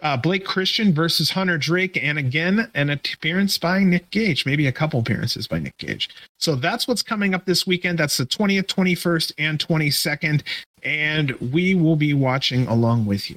uh, 0.00 0.16
Blake 0.16 0.44
Christian 0.44 0.92
versus 0.92 1.30
Hunter 1.30 1.58
Drake, 1.58 1.98
and 2.02 2.18
again, 2.18 2.70
an 2.74 2.90
appearance 2.90 3.58
by 3.58 3.82
Nick 3.82 4.10
Gage, 4.10 4.46
maybe 4.46 4.66
a 4.66 4.72
couple 4.72 5.00
appearances 5.00 5.46
by 5.48 5.58
Nick 5.58 5.76
Gage. 5.78 6.08
So 6.38 6.54
that's 6.54 6.86
what's 6.86 7.02
coming 7.02 7.34
up 7.34 7.44
this 7.44 7.66
weekend. 7.66 7.98
That's 7.98 8.16
the 8.16 8.26
20th, 8.26 8.66
21st, 8.66 9.32
and 9.38 9.58
22nd. 9.58 10.42
And 10.82 11.32
we 11.40 11.74
will 11.74 11.96
be 11.96 12.14
watching 12.14 12.66
along 12.66 13.06
with 13.06 13.30
you. 13.30 13.36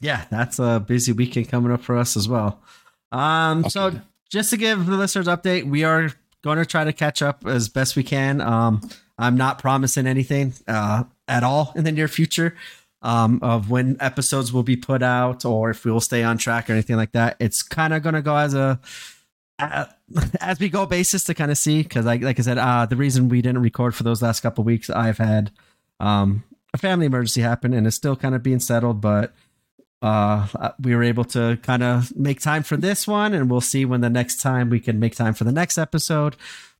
Yeah, 0.00 0.24
that's 0.30 0.58
a 0.58 0.82
busy 0.86 1.12
weekend 1.12 1.48
coming 1.48 1.72
up 1.72 1.82
for 1.82 1.96
us 1.96 2.16
as 2.16 2.28
well. 2.28 2.60
Um, 3.12 3.60
okay. 3.60 3.68
So 3.68 4.00
just 4.30 4.50
to 4.50 4.56
give 4.56 4.86
the 4.86 4.96
listeners 4.96 5.26
update, 5.26 5.64
we 5.64 5.84
are 5.84 6.10
going 6.42 6.58
to 6.58 6.66
try 6.66 6.84
to 6.84 6.92
catch 6.92 7.22
up 7.22 7.46
as 7.46 7.68
best 7.68 7.96
we 7.96 8.02
can. 8.02 8.40
Um, 8.40 8.80
I'm 9.18 9.36
not 9.36 9.58
promising 9.58 10.06
anything 10.06 10.54
uh, 10.66 11.04
at 11.28 11.44
all 11.44 11.72
in 11.76 11.84
the 11.84 11.92
near 11.92 12.08
future 12.08 12.56
um, 13.02 13.40
of 13.42 13.70
when 13.70 13.96
episodes 14.00 14.52
will 14.52 14.62
be 14.62 14.76
put 14.76 15.02
out 15.02 15.44
or 15.44 15.70
if 15.70 15.84
we 15.84 15.90
will 15.90 16.00
stay 16.00 16.22
on 16.22 16.38
track 16.38 16.70
or 16.70 16.72
anything 16.72 16.96
like 16.96 17.12
that. 17.12 17.36
It's 17.38 17.62
kind 17.62 17.92
of 17.92 18.02
going 18.02 18.14
to 18.14 18.22
go 18.22 18.36
as 18.36 18.54
a 18.54 18.80
as 20.40 20.58
we 20.58 20.68
go 20.68 20.86
basis 20.86 21.24
to 21.24 21.34
kind 21.34 21.50
of 21.50 21.58
see 21.58 21.82
because 21.82 22.06
like 22.06 22.22
like 22.22 22.38
I 22.38 22.42
said, 22.42 22.58
uh, 22.58 22.86
the 22.86 22.96
reason 22.96 23.28
we 23.28 23.42
didn't 23.42 23.62
record 23.62 23.94
for 23.94 24.02
those 24.02 24.22
last 24.22 24.40
couple 24.40 24.64
weeks, 24.64 24.88
I've 24.88 25.18
had 25.18 25.50
um, 25.98 26.44
a 26.72 26.78
family 26.78 27.06
emergency 27.06 27.40
happened 27.40 27.74
and 27.74 27.86
it's 27.86 27.96
still 27.96 28.16
kind 28.16 28.34
of 28.34 28.42
being 28.42 28.60
settled, 28.60 29.00
but 29.00 29.34
uh, 30.02 30.72
we 30.80 30.94
were 30.94 31.02
able 31.02 31.24
to 31.24 31.58
kind 31.62 31.82
of 31.82 32.14
make 32.16 32.40
time 32.40 32.62
for 32.62 32.76
this 32.76 33.06
one, 33.06 33.34
and 33.34 33.50
we'll 33.50 33.60
see 33.60 33.84
when 33.84 34.00
the 34.00 34.08
next 34.08 34.40
time 34.40 34.70
we 34.70 34.80
can 34.80 34.98
make 34.98 35.14
time 35.14 35.34
for 35.34 35.44
the 35.44 35.52
next 35.52 35.76
episode. 35.76 36.36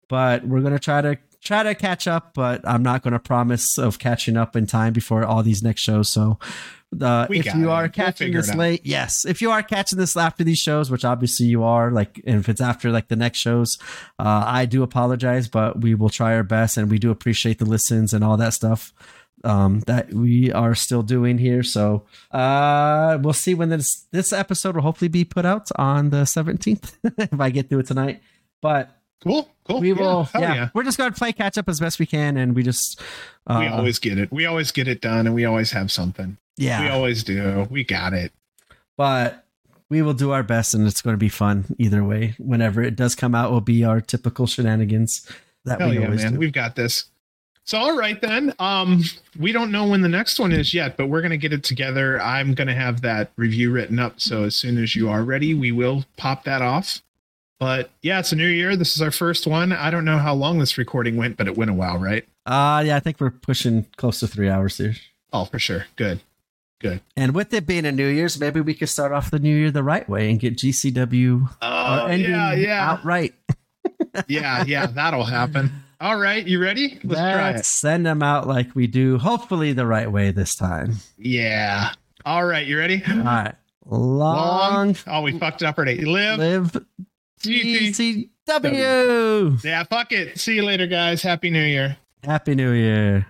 But 0.09 0.47
we're 0.47 0.63
gonna 0.63 0.79
try 0.79 1.03
to 1.03 1.19
try 1.43 1.63
to 1.63 1.75
catch 1.75 2.07
up, 2.07 2.35
but 2.35 2.61
I'm 2.67 2.83
not 2.83 3.03
going 3.03 3.13
to 3.13 3.19
promise 3.19 3.79
of 3.79 3.99
catching 3.99 4.37
up 4.37 4.57
in 4.57 4.67
time 4.67 4.93
before 4.93 5.25
all 5.25 5.43
these 5.43 5.63
next 5.63 5.81
shows. 5.81 6.09
So, 6.09 6.39
uh, 7.01 7.27
if 7.31 7.55
you 7.55 7.71
are 7.71 7.89
catching 7.89 8.33
we'll 8.33 8.43
this 8.43 8.55
late, 8.55 8.81
yes, 8.85 9.25
if 9.25 9.41
you 9.41 9.51
are 9.51 9.63
catching 9.63 9.99
this 9.99 10.17
after 10.17 10.43
these 10.45 10.59
shows, 10.59 10.91
which 10.91 11.05
obviously 11.05 11.47
you 11.47 11.63
are, 11.63 11.91
like 11.91 12.21
if 12.25 12.49
it's 12.49 12.61
after 12.61 12.91
like 12.91 13.09
the 13.09 13.17
next 13.17 13.39
shows, 13.39 13.79
uh, 14.19 14.45
I 14.47 14.67
do 14.67 14.83
apologize, 14.83 15.49
but 15.49 15.81
we 15.81 15.95
will 15.95 16.09
try 16.09 16.35
our 16.35 16.43
best, 16.43 16.77
and 16.77 16.91
we 16.91 16.99
do 16.99 17.11
appreciate 17.11 17.59
the 17.59 17.65
listens 17.65 18.13
and 18.13 18.25
all 18.25 18.37
that 18.37 18.55
stuff. 18.55 18.93
Um, 19.45 19.81
that 19.87 20.13
we 20.13 20.53
are 20.53 20.75
still 20.75 21.03
doing 21.03 21.39
here. 21.39 21.63
So 21.63 22.05
uh, 22.31 23.19
we'll 23.23 23.33
see 23.33 23.55
when 23.55 23.69
this 23.71 24.07
this 24.11 24.33
episode 24.33 24.75
will 24.75 24.83
hopefully 24.83 25.09
be 25.09 25.25
put 25.25 25.45
out 25.47 25.69
on 25.77 26.11
the 26.11 26.23
17th 26.23 26.95
if 27.33 27.41
I 27.41 27.51
get 27.51 27.69
through 27.69 27.81
it 27.81 27.87
tonight. 27.87 28.21
But 28.63 28.97
Cool, 29.23 29.51
cool. 29.65 29.81
we 29.81 29.93
Yeah, 29.93 29.99
will, 30.01 30.29
yeah, 30.35 30.69
we're 30.73 30.83
just 30.83 30.97
going 30.97 31.13
to 31.13 31.19
play 31.19 31.33
catch 31.33 31.59
up 31.59 31.69
as 31.69 31.79
best 31.79 31.99
we 31.99 32.07
can, 32.07 32.39
and 32.39 32.57
we 32.57 32.63
just, 32.63 32.99
uh, 33.47 33.59
we 33.61 33.67
always 33.67 33.99
get 33.99 34.17
it. 34.19 34.33
We 34.33 34.47
always 34.47 34.73
get 34.73 34.89
it 34.89 35.03
done, 35.03 35.27
and 35.27 35.35
we 35.35 35.45
always 35.45 35.71
have 35.73 35.93
something. 35.93 36.39
yeah, 36.57 36.81
We 36.85 36.89
always 36.89 37.23
do. 37.23 37.67
We 37.71 37.85
got 37.85 38.15
it. 38.15 38.33
but 38.97 39.45
we 39.91 40.01
will 40.01 40.15
do 40.15 40.31
our 40.31 40.43
best, 40.43 40.73
and 40.73 40.87
it's 40.87 41.03
going 41.03 41.13
to 41.13 41.19
be 41.19 41.29
fun 41.29 41.67
either 41.79 42.03
way. 42.03 42.35
Whenever 42.39 42.83
it 42.83 42.97
does 42.97 43.15
come 43.15 43.35
out, 43.35 43.51
will 43.51 43.61
be 43.61 43.85
our 43.85 44.01
typical 44.01 44.47
shenanigans 44.47 45.29
that 45.67 45.81
Hell 45.81 45.91
we 45.91 45.99
yeah, 45.99 46.05
always 46.07 46.23
man. 46.23 46.33
do. 46.35 46.39
We've 46.39 46.53
got 46.53 46.75
this. 46.77 47.05
So 47.71 47.79
all 47.79 47.97
right 47.97 48.21
then. 48.21 48.53
Um, 48.59 49.05
we 49.39 49.53
don't 49.53 49.71
know 49.71 49.87
when 49.87 50.01
the 50.01 50.09
next 50.09 50.41
one 50.41 50.51
is 50.51 50.75
yet, 50.75 50.97
but 50.97 51.07
we're 51.07 51.23
gonna 51.23 51.37
get 51.37 51.53
it 51.53 51.63
together. 51.63 52.21
I'm 52.21 52.53
gonna 52.53 52.75
have 52.75 53.03
that 53.03 53.31
review 53.37 53.71
written 53.71 54.01
up. 54.01 54.21
So 54.21 54.43
as 54.43 54.57
soon 54.57 54.77
as 54.77 54.97
you 54.97 55.09
are 55.09 55.23
ready, 55.23 55.55
we 55.55 55.71
will 55.71 56.05
pop 56.17 56.43
that 56.47 56.63
off. 56.63 57.01
But 57.61 57.93
yeah, 58.03 58.19
it's 58.19 58.33
a 58.33 58.37
new 58.37 58.49
year. 58.49 58.75
This 58.75 58.97
is 58.97 59.01
our 59.01 59.13
first 59.13 59.47
one. 59.47 59.71
I 59.71 59.93
don't 59.93 60.05
know 60.05 60.19
how 60.19 60.35
long 60.35 60.59
this 60.59 60.79
recording 60.79 61.17
went, 61.17 61.37
but 61.37 61.47
it 61.47 61.57
went 61.57 61.71
a 61.71 61.75
while, 61.75 61.97
right? 61.97 62.27
Uh 62.45 62.83
yeah, 62.85 62.97
I 62.97 62.99
think 62.99 63.21
we're 63.21 63.31
pushing 63.31 63.87
close 63.97 64.19
to 64.19 64.27
three 64.27 64.49
hours 64.49 64.77
here. 64.79 64.97
Oh, 65.33 65.45
for 65.45 65.61
sure. 65.61 65.87
Good. 65.95 66.23
Good. 66.81 67.03
And 67.17 67.37
with 67.37 67.55
it 67.55 67.69
being 67.69 67.87
a 67.87 67.93
New 67.93 68.09
Year's, 68.09 68.41
maybe 68.41 68.61
we 68.61 68.75
could 68.75 68.89
start 68.89 69.13
off 69.13 69.31
the 69.31 69.39
New 69.39 69.57
Year 69.57 69.71
the 69.71 69.85
right 69.85 70.09
way 70.09 70.29
and 70.29 70.41
get 70.41 70.57
GCW 70.57 71.49
Oh 71.63 72.07
ending 72.07 72.33
yeah, 72.33 72.53
yeah, 72.53 72.91
outright. 72.91 73.35
yeah, 74.27 74.65
yeah. 74.67 74.87
That'll 74.87 75.23
happen. 75.23 75.71
All 76.01 76.19
right, 76.19 76.47
you 76.47 76.61
ready? 76.63 76.99
Let's 77.05 77.21
try 77.21 77.53
Let's 77.53 77.61
it. 77.61 77.65
send 77.67 78.07
them 78.07 78.23
out 78.23 78.49
like 78.49 78.75
we 78.75 78.87
do, 78.87 79.19
hopefully 79.19 79.73
the 79.75 79.87
right 79.87 80.11
way 80.11 80.31
this 80.31 80.55
time. 80.55 80.95
Yeah. 81.19 81.93
All 82.25 82.45
right, 82.45 82.67
you 82.67 82.79
ready? 82.79 83.03
All 83.09 83.17
right. 83.19 83.55
Long, 83.85 84.97
Oh, 85.07 85.21
we 85.23 85.39
fucked 85.39 85.63
it 85.63 85.67
up 85.67 85.77
already. 85.77 86.05
Live. 86.05 86.39
live 86.39 86.85
GC. 87.43 88.29
GCW. 88.49 89.63
Yeah, 89.65 89.83
fuck 89.85 90.13
it. 90.13 90.39
See 90.39 90.55
you 90.57 90.63
later, 90.63 90.87
guys. 90.87 91.23
Happy 91.23 91.51
New 91.51 91.63
Year. 91.65 91.97
Happy 92.25 92.55
New 92.55 92.73
Year. 92.73 93.27